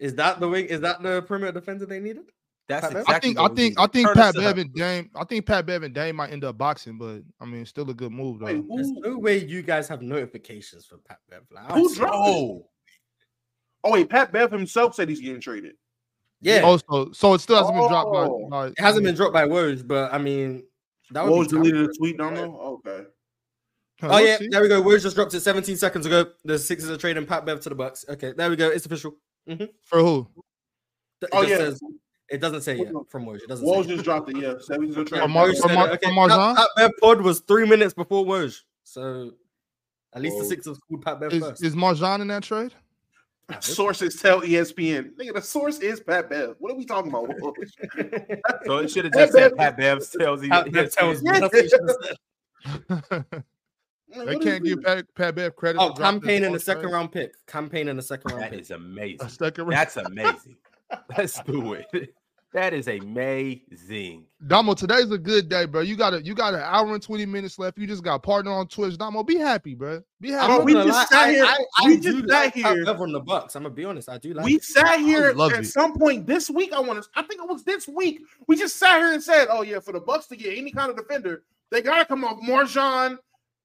is 0.00 0.14
that 0.16 0.40
the 0.40 0.48
wing? 0.48 0.66
Is 0.66 0.80
that 0.80 1.02
the 1.02 1.22
perimeter 1.22 1.52
defender 1.52 1.86
they 1.86 2.00
needed? 2.00 2.24
That's 2.66 2.88
Pat 2.88 2.96
exactly 2.96 3.14
I 3.14 3.20
think 3.20 3.38
I 3.38 3.54
think. 3.54 3.80
I 3.80 3.86
think 3.86 4.08
Pat 4.08 4.34
us 4.34 4.36
Bev 4.36 4.58
and 4.58 4.74
Dame. 4.74 5.10
I 5.14 5.24
think 5.24 5.46
Pat 5.46 5.66
Bev 5.66 5.84
and 5.84 5.94
Dame 5.94 6.16
might 6.16 6.32
end 6.32 6.42
up 6.42 6.58
boxing, 6.58 6.98
but 6.98 7.20
I 7.40 7.44
mean, 7.44 7.64
still 7.64 7.88
a 7.90 7.94
good 7.94 8.10
move 8.10 8.40
though. 8.40 8.46
Wait, 8.46 8.64
There's 8.74 8.88
who, 8.88 9.00
no 9.02 9.18
way 9.18 9.38
you 9.38 9.62
guys 9.62 9.86
have 9.86 10.02
notifications 10.02 10.84
for 10.84 10.98
Pat 10.98 11.18
Bev. 11.30 11.42
Like, 11.52 11.70
who 11.70 11.88
swear- 11.94 12.08
dropped 12.08 12.28
it? 12.28 12.32
Oh. 12.32 12.66
oh 13.84 13.92
wait, 13.92 14.10
Pat 14.10 14.32
Bev 14.32 14.50
himself 14.50 14.96
said 14.96 15.08
he's 15.08 15.20
getting 15.20 15.40
traded. 15.40 15.74
Yeah, 16.40 16.62
Oh, 16.64 16.76
so, 16.76 17.12
so 17.12 17.34
it 17.34 17.38
still 17.38 17.56
hasn't 17.56 17.76
been 17.76 17.88
dropped 17.88 18.12
by. 18.12 18.24
Oh. 18.24 18.48
by 18.50 18.66
it 18.66 18.80
hasn't 18.80 19.04
been 19.04 19.14
dropped 19.14 19.32
by 19.32 19.46
Woj, 19.46 19.86
but 19.86 20.12
I 20.12 20.18
mean, 20.18 20.64
that 21.12 21.24
would 21.24 21.46
Woj 21.46 21.50
be 21.50 21.70
deleted 21.70 21.84
for 21.84 21.90
a 21.90 21.94
tweet. 21.94 22.18
Don't 22.18 22.34
know. 22.34 22.80
Okay. 22.86 23.04
Huh, 24.00 24.08
Oh 24.12 24.18
yeah, 24.18 24.38
see. 24.38 24.48
there 24.48 24.60
we 24.62 24.68
go. 24.68 24.82
Woj 24.82 25.00
just 25.02 25.14
dropped 25.16 25.32
it 25.34 25.40
17 25.40 25.76
seconds 25.76 26.04
ago. 26.06 26.26
The 26.44 26.58
Sixers 26.58 26.90
are 26.90 26.96
trading 26.96 27.26
Pat 27.26 27.46
Bev 27.46 27.60
to 27.60 27.68
the 27.68 27.74
Bucks. 27.74 28.04
Okay, 28.08 28.32
there 28.36 28.50
we 28.50 28.56
go. 28.56 28.68
It's 28.70 28.86
official. 28.86 29.14
Mm-hmm. 29.48 29.64
for 29.82 29.98
who? 30.00 30.26
It 31.22 31.28
Oh 31.32 31.42
yeah, 31.42 31.56
says- 31.58 31.80
it 32.30 32.40
doesn't 32.40 32.62
say 32.62 32.76
yet 32.78 32.92
from 33.08 33.26
Woj. 33.26 33.36
It 33.36 33.48
doesn't. 33.48 33.66
Woj 33.66 33.86
just 33.86 34.04
dropped 34.04 34.30
it. 34.30 34.36
Yeah, 34.38 34.54
seventies 34.60 34.96
are 34.96 35.04
For 35.06 35.14
Yeah, 35.16 35.20
trading. 35.26 35.30
Mar- 35.30 35.48
Woj 35.48 35.74
Mar- 35.74 35.86
it. 35.94 36.00
for 36.02 36.06
Okay, 36.08 36.16
Marjon? 36.16 36.54
Pat, 36.56 36.56
Pat 36.56 36.68
Bev 36.76 36.90
pod 37.00 37.20
was 37.20 37.40
three 37.40 37.66
minutes 37.68 37.94
before 37.94 38.24
Woj, 38.24 38.60
so 38.82 39.30
at 40.14 40.22
least 40.22 40.36
the 40.38 40.42
Whoa. 40.42 40.48
Sixers 40.48 40.78
called 40.88 41.02
Pat 41.04 41.20
Bev 41.20 41.32
Is, 41.32 41.40
first. 41.42 41.62
is 41.64 41.74
Marjon 41.76 42.20
in 42.20 42.28
that 42.28 42.42
trade? 42.42 42.72
Sources 43.60 44.16
tell 44.20 44.40
ESPN. 44.40 45.10
Nigga, 45.16 45.34
the 45.34 45.42
source 45.42 45.78
is 45.80 46.00
Pat 46.00 46.30
Bev. 46.30 46.54
What 46.58 46.72
are 46.72 46.76
we 46.76 46.84
talking 46.86 47.10
about? 47.10 47.28
So 48.64 48.78
it 48.78 48.90
should 48.90 49.04
have 49.04 49.12
just 49.14 49.32
said 49.34 49.54
Pat 49.56 49.76
Bev 49.76 50.02
tells 50.18 50.42
you. 50.42 50.48
Pat 50.48 50.72
Bev 50.72 50.90
tells 50.90 51.22
me. 51.22 51.30
They 54.24 54.38
can't 54.38 54.64
give 54.64 54.82
Pat, 54.82 55.06
Pat 55.14 55.34
Bev 55.34 55.56
credit. 55.56 55.78
Oh, 55.80 55.90
for 55.90 55.96
dropping 55.96 56.20
campaign 56.20 56.36
in 56.44 56.48
ball 56.50 56.52
the 56.54 56.60
second 56.60 56.90
round 56.90 57.12
pick. 57.12 57.46
Campaign 57.46 57.88
in 57.88 57.96
the 57.96 58.02
second 58.02 58.30
round 58.30 58.42
That 58.42 58.50
pick. 58.52 58.60
is 58.60 58.70
amazing. 58.70 59.26
A 59.26 59.30
second 59.30 59.64
round. 59.64 59.72
That's 59.74 59.96
amazing. 59.96 60.56
Let's 61.16 61.42
do 61.42 61.72
it. 61.74 62.14
That 62.52 62.72
is 62.72 62.86
amazing. 62.86 64.26
Damo, 64.46 64.74
today's 64.74 65.10
a 65.10 65.18
good 65.18 65.48
day, 65.48 65.64
bro. 65.66 65.80
You 65.80 65.96
got 65.96 66.14
a 66.14 66.22
you 66.22 66.34
got 66.36 66.54
an 66.54 66.60
hour 66.60 66.92
and 66.94 67.02
twenty 67.02 67.26
minutes 67.26 67.58
left. 67.58 67.78
You 67.78 67.86
just 67.86 68.04
got 68.04 68.22
partner 68.22 68.52
on 68.52 68.68
Twitch. 68.68 68.96
Damo, 68.96 69.24
be 69.24 69.36
happy, 69.38 69.74
bro. 69.74 70.02
Be 70.20 70.30
happy. 70.30 70.52
I'm 70.52 70.56
Bro, 70.58 70.64
we 70.64 70.72
gonna 70.74 70.84
just 70.86 71.12
lie, 71.12 71.18
sat 71.18 71.30
here- 71.30 71.44
I, 71.44 71.58
I, 71.78 71.86
we 71.88 71.94
I 71.94 71.96
just 71.96 72.18
sat 72.18 72.28
like 72.28 72.54
Pat 72.54 72.74
here- 72.76 72.84
Bev 72.84 73.00
on 73.00 73.10
the 73.12 73.18
Bucks. 73.20 73.56
I'm 73.56 73.64
gonna 73.64 73.74
be 73.74 73.84
honest. 73.84 74.08
I 74.08 74.18
do 74.18 74.34
like. 74.34 74.44
we 74.44 74.54
it. 74.54 74.62
sat 74.64 75.00
here 75.00 75.32
love 75.32 75.52
at 75.52 75.60
it. 75.60 75.66
some 75.66 75.98
point 75.98 76.26
this 76.28 76.48
week. 76.48 76.72
I 76.72 76.78
want 76.80 77.02
to. 77.02 77.08
I 77.16 77.22
think 77.22 77.40
it 77.42 77.48
was 77.48 77.64
this 77.64 77.88
week. 77.88 78.20
We 78.46 78.56
just 78.56 78.76
sat 78.76 78.98
here 78.98 79.12
and 79.12 79.22
said, 79.22 79.48
"Oh 79.50 79.62
yeah, 79.62 79.80
for 79.80 79.92
the 79.92 80.00
Bucks 80.00 80.26
to 80.28 80.36
get 80.36 80.56
any 80.56 80.70
kind 80.70 80.90
of 80.90 80.96
defender, 80.96 81.42
they 81.70 81.82
gotta 81.82 82.04
come 82.04 82.24
off 82.24 82.38
Marjon 82.40 83.18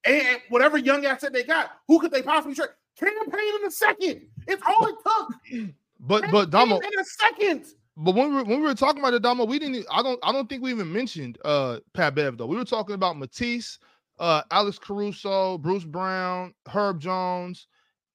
and 0.06 0.40
whatever 0.50 0.78
young 0.78 1.06
asset 1.06 1.34
they 1.34 1.44
got. 1.44 1.72
Who 1.88 2.00
could 2.00 2.12
they 2.12 2.22
possibly 2.22 2.56
trade? 2.56 2.70
Campaign 2.98 3.56
in 3.62 3.68
a 3.68 3.72
second. 3.72 4.28
It's 4.48 4.62
all 4.68 4.86
it 4.88 4.96
took. 5.06 5.70
but 6.02 6.26
but 6.32 6.50
Damo, 6.50 6.78
in 6.80 7.00
a 7.00 7.04
second. 7.06 7.66
but 7.96 8.14
when 8.14 8.30
we 8.30 8.36
were, 8.36 8.44
when 8.44 8.60
we 8.60 8.66
were 8.68 8.76
talking 8.76 9.00
about 9.02 9.14
it, 9.14 9.22
Damo, 9.22 9.46
we 9.46 9.58
didn't. 9.60 9.86
I 9.90 10.04
don't. 10.04 10.20
I 10.22 10.32
don't 10.34 10.50
think 10.50 10.64
we 10.64 10.72
even 10.72 10.92
mentioned 10.92 11.38
uh 11.46 11.80
Pat 11.94 12.16
Bev 12.16 12.38
though. 12.38 12.46
We 12.46 12.58
were 12.58 12.66
talking 12.66 12.96
about 12.96 13.18
Matisse, 13.18 13.80
uh 14.20 14.42
Alex 14.52 14.78
Caruso, 14.80 15.58
Bruce 15.60 15.86
Brown, 15.86 16.54
Herb 16.68 17.00
Jones, 17.00 17.68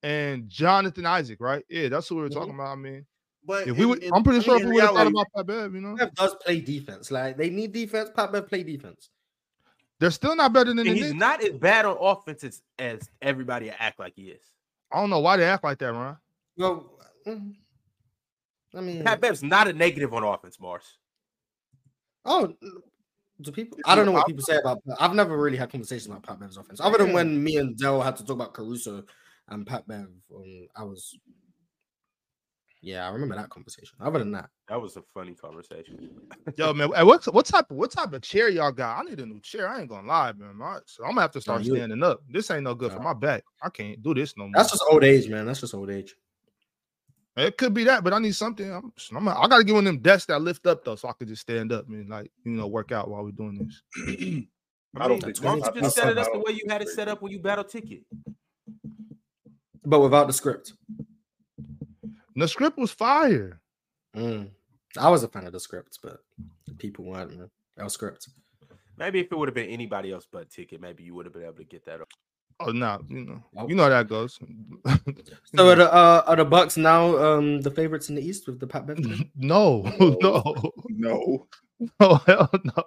and 0.03 0.49
Jonathan 0.51 1.07
Isaac. 1.07 1.41
Right? 1.41 1.65
Yeah, 1.71 1.89
that's 1.89 2.11
what 2.11 2.17
we 2.19 2.23
were 2.25 2.29
Mhm. 2.29 2.35
talking 2.35 2.55
about. 2.55 2.73
I 2.73 2.75
mean, 2.77 3.07
But 3.47 3.67
if 3.69 3.79
we 3.79 3.87
would, 3.87 4.03
in- 4.03 4.13
I'm 4.13 4.23
pretty 4.23 4.43
sure 4.43 4.57
if 4.59 4.65
we 4.65 4.73
would 4.73 4.83
have 4.83 4.95
thought 4.95 5.07
about 5.07 5.27
Pat 5.35 5.47
Bev, 5.47 5.75
you 5.75 5.81
know, 5.81 5.97
Bev 5.97 6.15
does 6.15 6.35
play 6.45 6.61
defense. 6.61 7.11
Like 7.11 7.39
they 7.39 7.49
need 7.49 7.73
defense. 7.73 8.11
Pat 8.15 8.33
Bev 8.33 8.47
play 8.49 8.65
defense. 8.65 9.09
They're 10.05 10.11
still 10.11 10.37
not 10.37 10.53
better 10.53 10.69
than 10.69 10.81
And 10.81 10.89
the 10.89 10.93
he's 10.93 11.03
Knicks. 11.05 11.15
not 11.15 11.43
as 11.43 11.53
bad 11.53 11.87
on 11.87 11.97
offense 11.99 12.45
as, 12.45 12.61
as 12.79 13.09
everybody 13.23 13.71
act 13.71 13.99
like 13.99 14.13
he 14.15 14.25
is. 14.25 14.43
I 14.93 15.01
don't 15.01 15.09
know 15.09 15.21
why 15.21 15.39
they 15.39 15.45
act 15.47 15.65
like 15.65 15.79
that, 15.79 15.95
Ron. 15.95 16.19
Well, 16.59 16.93
mm, 17.27 17.55
I 18.77 18.81
mean, 18.83 19.03
Pat 19.03 19.23
Bev's 19.23 19.43
not 19.43 19.67
a 19.67 19.73
negative 19.73 20.13
on 20.13 20.23
offense, 20.23 20.61
Mars. 20.61 20.99
oh, 22.27 22.55
do 23.41 23.51
people? 23.51 23.79
I 23.87 23.95
don't 23.95 24.05
know 24.05 24.13
what 24.13 24.27
people 24.27 24.43
say 24.43 24.59
about. 24.59 24.83
I've 25.01 25.15
never 25.15 25.39
really 25.39 25.57
had 25.57 25.71
conversations 25.71 26.05
about 26.09 26.23
Pat 26.23 26.39
Bev's 26.39 26.59
offense, 26.59 26.83
other 26.83 26.99
than 26.99 27.15
when 27.15 27.43
me 27.43 27.57
and 27.57 27.75
Dell 27.75 28.03
had 28.03 28.17
to 28.17 28.27
talk 28.27 28.35
about 28.37 28.53
Caruso 28.53 29.05
and 29.49 29.67
Pat 29.67 29.89
Bev. 29.89 30.09
Um, 30.37 30.67
I 30.77 30.85
was, 30.85 31.17
yeah, 32.85 33.09
I 33.09 33.11
remember 33.11 33.35
that 33.37 33.49
conversation. 33.49 33.97
Other 34.01 34.19
than 34.19 34.33
that, 34.33 34.51
That 34.69 34.81
was 34.81 34.97
a 34.97 35.03
funny 35.15 35.35
conversation. 35.35 36.11
Yo, 36.57 36.73
man, 36.75 36.91
hey, 36.97 37.03
what 37.03 37.25
what 37.33 37.47
type 37.47 37.71
of 37.71 37.77
what 37.79 37.91
type 37.91 38.13
of 38.13 38.21
chair 38.23 38.49
y'all 38.51 38.71
got? 38.73 38.99
I 38.99 39.03
need 39.09 39.19
a 39.21 39.27
new 39.27 39.41
chair. 39.41 39.69
I 39.69 39.81
ain't 39.81 39.89
gonna 39.89 40.07
lie, 40.07 40.33
man. 40.33 40.55
My- 40.57 40.81
so 40.87 41.03
I'm 41.05 41.11
gonna 41.13 41.23
have 41.23 41.33
to 41.33 41.41
start 41.41 41.63
you- 41.63 41.75
standing 41.75 42.03
up. 42.03 42.21
This 42.29 42.51
ain't 42.51 42.65
no 42.65 42.75
good 42.75 42.93
for 42.93 43.01
my 43.01 43.15
back. 43.15 43.43
I 43.63 43.71
can't 43.71 44.03
do 44.03 44.13
this 44.15 44.37
no 44.37 44.45
more. 44.45 44.53
that's 44.55 44.71
just 44.73 44.85
old 44.91 45.03
age, 45.05 45.29
man. 45.29 45.47
That's 45.47 45.61
just 45.61 45.75
old 45.75 45.91
age. 45.91 46.15
It 47.37 47.57
could 47.59 47.75
be 47.75 47.83
that, 47.85 48.05
but 48.05 48.13
I 48.13 48.21
need 48.21 48.37
something. 48.37 48.71
I'm, 48.73 48.93
I'm 49.17 49.29
I 49.29 49.49
gotta 49.49 49.65
get 49.65 49.73
one 49.75 49.87
of 49.87 49.93
them 49.93 50.01
desks 50.03 50.27
that 50.27 50.41
lift 50.41 50.67
up 50.67 50.85
though, 50.85 50.95
so 50.95 51.09
I 51.09 51.13
could 51.15 51.27
just 51.29 51.43
stand 51.43 51.73
up 51.73 51.89
and 51.89 52.09
like 52.09 52.31
you 52.45 52.53
know 52.53 52.67
work 52.69 52.93
out 52.93 53.09
while 53.11 53.25
we're 53.25 53.33
doing 53.33 53.59
this. 53.59 53.83
I 54.97 55.09
don't 55.09 55.23
mean, 55.25 55.33
think 55.33 55.39
why 55.43 55.57
don't 55.59 55.65
I- 55.65 55.73
you 55.75 55.81
I- 55.81 55.83
just 55.85 55.97
set 55.97 56.09
it 56.11 56.19
up 56.19 56.33
the 56.33 56.39
way 56.39 56.53
you 56.53 56.63
had 56.69 56.83
it 56.83 56.89
set 56.91 57.09
up 57.09 57.23
when 57.23 57.33
you 57.33 57.41
battle 57.41 57.65
ticket? 57.65 58.03
But 59.85 60.01
without 60.01 60.27
the 60.29 60.33
script, 60.33 60.73
The 62.37 62.49
script 62.49 62.79
was 62.79 62.91
fire. 62.91 63.61
Mm. 64.17 64.51
I 64.99 65.09
was 65.11 65.23
a 65.25 65.29
fan 65.29 65.47
of 65.47 65.53
the 65.53 65.61
scripts, 65.61 65.99
but 66.03 66.19
people 66.79 67.05
weren't. 67.05 67.37
Man. 67.37 67.51
That 67.77 67.85
was 67.85 67.95
script. 67.95 68.29
Maybe 68.97 69.21
if 69.21 69.33
it 69.33 69.37
would 69.39 69.49
have 69.49 69.55
been 69.55 69.69
anybody 69.71 70.13
else 70.13 70.27
but 70.31 70.51
ticket, 70.51 70.81
maybe 70.81 71.03
you 71.03 71.15
would 71.15 71.27
have 71.27 71.33
been 71.33 71.43
able 71.43 71.55
to 71.55 71.65
get 71.65 71.85
that. 71.87 72.01
Up. 72.01 72.09
Oh 72.61 72.71
no, 72.71 73.01
you 73.09 73.25
know, 73.25 73.43
Oh. 73.57 73.69
you 73.69 73.75
know 73.75 73.83
how 73.85 73.89
that 73.89 74.09
goes. 74.09 74.39
So 75.57 75.69
are 75.69 75.75
the 75.75 75.93
uh, 75.93 76.23
are 76.29 76.37
the 76.37 76.45
Bucks 76.45 76.77
now 76.77 77.17
um 77.19 77.61
the 77.63 77.71
favorites 77.71 78.09
in 78.09 78.15
the 78.15 78.23
East 78.23 78.47
with 78.47 78.61
the 78.61 78.67
Pat 78.69 78.87
Bev? 78.87 79.03
trade? 79.03 79.29
no, 79.37 79.83
no, 79.99 80.55
No, 80.89 81.49
no, 82.01 82.15
hell 82.27 82.51
no. 82.63 82.85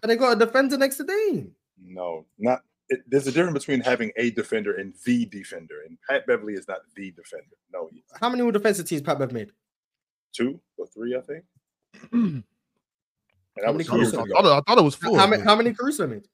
but 0.00 0.08
they 0.08 0.16
got 0.16 0.32
a 0.40 0.44
defender 0.46 0.78
next 0.78 0.96
to 0.96 1.04
Dame. 1.04 1.52
no, 1.78 2.24
not. 2.38 2.62
It, 2.88 3.00
there's 3.08 3.26
a 3.26 3.32
difference 3.32 3.58
between 3.58 3.80
having 3.80 4.12
a 4.16 4.30
defender 4.30 4.76
and 4.76 4.94
the 5.04 5.24
defender, 5.26 5.82
and 5.86 5.98
Pat 6.08 6.26
Beverley 6.26 6.54
is 6.54 6.68
not 6.68 6.78
the 6.94 7.10
defender. 7.10 7.44
No, 7.72 7.88
he's 7.92 8.02
How 8.20 8.28
many 8.28 8.48
defensive 8.52 8.86
teams 8.88 9.02
Pat 9.02 9.18
Bev 9.18 9.32
made? 9.32 9.50
two 10.32 10.60
or 10.76 10.86
three, 10.86 11.16
I 11.16 11.20
think. 11.22 11.44
And 12.12 12.44
How 13.64 13.72
many 13.72 13.88
was 13.88 14.12
I 14.14 14.16
thought, 14.18 14.28
it- 14.28 14.34
I 14.36 14.60
thought 14.60 14.78
it 14.78 14.84
was 14.84 14.94
four. 14.94 15.18
How 15.18 15.26
many? 15.26 15.42
but 15.42 15.48
How 15.48 15.56
many 15.56 15.72
Caruso 15.72 16.06
made? 16.06 16.24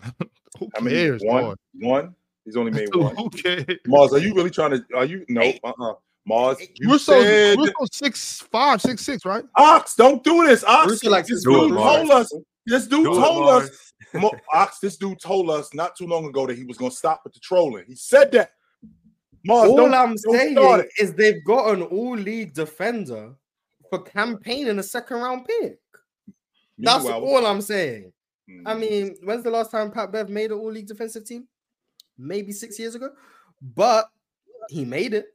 Who 0.58 0.68
How 0.74 0.80
many? 0.80 0.96
cares? 0.96 1.22
One. 1.24 1.44
boy? 1.44 1.54
One. 1.88 2.14
He's 2.44 2.56
only 2.56 2.72
made 2.72 2.88
one. 2.94 3.14
Who 3.16 3.30
cares? 3.30 3.64
Mars, 3.86 4.12
are 4.14 4.18
you 4.18 4.34
really 4.34 4.50
trying 4.50 4.70
to? 4.72 4.84
Are 4.96 5.04
you 5.04 5.24
no? 5.28 5.52
Uh 5.62 5.72
uh 5.80 5.94
Mars, 6.24 6.58
you 6.76 6.88
Russo's, 6.88 7.24
said 7.24 7.58
Russo's 7.58 7.90
six 7.92 8.40
five, 8.50 8.80
six 8.80 9.02
six, 9.04 9.24
right? 9.24 9.44
Ox. 9.56 9.94
Don't 9.96 10.22
do 10.24 10.46
this, 10.46 10.62
Ox. 10.64 10.86
Caruso 10.86 11.10
likes 11.10 11.28
this 11.28 11.42
to 11.42 11.50
do 11.50 11.64
it, 11.64 11.68
dude 11.68 11.74
Mars. 11.74 12.10
us. 12.10 12.32
This 12.66 12.86
dude 12.86 13.04
Do 13.04 13.14
told 13.14 13.44
Mars. 13.44 13.70
us. 13.70 13.92
Mo- 14.14 14.32
Ox, 14.52 14.78
this 14.78 14.96
dude 14.96 15.18
told 15.20 15.50
us 15.50 15.72
not 15.74 15.96
too 15.96 16.06
long 16.06 16.26
ago 16.26 16.46
that 16.46 16.56
he 16.56 16.64
was 16.64 16.76
going 16.76 16.90
to 16.90 16.96
stop 16.96 17.22
with 17.24 17.32
the 17.32 17.40
trolling. 17.40 17.84
He 17.88 17.94
said 17.96 18.30
that. 18.32 18.50
Mars, 19.44 19.70
all 19.70 19.76
don't, 19.76 19.94
I'm 19.94 20.14
don't 20.16 20.18
saying 20.36 20.52
start 20.56 20.80
it. 20.80 20.90
is 21.00 21.14
they've 21.14 21.44
got 21.44 21.72
an 21.74 21.82
all 21.82 22.16
league 22.16 22.54
defender 22.54 23.34
for 23.90 24.00
campaigning 24.02 24.78
a 24.78 24.82
second 24.82 25.16
round 25.18 25.46
pick. 25.46 25.78
That's 26.78 27.04
Meanwhile- 27.04 27.22
all 27.24 27.46
I'm 27.46 27.60
saying. 27.60 28.12
I 28.66 28.74
Mm, 28.74 28.78
mean, 28.80 29.16
when's 29.22 29.44
the 29.44 29.50
last 29.50 29.70
time 29.70 29.90
Pat 29.90 30.12
Bev 30.12 30.28
made 30.28 30.50
an 30.52 30.58
all 30.58 30.70
league 30.72 30.86
defensive 30.86 31.24
team? 31.24 31.48
Maybe 32.18 32.52
six 32.52 32.78
years 32.78 32.94
ago, 32.94 33.10
but 33.74 34.10
he 34.68 34.84
made 34.84 35.14
it. 35.14 35.26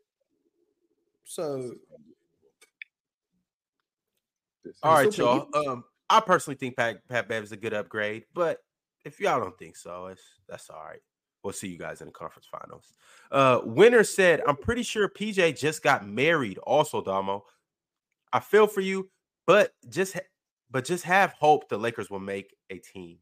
So 1.24 1.74
All 4.84 4.94
right, 4.94 5.18
y'all. 5.18 5.48
Um, 5.68 5.84
I 6.10 6.20
personally 6.22 6.58
think 6.58 6.78
Pat 6.78 7.08
Pat 7.08 7.28
Bev 7.28 7.44
is 7.44 7.52
a 7.52 7.58
good 7.58 7.74
upgrade, 7.74 8.26
but 8.34 8.60
if 9.06 9.20
y'all 9.20 9.40
don't 9.40 9.58
think 9.58 9.76
so, 9.76 10.08
it's 10.08 10.24
that's 10.48 10.70
all 10.70 10.84
right. 10.84 11.00
We'll 11.44 11.54
see 11.54 11.68
you 11.68 11.78
guys 11.78 12.02
in 12.02 12.08
the 12.08 12.14
conference 12.14 12.48
finals. 12.52 12.94
Uh, 13.32 13.62
winner 13.64 14.04
said, 14.04 14.42
"I'm 14.48 14.58
pretty 14.58 14.84
sure 14.84 15.08
PJ 15.08 15.58
just 15.58 15.84
got 15.84 16.08
married." 16.08 16.58
Also, 16.60 17.02
Damo, 17.02 17.46
I 18.34 18.40
feel 18.40 18.68
for 18.68 18.82
you, 18.82 19.10
but 19.46 19.74
just 19.90 20.14
ha- 20.14 20.28
but 20.72 20.86
just 20.86 21.04
have 21.04 21.34
hope 21.34 21.70
the 21.70 21.78
Lakers 21.78 22.10
will 22.10 22.20
make 22.20 22.56
a 22.70 22.78
team. 22.80 23.18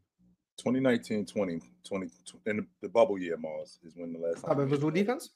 2019, 0.58 1.26
20, 1.26 1.60
20, 1.84 2.08
in 2.46 2.58
the, 2.58 2.66
the 2.82 2.90
bubble 2.90 3.20
year, 3.20 3.36
Mars 3.36 3.78
is 3.84 3.94
when 3.96 4.14
the 4.14 4.20
last 4.20 4.36
Pat 4.36 4.52
time. 4.52 4.58
Bev 4.58 4.68
he 4.68 4.72
was 4.72 4.84
all 4.84 4.90
made 4.90 5.00
it. 5.00 5.04
defense. 5.04 5.32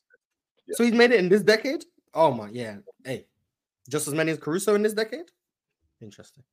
Yeah. 0.65 0.75
So 0.75 0.83
he's 0.83 0.93
made 0.93 1.11
it 1.11 1.19
in 1.19 1.29
this 1.29 1.41
decade. 1.41 1.83
Oh 2.13 2.31
my, 2.31 2.49
yeah. 2.49 2.77
Hey, 3.03 3.25
just 3.89 4.07
as 4.07 4.13
many 4.13 4.31
as 4.31 4.37
Caruso 4.37 4.75
in 4.75 4.81
this 4.81 4.93
decade. 4.93 5.25
Interesting. 6.01 6.43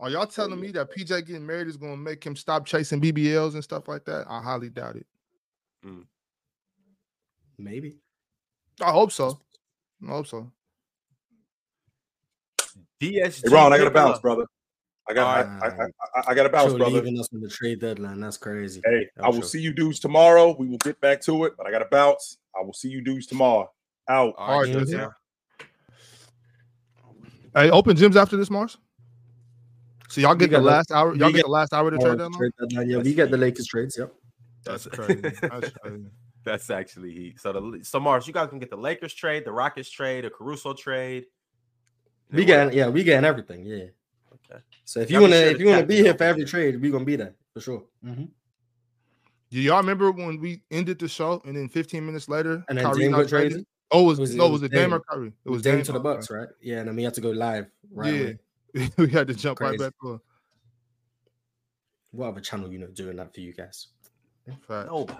Are 0.00 0.10
y'all 0.10 0.26
telling 0.26 0.60
me 0.60 0.68
that 0.72 0.90
PJ 0.94 1.26
getting 1.26 1.46
married 1.46 1.66
is 1.66 1.76
gonna 1.76 1.96
make 1.96 2.24
him 2.24 2.36
stop 2.36 2.64
chasing 2.66 3.00
BBLs 3.00 3.54
and 3.54 3.64
stuff 3.64 3.88
like 3.88 4.04
that? 4.04 4.26
I 4.28 4.40
highly 4.40 4.68
doubt 4.68 4.96
it. 4.96 5.06
Mm. 5.84 6.04
Maybe. 7.58 7.98
I 8.80 8.92
hope 8.92 9.10
so. 9.10 9.40
I 10.06 10.10
hope 10.10 10.28
so. 10.28 10.50
DSG. 13.00 13.48
Hey, 13.48 13.54
Ron, 13.54 13.72
I 13.72 13.78
got 13.78 13.84
to 13.84 13.90
bounce, 13.90 14.18
brother. 14.20 14.44
I 15.08 15.14
got, 15.14 15.46
I, 15.46 15.66
I, 15.66 15.68
I, 15.68 15.70
I, 15.80 16.22
I 16.28 16.34
got 16.34 16.42
to 16.44 16.48
bounce, 16.48 16.72
Joe 16.72 16.78
brother. 16.78 16.96
leaving 16.96 17.18
us 17.18 17.28
on 17.32 17.40
the 17.40 17.48
trade 17.48 17.80
deadline. 17.80 18.20
That's 18.20 18.36
crazy. 18.36 18.82
Hey, 18.84 19.08
I'm 19.18 19.24
I 19.24 19.28
will 19.28 19.36
sure. 19.36 19.44
see 19.44 19.60
you 19.60 19.72
dudes 19.72 20.00
tomorrow. 20.00 20.54
We 20.58 20.68
will 20.68 20.78
get 20.78 21.00
back 21.00 21.20
to 21.22 21.44
it, 21.44 21.54
but 21.56 21.66
I 21.66 21.70
got 21.70 21.78
to 21.78 21.88
bounce. 21.90 22.38
I 22.56 22.62
will 22.62 22.72
see 22.72 22.88
you 22.88 23.00
dudes 23.00 23.26
tomorrow. 23.26 23.70
Out. 24.08 24.34
All 24.36 24.48
right, 24.48 24.54
All 24.54 24.60
right, 24.62 24.72
Joseph. 24.72 24.90
Joseph. 24.90 25.12
Hey, 27.54 27.70
open 27.70 27.96
gyms 27.96 28.16
after 28.16 28.36
this, 28.36 28.50
Mars. 28.50 28.76
So 30.08 30.20
y'all 30.20 30.34
get 30.34 30.46
the 30.50 30.56
got 30.56 30.58
the- 30.60 30.64
last 30.64 30.90
hour. 30.92 31.08
Y'all 31.14 31.28
get 31.30 31.36
get- 31.36 31.44
the 31.44 31.50
last 31.50 31.72
hour 31.72 31.90
to 31.90 31.98
trade 31.98 32.18
deadline. 32.18 32.32
trade 32.32 32.52
deadline, 32.58 32.90
Yeah, 32.90 32.96
we 32.98 33.14
get 33.14 33.30
the 33.30 33.36
huge. 33.36 33.40
Lakers 33.40 33.66
trades. 33.66 33.96
Yep. 33.98 34.14
That's 34.64 34.84
That's 34.84 34.96
crazy. 34.96 35.20
That's 35.20 35.70
crazy. 35.82 36.04
That's 36.44 36.70
actually 36.70 37.12
heat. 37.12 37.40
So 37.40 37.52
the 37.52 37.84
so 37.84 38.00
Mars, 38.00 38.26
you 38.26 38.32
guys 38.32 38.48
can 38.48 38.58
get 38.58 38.70
the 38.70 38.76
Lakers 38.76 39.12
trade, 39.14 39.44
the 39.44 39.52
Rockets 39.52 39.90
trade, 39.90 40.24
a 40.24 40.30
Caruso 40.30 40.72
trade. 40.72 41.26
We 42.30 42.44
getting 42.44 42.76
yeah, 42.76 42.88
we 42.88 43.04
getting 43.04 43.24
everything. 43.24 43.64
Yeah. 43.64 43.84
Okay. 44.34 44.60
So 44.84 45.00
if 45.00 45.10
you 45.10 45.20
wanna 45.20 45.36
sure 45.36 45.46
if 45.50 45.60
you 45.60 45.66
wanna 45.66 45.84
be 45.86 45.96
here 45.96 46.14
for 46.14 46.24
every 46.24 46.44
trade, 46.44 46.80
we 46.80 46.90
gonna 46.90 47.04
be 47.04 47.16
there 47.16 47.34
for 47.52 47.60
sure. 47.60 47.84
Mhm. 48.04 48.28
Do 49.50 49.60
y'all 49.60 49.78
remember 49.78 50.10
when 50.12 50.40
we 50.40 50.62
ended 50.70 50.98
the 50.98 51.08
show 51.08 51.40
and 51.44 51.56
then 51.56 51.68
15 51.68 52.04
minutes 52.04 52.28
later, 52.28 52.64
And 52.68 52.76
then 52.78 52.84
Kyrie 52.84 53.00
Dame 53.00 53.12
got 53.12 53.18
got 53.22 53.28
traded. 53.28 53.66
Oh, 53.90 54.02
it 54.04 54.06
was, 54.06 54.20
Was 54.20 54.34
no, 54.34 54.46
it 54.46 54.50
was 54.52 54.60
was 54.60 54.70
it 54.70 54.74
Dame 54.74 54.92
or 54.92 54.98
Dame. 54.98 55.04
Kyrie? 55.08 55.26
It 55.28 55.32
It 55.46 55.48
was 55.48 55.56
was 55.56 55.62
Dame 55.62 55.74
Dame 55.76 55.84
to 55.84 55.92
the 55.92 55.98
okay. 56.00 56.02
Bucks, 56.02 56.30
right? 56.30 56.48
Yeah, 56.60 56.78
and 56.80 56.88
then 56.88 56.96
we 56.96 57.02
had 57.04 57.14
to 57.14 57.20
go 57.22 57.30
live 57.30 57.66
right 57.90 58.12
Yeah. 58.14 58.20
away. 58.20 58.38
we 58.96 59.08
had 59.10 59.26
to 59.28 59.34
jump 59.34 59.60
right 59.60 59.78
back 59.78 59.92
to 60.02 60.20
What 62.10 62.28
other 62.28 62.40
channel 62.40 62.72
you 62.72 62.78
know 62.78 62.88
doing 62.88 63.16
that 63.16 63.34
for 63.34 63.40
you 63.40 63.52
guys? 63.52 63.88
it. 64.46 64.54
Fact. 64.66 64.88
Nobody. 64.88 65.18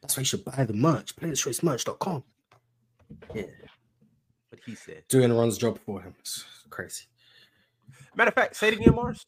That's 0.00 0.16
why 0.16 0.20
you 0.20 0.24
should 0.24 0.44
buy 0.44 0.64
the 0.64 0.74
merch. 0.74 1.16
PlayerChoiceMerch.com. 1.16 2.24
Yeah. 3.34 3.42
But 4.50 4.60
he 4.64 4.74
said. 4.74 5.04
Doing 5.08 5.32
Ron's 5.32 5.58
job 5.58 5.78
for 5.84 6.00
him. 6.00 6.14
It's 6.20 6.44
crazy. 6.70 7.04
Matter 8.14 8.28
of 8.28 8.34
fact, 8.34 8.56
say 8.56 8.68
it 8.68 8.74
again, 8.74 8.94
Mars. 8.94 9.24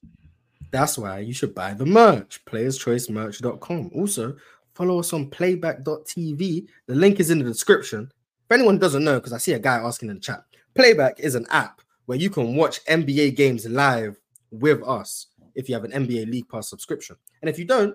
That's 0.71 0.99
why 0.99 1.21
you 1.21 1.33
should 1.33 1.55
buy 1.55 1.75
the 1.75 1.87
merch. 1.87 2.45
PlayersChoiceMerch.com. 2.45 3.91
Also, 3.95 4.37
follow 4.75 4.99
us 5.01 5.13
on 5.13 5.31
playback.tv. 5.31 6.67
The 6.87 6.95
link 6.95 7.21
is 7.21 7.31
in 7.31 7.39
the 7.39 7.45
description. 7.45 8.11
If 8.49 8.53
anyone 8.53 8.79
doesn't 8.79 9.03
know, 9.03 9.19
because 9.19 9.33
I 9.33 9.39
see 9.39 9.55
a 9.55 9.59
guy 9.59 9.77
asking 9.77 10.11
in 10.11 10.17
the 10.17 10.21
chat, 10.21 10.45
Playback 10.77 11.19
is 11.21 11.35
an 11.35 11.47
app 11.51 11.81
where 12.07 12.19
you 12.19 12.31
can 12.31 12.55
watch 12.57 12.85
NBA 12.87 13.37
games 13.37 13.67
live 13.67 14.19
with 14.51 14.83
us 14.87 15.27
if 15.55 15.69
you 15.69 15.75
have 15.75 15.85
an 15.85 15.93
NBA 15.93 16.31
League 16.31 16.49
Pass 16.49 16.69
subscription. 16.71 17.17
And 17.43 17.49
if 17.49 17.59
you 17.59 17.65
don't, 17.65 17.95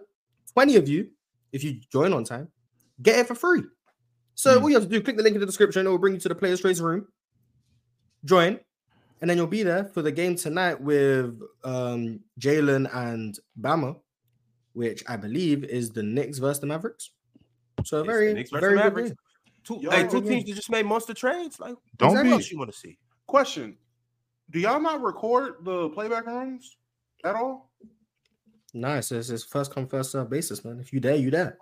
20 0.53 0.75
of 0.75 0.88
you, 0.90 1.09
if 1.51 1.64
you 1.64 1.80
join 1.91 2.14
on 2.14 2.23
time, 2.23 2.49
get 3.01 3.19
it 3.19 3.27
for 3.27 3.35
free. 3.35 3.64
So 4.35 4.57
Hmm. 4.57 4.64
all 4.64 4.69
you 4.69 4.75
have 4.75 4.83
to 4.83 4.90
do, 4.90 5.01
click 5.01 5.17
the 5.17 5.23
link 5.23 5.35
in 5.35 5.40
the 5.40 5.45
description, 5.45 5.85
it 5.85 5.90
will 5.90 5.98
bring 5.98 6.14
you 6.14 6.19
to 6.22 6.30
the 6.30 6.35
Players 6.35 6.61
Choice 6.61 6.80
room. 6.80 7.07
Join, 8.23 8.59
and 9.22 9.30
then 9.30 9.38
you'll 9.38 9.48
be 9.48 9.64
there 9.64 9.85
for 9.85 10.01
the 10.01 10.11
game 10.11 10.35
tonight 10.35 10.80
with 10.80 11.40
um 11.64 12.19
Jalen 12.40 12.93
and 12.95 13.38
Bama, 13.59 13.99
which 14.73 15.03
I 15.07 15.17
believe 15.17 15.64
is 15.64 15.90
the 15.90 16.03
Knicks 16.03 16.38
versus 16.38 16.59
the 16.59 16.67
Mavericks. 16.67 17.11
So 17.83 17.98
a 17.98 17.99
the 18.01 18.06
very, 18.06 18.33
versus 18.33 18.49
very 18.51 18.73
good 18.73 18.75
Mavericks. 18.83 19.09
game. 19.09 19.17
Two, 19.64 19.80
Yo, 19.81 19.90
hey, 19.91 20.07
two 20.07 20.22
teams 20.22 20.45
that 20.45 20.53
just 20.56 20.69
made 20.72 20.85
monster 20.85 21.14
trades. 21.14 21.59
Like, 21.59 21.75
Don't 21.98 22.14
what 22.14 22.23
be. 22.23 22.31
else 22.31 22.51
you 22.51 22.57
want 22.59 22.72
to 22.72 22.77
see? 22.77 22.98
Question: 23.27 23.77
Do 24.52 24.60
y'all 24.60 24.82
not 24.82 25.02
record 25.02 25.56
the 25.64 25.90
playback 25.90 26.26
rooms 26.28 26.78
at 27.24 27.36
all? 27.36 27.72
Nice. 28.74 29.12
It's, 29.12 29.30
it's 29.30 29.44
first 29.44 29.74
come, 29.74 29.88
first 29.88 30.12
serve 30.12 30.30
basis, 30.30 30.64
man. 30.64 30.80
If 30.80 30.92
you 30.94 31.00
there, 31.00 31.16
you 31.16 31.32
there. 31.32 31.58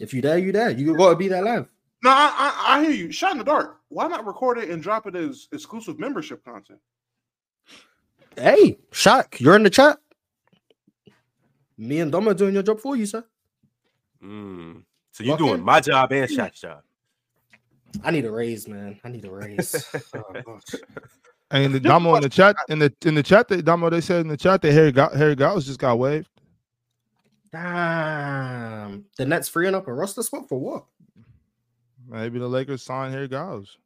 If 0.00 0.12
you 0.12 0.20
there, 0.20 0.38
you 0.38 0.52
there. 0.52 0.70
You 0.70 0.96
gotta 0.96 1.16
be 1.16 1.28
there 1.28 1.42
live. 1.42 1.68
No, 2.02 2.10
I, 2.10 2.32
I, 2.36 2.76
I 2.76 2.82
hear 2.82 2.90
you. 2.90 3.10
Shot 3.10 3.32
in 3.32 3.38
the 3.38 3.44
dark. 3.44 3.80
Why 3.88 4.06
not 4.08 4.26
record 4.26 4.58
it 4.58 4.68
and 4.70 4.82
drop 4.82 5.06
it 5.06 5.16
as 5.16 5.48
exclusive 5.52 5.98
membership 5.98 6.44
content? 6.44 6.80
Hey, 8.36 8.78
Shaq, 8.90 9.40
you're 9.40 9.56
in 9.56 9.62
the 9.62 9.70
chat. 9.70 9.98
Me 11.78 12.00
and 12.00 12.12
Dom 12.12 12.28
are 12.28 12.34
doing 12.34 12.54
your 12.54 12.62
job 12.62 12.80
for 12.80 12.96
you, 12.96 13.06
sir. 13.06 13.24
Mm. 14.22 14.82
So 15.12 15.24
you're 15.24 15.32
Lock 15.32 15.38
doing 15.38 15.54
in. 15.54 15.64
my 15.64 15.80
job 15.80 16.12
and 16.12 16.30
Shaq's 16.30 16.60
job. 16.60 16.82
I 18.04 18.10
need 18.10 18.26
a 18.26 18.30
raise, 18.30 18.68
man. 18.68 19.00
I 19.04 19.08
need 19.08 19.24
a 19.24 19.30
raise. 19.30 19.86
oh, 20.14 20.22
gosh. 20.44 20.80
And 21.50 21.72
the 21.72 21.80
Damo 21.80 22.16
in 22.16 22.22
the 22.22 22.28
chat 22.28 22.56
in 22.68 22.78
the 22.80 22.92
in 23.04 23.14
the 23.14 23.22
chat 23.22 23.48
that 23.48 23.64
Damo 23.64 23.88
they 23.88 24.00
said 24.00 24.20
in 24.20 24.28
the 24.28 24.36
chat 24.36 24.62
that 24.62 24.72
Harry 24.72 24.90
got 24.90 25.14
Harry 25.14 25.36
Giles 25.36 25.66
just 25.66 25.78
got 25.78 25.98
waived. 25.98 26.28
Damn. 27.52 29.04
The 29.16 29.26
Nets 29.26 29.48
freeing 29.48 29.74
up 29.74 29.86
a 29.86 29.92
roster 29.92 30.22
spot 30.22 30.48
for 30.48 30.58
what? 30.58 30.84
Maybe 32.08 32.38
the 32.38 32.48
Lakers 32.48 32.82
signed 32.82 33.14
Harry 33.14 33.28
Giles. 33.28 33.78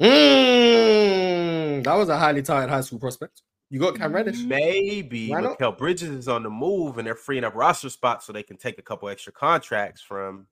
Mm, 0.00 1.84
that 1.84 1.94
was 1.94 2.08
a 2.08 2.18
highly 2.18 2.42
touted 2.42 2.70
high 2.70 2.80
school 2.80 2.98
prospect. 2.98 3.42
You 3.70 3.80
got 3.80 3.96
Cam 3.96 4.14
Reddish. 4.14 4.40
Maybe 4.40 5.30
Why? 5.30 5.40
Mikal 5.40 5.78
Bridges 5.78 6.10
is 6.10 6.28
on 6.28 6.42
the 6.42 6.50
move 6.50 6.98
and 6.98 7.06
they're 7.06 7.14
freeing 7.14 7.44
up 7.44 7.54
roster 7.54 7.88
spots 7.88 8.26
so 8.26 8.32
they 8.32 8.42
can 8.42 8.58
take 8.58 8.78
a 8.78 8.82
couple 8.82 9.08
extra 9.08 9.32
contracts 9.32 10.02
from. 10.02 10.46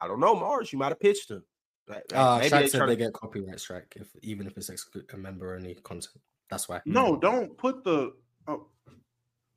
I 0.00 0.08
don't 0.08 0.20
know, 0.20 0.34
Mars. 0.34 0.72
You 0.72 0.78
might 0.78 0.90
have 0.90 1.00
pitched 1.00 1.30
him. 1.30 1.42
Like, 1.86 2.04
Uh, 2.14 2.38
maybe 2.38 2.50
Shaq 2.50 2.60
they 2.60 2.68
said 2.68 2.80
tryna- 2.80 2.86
they 2.88 2.96
get 2.96 3.12
copyright 3.12 3.60
strike 3.60 3.92
if 3.96 4.08
even 4.22 4.46
if 4.46 4.56
it's 4.56 4.70
exclu- 4.70 5.12
a 5.12 5.16
member 5.16 5.54
only 5.54 5.74
content. 5.76 6.22
That's 6.50 6.68
why. 6.68 6.80
No, 6.86 7.16
don't 7.16 7.56
put 7.58 7.84
the. 7.84 8.14
Oh, 8.46 8.68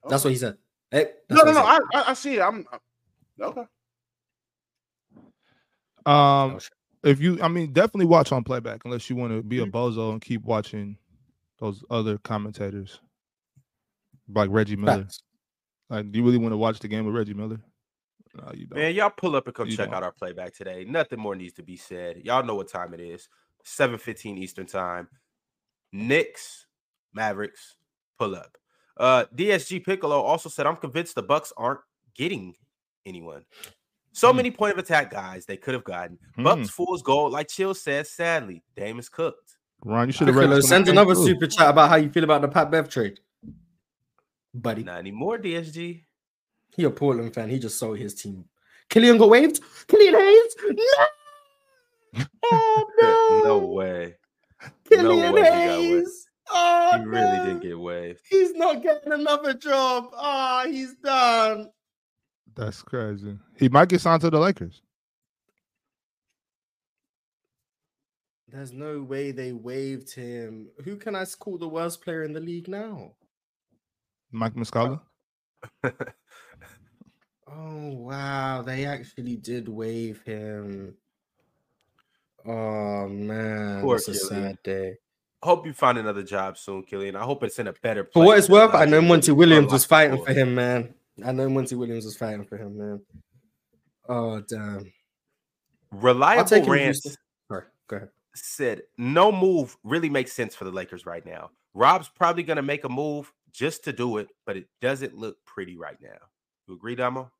That's 0.10 0.24
what 0.24 0.32
he 0.32 0.38
said. 0.38 0.58
Hey, 0.92 1.12
no, 1.30 1.44
no, 1.44 1.52
no. 1.54 1.62
I. 1.64 1.80
I, 1.94 2.04
I 2.10 2.14
see 2.14 2.36
it. 2.36 2.42
I'm 2.42 2.66
okay. 3.42 3.62
Um, 6.06 6.56
Oh, 6.56 6.60
if 7.04 7.20
you, 7.22 7.42
I 7.42 7.48
mean, 7.48 7.74
definitely 7.74 8.06
watch 8.06 8.32
on 8.32 8.44
playback 8.44 8.82
unless 8.86 9.10
you 9.10 9.16
want 9.16 9.34
to 9.34 9.44
be 9.44 9.60
a 9.60 9.66
Mm-hmm. 9.66 9.76
bozo 9.76 10.12
and 10.12 10.22
keep 10.22 10.44
watching 10.44 10.98
those 11.60 11.84
other 11.90 12.18
commentators 12.20 13.00
like 14.34 14.50
Reggie 14.52 14.76
Miller. 14.76 15.04
Facts. 15.04 15.22
Like, 15.90 16.12
do 16.12 16.20
you 16.20 16.26
really 16.26 16.38
want 16.38 16.52
to 16.54 16.58
watch 16.58 16.80
the 16.80 16.88
game 16.88 17.06
with 17.06 17.16
Reggie 17.16 17.34
Miller? 17.34 17.60
No, 18.38 18.52
you 18.54 18.68
don't. 18.68 18.78
Man, 18.80 18.94
y'all 18.96 19.10
pull 19.10 19.36
up 19.36 19.48
and 19.48 19.56
come 19.56 19.68
You 19.68 19.76
check 19.76 19.88
don't. 19.88 19.96
out 19.96 20.04
our 20.04 20.12
playback 20.12 20.54
today. 20.54 20.86
Nothing 20.88 21.20
more 21.20 21.36
needs 21.36 21.54
to 21.56 21.64
be 21.64 21.76
said. 21.78 22.22
Y'all 22.24 22.44
know 22.44 22.56
what 22.56 22.68
time 22.70 22.94
it 22.94 23.00
is. 23.00 23.28
7:15 23.66 24.38
Eastern 24.38 24.66
time. 24.66 25.08
Knicks, 25.92 26.66
Mavericks, 27.14 27.78
pull 28.20 28.36
up. 28.36 28.58
Uh 28.98 29.26
DSG 29.36 29.84
Piccolo 29.84 30.22
also 30.22 30.50
said, 30.50 30.66
I'm 30.66 30.76
convinced 30.78 31.16
the 31.16 31.24
Bucks 31.24 31.54
aren't 31.58 31.82
getting 32.16 32.56
anyone. 33.06 33.44
So 34.12 34.32
Hmm. 34.32 34.38
many 34.38 34.52
point 34.52 34.74
of 34.74 34.80
attack 34.80 35.12
guys 35.12 35.46
they 35.46 35.58
could 35.58 35.74
have 35.74 35.84
gotten. 35.84 36.18
Hmm. 36.36 36.44
Bucks 36.44 36.70
fool's 36.70 37.02
gold, 37.04 37.32
like 37.32 37.48
Chill 37.48 37.74
says, 37.74 38.10
sadly. 38.12 38.64
Dame 38.76 39.00
is 39.00 39.10
cooked. 39.10 39.58
Ron, 39.86 40.08
you 40.08 40.12
should 40.14 40.28
have 40.28 40.36
read. 40.36 40.64
Send 40.64 40.88
another 40.90 41.14
too. 41.14 41.24
super 41.26 41.46
chat 41.48 41.70
about 41.70 41.90
how 41.90 41.96
you 41.98 42.10
feel 42.10 42.24
about 42.24 42.42
the 42.42 42.48
Pat 42.48 42.72
Bev 42.72 42.90
trade, 42.90 43.20
buddy. 44.54 44.84
Not 44.84 44.98
anymore, 44.98 45.38
DSG. 45.38 46.07
He 46.76 46.84
a 46.84 46.90
Portland 46.90 47.34
fan. 47.34 47.50
He 47.50 47.60
just 47.60 47.78
sold 47.80 47.98
his 47.98 48.14
team. 48.14 48.46
Killian 48.90 49.18
got 49.18 49.30
waived. 49.30 49.60
Killian 49.88 50.14
Hayes. 50.16 50.56
No. 52.14 52.26
Oh 52.52 52.86
no 53.02 53.42
no 53.44 53.66
way. 53.68 54.16
Killian 54.90 55.34
way 55.34 55.42
he. 55.44 55.48
Hayes. 55.50 56.28
Oh, 56.50 56.98
He 56.98 57.06
really 57.06 57.38
no. 57.38 57.46
didn't 57.46 57.62
get 57.62 57.78
waived. 57.78 58.22
He's 58.30 58.54
not 58.54 58.82
getting 58.82 59.12
another 59.12 59.54
job. 59.54 60.10
Ah, 60.14 60.66
he's 60.68 60.94
done. 60.96 61.70
That's 62.56 62.82
crazy. 62.82 63.38
He 63.58 63.68
might 63.70 63.90
get 63.90 64.02
signed 64.02 64.22
to 64.22 64.30
the 64.30 64.40
Lakers. 64.40 64.82
There's 68.48 68.72
no 68.72 69.02
way 69.02 69.32
they 69.32 69.52
waived 69.52 70.14
him. 70.14 70.70
Who 70.86 70.96
can 70.96 71.16
I 71.16 71.26
call 71.26 71.58
the 71.58 71.68
worst 71.68 72.02
player 72.02 72.24
in 72.24 72.32
the 72.34 72.40
league 72.40 72.70
now? 72.70 73.12
Mike 74.32 74.56
Muscala. 74.56 75.02
Oh 77.50 77.90
wow, 77.94 78.62
they 78.62 78.86
actually 78.86 79.38
did 79.38 79.70
waive 79.70 80.22
him. 80.24 80.96
Oh 82.46 83.08
man, 83.08 83.82
Poor 83.82 83.98
it's 83.98 84.08
a 84.08 84.14
sad 84.14 84.58
day. 84.64 84.96
Hope 85.44 85.66
you 85.66 85.74
find 85.74 85.98
another 85.98 86.24
job 86.24 86.58
soon, 86.58 86.84
Killian. 86.84 87.16
I 87.16 87.24
hope 87.24 87.44
it's 87.44 87.60
in 87.60 87.68
a 87.68 87.74
better 87.74 88.04
place. 88.04 88.14
For 88.14 88.26
what 88.26 88.38
it's 88.38 88.50
worth, 88.50 88.74
I 88.74 88.86
know. 88.86 89.02
Monty 89.02 89.32
Williams 89.32 89.72
was 89.72 89.86
fighting 89.86 90.24
for 90.24 90.34
him, 90.34 90.56
man. 90.56 90.94
I 91.26 91.32
know 91.32 91.50
Monty 91.50 91.76
Williams 91.76 92.06
was 92.06 92.18
fighting 92.18 92.46
for 92.46 92.58
him, 92.58 92.78
man. 92.78 93.02
Oh 94.10 94.42
damn. 94.42 94.92
Reliable 95.92 96.66
rants 96.66 97.04
Houston. 97.04 97.24
Sorry, 97.48 97.64
go 97.88 97.96
ahead. 97.98 98.10
said 98.34 98.82
no 98.98 99.32
move 99.32 99.78
really 99.84 100.10
makes 100.10 100.34
sense 100.34 100.56
for 100.56 100.66
the 100.66 100.72
Lakers 100.72 101.06
right 101.06 101.26
now. 101.26 101.52
Rob's 101.74 102.10
probably 102.10 102.44
going 102.44 102.58
to 102.58 102.64
make 102.64 102.84
a 102.84 102.90
move 102.90 103.32
just 103.52 103.84
to 103.84 103.94
do 103.94 104.18
it, 104.18 104.28
but 104.46 104.58
it 104.58 104.68
doesn't 104.82 105.16
look 105.16 105.38
pretty 105.46 105.78
right 105.78 105.98
now. 106.02 106.18
You 106.68 106.76
agree, 106.76 106.96
Damo? 106.96 107.32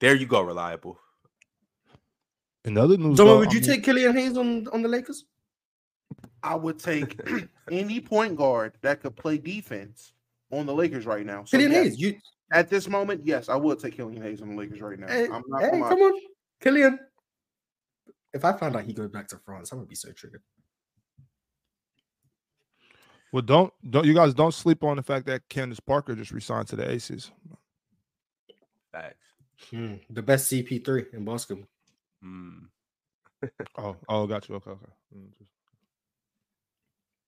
There 0.00 0.14
you 0.14 0.26
go, 0.26 0.40
reliable. 0.42 0.98
Another 2.64 2.96
news, 2.96 3.16
Domo, 3.16 3.30
though, 3.30 3.38
would 3.40 3.48
I 3.48 3.52
you 3.52 3.60
mean- 3.60 3.68
take 3.68 3.84
Killian 3.84 4.14
Hayes 4.16 4.36
on, 4.36 4.66
on 4.68 4.82
the 4.82 4.88
Lakers? 4.88 5.24
I 6.42 6.54
would 6.54 6.78
take 6.78 7.18
any 7.70 8.00
point 8.00 8.36
guard 8.36 8.72
that 8.82 9.00
could 9.00 9.16
play 9.16 9.38
defense 9.38 10.12
on 10.52 10.66
the 10.66 10.74
Lakers 10.74 11.04
right 11.06 11.26
now. 11.26 11.44
So 11.44 11.58
Killian 11.58 11.72
yes, 11.72 11.84
Hayes, 11.84 12.00
you 12.00 12.16
at 12.52 12.70
this 12.70 12.88
moment, 12.88 13.22
yes, 13.24 13.48
I 13.48 13.56
would 13.56 13.78
take 13.78 13.96
Killian 13.96 14.22
Hayes 14.22 14.40
on 14.40 14.50
the 14.50 14.56
Lakers 14.56 14.80
right 14.80 14.98
now. 14.98 15.08
hey, 15.08 15.24
I'm 15.24 15.42
not 15.48 15.60
hey 15.62 15.70
gonna 15.70 15.82
lie. 15.82 15.88
come 15.88 15.98
on, 16.00 16.12
Killian. 16.60 16.98
If 18.32 18.44
I 18.44 18.52
found 18.52 18.76
out 18.76 18.84
he 18.84 18.92
goes 18.92 19.10
back 19.10 19.26
to 19.28 19.38
France, 19.38 19.72
I 19.72 19.76
would 19.76 19.88
be 19.88 19.94
so 19.94 20.12
triggered. 20.12 20.42
Well, 23.32 23.42
don't 23.42 23.72
don't 23.90 24.06
you 24.06 24.14
guys 24.14 24.32
don't 24.32 24.54
sleep 24.54 24.82
on 24.84 24.96
the 24.96 25.02
fact 25.02 25.26
that 25.26 25.48
Candace 25.48 25.80
Parker 25.80 26.14
just 26.14 26.30
resigned 26.30 26.68
to 26.68 26.76
the 26.76 26.90
Aces. 26.90 27.30
Facts. 28.92 29.16
Hmm, 29.70 29.94
the 30.10 30.22
best 30.22 30.50
CP3 30.50 31.14
in 31.14 31.24
basketball. 31.24 31.68
Hmm. 32.22 32.58
Oh, 33.76 33.96
oh, 34.08 34.26
got 34.26 34.48
you. 34.48 34.56
Okay, 34.56 34.70
okay. 34.70 34.86
Mm, 35.16 35.28
just- 35.38 35.50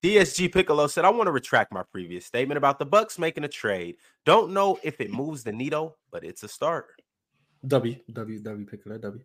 DSG 0.02 0.50
Piccolo 0.52 0.86
said, 0.86 1.04
I 1.04 1.10
want 1.10 1.26
to 1.26 1.32
retract 1.32 1.72
my 1.72 1.82
previous 1.92 2.24
statement 2.24 2.56
about 2.56 2.78
the 2.78 2.86
Bucks 2.86 3.18
making 3.18 3.44
a 3.44 3.48
trade. 3.48 3.96
Don't 4.24 4.52
know 4.52 4.78
if 4.82 5.00
it 5.00 5.12
moves 5.12 5.44
the 5.44 5.52
needle, 5.52 5.98
but 6.10 6.24
it's 6.24 6.42
a 6.42 6.48
start. 6.48 6.86
W 7.66 7.96
W 8.12 8.38
W 8.38 8.66
Piccolo 8.66 8.96
W. 8.96 9.22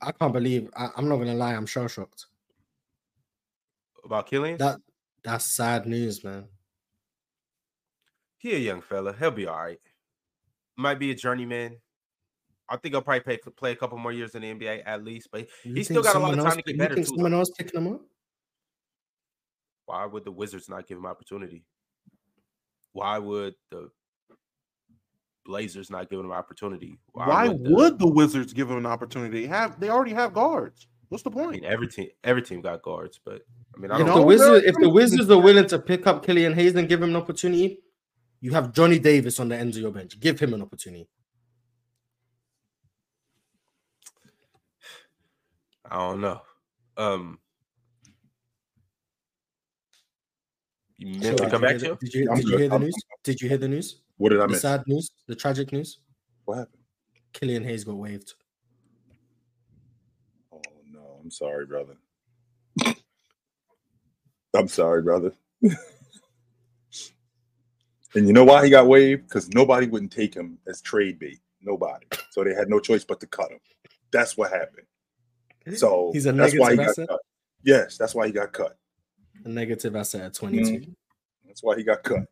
I 0.00 0.12
can't 0.12 0.32
believe 0.32 0.70
I, 0.76 0.90
I'm 0.96 1.08
not 1.08 1.16
gonna 1.16 1.34
lie, 1.34 1.54
I'm 1.54 1.66
shell 1.66 1.88
shocked. 1.88 2.26
About 4.04 4.28
Killian? 4.28 4.56
That 4.58 4.78
that's 5.24 5.44
sad 5.44 5.86
news, 5.86 6.22
man. 6.22 6.44
He 8.38 8.54
a 8.54 8.58
young 8.58 8.82
fella. 8.82 9.12
He'll 9.18 9.32
be 9.32 9.48
all 9.48 9.56
right. 9.58 9.80
Might 10.76 10.98
be 10.98 11.10
a 11.10 11.14
journeyman. 11.14 11.76
I 12.68 12.76
think 12.76 12.94
he'll 12.94 13.02
probably 13.02 13.20
play, 13.20 13.38
play 13.56 13.72
a 13.72 13.76
couple 13.76 13.96
more 13.98 14.12
years 14.12 14.34
in 14.34 14.42
the 14.42 14.52
NBA 14.52 14.82
at 14.84 15.04
least, 15.04 15.28
but 15.30 15.46
You 15.64 15.74
he's 15.74 15.86
still 15.86 16.02
got 16.02 16.16
a 16.16 16.18
lot 16.18 16.32
of 16.32 16.38
time 16.38 16.46
else 16.46 16.56
to 16.56 16.62
pick- 16.62 16.66
get 16.66 16.72
you 16.74 16.78
better 16.78 16.94
think 16.96 17.06
too. 17.06 17.14
Someone 17.14 17.30
though. 17.32 17.38
else 17.38 17.50
picking 17.56 17.80
him 17.80 17.92
up? 17.94 18.00
Why 19.86 20.04
would 20.04 20.24
the 20.24 20.32
Wizards 20.32 20.68
not 20.68 20.86
give 20.88 20.98
him 20.98 21.06
opportunity? 21.06 21.64
Why 22.92 23.18
would 23.18 23.54
the 23.70 23.90
Blazers 25.44 25.90
not 25.90 26.10
give 26.10 26.18
him 26.18 26.32
opportunity? 26.32 26.98
Why 27.12 27.46
the- 27.48 27.54
would 27.72 27.98
the 28.00 28.08
Wizards 28.08 28.52
give 28.52 28.68
him 28.70 28.78
an 28.78 28.86
opportunity? 28.86 29.42
They 29.42 29.46
have 29.46 29.78
they 29.78 29.88
already 29.90 30.12
have 30.12 30.34
guards. 30.34 30.88
What's 31.08 31.22
the 31.22 31.30
I 31.30 31.34
point? 31.34 31.50
mean 31.52 31.64
every 31.64 31.86
team 31.86 32.08
every 32.24 32.42
team 32.42 32.62
got 32.62 32.82
guards, 32.82 33.20
but 33.24 33.42
I 33.76 33.78
mean 33.78 33.92
I 33.92 33.94
If 33.94 33.98
don't 34.00 34.08
the 34.08 34.14
know, 34.16 34.26
Wizards, 34.26 34.64
if 34.66 34.74
the 34.74 34.88
Wizards 34.88 35.30
are 35.30 35.40
willing 35.40 35.66
to 35.68 35.78
pick 35.78 36.06
up 36.08 36.26
Killian 36.26 36.52
Hayes 36.54 36.74
and 36.74 36.88
give 36.88 37.00
him 37.00 37.10
an 37.10 37.16
opportunity, 37.16 37.78
you 38.46 38.52
have 38.52 38.72
Johnny 38.72 39.00
Davis 39.00 39.40
on 39.40 39.48
the 39.48 39.56
ends 39.56 39.76
of 39.76 39.82
your 39.82 39.90
bench. 39.90 40.20
Give 40.20 40.38
him 40.38 40.54
an 40.54 40.62
opportunity. 40.62 41.08
I 45.90 45.96
don't 45.98 46.20
know. 46.20 46.40
Um 46.96 47.40
you 50.96 51.08
meant 51.08 51.22
to 51.38 51.42
Did 51.44 51.50
come 51.50 51.62
you 51.62 51.68
back 51.68 51.80
hear 51.80 51.88
to? 51.90 51.98
the- 52.00 52.06
Did 52.06 52.14
you, 52.14 52.34
did 52.36 52.44
you 52.48 52.56
hear 52.58 52.68
the 52.68 52.78
news? 52.78 52.94
Did 53.24 53.40
you 53.40 53.48
hear 53.48 53.58
the 53.58 53.66
news? 53.68 54.00
What 54.16 54.28
did 54.30 54.38
I 54.40 54.46
The 54.46 54.52
miss? 54.52 54.62
sad 54.62 54.84
news, 54.86 55.10
the 55.26 55.34
tragic 55.34 55.72
news. 55.72 55.98
What 56.44 56.58
happened? 56.58 56.82
Killian 57.32 57.64
Hayes 57.64 57.82
got 57.82 57.96
waived. 57.96 58.32
Oh 60.52 60.60
no, 60.92 61.18
I'm 61.20 61.32
sorry, 61.32 61.66
brother. 61.66 61.96
I'm 64.54 64.68
sorry, 64.68 65.02
brother. 65.02 65.32
and 68.14 68.26
you 68.26 68.32
know 68.32 68.44
why 68.44 68.64
he 68.64 68.70
got 68.70 68.86
waived? 68.86 69.24
Because 69.28 69.48
nobody 69.50 69.86
wouldn't 69.86 70.12
take 70.12 70.34
him 70.34 70.58
as 70.66 70.80
trade 70.80 71.18
bait. 71.18 71.40
Nobody. 71.62 72.06
So 72.30 72.44
they 72.44 72.54
had 72.54 72.68
no 72.68 72.78
choice 72.80 73.04
but 73.04 73.20
to 73.20 73.26
cut 73.26 73.50
him. 73.50 73.58
That's 74.12 74.36
what 74.36 74.52
happened. 74.52 74.86
So 75.78 76.10
He's 76.12 76.26
a 76.26 76.32
that's 76.32 76.54
why 76.56 76.72
he 76.72 76.76
negative 76.76 76.78
got 76.78 76.90
asset? 76.90 77.08
cut. 77.08 77.20
Yes, 77.64 77.98
that's 77.98 78.14
why 78.14 78.26
he 78.26 78.32
got 78.32 78.52
cut. 78.52 78.78
A 79.44 79.48
negative 79.48 79.96
asset 79.96 80.22
at 80.22 80.34
22. 80.34 80.92
That's 81.46 81.62
why 81.62 81.76
he 81.76 81.82
got 81.82 82.02
cut. 82.02 82.26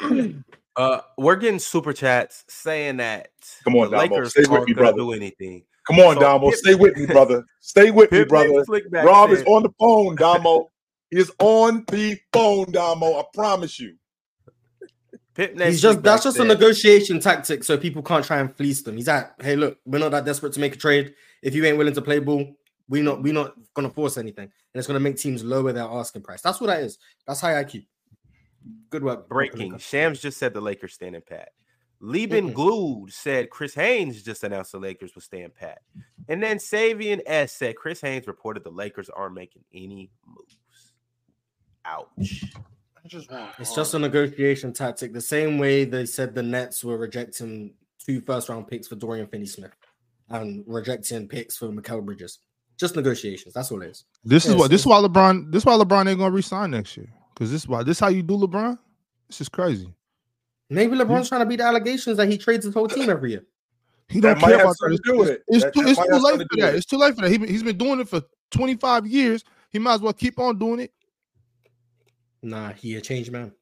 Uh, 0.76 1.00
we're 1.16 1.36
getting 1.36 1.60
super 1.60 1.92
chats 1.92 2.44
saying 2.48 2.96
that 2.96 3.28
Come 3.62 3.76
on, 3.76 3.92
the 3.92 3.96
Damo. 3.96 4.16
Lakers 4.16 4.32
Stay 4.32 4.42
with 4.50 4.66
me, 4.66 4.74
brother. 4.74 4.96
do 4.98 5.12
anything. 5.12 5.62
Come 5.86 6.00
on, 6.00 6.14
So, 6.14 6.20
Damo. 6.22 6.50
Pip- 6.50 6.58
Stay 6.58 6.74
with 6.74 6.96
me, 6.96 7.06
brother. 7.06 7.44
Stay 7.60 7.92
with 7.92 8.10
me, 8.10 8.24
brother. 8.24 8.48
named 8.48 8.66
Slickback 8.66 9.04
Rob 9.04 9.30
is 9.30 9.44
on 9.46 9.62
the 9.62 9.70
phone, 9.78 10.16
Damo. 10.16 10.68
he 11.12 11.18
is 11.18 11.30
on 11.38 11.84
the 11.92 12.18
phone, 12.32 12.72
Damo. 12.72 13.20
I 13.20 13.22
promise 13.32 13.78
you. 13.78 13.94
Pip 15.34 15.60
He's 15.60 15.82
just 15.82 16.02
that's 16.02 16.22
just 16.22 16.38
a 16.38 16.44
negotiation 16.44 17.18
tactic 17.18 17.64
so 17.64 17.76
people 17.76 18.02
can't 18.02 18.24
try 18.24 18.38
and 18.38 18.54
fleece 18.56 18.82
them. 18.82 18.96
He's 18.96 19.08
like, 19.08 19.30
hey, 19.42 19.56
look, 19.56 19.78
we're 19.84 19.98
not 19.98 20.12
that 20.12 20.24
desperate 20.24 20.52
to 20.54 20.60
make 20.60 20.74
a 20.74 20.78
trade. 20.78 21.14
If 21.42 21.54
you 21.54 21.64
ain't 21.64 21.76
willing 21.76 21.94
to 21.94 22.02
play 22.02 22.20
ball, 22.20 22.54
we 22.88 23.02
not 23.02 23.22
we 23.22 23.32
not 23.32 23.54
gonna 23.74 23.90
force 23.90 24.16
anything, 24.16 24.44
and 24.44 24.78
it's 24.78 24.86
gonna 24.86 25.00
make 25.00 25.16
teams 25.16 25.42
lower 25.42 25.72
their 25.72 25.84
asking 25.84 26.22
price. 26.22 26.40
That's 26.40 26.60
what 26.60 26.68
that 26.68 26.82
is. 26.82 26.98
That's 27.26 27.40
high 27.40 27.64
IQ. 27.64 27.84
Good 28.90 29.02
work. 29.02 29.28
Breaking. 29.28 29.76
Shams 29.78 30.20
just 30.20 30.38
said 30.38 30.54
the 30.54 30.60
Lakers 30.60 30.94
standing 30.94 31.22
pat. 31.26 31.48
Lieben 32.00 32.50
Mm-mm. 32.50 32.54
Glued 32.54 33.12
said 33.12 33.50
Chris 33.50 33.74
Haynes 33.74 34.22
just 34.22 34.44
announced 34.44 34.72
the 34.72 34.78
Lakers 34.78 35.14
would 35.14 35.24
stand 35.24 35.54
pat. 35.54 35.78
And 36.28 36.42
then 36.42 36.58
Savian 36.58 37.20
S 37.26 37.52
said 37.52 37.76
Chris 37.76 38.00
Haynes 38.02 38.26
reported 38.26 38.62
the 38.62 38.70
Lakers 38.70 39.08
aren't 39.08 39.34
making 39.34 39.64
any 39.72 40.10
moves. 40.26 40.58
Ouch. 41.84 42.44
I 43.04 43.08
just 43.08 43.30
want 43.30 43.50
It's 43.58 43.74
just 43.74 43.94
a 43.94 43.98
negotiation 43.98 44.72
tactic. 44.72 45.12
The 45.12 45.20
same 45.20 45.58
way 45.58 45.84
they 45.84 46.06
said 46.06 46.34
the 46.34 46.42
Nets 46.42 46.82
were 46.82 46.96
rejecting 46.96 47.74
two 48.04 48.20
first 48.22 48.48
round 48.48 48.66
picks 48.68 48.88
for 48.88 48.94
Dorian 48.96 49.26
Finney 49.26 49.46
Smith 49.46 49.72
and 50.30 50.64
rejecting 50.66 51.28
picks 51.28 51.56
for 51.56 51.68
Mikal 51.68 52.04
Bridges. 52.04 52.38
Just 52.78 52.96
negotiations. 52.96 53.54
That's 53.54 53.70
all 53.70 53.82
it 53.82 53.90
is. 53.90 54.04
This 54.24 54.46
is 54.46 54.54
what 54.54 54.70
this 54.70 54.80
is 54.80 54.86
why 54.86 54.96
LeBron 55.00 55.52
this 55.52 55.62
is 55.62 55.66
why 55.66 55.74
LeBron 55.74 56.08
ain't 56.08 56.18
gonna 56.18 56.34
resign 56.34 56.70
next 56.72 56.96
year. 56.96 57.08
Because 57.34 57.50
this 57.50 57.62
is 57.62 57.68
why 57.68 57.82
this 57.82 57.96
is 57.98 58.00
how 58.00 58.08
you 58.08 58.22
do 58.22 58.36
LeBron. 58.36 58.78
This 59.28 59.40
is 59.42 59.48
crazy. 59.48 59.92
Maybe 60.70 60.96
LeBron's 60.96 61.28
trying 61.28 61.42
to 61.42 61.46
beat 61.46 61.56
the 61.56 61.64
allegations 61.64 62.16
that 62.16 62.28
he 62.28 62.38
trades 62.38 62.64
his 62.64 62.74
whole 62.74 62.88
team 62.88 63.10
every 63.10 63.32
year. 63.32 63.44
He 64.08 64.20
don't 64.20 64.40
might 64.40 64.48
care 64.48 64.60
about 64.62 64.76
that. 64.80 64.98
to 65.04 65.12
do 65.12 65.22
It's, 65.22 65.30
it. 65.30 65.42
it's 65.48 65.64
That- 65.64 65.74
too, 65.74 65.80
it's 65.86 65.98
too 65.98 66.16
late 66.16 66.38
for 66.38 66.56
that. 66.58 66.68
it. 66.70 66.74
It's 66.76 66.86
too 66.86 66.96
late 66.96 67.14
for 67.14 67.20
that. 67.22 67.30
He, 67.30 67.38
he's 67.46 67.62
been 67.62 67.78
doing 67.78 68.00
it 68.00 68.08
for 68.08 68.22
25 68.50 69.06
years. 69.06 69.44
He 69.70 69.78
might 69.78 69.94
as 69.94 70.00
well 70.00 70.12
keep 70.12 70.38
on 70.38 70.58
doing 70.58 70.80
it. 70.80 70.92
Nah, 72.44 72.72
he 72.74 72.94
a 72.96 73.00
changed 73.00 73.32
man. 73.32 73.52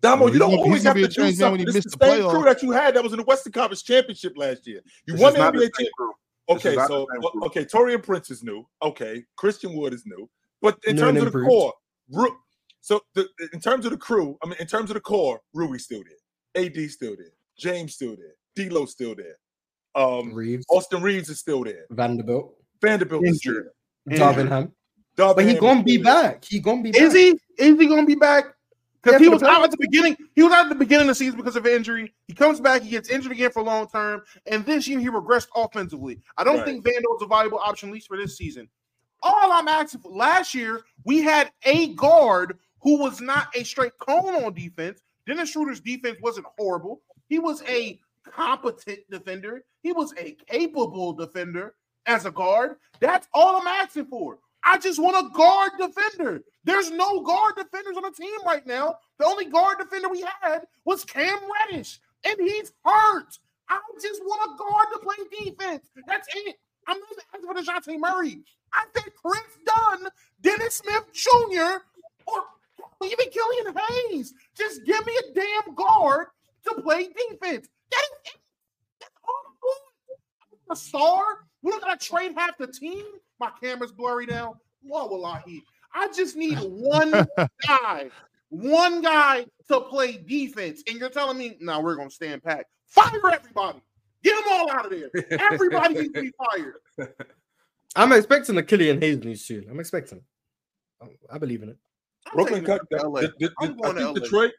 Damo, 0.00 0.24
He's 0.26 0.32
you 0.34 0.38
don't 0.40 0.50
he's 0.50 0.58
always 0.58 0.82
have 0.84 0.94
to 0.96 1.04
a 1.04 1.08
do 1.08 1.12
changed 1.22 1.40
man 1.40 1.50
when 1.50 1.60
something. 1.60 1.60
he 1.60 1.64
This 1.66 1.76
is 1.76 1.84
missed 1.84 2.00
the 2.00 2.06
the 2.06 2.12
same 2.20 2.30
crew 2.30 2.44
that 2.44 2.62
you 2.62 2.70
had 2.72 2.94
that 2.96 3.02
was 3.02 3.12
in 3.12 3.18
the 3.18 3.24
Western 3.24 3.52
Conference 3.52 3.82
Championship 3.82 4.32
last 4.36 4.66
year. 4.66 4.80
You 5.06 5.12
This 5.14 5.20
won 5.22 5.32
is 5.32 5.34
the 5.34 5.40
not 5.40 5.54
NBA 5.54 5.58
same 5.58 5.68
championship. 5.68 5.92
crew. 5.96 6.12
Okay, 6.48 6.74
so 6.88 7.06
the 7.10 7.20
same 7.22 7.30
o- 7.42 7.46
okay, 7.46 7.64
Taurean 7.66 8.02
Prince 8.02 8.30
is 8.30 8.42
new. 8.42 8.66
Okay, 8.82 9.22
Christian 9.36 9.76
Wood 9.76 9.92
is 9.92 10.04
new. 10.06 10.28
But 10.62 10.78
in 10.86 10.96
New 10.96 11.02
and 11.06 11.18
terms 11.18 11.26
of 11.26 11.32
the 11.32 11.38
core, 11.38 11.72
Ru- 12.10 12.36
so 12.80 13.00
the, 13.14 13.28
in 13.52 13.60
terms 13.60 13.84
of 13.84 13.90
the 13.92 13.98
crew, 13.98 14.38
I 14.42 14.46
mean, 14.46 14.56
in 14.58 14.66
terms 14.66 14.88
of 14.90 14.94
the 14.94 15.00
core, 15.00 15.40
Rui's 15.52 15.84
still 15.84 16.02
there, 16.54 16.64
AD 16.64 16.90
still 16.90 17.14
there, 17.16 17.32
James 17.58 17.94
still 17.94 18.16
there, 18.16 18.34
D'Lo 18.56 18.86
still 18.86 19.14
there, 19.14 19.36
um, 19.94 20.32
Reaves, 20.32 20.64
Austin 20.70 21.02
Reaves 21.02 21.28
is 21.28 21.38
still 21.38 21.62
there, 21.62 21.84
Vanderbilt, 21.90 22.56
Vanderbilt 22.80 23.24
is 23.26 23.38
still 23.38 23.52
Injured. 23.52 23.68
there, 24.06 24.18
Darvin 24.18 24.48
Ham. 24.48 24.72
Darvin 25.16 25.36
But 25.36 25.44
he 25.44 25.54
gonna 25.54 25.82
be 25.84 25.98
back. 25.98 26.44
He 26.44 26.58
gonna 26.58 26.82
be 26.82 26.90
back. 26.90 27.00
Is 27.02 27.12
he? 27.12 27.38
Is 27.58 27.78
he 27.78 27.86
gonna 27.86 28.06
be 28.06 28.14
back? 28.14 28.54
Because 29.02 29.20
he 29.20 29.28
was 29.28 29.42
out 29.42 29.64
at 29.64 29.70
the 29.72 29.76
beginning. 29.80 30.16
He 30.36 30.42
was 30.44 30.52
out 30.52 30.66
at 30.66 30.68
the 30.68 30.76
beginning 30.76 31.08
of 31.08 31.08
the 31.08 31.14
season 31.16 31.36
because 31.36 31.56
of 31.56 31.66
injury. 31.66 32.14
He 32.28 32.34
comes 32.34 32.60
back, 32.60 32.82
he 32.82 32.90
gets 32.90 33.10
injured 33.10 33.32
again 33.32 33.50
for 33.50 33.62
long 33.62 33.88
term, 33.88 34.22
and 34.46 34.64
this 34.64 34.86
year 34.86 35.00
he 35.00 35.08
regressed 35.08 35.48
offensively. 35.56 36.20
I 36.36 36.44
don't 36.44 36.58
Right. 36.58 36.66
think 36.66 36.84
Vandal 36.84 37.16
is 37.16 37.22
a 37.22 37.26
viable 37.26 37.58
option, 37.58 37.88
at 37.88 37.94
least 37.94 38.06
for 38.06 38.16
this 38.16 38.36
season. 38.36 38.68
All 39.22 39.52
I'm 39.52 39.66
asking 39.68 40.02
for 40.02 40.10
last 40.10 40.54
year, 40.54 40.82
we 41.04 41.20
had 41.20 41.52
a 41.64 41.94
guard 41.94 42.58
who 42.80 42.98
was 42.98 43.20
not 43.20 43.48
a 43.56 43.64
straight 43.64 43.96
cone 43.98 44.44
on 44.44 44.54
defense. 44.54 45.02
Dennis 45.26 45.50
Schroeder's 45.50 45.80
defense 45.80 46.18
wasn't 46.20 46.46
horrible. 46.58 47.02
He 47.28 47.38
was 47.38 47.62
a 47.68 48.00
competent 48.24 49.00
defender. 49.10 49.64
He 49.82 49.92
was 49.92 50.12
a 50.16 50.32
capable 50.48 51.12
defender 51.12 51.74
as 52.06 52.24
a 52.26 52.30
guard. 52.30 52.76
That's 53.00 53.28
all 53.32 53.60
I'm 53.60 53.66
asking 53.66 54.06
for. 54.06 54.38
I 54.64 54.78
just 54.78 55.00
want 55.00 55.26
a 55.26 55.30
guard 55.36 55.72
defender. 55.78 56.42
There's 56.64 56.90
no 56.90 57.22
guard 57.22 57.56
defenders 57.56 57.96
on 57.96 58.04
the 58.04 58.12
team 58.12 58.44
right 58.46 58.66
now. 58.66 58.96
The 59.18 59.26
only 59.26 59.46
guard 59.46 59.78
defender 59.78 60.08
we 60.08 60.24
had 60.40 60.62
was 60.84 61.04
Cam 61.04 61.38
Reddish, 61.70 61.98
and 62.24 62.36
he's 62.38 62.72
hurt. 62.84 63.38
I 63.68 63.80
just 64.00 64.22
want 64.22 64.52
a 64.52 64.58
guard 64.58 64.86
to 64.92 64.98
play 65.00 65.44
defense. 65.44 65.90
That's 66.06 66.28
it. 66.34 66.56
I'm 66.86 66.98
not 66.98 67.08
asking 67.34 67.48
for 67.48 67.54
DeJounte 67.54 67.98
Murray. 67.98 68.40
I 68.72 68.84
think 68.94 69.14
Kris 69.14 69.42
Dunn, 69.66 70.08
Dennis 70.40 70.76
Smith 70.76 71.04
Jr., 71.12 71.82
or 72.26 72.42
even 73.04 73.26
Killian 73.30 73.74
Hayes. 73.76 74.34
Just 74.56 74.84
give 74.84 75.04
me 75.06 75.12
a 75.16 75.34
damn 75.34 75.74
guard 75.74 76.28
to 76.64 76.82
play 76.82 77.08
defense. 77.08 77.68
That 77.90 78.02
is 78.02 78.32
it. 78.32 78.40
That's 79.00 79.12
all 79.26 79.34
I'm 79.46 79.54
doing. 79.62 80.70
A 80.70 80.76
star. 80.76 81.22
We're 81.62 81.70
not 81.72 81.80
gonna 81.82 81.96
trade 81.96 82.32
half 82.36 82.56
the 82.58 82.66
team. 82.66 83.04
My 83.40 83.50
camera's 83.60 83.92
blurry 83.92 84.26
now. 84.26 84.56
What 84.82 85.10
will 85.10 85.24
I 85.26 85.42
eat? 85.46 85.62
I 85.94 86.08
just 86.14 86.36
need 86.36 86.56
one 86.58 87.10
guy, 87.66 88.10
one 88.48 89.02
guy 89.02 89.46
to 89.68 89.80
play 89.80 90.16
defense. 90.16 90.82
And 90.88 90.98
you're 90.98 91.10
telling 91.10 91.38
me, 91.38 91.56
now 91.60 91.80
we're 91.80 91.96
gonna 91.96 92.10
stand 92.10 92.42
pat. 92.42 92.66
Fire 92.86 93.20
everybody. 93.32 93.80
Get 94.24 94.34
them 94.44 94.52
all 94.52 94.70
out 94.70 94.86
of 94.86 94.92
there. 94.92 95.10
Everybody 95.52 95.94
needs 95.94 96.12
to 96.12 96.22
be 96.22 96.32
fired. 96.50 96.74
I'm 97.96 98.12
expecting 98.12 98.56
a 98.56 98.62
Killian 98.62 99.00
Hayes 99.00 99.18
news 99.18 99.44
soon. 99.44 99.66
I'm 99.70 99.80
expecting. 99.80 100.20
I- 101.00 101.04
um, 101.04 101.10
I 101.30 101.38
believe 101.38 101.62
in 101.62 101.70
it. 101.70 101.76
I'm 102.28 102.34
Brooklyn 102.36 102.64
cut. 102.64 102.82
it 102.90 102.98
to 102.98 103.08
LA. 103.08 103.20
the- 103.22 103.32
the- 103.40 103.52
I'm 103.60 103.72
I 103.72 103.74
going 103.74 103.96
to 103.96 104.02
think 104.04 104.16
LA. 104.16 104.22
Detroit. 104.22 104.50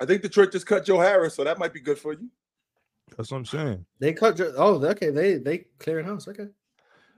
I 0.00 0.04
think 0.04 0.20
Detroit 0.22 0.52
just 0.52 0.66
cut 0.66 0.84
Joe 0.84 1.00
Harris, 1.00 1.34
so 1.34 1.42
that 1.44 1.58
might 1.58 1.72
be 1.72 1.80
good 1.80 1.98
for 1.98 2.12
you. 2.12 2.28
That's 3.16 3.30
what 3.30 3.38
I'm 3.38 3.44
saying. 3.44 3.84
They 3.98 4.12
cut. 4.12 4.40
Oh, 4.56 4.84
okay. 4.84 5.10
They 5.10 5.34
they 5.34 5.66
clearing 5.78 6.06
house. 6.06 6.28
Okay. 6.28 6.48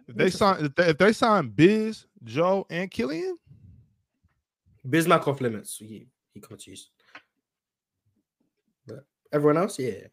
If 0.06 0.14
they 0.14 0.30
sign, 0.30 0.64
if 0.64 0.74
they, 0.74 0.88
if 0.88 0.98
they 0.98 1.12
sign 1.12 1.48
Biz, 1.48 2.06
Joe, 2.24 2.66
and 2.70 2.90
Killian, 2.90 3.36
Biz 4.88 5.06
Bismack 5.06 5.26
off 5.28 5.40
limits. 5.40 5.76
He 5.78 6.06
he 6.34 6.40
can't 6.40 6.64
use. 6.66 6.90
But 8.86 9.04
everyone 9.32 9.56
else, 9.56 9.78
yeah. 9.78 10.06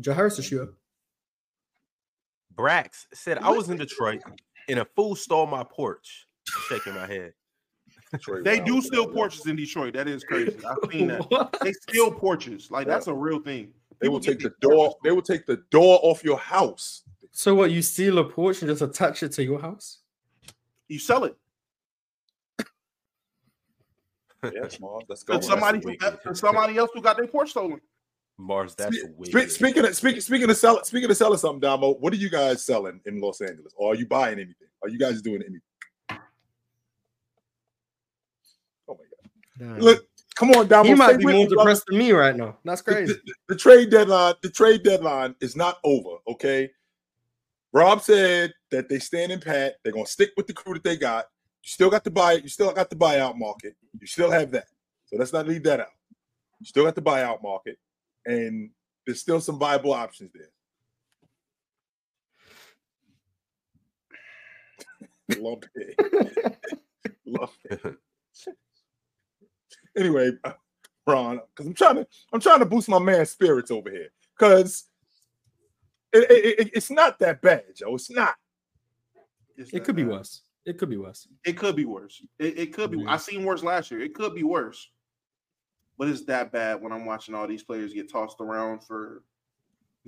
Joe 0.00 0.14
Harris 0.14 0.38
a 0.38 0.42
shooter. 0.42 0.72
Brax 2.54 3.06
said 3.14 3.38
I 3.38 3.50
was 3.50 3.68
in 3.70 3.78
Detroit 3.78 4.22
and 4.68 4.78
a 4.78 4.84
fool 4.84 5.14
stole 5.14 5.46
my 5.46 5.64
porch. 5.64 6.26
Shaking 6.68 6.94
my 6.94 7.06
head. 7.06 7.32
Detroit 8.12 8.44
They 8.44 8.58
Wild 8.58 8.66
do 8.66 8.82
steal 8.82 9.06
porches 9.06 9.46
in 9.46 9.56
Detroit. 9.56 9.94
That 9.94 10.08
is 10.08 10.22
crazy. 10.24 10.56
I've 10.64 10.90
seen 10.90 11.08
that. 11.08 11.58
They 11.62 11.72
steal 11.72 12.10
porches. 12.10 12.70
Like 12.70 12.86
that's 12.86 13.06
a 13.06 13.14
real 13.14 13.40
thing. 13.40 13.72
They 14.02 14.08
will 14.08 14.20
take 14.20 14.40
the 14.40 14.52
door. 14.60 14.96
They 15.04 15.12
will 15.12 15.22
take 15.22 15.46
the 15.46 15.62
door 15.70 15.98
off 16.02 16.22
your 16.24 16.36
house. 16.38 17.04
So 17.30 17.54
what? 17.54 17.70
You 17.70 17.80
steal 17.80 18.18
a 18.18 18.24
porch 18.28 18.60
and 18.60 18.68
just 18.68 18.82
attach 18.82 19.22
it 19.22 19.30
to 19.32 19.44
your 19.44 19.60
house? 19.60 20.00
You 20.88 20.98
sell 20.98 21.24
it. 21.24 21.36
Yes, 24.52 24.80
Mom. 24.80 25.02
Let's 25.08 25.22
go. 25.22 25.38
Somebody, 25.40 25.78
who 25.78 25.84
wicked. 25.90 26.00
got, 26.00 26.26
and 26.26 26.36
somebody 26.36 26.76
else 26.76 26.90
who 26.92 27.00
got 27.00 27.16
their 27.16 27.28
porch 27.28 27.50
stolen. 27.50 27.80
Mars, 28.38 28.74
that's 28.74 28.98
Spe- 28.98 29.06
weird. 29.16 29.50
spe- 29.50 29.54
speaking 29.54 29.84
of 29.86 29.94
speaking 29.94 30.20
speaking 30.20 30.50
of 30.50 30.56
selling 30.56 30.82
speaking 30.82 31.08
of 31.08 31.16
selling 31.16 31.38
something, 31.38 31.60
Damo, 31.60 31.92
what 31.94 32.12
are 32.12 32.16
you 32.16 32.28
guys 32.28 32.64
selling 32.64 33.00
in 33.06 33.20
Los 33.20 33.40
Angeles? 33.40 33.72
Or 33.76 33.92
are 33.92 33.94
you 33.94 34.04
buying 34.04 34.34
anything? 34.40 34.66
Are 34.82 34.88
you 34.88 34.98
guys 34.98 35.22
doing 35.22 35.42
anything? 35.42 35.60
Oh 38.88 38.98
my 38.98 39.04
god! 39.04 39.30
Damn. 39.60 39.78
Look, 39.78 40.04
come 40.34 40.50
on, 40.52 40.68
Damo. 40.68 40.84
he 40.84 40.94
might 40.94 41.18
be 41.18 41.26
more 41.26 41.46
depressed 41.48 41.84
than 41.86 41.98
me 41.98 42.12
right 42.12 42.36
now. 42.36 42.58
That's 42.64 42.82
The- 42.82 42.92
crazy. 42.92 43.12
The, 43.24 43.34
the 43.48 43.56
trade 43.56 43.90
deadline, 43.90 44.34
the 44.42 44.50
trade 44.50 44.82
deadline 44.82 45.34
is 45.40 45.56
not 45.56 45.78
over. 45.84 46.16
Okay. 46.28 46.70
Rob 47.72 48.02
said 48.02 48.52
that 48.70 48.88
they 48.88 48.98
stand 48.98 49.32
in 49.32 49.40
pat. 49.40 49.76
They're 49.82 49.92
gonna 49.92 50.06
stick 50.06 50.30
with 50.36 50.46
the 50.46 50.52
crew 50.52 50.74
that 50.74 50.84
they 50.84 50.96
got. 50.96 51.26
You 51.62 51.68
still 51.68 51.90
got 51.90 52.04
the 52.04 52.10
buy. 52.10 52.32
You 52.34 52.48
still 52.48 52.72
got 52.72 52.90
the 52.90 52.96
buyout 52.96 53.38
market. 53.38 53.76
You 53.98 54.06
still 54.06 54.30
have 54.30 54.50
that. 54.50 54.66
So 55.06 55.16
let's 55.16 55.32
not 55.32 55.46
leave 55.46 55.62
that 55.64 55.80
out. 55.80 55.86
You 56.60 56.66
still 56.66 56.84
got 56.84 56.94
the 56.94 57.02
buyout 57.02 57.42
market, 57.42 57.78
and 58.26 58.70
there's 59.06 59.20
still 59.20 59.40
some 59.40 59.58
viable 59.58 59.92
options 59.94 60.32
there. 60.34 60.48
Love 65.40 65.62
it. 65.74 66.58
Love 67.26 67.56
it. 67.64 67.80
Anyway, 69.96 70.32
Ron, 71.06 71.40
because 71.54 71.66
I'm 71.66 71.74
trying 71.74 71.96
to 71.96 72.06
I'm 72.32 72.40
trying 72.40 72.60
to 72.60 72.66
boost 72.66 72.88
my 72.88 72.98
man's 72.98 73.30
spirits 73.30 73.70
over 73.70 73.90
here. 73.90 74.08
Because 74.38 74.84
it, 76.12 76.30
it, 76.30 76.60
it- 76.60 76.70
it's 76.74 76.90
not 76.90 77.18
that 77.20 77.42
bad, 77.42 77.64
Joe. 77.76 77.94
It's 77.94 78.10
not. 78.10 78.34
It's 79.56 79.70
It 79.70 79.74
that 79.74 79.84
could 79.84 79.96
be 79.96 80.04
worse. 80.04 80.42
It 80.64 80.78
could 80.78 80.88
be 80.90 80.96
worse. 80.96 81.26
It 81.44 81.58
could 81.58 81.76
be 81.76 81.84
worse. 81.84 82.22
It, 82.38 82.58
it 82.58 82.72
could 82.72 82.90
be. 82.90 82.98
Mhm. 82.98 83.08
I 83.08 83.16
seen 83.16 83.44
worse 83.44 83.62
last 83.62 83.90
year. 83.90 84.00
It 84.00 84.14
could 84.14 84.34
be 84.34 84.44
worse. 84.44 84.88
But 85.98 86.08
it's 86.08 86.24
that 86.24 86.52
bad 86.52 86.80
when 86.80 86.92
I'm 86.92 87.04
watching 87.04 87.34
all 87.34 87.46
these 87.46 87.62
players 87.62 87.92
get 87.92 88.10
tossed 88.10 88.40
around 88.40 88.82
for 88.84 89.22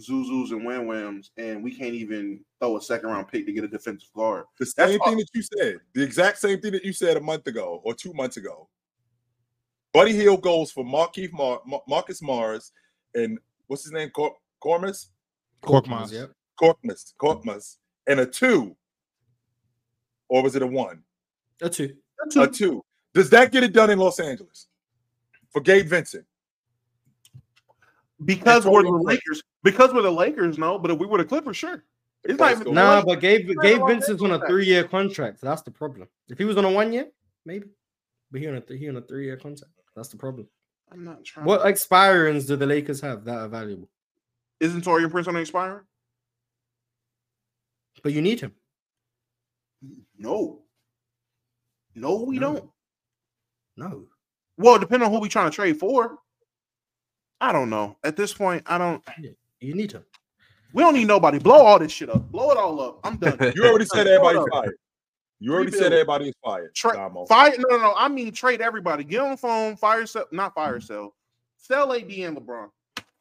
Zuzus 0.01 0.51
and 0.51 0.65
Wham 0.65 0.87
Whams, 0.87 1.31
and 1.37 1.63
we 1.63 1.73
can't 1.75 1.95
even 1.95 2.41
throw 2.59 2.77
a 2.77 2.81
second 2.83 3.11
round 3.11 3.29
pick 3.29 3.47
to 3.47 3.53
get 3.53 3.65
a 3.65 3.69
defensive 3.69 4.09
guard. 4.15 4.45
The 4.59 4.65
That's 4.77 4.91
same 4.93 5.01
all- 5.03 5.09
thing 5.09 5.19
that 5.19 5.29
you 5.35 5.43
said, 5.43 5.81
the 5.95 6.03
exact 6.03 6.39
same 6.39 6.61
thing 6.61 6.73
that 6.73 6.85
you 6.85 6.93
said 6.93 7.17
a 7.17 7.21
month 7.21 7.47
ago 7.47 7.81
or 7.85 7.95
two 7.95 8.13
months 8.15 8.37
ago. 8.37 8.69
Buddy 9.95 10.13
Hield 10.13 10.43
goes 10.43 10.73
for 10.73 10.85
Markeith 10.85 11.33
Mar- 11.33 11.63
Mar- 11.65 11.83
Marcus 11.89 12.21
Mars 12.21 12.73
and 13.15 13.39
what's 13.69 13.85
his 13.85 13.93
name? 13.93 14.11
Cor- 14.11 14.37
Cormus? 14.63 15.07
Korkmaz. 15.63 16.13
Yep. 16.13 16.33
Korkmaz, 16.61 17.15
Korkmaz, 17.19 17.77
and 18.07 18.21
a 18.21 18.27
two, 18.27 18.77
or 20.29 20.43
was 20.43 20.57
it 20.57 20.63
a 20.63 20.67
one? 20.67 21.03
A 21.63 21.71
two. 21.71 21.95
A 22.37 22.47
two. 22.47 22.85
Does 23.15 23.31
that 23.31 23.53
get 23.53 23.63
it 23.63 23.73
done 23.73 23.91
in 23.91 23.99
Los 23.99 24.21
Angeles 24.21 24.67
for 25.51 25.61
Gabe 25.61 25.87
Vincent? 25.87 26.25
Because 28.25 28.67
we're 28.67 28.83
the 28.83 28.91
Lakers. 28.91 29.43
Because 29.63 29.93
we're 29.93 30.03
the 30.03 30.11
Lakers, 30.11 30.59
no. 30.59 30.79
But 30.79 30.91
if 30.91 30.99
we 30.99 31.07
were 31.07 31.19
the 31.19 31.25
Clippers, 31.25 31.57
sure. 31.57 31.85
It's 32.25 32.39
not 32.39 32.53
even 32.53 32.75
Nah, 32.75 33.03
but 33.05 33.21
Gabe 33.21 33.49
Gabe 33.63 33.87
Vincent's 33.87 34.23
on 34.23 34.33
a 34.33 34.47
three 34.47 34.67
year 34.67 34.85
contract. 34.85 35.41
That's 35.41 35.63
the 35.63 35.71
problem. 35.71 36.09
If 36.29 36.39
he 36.39 36.45
was 36.45 36.57
on 36.57 36.65
a 36.65 36.71
one 36.71 36.93
year, 36.93 37.07
maybe. 37.45 37.67
But 38.31 38.41
he 38.41 38.49
on 38.49 38.57
a 38.57 38.61
th- 38.61 38.81
he 38.81 38.89
on 38.89 38.97
a 38.97 39.03
three 39.03 39.27
year 39.27 39.37
contract. 39.37 39.74
That's 39.97 40.09
the 40.09 40.17
problem. 40.17 40.49
I'm 40.93 41.05
not 41.05 41.25
trying. 41.25 41.47
What 41.47 41.63
expirings 41.63 42.47
do 42.47 42.57
the 42.57 42.67
Lakers 42.67 43.01
have 43.01 43.25
that 43.25 43.37
are 43.39 43.49
valuable? 43.49 43.89
isn't 44.61 44.85
Taurean 44.85 45.11
Prince 45.11 45.29
on 45.29 45.37
expiring? 45.37 45.85
But 48.03 48.13
you 48.13 48.23
need 48.23 48.41
him. 48.41 48.53
No. 50.17 50.63
No, 51.95 52.23
we 52.23 52.39
No. 52.39 52.55
don't. 52.55 52.71
No. 53.77 54.05
Well, 54.57 54.79
depending 54.79 55.07
on 55.07 55.13
who 55.13 55.21
we 55.21 55.29
trying 55.29 55.51
to 55.51 55.55
trade 55.55 55.79
for. 55.79 56.19
I 57.41 57.53
don't 57.53 57.69
know. 57.69 57.97
At 58.05 58.17
this 58.17 58.33
point, 58.33 58.63
I 58.67 58.79
don't. 58.79 59.03
You 59.61 59.75
need 59.75 59.93
him. 59.93 60.05
We 60.73 60.83
don't 60.83 60.95
need 60.95 61.07
nobody. 61.09 61.39
Blow 61.39 61.57
all 61.65 61.79
this 61.79 61.93
shit 61.93 62.09
up. 62.09 62.31
Blow 62.31 62.51
it 62.51 62.57
all 62.57 62.81
up. 62.81 63.01
I'm 63.05 63.17
done. 63.17 63.39
You 63.55 63.67
already 63.67 63.85
said 63.85 64.07
everybody's 64.07 64.43
up. 64.43 64.49
fired. 64.51 64.77
You 65.41 65.53
already 65.53 65.67
Rebuild. 65.67 65.83
said 65.83 65.93
everybody 65.93 66.29
is 66.29 66.35
fired. 66.45 66.75
Tra- 66.75 66.95
Damo. 66.95 67.27
fire. 67.27 67.53
No, 67.59 67.77
no, 67.77 67.83
no. 67.83 67.95
I 67.97 68.09
mean 68.09 68.33
trade 68.33 68.61
everybody. 68.61 69.05
Get 69.05 69.21
on 69.21 69.33
the 69.33 69.37
phone. 69.37 69.77
Fire 69.77 70.07
sell. 70.07 70.27
Not 70.33 70.55
fire 70.55 70.81
sell. 70.81 71.15
Sell 71.59 71.93
AD 71.93 72.03
and 72.11 72.37
LeBron. 72.37 72.69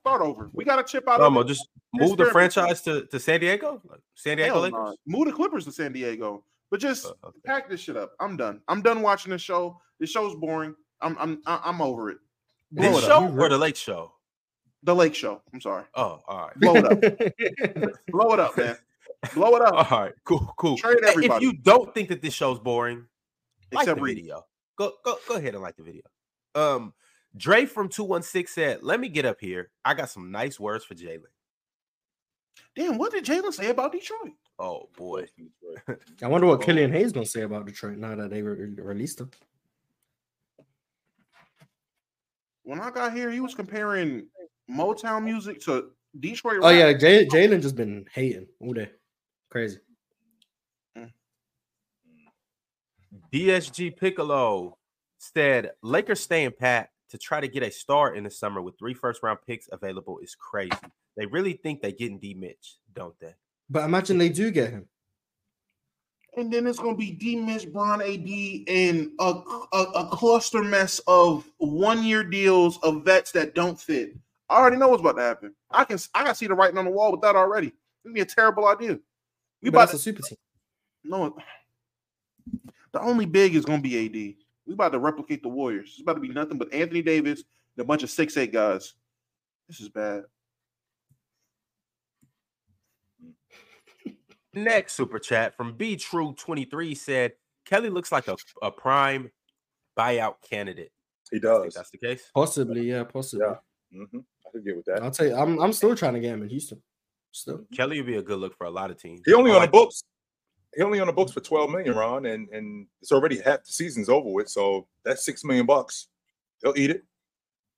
Start 0.02 0.22
over. 0.22 0.50
We 0.54 0.64
got 0.66 0.76
to 0.78 0.84
chip 0.84 1.08
out. 1.08 1.20
Damo, 1.20 1.42
of 1.42 1.48
just 1.48 1.68
move 1.94 2.18
the 2.18 2.26
franchise 2.26 2.82
to, 2.82 3.06
to 3.08 3.20
San 3.20 3.40
Diego, 3.40 3.82
San 4.16 4.38
Diego 4.38 4.54
Hell 4.54 4.62
Lakers. 4.64 4.80
nah. 4.80 4.94
Move 5.08 5.28
the 5.28 5.32
Clippers 5.34 5.64
to 5.66 5.72
San 5.72 5.94
Diego. 5.94 6.44
But 6.70 6.80
just 6.82 7.06
Uh, 7.06 7.14
okay. 7.26 7.40
pack 7.46 7.70
this 7.70 7.80
shit 7.80 7.96
up. 7.98 8.14
I'm 8.20 8.36
done. 8.36 8.60
I'm 8.68 8.82
done 8.82 9.02
watching 9.02 9.32
this 9.32 9.42
show. 9.42 9.80
This 10.00 10.10
show's 10.10 10.36
boring. 10.36 10.76
I'm 11.02 11.16
I'm 11.20 11.42
I- 11.46 11.62
I'm 11.64 11.82
over 11.82 12.10
it. 12.10 12.18
Blow 12.72 12.90
This 12.94 13.04
it 13.04 13.08
show 13.08 13.24
up. 13.26 13.34
or 13.38 13.48
the 13.50 13.58
Lake 13.58 13.76
Show? 13.76 14.12
The 14.84 14.94
Lake 14.96 15.16
Show. 15.16 15.42
I'm 15.54 15.62
sorry. 15.62 15.86
Oh, 15.96 16.20
all 16.28 16.48
right. 16.48 16.60
Blow 16.60 16.76
it 16.76 16.86
up. 16.86 17.94
Blow 18.10 18.34
it 18.34 18.40
up, 18.40 18.58
man. 18.58 18.76
Blow 19.34 19.56
it 19.56 19.62
up. 19.62 19.92
All 19.92 20.02
right, 20.02 20.14
cool, 20.26 20.54
cool. 20.58 20.78
Trade 20.78 20.98
Hey, 21.04 21.14
If 21.26 21.42
you 21.42 21.54
don't 21.54 21.94
think 21.94 22.10
that 22.10 22.22
this 22.22 22.34
show's 22.34 22.60
boring, 22.60 23.06
like 23.72 23.84
Except 23.84 23.98
the 23.98 24.04
Reed. 24.04 24.18
video. 24.18 24.46
Go, 24.78 24.94
go, 25.06 25.18
go 25.28 25.36
ahead 25.36 25.54
and 25.54 25.64
like 25.64 25.76
the 25.78 25.84
video. 25.84 26.02
Um, 26.56 26.94
Dre 27.38 27.66
from 27.66 27.90
two 27.90 28.04
one 28.04 28.22
six 28.24 28.54
said, 28.54 28.84
"Let 28.84 29.00
me 29.00 29.08
get 29.10 29.26
up 29.26 29.40
here. 29.40 29.72
I 29.86 29.94
got 29.94 30.10
some 30.10 30.32
nice 30.32 30.60
words 30.60 30.84
for 30.86 30.94
Jalen." 30.96 31.22
Damn, 32.76 32.98
what 32.98 33.12
did 33.12 33.26
Jalen 33.26 33.54
say 33.54 33.70
about 33.70 33.92
Detroit? 33.92 34.34
Oh 34.60 34.90
boy, 34.96 35.26
I 36.22 36.28
wonder 36.28 36.46
what 36.48 36.62
Killian 36.62 36.92
Hayes 36.92 37.12
gonna 37.12 37.26
say 37.26 37.42
about 37.42 37.66
Detroit 37.66 37.98
now 37.98 38.16
that 38.16 38.30
they 38.30 38.42
re- 38.44 38.76
released 38.78 39.20
him. 39.22 39.32
When 42.64 42.80
I 42.80 42.92
got 42.92 43.14
here, 43.14 43.30
he 43.32 43.40
was 43.40 43.56
comparing 43.56 44.28
Motown 44.70 45.24
music 45.24 45.60
to 45.62 45.92
Detroit. 46.20 46.60
Oh 46.62 46.70
rap. 46.70 46.76
yeah, 46.78 46.94
Jay- 46.94 47.26
Jalen 47.26 47.62
just 47.62 47.76
been 47.76 48.06
hating 48.14 48.48
all 48.60 48.74
day. 48.74 48.90
Crazy. 49.54 49.78
Mm. 50.98 51.12
DSG 53.32 53.96
Piccolo 53.96 54.80
said, 55.20 55.74
"Lakers 55.84 56.22
staying 56.22 56.54
pat 56.60 56.90
to 57.12 57.20
try 57.20 57.40
to 57.40 57.48
get 57.48 57.62
a 57.62 57.70
star 57.70 58.16
in 58.16 58.24
the 58.24 58.32
summer 58.32 58.64
with 58.64 58.80
three 58.80 58.96
first 58.96 59.22
round 59.22 59.38
picks 59.46 59.70
available 59.72 60.18
is 60.24 60.34
crazy. 60.34 60.72
They 61.16 61.28
really 61.28 61.54
think 61.54 61.84
they're 61.84 61.92
getting 61.92 62.18
D 62.18 62.34
Mitch, 62.34 62.78
don't 62.96 63.14
they?" 63.20 63.36
But 63.70 63.84
imagine 63.84 64.18
they 64.18 64.30
do 64.30 64.50
get 64.50 64.72
him. 64.72 64.88
And 66.36 66.52
then 66.52 66.66
it's 66.66 66.80
gonna 66.80 66.98
be 66.98 67.12
D 67.12 67.36
Mitch, 67.36 67.72
Bron 67.72 68.02
AD, 68.02 68.64
and 68.68 69.12
a, 69.20 69.40
a, 69.72 69.78
a 69.78 70.10
cluster 70.12 70.64
mess 70.64 71.00
of 71.06 71.48
one 71.60 72.04
year 72.04 72.24
deals 72.24 72.80
of 72.82 73.06
vets 73.06 73.32
that 73.34 73.54
don't 73.54 73.80
fit. 73.80 74.16
I 74.50 74.56
already 74.56 74.78
know 74.78 74.88
what's 74.88 75.02
about 75.02 75.18
to 75.18 75.22
happen. 75.22 75.54
I 75.70 75.84
can 75.84 76.00
I 76.16 76.24
can 76.24 76.34
see 76.34 76.48
the 76.48 76.56
writing 76.56 76.80
on 76.80 76.86
the 76.86 76.92
wall 76.92 77.12
with 77.12 77.22
that 77.22 77.36
already. 77.36 77.72
It'd 78.04 78.16
be 78.16 78.22
a 78.22 78.26
terrible 78.26 78.68
idea. 78.68 78.98
We 79.64 79.70
But 79.70 79.78
about 79.78 79.80
that's 79.90 80.04
to 80.04 80.10
a 80.10 80.14
super 80.14 80.22
team. 80.22 80.38
no. 81.06 81.36
The 82.92 83.02
only 83.02 83.26
big 83.26 83.56
is 83.56 83.66
gonna 83.66 83.82
be 83.82 84.06
AD. 84.06 84.14
We 84.68 84.74
about 84.74 84.92
to 84.92 85.00
replicate 85.00 85.42
the 85.42 85.50
Warriors. 85.50 85.90
It's 85.94 86.02
about 86.02 86.14
to 86.16 86.20
be 86.20 86.28
nothing 86.28 86.58
but 86.58 86.72
Anthony 86.74 87.02
Davis 87.02 87.44
and 87.76 87.84
a 87.84 87.88
bunch 87.88 88.04
of 88.04 88.10
six 88.12 88.38
eight 88.38 88.52
guys. 88.54 88.94
This 89.68 89.80
is 89.80 89.90
bad. 89.90 90.24
Next 94.54 94.94
super 94.94 95.18
chat 95.20 95.56
from 95.56 95.76
B 95.76 95.96
True 95.96 96.34
23 96.38 96.94
said, 96.96 97.34
Kelly 97.66 97.90
looks 97.90 98.12
like 98.12 98.28
a, 98.28 98.36
a 98.62 98.70
prime 98.70 99.32
buyout 99.98 100.36
candidate. 100.48 100.92
He 101.32 101.38
I 101.38 101.40
think 101.40 101.44
does. 101.64 101.74
that's 101.74 101.90
the 101.90 101.98
case. 101.98 102.30
Possibly, 102.36 102.90
yeah, 102.90 103.04
possibly. 103.06 103.48
Yeah. 103.48 103.56
hmm 104.12 104.20
I 104.46 104.50
could 104.52 104.66
get 104.66 104.76
with 104.76 104.86
that. 104.86 105.02
I'll 105.02 105.10
tell 105.12 105.26
you, 105.26 105.36
I'm 105.36 105.60
I'm 105.60 105.74
still 105.74 105.96
trying 105.96 106.14
to 106.14 106.20
get 106.20 106.34
him 106.34 106.44
in 106.44 106.50
Houston. 106.50 106.82
Still. 107.34 107.66
Kelly 107.76 108.00
would 108.00 108.08
be 108.08 108.16
a 108.18 108.22
good 108.22 108.38
look 108.40 108.56
for 108.58 108.66
a 108.66 108.70
lot 108.70 108.92
of 108.92 108.98
teams. 108.98 109.22
He 109.26 109.34
only 109.34 109.52
I 109.52 109.56
on 109.56 109.60
the 109.62 109.64
like- 109.66 109.72
books. 109.72 110.04
He 110.76 110.82
only 110.82 111.00
on 111.00 111.06
the 111.08 111.14
books 111.14 111.32
for 111.32 111.40
12 111.40 111.70
million, 111.70 111.94
Ron, 111.96 112.26
and 112.26 112.48
and 112.50 112.88
it's 113.02 113.12
already 113.12 113.40
half 113.40 113.64
the 113.64 113.72
season's 113.72 114.10
over 114.10 114.30
with. 114.32 114.50
So 114.50 114.88
that's 115.06 115.24
six 115.26 115.44
million 115.44 115.66
bucks. 115.68 116.08
They'll 116.62 116.74
eat 116.78 116.90
it. 116.90 117.04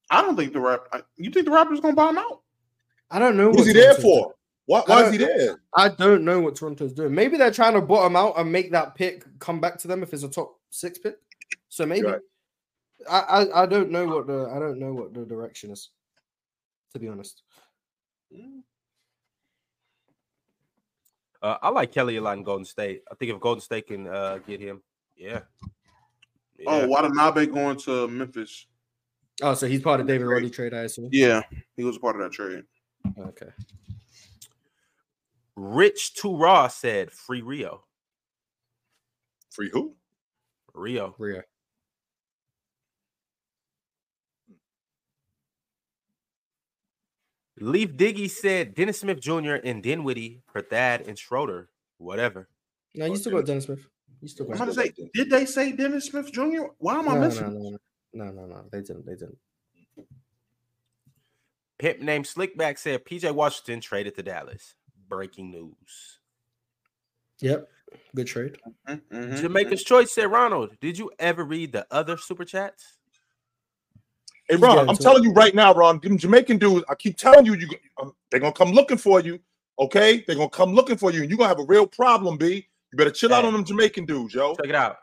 I 0.10 0.22
don't 0.22 0.36
think 0.38 0.54
the 0.54 0.62
rap. 0.62 0.82
You 1.18 1.30
think 1.32 1.46
the 1.46 1.52
Raptors 1.52 1.82
gonna 1.82 1.94
buy 1.96 2.10
him 2.10 2.18
out? 2.20 2.42
I 3.12 3.20
don't 3.20 3.36
know 3.38 3.52
Who's 3.52 3.68
he 3.68 3.74
there 3.74 3.96
for? 3.96 4.34
Why, 4.68 4.82
why 4.86 5.04
is 5.06 5.12
he 5.12 5.18
there? 5.18 5.60
I 5.76 5.90
don't 5.90 6.24
know 6.24 6.40
what 6.40 6.56
Toronto's 6.56 6.94
doing. 6.94 7.14
Maybe 7.14 7.38
they're 7.38 7.52
trying 7.52 7.74
to 7.74 7.82
bottom 7.82 8.16
out 8.16 8.40
and 8.40 8.52
make 8.52 8.72
that 8.72 8.96
pick 8.96 9.26
come 9.40 9.60
back 9.60 9.78
to 9.80 9.88
them 9.88 10.02
if 10.02 10.14
it's 10.14 10.24
a 10.24 10.30
top 10.30 10.56
six 10.70 10.98
pick. 10.98 11.18
So 11.70 11.86
maybe 11.86 12.08
Right. 12.08 12.22
I, 13.10 13.20
I 13.20 13.64
I 13.64 13.66
don't 13.66 13.92
know 13.92 14.06
what 14.08 14.28
the 14.28 14.50
I 14.56 14.60
don't 14.60 14.80
know 14.80 14.94
what 14.94 15.14
the 15.14 15.26
direction 15.26 15.70
is. 15.72 15.90
To 16.94 17.00
be 17.00 17.10
honest, 17.10 17.42
mm. 18.34 18.62
Uh, 21.46 21.60
I 21.62 21.70
like 21.70 21.92
Kelly 21.92 22.16
a 22.16 22.22
lot 22.24 22.40
in 22.40 22.44
Golden 22.44 22.66
State. 22.66 23.04
I 23.12 23.14
think 23.14 23.32
if 23.32 23.40
Golden 23.40 23.62
State 23.62 23.86
can 23.86 24.08
uh, 24.08 24.40
get 24.48 24.60
him, 24.60 24.82
yeah. 25.16 25.42
yeah. 26.58 26.66
Oh, 26.66 26.88
Watanabe 26.88 27.46
going 27.46 27.78
to 27.82 28.08
Memphis. 28.08 28.66
oh, 29.44 29.54
so 29.54 29.68
he's 29.68 29.84
part 29.84 30.00
of 30.00 30.08
David 30.08 30.26
Roddy 30.26 30.50
trade, 30.50 30.74
I 30.74 30.86
assume. 30.86 31.10
Yeah, 31.12 31.44
he 31.78 31.84
was 31.84 32.00
part 32.00 32.16
of 32.16 32.24
that 32.24 32.32
trade. 32.32 32.64
Okay, 33.20 33.50
Rich 35.56 36.16
to 36.16 36.36
Raw 36.36 36.68
said, 36.68 37.12
"Free 37.12 37.44
Rio, 37.44 37.84
Free 39.52 39.70
who? 39.72 39.94
Rio." 40.74 41.14
Rio. 41.20 41.44
Leaf 47.60 47.94
Diggy 47.96 48.30
said, 48.30 48.76
"Dennis 48.76 49.00
Smith 49.00 49.20
Jr. 49.22 49.56
and 49.64 49.82
Dinwiddie 49.82 50.42
for 50.52 50.62
Thad 50.62 51.02
and 51.02 51.18
Schroeder, 51.18 51.70
whatever." 51.98 52.50
No, 52.94 53.06
you 53.06 53.16
still 53.16 53.32
got 53.34 53.46
Dennis 53.46 53.66
Smith. 53.66 53.86
You 54.22 54.28
still 54.28 54.46
I'm 54.52 54.58
got. 54.58 54.70
about 54.70 54.74
to 54.76 54.82
say, 54.82 55.10
did 55.14 55.30
they 55.30 55.46
say 55.46 55.72
Dennis 55.72 56.06
Smith 56.06 56.32
Jr.? 56.32 56.68
Why 56.80 56.96
am 57.00 57.08
I 57.10 57.16
No, 57.16 57.22
missing? 57.22 57.54
no, 57.54 57.60
no, 57.60 57.78
no, 58.14 58.32
no, 58.32 58.32
no, 58.32 58.46
no. 58.48 58.70
They 58.72 58.82
didn't. 58.82 59.06
They 59.06 59.14
didn't. 59.16 59.38
Pimp 61.78 62.00
named 62.00 62.26
Slickback 62.26 62.78
said, 62.78 63.06
"PJ 63.06 63.32
Washington 63.34 63.82
traded 63.82 64.16
to 64.16 64.24
Dallas." 64.24 64.76
Breaking 65.08 65.52
news. 65.52 66.20
Yep, 67.40 67.70
good 68.16 68.28
trade. 68.28 68.58
Mhm. 68.88 69.42
Jamaica's 69.42 69.84
Choice 69.84 70.12
said, 70.14 70.32
"Ronald, 70.32 70.80
did 70.80 70.98
you 70.98 71.12
ever 71.20 71.44
read 71.44 71.74
the 71.74 71.86
other 71.92 72.18
super 72.18 72.46
chats?" 72.46 72.95
Hey 74.48 74.58
Ron, 74.58 74.78
I'm 74.78 74.88
to 74.88 74.94
it. 74.94 75.00
telling 75.02 75.24
you 75.24 75.32
right 75.32 75.56
now, 75.56 75.74
Ron. 75.74 76.00
Them 76.02 76.18
Jamaican 76.18 76.58
dudes, 76.58 76.86
I 76.88 76.96
keep 76.96 77.18
telling 77.18 77.46
you, 77.46 77.56
you 77.56 77.68
um, 78.02 78.14
they're 78.30 78.40
gonna 78.40 78.54
come 78.54 78.72
looking 78.72 78.98
for 78.98 79.20
you. 79.20 79.40
Okay, 79.80 80.24
they're 80.26 80.36
gonna 80.36 80.50
come 80.50 80.74
looking 80.74 80.98
for 80.98 81.12
you, 81.12 81.22
and 81.22 81.30
you're 81.30 81.38
gonna 81.38 81.50
have 81.50 81.60
a 81.60 81.66
real 81.66 81.88
problem, 81.88 82.38
B. 82.38 82.68
You 82.92 82.98
better 82.98 83.12
chill 83.12 83.34
out 83.34 83.44
on 83.44 83.54
them 83.54 83.66
Jamaican 83.66 84.06
dudes, 84.06 84.34
yo. 84.34 84.56
Check 84.56 84.70
it 84.70 84.76
out. 84.76 84.98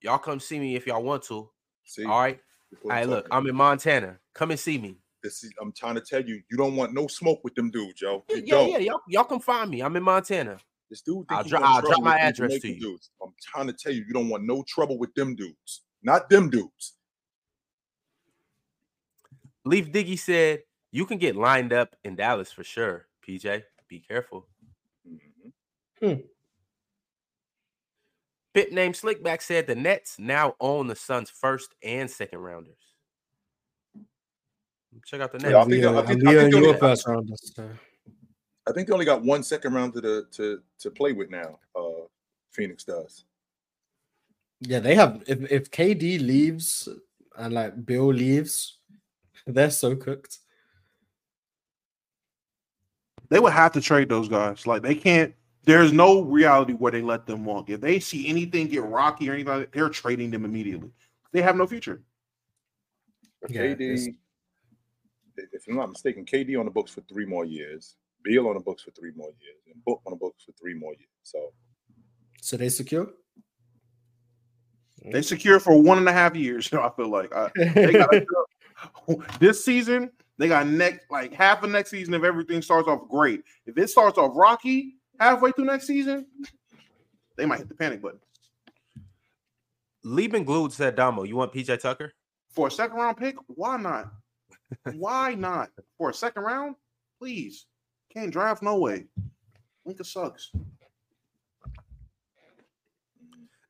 Y'all 0.00 0.18
come 0.18 0.38
see 0.38 0.58
me 0.58 0.76
if 0.76 0.86
y'all 0.86 1.02
want 1.02 1.22
to. 1.24 1.50
See, 1.84 2.04
All 2.04 2.20
right. 2.20 2.38
That's 2.70 2.84
what 2.84 2.94
Hey, 2.94 3.02
I'm 3.02 3.10
look, 3.10 3.26
I'm 3.30 3.46
in 3.46 3.56
Montana. 3.56 4.18
Come 4.34 4.50
and 4.50 4.60
see 4.60 4.78
me. 4.78 4.96
This 5.22 5.42
is, 5.42 5.50
I'm 5.60 5.72
trying 5.72 5.94
to 5.94 6.00
tell 6.00 6.22
you, 6.22 6.42
you 6.50 6.56
don't 6.56 6.76
want 6.76 6.92
no 6.92 7.06
smoke 7.06 7.42
with 7.42 7.54
them 7.54 7.70
dudes, 7.70 8.00
yo. 8.00 8.24
Yeah, 8.28 8.36
You 8.36 8.42
yeah, 8.44 8.54
don't. 8.54 8.70
yeah. 8.70 8.78
Y'all, 8.78 9.00
y'all 9.08 9.24
come 9.24 9.40
find 9.40 9.70
me. 9.70 9.82
I'm 9.82 9.96
in 9.96 10.02
Montana. 10.02 10.58
This 10.90 11.00
dude, 11.00 11.26
I'll 11.30 11.42
he 11.42 11.50
dro- 11.50 11.60
I'll 11.62 11.80
drop 11.80 12.02
my 12.02 12.12
with 12.12 12.20
them 12.36 12.44
address 12.46 12.60
to 12.60 12.68
you. 12.68 12.80
Dudes. 12.80 13.10
I'm 13.22 13.32
trying 13.42 13.66
to 13.66 13.72
tell 13.72 13.92
you, 13.92 14.04
you 14.06 14.12
don't 14.12 14.28
want 14.28 14.44
no 14.44 14.62
trouble 14.68 14.98
with 14.98 15.14
them 15.14 15.34
dudes, 15.34 15.82
not 16.02 16.28
them 16.28 16.50
dudes. 16.50 16.94
Leaf 19.64 19.90
Diggy 19.90 20.18
said, 20.18 20.62
"You 20.92 21.06
can 21.06 21.18
get 21.18 21.36
lined 21.36 21.72
up 21.72 21.96
in 22.04 22.16
Dallas 22.16 22.52
for 22.52 22.64
sure." 22.64 23.06
PJ, 23.26 23.62
be 23.88 24.00
careful. 24.00 24.46
Mhm. 26.02 26.24
Pit 28.52 28.72
name 28.72 28.92
Slickback 28.92 29.42
said 29.42 29.66
the 29.66 29.74
Nets 29.74 30.18
now 30.18 30.54
own 30.60 30.86
the 30.86 30.94
Suns' 30.94 31.30
first 31.30 31.74
and 31.82 32.08
second 32.10 32.38
rounders. 32.38 32.94
Check 35.06 35.20
out 35.20 35.32
the 35.32 35.38
Nets. 35.38 35.50
Yeah, 35.50 35.58
I 35.58 35.62
think 35.62 35.70
we 35.72 35.80
they'll- 35.80 35.98
I 35.98 36.06
think- 36.06 36.08
I 36.08 36.24
think 36.24 36.26
are 36.28 36.50
they'll 36.50 36.62
your 36.62 36.72
get- 36.72 36.80
first 36.80 37.06
rounders. 37.06 37.52
I 38.66 38.72
think 38.72 38.86
they 38.88 38.92
only 38.94 39.04
got 39.04 39.22
one 39.22 39.42
second 39.42 39.74
round 39.74 39.92
to 39.94 40.00
the 40.00 40.26
to 40.32 40.62
to 40.78 40.90
play 40.90 41.12
with 41.12 41.30
now. 41.30 41.58
Uh, 41.74 42.06
Phoenix 42.52 42.84
does. 42.84 43.24
Yeah, 44.60 44.78
they 44.78 44.94
have. 44.94 45.22
If 45.26 45.50
if 45.50 45.70
KD 45.70 46.18
leaves 46.18 46.88
and 47.36 47.52
like 47.52 47.84
Bill 47.84 48.12
leaves, 48.12 48.78
they're 49.46 49.70
so 49.70 49.94
cooked. 49.96 50.38
They 53.28 53.40
would 53.40 53.52
have 53.52 53.72
to 53.72 53.80
trade 53.80 54.08
those 54.08 54.28
guys. 54.28 54.66
Like 54.66 54.82
they 54.82 54.94
can't. 54.94 55.34
There's 55.64 55.92
no 55.92 56.20
reality 56.20 56.74
where 56.74 56.92
they 56.92 57.00
let 57.00 57.26
them 57.26 57.44
walk. 57.44 57.70
If 57.70 57.80
they 57.80 57.98
see 57.98 58.28
anything 58.28 58.68
get 58.68 58.82
rocky 58.82 59.30
or 59.30 59.32
anything, 59.32 59.66
they're 59.72 59.88
trading 59.88 60.30
them 60.30 60.44
immediately. 60.44 60.90
They 61.32 61.40
have 61.40 61.56
no 61.56 61.66
future. 61.66 62.02
But 63.40 63.50
Yeah, 63.50 63.62
KD, 63.62 64.14
if 65.36 65.64
I'm 65.68 65.76
not 65.76 65.88
mistaken, 65.88 66.26
KD 66.26 66.58
on 66.58 66.66
the 66.66 66.70
books 66.70 66.92
for 66.92 67.00
three 67.02 67.24
more 67.24 67.44
years. 67.44 67.96
Beal 68.22 68.46
on 68.48 68.54
the 68.54 68.60
books 68.60 68.82
for 68.82 68.90
three 68.92 69.12
more 69.16 69.30
years, 69.40 69.60
and 69.66 69.84
Book 69.84 70.00
on 70.06 70.12
the 70.12 70.16
books 70.16 70.44
for 70.44 70.52
three 70.52 70.74
more 70.74 70.92
years. 70.92 71.08
So 71.22 71.52
So 72.40 72.56
they 72.56 72.68
secure. 72.68 73.08
They 75.12 75.20
secure 75.22 75.60
for 75.60 75.78
one 75.80 75.98
and 75.98 76.08
a 76.08 76.12
half 76.12 76.34
years. 76.34 76.72
I 76.72 76.90
feel 76.96 77.10
like 77.10 77.34
I, 77.34 77.50
they 77.56 77.92
got 77.92 78.10
this 79.40 79.64
season. 79.64 80.10
They 80.36 80.48
got 80.48 80.66
next 80.66 81.10
like 81.10 81.32
half 81.32 81.62
of 81.62 81.70
next 81.70 81.90
season 81.90 82.12
if 82.14 82.24
everything 82.24 82.60
starts 82.60 82.88
off 82.88 83.08
great. 83.08 83.42
If 83.66 83.78
it 83.78 83.88
starts 83.88 84.18
off 84.18 84.32
rocky 84.34 84.96
halfway 85.20 85.52
through 85.52 85.66
next 85.66 85.86
season, 85.86 86.26
they 87.36 87.46
might 87.46 87.60
hit 87.60 87.68
the 87.68 87.74
panic 87.74 88.02
button 88.02 88.18
Lieben 90.02 90.44
Glued 90.44 90.72
said, 90.72 90.96
Damo, 90.96 91.22
you 91.22 91.36
want 91.36 91.52
PJ 91.52 91.80
Tucker? 91.80 92.12
for 92.54 92.68
a 92.68 92.70
second 92.70 92.96
round 92.96 93.16
pick. 93.16 93.36
Why 93.48 93.76
not? 93.76 94.12
Why 94.94 95.34
not 95.34 95.70
for 95.98 96.10
a 96.10 96.14
second 96.14 96.42
round? 96.44 96.76
Please, 97.18 97.66
can't 98.12 98.32
draft 98.32 98.62
no 98.62 98.78
way. 98.78 99.06
Lincoln 99.84 100.04
sucks. 100.04 100.52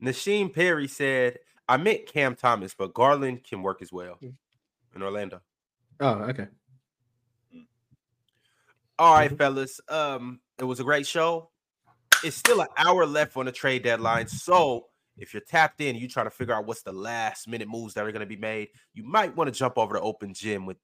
Nasheem 0.02 0.52
Perry 0.52 0.86
said, 0.86 1.38
I 1.66 1.78
meant 1.78 2.06
Cam 2.06 2.34
Thomas, 2.34 2.74
but 2.76 2.92
Garland 2.92 3.42
can 3.42 3.62
work 3.62 3.80
as 3.80 3.90
well 3.90 4.14
hmm. 4.20 4.30
In 4.94 5.02
Orlando. 5.02 5.40
Oh, 6.00 6.14
okay. 6.24 6.46
All 8.98 9.14
right, 9.14 9.36
fellas. 9.36 9.80
Um, 9.88 10.40
it 10.58 10.64
was 10.64 10.80
a 10.80 10.84
great 10.84 11.06
show. 11.06 11.50
It's 12.22 12.36
still 12.36 12.60
an 12.60 12.68
hour 12.76 13.06
left 13.06 13.36
on 13.36 13.46
the 13.46 13.52
trade 13.52 13.82
deadline. 13.82 14.28
So 14.28 14.86
if 15.16 15.34
you're 15.34 15.42
tapped 15.42 15.80
in, 15.80 15.96
you 15.96 16.08
trying 16.08 16.26
to 16.26 16.30
figure 16.30 16.54
out 16.54 16.66
what's 16.66 16.82
the 16.82 16.92
last 16.92 17.48
minute 17.48 17.68
moves 17.68 17.94
that 17.94 18.04
are 18.04 18.12
going 18.12 18.20
to 18.20 18.26
be 18.26 18.36
made, 18.36 18.68
you 18.92 19.04
might 19.04 19.36
want 19.36 19.52
to 19.52 19.58
jump 19.58 19.78
over 19.78 19.94
to 19.94 20.00
Open 20.00 20.32
Gym 20.32 20.64
with 20.66 20.76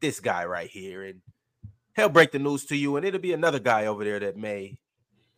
this 0.00 0.18
guy 0.20 0.44
right 0.44 0.68
here, 0.68 1.04
and 1.04 1.20
he'll 1.94 2.08
break 2.08 2.32
the 2.32 2.38
news 2.38 2.64
to 2.66 2.76
you. 2.76 2.96
And 2.96 3.06
it'll 3.06 3.20
be 3.20 3.32
another 3.32 3.60
guy 3.60 3.86
over 3.86 4.04
there 4.04 4.18
that 4.20 4.36
may 4.36 4.78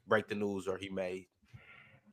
break 0.07 0.29
the 0.29 0.35
news, 0.35 0.67
or 0.67 0.79
he 0.79 0.89
may 0.89 1.29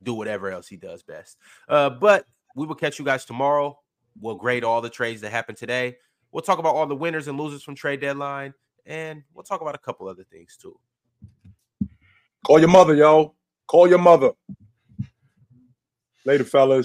do 0.02 0.14
whatever 0.14 0.50
else 0.50 0.66
he 0.66 0.76
does 0.76 1.02
best. 1.02 1.36
Uh, 1.68 1.90
but 1.90 2.26
we 2.56 2.66
will 2.66 2.74
catch 2.74 2.98
you 2.98 3.04
guys 3.04 3.24
tomorrow. 3.24 3.78
We'll 4.20 4.36
grade 4.36 4.64
all 4.64 4.80
the 4.80 4.90
trades 4.90 5.20
that 5.22 5.30
happened 5.32 5.58
today. 5.58 5.96
We'll 6.30 6.42
talk 6.42 6.58
about 6.58 6.74
all 6.74 6.86
the 6.86 6.96
winners 6.96 7.28
and 7.28 7.38
losers 7.38 7.62
from 7.62 7.74
trade 7.74 8.00
deadline, 8.00 8.54
and 8.86 9.22
we'll 9.34 9.44
talk 9.44 9.60
about 9.60 9.74
a 9.74 9.78
couple 9.78 10.08
other 10.08 10.24
things 10.24 10.56
too. 10.56 10.78
call 12.46 12.58
your 12.58 12.68
mother, 12.68 12.94
yo. 12.94 13.34
Call 13.66 13.88
your 13.88 13.98
mother. 13.98 14.32
Later, 16.24 16.44
fellas. 16.44 16.80